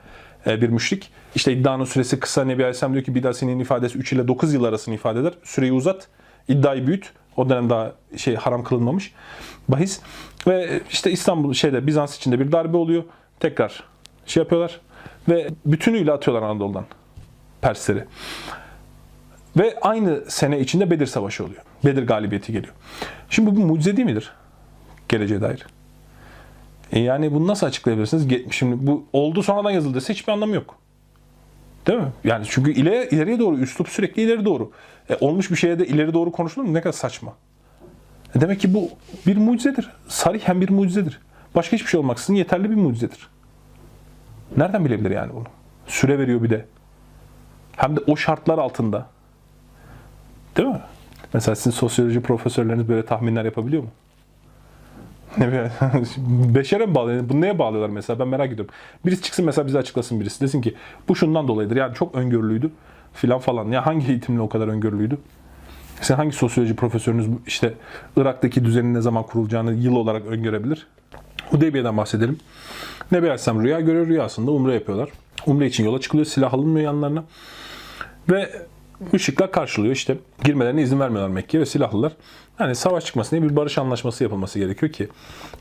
e, 0.48 0.62
bir 0.62 0.70
müşrik. 0.70 1.12
İşte 1.36 1.54
iddianın 1.54 1.86
süresi 1.86 2.20
kısa 2.20 2.44
Nebi 2.44 2.64
Aleyhisselam 2.64 2.94
diyor 2.94 3.06
ki 3.06 3.16
bir 3.16 3.24
daha 3.24 3.34
senin 3.34 3.60
ifadesi 3.60 3.98
3 3.98 4.14
ile 4.14 4.28
9 4.28 4.54
yıl 4.54 4.64
arasını 4.64 4.96
ifade 4.96 5.20
eder. 5.20 5.34
Süreyi 5.44 5.74
uzat, 5.74 6.08
iddiayı 6.48 6.88
büyüt. 6.88 7.14
O 7.38 7.50
dönem 7.50 7.70
daha 7.70 7.92
şey 8.18 8.36
haram 8.36 8.64
kılınmamış. 8.64 9.14
Bahis. 9.68 10.00
Ve 10.48 10.82
işte 10.92 11.12
İstanbul 11.12 11.54
şeyde 11.54 11.88
Bizans 11.88 12.18
içinde 12.18 12.40
bir 12.40 12.52
darbe 12.52 12.78
oluyor. 12.78 13.04
Tekrar 13.40 13.84
şey 14.26 14.44
yapıyorlar. 14.44 14.80
Ve 15.30 15.48
bütünüyle 15.66 16.12
atıyorlar 16.12 16.48
Anadolu'dan 16.48 16.86
Persleri. 17.62 18.06
Ve 19.58 19.80
aynı 19.82 20.22
sene 20.28 20.60
içinde 20.60 20.92
Bedir 20.92 21.08
Savaşı 21.08 21.46
oluyor. 21.46 21.62
Bedir 21.86 22.08
galibiyeti 22.08 22.52
geliyor. 22.54 22.74
Şimdi 23.30 23.52
bu 23.52 23.58
bir 23.58 23.64
mucize 23.64 23.98
değil 23.98 24.06
midir? 24.06 24.32
Geleceğe 25.10 25.42
dair. 25.42 25.66
E 26.92 27.00
yani 27.00 27.34
bunu 27.34 27.48
nasıl 27.48 27.68
açıklayabilirsiniz? 27.68 28.28
Şimdi 28.52 28.88
bu 28.88 29.06
oldu 29.14 29.44
sonradan 29.44 29.72
yazıldı 29.72 29.96
dese 29.96 30.14
hiçbir 30.14 30.34
anlamı 30.34 30.56
yok. 30.56 30.76
Değil 31.88 32.00
mi? 32.00 32.12
Yani 32.24 32.46
çünkü 32.50 32.72
ileri, 32.72 33.16
ileriye 33.16 33.40
doğru, 33.40 33.58
üslup 33.58 33.90
sürekli 33.90 34.22
ileri 34.22 34.46
doğru. 34.46 34.72
E, 35.10 35.16
olmuş 35.16 35.52
bir 35.52 35.56
şeye 35.56 35.80
de 35.80 35.88
ileri 35.88 36.14
doğru 36.14 36.32
konuşulur 36.32 36.66
mu? 36.66 36.74
Ne 36.74 36.82
kadar 36.82 36.94
saçma. 36.94 37.34
E, 38.36 38.42
demek 38.42 38.60
ki 38.60 38.74
bu 38.74 38.90
bir 39.28 39.38
mucizedir. 39.38 39.90
Sarihen 40.08 40.62
bir 40.62 40.70
mucizedir. 40.70 41.20
Başka 41.56 41.78
hiçbir 41.78 41.90
şey 41.90 42.00
olmaksızın 42.00 42.34
yeterli 42.34 42.70
bir 42.70 42.76
mucizedir. 42.76 43.28
Nereden 44.58 44.86
bilebilir 44.86 45.12
yani 45.12 45.34
bunu? 45.34 45.46
Süre 45.88 46.20
veriyor 46.20 46.44
bir 46.44 46.50
de. 46.50 46.66
Hem 47.78 47.96
de 47.96 48.00
o 48.08 48.16
şartlar 48.18 48.58
altında. 48.58 49.08
Değil 50.58 50.70
mi? 50.70 50.82
Mesela 51.34 51.56
sizin 51.56 51.72
sosyoloji 51.72 52.22
profesörleriniz 52.22 52.90
böyle 52.90 53.06
tahminler 53.06 53.46
yapabiliyor 53.46 53.84
mu? 53.84 53.90
Ne 55.38 55.52
Beşere 56.56 56.86
mi 56.86 56.96
bağlıyor? 56.96 57.30
Bunu 57.30 57.42
neye 57.42 57.60
bağlıyorlar 57.60 57.90
mesela? 57.90 58.20
Ben 58.20 58.28
merak 58.28 58.52
ediyorum. 58.52 58.74
Birisi 59.06 59.22
çıksın 59.22 59.46
mesela 59.46 59.68
bize 59.68 59.78
açıklasın 59.78 60.20
birisi. 60.20 60.42
Desin 60.42 60.62
ki 60.62 60.76
bu 61.08 61.16
şundan 61.16 61.48
dolayıdır. 61.48 61.76
Yani 61.76 61.96
çok 61.96 62.16
öngörülüydü 62.16 62.72
filan 63.14 63.40
falan. 63.40 63.72
Ya 63.72 63.86
hangi 63.86 64.08
eğitimle 64.08 64.42
o 64.42 64.50
kadar 64.50 64.68
öngörülüydü? 64.68 65.18
Sen 66.02 66.16
hangi 66.16 66.32
sosyoloji 66.32 66.76
profesörünüz 66.76 67.28
işte 67.48 67.74
Irak'taki 68.18 68.66
düzenin 68.66 68.94
ne 68.94 69.02
zaman 69.02 69.24
kurulacağını 69.24 69.74
yıl 69.74 69.96
olarak 69.96 70.26
öngörebilir? 70.26 70.88
Hudeybiye'den 71.50 71.98
bahsedelim. 71.98 72.38
Nebi 73.12 73.26
Aleyhisselam 73.26 73.64
rüya 73.64 73.80
görüyor. 73.80 74.08
Rüyasında 74.08 74.52
umre 74.52 74.74
yapıyorlar. 74.74 75.10
Umre 75.46 75.66
için 75.66 75.84
yola 75.84 76.00
çıkılıyor. 76.00 76.26
Silah 76.26 76.54
alınmıyor 76.54 76.86
yanlarına. 76.86 77.24
Ve 78.30 78.50
Müşrikler 79.12 79.52
karşılıyor 79.52 79.96
işte. 79.96 80.18
Girmelerine 80.44 80.82
izin 80.82 81.00
vermiyorlar 81.00 81.30
Mekke'ye 81.30 81.62
ve 81.62 81.66
silahlılar. 81.66 82.12
Yani 82.60 82.76
savaş 82.76 83.06
çıkmasın 83.06 83.38
diye 83.38 83.50
bir 83.50 83.56
barış 83.56 83.78
anlaşması 83.78 84.24
yapılması 84.24 84.60
gerekiyor 84.60 84.92
ki 84.92 85.08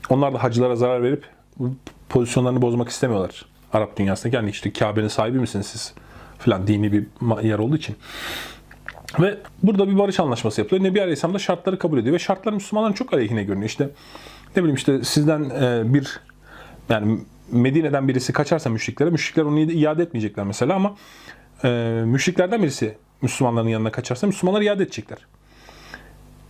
onlar 0.08 0.34
da 0.34 0.42
hacılara 0.42 0.76
zarar 0.76 1.02
verip 1.02 1.24
pozisyonlarını 2.08 2.62
bozmak 2.62 2.88
istemiyorlar. 2.88 3.46
Arap 3.72 3.96
dünyasındaki 3.96 4.36
yani 4.36 4.50
işte 4.50 4.72
Kabe'nin 4.72 5.08
sahibi 5.08 5.38
misiniz 5.38 5.66
siz 5.66 5.94
falan 6.38 6.66
dini 6.66 6.92
bir 6.92 7.06
yer 7.42 7.58
olduğu 7.58 7.76
için. 7.76 7.96
Ve 9.20 9.38
burada 9.62 9.88
bir 9.88 9.98
barış 9.98 10.20
anlaşması 10.20 10.60
yapılıyor. 10.60 10.84
Nebi 10.84 11.00
Aleyhisselam 11.00 11.34
da 11.34 11.38
şartları 11.38 11.78
kabul 11.78 11.98
ediyor 11.98 12.14
ve 12.14 12.18
şartlar 12.18 12.52
Müslümanların 12.52 12.92
çok 12.92 13.12
aleyhine 13.12 13.44
görünüyor. 13.44 13.68
İşte 13.68 13.90
ne 14.56 14.62
bileyim 14.62 14.76
işte 14.76 15.04
sizden 15.04 15.50
e, 15.50 15.94
bir 15.94 16.20
yani 16.88 17.18
Medine'den 17.52 18.08
birisi 18.08 18.32
kaçarsa 18.32 18.70
müşriklere, 18.70 19.10
müşrikler 19.10 19.42
onu 19.42 19.60
iade 19.60 20.02
etmeyecekler 20.02 20.46
mesela 20.46 20.74
ama 20.74 20.96
e, 21.64 21.68
müşriklerden 22.06 22.62
birisi 22.62 22.96
Müslümanların 23.22 23.68
yanına 23.68 23.92
kaçarsa 23.92 24.26
Müslümanlar 24.26 24.62
iade 24.62 24.82
edecekler. 24.82 25.18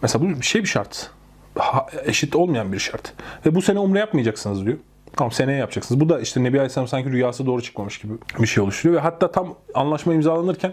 Mesela 0.03 0.25
bu 0.25 0.29
bir 0.29 0.47
şey 0.47 0.63
bir 0.63 0.69
şart. 0.69 1.11
Ha, 1.59 1.87
eşit 2.05 2.37
olmayan 2.37 2.73
bir 2.73 2.79
şart. 2.79 3.13
Ve 3.47 3.55
bu 3.55 3.63
sene 3.63 3.79
umre 3.79 3.99
yapmayacaksınız 3.99 4.67
diyor. 4.67 4.79
Tamam 5.17 5.33
seneye 5.33 5.59
yapacaksınız. 5.59 6.01
Bu 6.01 6.09
da 6.09 6.21
işte 6.21 6.45
Nebi 6.45 6.59
Aleyhisselam 6.59 6.89
sanki 6.89 7.11
rüyası 7.11 7.47
doğru 7.47 7.63
çıkmamış 7.63 7.99
gibi 7.99 8.13
bir 8.39 8.47
şey 8.47 8.63
oluşturuyor. 8.63 9.01
Ve 9.01 9.03
hatta 9.03 9.33
tam 9.33 9.55
anlaşma 9.75 10.15
imzalanırken 10.15 10.73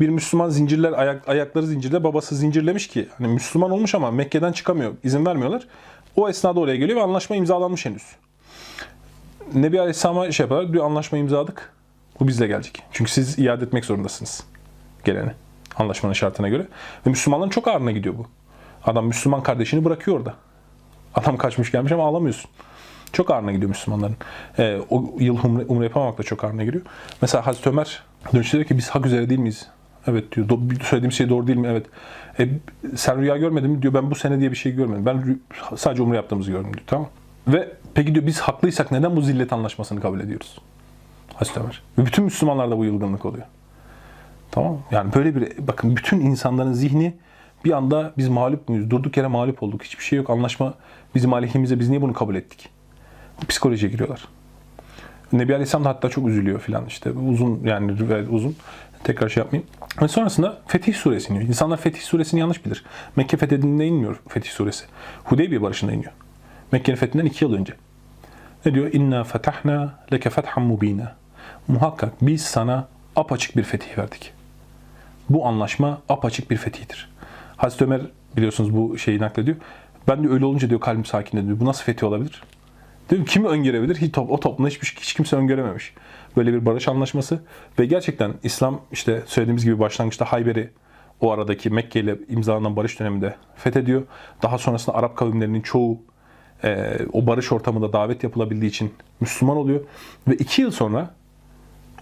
bir 0.00 0.08
Müslüman 0.08 0.48
zincirler, 0.48 0.92
ayak, 0.92 1.28
ayakları 1.28 1.66
zincirle 1.66 2.04
babası 2.04 2.36
zincirlemiş 2.36 2.88
ki 2.88 3.08
hani 3.18 3.28
Müslüman 3.28 3.70
olmuş 3.70 3.94
ama 3.94 4.10
Mekke'den 4.10 4.52
çıkamıyor. 4.52 4.92
izin 5.04 5.26
vermiyorlar. 5.26 5.66
O 6.16 6.28
esnada 6.28 6.60
oraya 6.60 6.76
geliyor 6.76 6.98
ve 6.98 7.02
anlaşma 7.02 7.36
imzalanmış 7.36 7.86
henüz. 7.86 8.02
Nebi 9.54 9.80
Aleyhisselam'a 9.80 10.32
şey 10.32 10.44
yapıyorlar. 10.44 10.72
Diyor 10.72 10.84
anlaşma 10.84 11.18
imzaladık. 11.18 11.72
Bu 12.20 12.28
bizle 12.28 12.46
gelecek. 12.46 12.82
Çünkü 12.92 13.10
siz 13.10 13.38
iade 13.38 13.64
etmek 13.64 13.84
zorundasınız 13.84 14.44
geleni. 15.04 15.30
Anlaşmanın 15.76 16.14
şartına 16.14 16.48
göre. 16.48 16.66
Ve 17.06 17.10
Müslümanların 17.10 17.50
çok 17.50 17.68
ağırına 17.68 17.90
gidiyor 17.90 18.14
bu. 18.18 18.26
Adam 18.84 19.06
Müslüman 19.06 19.42
kardeşini 19.42 19.84
bırakıyor 19.84 20.18
orada. 20.18 20.34
Adam 21.14 21.36
kaçmış 21.36 21.72
gelmiş 21.72 21.92
ama 21.92 22.06
alamıyorsun. 22.06 22.50
Çok 23.12 23.30
ağırına 23.30 23.52
gidiyor 23.52 23.68
Müslümanların. 23.68 24.16
Ee, 24.58 24.78
o 24.90 25.14
yıl 25.18 25.38
umre, 25.44 25.64
umre 25.64 25.84
yapamamak 25.84 26.18
da 26.18 26.22
çok 26.22 26.44
ağırına 26.44 26.64
giriyor. 26.64 26.84
Mesela 27.22 27.46
Hazreti 27.46 27.68
Ömer 27.68 28.02
dönüşte 28.34 28.58
diyor 28.58 28.68
ki 28.68 28.78
biz 28.78 28.88
hak 28.90 29.06
üzere 29.06 29.30
değil 29.30 29.40
miyiz? 29.40 29.66
Evet 30.06 30.32
diyor. 30.32 30.48
Do- 30.48 30.82
söylediğim 30.84 31.12
şey 31.12 31.28
doğru 31.28 31.46
değil 31.46 31.58
mi? 31.58 31.68
Evet. 31.68 31.86
E, 32.40 32.48
sen 32.96 33.20
rüya 33.20 33.36
görmedin 33.36 33.70
mi? 33.70 33.82
Diyor 33.82 33.94
ben 33.94 34.10
bu 34.10 34.14
sene 34.14 34.40
diye 34.40 34.50
bir 34.50 34.56
şey 34.56 34.72
görmedim. 34.72 35.06
Ben 35.06 35.40
sadece 35.76 36.02
umre 36.02 36.16
yaptığımızı 36.16 36.50
gördüm 36.50 36.74
diyor. 36.74 36.84
Tamam. 36.86 37.08
Ve 37.48 37.68
peki 37.94 38.14
diyor 38.14 38.26
biz 38.26 38.40
haklıysak 38.40 38.92
neden 38.92 39.16
bu 39.16 39.22
zillet 39.22 39.52
anlaşmasını 39.52 40.00
kabul 40.00 40.20
ediyoruz? 40.20 40.58
Hazreti 41.34 41.60
Ömer. 41.60 41.82
Ve 41.98 42.06
bütün 42.06 42.24
Müslümanlarda 42.24 42.78
bu 42.78 42.84
yılgınlık 42.84 43.24
oluyor. 43.24 43.46
Tamam? 44.50 44.78
Yani 44.90 45.14
böyle 45.14 45.36
bir 45.36 45.66
bakın 45.66 45.96
bütün 45.96 46.20
insanların 46.20 46.72
zihni 46.72 47.14
Bir 47.64 47.72
anda 47.72 48.12
biz 48.18 48.28
mağlup 48.28 48.68
muyuz? 48.68 48.90
Durduk 48.90 49.16
yere 49.16 49.26
mağlup 49.26 49.62
olduk. 49.62 49.82
Hiçbir 49.84 50.04
şey 50.04 50.16
yok. 50.16 50.30
Anlaşma 50.30 50.74
bizim 51.14 51.32
aleyhimize. 51.32 51.80
Biz 51.80 51.88
niye 51.88 52.02
bunu 52.02 52.12
kabul 52.12 52.34
ettik? 52.34 52.68
Psikolojiye 53.48 53.92
giriyorlar. 53.92 54.28
Nebi 55.32 55.52
Aleyhisselam 55.52 55.84
da 55.84 55.88
hatta 55.88 56.08
çok 56.08 56.28
üzülüyor 56.28 56.60
filan 56.60 56.86
işte. 56.86 57.10
Uzun 57.10 57.60
yani 57.64 57.92
uzun. 58.30 58.56
Tekrar 59.04 59.28
şey 59.28 59.40
yapmayayım. 59.40 59.70
Ve 60.02 60.08
sonrasında 60.08 60.58
Fetih 60.66 60.94
Suresi 60.94 61.32
iniyor. 61.32 61.48
İnsanlar 61.48 61.76
Fetih 61.76 62.00
Suresini 62.00 62.40
yanlış 62.40 62.66
bilir. 62.66 62.84
Mekke 63.16 63.36
fethedildiğinde 63.36 63.86
inmiyor 63.86 64.20
Fetih 64.28 64.50
Suresi. 64.50 64.84
Hudeybiye 65.24 65.62
Barışı'nda 65.62 65.92
iniyor. 65.92 66.12
Mekke'nin 66.72 66.96
fethinden 66.96 67.26
iki 67.26 67.44
yıl 67.44 67.54
önce. 67.54 67.74
Ne 68.66 68.74
diyor? 68.74 68.92
İnna 68.92 69.24
fetahna 69.24 69.98
leke 70.12 70.30
fethan 70.30 70.62
mubina. 70.62 71.16
Muhakkak 71.68 72.12
biz 72.22 72.42
sana 72.42 72.88
apaçık 73.16 73.56
bir 73.56 73.62
fetih 73.62 73.98
verdik. 73.98 74.32
Bu 75.30 75.46
anlaşma 75.46 76.02
apaçık 76.08 76.50
bir 76.50 76.56
fetihtir. 76.56 77.12
Hazreti 77.56 77.84
Ömer 77.84 78.00
biliyorsunuz 78.36 78.76
bu 78.76 78.98
şeyi 78.98 79.18
naklediyor. 79.18 79.56
Ben 80.08 80.24
de 80.24 80.28
öyle 80.28 80.44
olunca 80.44 80.68
diyor 80.70 80.80
kalbim 80.80 81.04
sakin 81.04 81.46
diyor. 81.46 81.60
Bu 81.60 81.64
nasıl 81.64 81.84
fetih 81.84 82.06
olabilir? 82.06 82.42
Diyor, 83.10 83.26
kimi 83.26 83.48
öngörebilir? 83.48 83.96
Hiç, 83.96 84.14
top- 84.14 84.30
o 84.30 84.40
toplumda 84.40 84.68
hiçbir, 84.68 84.96
hiç 85.00 85.14
kimse 85.14 85.36
öngörememiş. 85.36 85.94
Böyle 86.36 86.52
bir 86.52 86.66
barış 86.66 86.88
anlaşması 86.88 87.42
ve 87.78 87.86
gerçekten 87.86 88.34
İslam 88.42 88.80
işte 88.92 89.22
söylediğimiz 89.26 89.64
gibi 89.64 89.78
başlangıçta 89.78 90.24
Hayber'i 90.24 90.70
o 91.20 91.32
aradaki 91.32 91.70
Mekke 91.70 92.00
ile 92.00 92.18
imzalanan 92.28 92.76
barış 92.76 93.00
döneminde 93.00 93.34
fethediyor. 93.56 94.02
Daha 94.42 94.58
sonrasında 94.58 94.96
Arap 94.96 95.16
kavimlerinin 95.16 95.60
çoğu 95.60 95.98
e, 96.64 96.98
o 97.12 97.26
barış 97.26 97.52
ortamında 97.52 97.92
davet 97.92 98.22
yapılabildiği 98.22 98.70
için 98.70 98.94
Müslüman 99.20 99.56
oluyor. 99.56 99.80
Ve 100.28 100.34
iki 100.34 100.62
yıl 100.62 100.70
sonra 100.70 101.14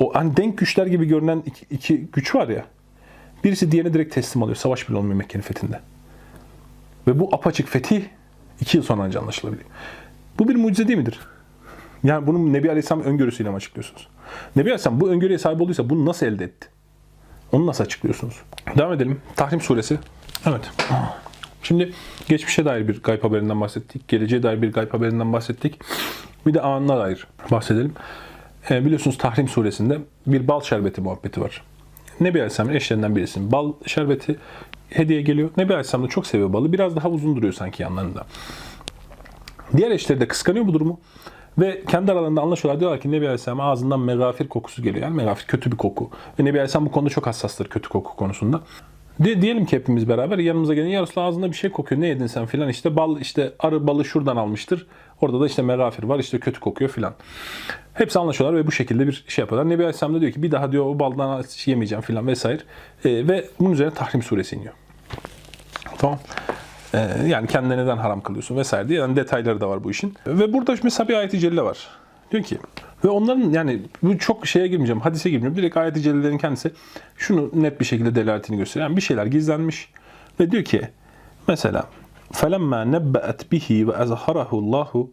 o 0.00 0.14
hani 0.14 0.36
denk 0.36 0.58
güçler 0.58 0.86
gibi 0.86 1.06
görünen 1.06 1.42
iki, 1.46 1.66
iki 1.70 2.06
güç 2.12 2.34
var 2.34 2.48
ya. 2.48 2.64
Birisi 3.44 3.72
diğerine 3.72 3.94
direkt 3.94 4.14
teslim 4.14 4.42
alıyor. 4.42 4.56
Savaş 4.56 4.88
bile 4.88 4.96
olmuyor 4.96 5.14
Mekke'nin 5.14 5.42
fethinde. 5.42 5.80
Ve 7.06 7.18
bu 7.18 7.34
apaçık 7.34 7.68
fetih 7.68 8.02
iki 8.60 8.76
yıl 8.76 8.84
sonra 8.84 9.02
ancak 9.02 9.22
anlaşılabiliyor. 9.22 9.68
Bu 10.38 10.48
bir 10.48 10.56
mucize 10.56 10.88
değil 10.88 10.98
midir? 10.98 11.20
Yani 12.04 12.26
bunu 12.26 12.52
Nebi 12.52 12.68
Aleyhisselam 12.68 13.02
öngörüsüyle 13.02 13.50
mi 13.50 13.56
açıklıyorsunuz? 13.56 14.08
Nebi 14.56 14.68
Aleyhisselam 14.68 15.00
bu 15.00 15.10
öngörüye 15.10 15.38
sahip 15.38 15.60
olduysa 15.60 15.90
bunu 15.90 16.06
nasıl 16.06 16.26
elde 16.26 16.44
etti? 16.44 16.68
Onu 17.52 17.66
nasıl 17.66 17.84
açıklıyorsunuz? 17.84 18.34
Devam 18.76 18.92
edelim. 18.92 19.20
Tahrim 19.36 19.60
suresi. 19.60 19.98
Evet. 20.46 20.70
Şimdi 21.62 21.92
geçmişe 22.28 22.64
dair 22.64 22.88
bir 22.88 23.02
gayb 23.02 23.24
haberinden 23.24 23.60
bahsettik. 23.60 24.08
Geleceğe 24.08 24.42
dair 24.42 24.62
bir 24.62 24.72
gayb 24.72 24.92
haberinden 24.92 25.32
bahsettik. 25.32 25.80
Bir 26.46 26.54
de 26.54 26.60
anına 26.60 26.98
dair 26.98 27.26
bahsedelim. 27.50 27.92
E, 28.70 28.84
biliyorsunuz 28.84 29.18
Tahrim 29.18 29.48
suresinde 29.48 29.98
bir 30.26 30.48
bal 30.48 30.60
şerbeti 30.60 31.00
muhabbeti 31.00 31.40
var. 31.40 31.62
Nebi 32.20 32.38
Aleyhisselam'ın 32.38 32.74
eşlerinden 32.76 33.16
birisinin 33.16 33.52
bal 33.52 33.72
şerbeti 33.86 34.36
hediye 34.90 35.22
geliyor. 35.22 35.50
Nebi 35.56 35.72
Aleyhisselam 35.72 36.06
da 36.06 36.08
çok 36.08 36.26
seviyor 36.26 36.52
balı. 36.52 36.72
Biraz 36.72 36.96
daha 36.96 37.08
uzun 37.08 37.36
duruyor 37.36 37.52
sanki 37.52 37.82
yanlarında. 37.82 38.26
Diğer 39.76 39.90
eşleri 39.90 40.20
de 40.20 40.28
kıskanıyor 40.28 40.66
bu 40.66 40.72
durumu. 40.72 41.00
Ve 41.58 41.82
kendi 41.88 42.12
aralarında 42.12 42.40
anlaşıyorlar. 42.40 42.80
Diyorlar 42.80 43.00
ki 43.00 43.10
Nebi 43.10 43.24
Aleyhisselam 43.24 43.60
ağzından 43.60 44.00
megafir 44.00 44.48
kokusu 44.48 44.82
geliyor. 44.82 45.04
Yani 45.04 45.16
megafir 45.16 45.46
kötü 45.46 45.72
bir 45.72 45.76
koku. 45.76 46.10
Ve 46.40 46.44
Nebi 46.44 46.58
Aleyhisselam 46.58 46.86
bu 46.86 46.92
konuda 46.92 47.10
çok 47.10 47.26
hassastır 47.26 47.68
kötü 47.68 47.88
koku 47.88 48.16
konusunda. 48.16 48.60
De, 49.20 49.42
diyelim 49.42 49.66
ki 49.66 49.76
hepimiz 49.76 50.08
beraber 50.08 50.38
yanımıza 50.38 50.74
gelin. 50.74 50.88
Ya 50.88 51.02
Resulallah 51.02 51.28
ağzında 51.28 51.46
bir 51.50 51.56
şey 51.56 51.70
kokuyor. 51.70 52.00
Ne 52.00 52.06
yedin 52.06 52.26
sen 52.26 52.46
filan. 52.46 52.68
İşte 52.68 52.96
bal 52.96 53.20
işte 53.20 53.52
arı 53.58 53.86
balı 53.86 54.04
şuradan 54.04 54.36
almıştır. 54.36 54.86
Orada 55.20 55.40
da 55.40 55.46
işte 55.46 55.62
megafir 55.62 56.02
var. 56.02 56.18
işte 56.18 56.38
kötü 56.38 56.60
kokuyor 56.60 56.90
filan. 56.90 57.14
Hepsi 57.94 58.18
anlaşıyorlar 58.18 58.58
ve 58.58 58.66
bu 58.66 58.72
şekilde 58.72 59.06
bir 59.06 59.24
şey 59.28 59.42
yapıyorlar. 59.42 59.70
Nebi 59.70 59.82
Aleyhisselam 59.82 60.14
da 60.14 60.20
diyor 60.20 60.32
ki 60.32 60.42
bir 60.42 60.50
daha 60.50 60.72
diyor 60.72 60.86
o 60.86 60.98
baldan 60.98 61.44
yemeyeceğim 61.66 62.02
filan 62.02 62.26
vesaire. 62.26 62.60
Ee, 63.04 63.28
ve 63.28 63.44
bunun 63.60 63.70
üzerine 63.70 63.94
Tahrim 63.94 64.22
suresi 64.22 64.56
iniyor. 64.56 64.74
Tamam. 65.98 66.18
Ee, 66.94 67.08
yani 67.26 67.46
kendine 67.46 67.76
neden 67.76 67.96
haram 67.96 68.20
kılıyorsun 68.20 68.56
vesaire 68.56 68.88
diye 68.88 69.00
yani 69.00 69.16
detayları 69.16 69.60
da 69.60 69.68
var 69.68 69.84
bu 69.84 69.90
işin. 69.90 70.14
Ve 70.26 70.52
burada 70.52 70.74
mesela 70.82 71.08
bir 71.08 71.14
ayet-i 71.14 71.38
celle 71.38 71.62
var. 71.62 71.88
Diyor 72.30 72.42
ki 72.42 72.58
ve 73.04 73.08
onların 73.08 73.50
yani 73.50 73.82
bu 74.02 74.18
çok 74.18 74.46
şeye 74.46 74.66
girmeyeceğim, 74.66 75.00
hadise 75.00 75.30
girmeyeceğim. 75.30 75.56
Direkt 75.56 75.76
ayet-i 75.76 76.02
cellelerin 76.02 76.38
kendisi 76.38 76.72
şunu 77.16 77.50
net 77.54 77.80
bir 77.80 77.84
şekilde 77.84 78.14
delaletini 78.14 78.56
gösteriyor. 78.56 78.88
Yani 78.88 78.96
bir 78.96 79.02
şeyler 79.02 79.26
gizlenmiş 79.26 79.90
ve 80.40 80.50
diyor 80.50 80.64
ki 80.64 80.88
mesela 81.48 81.86
فَلَمَّا 82.33 82.81
نَبَّأَتْ 82.95 83.39
بِهِ 83.51 83.67
وَاَزْهَرَهُ 83.87 84.49
اللّٰهُ 84.49 85.07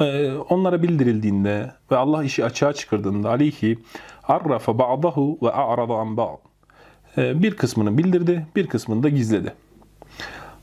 Ee, 0.00 0.32
onlara 0.48 0.82
bildirildiğinde 0.82 1.72
ve 1.90 1.96
Allah 1.96 2.24
işi 2.24 2.44
açığa 2.44 2.72
çıkardığında 2.72 3.30
aleyhi 3.30 3.78
arrafa 4.28 4.78
ba'dahu 4.78 5.38
ve 5.42 5.52
a'rada 5.52 5.94
an 5.94 6.16
ba'd. 6.16 6.38
Ee, 7.18 7.42
Bir 7.42 7.56
kısmını 7.56 7.98
bildirdi, 7.98 8.46
bir 8.56 8.66
kısmını 8.66 9.02
da 9.02 9.08
gizledi. 9.08 9.54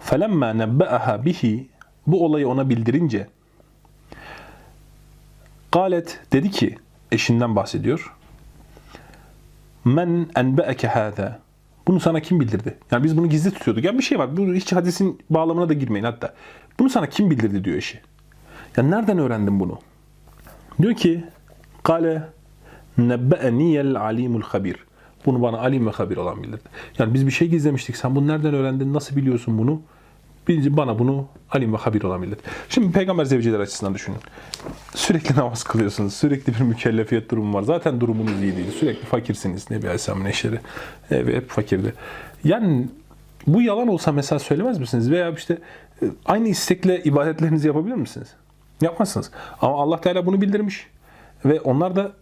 فَلَمَّا 0.10 0.64
نَبَّأَهَا 0.64 1.26
bihi 1.26 1.70
Bu 2.08 2.26
olayı 2.26 2.48
ona 2.48 2.70
bildirince 2.70 3.28
Galet 5.72 6.20
dedi 6.34 6.52
ki, 6.52 6.78
eşinden 7.12 7.56
bahsediyor. 7.56 8.16
Men 9.86 10.30
enbe'eke 10.36 10.88
hâzâ. 10.88 11.40
Bunu 11.87 12.01
sana 12.01 12.21
kim 12.21 12.41
bildirdi? 12.41 12.79
Yani 12.91 13.05
biz 13.05 13.17
bunu 13.17 13.29
gizli 13.29 13.51
tutuyorduk. 13.51 13.85
Yani 13.85 13.99
bir 13.99 14.03
şey 14.03 14.19
var. 14.19 14.37
Bu 14.37 14.43
hiç 14.43 14.73
hadisin 14.73 15.21
bağlamına 15.31 15.69
da 15.69 15.73
girmeyin 15.73 16.05
hatta. 16.05 16.35
Bunu 16.79 16.91
sana 16.91 17.09
kim 17.09 17.31
bildirdi 17.31 17.65
diyor 17.65 17.77
eşi. 17.77 18.01
Ya 18.77 18.85
nereden 18.85 19.19
öğrendin 19.19 19.61
bunu? 19.61 19.79
Diyor 20.83 20.95
ki, 20.95 21.25
Kale 21.83 22.23
nebbe'eniyel 22.99 24.01
alimul 24.01 24.43
habir. 24.43 24.77
Bunu 25.27 25.43
bana 25.43 25.59
alim 25.59 25.87
ve 25.87 25.91
habir 25.91 26.17
olan 26.17 26.43
bildirdi. 26.43 26.69
Yani 26.99 27.15
biz 27.15 27.27
bir 27.27 27.31
şey 27.31 27.49
gizlemiştik. 27.49 27.97
Sen 27.97 28.17
bunu 28.17 28.29
nereden 28.29 28.55
öğrendin? 28.55 28.95
Nasıl 28.95 29.17
biliyorsun 29.17 29.59
bunu? 29.59 29.83
Bil- 30.48 30.77
Bana 30.77 30.98
bunu 30.98 31.27
alim 31.51 31.73
ve 31.73 31.77
habir 31.77 32.02
olan 32.02 32.23
bildirdi. 32.23 32.43
Şimdi 32.68 32.93
peygamber 32.93 33.24
zevciler 33.24 33.60
açısından 33.60 33.94
düşünün. 33.94 34.18
Sürekli 34.94 35.36
namaz 35.36 35.64
kılıyorsunuz. 35.64 36.14
Sürekli 36.14 36.55
bir 36.55 36.60
mükellefiyet 36.60 37.31
durumu 37.31 37.55
var. 37.55 37.62
Zaten 37.62 38.01
durumunuz 38.01 38.43
iyi 38.43 38.56
değil. 38.56 38.70
Sürekli 38.81 39.06
fakirsiniz. 39.06 39.70
Nebi 39.70 39.86
Aleyhisselam'ın 39.86 40.24
eşleri. 40.24 40.60
Evi 41.10 41.36
hep 41.36 41.48
fakirdi. 41.51 41.94
Yani 42.44 42.89
bu 43.47 43.62
yalan 43.62 43.89
olsa 43.89 44.12
mesela 44.12 44.39
söylemez 44.39 44.78
misiniz? 44.78 45.10
Veya 45.10 45.31
işte 45.31 45.59
e, 46.02 46.06
aynı 46.27 46.48
istekle 46.48 47.02
ibadetlerinizi 47.02 47.66
yapabilir 47.66 47.94
misiniz? 47.94 48.28
Yapmazsınız. 48.81 49.31
Ama 49.60 49.82
Allah 49.82 50.01
Teala 50.01 50.27
bunu 50.27 50.40
bildirmiş. 50.40 50.86
Ve 51.44 51.60
onlar 51.60 51.97
da 51.97 52.12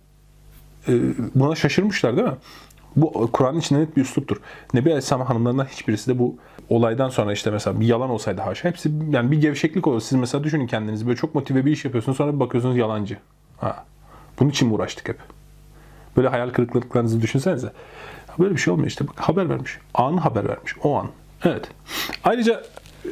e, 0.88 0.92
buna 1.34 1.54
şaşırmışlar 1.54 2.16
değil 2.16 2.28
mi? 2.28 2.34
Bu 2.96 3.30
Kur'an'ın 3.32 3.58
içinde 3.60 3.80
net 3.80 3.96
bir 3.96 4.02
üsluptur. 4.02 4.36
Nebi 4.74 4.88
Aleyhisselam 4.88 5.26
hanımlarından 5.26 5.64
hiçbirisi 5.64 6.10
de 6.10 6.18
bu 6.18 6.36
olaydan 6.68 7.08
sonra 7.08 7.32
işte 7.32 7.50
mesela 7.50 7.80
bir 7.80 7.86
yalan 7.86 8.10
olsaydı 8.10 8.40
haşa 8.40 8.68
hepsi 8.68 8.92
yani 9.10 9.30
bir 9.30 9.40
gevşeklik 9.40 9.86
olur. 9.86 10.00
Siz 10.00 10.18
mesela 10.18 10.44
düşünün 10.44 10.66
kendinizi 10.66 11.06
böyle 11.06 11.16
çok 11.16 11.34
motive 11.34 11.66
bir 11.66 11.72
iş 11.72 11.84
yapıyorsunuz 11.84 12.16
sonra 12.16 12.34
bir 12.34 12.40
bakıyorsunuz 12.40 12.76
yalancı. 12.76 13.18
Ha. 13.56 13.84
Bunun 14.40 14.50
için 14.50 14.68
mi 14.68 14.74
uğraştık 14.74 15.08
hep? 15.08 15.18
Böyle 16.16 16.28
hayal 16.28 16.50
kırıklıklarınızı 16.50 17.22
düşünsenize. 17.22 17.72
Böyle 18.38 18.54
bir 18.54 18.60
şey 18.60 18.72
olmuyor 18.72 18.88
işte. 18.88 19.08
Bak, 19.08 19.20
haber 19.20 19.48
vermiş. 19.48 19.78
Anı 19.94 20.20
haber 20.20 20.48
vermiş. 20.48 20.74
O 20.82 20.94
an. 20.94 21.06
Evet. 21.44 21.68
Ayrıca 22.24 22.62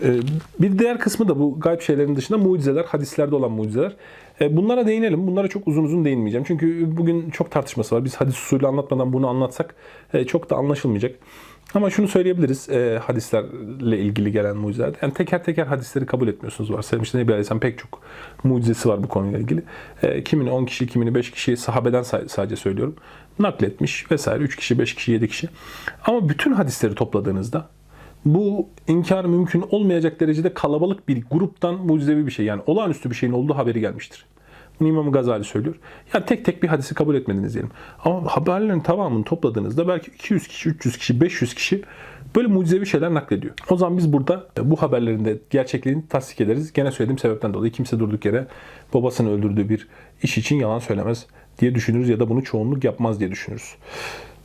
e, 0.03 0.20
bir 0.61 0.79
diğer 0.79 0.99
kısmı 0.99 1.29
da 1.29 1.39
bu 1.39 1.61
gayb 1.61 1.81
şeylerin 1.81 2.16
dışında 2.16 2.39
mucizeler, 2.39 2.85
hadislerde 2.85 3.35
olan 3.35 3.53
mucizeler. 3.53 3.97
E, 4.41 4.57
Bunlara 4.57 4.87
değinelim. 4.87 5.27
Bunlara 5.27 5.49
çok 5.49 5.69
uzun 5.69 5.85
uzun 5.85 6.05
değinmeyeceğim. 6.05 6.45
Çünkü 6.49 6.97
bugün 6.97 7.31
çok 7.31 7.51
tartışması 7.51 7.95
var. 7.95 8.05
Biz 8.05 8.16
hadis 8.16 8.39
usulü 8.39 8.66
anlatmadan 8.66 9.12
bunu 9.12 9.29
anlatsak 9.29 9.74
e, 10.15 10.24
çok 10.24 10.51
da 10.51 10.57
anlaşılmayacak. 10.57 11.15
Ama 11.74 11.90
şunu 11.90 12.09
söyleyebiliriz 12.09 12.68
e, 12.68 12.98
hadislerle 12.98 13.98
ilgili 13.98 14.32
gelen 14.32 14.56
mucizelerde. 14.56 14.98
Yani 15.02 15.14
teker 15.14 15.44
teker 15.44 15.66
hadisleri 15.66 16.06
kabul 16.06 16.28
etmiyorsunuz 16.28 16.72
var. 16.72 17.02
İşte 17.02 17.18
Nebi 17.18 17.32
Aleyhisselam 17.32 17.60
pek 17.60 17.78
çok 17.78 18.02
mucizesi 18.44 18.89
var 18.89 19.02
bu 19.02 19.09
konuyla 19.09 19.39
ilgili. 19.39 19.62
E, 20.02 20.24
kimini 20.24 20.51
10 20.51 20.64
kişi, 20.64 20.86
kimini 20.86 21.14
5 21.14 21.30
kişi 21.30 21.56
sahabeden 21.56 22.02
sadece 22.02 22.56
söylüyorum. 22.56 22.97
Nakletmiş 23.39 24.10
vesaire 24.10 24.43
3 24.43 24.56
kişi, 24.56 24.78
5 24.78 24.94
kişi, 24.94 25.12
7 25.12 25.28
kişi. 25.28 25.48
Ama 26.06 26.28
bütün 26.28 26.52
hadisleri 26.52 26.94
topladığınızda 26.94 27.68
bu 28.24 28.68
inkar 28.89 29.24
mümkün 29.24 29.64
olmayacak 29.70 30.20
derecede 30.20 30.55
kalabalık 30.55 31.09
bir 31.09 31.24
gruptan 31.30 31.74
mucizevi 31.74 32.26
bir 32.26 32.32
şey 32.32 32.47
yani 32.47 32.62
olağanüstü 32.66 33.10
bir 33.10 33.14
şeyin 33.14 33.32
olduğu 33.32 33.55
haberi 33.56 33.80
gelmiştir. 33.80 34.26
Bunu 34.81 34.89
İmam 34.89 35.12
Gazali 35.12 35.44
söylüyor. 35.44 35.74
Yani 36.15 36.24
tek 36.24 36.44
tek 36.44 36.62
bir 36.62 36.69
hadisi 36.69 36.94
kabul 36.94 37.15
etmediniz 37.15 37.55
diyelim. 37.55 37.70
Ama 38.05 38.27
haberlerin 38.27 38.81
tamamını 38.81 39.24
topladığınızda 39.24 39.89
belki 39.89 40.11
200 40.11 40.49
kişi, 40.49 40.69
300 40.69 40.99
kişi, 40.99 41.20
500 41.20 41.55
kişi 41.55 41.82
böyle 42.36 42.49
mucizevi 42.49 42.86
şeyler 42.86 43.15
naklediyor. 43.15 43.55
O 43.70 43.77
zaman 43.77 43.99
biz 43.99 44.12
burada 44.12 44.49
bu 44.62 44.82
haberlerin 44.82 45.24
de 45.24 45.39
gerçekliğini 45.51 46.09
tasdik 46.09 46.40
ederiz. 46.40 46.73
Gene 46.73 46.93
söylediğim 46.93 47.19
sebepten 47.19 47.55
dolayı 47.55 47.73
kimse 47.73 47.99
durduk 47.99 48.24
yere 48.24 48.47
babasını 48.94 49.31
öldürdüğü 49.31 49.69
bir 49.69 49.89
iş 50.23 50.39
için 50.39 50.57
yalan 50.57 50.78
söylemez 50.78 51.27
diye 51.59 51.74
düşünürüz 51.74 52.09
ya 52.09 52.20
da 52.20 52.28
bunu 52.28 52.44
çoğunluk 52.44 52.85
yapmaz 52.85 53.20
diye 53.20 53.31
düşünürüz. 53.31 53.74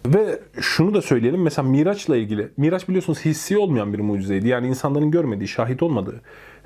Ve 0.06 0.40
şunu 0.62 0.94
da 0.94 1.02
söyleyelim 1.02 1.41
mesela 1.41 1.70
Miraç'la 1.70 2.18
ilgili. 2.18 2.48
Miraç 2.58 2.88
biliyorsunuz 2.88 3.26
hissi 3.26 3.58
olmayan 3.58 3.94
bir 3.94 3.99
mucizeydi. 3.99 4.48
Yani 4.48 4.68
insanların 4.68 5.12
görmediği, 5.12 5.48
şahit 5.48 5.84
olmadığı 5.84 6.22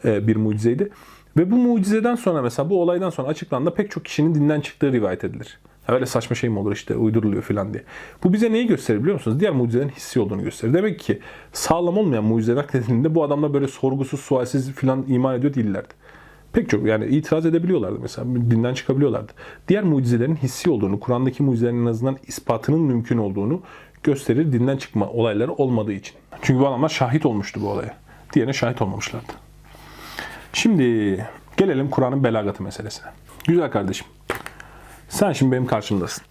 e, 0.05 0.27
bir 0.27 0.35
mucizeydi. 0.35 0.89
Ve 1.37 1.51
bu 1.51 1.55
mucizeden 1.55 2.15
sonra 2.15 2.41
mesela 2.41 2.69
bu 2.69 2.81
olaydan 2.81 3.09
sonra 3.09 3.27
açıklandı 3.27 3.73
pek 3.73 3.91
çok 3.91 4.05
kişinin 4.05 4.35
dinden 4.35 4.61
çıktığı 4.61 4.91
rivayet 4.91 5.23
edilir. 5.23 5.59
Öyle 5.87 6.05
saçma 6.05 6.35
şey 6.35 6.49
mi 6.49 6.59
olur 6.59 6.71
işte 6.71 6.95
uyduruluyor 6.95 7.43
falan 7.43 7.73
diye. 7.73 7.83
Bu 8.23 8.33
bize 8.33 8.51
neyi 8.51 8.67
gösterir 8.67 8.99
biliyor 8.99 9.13
musunuz? 9.13 9.39
Diğer 9.39 9.53
mucizelerin 9.53 9.89
hissi 9.89 10.19
olduğunu 10.19 10.43
gösterir. 10.43 10.73
Demek 10.73 10.99
ki 10.99 11.19
sağlam 11.53 11.97
olmayan 11.97 12.23
mucize 12.23 12.55
nakledildiğinde 12.55 13.15
bu 13.15 13.23
adamlar 13.23 13.53
böyle 13.53 13.67
sorgusuz, 13.67 14.19
sualsiz 14.19 14.71
falan 14.71 15.05
iman 15.07 15.35
ediyor 15.35 15.53
değillerdi. 15.53 15.93
Pek 16.53 16.69
çok 16.69 16.85
yani 16.85 17.05
itiraz 17.05 17.45
edebiliyorlardı 17.45 17.99
mesela. 18.01 18.35
Dinden 18.35 18.73
çıkabiliyorlardı. 18.73 19.31
Diğer 19.67 19.83
mucizelerin 19.83 20.35
hissi 20.35 20.69
olduğunu, 20.69 20.99
Kur'an'daki 20.99 21.43
mucizelerin 21.43 21.81
en 21.81 21.85
azından 21.85 22.17
ispatının 22.27 22.81
mümkün 22.81 23.17
olduğunu 23.17 23.61
gösterir 24.03 24.51
dinden 24.53 24.77
çıkma 24.77 25.09
olayları 25.09 25.53
olmadığı 25.53 25.93
için. 25.93 26.15
Çünkü 26.41 26.59
bu 26.59 26.67
adamlar 26.67 26.89
şahit 26.89 27.25
olmuştu 27.25 27.61
bu 27.63 27.69
olaya. 27.69 27.97
Diğerine 28.33 28.53
şahit 28.53 28.81
olmamışlardı. 28.81 29.50
Şimdi 30.53 31.27
gelelim 31.57 31.89
Kur'an'ın 31.89 32.23
belagatı 32.23 32.63
meselesine. 32.63 33.07
Güzel 33.47 33.71
kardeşim. 33.71 34.07
Sen 35.09 35.31
şimdi 35.31 35.51
benim 35.51 35.65
karşımdasın. 35.65 36.23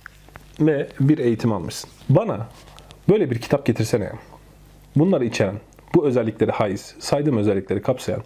Ve 0.60 0.88
bir 1.00 1.18
eğitim 1.18 1.52
almışsın. 1.52 1.90
Bana 2.08 2.48
böyle 3.08 3.30
bir 3.30 3.38
kitap 3.38 3.66
getirsene. 3.66 4.12
Bunları 4.96 5.24
içeren, 5.24 5.54
bu 5.94 6.06
özellikleri 6.06 6.50
haiz, 6.50 6.94
saydığım 6.98 7.36
özellikleri 7.36 7.82
kapsayan, 7.82 8.22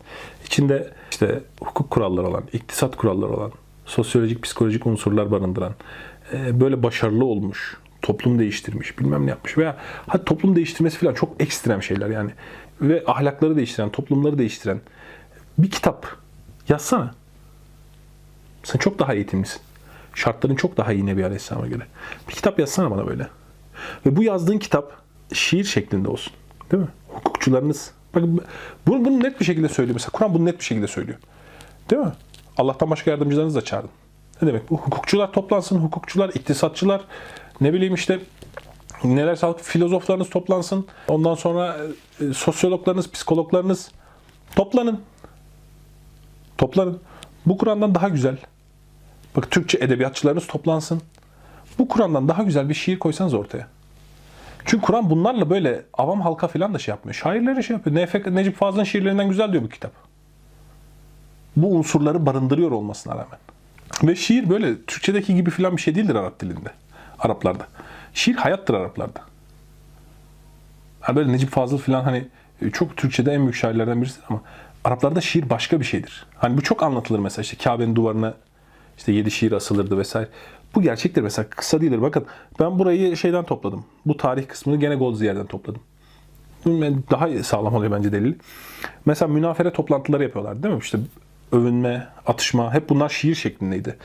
içinde 0.47 0.89
işte 1.11 1.41
hukuk 1.61 1.91
kuralları 1.91 2.27
olan, 2.27 2.45
iktisat 2.53 2.97
kuralları 2.97 3.33
olan, 3.33 3.53
sosyolojik, 3.87 4.43
psikolojik 4.43 4.87
unsurlar 4.87 5.31
barındıran, 5.31 5.75
e, 6.33 6.61
böyle 6.61 6.83
başarılı 6.83 7.25
olmuş, 7.25 7.77
toplum 8.03 8.39
değiştirmiş, 8.39 8.99
bilmem 8.99 9.27
ne 9.27 9.31
yapmış 9.31 9.59
veya 9.59 9.77
hadi 10.07 10.25
toplum 10.25 10.57
değiştirmesi 10.57 10.99
falan 10.99 11.15
çok 11.15 11.43
ekstrem 11.43 11.83
şeyler 11.83 12.11
yani. 12.11 12.31
Ve 12.81 13.03
ahlakları 13.07 13.57
değiştiren, 13.57 13.91
toplumları 13.91 14.39
değiştiren 14.39 14.81
bir 15.59 15.71
kitap 15.71 16.17
yazsana. 16.69 17.15
Sen 18.63 18.79
çok 18.79 18.99
daha 18.99 19.15
eğitimlisin. 19.15 19.61
Şartların 20.15 20.57
çok 20.57 20.77
daha 20.77 20.93
iyi 20.93 21.07
Nebi 21.07 21.25
Aleyhisselam'a 21.25 21.67
göre. 21.67 21.87
Bir 22.29 22.35
kitap 22.35 22.59
yazsana 22.59 22.91
bana 22.91 23.07
böyle. 23.07 23.29
Ve 24.07 24.17
bu 24.17 24.23
yazdığın 24.23 24.59
kitap 24.59 24.93
şiir 25.33 25.65
şeklinde 25.65 26.09
olsun. 26.09 26.33
Değil 26.71 26.83
mi? 26.83 26.89
Hukukçularınız. 27.09 27.91
Bakın 28.15 28.41
bunu, 28.87 29.05
bunu 29.05 29.23
net 29.23 29.41
bir 29.41 29.45
şekilde 29.45 29.69
söylüyor. 29.69 29.95
Mesela 29.95 30.11
Kur'an 30.11 30.35
bunu 30.35 30.45
net 30.45 30.59
bir 30.59 30.65
şekilde 30.65 30.87
söylüyor. 30.87 31.19
Değil 31.91 32.03
mi? 32.03 32.13
Allah'tan 32.57 32.91
başka 32.91 33.11
yardımcılarınızı 33.11 33.57
da 33.57 33.65
çağırın. 33.65 33.91
Ne 34.43 34.49
demek 34.49 34.71
bu? 34.71 34.77
Hukukçular 34.77 35.33
toplansın. 35.33 35.79
Hukukçular, 35.79 36.29
iktisatçılar, 36.29 37.05
ne 37.61 37.73
bileyim 37.73 37.95
işte 37.95 38.21
neler 39.05 39.37
sağlık 39.37 39.61
filozoflarınız 39.61 40.31
toplansın. 40.31 40.87
Ondan 41.09 41.35
sonra 41.35 41.77
e, 42.21 42.33
sosyologlarınız, 42.33 43.11
psikologlarınız 43.11 43.91
toplanın. 44.57 45.01
Toplanın. 46.59 47.01
Bu 47.47 47.59
Kur'an'dan 47.59 47.95
daha 47.95 48.09
güzel. 48.09 48.37
Bak 49.37 49.51
Türkçe 49.51 49.79
edebiyatçılarınız 49.79 50.47
toplansın. 50.47 51.03
Bu 51.79 51.89
Kur'an'dan 51.89 52.29
daha 52.29 52.43
güzel 52.43 52.69
bir 52.69 52.75
şiir 52.75 52.99
koysanız 52.99 53.35
ortaya. 53.35 53.69
Çünkü 54.65 54.87
Kur'an 54.87 55.11
bunlarla 55.11 55.51
böyle 55.51 55.83
avam 55.93 56.21
halka 56.21 56.49
falan 56.49 56.75
da 56.75 56.79
şey 56.79 56.93
yapmıyor. 56.93 57.15
Şairlere 57.15 57.63
şey 57.63 57.77
yapıyor. 57.77 57.97
Nefek, 57.97 58.27
Necip 58.27 58.57
Fazıl'ın 58.57 58.85
şiirlerinden 58.85 59.29
güzel 59.29 59.53
diyor 59.53 59.63
bu 59.63 59.69
kitap. 59.69 59.93
Bu 61.57 61.77
unsurları 61.77 62.27
barındırıyor 62.27 62.71
olmasına 62.71 63.13
rağmen. 63.13 63.39
Ve 64.03 64.17
şiir 64.17 64.51
böyle 64.51 64.83
Türkçedeki 64.83 65.35
gibi 65.35 65.51
falan 65.51 65.77
bir 65.77 65.83
şey 65.83 65.95
değildir 65.95 66.15
Arap 66.15 66.41
dilinde. 66.41 66.71
Araplarda. 67.19 67.67
Şiir 68.15 68.35
hayattır 68.35 68.75
Araplarda. 68.75 69.21
Ha 71.05 71.17
böyle 71.17 71.33
Necip 71.33 71.51
Fazıl 71.51 71.79
falan 71.79 72.03
hani 72.03 72.29
çok 72.73 72.97
Türkçede 72.97 73.33
en 73.33 73.41
büyük 73.41 73.55
şairlerden 73.55 74.03
birisidir 74.03 74.25
ama 74.29 74.43
Araplarda 74.85 75.21
şiir 75.21 75.51
başka 75.51 75.81
bir 75.81 75.85
şeydir. 75.85 76.27
Hani 76.37 76.57
bu 76.57 76.63
çok 76.63 76.83
anlatılır 76.83 77.19
mesela 77.19 77.43
işte 77.43 77.57
Kabe'nin 77.65 77.97
duvarına 77.97 78.35
işte 78.97 79.13
yedi 79.13 79.31
şiir 79.31 79.53
asılırdı 79.53 79.99
vesaire. 79.99 80.29
Bu 80.75 80.83
gerçektir 80.83 81.23
mesela 81.23 81.49
kısa 81.51 81.81
değildir. 81.81 82.03
Bakın 82.03 82.27
ben 82.61 82.79
burayı 82.79 83.17
şeyden 83.17 83.45
topladım. 83.45 83.85
Bu 84.07 84.17
tarih 84.17 84.49
kısmını 84.49 84.81
gene 84.81 84.95
Goldzier'den 84.95 85.47
topladım. 85.47 85.83
Daha 87.11 87.43
sağlam 87.43 87.75
oluyor 87.75 87.93
bence 87.93 88.13
delil. 88.13 88.35
Mesela 89.05 89.29
münafere 89.33 89.73
toplantıları 89.73 90.23
yapıyorlar 90.23 90.63
değil 90.63 90.75
mi? 90.75 90.81
İşte 90.83 90.99
övünme, 91.53 92.09
atışma 92.27 92.75
hep 92.75 92.89
bunlar 92.89 93.09
şiir 93.09 93.35
şeklindeydi. 93.35 93.97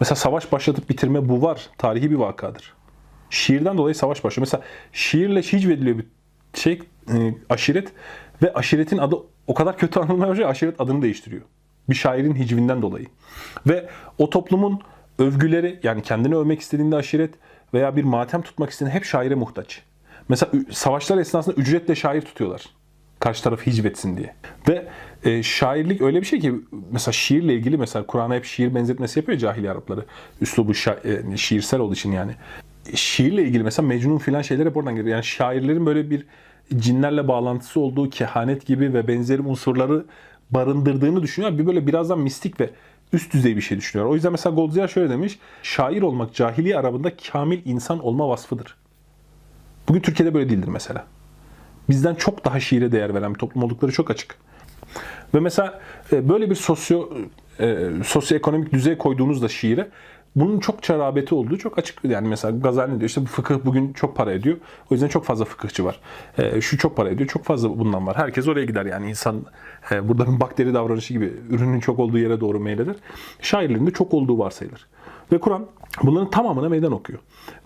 Mesela 0.00 0.16
savaş 0.16 0.52
başlatıp 0.52 0.90
bitirme 0.90 1.28
bu 1.28 1.42
var. 1.42 1.68
Tarihi 1.78 2.10
bir 2.10 2.16
vakadır. 2.16 2.72
Şiirden 3.30 3.78
dolayı 3.78 3.94
savaş 3.94 4.24
başlıyor. 4.24 4.46
Mesela 4.46 4.62
şiirle 4.92 5.42
hicvediliyor 5.42 5.98
bir 5.98 6.06
şey 6.54 6.82
e, 7.12 7.34
aşiret 7.48 7.92
ve 8.42 8.52
aşiretin 8.54 8.98
adı 8.98 9.16
o 9.46 9.54
kadar 9.54 9.78
kötü 9.78 10.00
anılmaya 10.00 10.30
başlıyor 10.30 10.50
aşiret 10.50 10.80
adını 10.80 11.02
değiştiriyor. 11.02 11.42
Bir 11.88 11.94
şairin 11.94 12.34
hicvinden 12.34 12.82
dolayı. 12.82 13.06
Ve 13.66 13.88
o 14.18 14.30
toplumun 14.30 14.80
övgüleri 15.18 15.80
yani 15.82 16.02
kendini 16.02 16.36
övmek 16.36 16.60
istediğinde 16.60 16.96
aşiret 16.96 17.34
veya 17.74 17.96
bir 17.96 18.04
matem 18.04 18.42
tutmak 18.42 18.70
istediğinde 18.70 18.94
hep 18.94 19.04
şaire 19.04 19.34
muhtaç. 19.34 19.82
Mesela 20.28 20.52
savaşlar 20.70 21.18
esnasında 21.18 21.54
ücretle 21.56 21.94
şair 21.94 22.22
tutuyorlar. 22.22 22.64
Karşı 23.20 23.42
taraf 23.42 23.66
hicvetsin 23.66 24.16
diye. 24.16 24.34
Ve 24.68 24.88
e, 25.24 25.42
şairlik 25.42 26.00
öyle 26.00 26.20
bir 26.20 26.26
şey 26.26 26.40
ki 26.40 26.54
mesela 26.90 27.12
şiirle 27.12 27.54
ilgili 27.54 27.78
mesela 27.78 28.06
Kur'an'a 28.06 28.34
hep 28.34 28.44
şiir 28.44 28.74
benzetmesi 28.74 29.18
yapıyor 29.18 29.38
cahiliye 29.38 29.70
Arapları. 29.70 30.04
Üslubu 30.40 30.72
şa- 30.72 31.32
e, 31.32 31.36
şiirsel 31.36 31.80
olduğu 31.80 31.94
için 31.94 32.12
yani. 32.12 32.34
Şiirle 32.94 33.42
ilgili 33.42 33.62
mesela 33.62 33.88
Mecnun 33.88 34.18
filan 34.18 34.42
şeyler 34.42 34.66
hep 34.66 34.76
oradan 34.76 34.96
geliyor. 34.96 35.14
Yani 35.14 35.24
şairlerin 35.24 35.86
böyle 35.86 36.10
bir 36.10 36.26
cinlerle 36.76 37.28
bağlantısı 37.28 37.80
olduğu 37.80 38.10
kehanet 38.10 38.66
gibi 38.66 38.94
ve 38.94 39.08
benzeri 39.08 39.42
unsurları 39.42 40.04
barındırdığını 40.50 41.22
düşünüyor. 41.22 41.58
Bir 41.58 41.66
böyle 41.66 41.86
birazdan 41.86 42.18
mistik 42.18 42.60
ve 42.60 42.70
üst 43.12 43.32
düzey 43.32 43.56
bir 43.56 43.60
şey 43.60 43.78
düşünüyor. 43.78 44.10
O 44.10 44.14
yüzden 44.14 44.32
mesela 44.32 44.54
Goldziher 44.54 44.88
şöyle 44.88 45.10
demiş. 45.10 45.38
Şair 45.62 46.02
olmak 46.02 46.34
cahiliye 46.34 46.78
Arabında 46.78 47.12
kamil 47.16 47.60
insan 47.64 48.04
olma 48.04 48.28
vasfıdır. 48.28 48.76
Bugün 49.88 50.00
Türkiye'de 50.00 50.34
böyle 50.34 50.48
değildir 50.48 50.68
mesela. 50.68 51.06
Bizden 51.88 52.14
çok 52.14 52.44
daha 52.44 52.60
şiire 52.60 52.92
değer 52.92 53.14
veren 53.14 53.34
bir 53.34 53.38
toplum 53.38 53.62
oldukları 53.62 53.92
çok 53.92 54.10
açık. 54.10 54.36
Ve 55.34 55.40
mesela 55.40 55.80
e, 56.12 56.28
böyle 56.28 56.50
bir 56.50 56.54
sosyo 56.54 57.08
e, 57.60 57.88
sosyoekonomik 58.04 58.72
düzey 58.72 58.98
koyduğunuzda 58.98 59.48
şiire 59.48 59.88
bunun 60.36 60.60
çok 60.60 60.82
çarabeti 60.82 61.34
olduğu 61.34 61.58
çok 61.58 61.78
açık. 61.78 62.04
Yani 62.04 62.28
mesela 62.28 62.58
Gazali 62.58 62.90
diyor 62.90 63.02
işte 63.02 63.20
bu 63.20 63.26
fıkıh 63.26 63.58
bugün 63.64 63.92
çok 63.92 64.16
para 64.16 64.32
ediyor. 64.32 64.56
O 64.90 64.94
yüzden 64.94 65.08
çok 65.08 65.24
fazla 65.24 65.44
fıkıhçı 65.44 65.84
var. 65.84 66.00
E, 66.38 66.60
şu 66.60 66.78
çok 66.78 66.96
para 66.96 67.10
ediyor. 67.10 67.28
Çok 67.28 67.44
fazla 67.44 67.78
bundan 67.78 68.06
var. 68.06 68.16
Herkes 68.16 68.48
oraya 68.48 68.64
gider 68.64 68.86
yani 68.86 69.08
insan 69.08 69.46
e, 69.90 70.08
burada 70.08 70.34
bir 70.34 70.40
bakteri 70.40 70.74
davranışı 70.74 71.12
gibi 71.12 71.32
ürünün 71.50 71.80
çok 71.80 71.98
olduğu 71.98 72.18
yere 72.18 72.40
doğru 72.40 72.60
meyleder. 72.60 72.96
Şairlerin 73.40 73.86
de 73.86 73.90
çok 73.90 74.14
olduğu 74.14 74.38
varsayılır. 74.38 74.86
Ve 75.32 75.38
Kur'an 75.38 75.66
bunların 76.02 76.30
tamamına 76.30 76.68
meydan 76.68 76.92
okuyor. 76.92 77.18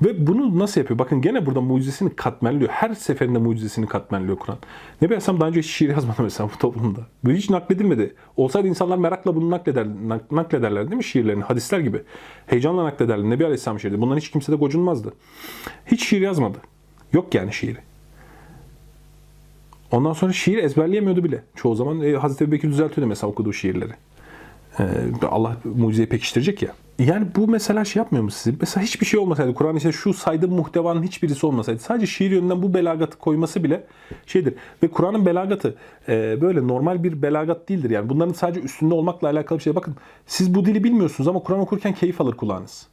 Ve 0.03 0.27
bunu 0.27 0.59
nasıl 0.59 0.81
yapıyor? 0.81 0.99
Bakın 0.99 1.23
gene 1.23 1.47
burada 1.47 1.61
mucizesini 1.61 2.17
katmerliyor. 2.17 2.71
Her 2.71 2.95
seferinde 2.95 3.39
mucizesini 3.39 3.87
katmerliyor 3.87 4.39
Kur'an. 4.39 4.59
Ne 5.03 5.07
Aleyhisselam 5.07 5.41
daha 5.41 5.49
önce 5.49 5.61
hiç 5.61 5.71
şiir 5.71 5.89
yazmadı 5.89 6.23
mesela 6.23 6.51
bu 6.55 6.59
toplumda. 6.59 7.01
Bu 7.25 7.31
hiç 7.31 7.51
nakledilmedi. 7.51 8.15
Olsaydı 8.37 8.69
insanlar 8.69 8.99
merakla 8.99 9.37
bunu 9.37 9.51
nakleder, 9.51 9.87
naklederler 10.31 10.85
değil 10.87 10.97
mi 10.97 11.05
şiirlerini? 11.05 11.43
Hadisler 11.43 11.79
gibi. 11.79 12.03
Heyecanla 12.47 12.85
naklederler. 12.85 13.31
Nebi 13.31 13.45
Aleyhisselam 13.45 13.81
şiiri. 13.81 14.01
Bundan 14.01 14.17
hiç 14.17 14.31
kimse 14.31 14.53
de 14.53 14.57
gocunmazdı. 14.57 15.13
Hiç 15.87 16.07
şiir 16.09 16.21
yazmadı. 16.21 16.59
Yok 17.13 17.35
yani 17.35 17.53
şiiri. 17.53 17.79
Ondan 19.91 20.13
sonra 20.13 20.33
şiir 20.33 20.59
ezberleyemiyordu 20.59 21.25
bile. 21.25 21.43
Çoğu 21.55 21.75
zaman 21.75 22.01
e, 22.01 22.13
Hazreti 22.13 22.53
Bekir 22.53 22.69
düzeltiyordu 22.69 23.07
mesela 23.07 23.31
okuduğu 23.31 23.53
şiirleri. 23.53 23.93
Ee, 24.79 24.85
Allah 25.31 25.57
mucizeyi 25.65 26.09
pekiştirecek 26.09 26.63
ya. 26.63 26.73
Yani 27.07 27.27
bu 27.37 27.49
mesela 27.49 27.85
şey 27.85 28.01
yapmıyor 28.01 28.25
mu 28.25 28.31
sizi? 28.31 28.57
Mesela 28.61 28.85
hiçbir 28.85 29.07
şey 29.07 29.21
olmasaydı, 29.21 29.55
Kur'an 29.55 29.77
işte 29.77 29.93
şu 29.93 30.15
saydığım 30.15 30.53
muhtevanın 30.53 31.03
hiçbirisi 31.03 31.47
olmasaydı, 31.47 31.79
sadece 31.79 32.07
şiir 32.07 32.31
yönünden 32.31 32.63
bu 32.63 32.75
belagatı 32.75 33.19
koyması 33.19 33.65
bile 33.65 33.87
şeydir. 34.27 34.55
Ve 34.83 34.89
Kur'an'ın 34.89 35.27
belagatı 35.27 35.75
e, 36.09 36.41
böyle 36.41 36.69
normal 36.69 37.05
bir 37.05 37.23
belagat 37.23 37.69
değildir. 37.69 37.91
Yani 37.91 38.09
bunların 38.09 38.33
sadece 38.33 38.61
üstünde 38.61 38.95
olmakla 38.95 39.29
alakalı 39.29 39.59
bir 39.59 39.63
şey. 39.63 39.75
Bakın 39.75 39.97
siz 40.27 40.55
bu 40.55 40.65
dili 40.65 40.85
bilmiyorsunuz 40.85 41.29
ama 41.29 41.41
Kur'an 41.41 41.61
okurken 41.61 41.95
keyif 41.95 42.21
alır 42.21 42.37
kulağınız. 42.37 42.87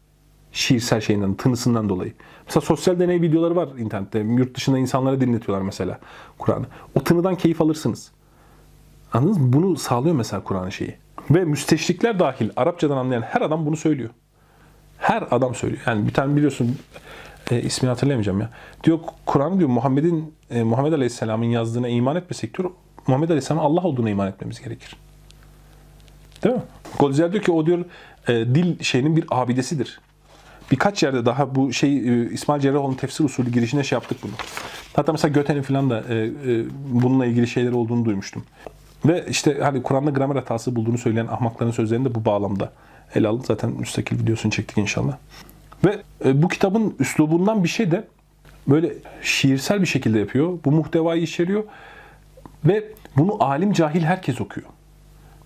Şiirsel 0.51 1.01
şeyinden, 1.01 1.33
tınısından 1.33 1.89
dolayı. 1.89 2.13
Mesela 2.45 2.61
sosyal 2.61 2.99
deney 2.99 3.21
videoları 3.21 3.55
var 3.55 3.69
internette. 3.77 4.19
Yurt 4.19 4.55
dışında 4.55 4.77
insanlara 4.77 5.21
dinletiyorlar 5.21 5.65
mesela 5.65 5.99
Kur'an'ı. 6.37 6.65
O 6.95 7.03
tınıdan 7.03 7.35
keyif 7.35 7.61
alırsınız. 7.61 8.11
Anladınız 9.13 9.37
mı? 9.37 9.53
Bunu 9.53 9.75
sağlıyor 9.75 10.15
mesela 10.15 10.43
Kur'an'ın 10.43 10.69
şeyi. 10.69 11.06
Ve 11.29 11.45
müsteşrikler 11.45 12.19
dahil 12.19 12.49
Arapçadan 12.55 12.97
anlayan 12.97 13.21
her 13.21 13.41
adam 13.41 13.65
bunu 13.65 13.77
söylüyor. 13.77 14.09
Her 14.97 15.23
adam 15.31 15.55
söylüyor. 15.55 15.81
Yani 15.87 16.07
bir 16.07 16.13
tane 16.13 16.35
biliyorsun 16.35 16.77
e, 17.51 17.61
ismini 17.61 17.89
hatırlayamayacağım 17.89 18.41
ya. 18.41 18.49
Diyor 18.83 18.99
Kur'an 19.25 19.59
diyor 19.59 19.69
Muhammed'in 19.69 20.33
e, 20.49 20.63
Muhammed 20.63 20.93
Aleyhisselam'ın 20.93 21.45
yazdığına 21.45 21.87
iman 21.87 22.15
etmesek 22.15 22.57
diyor 22.57 22.71
Muhammed 23.07 23.29
Aleyhisselam'ın 23.29 23.65
Allah 23.65 23.81
olduğuna 23.81 24.09
iman 24.09 24.27
etmemiz 24.27 24.61
gerekir. 24.61 24.95
Değil 26.43 26.55
mi? 26.55 26.61
Goldziher 26.99 27.31
diyor 27.31 27.43
ki 27.43 27.51
o 27.51 27.65
diyor 27.65 27.85
e, 28.27 28.33
dil 28.33 28.83
şeyinin 28.83 29.15
bir 29.15 29.25
abidesidir. 29.31 29.99
Birkaç 30.71 31.03
yerde 31.03 31.25
daha 31.25 31.55
bu 31.55 31.73
şey 31.73 31.97
e, 31.97 32.29
İsmail 32.29 32.61
Cerrahoğlu'nun 32.61 32.95
tefsir 32.95 33.23
usulü 33.23 33.51
girişine 33.51 33.83
şey 33.83 33.95
yaptık 33.95 34.17
bunu. 34.23 34.31
Hatta 34.95 35.11
mesela 35.11 35.31
Göte'nin 35.31 35.61
falan 35.61 35.89
da 35.89 36.03
e, 36.09 36.15
e, 36.15 36.31
bununla 36.89 37.25
ilgili 37.25 37.47
şeyler 37.47 37.71
olduğunu 37.71 38.05
duymuştum. 38.05 38.43
Ve 39.05 39.25
işte 39.29 39.59
hani 39.61 39.83
Kur'an'da 39.83 40.09
gramer 40.09 40.35
hatası 40.35 40.75
bulduğunu 40.75 40.97
söyleyen 40.97 41.27
ahmakların 41.27 41.71
sözlerini 41.71 42.05
de 42.05 42.15
bu 42.15 42.25
bağlamda 42.25 42.71
ele 43.15 43.27
alın. 43.27 43.43
Zaten 43.47 43.69
müstakil 43.69 44.19
videosunu 44.19 44.51
çektik 44.51 44.77
inşallah. 44.77 45.17
Ve 45.85 46.01
e, 46.25 46.41
bu 46.41 46.47
kitabın 46.47 46.95
üslubundan 46.99 47.63
bir 47.63 47.69
şey 47.69 47.91
de 47.91 48.07
böyle 48.67 48.93
şiirsel 49.21 49.81
bir 49.81 49.87
şekilde 49.87 50.19
yapıyor. 50.19 50.59
Bu 50.65 50.71
muhtevayı 50.71 51.21
içeriyor. 51.21 51.63
Ve 52.65 52.83
bunu 53.17 53.43
alim 53.43 53.73
cahil 53.73 54.01
herkes 54.03 54.41
okuyor. 54.41 54.67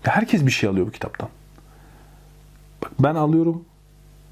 Herkes 0.02 0.46
bir 0.46 0.50
şey 0.50 0.68
alıyor 0.70 0.86
bu 0.86 0.90
kitaptan. 0.90 1.28
Bak 2.82 2.90
ben 2.98 3.14
alıyorum. 3.14 3.64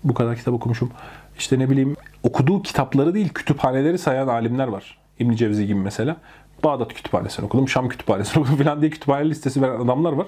Bu 0.05 0.15
kadar 0.15 0.37
kitap 0.37 0.55
okumuşum. 0.55 0.91
İşte 1.39 1.59
ne 1.59 1.71
bileyim 1.71 1.97
okuduğu 2.23 2.63
kitapları 2.63 3.15
değil 3.15 3.29
kütüphaneleri 3.29 3.99
sayan 3.99 4.29
alimler 4.29 4.69
var. 4.69 4.99
İbn 5.19 5.35
Cevzi 5.35 5.67
gibi 5.67 5.81
mesela. 5.81 6.17
Bağdat 6.65 6.95
kütüphanesini 6.95 7.47
okudum, 7.47 7.69
Şam 7.69 7.89
kütüphanesini 7.89 8.41
okudum 8.41 8.57
falan 8.57 8.81
diye 8.81 8.91
kütüphane 8.91 9.31
listesi 9.31 9.63
veren 9.63 9.81
adamlar 9.81 10.13
var. 10.13 10.27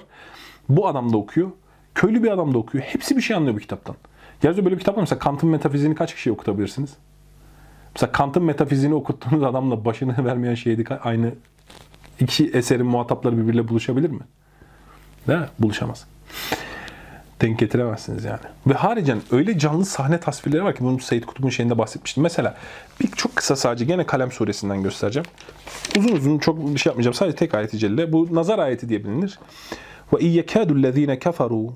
Bu 0.69 0.87
adam 0.87 1.13
da 1.13 1.17
okuyor. 1.17 1.49
Köylü 1.95 2.23
bir 2.23 2.31
adam 2.31 2.53
da 2.53 2.57
okuyor. 2.57 2.83
Hepsi 2.83 3.17
bir 3.17 3.21
şey 3.21 3.35
anlıyor 3.35 3.55
bu 3.55 3.59
kitaptan. 3.59 3.95
Gerçi 4.41 4.65
böyle 4.65 4.75
bir 4.75 4.79
kitap 4.79 4.97
var. 4.97 5.01
Mesela 5.01 5.19
Kant'ın 5.19 5.49
metafiziğini 5.49 5.95
kaç 5.95 6.15
kişiye 6.15 6.33
okutabilirsiniz? 6.33 6.93
Mesela 7.95 8.11
Kant'ın 8.11 8.43
metafiziğini 8.43 8.95
okuttuğunuz 8.95 9.43
adamla 9.43 9.85
başını 9.85 10.25
vermeyen 10.25 10.55
şeydi 10.55 10.97
aynı 11.03 11.31
iki 12.19 12.49
eserin 12.49 12.85
muhatapları 12.85 13.37
birbiriyle 13.37 13.67
buluşabilir 13.67 14.09
mi? 14.09 14.23
Değil 15.27 15.39
mi? 15.39 15.47
Buluşamaz. 15.59 16.07
Denk 17.43 17.59
getiremezsiniz 17.59 18.23
yani. 18.23 18.39
Ve 18.67 18.73
haricen 18.73 19.21
öyle 19.31 19.59
canlı 19.59 19.85
sahne 19.85 20.19
tasvirleri 20.19 20.63
var 20.63 20.75
ki 20.75 20.83
bunu 20.83 20.99
Seyyid 20.99 21.23
Kutub'un 21.23 21.49
şeyinde 21.49 21.77
bahsetmiştim. 21.77 22.23
Mesela 22.23 22.55
bir 23.01 23.07
çok 23.07 23.35
kısa 23.35 23.55
sadece 23.55 23.85
gene 23.85 24.05
Kalem 24.05 24.31
suresinden 24.31 24.83
göstereceğim. 24.83 25.25
Uzun 25.97 26.11
uzun 26.11 26.37
çok 26.37 26.73
bir 26.73 26.79
şey 26.79 26.89
yapmayacağım. 26.89 27.13
Sadece 27.13 27.35
tek 27.35 27.53
ayeti 27.53 27.77
celle. 27.79 28.13
Bu 28.13 28.35
nazar 28.35 28.59
ayeti 28.59 28.89
diye 28.89 29.03
bilinir. 29.03 29.39
Ve 30.13 30.19
iyyekâdü 30.19 30.83
lezîne 30.83 31.13
keferû 31.13 31.71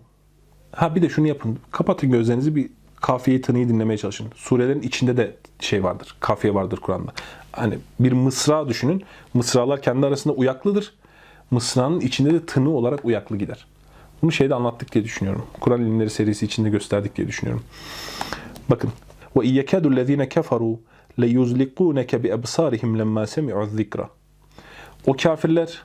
Ha 0.72 0.96
bir 0.96 1.02
de 1.02 1.10
şunu 1.10 1.28
yapın. 1.28 1.60
Kapatın 1.72 2.12
gözlerinizi 2.12 2.56
bir 2.56 2.70
kafiye 2.96 3.42
tınıyı 3.42 3.70
dinlemeye 3.70 3.98
çalışın. 3.98 4.28
Surelerin 4.36 4.82
içinde 4.82 5.18
de 5.18 5.36
şey 5.60 5.84
vardır. 5.84 6.16
Kafiye 6.20 6.54
vardır 6.54 6.78
Kur'an'da. 6.78 7.12
Hani 7.52 7.78
bir 8.00 8.12
mısra 8.12 8.70
düşünün. 8.70 9.04
Mısralar 9.34 9.82
kendi 9.82 10.06
arasında 10.06 10.34
uyaklıdır. 10.34 10.94
Mısranın 11.52 12.00
içinde 12.00 12.34
de 12.34 12.46
tını 12.46 12.70
olarak 12.70 13.06
uyaklı 13.06 13.38
gider. 13.38 13.68
Bunu 14.22 14.32
şeyde 14.32 14.56
anlattık 14.56 14.94
diye 14.94 15.04
düşünüyorum. 15.04 15.46
Kur'an 15.60 15.82
ilimleri 15.82 16.10
serisi 16.10 16.46
içinde 16.46 16.70
gösterdik 16.70 17.16
diye 17.16 17.28
düşünüyorum. 17.28 17.64
Bakın. 18.70 18.92
Ve 19.38 19.46
iyyekâdü 19.46 19.96
lezîne 19.96 20.24
keferû 20.24 20.78
le 21.20 21.28
yuzliqûneke 21.28 22.24
bi 22.24 22.28
ebsârihim 22.28 23.00
lemmâ 23.00 23.28
semi'u. 23.28 23.70
O 25.08 25.14
kafirler 25.14 25.82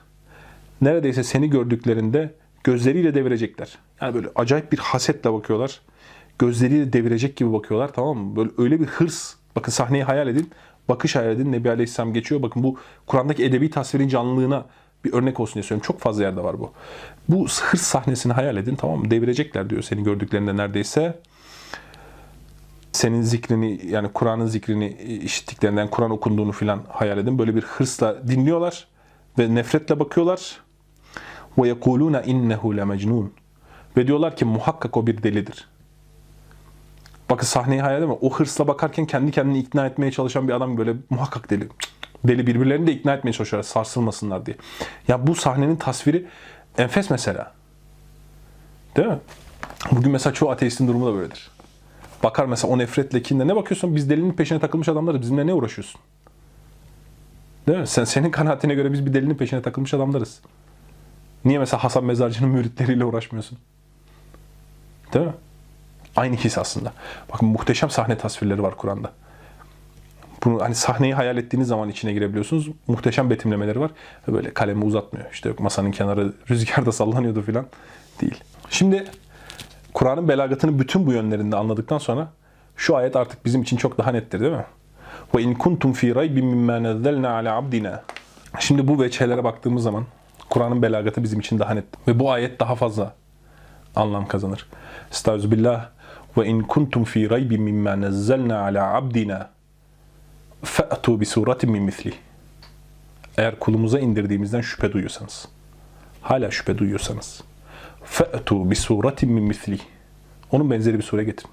neredeyse 0.81 1.23
seni 1.23 1.49
gördüklerinde 1.49 2.33
gözleriyle 2.63 3.15
devirecekler. 3.15 3.77
Yani 4.01 4.13
böyle 4.13 4.27
acayip 4.35 4.71
bir 4.71 4.77
hasetle 4.77 5.33
bakıyorlar. 5.33 5.81
Gözleriyle 6.39 6.93
devirecek 6.93 7.35
gibi 7.35 7.53
bakıyorlar 7.53 7.93
tamam 7.93 8.17
mı? 8.17 8.35
Böyle 8.35 8.49
öyle 8.57 8.79
bir 8.79 8.85
hırs. 8.85 9.33
Bakın 9.55 9.71
sahneyi 9.71 10.03
hayal 10.03 10.27
edin. 10.27 10.49
Bakış 10.89 11.15
hayal 11.15 11.31
edin. 11.31 11.51
Nebi 11.51 11.69
Aleyhisselam 11.69 12.13
geçiyor. 12.13 12.41
Bakın 12.41 12.63
bu 12.63 12.77
Kur'an'daki 13.07 13.45
edebi 13.45 13.69
tasvirin 13.69 14.07
canlılığına 14.07 14.65
bir 15.05 15.13
örnek 15.13 15.39
olsun 15.39 15.53
diye 15.53 15.63
söylüyorum. 15.63 15.87
Çok 15.87 15.99
fazla 15.99 16.23
yerde 16.23 16.43
var 16.43 16.59
bu. 16.59 16.71
Bu 17.29 17.47
hırs 17.47 17.81
sahnesini 17.81 18.33
hayal 18.33 18.57
edin 18.57 18.75
tamam 18.75 18.99
mı? 18.99 19.11
Devirecekler 19.11 19.69
diyor 19.69 19.81
seni 19.81 20.03
gördüklerinde 20.03 20.57
neredeyse. 20.57 21.19
Senin 22.91 23.21
zikrini 23.21 23.81
yani 23.85 24.09
Kur'an'ın 24.13 24.45
zikrini 24.45 24.89
işittiklerinden 25.23 25.89
Kur'an 25.89 26.11
okunduğunu 26.11 26.51
filan 26.51 26.81
hayal 26.89 27.17
edin. 27.17 27.39
Böyle 27.39 27.55
bir 27.55 27.61
hırsla 27.61 28.27
dinliyorlar 28.27 28.87
ve 29.39 29.55
nefretle 29.55 29.99
bakıyorlar. 29.99 30.59
Ve 31.57 31.67
yekuluna 31.67 32.21
innehu 32.21 32.77
lemecnun. 32.77 33.33
Ve 33.97 34.07
diyorlar 34.07 34.35
ki 34.35 34.45
muhakkak 34.45 34.97
o 34.97 35.07
bir 35.07 35.23
delidir. 35.23 35.67
Bakın 37.29 37.45
sahneyi 37.45 37.81
hayal 37.81 37.97
edeme. 37.99 38.13
O 38.21 38.33
hırsla 38.33 38.67
bakarken 38.67 39.05
kendi 39.05 39.31
kendini 39.31 39.59
ikna 39.59 39.85
etmeye 39.85 40.11
çalışan 40.11 40.47
bir 40.47 40.53
adam 40.53 40.77
böyle 40.77 40.93
muhakkak 41.09 41.49
deli. 41.49 41.67
Deli 42.23 42.47
birbirlerini 42.47 42.87
de 42.87 42.91
ikna 42.91 43.13
etmeye 43.13 43.33
çalışıyorlar 43.33 43.69
sarsılmasınlar 43.69 44.45
diye. 44.45 44.57
Ya 45.07 45.27
bu 45.27 45.35
sahnenin 45.35 45.75
tasviri 45.75 46.25
enfes 46.77 47.09
mesela. 47.09 47.51
Değil 48.95 49.07
mi? 49.07 49.19
Bugün 49.91 50.11
mesela 50.11 50.33
çoğu 50.33 50.49
ateistin 50.49 50.87
durumu 50.87 51.05
da 51.05 51.13
böyledir. 51.13 51.51
Bakar 52.23 52.45
mesela 52.45 52.73
o 52.73 52.77
nefretle 52.77 53.21
kinle 53.21 53.47
ne 53.47 53.55
bakıyorsun? 53.55 53.95
Biz 53.95 54.09
delinin 54.09 54.33
peşine 54.33 54.59
takılmış 54.59 54.89
adamlarız. 54.89 55.21
Bizimle 55.21 55.47
ne 55.47 55.53
uğraşıyorsun? 55.53 56.01
Değil 57.67 57.79
mi? 57.79 57.87
Sen 57.87 58.03
senin 58.03 58.31
kanaatine 58.31 58.73
göre 58.73 58.93
biz 58.93 59.05
bir 59.05 59.13
delinin 59.13 59.35
peşine 59.35 59.61
takılmış 59.61 59.93
adamlarız. 59.93 60.39
Niye 61.45 61.59
mesela 61.59 61.83
Hasan 61.83 62.03
Mezarcı'nın 62.03 62.49
müritleriyle 62.49 63.05
uğraşmıyorsun? 63.05 63.57
Değil 65.13 65.25
mi? 65.25 65.33
Aynı 66.15 66.35
his 66.35 66.57
aslında. 66.57 66.93
Bakın 67.33 67.47
muhteşem 67.47 67.89
sahne 67.89 68.17
tasvirleri 68.17 68.63
var 68.63 68.77
Kur'an'da. 68.77 69.11
Bunu 70.45 70.61
hani 70.61 70.75
sahneyi 70.75 71.13
hayal 71.13 71.37
ettiğiniz 71.37 71.67
zaman 71.67 71.89
içine 71.89 72.13
girebiliyorsunuz. 72.13 72.69
Muhteşem 72.87 73.29
betimlemeleri 73.29 73.79
var. 73.79 73.91
Böyle 74.27 74.53
kalemi 74.53 74.85
uzatmıyor. 74.85 75.25
İşte 75.31 75.49
yok 75.49 75.59
masanın 75.59 75.91
kenarı 75.91 76.33
rüzgarda 76.49 76.91
sallanıyordu 76.91 77.41
filan. 77.41 77.65
Değil. 78.21 78.43
Şimdi 78.69 79.03
Kur'an'ın 79.93 80.27
belagatını 80.27 80.79
bütün 80.79 81.07
bu 81.07 81.13
yönlerinde 81.13 81.55
anladıktan 81.55 81.97
sonra 81.97 82.27
şu 82.75 82.95
ayet 82.95 83.15
artık 83.15 83.45
bizim 83.45 83.61
için 83.61 83.77
çok 83.77 83.97
daha 83.97 84.11
nettir 84.11 84.39
değil 84.39 84.51
mi? 84.51 84.65
Ve 85.35 85.41
in 85.41 85.53
kuntum 85.53 85.93
fi 85.93 86.15
raybin 86.15 86.45
mimma 86.45 86.83
nazzalna 86.83 87.29
ala 87.29 87.55
abdina. 87.55 88.03
Şimdi 88.59 88.87
bu 88.87 89.01
veçhelere 89.01 89.43
baktığımız 89.43 89.83
zaman 89.83 90.05
Kur'an'ın 90.49 90.81
belagatı 90.81 91.23
bizim 91.23 91.39
için 91.39 91.59
daha 91.59 91.73
net 91.73 91.85
ve 92.07 92.19
bu 92.19 92.31
ayet 92.31 92.59
daha 92.59 92.75
fazla 92.75 93.13
anlam 93.95 94.27
kazanır. 94.27 94.69
Estağfirullah 95.11 95.89
ve 96.37 96.45
in 96.45 96.61
kuntum 96.61 97.03
fi 97.03 97.29
raybin 97.29 97.61
mimma 97.61 98.01
nazzalna 98.01 98.59
ala 98.59 98.93
abdina 98.93 99.49
bi 101.07 101.25
suratin 101.25 101.71
min 101.71 101.83
misli. 101.83 102.13
Eğer 103.37 103.59
kulumuza 103.59 103.99
indirdiğimizden 103.99 104.61
şüphe 104.61 104.91
duyuyorsanız, 104.91 105.47
hala 106.21 106.51
şüphe 106.51 106.77
duyuyorsanız, 106.77 107.43
bi 108.49 108.75
suratin 108.75 109.31
min 109.31 109.43
misli. 109.43 109.79
Onun 110.51 110.71
benzeri 110.71 110.97
bir 110.97 111.03
sure 111.03 111.23
getirin. 111.23 111.51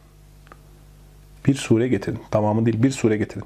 Bir 1.47 1.55
sure 1.55 1.89
getirin. 1.89 2.19
Tamamı 2.31 2.67
değil, 2.67 2.83
bir 2.83 2.91
sure 2.91 3.17
getirin. 3.17 3.45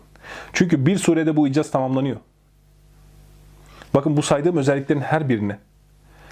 Çünkü 0.52 0.86
bir 0.86 0.98
surede 0.98 1.36
bu 1.36 1.48
icaz 1.48 1.70
tamamlanıyor. 1.70 2.16
Bakın 3.94 4.16
bu 4.16 4.22
saydığım 4.22 4.56
özelliklerin 4.56 5.00
her 5.00 5.28
birine 5.28 5.58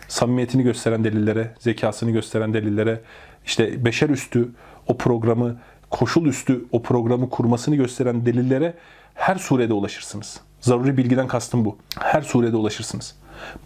samimiyetini 0.08 0.62
gösteren 0.62 1.04
delillere, 1.04 1.54
zekasını 1.58 2.10
gösteren 2.10 2.54
delillere, 2.54 3.00
işte 3.46 3.84
beşer 3.84 4.08
üstü 4.08 4.48
o 4.86 4.98
programı, 4.98 5.60
koşul 5.90 6.26
üstü 6.26 6.64
o 6.72 6.82
programı 6.82 7.30
kurmasını 7.30 7.76
gösteren 7.76 8.26
delillere 8.26 8.74
her 9.14 9.36
surede 9.36 9.72
ulaşırsınız. 9.72 10.40
Zaruri 10.60 10.96
bilgiden 10.96 11.26
kastım 11.26 11.64
bu. 11.64 11.76
Her 11.98 12.22
surede 12.22 12.56
ulaşırsınız. 12.56 13.14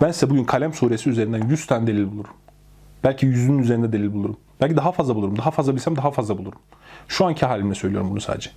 Ben 0.03 0.11
size 0.11 0.31
bugün 0.31 0.45
Kalem 0.45 0.75
suresi 0.75 1.11
üzerinden 1.11 1.49
100 1.49 1.67
tane 1.67 1.87
delil 1.87 2.11
bulurum. 2.11 2.35
Belki 3.05 3.27
yüzünün 3.27 3.59
üzerinde 3.59 3.93
delil 3.93 4.13
bulurum. 4.13 4.37
Belki 4.61 4.77
daha 4.77 4.93
fazla 4.93 5.15
bulurum. 5.15 5.39
Daha 5.39 5.51
fazla 5.51 5.75
bilsem 5.75 5.97
daha 5.97 6.11
fazla 6.11 6.39
bulurum. 6.39 6.59
Şu 7.09 7.27
anki 7.27 7.47
halimle 7.47 7.75
söylüyorum 7.75 8.11
bunu 8.11 8.21
sadece. 8.21 8.51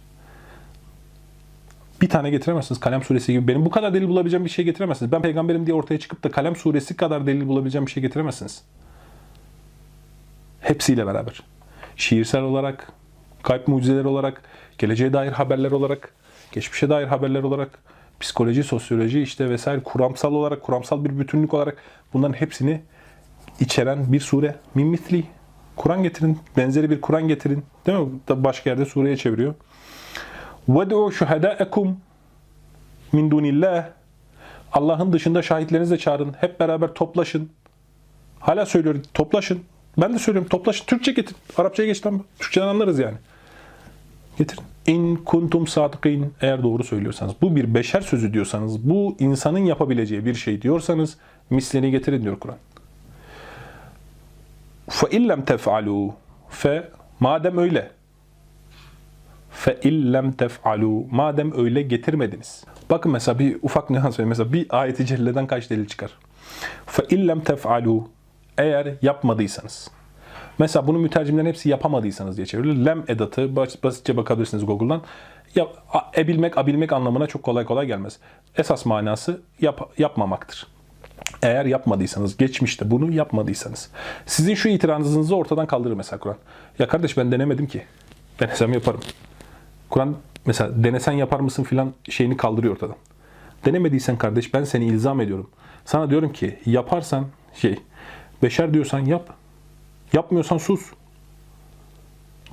Bir 2.02 2.10
tane 2.10 2.30
getiremezsiniz 2.30 2.80
Kalem 2.80 3.04
suresi 3.04 3.34
gibi. 3.34 3.48
Benim 3.48 3.66
bu 3.66 3.70
kadar 3.70 3.94
delil 3.94 4.08
bulabileceğim 4.08 4.46
bir 4.46 4.50
şey 4.50 4.66
getiremezsiniz. 4.66 5.12
Ben 5.12 5.22
peygamberim 5.22 5.66
diye 5.66 5.76
ortaya 5.76 6.00
çıkıp 6.00 6.24
da 6.24 6.32
Kalem 6.32 6.56
suresi 6.56 6.96
kadar 6.96 7.28
delil 7.28 7.48
bulabileceğim 7.48 7.86
bir 7.86 7.92
şey 7.92 8.04
getiremezsiniz. 8.04 8.64
Hepsiyle 10.62 11.08
beraber. 11.08 11.44
Şiirsel 11.96 12.42
olarak, 12.42 12.92
kalp 13.44 13.68
mucizeleri 13.68 14.08
olarak, 14.08 14.42
geleceğe 14.78 15.14
dair 15.14 15.32
haberler 15.32 15.72
olarak, 15.72 16.14
geçmişe 16.53 16.89
dair 16.89 17.07
haberler 17.07 17.43
olarak, 17.43 17.79
psikoloji, 18.21 18.65
sosyoloji 18.65 19.23
işte 19.23 19.51
vesaire 19.51 19.83
kuramsal 19.83 20.33
olarak, 20.33 20.63
kuramsal 20.63 21.05
bir 21.05 21.19
bütünlük 21.19 21.55
olarak 21.55 21.77
bunların 22.13 22.35
hepsini 22.35 22.81
içeren 23.61 24.13
bir 24.13 24.21
sure. 24.21 24.55
Min 24.75 24.87
misli. 24.87 25.25
Kur'an 25.77 26.03
getirin. 26.03 26.39
Benzeri 26.57 26.91
bir 26.91 27.01
Kur'an 27.01 27.29
getirin. 27.29 27.65
Değil 27.87 27.99
mi? 27.99 28.09
Başka 28.29 28.71
yerde 28.71 28.85
sureye 28.85 29.17
çeviriyor. 29.17 29.55
وَدْعُوا 30.69 31.13
شُهَدَاءَكُمْ 31.13 31.95
min 33.13 33.31
dunillah. 33.31 33.87
Allah'ın 34.73 35.13
dışında 35.13 35.43
şahitlerinizle 35.43 35.99
çağırın. 35.99 36.35
Hep 36.41 36.61
beraber 36.61 36.95
toplaşın. 36.95 37.51
Hala 38.41 38.67
söylüyorum 38.67 39.03
toplaşın. 39.15 39.61
Ben 39.99 40.15
de 40.15 40.19
söylüyorum 40.19 40.49
toplaşın. 40.49 40.87
Türkçe 40.87 41.13
getir. 41.13 41.37
Arapçaya 41.57 41.87
geç 41.87 42.07
lan. 42.07 42.25
Türkçeden 42.39 42.67
anlarız 42.67 42.99
yani. 42.99 43.17
Getirin. 44.40 44.64
İn 44.88 45.16
kuntum 45.16 45.68
sadıkin 45.68 46.34
eğer 46.42 46.64
doğru 46.64 46.84
söylüyorsanız. 46.84 47.34
Bu 47.42 47.56
bir 47.56 47.74
beşer 47.74 48.02
sözü 48.02 48.34
diyorsanız, 48.34 48.90
bu 48.90 49.16
insanın 49.20 49.60
yapabileceği 49.60 50.26
bir 50.26 50.36
şey 50.36 50.62
diyorsanız 50.62 51.18
mislini 51.50 51.92
getirin 51.92 52.24
diyor 52.24 52.40
Kur'an. 52.40 52.58
Fe 54.90 55.08
illem 55.18 55.46
tef'alu 55.46 56.14
fe 56.50 56.90
madem 57.20 57.58
öyle 57.58 57.92
fe 59.52 59.80
illem 59.84 60.32
tef'alu 60.32 61.06
madem 61.12 61.60
öyle 61.60 61.82
getirmediniz. 61.82 62.64
Bakın 62.90 63.12
mesela 63.12 63.40
bir 63.40 63.58
ufak 63.62 63.90
nüans 63.90 64.16
söyleyeyim. 64.16 64.30
Mesela 64.30 64.54
bir 64.54 64.66
ayeti 64.70 65.06
celleden 65.06 65.48
kaç 65.48 65.70
delil 65.70 65.88
çıkar? 65.88 66.12
Fe 66.86 67.04
illem 67.10 67.40
tef'alu 67.40 68.10
eğer 68.58 68.94
yapmadıysanız 69.02 69.92
Mesela 70.60 70.88
bunu 70.88 71.00
mütercimlerin 71.00 71.48
hepsi 71.48 71.70
yapamadıysanız 71.70 72.38
diye 72.38 72.46
çevrilir. 72.46 72.86
Lem 72.86 73.04
edatı 73.08 73.56
bas- 73.56 73.84
basitçe 73.84 74.18
bakabilirsiniz 74.18 74.66
Google'dan. 74.66 75.02
Ya, 75.56 75.68
ebilmek, 76.18 76.58
abilmek 76.58 76.94
anlamına 76.94 77.28
çok 77.28 77.44
kolay 77.44 77.66
kolay 77.66 77.88
gelmez. 77.88 78.20
Esas 78.58 78.86
manası 78.86 79.42
yap, 79.62 79.92
yapmamaktır. 79.98 80.68
Eğer 81.42 81.66
yapmadıysanız, 81.66 82.38
geçmişte 82.38 82.92
bunu 82.92 83.12
yapmadıysanız. 83.14 83.90
Sizin 84.26 84.56
şu 84.56 84.70
itirazınızı 84.70 85.36
ortadan 85.36 85.66
kaldırır 85.68 85.94
mesela 85.94 86.20
Kur'an. 86.20 86.38
Ya 86.80 86.88
kardeş 86.88 87.18
ben 87.18 87.32
denemedim 87.32 87.68
ki. 87.68 87.84
Denesem 88.40 88.74
yaparım. 88.74 89.00
Kur'an 89.90 90.16
mesela 90.46 90.84
denesen 90.84 91.12
yapar 91.12 91.40
mısın 91.40 91.64
filan 91.64 91.94
şeyini 92.10 92.38
kaldırıyor 92.38 92.74
ortadan. 92.74 92.96
Denemediysen 93.66 94.18
kardeş 94.18 94.54
ben 94.54 94.64
seni 94.64 94.86
ilzam 94.86 95.22
ediyorum. 95.22 95.50
Sana 95.86 96.10
diyorum 96.10 96.34
ki 96.34 96.60
yaparsan 96.66 97.26
şey 97.54 97.80
beşer 98.44 98.74
diyorsan 98.74 99.00
yap. 99.00 99.39
Yapmıyorsan 100.14 100.58
sus. 100.58 100.82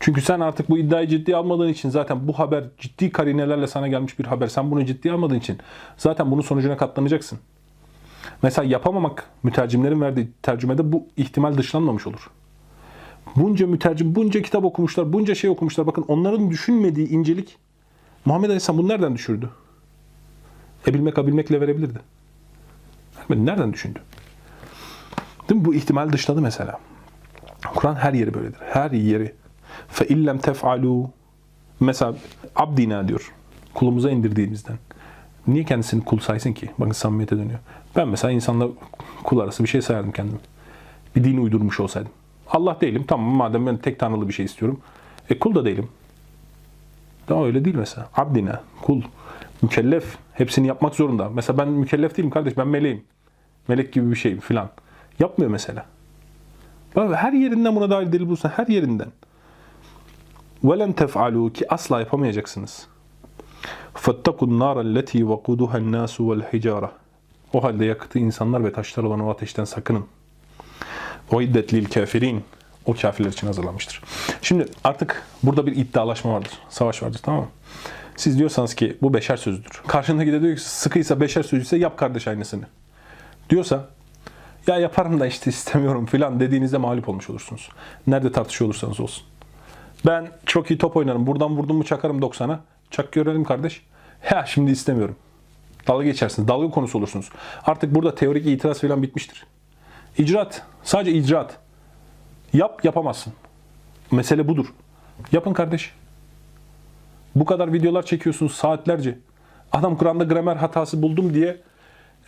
Çünkü 0.01 0.21
sen 0.21 0.41
artık 0.41 0.71
bu 0.71 0.79
iddiayı 0.79 1.09
ciddiye 1.09 1.37
almadığın 1.37 1.69
için 1.69 1.91
zaten 1.91 2.29
bu 2.29 2.39
haber 2.39 2.65
ciddi 2.79 3.13
karinelerle 3.13 3.67
sana 3.67 3.89
gelmiş 3.89 4.19
bir 4.19 4.25
haber. 4.25 4.49
Sen 4.49 4.71
bunu 4.71 4.85
ciddiye 4.85 5.15
almadığın 5.15 5.39
için 5.39 5.59
zaten 5.97 6.31
bunun 6.31 6.43
sonucuna 6.43 6.77
katlanacaksın. 6.77 7.39
Mesela 8.43 8.69
yapamamak 8.69 9.31
mütercimlerin 9.43 10.01
verdiği 10.01 10.29
tercümede 10.43 10.93
bu 10.93 11.07
ihtimal 11.17 11.59
dışlanmamış 11.59 12.07
olur. 12.07 12.31
Bunca 13.37 13.67
mütercim, 13.67 14.15
bunca 14.15 14.43
kitap 14.43 14.65
okumuşlar, 14.65 15.13
bunca 15.13 15.35
şey 15.35 15.51
okumuşlar. 15.51 15.87
Bakın 15.87 16.05
onların 16.09 16.51
düşünmediği 16.51 17.09
incelik 17.09 17.59
Muhammed 18.25 18.49
Aleyhisselam 18.49 18.79
bunu 18.79 18.89
nereden 18.89 19.15
düşürdü? 19.15 19.51
Ebilmek 20.87 21.19
abilmekle 21.19 21.61
verebilirdi. 21.61 22.01
Nereden 23.31 23.73
düşündü? 23.73 23.99
Değil 25.49 25.61
mi? 25.61 25.65
Bu 25.65 25.75
ihtimal 25.75 26.13
dışladı 26.13 26.41
mesela. 26.41 26.79
Kur'an 27.75 27.95
her 27.95 28.13
yeri 28.13 28.35
böyledir. 28.35 28.59
Her 28.71 28.91
yeri. 28.91 29.35
Fe 29.89 30.07
illem 30.07 30.39
tef'alu 30.39 31.11
Mesela 31.81 32.15
abdina 32.57 33.09
diyor. 33.09 33.33
Kulumuza 33.75 34.11
indirdiğimizden. 34.11 34.77
Niye 35.47 35.65
kendisini 35.65 36.05
kul 36.05 36.19
saysın 36.19 36.53
ki? 36.53 36.71
Bakın 36.79 36.93
samimiyete 36.93 37.37
dönüyor. 37.37 37.59
Ben 37.97 38.09
mesela 38.09 38.33
insanla 38.33 38.69
kul 39.25 39.39
arası 39.39 39.63
bir 39.63 39.69
şey 39.69 39.83
sayardım 39.83 40.13
kendimi. 40.13 40.39
Bir 41.17 41.25
din 41.25 41.39
uydurmuş 41.39 41.81
olsaydım. 41.81 42.13
Allah 42.51 42.81
değilim. 42.81 43.05
Tamam 43.09 43.37
madem 43.37 43.67
ben 43.67 43.77
tek 43.77 43.99
tanrılı 43.99 44.29
bir 44.29 44.33
şey 44.33 44.45
istiyorum. 44.45 44.81
E 45.31 45.39
kul 45.39 45.55
da 45.55 45.65
değilim. 45.65 45.89
Daha 47.29 47.45
öyle 47.45 47.65
değil 47.65 47.77
mesela. 47.77 48.09
Abdina, 48.17 48.63
kul, 48.83 49.03
mükellef. 49.63 50.17
Hepsini 50.33 50.67
yapmak 50.67 50.95
zorunda. 50.95 51.29
Mesela 51.31 51.59
ben 51.59 51.69
mükellef 51.69 52.17
değilim 52.17 52.31
kardeş. 52.31 52.57
Ben 52.57 52.69
meleğim. 52.69 53.05
Melek 53.69 53.93
gibi 53.93 54.11
bir 54.11 54.17
şeyim 54.17 54.41
filan. 54.41 54.71
Yapmıyor 55.19 55.51
mesela. 55.51 55.87
Bak 56.96 57.16
her 57.16 57.34
yerinden 57.34 57.76
buna 57.76 57.90
dair 57.90 58.12
delil 58.12 58.30
bulsan 58.30 58.50
her 58.50 58.68
yerinden. 58.68 59.08
وَلَنْ 60.64 60.94
تَفْعَلُوا 60.94 61.54
ki 61.54 61.74
asla 61.74 62.00
yapamayacaksınız. 62.00 62.88
فَاتَّقُوا 63.96 64.48
النَّارَ 64.50 64.78
الَّتِي 64.82 65.24
وَقُودُهَا 65.24 65.78
النَّاسُ 65.78 66.18
وَالْحِجَارَةِ 66.18 66.90
O 67.54 67.64
halde 67.64 67.86
yakıtı 67.86 68.20
insanlar 68.20 68.64
ve 68.64 68.74
taşlar 68.74 69.04
olan 69.04 69.20
o 69.20 69.30
ateşten 69.30 69.64
sakının. 69.64 70.06
وَاِدَّتْ 71.32 71.68
لِلْكَافِرِينَ 71.68 72.40
O 72.86 72.94
kafirler 72.94 73.30
için 73.30 73.48
hazırlanmıştır. 73.48 74.02
Şimdi 74.42 74.66
artık 74.84 75.24
burada 75.44 75.66
bir 75.66 75.76
iddialaşma 75.76 76.34
vardır. 76.34 76.52
Savaş 76.70 77.04
vardır 77.04 77.20
tamam 77.24 77.42
mı? 77.42 77.48
Siz 78.16 78.40
diyorsanız 78.40 78.74
ki 78.74 78.98
bu 79.02 79.14
beşer 79.14 79.38
sözüdür. 79.38 79.82
Karşındaki 79.88 80.32
de 80.32 80.42
diyor 80.42 80.56
ki 80.56 80.62
sıkıysa 80.62 81.20
beşer 81.20 81.44
sözüyse 81.44 81.78
yap 81.78 81.98
kardeş 81.98 82.28
aynısını. 82.28 82.66
Diyorsa 83.50 83.88
ya 84.67 84.79
yaparım 84.79 85.21
da 85.21 85.27
işte 85.27 85.51
istemiyorum 85.51 86.07
filan 86.07 86.41
dediğinizde 86.41 86.79
mağlup 86.79 87.09
olmuş 87.09 87.31
olursunuz. 87.31 87.69
Nerede 88.07 88.33
tartışıyor 88.33 88.67
olursanız 88.69 89.01
olsun. 89.01 89.25
Ben 90.07 90.29
çok 90.47 90.71
iyi 90.71 90.79
top 90.79 90.97
oynarım. 90.97 91.27
Buradan 91.27 91.57
vurdum 91.57 91.77
mu 91.77 91.85
çakarım 91.85 92.19
90'a. 92.21 92.61
Çak 92.91 93.13
görelim 93.13 93.45
kardeş. 93.45 93.83
Ya 94.31 94.47
şimdi 94.47 94.71
istemiyorum. 94.71 95.17
Dalga 95.89 96.05
geçersiniz. 96.05 96.49
Dalga 96.49 96.71
konusu 96.71 96.99
olursunuz. 96.99 97.31
Artık 97.65 97.95
burada 97.95 98.15
teorik 98.15 98.47
itiraz 98.47 98.81
falan 98.81 99.03
bitmiştir. 99.03 99.47
İcraat. 100.19 100.63
Sadece 100.83 101.13
icraat. 101.13 101.59
Yap 102.53 102.85
yapamazsın. 102.85 103.33
Mesele 104.11 104.49
budur. 104.49 104.67
Yapın 105.33 105.53
kardeş. 105.53 105.95
Bu 107.35 107.45
kadar 107.45 107.73
videolar 107.73 108.03
çekiyorsunuz 108.03 108.53
saatlerce. 108.53 109.19
Adam 109.73 109.97
Kur'an'da 109.97 110.25
gramer 110.25 110.57
hatası 110.57 111.03
buldum 111.03 111.35
diye 111.35 111.61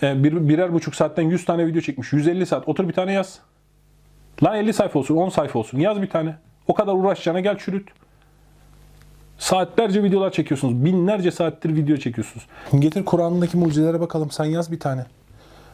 bir, 0.02 0.48
birer 0.48 0.72
buçuk 0.72 0.94
saatten 0.94 1.22
100 1.22 1.44
tane 1.44 1.66
video 1.66 1.80
çekmiş. 1.80 2.12
150 2.12 2.46
saat. 2.46 2.68
Otur 2.68 2.88
bir 2.88 2.92
tane 2.92 3.12
yaz. 3.12 3.38
Lan 4.42 4.56
50 4.56 4.72
sayfa 4.72 4.98
olsun, 4.98 5.16
10 5.16 5.28
sayfa 5.28 5.58
olsun. 5.58 5.78
Yaz 5.78 6.02
bir 6.02 6.10
tane. 6.10 6.36
O 6.66 6.74
kadar 6.74 6.92
uğraşacağına 6.92 7.40
gel 7.40 7.58
çürüt. 7.58 7.88
Saatlerce 9.38 10.02
videolar 10.02 10.32
çekiyorsunuz. 10.32 10.84
Binlerce 10.84 11.30
saattir 11.30 11.74
video 11.74 11.96
çekiyorsunuz. 11.96 12.46
Getir 12.78 13.04
Kur'an'daki 13.04 13.56
mucizelere 13.56 14.00
bakalım. 14.00 14.30
Sen 14.30 14.44
yaz 14.44 14.72
bir 14.72 14.80
tane. 14.80 15.06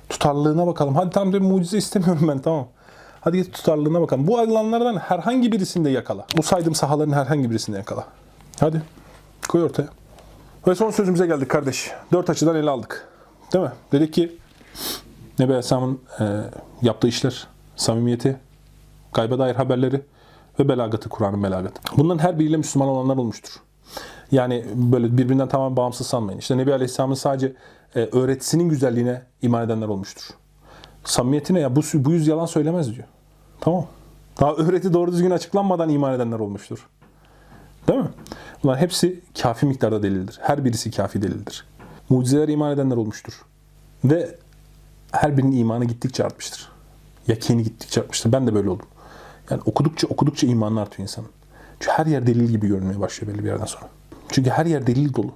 Tutarlılığına 0.09 0.67
bakalım. 0.67 0.95
Hadi 0.95 1.11
tamam 1.11 1.33
bir 1.33 1.41
mucize 1.41 1.79
istemiyorum 1.79 2.29
ben 2.29 2.39
tamam. 2.39 2.69
Hadi 3.21 3.37
git 3.37 3.55
tutarlılığına 3.55 4.01
bakalım. 4.01 4.27
Bu 4.27 4.39
alanlardan 4.39 4.97
herhangi 4.97 5.53
birisinde 5.53 5.91
yakala. 5.91 6.27
Bu 6.37 6.43
saydığım 6.43 6.75
sahaların 6.75 7.13
herhangi 7.13 7.51
birisinde 7.51 7.77
yakala. 7.77 8.07
Hadi. 8.61 8.83
Koy 9.49 9.63
ortaya. 9.63 9.89
Ve 10.67 10.75
son 10.75 10.91
sözümüze 10.91 11.27
geldik 11.27 11.49
kardeş. 11.49 11.91
Dört 12.13 12.31
açıdan 12.31 12.57
ele 12.57 12.71
aldık. 12.71 13.09
Değil 13.55 13.65
mi? 13.65 13.73
Dedik 13.93 14.13
ki 14.13 14.37
Nebi 15.39 15.49
Aleyhisselam'ın 15.49 16.01
e, 16.21 16.25
yaptığı 16.83 17.09
işler, 17.09 17.47
samimiyeti, 17.77 18.37
gayba 19.13 19.39
dair 19.39 19.55
haberleri 19.55 20.01
ve 20.59 20.69
belagatı, 20.69 21.09
Kur'an'ın 21.09 21.43
belagatı. 21.43 21.81
Bunların 21.97 22.19
her 22.19 22.39
biriyle 22.39 22.57
Müslüman 22.57 22.89
olanlar 22.89 23.17
olmuştur. 23.17 23.53
Yani 24.33 24.65
böyle 24.75 25.19
birbirinden 25.19 25.49
tamamen 25.49 25.77
bağımsız 25.77 26.07
sanmayın. 26.07 26.39
İşte 26.39 26.57
Nebi 26.57 26.73
Aleyhisselam'ın 26.73 27.15
sadece 27.15 27.53
e, 27.95 28.01
öğretisinin 28.01 28.69
güzelliğine 28.69 29.23
iman 29.43 29.67
edenler 29.67 29.89
olmuştur. 29.89 30.25
Samimiyetine 31.05 31.61
ya 31.61 31.77
bu, 31.77 31.81
bu 31.95 32.13
yüz 32.13 32.27
yalan 32.27 32.47
söylemez 32.47 32.95
diyor. 32.95 33.07
Tamam. 33.61 33.87
Daha 34.41 34.55
öğreti 34.55 34.93
doğru 34.93 35.13
düzgün 35.13 35.31
açıklanmadan 35.31 35.89
iman 35.89 36.15
edenler 36.15 36.39
olmuştur. 36.39 36.87
Değil 37.89 38.01
mi? 38.01 38.09
Bunlar 38.63 38.79
hepsi 38.79 39.21
kafi 39.43 39.67
miktarda 39.67 40.03
delildir. 40.03 40.39
Her 40.43 40.65
birisi 40.65 40.91
kafi 40.91 41.23
delildir. 41.23 41.65
Mucizeler 42.09 42.49
iman 42.49 42.73
edenler 42.73 42.97
olmuştur. 42.97 43.33
Ve 44.05 44.39
her 45.13 45.37
birinin 45.37 45.57
imanı 45.57 45.85
gittikçe 45.85 46.25
artmıştır. 46.25 46.69
Yakini 47.29 47.63
gittikçe 47.63 48.01
artmıştır. 48.01 48.33
Ben 48.33 48.47
de 48.47 48.55
böyle 48.55 48.71
oldum. 48.71 48.87
Yani 49.51 49.63
okudukça 49.67 50.07
okudukça 50.07 50.47
imanı 50.47 50.81
artıyor 50.81 51.09
insanın. 51.09 51.29
Çünkü 51.81 51.93
her 51.93 52.07
yer 52.07 52.27
delil 52.27 52.49
gibi 52.49 52.69
görünmeye 52.69 53.01
başlıyor 53.01 53.35
belli 53.35 53.45
bir 53.45 53.49
yerden 53.49 53.65
sonra. 53.65 53.89
Çünkü 54.29 54.51
her 54.51 54.67
yer 54.67 54.87
delil 54.87 55.15
dolu. 55.15 55.33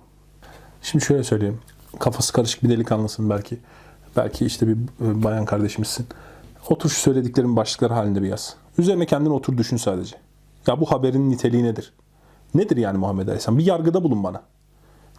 Şimdi 0.83 1.05
şöyle 1.05 1.25
söyleyeyim. 1.25 1.61
Kafası 1.99 2.33
karışık 2.33 2.63
bir 2.63 2.69
delikanlısın 2.69 3.31
belki. 3.31 3.59
Belki 4.17 4.47
işte 4.47 4.69
bir 4.69 4.75
e, 4.75 5.23
bayan 5.23 5.45
kardeşimizsin. 5.45 6.07
Otur 6.69 6.91
şu 6.91 7.01
söylediklerin 7.01 7.57
başlıkları 7.57 7.95
halinde 7.95 8.23
bir 8.23 8.29
yaz. 8.29 8.57
Üzerine 8.79 9.07
kendin 9.07 9.31
otur 9.31 9.59
düşün 9.59 9.77
sadece. 9.77 10.17
Ya 10.67 10.81
bu 10.81 10.93
haberin 10.93 11.31
niteliği 11.31 11.65
nedir? 11.65 11.93
Nedir 12.55 12.77
yani 12.77 12.99
Muhammed 12.99 13.29
Aleyhisselam? 13.29 13.59
Bir 13.59 13.67
yargıda 13.67 14.05
bulun 14.05 14.25
bana. 14.25 14.43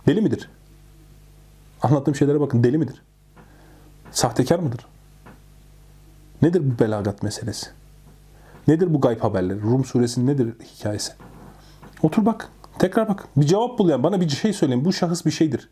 Deli 0.07 0.21
midir? 0.21 0.49
Anlattığım 1.81 2.15
şeylere 2.15 2.39
bakın. 2.39 2.63
Deli 2.63 2.77
midir? 2.77 3.01
Sahtekar 4.11 4.59
mıdır? 4.59 4.85
Nedir 6.41 6.61
bu 6.63 6.79
belagat 6.79 7.23
meselesi? 7.23 7.67
Nedir 8.67 8.93
bu 8.93 9.01
gayb 9.01 9.21
haberleri? 9.21 9.61
Rum 9.61 9.85
suresinin 9.85 10.27
nedir 10.27 10.53
hikayesi? 10.77 11.11
Otur 12.03 12.25
bak. 12.25 12.49
Tekrar 12.79 13.07
bak. 13.07 13.27
Bir 13.37 13.45
cevap 13.45 13.79
bul 13.79 13.89
yani. 13.89 14.03
Bana 14.03 14.21
bir 14.21 14.29
şey 14.29 14.53
söyleyin. 14.53 14.85
Bu 14.85 14.93
şahıs 14.93 15.25
bir 15.25 15.31
şeydir. 15.31 15.69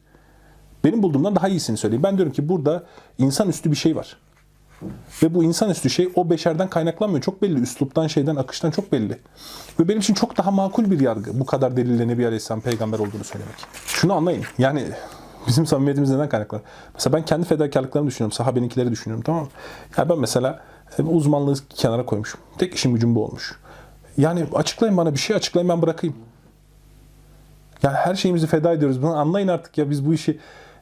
Benim 0.84 1.04
bulduğumdan 1.04 1.36
daha 1.36 1.48
iyisini 1.48 1.78
söyleyeyim. 1.78 2.04
Ben 2.04 2.18
diyorum 2.18 2.34
ki 2.34 2.50
burada 2.50 2.84
insanüstü 3.18 3.72
bir 3.72 3.76
şey 3.76 3.96
var. 3.96 4.18
Ve 5.24 5.34
bu 5.34 5.44
insanüstü 5.44 5.90
şey 5.90 6.10
o 6.16 6.30
beşerden 6.30 6.70
kaynaklanmıyor. 6.70 7.24
Çok 7.24 7.42
belli. 7.42 7.60
Üsluptan, 7.60 8.08
şeyden, 8.08 8.36
akıştan 8.36 8.72
çok 8.72 8.92
belli. 8.92 9.18
Ve 9.80 9.88
benim 9.88 10.00
için 10.00 10.14
çok 10.14 10.38
daha 10.38 10.52
makul 10.52 10.92
bir 10.92 11.00
yargı. 11.00 11.40
Bu 11.40 11.46
kadar 11.46 11.78
delille 11.78 12.08
Nebi 12.08 12.26
Aleyhisselam 12.26 12.62
peygamber 12.62 13.00
olduğunu 13.00 13.24
söylemek. 13.24 13.56
Şunu 13.86 14.14
anlayın. 14.14 14.44
Yani 14.58 14.84
bizim 15.48 15.66
samimiyetimiz 15.66 16.10
neden 16.10 16.30
kaynaklanır? 16.30 16.64
Mesela 16.94 17.18
ben 17.18 17.26
kendi 17.26 17.46
fedakarlıklarımı 17.46 18.10
düşünüyorum. 18.10 18.32
Sahabeninkileri 18.32 18.92
düşünüyorum. 18.92 19.24
Tamam 19.24 19.44
mı? 19.44 19.50
Ya 19.98 20.10
ben 20.10 20.20
mesela 20.20 20.60
e, 21.00 21.04
uzmanlığı 21.04 21.56
kenara 21.70 22.06
koymuşum. 22.06 22.40
Tek 22.58 22.74
işim 22.74 22.94
gücüm 22.94 23.16
bu 23.16 23.26
olmuş. 23.26 23.56
Yani 24.18 24.46
açıklayın 24.54 24.98
bana 24.98 25.14
bir 25.14 25.20
şey 25.20 25.36
açıklayın 25.36 25.70
ben 25.70 25.82
bırakayım. 25.82 26.16
Yani 27.84 27.96
her 27.96 28.16
şeyimizi 28.16 28.48
feda 28.48 28.74
ediyoruz. 28.74 29.02
Bunu 29.02 29.18
anlayın 29.18 29.48
artık 29.48 29.78
ya 29.78 29.90
biz 29.90 30.06
bu 30.06 30.14
işi 30.14 30.40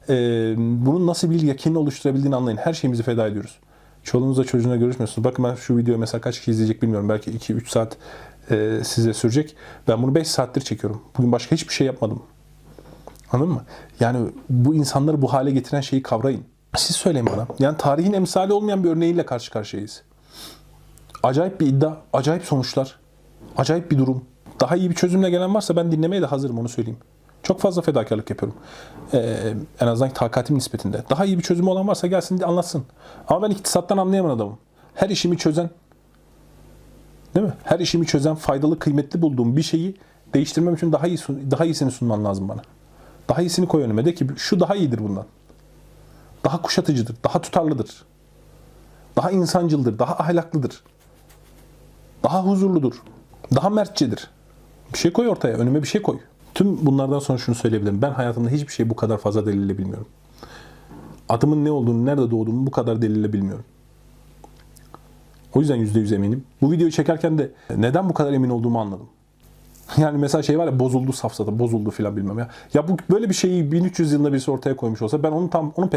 e, 0.10 0.14
bunun 0.58 1.08
nasıl 1.08 1.32
bir 1.32 1.42
yakinini 1.42 1.78
oluşturabildiğini 1.78 2.36
anlayın. 2.36 2.58
Her 2.58 2.74
şeyimizi 2.74 3.04
feda 3.04 3.28
ediyoruz. 3.28 3.60
Çoluğunuzla 4.04 4.44
çocuğuna 4.44 4.76
görüşmüyorsunuz. 4.76 5.24
Bakın 5.24 5.46
ben 5.46 5.56
şu 5.56 5.78
videoyu 5.78 6.00
mesela 6.00 6.22
kaç 6.22 6.40
kişi 6.40 6.52
izleyecek 6.52 6.82
bilmiyorum. 6.82 7.10
Belki 7.10 7.32
2-3 7.32 7.70
saat 7.70 7.98
e, 8.52 8.80
size 8.84 9.14
sürecek. 9.14 9.56
Ben 9.88 10.04
bunu 10.04 10.16
5 10.16 10.28
saattir 10.28 10.62
çekiyorum. 10.62 11.02
Bugün 11.18 11.32
başka 11.32 11.56
hiçbir 11.56 11.74
şey 11.74 11.88
yapmadım. 11.88 12.22
Anladın 13.36 13.54
mı? 13.54 13.64
Yani 14.00 14.28
bu 14.50 14.76
insanları 14.76 15.22
bu 15.22 15.34
hale 15.34 15.52
getiren 15.52 15.82
şeyi 15.82 16.04
kavrayın. 16.04 16.44
Siz 16.76 16.96
söyleyin 16.96 17.26
bana. 17.26 17.48
Yani 17.60 17.78
tarihin 17.78 18.14
emsali 18.14 18.54
olmayan 18.54 18.84
bir 18.84 18.90
örneğiyle 18.90 19.26
karşı 19.26 19.52
karşıyayız. 19.52 20.04
Acayip 21.24 21.62
bir 21.62 21.68
iddia, 21.68 21.94
acayip 22.14 22.44
sonuçlar, 22.44 23.00
acayip 23.58 23.92
bir 23.92 23.98
durum. 23.98 24.26
Daha 24.60 24.76
iyi 24.76 24.90
bir 24.90 24.96
çözümle 24.96 25.30
gelen 25.30 25.56
varsa 25.56 25.76
ben 25.76 25.92
dinlemeye 25.92 26.22
de 26.22 26.26
hazırım 26.26 26.60
onu 26.60 26.70
söyleyeyim. 26.70 27.00
Çok 27.44 27.60
fazla 27.60 27.82
fedakarlık 27.82 28.30
yapıyorum. 28.30 28.58
Ee, 29.14 29.54
en 29.80 29.88
azından 29.88 30.14
takatim 30.14 30.56
nispetinde. 30.56 31.04
Daha 31.10 31.26
iyi 31.26 31.38
bir 31.38 31.44
çözümü 31.44 31.70
olan 31.70 31.88
varsa 31.88 32.08
gelsin 32.08 32.42
anlatsın. 32.42 32.84
Ama 33.28 33.42
ben 33.42 33.52
iktisattan 33.52 33.98
anlayamayan 33.98 34.36
adamım. 34.36 34.58
Her 34.94 35.10
işimi 35.10 35.38
çözen, 35.38 35.70
değil 37.36 37.46
mi? 37.46 37.54
Her 37.64 37.80
işimi 37.80 38.06
çözen, 38.06 38.36
faydalı, 38.36 38.80
kıymetli 38.80 39.22
bulduğum 39.22 39.58
bir 39.58 39.64
şeyi 39.64 39.96
değiştirmem 40.34 40.76
için 40.76 40.92
daha 40.92 41.08
iyi 41.08 41.18
daha 41.52 41.66
iyisini 41.66 41.92
sunman 41.92 42.26
lazım 42.26 42.50
bana. 42.50 42.62
Daha 43.30 43.42
iyisini 43.42 43.68
koy 43.68 43.84
önüme. 43.84 44.06
De 44.06 44.14
ki 44.14 44.28
şu 44.38 44.60
daha 44.60 44.76
iyidir 44.76 45.00
bundan. 45.00 45.26
Daha 46.46 46.62
kuşatıcıdır, 46.62 47.16
daha 47.24 47.42
tutarlıdır. 47.42 48.06
Daha 49.16 49.32
insancıldır, 49.32 50.00
daha 50.00 50.16
ahlaklıdır. 50.16 50.84
Daha 52.24 52.46
huzurludur. 52.46 53.02
Daha 53.56 53.70
mertçedir. 53.70 54.30
Bir 54.94 54.98
şey 54.98 55.14
koy 55.14 55.30
ortaya, 55.30 55.58
önüme 55.58 55.84
bir 55.84 55.88
şey 55.88 56.02
koy. 56.02 56.20
Tüm 56.54 56.86
bunlardan 56.86 57.20
sonra 57.20 57.38
şunu 57.38 57.56
söyleyebilirim. 57.56 58.02
Ben 58.02 58.12
hayatımda 58.12 58.50
hiçbir 58.50 58.74
şeyi 58.74 58.90
bu 58.90 58.96
kadar 58.96 59.18
fazla 59.18 59.46
delille 59.46 59.78
bilmiyorum. 59.78 60.08
Adımın 61.30 61.66
ne 61.66 61.72
olduğunu, 61.72 62.06
nerede 62.06 62.32
doğduğumu 62.32 62.68
bu 62.68 62.72
kadar 62.72 63.02
delille 63.02 63.34
bilmiyorum. 63.34 63.66
O 65.54 65.60
yüzden 65.60 65.80
%100 65.80 66.16
eminim. 66.16 66.44
Bu 66.62 66.72
videoyu 66.72 66.92
çekerken 66.92 67.38
de 67.38 67.52
neden 67.78 68.10
bu 68.10 68.14
kadar 68.14 68.34
emin 68.34 68.50
olduğumu 68.50 68.80
anladım. 68.80 69.08
Yani 69.98 70.18
mesela 70.18 70.44
şey 70.44 70.60
var 70.60 70.66
ya 70.66 70.80
bozuldu 70.80 71.14
safsata, 71.14 71.60
bozuldu 71.60 71.92
filan 71.92 72.18
bilmem 72.18 72.40
ya. 72.40 72.50
Ya 72.74 72.88
bu 72.88 72.98
böyle 73.10 73.30
bir 73.30 73.34
şeyi 73.34 73.72
1300 73.72 74.14
yılında 74.14 74.34
birisi 74.34 74.52
ortaya 74.52 74.76
koymuş 74.76 75.02
olsa 75.02 75.24
ben 75.24 75.32
onu 75.32 75.50
tam 75.50 75.74
onu 75.76 75.90